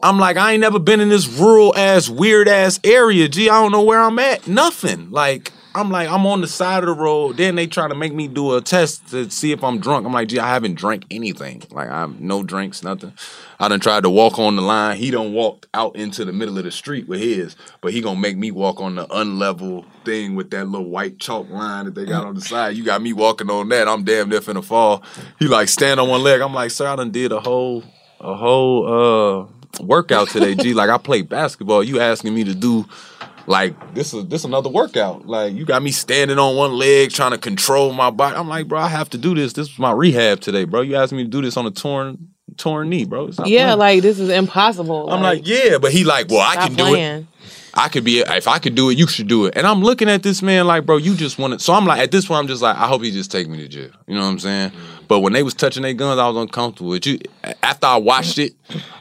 I'm 0.00 0.18
like, 0.18 0.36
I 0.36 0.52
ain't 0.52 0.60
never 0.60 0.78
been 0.78 1.00
in 1.00 1.10
this 1.10 1.28
rural 1.28 1.76
ass, 1.76 2.08
weird 2.08 2.48
ass 2.48 2.80
area. 2.82 3.28
Gee, 3.28 3.48
I 3.48 3.62
don't 3.62 3.70
know 3.70 3.82
where 3.82 4.00
I'm 4.00 4.18
at. 4.18 4.48
Nothing. 4.48 5.10
Like, 5.10 5.52
I'm 5.74 5.90
like, 5.90 6.08
I'm 6.08 6.26
on 6.26 6.40
the 6.40 6.46
side 6.46 6.82
of 6.82 6.86
the 6.86 7.02
road. 7.02 7.36
Then 7.36 7.54
they 7.54 7.66
try 7.66 7.88
to 7.88 7.94
make 7.94 8.12
me 8.12 8.28
do 8.28 8.54
a 8.54 8.60
test 8.60 9.08
to 9.08 9.30
see 9.30 9.52
if 9.52 9.64
I'm 9.64 9.78
drunk. 9.80 10.06
I'm 10.06 10.12
like, 10.12 10.28
gee, 10.28 10.38
I 10.38 10.48
haven't 10.48 10.74
drank 10.74 11.04
anything. 11.10 11.62
Like, 11.70 11.88
I'm 11.88 12.16
no 12.20 12.42
drinks, 12.42 12.82
nothing. 12.82 13.14
I 13.58 13.68
done 13.68 13.80
tried 13.80 14.02
to 14.02 14.10
walk 14.10 14.38
on 14.38 14.56
the 14.56 14.62
line. 14.62 14.96
He 14.96 15.10
done 15.10 15.32
walked 15.32 15.66
out 15.72 15.96
into 15.96 16.24
the 16.24 16.32
middle 16.32 16.58
of 16.58 16.64
the 16.64 16.70
street 16.70 17.08
with 17.08 17.20
his, 17.20 17.56
but 17.80 17.92
he 17.92 18.00
gonna 18.00 18.20
make 18.20 18.36
me 18.36 18.50
walk 18.50 18.80
on 18.80 18.96
the 18.96 19.06
unlevel 19.06 19.84
thing 20.04 20.34
with 20.34 20.50
that 20.50 20.68
little 20.68 20.88
white 20.88 21.18
chalk 21.18 21.48
line 21.48 21.86
that 21.86 21.94
they 21.94 22.04
got 22.04 22.26
on 22.26 22.34
the 22.34 22.40
side. 22.40 22.76
You 22.76 22.84
got 22.84 23.00
me 23.00 23.12
walking 23.12 23.48
on 23.50 23.68
that. 23.70 23.88
I'm 23.88 24.04
damn 24.04 24.28
near 24.28 24.40
finna 24.40 24.64
fall. 24.64 25.02
He 25.38 25.46
like 25.46 25.68
stand 25.68 26.00
on 26.00 26.08
one 26.08 26.22
leg. 26.22 26.40
I'm 26.40 26.52
like, 26.52 26.70
sir, 26.70 26.86
I 26.88 26.96
done 26.96 27.12
did 27.12 27.32
a 27.32 27.40
whole 27.40 27.84
a 28.20 28.34
whole 28.34 29.46
uh 29.48 29.82
workout 29.82 30.28
today, 30.28 30.54
G. 30.54 30.74
Like 30.74 30.90
I 30.90 30.98
play 30.98 31.22
basketball. 31.22 31.82
You 31.82 32.00
asking 32.00 32.34
me 32.34 32.44
to 32.44 32.54
do 32.54 32.86
like 33.46 33.94
this 33.94 34.14
is 34.14 34.26
this 34.28 34.44
another 34.44 34.68
workout. 34.68 35.26
Like 35.26 35.54
you 35.54 35.64
got 35.64 35.82
me 35.82 35.90
standing 35.90 36.38
on 36.38 36.56
one 36.56 36.72
leg 36.72 37.10
trying 37.10 37.32
to 37.32 37.38
control 37.38 37.92
my 37.92 38.10
body. 38.10 38.36
I'm 38.36 38.48
like, 38.48 38.68
bro, 38.68 38.78
I 38.80 38.88
have 38.88 39.10
to 39.10 39.18
do 39.18 39.34
this. 39.34 39.52
This 39.52 39.68
is 39.70 39.78
my 39.78 39.92
rehab 39.92 40.40
today, 40.40 40.64
bro. 40.64 40.80
You 40.82 40.96
asked 40.96 41.12
me 41.12 41.22
to 41.24 41.28
do 41.28 41.42
this 41.42 41.56
on 41.56 41.66
a 41.66 41.70
torn 41.70 42.28
torn 42.56 42.88
knee, 42.90 43.04
bro. 43.04 43.30
Stop 43.30 43.46
Yeah, 43.48 43.66
playing. 43.66 43.78
like 43.78 44.02
this 44.02 44.18
is 44.18 44.28
impossible. 44.28 45.10
I'm 45.10 45.22
like, 45.22 45.46
yeah, 45.46 45.78
but 45.78 45.92
he 45.92 46.04
like, 46.04 46.28
well, 46.28 46.40
I 46.40 46.52
stop 46.54 46.66
can 46.68 46.76
do 46.76 46.94
it. 46.94 47.26
I 47.74 47.88
could 47.88 48.04
be 48.04 48.20
if 48.20 48.46
I 48.48 48.58
could 48.58 48.74
do 48.74 48.90
it, 48.90 48.98
you 48.98 49.06
should 49.06 49.28
do 49.28 49.46
it. 49.46 49.56
And 49.56 49.66
I'm 49.66 49.80
looking 49.80 50.10
at 50.10 50.22
this 50.22 50.42
man 50.42 50.66
like, 50.66 50.84
bro, 50.84 50.98
you 50.98 51.14
just 51.14 51.38
want 51.38 51.54
to. 51.54 51.58
So 51.58 51.72
I'm 51.72 51.86
like, 51.86 52.00
at 52.00 52.10
this 52.10 52.26
point, 52.26 52.40
I'm 52.40 52.46
just 52.46 52.60
like, 52.60 52.76
I 52.76 52.86
hope 52.86 53.02
he 53.02 53.10
just 53.10 53.32
take 53.32 53.48
me 53.48 53.56
to 53.58 53.68
jail. 53.68 53.88
You 54.06 54.14
know 54.14 54.20
what 54.20 54.26
I'm 54.28 54.38
saying? 54.38 54.70
Mm. 54.72 55.08
But 55.08 55.20
when 55.20 55.32
they 55.32 55.42
was 55.42 55.54
touching 55.54 55.82
their 55.82 55.94
guns, 55.94 56.18
I 56.20 56.28
was 56.28 56.36
uncomfortable 56.36 56.90
with 56.90 57.06
you. 57.06 57.18
After 57.62 57.86
I 57.86 57.96
watched 57.96 58.36
it, 58.38 58.52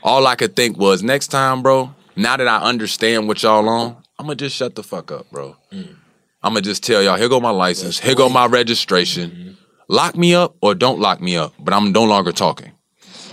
all 0.03 0.25
I 0.25 0.35
could 0.35 0.55
think 0.55 0.77
was, 0.77 1.03
next 1.03 1.27
time, 1.27 1.61
bro. 1.61 1.93
Now 2.15 2.37
that 2.37 2.47
I 2.47 2.59
understand 2.61 3.27
what 3.27 3.43
y'all 3.43 3.67
on, 3.67 3.97
I'm 4.21 4.27
gonna 4.27 4.35
just 4.35 4.55
shut 4.55 4.75
the 4.75 4.83
fuck 4.83 5.11
up, 5.11 5.31
bro. 5.31 5.55
Mm. 5.71 5.95
I'm 6.43 6.53
gonna 6.53 6.61
just 6.61 6.83
tell 6.83 7.01
y'all, 7.01 7.17
here 7.17 7.27
go 7.27 7.39
my 7.39 7.49
license, 7.49 7.97
here 7.99 8.13
go 8.13 8.29
my 8.29 8.45
registration. 8.45 9.31
Mm-hmm. 9.31 9.51
Lock 9.87 10.15
me 10.15 10.35
up 10.35 10.57
or 10.61 10.75
don't 10.75 10.99
lock 10.99 11.19
me 11.21 11.37
up, 11.37 11.55
but 11.57 11.73
I'm 11.73 11.91
no 11.91 12.03
longer 12.03 12.31
talking. 12.31 12.71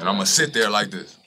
And 0.00 0.08
I'm 0.08 0.14
gonna 0.14 0.24
sit 0.24 0.54
there 0.54 0.70
like 0.70 0.90
this. 0.90 1.18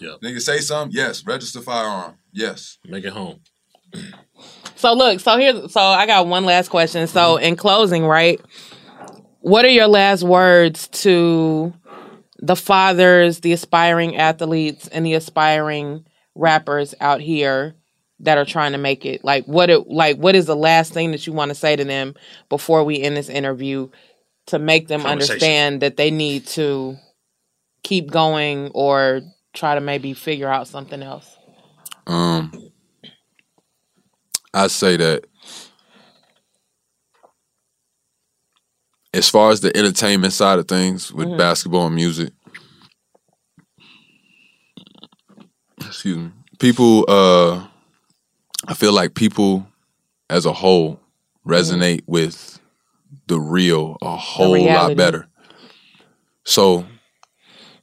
Yeah. 0.00 0.16
Nigga 0.20 0.40
say 0.40 0.58
something? 0.58 0.90
Yes. 0.92 1.24
Register 1.24 1.60
firearm. 1.60 2.16
Yes. 2.32 2.78
Make 2.84 3.04
it 3.04 3.12
home. 3.12 3.38
So 4.74 4.94
look, 4.94 5.20
so 5.20 5.38
here, 5.38 5.68
so 5.68 5.80
I 5.80 6.04
got 6.06 6.26
one 6.26 6.44
last 6.44 6.70
question. 6.70 7.06
So 7.06 7.36
mm-hmm. 7.36 7.44
in 7.44 7.54
closing, 7.54 8.04
right? 8.04 8.40
What 9.42 9.64
are 9.64 9.68
your 9.68 9.86
last 9.86 10.24
words 10.24 10.88
to 10.88 11.72
the 12.40 12.56
fathers, 12.56 13.38
the 13.42 13.52
aspiring 13.52 14.16
athletes, 14.16 14.88
and 14.88 15.06
the 15.06 15.14
aspiring 15.14 16.04
rappers 16.34 16.96
out 17.00 17.20
here 17.20 17.76
that 18.22 18.38
are 18.38 18.44
trying 18.44 18.72
to 18.72 18.78
make 18.78 19.04
it? 19.04 19.24
Like, 19.24 19.44
what? 19.46 19.70
It, 19.70 19.88
like, 19.88 20.16
what 20.16 20.34
is 20.34 20.46
the 20.46 20.56
last 20.56 20.92
thing 20.92 21.10
that 21.10 21.26
you 21.26 21.32
want 21.32 21.50
to 21.50 21.54
say 21.54 21.76
to 21.76 21.84
them 21.84 22.14
before 22.48 22.84
we 22.84 23.00
end 23.02 23.16
this 23.16 23.28
interview 23.28 23.88
to 24.46 24.58
make 24.58 24.88
them 24.88 25.06
understand 25.06 25.82
that 25.82 25.96
they 25.96 26.10
need 26.10 26.46
to 26.48 26.96
keep 27.82 28.10
going 28.10 28.70
or 28.74 29.20
try 29.52 29.74
to 29.74 29.80
maybe 29.80 30.14
figure 30.14 30.48
out 30.48 30.68
something 30.68 31.02
else? 31.02 31.36
Um, 32.06 32.52
I 34.54 34.68
say 34.68 34.96
that 34.96 35.24
as 39.14 39.28
far 39.28 39.50
as 39.50 39.60
the 39.60 39.76
entertainment 39.76 40.32
side 40.32 40.58
of 40.58 40.66
things 40.68 41.12
with 41.12 41.28
Mhm. 41.28 41.38
basketball 41.38 41.86
and 41.86 41.94
music, 41.94 42.32
excuse 45.80 46.16
me, 46.18 46.30
people. 46.58 47.04
Uh, 47.08 47.66
I 48.66 48.74
feel 48.74 48.92
like 48.92 49.14
people 49.14 49.66
as 50.30 50.46
a 50.46 50.52
whole 50.52 51.00
resonate 51.46 52.02
with 52.06 52.60
the 53.26 53.40
real 53.40 53.96
a 54.00 54.16
whole 54.16 54.64
lot 54.64 54.96
better. 54.96 55.26
So, 56.44 56.86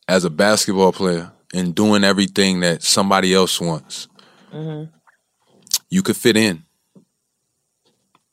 as 0.08 0.26
a 0.26 0.30
basketball 0.30 0.92
player 0.92 1.32
and 1.54 1.76
doing 1.76 2.04
everything 2.04 2.62
that 2.62 2.84
somebody 2.84 3.34
else 3.34 3.60
wants, 3.60 4.08
Mm-hmm. 4.54 4.90
you 5.92 6.02
could 6.02 6.18
fit 6.18 6.36
in. 6.36 6.64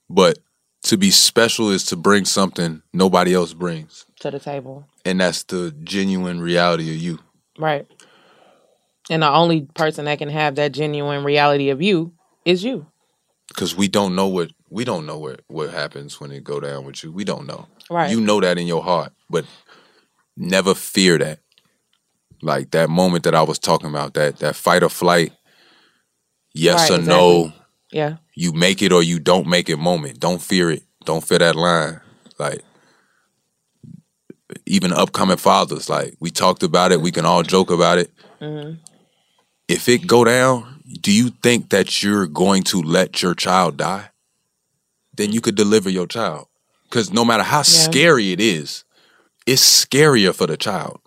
But 0.08 0.38
to 0.84 0.96
be 0.96 1.10
special 1.10 1.70
is 1.70 1.84
to 1.86 1.96
bring 1.96 2.24
something 2.24 2.80
nobody 2.94 3.34
else 3.34 3.52
brings. 3.52 4.06
To 4.20 4.30
the 4.30 4.38
table. 4.38 4.86
And 5.04 5.20
that's 5.20 5.42
the 5.42 5.74
genuine 5.84 6.40
reality 6.40 6.90
of 6.90 6.96
you. 6.96 7.18
Right. 7.58 7.86
And 9.10 9.22
the 9.22 9.30
only 9.30 9.68
person 9.74 10.06
that 10.06 10.18
can 10.18 10.30
have 10.30 10.54
that 10.54 10.72
genuine 10.72 11.22
reality 11.22 11.68
of 11.68 11.82
you 11.82 12.14
is 12.46 12.64
you. 12.64 12.86
Because 13.48 13.76
we 13.76 13.88
don't 13.88 14.16
know 14.16 14.26
what 14.28 14.50
we 14.70 14.84
don't 14.84 15.06
know 15.06 15.18
what, 15.18 15.42
what 15.46 15.70
happens 15.70 16.20
when 16.20 16.32
it 16.32 16.42
go 16.42 16.58
down 16.60 16.84
with 16.84 17.04
you. 17.04 17.12
We 17.12 17.24
don't 17.24 17.46
know. 17.46 17.66
Right. 17.90 18.10
You 18.10 18.20
know 18.20 18.40
that 18.40 18.58
in 18.58 18.66
your 18.66 18.82
heart, 18.82 19.12
but 19.30 19.44
never 20.36 20.74
fear 20.74 21.18
that. 21.18 21.40
Like 22.42 22.70
that 22.72 22.90
moment 22.90 23.24
that 23.24 23.34
I 23.34 23.42
was 23.42 23.58
talking 23.58 23.88
about, 23.88 24.14
that 24.14 24.38
that 24.38 24.56
fight 24.56 24.82
or 24.82 24.88
flight, 24.88 25.32
yes 26.54 26.90
Right, 26.90 26.98
or 26.98 27.02
no. 27.02 27.52
Yeah. 27.92 28.16
you 28.34 28.52
make 28.52 28.82
it 28.82 28.92
or 28.92 29.02
you 29.02 29.20
don't 29.20 29.46
make 29.46 29.68
it 29.70 29.76
moment. 29.78 30.18
Don't 30.20 30.42
fear 30.42 30.70
it. 30.70 30.82
Don't 31.04 31.24
fear 31.24 31.38
that 31.38 31.54
line. 31.56 32.00
Like 32.38 32.62
even 34.66 34.92
upcoming 34.92 35.36
fathers, 35.36 35.88
like 35.88 36.16
we 36.20 36.30
talked 36.30 36.62
about 36.62 36.92
it, 36.92 37.00
we 37.00 37.12
can 37.12 37.24
all 37.24 37.42
joke 37.42 37.70
about 37.70 37.98
it. 37.98 38.10
Mm-hmm. 38.40 38.74
If 39.68 39.88
it 39.88 40.06
go 40.06 40.24
down, 40.24 40.75
do 40.96 41.12
you 41.12 41.30
think 41.42 41.70
that 41.70 42.02
you're 42.02 42.26
going 42.26 42.62
to 42.64 42.82
let 42.82 43.22
your 43.22 43.34
child 43.34 43.76
die? 43.76 44.10
Then 45.14 45.32
you 45.32 45.40
could 45.40 45.54
deliver 45.54 45.88
your 45.88 46.06
child. 46.06 46.46
Cause 46.90 47.12
no 47.12 47.24
matter 47.24 47.42
how 47.42 47.62
scary 47.62 48.32
it 48.32 48.40
is, 48.40 48.84
it's 49.46 49.84
scarier 49.84 50.34
for 50.34 50.46
the 50.46 50.56
child. 50.56 51.00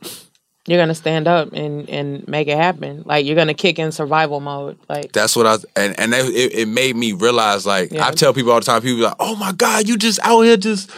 You're 0.67 0.77
gonna 0.79 0.93
stand 0.93 1.27
up 1.27 1.53
and 1.53 1.89
and 1.89 2.27
make 2.27 2.47
it 2.47 2.57
happen. 2.57 3.03
Like 3.05 3.25
you're 3.25 3.35
gonna 3.35 3.53
kick 3.53 3.79
in 3.79 3.91
survival 3.91 4.39
mode. 4.39 4.77
Like 4.87 5.13
That's 5.13 5.35
what 5.35 5.47
I 5.47 5.53
and 5.75 5.97
and 5.99 6.13
that, 6.13 6.25
it, 6.25 6.53
it 6.53 6.67
made 6.67 6.95
me 6.95 7.13
realize. 7.13 7.65
Like 7.65 7.91
Yeah. 7.91 8.05
I 8.05 8.11
tell 8.11 8.33
people 8.33 8.51
all 8.51 8.59
the 8.59 8.65
time, 8.65 8.81
people 8.81 8.97
be 8.97 9.03
like, 9.03 9.15
"Oh 9.19 9.35
my 9.35 9.51
god, 9.51 9.87
you 9.87 9.97
just 9.97 10.19
out 10.23 10.41
here 10.41 10.57
just." 10.57 10.91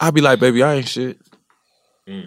I'd 0.00 0.14
be 0.14 0.20
like, 0.20 0.40
"Baby, 0.40 0.62
I 0.62 0.74
ain't 0.74 0.88
shit. 0.88 1.18
Mm. 2.08 2.26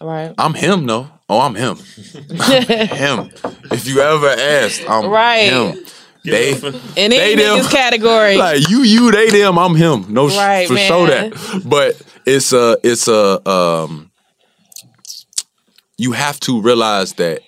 Right. 0.00 0.34
I'm 0.38 0.54
him, 0.54 0.86
though. 0.86 1.08
Oh, 1.28 1.40
I'm 1.40 1.54
him. 1.54 1.76
I'm 2.30 2.88
him. 2.88 3.30
If 3.70 3.86
you 3.86 4.00
ever 4.00 4.28
asked, 4.28 4.82
I'm 4.88 5.06
Right. 5.10 5.50
him. 5.52 5.84
They 6.24 6.52
In 6.52 6.74
any 6.96 7.18
they 7.18 7.34
them. 7.36 7.58
niggas 7.58 7.70
category. 7.70 8.36
like 8.38 8.68
you, 8.68 8.82
you, 8.82 9.10
they, 9.10 9.30
them. 9.30 9.58
I'm 9.58 9.74
him. 9.74 10.06
No, 10.12 10.28
sh- 10.28 10.36
Right, 10.36 10.68
for 10.68 10.76
sure 10.76 11.06
that. 11.06 11.62
But 11.64 12.00
it's 12.26 12.52
a, 12.52 12.76
it's 12.82 13.08
a, 13.08 13.48
um, 13.48 14.10
you 15.96 16.12
have 16.12 16.38
to 16.40 16.60
realize 16.60 17.14
that 17.14 17.40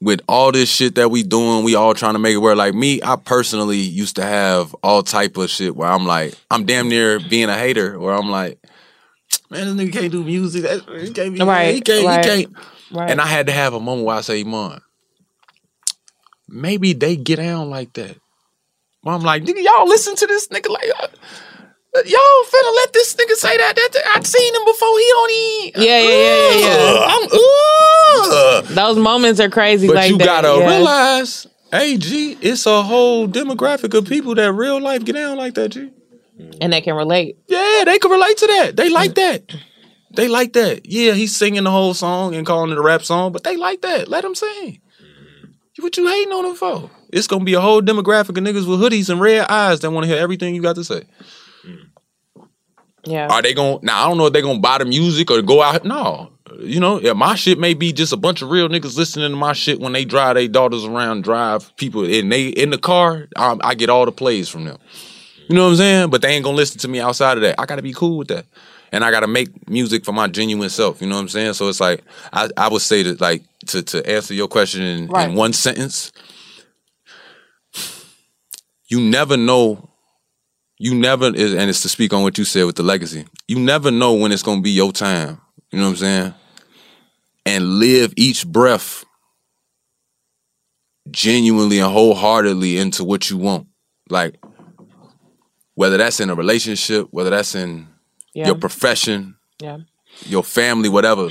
with 0.00 0.20
all 0.28 0.52
this 0.52 0.68
shit 0.68 0.96
that 0.96 1.10
we 1.10 1.22
doing, 1.22 1.64
we 1.64 1.74
all 1.74 1.94
trying 1.94 2.12
to 2.14 2.18
make 2.18 2.34
it 2.34 2.38
work. 2.38 2.56
Like 2.56 2.74
me, 2.74 3.00
I 3.02 3.16
personally 3.16 3.78
used 3.78 4.16
to 4.16 4.22
have 4.24 4.74
all 4.82 5.02
type 5.02 5.36
of 5.36 5.48
shit 5.50 5.74
where 5.76 5.88
I'm 5.88 6.06
like, 6.06 6.34
I'm 6.50 6.66
damn 6.66 6.88
near 6.88 7.18
being 7.18 7.48
a 7.48 7.54
hater, 7.56 7.98
where 7.98 8.14
I'm 8.14 8.28
like, 8.30 8.58
man, 9.50 9.76
this 9.76 9.86
nigga 9.88 9.92
can't 9.92 10.12
do 10.12 10.22
music. 10.24 10.62
That- 10.62 11.00
He 11.00 11.12
can't, 11.12 11.34
be, 11.34 11.40
Right, 11.42 11.74
he 11.74 11.80
can't, 11.80 12.06
right, 12.06 12.24
he 12.24 12.44
can't. 12.44 12.56
right. 12.92 13.10
And 13.10 13.20
I 13.20 13.26
had 13.26 13.46
to 13.46 13.52
have 13.52 13.74
a 13.74 13.80
moment 13.80 14.06
where 14.06 14.16
I 14.16 14.20
say, 14.20 14.40
Iman, 14.40 14.80
maybe 16.48 16.92
they 16.92 17.16
get 17.16 17.36
down 17.36 17.70
like 17.70 17.92
that. 17.94 18.16
Where 19.02 19.14
I'm 19.14 19.22
like, 19.22 19.44
nigga, 19.44 19.62
y'all 19.62 19.86
listen 19.86 20.16
to 20.16 20.26
this 20.26 20.48
nigga 20.48 20.68
like, 20.68 20.90
uh, 21.00 21.06
y'all 22.04 22.44
finna 22.44 22.74
let 22.76 22.92
this 22.92 23.14
nigga 23.14 23.34
say 23.34 23.56
that. 23.56 23.74
that, 23.76 23.90
that- 23.92 24.16
I've 24.16 24.26
seen 24.26 24.54
him 24.54 24.64
before. 24.64 24.98
He 24.98 25.06
don't 25.08 25.30
even. 25.32 25.82
Yeah, 25.82 26.00
yeah, 26.00 26.08
yeah, 26.08 26.50
yeah, 26.58 26.92
yeah. 26.92 27.06
I'm, 27.08 27.28
uh. 27.32 28.60
Those 28.74 28.98
moments 28.98 29.40
are 29.40 29.48
crazy. 29.48 29.86
But 29.86 29.96
like 29.96 30.10
you 30.10 30.18
that. 30.18 30.24
gotta 30.24 30.58
yeah. 30.58 30.68
realize, 30.68 31.46
hey, 31.70 31.96
G, 31.96 32.36
it's 32.40 32.66
a 32.66 32.82
whole 32.82 33.28
demographic 33.28 33.96
of 33.96 34.06
people 34.06 34.34
that 34.34 34.52
real 34.52 34.80
life 34.80 35.04
get 35.04 35.14
down 35.14 35.36
like 35.36 35.54
that, 35.54 35.68
G. 35.70 35.90
and 36.60 36.72
they 36.72 36.80
can 36.80 36.94
relate. 36.94 37.38
Yeah, 37.46 37.84
they 37.84 37.98
can 37.98 38.10
relate 38.10 38.36
to 38.38 38.46
that. 38.46 38.76
They 38.76 38.88
like 38.88 39.12
mm. 39.12 39.16
that. 39.16 39.56
They 40.14 40.28
like 40.28 40.52
that. 40.54 40.86
Yeah, 40.86 41.12
he's 41.12 41.36
singing 41.36 41.64
the 41.64 41.70
whole 41.70 41.94
song 41.94 42.34
and 42.34 42.46
calling 42.46 42.72
it 42.72 42.78
a 42.78 42.82
rap 42.82 43.02
song, 43.02 43.32
but 43.32 43.44
they 43.44 43.56
like 43.56 43.82
that. 43.82 44.08
Let 44.08 44.24
him 44.24 44.34
sing. 44.34 44.80
Mm. 45.02 45.52
What 45.80 45.96
you 45.96 46.06
hating 46.06 46.32
on 46.32 46.44
him 46.46 46.54
for? 46.54 46.90
It's 47.12 47.26
gonna 47.26 47.44
be 47.44 47.54
a 47.54 47.60
whole 47.60 47.82
demographic 47.82 48.30
of 48.30 48.36
niggas 48.36 48.68
with 48.68 48.80
hoodies 48.80 49.10
and 49.10 49.20
red 49.20 49.46
eyes 49.48 49.80
that 49.80 49.90
want 49.90 50.04
to 50.04 50.08
hear 50.08 50.18
everything 50.18 50.54
you 50.54 50.62
got 50.62 50.76
to 50.76 50.84
say. 50.84 51.02
Mm. 51.66 51.90
Yeah. 53.04 53.28
Are 53.28 53.42
they 53.42 53.54
gonna 53.54 53.78
now? 53.82 54.04
I 54.04 54.08
don't 54.08 54.18
know 54.18 54.26
if 54.26 54.32
they're 54.32 54.42
gonna 54.42 54.58
buy 54.58 54.78
the 54.78 54.84
music 54.84 55.30
or 55.30 55.40
go 55.42 55.62
out. 55.62 55.84
No, 55.84 56.32
you 56.58 56.80
know, 56.80 57.00
yeah, 57.00 57.12
my 57.12 57.34
shit 57.34 57.58
may 57.58 57.74
be 57.74 57.92
just 57.92 58.12
a 58.12 58.16
bunch 58.16 58.42
of 58.42 58.50
real 58.50 58.68
niggas 58.68 58.96
listening 58.96 59.30
to 59.30 59.36
my 59.36 59.52
shit 59.52 59.80
when 59.80 59.92
they 59.92 60.04
drive 60.04 60.34
their 60.34 60.48
daughters 60.48 60.84
around, 60.84 61.22
drive 61.22 61.74
people 61.76 62.04
in 62.04 62.28
they 62.28 62.48
in 62.48 62.70
the 62.70 62.78
car. 62.78 63.28
I, 63.36 63.56
I 63.62 63.74
get 63.74 63.90
all 63.90 64.04
the 64.04 64.12
plays 64.12 64.48
from 64.48 64.64
them. 64.64 64.78
You 65.48 65.54
know 65.54 65.64
what 65.64 65.70
I'm 65.70 65.76
saying? 65.76 66.10
But 66.10 66.22
they 66.22 66.28
ain't 66.30 66.44
gonna 66.44 66.56
listen 66.56 66.78
to 66.80 66.88
me 66.88 67.00
outside 67.00 67.36
of 67.38 67.42
that. 67.42 67.60
I 67.60 67.66
gotta 67.66 67.82
be 67.82 67.92
cool 67.92 68.18
with 68.18 68.28
that. 68.28 68.46
And 68.92 69.04
I 69.04 69.10
gotta 69.10 69.26
make 69.26 69.68
music 69.68 70.04
for 70.04 70.12
my 70.12 70.26
genuine 70.28 70.70
self. 70.70 71.00
You 71.00 71.06
know 71.08 71.16
what 71.16 71.22
I'm 71.22 71.28
saying? 71.28 71.54
So 71.54 71.68
it's 71.68 71.80
like 71.80 72.02
I, 72.32 72.48
I 72.56 72.68
would 72.68 72.82
say 72.82 73.02
that 73.04 73.20
like 73.20 73.42
to 73.66 73.82
to 73.82 74.08
answer 74.08 74.34
your 74.34 74.48
question 74.48 74.82
in, 74.82 75.06
Right. 75.08 75.28
in 75.28 75.34
one 75.36 75.52
sentence, 75.52 76.12
you 78.88 79.00
never 79.00 79.36
know. 79.36 79.90
You 80.78 80.94
never 80.94 81.34
is 81.34 81.54
and 81.54 81.70
it's 81.70 81.82
to 81.82 81.88
speak 81.88 82.12
on 82.12 82.22
what 82.22 82.36
you 82.38 82.44
said 82.44 82.64
with 82.66 82.76
the 82.76 82.82
legacy. 82.82 83.24
You 83.48 83.58
never 83.58 83.90
know 83.90 84.14
when 84.14 84.30
it's 84.32 84.42
gonna 84.42 84.60
be 84.60 84.70
your 84.70 84.92
time. 84.92 85.40
You 85.70 85.78
know 85.78 85.86
what 85.86 85.90
I'm 85.92 85.96
saying? 85.96 86.34
And 87.46 87.78
live 87.78 88.12
each 88.16 88.46
breath 88.46 89.04
genuinely 91.10 91.78
and 91.78 91.90
wholeheartedly 91.92 92.78
into 92.78 93.04
what 93.04 93.30
you 93.30 93.36
want. 93.36 93.68
Like 94.10 94.36
whether 95.76 95.96
that's 95.96 96.18
in 96.20 96.28
a 96.30 96.34
relationship, 96.34 97.06
whether 97.12 97.30
that's 97.30 97.54
in 97.54 97.86
Yeah. 98.34 98.46
your 98.46 98.56
profession, 98.56 99.36
Yeah. 99.62 99.78
your 100.26 100.42
family, 100.42 100.88
whatever. 100.88 101.30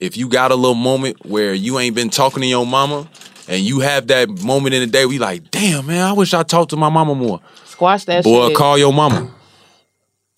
If 0.00 0.16
you 0.16 0.28
got 0.28 0.50
a 0.52 0.54
little 0.54 0.74
moment 0.76 1.26
where 1.26 1.52
you 1.54 1.78
ain't 1.78 1.94
been 1.96 2.10
talking 2.10 2.42
to 2.42 2.46
your 2.46 2.64
mama 2.66 3.08
and 3.48 3.62
you 3.62 3.80
have 3.80 4.06
that 4.08 4.28
moment 4.28 4.74
in 4.74 4.80
the 4.82 4.86
day 4.86 5.04
where 5.04 5.14
you 5.14 5.20
like, 5.20 5.50
damn 5.50 5.86
man, 5.86 6.02
I 6.06 6.12
wish 6.12 6.32
I 6.34 6.42
talked 6.44 6.70
to 6.70 6.76
my 6.76 6.88
mama 6.88 7.14
more. 7.14 7.40
Squash 7.66 8.04
that 8.04 8.24
Boy, 8.24 8.48
shit. 8.48 8.56
call 8.56 8.78
your 8.78 8.92
mama. 8.92 9.28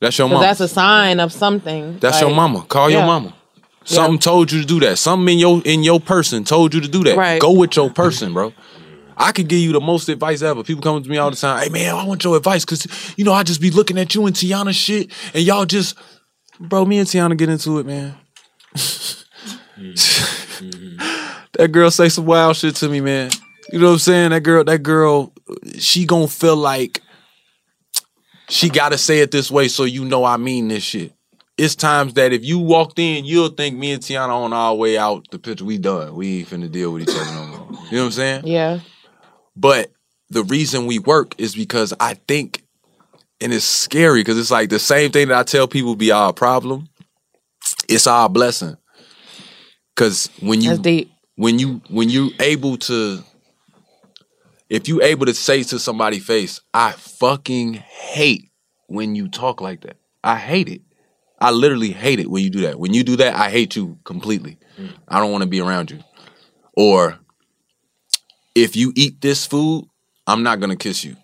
That's 0.00 0.18
your 0.18 0.28
mama. 0.28 0.40
that's 0.42 0.60
a 0.60 0.68
sign 0.68 1.18
of 1.20 1.32
something. 1.32 1.98
That's 1.98 2.20
your 2.20 2.30
mama. 2.34 2.62
Call 2.68 2.90
your 2.90 3.04
mama. 3.06 3.34
Something 3.84 4.18
told 4.18 4.50
you 4.52 4.60
to 4.62 4.66
do 4.66 4.80
that. 4.80 4.96
Something 4.98 5.34
in 5.34 5.38
your 5.38 5.60
in 5.64 5.82
your 5.82 6.00
person 6.00 6.44
told 6.44 6.72
you 6.74 6.80
to 6.80 6.88
do 6.88 7.04
that. 7.04 7.16
Right. 7.16 7.40
Go 7.40 7.52
with 7.52 7.76
your 7.76 7.90
person, 7.90 8.32
bro. 8.32 8.52
I 9.16 9.32
could 9.32 9.48
give 9.48 9.60
you 9.60 9.72
the 9.72 9.80
most 9.80 10.08
advice 10.08 10.42
ever. 10.42 10.62
People 10.62 10.82
come 10.82 11.02
to 11.02 11.08
me 11.08 11.18
all 11.18 11.30
the 11.30 11.36
time. 11.36 11.62
Hey 11.62 11.68
man, 11.68 11.94
I 11.94 12.04
want 12.04 12.24
your 12.24 12.36
advice 12.36 12.64
because 12.64 12.86
you 13.16 13.24
know 13.24 13.32
I 13.32 13.42
just 13.42 13.60
be 13.60 13.70
looking 13.70 13.98
at 13.98 14.14
you 14.14 14.26
and 14.26 14.34
Teyana 14.34 14.72
shit, 14.72 15.12
and 15.32 15.42
y'all 15.42 15.64
just, 15.64 15.96
bro. 16.58 16.84
Me 16.84 16.98
and 16.98 17.08
Teyana 17.08 17.36
get 17.36 17.48
into 17.48 17.78
it, 17.78 17.86
man. 17.86 18.14
that 21.52 21.70
girl 21.70 21.90
say 21.90 22.08
some 22.08 22.26
wild 22.26 22.56
shit 22.56 22.76
to 22.76 22.88
me, 22.88 23.00
man. 23.00 23.30
You 23.72 23.78
know 23.78 23.86
what 23.86 23.92
I'm 23.92 23.98
saying? 23.98 24.30
That 24.30 24.42
girl, 24.42 24.64
that 24.64 24.82
girl, 24.82 25.32
she 25.78 26.04
gonna 26.06 26.28
feel 26.28 26.56
like 26.56 27.00
she 28.48 28.68
gotta 28.68 28.98
say 28.98 29.20
it 29.20 29.30
this 29.30 29.50
way 29.50 29.68
so 29.68 29.84
you 29.84 30.04
know 30.04 30.24
I 30.24 30.36
mean 30.36 30.68
this 30.68 30.82
shit. 30.82 31.12
It's 31.56 31.76
times 31.76 32.14
that 32.14 32.32
if 32.32 32.44
you 32.44 32.58
walked 32.58 32.98
in, 32.98 33.24
you'll 33.24 33.48
think 33.48 33.78
me 33.78 33.92
and 33.92 34.02
Teyana 34.02 34.30
on 34.30 34.52
our 34.52 34.74
way 34.74 34.98
out 34.98 35.30
the 35.30 35.38
picture. 35.38 35.64
We 35.64 35.78
done. 35.78 36.16
We 36.16 36.40
ain't 36.40 36.48
finna 36.48 36.70
deal 36.70 36.92
with 36.92 37.02
each 37.02 37.14
other 37.16 37.32
no 37.32 37.46
more. 37.46 37.68
You 37.90 37.96
know 37.96 38.02
what 38.02 38.06
I'm 38.06 38.10
saying? 38.10 38.46
Yeah. 38.46 38.80
But 39.56 39.92
the 40.30 40.44
reason 40.44 40.86
we 40.86 40.98
work 40.98 41.34
is 41.38 41.54
because 41.54 41.92
I 42.00 42.14
think, 42.14 42.64
and 43.40 43.52
it's 43.52 43.64
scary 43.64 44.20
because 44.20 44.38
it's 44.38 44.50
like 44.50 44.70
the 44.70 44.78
same 44.78 45.10
thing 45.12 45.28
that 45.28 45.38
I 45.38 45.42
tell 45.42 45.68
people 45.68 45.96
be 45.96 46.10
our 46.10 46.32
problem. 46.32 46.88
It's 47.88 48.06
our 48.06 48.28
blessing. 48.28 48.76
Cause 49.96 50.28
when 50.40 50.60
you 50.60 50.70
when 51.36 51.58
you 51.58 51.80
when 51.88 52.08
you 52.10 52.30
able 52.40 52.76
to 52.78 53.22
if 54.68 54.88
you 54.88 55.02
able 55.02 55.26
to 55.26 55.34
say 55.34 55.62
to 55.62 55.78
somebody 55.78 56.18
face, 56.18 56.60
I 56.72 56.92
fucking 56.92 57.74
hate 57.74 58.50
when 58.88 59.14
you 59.14 59.28
talk 59.28 59.60
like 59.60 59.82
that. 59.82 59.98
I 60.24 60.36
hate 60.36 60.68
it. 60.68 60.80
I 61.40 61.50
literally 61.50 61.90
hate 61.90 62.20
it 62.20 62.30
when 62.30 62.42
you 62.42 62.50
do 62.50 62.62
that. 62.62 62.78
When 62.78 62.94
you 62.94 63.04
do 63.04 63.16
that, 63.16 63.34
I 63.34 63.50
hate 63.50 63.76
you 63.76 63.98
completely. 64.04 64.58
Mm. 64.78 64.94
I 65.06 65.20
don't 65.20 65.30
want 65.30 65.42
to 65.42 65.48
be 65.48 65.60
around 65.60 65.90
you. 65.90 66.00
Or 66.76 67.18
if 68.54 68.76
you 68.76 68.92
eat 68.94 69.20
this 69.20 69.46
food, 69.46 69.86
I'm 70.26 70.42
not 70.42 70.60
gonna 70.60 70.76
kiss 70.76 71.04
you. 71.04 71.16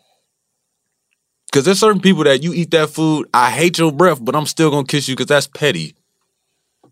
Cause 1.52 1.64
there's 1.64 1.80
certain 1.80 2.00
people 2.00 2.24
that 2.24 2.42
you 2.42 2.52
eat 2.52 2.70
that 2.70 2.90
food, 2.90 3.28
I 3.34 3.50
hate 3.50 3.78
your 3.78 3.90
breath, 3.90 4.24
but 4.24 4.36
I'm 4.36 4.46
still 4.46 4.70
gonna 4.70 4.86
kiss 4.86 5.08
you 5.08 5.16
because 5.16 5.26
that's 5.26 5.46
petty. 5.48 5.94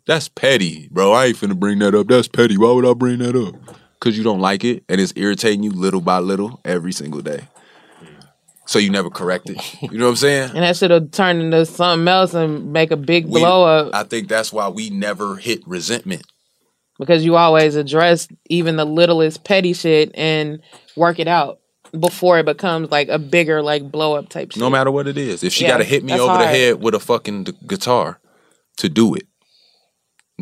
That's 0.07 0.29
petty, 0.29 0.89
bro. 0.91 1.13
I 1.13 1.27
ain't 1.27 1.37
finna 1.37 1.59
bring 1.59 1.79
that 1.81 1.95
up. 1.95 2.09
That's 2.09 2.29
petty. 2.29 2.57
Why 2.57 2.73
would 2.73 2.87
I 2.87 2.95
bring 2.95 3.19
that 3.19 3.37
up? 3.37 3.55
Cause 4.01 4.17
you 4.17 4.25
don't 4.25 4.41
like 4.41 4.65
it 4.65 4.85
and 4.89 5.01
it's 5.01 5.13
irritating 5.17 5.63
you 5.63 5.73
little 5.73 6.01
by 6.01 6.19
little 6.19 6.61
every 6.65 6.93
single 6.93 7.21
day. 7.21 7.49
So 8.67 8.79
you 8.79 8.91
never 8.91 9.11
correct 9.11 9.49
it. 9.49 9.83
You 9.83 9.97
know 9.99 10.05
what 10.05 10.11
I'm 10.11 10.17
saying? 10.17 10.51
And 10.51 10.59
that 10.63 10.77
should 10.77 10.91
have 10.91 11.11
turned 11.11 11.41
into 11.41 11.65
something 11.67 12.07
else 12.07 12.35
and 12.35 12.73
make 12.73 12.91
a 12.91 12.97
big 12.97 13.27
We- 13.27 13.41
blow 13.41 13.65
up 13.65 13.95
I 13.95 14.03
think 14.05 14.29
that's 14.29 14.53
why 14.53 14.69
we 14.69 14.91
never 14.91 15.37
hit 15.37 15.67
resentment. 15.67 16.23
Because 16.99 17.25
you 17.25 17.37
always 17.37 17.77
address 17.77 18.29
even 18.49 18.77
the 18.77 18.85
littlest 18.85 19.45
petty 19.45 19.73
shit 19.73 20.11
and 20.15 20.61
work 20.97 21.19
it 21.19 21.29
out 21.29 21.61
before 21.99 22.39
it 22.39 22.47
becomes 22.47 22.91
like 22.91 23.09
a 23.09 23.19
bigger 23.19 23.63
like 23.63 23.91
blow 23.91 24.15
up 24.15 24.29
type 24.29 24.53
shit. 24.53 24.61
No 24.61 24.69
matter 24.69 24.91
what 24.91 25.07
it 25.07 25.17
is. 25.17 25.45
If 25.45 25.53
she 25.53 25.65
Yeah, 25.65 25.71
gotta 25.71 25.85
hit 25.85 26.03
me 26.05 26.19
over 26.19 26.39
the 26.39 26.47
head 26.47 26.81
with 26.83 26.95
a 26.95 27.01
fucking 27.01 27.45
guitar 27.67 28.21
to 28.79 28.89
do 28.89 29.15
it. 29.15 29.28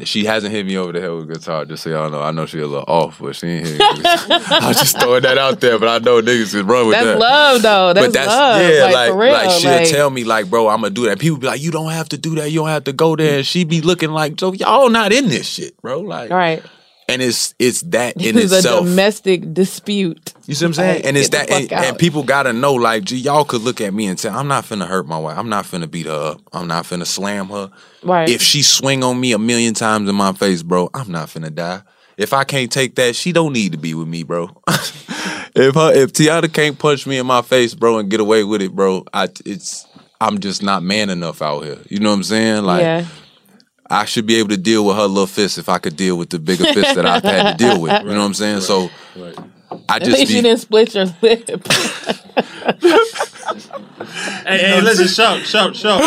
She 0.04 0.26
hasn't 0.26 0.52
hit 0.52 0.66
me 0.66 0.76
over 0.76 0.92
the 0.92 1.00
head 1.00 1.10
with 1.10 1.30
a 1.30 1.32
guitar, 1.32 1.64
just 1.64 1.82
so 1.82 1.88
y'all 1.88 2.10
know. 2.10 2.20
I 2.20 2.30
know 2.30 2.44
she 2.44 2.58
a 2.58 2.66
little 2.66 2.84
off, 2.86 3.18
but 3.18 3.34
she 3.34 3.46
ain't 3.46 3.66
hit 3.66 3.78
me. 3.78 4.02
I 4.04 4.64
was 4.68 4.76
just 4.80 5.00
throwing 5.00 5.22
that 5.22 5.38
out 5.38 5.60
there, 5.60 5.78
but 5.78 5.88
I 5.88 6.04
know 6.04 6.20
niggas 6.20 6.52
can 6.52 6.66
run 6.66 6.88
with 6.88 6.98
that. 6.98 7.04
That's 7.04 7.18
that. 7.18 7.18
love 7.18 7.62
though. 7.62 7.92
That's, 7.94 8.06
but 8.06 8.12
that's 8.12 8.28
love. 8.28 8.60
yeah, 8.60 8.84
like, 8.84 8.94
like 8.94 9.10
for 9.10 9.16
real. 9.16 9.32
like 9.32 9.50
she'll 9.52 9.70
like, 9.70 9.88
tell 9.88 10.10
me 10.10 10.24
like, 10.24 10.50
bro, 10.50 10.68
I'm 10.68 10.82
gonna 10.82 10.90
do 10.90 11.06
that. 11.06 11.18
People 11.18 11.38
be 11.38 11.46
like, 11.46 11.62
you 11.62 11.70
don't 11.70 11.92
have 11.92 12.10
to 12.10 12.18
do 12.18 12.34
that. 12.34 12.50
You 12.50 12.60
don't 12.60 12.68
have 12.68 12.84
to 12.84 12.92
go 12.92 13.16
there. 13.16 13.38
And 13.38 13.46
she 13.46 13.64
be 13.64 13.80
looking 13.80 14.10
like, 14.10 14.38
so 14.38 14.52
y'all 14.52 14.90
not 14.90 15.14
in 15.14 15.28
this 15.28 15.48
shit, 15.48 15.80
bro. 15.80 16.00
Like, 16.00 16.30
right. 16.30 16.62
And 17.08 17.22
it's 17.22 17.54
it's 17.58 17.82
that 17.82 18.16
in 18.22 18.34
This 18.34 18.52
is 18.52 18.64
a 18.64 18.80
domestic 18.82 19.54
dispute. 19.54 20.34
You 20.46 20.54
see 20.54 20.64
what 20.64 20.70
I'm 20.70 20.74
saying? 20.74 20.96
Like, 20.96 21.06
and 21.06 21.16
it's 21.16 21.28
that, 21.30 21.50
and, 21.50 21.72
and 21.72 21.98
people 21.98 22.22
gotta 22.22 22.52
know, 22.52 22.74
like, 22.74 23.04
gee, 23.04 23.16
y'all 23.16 23.44
could 23.44 23.62
look 23.62 23.80
at 23.80 23.92
me 23.92 24.06
and 24.06 24.18
say, 24.18 24.28
I'm 24.28 24.48
not 24.48 24.64
finna 24.64 24.86
hurt 24.86 25.06
my 25.06 25.18
wife. 25.18 25.36
I'm 25.38 25.48
not 25.48 25.64
finna 25.64 25.90
beat 25.90 26.06
her 26.06 26.32
up. 26.32 26.40
I'm 26.52 26.66
not 26.66 26.84
finna 26.84 27.06
slam 27.06 27.48
her. 27.48 27.70
Right. 28.02 28.28
If 28.28 28.42
she 28.42 28.62
swing 28.62 29.02
on 29.02 29.20
me 29.20 29.32
a 29.32 29.38
million 29.38 29.74
times 29.74 30.08
in 30.08 30.14
my 30.14 30.32
face, 30.32 30.62
bro, 30.62 30.90
I'm 30.94 31.10
not 31.10 31.28
finna 31.28 31.54
die. 31.54 31.82
If 32.16 32.32
I 32.32 32.44
can't 32.44 32.72
take 32.72 32.94
that, 32.94 33.14
she 33.14 33.32
don't 33.32 33.52
need 33.52 33.72
to 33.72 33.78
be 33.78 33.92
with 33.94 34.08
me, 34.08 34.22
bro. 34.22 34.62
if 34.68 35.74
her, 35.74 35.92
if 35.94 36.12
Teyana 36.12 36.52
can't 36.52 36.78
punch 36.78 37.06
me 37.06 37.18
in 37.18 37.26
my 37.26 37.42
face, 37.42 37.74
bro, 37.74 37.98
and 37.98 38.10
get 38.10 38.20
away 38.20 38.42
with 38.42 38.62
it, 38.62 38.72
bro, 38.72 39.04
I 39.12 39.28
it's 39.44 39.86
I'm 40.20 40.40
just 40.40 40.62
not 40.62 40.82
man 40.82 41.10
enough 41.10 41.42
out 41.42 41.64
here. 41.64 41.78
You 41.88 42.00
know 42.00 42.10
what 42.10 42.16
I'm 42.16 42.22
saying? 42.22 42.64
Like 42.64 42.82
yeah. 42.82 43.06
I 43.88 44.04
should 44.04 44.26
be 44.26 44.36
able 44.36 44.48
to 44.50 44.56
deal 44.56 44.84
with 44.84 44.96
her 44.96 45.06
little 45.06 45.26
fist 45.26 45.58
if 45.58 45.68
I 45.68 45.78
could 45.78 45.96
deal 45.96 46.16
with 46.16 46.30
the 46.30 46.38
bigger 46.38 46.64
fist 46.72 46.94
that 46.96 47.06
I've 47.06 47.22
had 47.22 47.58
to 47.58 47.64
deal 47.64 47.80
with. 47.80 47.92
You 48.02 48.08
know 48.08 48.18
what 48.18 48.24
I'm 48.24 48.34
saying? 48.34 48.60
So 48.62 48.90
I 49.16 49.20
just 49.20 49.88
At 49.88 50.02
just 50.02 50.18
least 50.18 50.30
be, 50.30 50.36
you 50.36 50.42
didn't 50.42 50.60
split 50.60 50.94
your 50.94 51.06
lip. 51.22 51.48
Hey, 54.46 54.58
hey, 54.58 54.80
listen, 54.80 55.06
shout, 55.08 55.40
shout, 55.46 55.74
shout. 55.76 56.00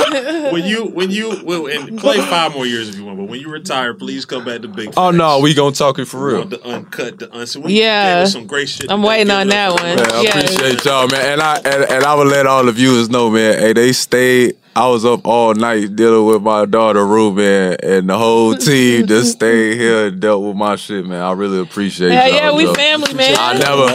When 0.54 0.66
you, 0.66 0.86
when 0.86 1.10
you, 1.12 1.42
well, 1.44 1.68
and 1.68 1.98
play 1.98 2.18
five 2.18 2.54
more 2.54 2.66
years 2.66 2.90
if 2.90 2.96
you 2.96 3.06
want, 3.06 3.18
but 3.18 3.28
when 3.28 3.40
you 3.40 3.50
retire, 3.50 3.94
please 3.94 4.26
come 4.26 4.44
back 4.46 4.62
to 4.62 4.68
Big. 4.68 4.94
Oh 4.98 5.12
no, 5.12 5.40
we 5.40 5.54
gonna 5.54 5.76
talk 5.76 6.00
it 6.00 6.06
for 6.06 6.26
real. 6.26 6.46
The 6.46 6.62
uncut, 6.66 7.20
the 7.20 7.36
unseen. 7.38 7.64
Yeah. 7.68 8.26
some 8.26 8.48
great 8.48 8.70
shit. 8.70 8.92
I'm 8.92 9.04
waiting 9.04 9.32
on 9.32 9.48
that 9.48 9.72
up. 9.72 9.80
one. 9.82 9.96
Man, 9.96 10.12
I 10.12 10.22
Yeah. 10.22 10.40
appreciate 10.40 10.86
y'all, 10.86 11.08
man. 11.08 11.34
And 11.34 11.42
I 11.42 11.56
and, 11.58 11.84
and 11.92 12.04
I 12.04 12.16
would 12.16 12.28
let 12.28 12.46
all 12.48 12.64
the 12.66 12.72
viewers 12.72 13.10
know, 13.10 13.30
man. 13.30 13.60
Hey, 13.60 13.74
they 13.74 13.92
stayed. 13.94 14.56
I 14.76 14.88
was 14.88 15.04
up 15.04 15.26
all 15.28 15.54
night 15.56 15.96
dealing 15.96 16.26
with 16.26 16.42
my 16.42 16.66
daughter 16.66 17.06
Ruben, 17.06 17.76
and 17.84 18.10
the 18.10 18.18
whole 18.18 18.56
team 18.58 19.08
just 19.08 19.34
stayed 19.34 19.78
here 19.78 20.08
and 20.08 20.20
dealt 20.22 20.44
with 20.44 20.56
my 20.56 20.76
shit, 20.78 21.06
man. 21.06 21.22
I 21.22 21.32
really 21.34 21.60
appreciate 21.60 22.12
Hell 22.12 22.28
y'all. 22.28 22.36
yeah, 22.36 22.52
we 22.56 22.66
though. 22.66 22.74
family, 22.76 23.14
man. 23.14 23.36
I 23.38 23.58
never. 23.58 23.94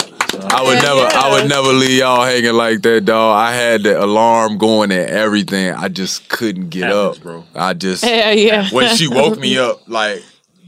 I 0.50 0.62
would 0.62 0.78
Hell 0.78 0.96
never, 0.96 1.16
I 1.16 1.30
would 1.32 1.48
never 1.48 1.68
leave 1.72 1.98
y'all 1.98 2.24
hanging 2.24 2.54
like 2.54 2.82
that, 2.82 3.04
dog. 3.04 3.36
I 3.36 3.52
had 3.54 3.82
the 3.82 4.02
alarm 4.02 4.58
going 4.58 4.92
and 4.92 5.08
everything. 5.10 5.72
I 5.72 5.88
just 5.88 6.28
couldn't 6.28 6.70
get 6.70 6.84
Happens, 6.84 7.16
up, 7.18 7.22
bro. 7.22 7.44
I 7.54 7.74
just, 7.74 8.04
yeah, 8.04 8.30
yeah. 8.30 8.68
when 8.70 8.94
she 8.96 9.08
woke 9.08 9.38
me 9.38 9.58
up, 9.58 9.88
like 9.88 10.22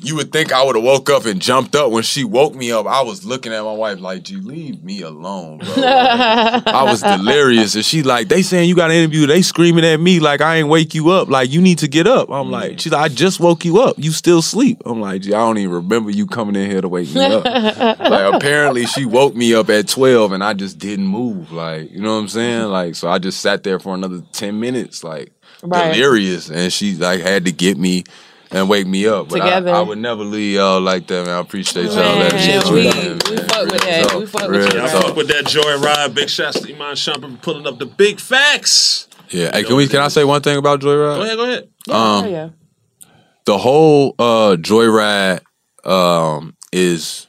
you 0.07 0.17
would 0.17 0.33
think 0.33 0.52
I 0.52 0.62
would 0.62 0.76
have 0.76 0.85
woke 0.85 1.10
up 1.10 1.25
and 1.25 1.41
jumped 1.41 1.75
up 1.75 1.91
when 1.91 2.02
she 2.02 2.25
woke 2.25 2.55
me 2.55 2.70
up. 2.70 2.86
I 2.86 3.02
was 3.02 3.25
looking 3.25 3.52
at 3.52 3.62
my 3.62 3.73
wife 3.73 4.01
like, 4.01 4.23
"G, 4.23 4.36
leave 4.36 4.83
me 4.85 5.02
alone, 5.02 5.59
bro." 5.59 5.75
I 5.76 6.85
was 6.85 7.02
delirious, 7.17 7.75
and 7.75 7.85
she 7.85 8.02
like, 8.02 8.28
"They 8.28 8.43
saying 8.43 8.68
you 8.68 8.76
got 8.76 8.91
an 8.91 8.97
interview. 8.97 9.26
They 9.26 9.43
screaming 9.43 9.85
at 9.85 9.99
me 9.99 10.20
like 10.20 10.41
I 10.41 10.57
ain't 10.57 10.68
wake 10.68 10.94
you 10.94 11.10
up. 11.10 11.28
Like 11.28 11.51
you 11.51 11.60
need 11.60 11.78
to 11.78 11.89
get 11.89 12.07
up." 12.07 12.31
I'm 12.31 12.51
like, 12.51 12.73
mm. 12.73 12.81
"She's 12.81 12.93
like, 12.93 13.10
I 13.10 13.15
just 13.15 13.41
woke 13.41 13.65
you 13.65 13.81
up. 13.81 13.97
You 13.99 14.12
still 14.12 14.43
sleep." 14.43 14.83
I'm 14.86 15.01
like, 15.01 15.23
"Gee, 15.23 15.35
I 15.35 15.39
don't 15.39 15.59
even 15.59 15.75
remember 15.75 16.10
you 16.10 16.26
coming 16.26 16.57
in 16.57 16.70
here 16.70 16.81
to 16.81 16.89
wake 16.89 17.12
me 17.12 17.25
up." 17.25 17.44
like 17.44 18.35
apparently 18.35 18.86
she 18.86 19.05
woke 19.05 19.35
me 19.35 19.55
up 19.55 19.68
at 19.70 19.89
12 19.89 20.33
and 20.33 20.44
I 20.44 20.55
just 20.55 20.78
didn't 20.78 21.07
move. 21.07 21.52
Like, 21.52 21.91
you 21.91 22.01
know 22.01 22.15
what 22.15 22.20
I'm 22.20 22.28
saying? 22.28 22.65
Like, 22.65 22.94
so 22.94 23.09
I 23.09 23.18
just 23.18 23.41
sat 23.41 23.62
there 23.62 23.78
for 23.78 23.94
another 23.94 24.23
10 24.33 24.59
minutes, 24.60 25.02
like 25.02 25.33
Right. 25.62 25.94
delirious. 25.94 26.51
And 26.51 26.73
she 26.73 26.94
like 26.94 27.20
had 27.20 27.44
to 27.47 27.52
get 27.52 27.78
me 27.78 28.05
and 28.50 28.68
wake 28.68 28.86
me 28.86 29.07
up. 29.07 29.28
But 29.28 29.41
I, 29.41 29.44
Together. 29.47 29.75
I 29.75 29.81
would 29.81 29.99
never 29.99 30.23
leave 30.25 30.55
y'all 30.55 30.81
like 30.81 31.07
that, 31.08 31.26
man. 31.26 31.36
I 31.36 31.41
appreciate 31.41 31.86
y'all. 31.86 31.97
Man, 31.97 32.18
letting 32.20 32.39
me 32.39 32.73
we- 32.73 32.91
that, 32.91 33.28
we 33.28 33.34
man. 33.36 33.49
fuck 33.49 33.70
with 33.70 33.81
that. 33.83 34.08
talk. 34.08 34.18
We 34.20 34.26
fuck 34.26 34.42
with 34.42 34.50
Real 34.50 34.73
you, 34.73 34.78
Y'all 34.81 34.89
talk. 34.89 35.02
fuck 35.07 35.16
with 35.16 35.28
that 35.28 35.47
joy 35.47 35.76
ride. 35.78 36.15
Big 36.15 36.28
shots 36.31 36.60
to 36.60 36.73
Iman 36.75 36.94
Shumpert 36.97 37.31
for 37.33 37.42
pulling 37.42 37.66
up 37.66 37.78
the 37.78 37.86
big 37.86 38.20
facts. 38.20 39.08
Yeah. 39.31 39.50
Hey, 39.52 39.65
can 39.65 39.76
we 39.76 39.89
can 39.89 40.00
I 40.00 40.08
say 40.08 40.25
one 40.25 40.41
thing 40.42 40.57
about 40.57 40.81
Joyride? 40.81 41.16
Go 41.16 41.23
ahead, 41.23 41.36
go 41.36 41.44
ahead. 41.44 41.68
Um, 41.91 42.31
yeah. 42.31 42.49
the 43.44 43.58
whole 43.58 44.15
uh 44.18 44.57
joyride 44.57 45.41
um 45.84 46.55
is 46.73 47.26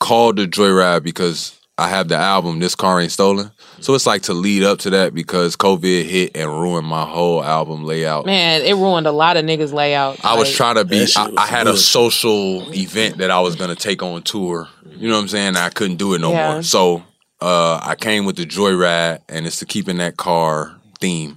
called 0.00 0.36
the 0.36 0.46
joyride 0.46 1.02
because 1.02 1.58
I 1.76 1.88
have 1.88 2.08
the 2.08 2.16
album 2.16 2.60
This 2.60 2.74
Car 2.74 3.00
Ain't 3.00 3.12
Stolen. 3.12 3.50
So 3.84 3.92
it's 3.92 4.06
like 4.06 4.22
to 4.22 4.32
lead 4.32 4.62
up 4.62 4.78
to 4.78 4.90
that 4.90 5.12
because 5.12 5.56
COVID 5.56 6.04
hit 6.06 6.34
and 6.34 6.50
ruined 6.50 6.86
my 6.86 7.04
whole 7.04 7.44
album 7.44 7.84
layout. 7.84 8.24
Man, 8.24 8.62
it 8.62 8.72
ruined 8.76 9.06
a 9.06 9.12
lot 9.12 9.36
of 9.36 9.44
niggas' 9.44 9.74
layouts. 9.74 10.24
I 10.24 10.38
was 10.38 10.50
trying 10.50 10.76
to 10.76 10.86
be. 10.86 11.06
I, 11.14 11.30
I 11.36 11.46
had 11.46 11.66
a 11.66 11.76
social 11.76 12.72
event 12.74 13.18
that 13.18 13.30
I 13.30 13.40
was 13.40 13.56
gonna 13.56 13.74
take 13.74 14.02
on 14.02 14.22
tour. 14.22 14.70
You 14.96 15.08
know 15.08 15.16
what 15.16 15.20
I'm 15.20 15.28
saying? 15.28 15.56
I 15.56 15.68
couldn't 15.68 15.96
do 15.98 16.14
it 16.14 16.22
no 16.22 16.32
Yeah. 16.32 16.52
more. 16.52 16.62
So 16.62 17.02
uh, 17.42 17.78
I 17.82 17.94
came 17.94 18.24
with 18.24 18.36
the 18.36 18.46
joyride, 18.46 19.18
and 19.28 19.46
it's 19.46 19.58
to 19.58 19.66
keep 19.66 19.86
in 19.86 19.98
that 19.98 20.16
car 20.16 20.74
theme. 20.98 21.36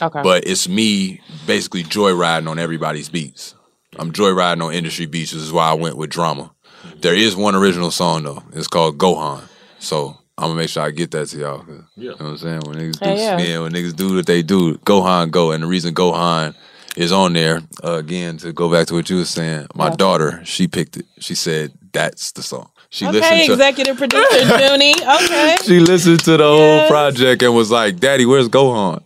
Okay. 0.00 0.22
But 0.22 0.46
it's 0.46 0.68
me 0.68 1.20
basically 1.44 1.82
joyriding 1.82 2.48
on 2.48 2.60
everybody's 2.60 3.08
beats. 3.08 3.56
I'm 3.98 4.12
joyriding 4.12 4.64
on 4.64 4.72
industry 4.72 5.06
beats. 5.06 5.32
which 5.32 5.42
is 5.42 5.52
why 5.52 5.68
I 5.68 5.74
went 5.74 5.96
with 5.96 6.10
drama. 6.10 6.52
There 7.00 7.16
is 7.16 7.34
one 7.34 7.56
original 7.56 7.90
song 7.90 8.22
though. 8.22 8.44
It's 8.52 8.68
called 8.68 8.96
Gohan. 8.96 9.42
So 9.80 10.18
I'm 10.38 10.48
gonna 10.48 10.54
make 10.54 10.70
sure 10.70 10.82
I 10.82 10.90
get 10.90 11.10
that 11.10 11.28
to 11.28 11.38
y'all. 11.38 11.58
'cause, 11.58 11.82
You 11.96 12.08
know 12.10 12.14
what 12.16 12.26
I'm 12.26 12.38
saying? 12.38 12.60
When 12.64 12.76
niggas 12.76 12.98
do, 13.00 13.08
Hey, 13.10 13.18
yeah. 13.18 13.38
yeah, 13.38 13.58
when 13.60 13.72
niggas 13.72 13.94
do 13.94 14.14
what 14.16 14.26
they 14.26 14.42
do, 14.42 14.76
Gohan 14.78 15.30
go. 15.30 15.52
And 15.52 15.62
the 15.62 15.66
reason 15.66 15.94
Gohan 15.94 16.54
is 16.96 17.12
on 17.12 17.34
there 17.34 17.62
uh, 17.84 17.92
again 17.92 18.38
to 18.38 18.52
go 18.52 18.70
back 18.70 18.86
to 18.88 18.94
what 18.94 19.10
you 19.10 19.16
were 19.18 19.24
saying. 19.26 19.66
My 19.74 19.88
Yeah. 19.88 19.96
daughter, 19.96 20.40
she 20.44 20.66
picked 20.66 20.96
it. 20.96 21.06
She 21.18 21.34
said 21.34 21.72
that's 21.92 22.32
the 22.32 22.42
song. 22.42 22.68
She 22.88 23.06
okay, 23.06 23.18
listened 23.20 23.40
to 23.46 23.52
executive 23.52 23.96
producer 23.98 24.58
Junie. 24.58 24.94
Okay. 24.94 25.56
she 25.64 25.78
listened 25.80 26.20
to 26.24 26.36
the 26.38 26.44
whole 26.44 26.88
project 26.88 27.42
and 27.42 27.54
was 27.54 27.70
like, 27.70 28.00
"Daddy, 28.00 28.24
where's 28.26 28.48
Gohan?" 28.48 29.02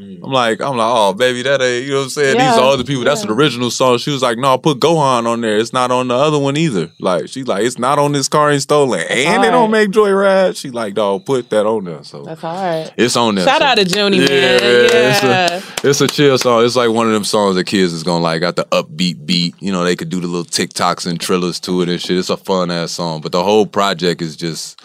I'm 0.00 0.32
like, 0.32 0.60
I'm 0.60 0.76
like, 0.76 0.90
oh 0.94 1.12
baby, 1.12 1.42
that 1.42 1.60
ain't 1.60 1.84
you 1.86 1.90
know 1.92 1.98
what 1.98 2.02
I'm 2.04 2.10
saying. 2.10 2.38
These 2.38 2.46
are 2.46 2.60
other 2.72 2.84
people. 2.84 3.04
That's 3.04 3.22
an 3.24 3.30
original 3.30 3.70
song. 3.70 3.98
She 3.98 4.10
was 4.10 4.22
like, 4.22 4.38
no, 4.38 4.56
put 4.58 4.78
Gohan 4.78 5.26
on 5.26 5.40
there. 5.40 5.58
It's 5.58 5.72
not 5.72 5.90
on 5.90 6.08
the 6.08 6.14
other 6.14 6.38
one 6.38 6.56
either. 6.56 6.90
Like 7.00 7.28
she's 7.28 7.46
like, 7.46 7.64
it's 7.64 7.78
not 7.78 7.98
on 7.98 8.12
this 8.12 8.28
car 8.28 8.50
ain't 8.50 8.62
stolen, 8.62 9.00
and 9.00 9.08
they 9.10 9.26
alright. 9.26 9.50
don't 9.50 9.70
make 9.70 9.90
Joyride. 9.90 10.56
She 10.56 10.70
like, 10.70 10.94
dog, 10.94 11.24
put 11.26 11.50
that 11.50 11.66
on 11.66 11.84
there. 11.84 12.04
So 12.04 12.22
That's 12.24 12.44
all 12.44 12.54
right. 12.54 12.92
it's 12.96 13.16
on 13.16 13.34
there. 13.34 13.44
Shout 13.44 13.60
So- 13.60 13.66
out 13.66 13.74
to 13.78 13.84
Junie, 13.84 14.18
man. 14.18 14.28
it's 14.30 15.22
Yeah. 15.22 15.62
a, 15.84 15.88
it's 15.88 16.00
a 16.00 16.06
chill 16.06 16.38
song. 16.38 16.64
It's 16.64 16.76
like 16.76 16.90
one 16.90 17.06
of 17.06 17.12
them 17.12 17.24
songs 17.24 17.56
that 17.56 17.64
kids 17.64 17.92
is 17.92 18.02
gonna 18.04 18.22
like. 18.22 18.40
Got 18.40 18.56
the 18.56 18.64
upbeat 18.66 19.26
beat. 19.26 19.54
You 19.60 19.72
know, 19.72 19.82
they 19.84 19.96
could 19.96 20.10
do 20.10 20.20
the 20.20 20.26
little 20.26 20.44
TikToks 20.44 21.06
and 21.06 21.18
trillers 21.18 21.60
to 21.62 21.82
it 21.82 21.88
and 21.88 22.00
shit. 22.00 22.18
It's 22.18 22.30
a 22.30 22.36
fun 22.36 22.70
ass 22.70 22.92
song. 22.92 23.20
But 23.20 23.32
the 23.32 23.42
whole 23.42 23.66
project 23.66 24.22
is 24.22 24.36
just, 24.36 24.80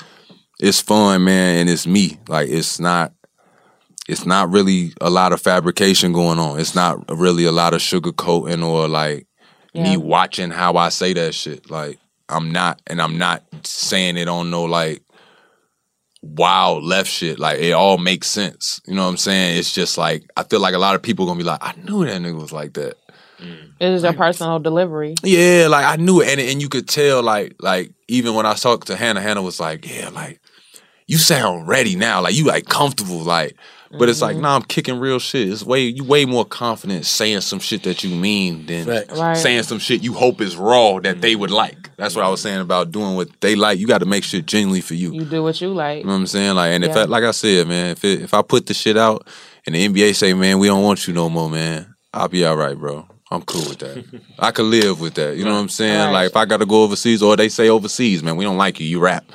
it's 0.59 0.79
fun, 0.81 1.23
man, 1.25 1.57
and 1.59 1.69
it's 1.69 1.85
me. 1.85 2.17
Like 2.27 2.49
it's 2.49 2.79
not, 2.79 3.13
it's 4.07 4.25
not 4.25 4.51
really 4.51 4.93
a 4.99 5.09
lot 5.09 5.31
of 5.33 5.41
fabrication 5.41 6.11
going 6.13 6.39
on. 6.39 6.59
It's 6.59 6.75
not 6.75 7.09
really 7.09 7.45
a 7.45 7.51
lot 7.51 7.73
of 7.73 7.81
sugarcoating 7.81 8.63
or 8.65 8.87
like 8.87 9.27
Yeah. 9.73 9.83
me 9.83 9.97
watching 9.97 10.49
how 10.51 10.75
I 10.75 10.89
say 10.89 11.13
that 11.13 11.33
shit. 11.33 11.69
Like 11.71 11.99
I'm 12.29 12.51
not, 12.51 12.81
and 12.87 13.01
I'm 13.01 13.17
not 13.17 13.43
saying 13.63 14.17
it 14.17 14.27
on 14.27 14.49
no 14.49 14.63
like 14.63 15.01
wild 16.21 16.83
left 16.83 17.09
shit. 17.09 17.39
Like 17.39 17.59
it 17.59 17.71
all 17.71 17.97
makes 17.97 18.27
sense. 18.27 18.81
You 18.87 18.95
know 18.95 19.03
what 19.03 19.09
I'm 19.09 19.17
saying? 19.17 19.57
It's 19.57 19.71
just 19.73 19.97
like 19.97 20.23
I 20.37 20.43
feel 20.43 20.59
like 20.59 20.73
a 20.75 20.79
lot 20.79 20.95
of 20.95 21.01
people 21.01 21.25
gonna 21.25 21.37
be 21.37 21.43
like, 21.43 21.59
I 21.61 21.73
knew 21.83 22.05
that 22.05 22.21
nigga 22.21 22.39
was 22.39 22.51
like 22.51 22.73
that. 22.73 22.97
It 23.79 23.89
is 23.89 24.05
a 24.05 24.13
personal 24.13 24.59
delivery. 24.59 25.15
Yeah, 25.21 25.67
like 25.69 25.85
I 25.85 25.97
knew 26.01 26.21
it, 26.21 26.29
and 26.29 26.39
and 26.39 26.61
you 26.61 26.69
could 26.69 26.87
tell, 26.87 27.21
like 27.21 27.55
like 27.59 27.91
even 28.07 28.35
when 28.35 28.45
I 28.45 28.53
talked 28.53 28.87
to 28.87 28.95
Hannah, 28.95 29.19
Hannah 29.19 29.41
was 29.41 29.59
like, 29.59 29.85
yeah, 29.89 30.09
like 30.09 30.39
you 31.07 31.17
sound 31.17 31.67
ready 31.67 31.97
now, 31.97 32.21
like 32.21 32.35
you 32.35 32.45
like 32.45 32.65
comfortable, 32.67 33.19
like. 33.19 33.55
But 33.97 34.09
it's 34.09 34.21
like, 34.21 34.33
mm-hmm. 34.35 34.43
nah, 34.43 34.55
I'm 34.55 34.63
kicking 34.63 34.99
real 34.99 35.19
shit. 35.19 35.47
It's 35.47 35.63
way 35.63 35.83
you 35.83 36.03
way 36.03 36.25
more 36.25 36.45
confident 36.45 37.05
saying 37.05 37.41
some 37.41 37.59
shit 37.59 37.83
that 37.83 38.03
you 38.03 38.15
mean 38.15 38.65
than 38.65 38.87
Right. 38.87 39.37
saying 39.37 39.63
some 39.63 39.79
shit 39.79 40.03
you 40.03 40.13
hope 40.13 40.41
is 40.41 40.55
raw 40.55 40.99
that 40.99 41.21
they 41.21 41.35
would 41.35 41.49
mm-hmm. 41.49 41.57
like. 41.57 41.95
That's 41.97 42.15
what 42.15 42.25
I 42.25 42.29
was 42.29 42.41
saying 42.41 42.59
about 42.59 42.91
doing 42.91 43.15
what 43.15 43.29
they 43.41 43.55
like. 43.55 43.79
You 43.79 43.87
got 43.87 43.99
to 43.99 44.05
make 44.05 44.23
shit 44.23 44.45
genuinely 44.45 44.81
for 44.81 44.95
you. 44.95 45.13
You 45.13 45.25
do 45.25 45.43
what 45.43 45.61
you 45.61 45.69
like. 45.69 45.99
You 45.99 46.05
know 46.05 46.13
what 46.13 46.19
I'm 46.19 46.27
saying? 46.27 46.55
Like, 46.55 46.71
and 46.71 46.83
if 46.83 46.95
I, 46.95 47.03
like 47.03 47.23
I 47.23 47.31
said, 47.31 47.67
man, 47.67 47.91
if 47.91 48.03
it, 48.03 48.21
if 48.21 48.33
I 48.33 48.41
put 48.41 48.65
the 48.65 48.73
shit 48.73 48.97
out 48.97 49.27
and 49.65 49.75
the 49.75 49.87
NBA 49.87 50.15
say, 50.15 50.33
man, 50.33 50.59
we 50.59 50.67
don't 50.67 50.83
want 50.83 51.07
you 51.07 51.13
no 51.13 51.29
more, 51.29 51.49
man, 51.49 51.95
I'll 52.13 52.27
be 52.27 52.45
all 52.45 52.55
right, 52.55 52.77
bro. 52.77 53.07
I'm 53.31 53.41
cool 53.43 53.67
with 53.67 53.79
that. 53.79 54.21
I 54.37 54.51
could 54.51 54.65
live 54.65 55.01
with 55.01 55.15
that. 55.15 55.37
You 55.37 55.43
know 55.43 55.53
what 55.53 55.59
I'm 55.59 55.69
saying? 55.69 55.99
Right. 55.99 56.11
Like, 56.11 56.31
if 56.31 56.37
I 56.37 56.45
got 56.45 56.57
to 56.57 56.65
go 56.65 56.83
overseas 56.83 57.23
or 57.23 57.35
they 57.35 57.49
say 57.49 57.69
overseas, 57.69 58.21
man, 58.21 58.35
we 58.35 58.43
don't 58.43 58.57
like 58.57 58.79
you, 58.79 58.85
you 58.85 58.99
rap. 58.99 59.25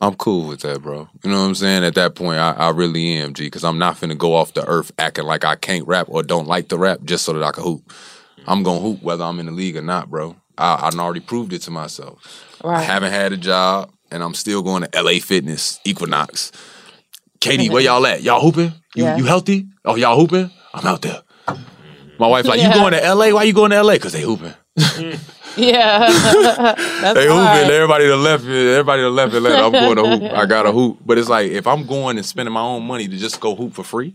I'm 0.00 0.14
cool 0.14 0.46
with 0.48 0.60
that, 0.60 0.80
bro. 0.82 1.08
You 1.24 1.30
know 1.30 1.40
what 1.40 1.46
I'm 1.48 1.54
saying? 1.54 1.84
At 1.84 1.94
that 1.96 2.14
point, 2.14 2.38
I, 2.38 2.52
I 2.52 2.70
really 2.70 3.14
am, 3.14 3.34
G, 3.34 3.44
because 3.44 3.64
I'm 3.64 3.78
not 3.78 3.96
finna 3.96 4.16
go 4.16 4.34
off 4.34 4.54
the 4.54 4.64
earth 4.66 4.92
acting 4.98 5.24
like 5.24 5.44
I 5.44 5.56
can't 5.56 5.86
rap 5.86 6.06
or 6.08 6.22
don't 6.22 6.46
like 6.46 6.68
the 6.68 6.78
rap 6.78 7.00
just 7.04 7.24
so 7.24 7.32
that 7.32 7.42
I 7.42 7.50
can 7.50 7.64
hoop. 7.64 7.86
Mm-hmm. 7.88 8.50
I'm 8.50 8.62
gonna 8.62 8.80
hoop 8.80 9.02
whether 9.02 9.24
I'm 9.24 9.40
in 9.40 9.46
the 9.46 9.52
league 9.52 9.76
or 9.76 9.82
not, 9.82 10.08
bro. 10.08 10.36
I, 10.56 10.90
I 10.92 10.98
already 10.98 11.20
proved 11.20 11.52
it 11.52 11.62
to 11.62 11.70
myself. 11.70 12.46
I 12.64 12.80
haven't 12.82 13.12
had 13.12 13.32
a 13.32 13.36
job, 13.36 13.90
and 14.10 14.22
I'm 14.22 14.34
still 14.34 14.62
going 14.62 14.82
to 14.84 15.02
LA 15.02 15.18
Fitness, 15.20 15.80
Equinox. 15.84 16.52
Katie, 17.40 17.70
where 17.70 17.82
y'all 17.88 18.06
at? 18.06 18.22
Y'all 18.22 18.40
hooping? 18.40 18.72
You 18.94 19.04
Yeah. 19.04 19.16
you 19.16 19.24
healthy? 19.24 19.66
Oh, 19.84 19.94
y'all 19.96 20.18
hooping? 20.18 20.50
I'm 20.74 20.86
out 20.86 21.02
there. 21.02 21.22
Mm-hmm. 21.46 21.62
My 22.18 22.26
wife 22.26 22.46
like, 22.46 22.60
Yeah. 22.60 22.68
you 22.74 22.80
going 22.80 22.92
to 22.92 23.14
LA? 23.14 23.30
Why 23.32 23.44
you 23.44 23.52
going 23.52 23.70
to 23.70 23.82
LA? 23.82 23.98
Cause 23.98 24.12
they 24.12 24.22
hooping. 24.22 24.54
Yeah. 25.56 26.06
They 27.14 27.26
hooping. 27.26 27.30
hard. 27.30 27.70
Everybody 27.70 28.06
to 28.06 28.16
left. 28.16 28.44
Everybody 28.44 29.02
to 29.02 29.10
left 29.10 29.34
Atlanta. 29.34 29.64
I'm 29.64 29.72
going 29.72 29.96
to 29.96 30.04
hoop. 30.04 30.32
I 30.32 30.46
got 30.46 30.66
a 30.66 30.72
hoop. 30.72 30.98
But 31.04 31.18
it's 31.18 31.28
like 31.28 31.50
if 31.50 31.66
I'm 31.66 31.84
going 31.86 32.16
and 32.16 32.24
spending 32.24 32.52
my 32.52 32.60
own 32.60 32.84
money 32.86 33.08
to 33.08 33.16
just 33.16 33.40
go 33.40 33.54
hoop 33.56 33.74
for 33.74 33.82
free, 33.82 34.14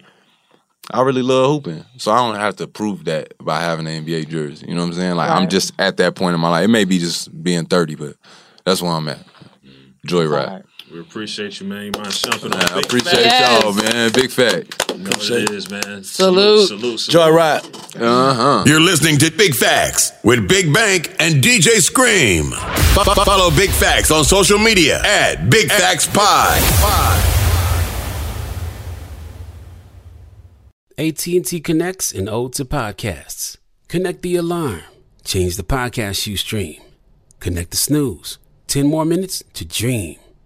I 0.91 1.01
really 1.01 1.21
love 1.21 1.47
hooping. 1.47 1.85
So 1.97 2.11
I 2.11 2.17
don't 2.17 2.39
have 2.39 2.55
to 2.57 2.67
prove 2.67 3.05
that 3.05 3.33
by 3.39 3.59
having 3.61 3.87
an 3.87 4.05
NBA 4.05 4.29
jersey. 4.29 4.67
You 4.67 4.75
know 4.75 4.81
what 4.81 4.87
I'm 4.87 4.93
saying? 4.93 5.15
Like 5.15 5.29
I'm 5.29 5.49
just 5.49 5.73
at 5.79 5.97
that 5.97 6.15
point 6.15 6.33
in 6.35 6.39
my 6.39 6.49
life. 6.49 6.65
It 6.65 6.69
may 6.69 6.85
be 6.85 6.99
just 6.99 7.43
being 7.43 7.65
30, 7.65 7.95
but 7.95 8.15
that's 8.63 8.81
where 8.81 8.91
I'm 8.91 9.07
at. 9.07 9.19
Mm-hmm. 9.19 10.07
Joyride. 10.07 10.63
We 10.93 10.99
appreciate 10.99 11.59
you, 11.59 11.65
man. 11.65 11.91
Iman 11.95 12.11
Shumpert. 12.11 12.53
I 12.71 12.79
appreciate 12.81 13.25
Yes. 13.25 13.63
y'all, 13.63 13.73
man. 13.73 14.11
Big 14.11 14.29
fact. 14.29 14.91
You 14.91 14.99
know 14.99 15.09
what 15.09 15.29
it 15.31 15.49
is, 15.49 15.67
man. 15.71 16.03
Salute. 16.03 16.67
Salute. 16.67 16.99
salute. 16.99 17.33
Joyride. 17.33 17.99
Uh 17.99 18.33
huh. 18.35 18.63
You're 18.67 18.79
listening 18.79 19.17
to 19.17 19.31
Big 19.31 19.55
Facts 19.55 20.11
with 20.23 20.47
Big 20.47 20.71
Bank 20.71 21.15
and 21.19 21.43
DJ 21.43 21.81
Scream. 21.81 22.51
Fo- 22.93 23.03
fo- 23.05 23.23
Follow 23.25 23.49
Big 23.49 23.71
Facts 23.71 24.11
on 24.11 24.23
social 24.23 24.59
media 24.59 25.01
at 25.03 25.49
Big 25.49 25.71
Facts 25.71 26.05
Pod. 26.05 26.61
AT&T 30.99 31.59
connects 31.61 32.13
and 32.13 32.29
ode 32.29 32.53
to 32.53 32.65
podcasts. 32.65 33.57
Connect 33.87 34.21
the 34.21 34.35
alarm. 34.35 34.81
Change 35.23 35.57
the 35.57 35.63
podcast 35.63 36.27
you 36.27 36.37
stream. 36.37 36.79
Connect 37.39 37.71
the 37.71 37.77
snooze. 37.77 38.37
10 38.67 38.85
more 38.87 39.05
minutes 39.05 39.43
to 39.53 39.65
dream. 39.65 40.17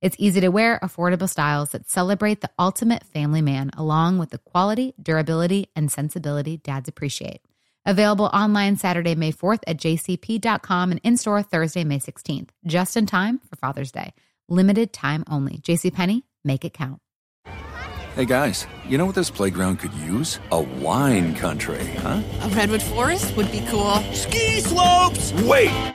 It's 0.00 0.16
easy 0.18 0.40
to 0.40 0.48
wear, 0.48 0.78
affordable 0.82 1.28
styles 1.28 1.70
that 1.70 1.90
celebrate 1.90 2.40
the 2.40 2.50
ultimate 2.58 3.04
family 3.04 3.42
man, 3.42 3.70
along 3.76 4.18
with 4.18 4.30
the 4.30 4.38
quality, 4.38 4.94
durability, 5.00 5.68
and 5.76 5.92
sensibility 5.92 6.56
dads 6.56 6.88
appreciate. 6.88 7.42
Available 7.84 8.26
online 8.26 8.76
Saturday, 8.76 9.14
May 9.14 9.32
4th 9.32 9.60
at 9.66 9.76
jcp.com 9.76 10.90
and 10.90 11.00
in 11.04 11.16
store 11.18 11.42
Thursday, 11.42 11.84
May 11.84 11.98
16th, 11.98 12.48
just 12.64 12.96
in 12.96 13.04
time 13.04 13.40
for 13.40 13.56
Father's 13.56 13.92
Day. 13.92 14.14
Limited 14.48 14.92
time 14.92 15.22
only. 15.28 15.58
JCPenney, 15.58 16.22
make 16.44 16.64
it 16.64 16.72
count. 16.72 17.00
Hey 18.16 18.24
guys, 18.24 18.66
you 18.86 18.98
know 18.98 19.06
what 19.06 19.14
this 19.14 19.30
playground 19.30 19.78
could 19.78 19.94
use? 19.94 20.40
A 20.50 20.60
wine 20.60 21.34
country, 21.34 21.84
huh? 21.98 22.22
A 22.42 22.48
redwood 22.48 22.82
forest 22.82 23.36
would 23.36 23.50
be 23.52 23.64
cool. 23.68 23.94
Ski 24.12 24.60
slopes! 24.60 25.32
Wait! 25.44 25.94